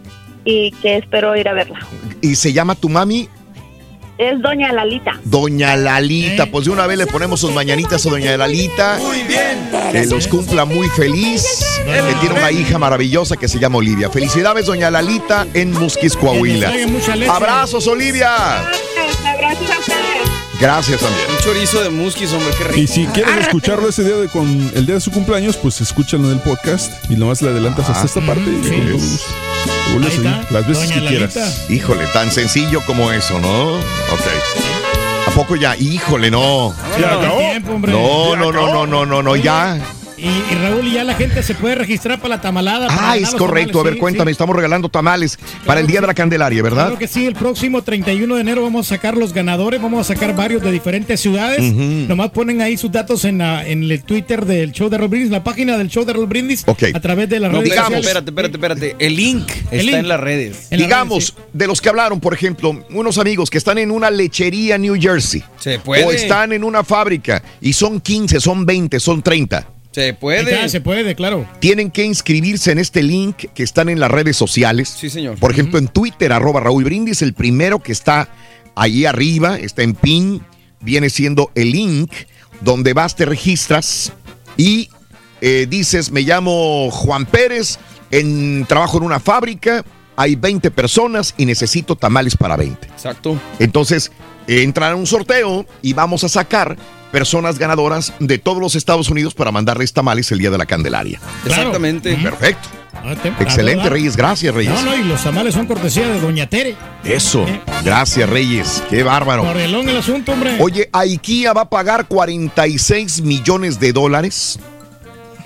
y 0.43 0.71
que 0.71 0.97
espero 0.97 1.35
ir 1.37 1.47
a 1.47 1.53
verla. 1.53 1.77
Y 2.21 2.33
se 2.35 2.53
llama 2.53 2.73
tu 2.73 2.89
mami 2.89 3.29
Es 4.17 4.41
Doña 4.41 4.73
Lalita. 4.73 5.19
Doña 5.25 5.75
Lalita. 5.75 6.47
Pues 6.47 6.65
de 6.65 6.71
una 6.71 6.87
vez 6.87 6.97
le 6.97 7.05
ponemos 7.05 7.39
sus 7.39 7.53
mañanitas 7.53 8.03
a 8.07 8.09
Doña 8.09 8.35
Lalita. 8.35 8.97
Muy 8.99 9.21
bien. 9.23 9.69
Que 9.91 10.07
los 10.07 10.27
cumpla 10.27 10.65
muy 10.65 10.87
feliz. 10.89 11.63
Que 11.85 12.15
tiene 12.19 12.33
una 12.33 12.51
hija 12.51 12.79
maravillosa 12.79 13.37
que 13.37 13.47
se 13.47 13.59
llama 13.59 13.77
Olivia. 13.77 14.09
Felicidades, 14.09 14.65
Doña 14.65 14.89
Lalita, 14.89 15.45
en 15.53 15.71
Musquis, 15.71 16.17
Coahuila. 16.17 16.73
Abrazos, 17.29 17.85
Olivia. 17.85 18.31
Gracias 19.37 19.89
a. 19.89 20.04
Gracias 20.59 21.01
también. 21.01 21.25
Un 21.29 21.37
chorizo 21.43 21.83
de 21.83 21.89
musquis, 21.89 22.31
hombre, 22.31 22.49
qué 22.57 22.63
rico. 22.63 22.79
Y 22.79 22.87
si 22.87 23.05
quieres 23.07 23.37
escucharlo 23.41 23.89
ese 23.89 24.03
día 24.03 24.15
de 24.15 24.27
con 24.29 24.47
el 24.73 24.85
día 24.85 24.95
de 24.95 25.01
su 25.01 25.11
cumpleaños, 25.11 25.57
pues 25.57 25.81
escúchalo 25.81 26.25
en 26.25 26.37
el 26.37 26.39
podcast 26.39 26.91
y 27.09 27.15
nomás 27.15 27.41
le 27.41 27.49
adelantas 27.49 27.89
hasta 27.89 28.05
esta 28.05 28.21
parte 28.21 28.43
y 28.49 28.69
con 28.69 28.85
todo 28.85 28.93
gusto. 28.93 29.33
Ahí 29.87 30.07
está, 30.07 30.45
las 30.51 30.67
veces 30.67 30.89
Doña 30.89 31.01
que 31.01 31.07
quieras. 31.07 31.69
Híjole, 31.69 32.05
tan 32.07 32.31
sencillo 32.31 32.81
como 32.85 33.11
eso, 33.11 33.39
¿no? 33.39 33.75
Ok. 33.75 34.25
¿A 35.27 35.31
poco 35.31 35.55
ya? 35.55 35.75
Híjole, 35.77 36.31
no. 36.31 36.73
Ya 36.99 37.15
acabó. 37.15 37.37
Tiempo, 37.39 37.71
hombre. 37.73 37.91
No, 37.91 38.33
Ya 38.33 38.39
no, 38.39 38.51
no, 38.51 38.67
no, 38.73 38.87
no, 38.87 39.05
no, 39.05 39.23
no, 39.23 39.35
ya. 39.35 39.79
Y, 40.25 40.53
y 40.53 40.55
Raúl, 40.57 40.91
ya 40.91 41.03
la 41.03 41.13
gente 41.13 41.43
se 41.43 41.53
puede 41.53 41.75
registrar 41.75 42.19
para 42.19 42.35
la 42.35 42.41
tamalada. 42.41 42.87
para 42.87 43.11
Ah, 43.11 43.17
es 43.17 43.29
correcto. 43.35 43.79
A 43.79 43.83
ver, 43.83 43.93
sí, 43.93 43.99
cuéntame, 43.99 44.31
sí. 44.31 44.33
estamos 44.33 44.55
regalando 44.55 44.89
tamales 44.89 45.37
para 45.65 45.79
el 45.79 45.87
Día 45.87 46.01
de 46.01 46.07
la 46.07 46.13
Candelaria, 46.15 46.63
¿verdad? 46.63 46.85
Claro 46.85 46.97
que 46.99 47.07
sí, 47.07 47.25
el 47.25 47.35
próximo 47.35 47.83
31 47.83 48.33
de 48.35 48.41
enero 48.41 48.63
vamos 48.63 48.87
a 48.87 48.95
sacar 48.95 49.15
los 49.17 49.33
ganadores, 49.33 49.81
vamos 49.81 50.01
a 50.09 50.13
sacar 50.15 50.35
varios 50.35 50.63
de 50.63 50.71
diferentes 50.71 51.19
ciudades. 51.19 51.61
Nomás 51.73 52.31
ponen 52.31 52.61
ahí 52.61 52.75
sus 52.77 52.91
datos 52.91 53.23
en, 53.25 53.37
la- 53.37 53.67
en 53.67 53.83
el 53.83 54.03
Twitter 54.03 54.45
del 54.45 54.71
show 54.71 54.89
de 54.89 54.97
Roll 54.97 55.09
Brindis, 55.09 55.29
la 55.31 55.43
página 55.43 55.77
del 55.77 55.89
show 55.89 56.05
de 56.05 56.13
Roll 56.13 56.25
Brindis, 56.27 56.63
Ok. 56.65 56.83
a 56.93 56.99
través 56.99 57.29
de 57.29 57.39
las 57.39 57.51
No, 57.51 57.59
redes 57.59 57.71
digamos, 57.71 58.03
sociales. 58.03 58.07
espérate, 58.07 58.29
espérate, 58.31 58.85
espérate. 58.87 59.05
El 59.05 59.15
link 59.15 59.47
está 59.71 59.75
link. 59.83 59.93
en 59.95 60.07
las 60.07 60.19
redes. 60.19 60.67
En 60.71 60.79
las 60.79 60.87
Digamos, 60.87 61.35
de 61.53 61.67
los 61.67 61.81
que 61.81 61.89
hablaron, 61.89 62.19
por 62.19 62.33
ejemplo, 62.33 62.83
unos 62.89 63.17
amigos 63.19 63.49
que 63.51 63.57
están 63.59 63.77
en 63.77 63.91
una 63.91 64.09
lechería 64.09 64.75
en 64.75 64.81
New 64.81 64.95
Jersey. 64.99 65.43
Se 65.59 65.77
puede. 65.79 66.03
O 66.03 66.11
están 66.11 66.51
en 66.51 66.63
una 66.63 66.83
fábrica 66.83 67.43
y 67.61 67.73
son 67.73 67.99
15, 68.01 68.39
son 68.39 68.65
20, 68.65 68.99
son 68.99 69.21
30. 69.21 69.67
Se 69.95 70.13
puede. 70.13 70.67
Se 70.67 70.81
puede, 70.81 71.15
claro. 71.15 71.47
Tienen 71.61 71.89
que 71.89 72.03
inscribirse 72.03 72.69
en 72.69 72.79
este 72.79 73.01
link 73.01 73.45
que 73.53 73.63
están 73.63 73.87
en 73.87 74.01
las 74.01 74.11
redes 74.11 74.35
sociales. 74.35 74.89
Sí, 74.89 75.09
señor. 75.09 75.39
Por 75.39 75.51
ejemplo, 75.51 75.79
en 75.79 75.87
Twitter, 75.87 76.33
arroba 76.33 76.59
Raúl 76.59 76.83
Brindis, 76.83 77.21
el 77.21 77.33
primero 77.33 77.79
que 77.79 77.93
está 77.93 78.27
ahí 78.75 79.05
arriba, 79.05 79.57
está 79.57 79.83
en 79.83 79.93
pin, 79.93 80.43
viene 80.81 81.09
siendo 81.09 81.49
el 81.55 81.71
link 81.71 82.11
donde 82.59 82.91
vas, 82.91 83.15
te 83.15 83.23
registras 83.23 84.11
y 84.57 84.89
eh, 85.39 85.65
dices, 85.69 86.11
me 86.11 86.23
llamo 86.23 86.91
Juan 86.91 87.25
Pérez, 87.25 87.79
en, 88.11 88.65
trabajo 88.67 88.97
en 88.97 89.03
una 89.03 89.21
fábrica, 89.21 89.85
hay 90.17 90.35
20 90.35 90.71
personas 90.71 91.33
y 91.37 91.45
necesito 91.45 91.95
tamales 91.95 92.35
para 92.35 92.57
20. 92.57 92.85
Exacto. 92.85 93.39
Entonces, 93.59 94.11
entra 94.45 94.89
en 94.89 94.97
un 94.97 95.07
sorteo 95.07 95.65
y 95.81 95.93
vamos 95.93 96.25
a 96.25 96.27
sacar 96.27 96.75
personas 97.15 97.57
ganadoras 97.57 98.11
de 98.19 98.37
todos 98.39 98.59
los 98.59 98.75
Estados 98.75 99.09
Unidos 99.09 99.33
para 99.33 99.49
mandarles 99.49 99.93
tamales 99.93 100.29
el 100.33 100.39
día 100.39 100.49
de 100.51 100.57
la 100.57 100.65
Candelaria. 100.65 101.17
Exactamente. 101.45 102.13
Perfecto. 102.17 102.67
Ah, 102.93 103.15
te- 103.15 103.29
Excelente, 103.41 103.85
ah, 103.85 103.89
Reyes. 103.89 104.17
Gracias, 104.17 104.53
Reyes. 104.53 104.73
No, 104.73 104.81
no, 104.81 104.97
y 104.97 105.03
los 105.05 105.23
tamales 105.23 105.53
son 105.53 105.65
cortesía 105.65 106.09
de 106.09 106.19
Doña 106.19 106.49
Tere. 106.49 106.75
Eso. 107.05 107.45
Gracias, 107.85 108.29
Reyes. 108.29 108.83
Qué 108.89 109.01
bárbaro. 109.03 109.45
Morelón 109.45 109.87
el 109.87 109.95
asunto, 109.95 110.33
hombre. 110.33 110.57
Oye, 110.59 110.89
IKEA 110.91 111.53
va 111.53 111.61
a 111.61 111.69
pagar 111.69 112.05
46 112.09 113.21
millones 113.21 113.79
de 113.79 113.93
dólares. 113.93 114.59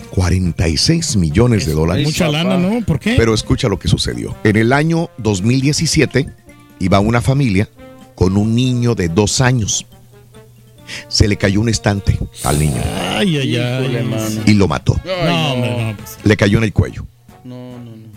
46 0.09 1.17
millones 1.17 1.67
de 1.67 1.73
dólares. 1.73 2.03
Mucha 2.03 2.29
lana, 2.29 2.57
¿no? 2.57 2.83
¿Por 2.83 2.99
qué? 2.99 3.13
Pero 3.15 3.35
escucha 3.35 3.67
lo 3.69 3.77
que 3.77 3.87
sucedió. 3.87 4.35
En 4.43 4.55
el 4.55 4.73
año 4.73 5.11
2017 5.19 6.27
iba 6.79 6.99
una 6.99 7.21
familia 7.21 7.69
con 8.15 8.37
un 8.37 8.55
niño 8.55 8.95
de 8.95 9.07
dos 9.07 9.39
años. 9.39 9.85
Se 11.07 11.27
le 11.27 11.37
cayó 11.37 11.61
un 11.61 11.69
estante 11.69 12.17
al 12.43 12.59
niño 12.59 12.81
Ay, 13.15 13.37
ay, 13.37 13.55
ay. 13.57 14.41
y 14.45 14.53
lo 14.53 14.67
mató. 14.67 14.95
No, 15.05 15.53
hombre, 15.53 15.69
no. 15.91 15.97
pues. 15.97 16.17
Le 16.23 16.35
cayó 16.37 16.57
en 16.59 16.63
el 16.65 16.73
cuello. 16.73 17.05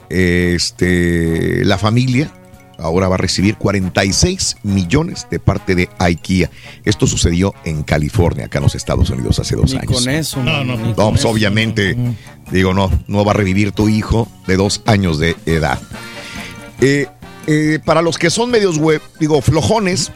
Este, 0.09 1.65
la 1.65 1.79
familia 1.79 2.31
ahora 2.79 3.09
va 3.09 3.15
a 3.15 3.19
recibir 3.19 3.57
46 3.57 4.57
millones 4.65 5.27
de 5.31 5.39
parte 5.39 5.75
de 5.75 5.89
IKEA. 5.99 6.51
Esto 6.85 7.07
sucedió 7.07 7.55
en 7.65 7.83
California, 7.83 8.47
acá 8.47 8.59
en 8.59 8.65
los 8.65 8.75
Estados 8.75 9.09
Unidos, 9.11 9.39
hace 9.39 9.55
dos 9.57 9.73
Ni 9.73 9.79
años. 9.79 9.93
con 9.93 10.09
eso. 10.11 10.43
No, 10.43 10.65
no, 10.65 10.77
ni 10.77 10.89
No, 10.89 10.95
con 10.97 11.09
pues 11.11 11.21
eso. 11.21 11.29
obviamente, 11.31 11.97
digo, 12.51 12.75
no, 12.75 12.91
no 13.07 13.25
va 13.25 13.31
a 13.33 13.35
revivir 13.35 13.73
tu 13.73 13.89
hijo 13.89 14.29
de 14.47 14.57
dos 14.57 14.83
años 14.87 15.19
de 15.19 15.37
edad. 15.47 15.79
Eh, 16.81 17.07
eh, 17.47 17.79
para 17.85 18.03
los 18.03 18.19
que 18.19 18.31
son 18.31 18.51
medios 18.51 18.79
web, 18.79 19.01
digo, 19.21 19.41
flojones 19.41 20.11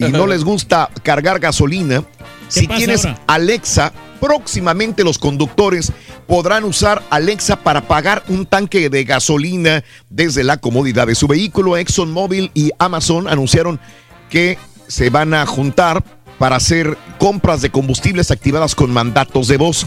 y 0.00 0.10
no 0.10 0.26
les 0.26 0.44
gusta 0.44 0.90
cargar 1.02 1.38
gasolina, 1.40 2.04
si 2.48 2.66
tienes 2.66 3.04
ahora? 3.04 3.20
Alexa, 3.26 3.92
próximamente 4.20 5.04
los 5.04 5.18
conductores 5.18 5.92
podrán 6.26 6.64
usar 6.64 7.02
Alexa 7.10 7.56
para 7.56 7.88
pagar 7.88 8.22
un 8.28 8.46
tanque 8.46 8.88
de 8.88 9.04
gasolina 9.04 9.84
desde 10.08 10.44
la 10.44 10.56
comodidad 10.56 11.06
de 11.06 11.14
su 11.14 11.26
vehículo. 11.26 11.76
ExxonMobil 11.76 12.50
y 12.54 12.70
Amazon 12.78 13.28
anunciaron 13.28 13.80
que 14.28 14.58
se 14.86 15.10
van 15.10 15.34
a 15.34 15.46
juntar 15.46 16.02
para 16.38 16.56
hacer 16.56 16.96
compras 17.18 17.60
de 17.60 17.70
combustibles 17.70 18.30
activadas 18.30 18.74
con 18.74 18.92
mandatos 18.92 19.48
de 19.48 19.56
voz. 19.56 19.86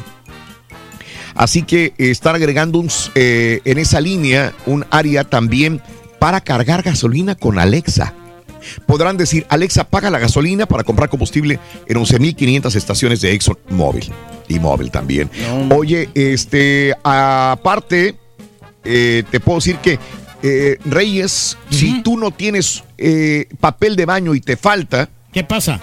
Así 1.35 1.63
que 1.63 1.93
están 1.97 2.35
agregando 2.35 2.79
un 2.79 2.89
eh, 3.15 3.61
en 3.65 3.79
esa 3.79 3.99
línea 3.99 4.53
un 4.67 4.85
área 4.91 5.23
también 5.23 5.81
para 6.19 6.41
cargar 6.41 6.83
gasolina 6.83 7.35
con 7.35 7.57
Alexa. 7.57 8.13
Podrán 8.85 9.17
decir, 9.17 9.45
Alexa, 9.49 9.83
paga 9.85 10.09
la 10.09 10.19
gasolina 10.19 10.65
para 10.65 10.83
comprar 10.83 11.09
combustible 11.09 11.59
en 11.87 11.97
11.500 11.97 12.75
estaciones 12.75 13.21
de 13.21 13.33
ExxonMobil. 13.33 14.11
Y 14.47 14.59
móvil 14.59 14.91
también. 14.91 15.29
Oye, 15.71 16.09
este, 16.13 16.93
aparte, 17.03 18.15
eh, 18.83 19.23
te 19.29 19.39
puedo 19.39 19.59
decir 19.59 19.77
que, 19.77 19.99
eh, 20.41 20.77
Reyes, 20.85 21.57
si 21.69 22.03
tú 22.03 22.17
no 22.17 22.31
tienes 22.31 22.83
eh, 22.97 23.47
papel 23.59 23.95
de 23.95 24.05
baño 24.05 24.35
y 24.35 24.41
te 24.41 24.57
falta, 24.57 25.09
¿Qué 25.33 25.43
pasa? 25.43 25.81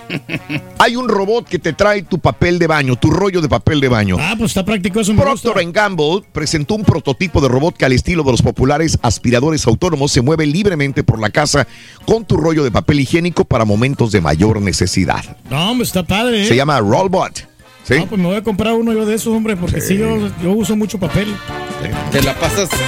hay 0.79 0.95
un 0.95 1.09
robot 1.09 1.49
que 1.49 1.59
te 1.59 1.73
trae 1.73 2.03
tu 2.03 2.21
papel 2.21 2.61
de 2.61 2.69
baño, 2.69 2.95
tu 2.95 3.11
rollo 3.11 3.41
de 3.41 3.49
papel 3.49 3.81
de 3.81 3.89
baño. 3.89 4.17
Ah, 4.21 4.37
pues 4.39 4.53
está 4.53 4.65
práctico 4.65 5.01
eso. 5.01 5.13
me 5.13 5.25
gusta. 5.25 5.51
Procter 5.53 5.73
Gamble 5.73 6.23
presentó 6.33 6.77
un 6.77 6.85
prototipo 6.85 7.41
de 7.41 7.49
robot 7.49 7.77
que 7.77 7.85
al 7.85 7.93
estilo 7.93 8.23
de 8.23 8.31
los 8.31 8.43
populares 8.43 8.97
aspiradores 9.03 9.67
autónomos 9.67 10.13
se 10.13 10.21
mueve 10.23 10.47
libremente 10.47 11.03
por 11.03 11.19
la 11.19 11.31
casa 11.31 11.67
con 12.07 12.25
tu 12.25 12.37
rollo 12.37 12.63
de 12.63 12.71
papel 12.71 13.01
higiénico 13.01 13.45
para 13.45 13.65
momentos 13.65 14.13
de 14.13 14.21
mayor 14.21 14.63
necesidad. 14.63 15.25
No, 15.51 15.73
hombre, 15.73 15.85
está 15.85 16.05
padre. 16.05 16.43
¿eh? 16.43 16.47
Se 16.47 16.55
llama 16.55 16.79
Rollbot. 16.79 17.49
¿sí? 17.83 17.95
No, 17.97 18.07
pues 18.07 18.21
me 18.21 18.29
voy 18.29 18.37
a 18.37 18.43
comprar 18.45 18.75
uno 18.75 18.93
yo 18.93 19.05
de 19.05 19.17
esos, 19.17 19.35
hombre, 19.35 19.57
porque 19.57 19.81
sí, 19.81 19.97
yo, 19.97 20.31
yo 20.43 20.53
uso 20.53 20.77
mucho 20.77 21.01
papel. 21.01 21.35
Te 22.13 22.23
la 22.23 22.39
pasas. 22.39 22.69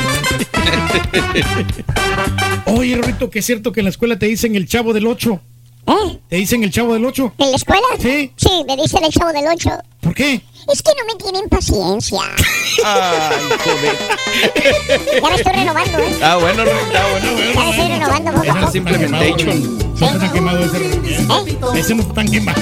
Oye, 2.67 2.95
Rorito, 2.97 3.31
que 3.31 3.41
es 3.41 3.47
cierto 3.47 3.73
que 3.73 3.81
en 3.81 3.85
la 3.85 3.91
escuela 3.91 4.17
te 4.19 4.27
dicen 4.27 4.55
el 4.55 4.69
chavo 4.69 4.93
del 4.93 5.07
8. 5.09 5.41
¿Eh? 5.87 6.21
¿Te 6.29 6.37
dicen 6.37 6.63
el 6.65 6.71
chavo 6.71 6.95
del 6.95 7.05
8? 7.05 7.35
¿En 7.39 7.51
la 7.51 7.57
escuela? 7.57 7.87
Sí. 7.99 8.33
Sí, 8.37 8.65
me 8.67 8.77
dicen 8.77 9.05
el 9.05 9.11
chavo 9.13 9.33
del 9.33 9.47
8. 9.47 9.71
¿Por 10.01 10.15
qué? 10.15 10.41
Es 10.73 10.81
que 10.81 10.93
no 10.97 11.05
me 11.07 11.17
tienen 11.21 11.49
paciencia. 11.49 12.21
Ay, 12.85 13.37
joder. 13.65 13.97
Ya 15.21 15.29
me 15.29 15.35
estoy 15.35 15.53
renovando, 15.53 15.99
¿eh? 15.99 16.19
Ah, 16.23 16.37
bueno, 16.37 16.63
está 16.63 17.11
bueno. 17.11 17.39
Ya 17.53 17.61
me 17.65 17.71
estoy 17.71 17.89
renovando 17.89 18.33
poco 18.33 18.51
a 18.53 18.61
poco. 18.61 18.77
implementation. 18.77 19.79
Sí, 19.99 20.05
está 20.05 20.19
tan 20.21 20.33
quemado 20.33 20.65
ese. 20.65 20.77
¿Eh? 20.79 21.81
Ese 21.81 21.95
no 21.97 22.03
está 22.03 22.15
tan 22.15 22.31
quemado. 22.31 22.61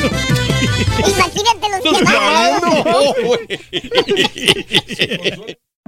Imagínate 1.06 1.68
los 1.68 1.98
quemados. 1.98 2.62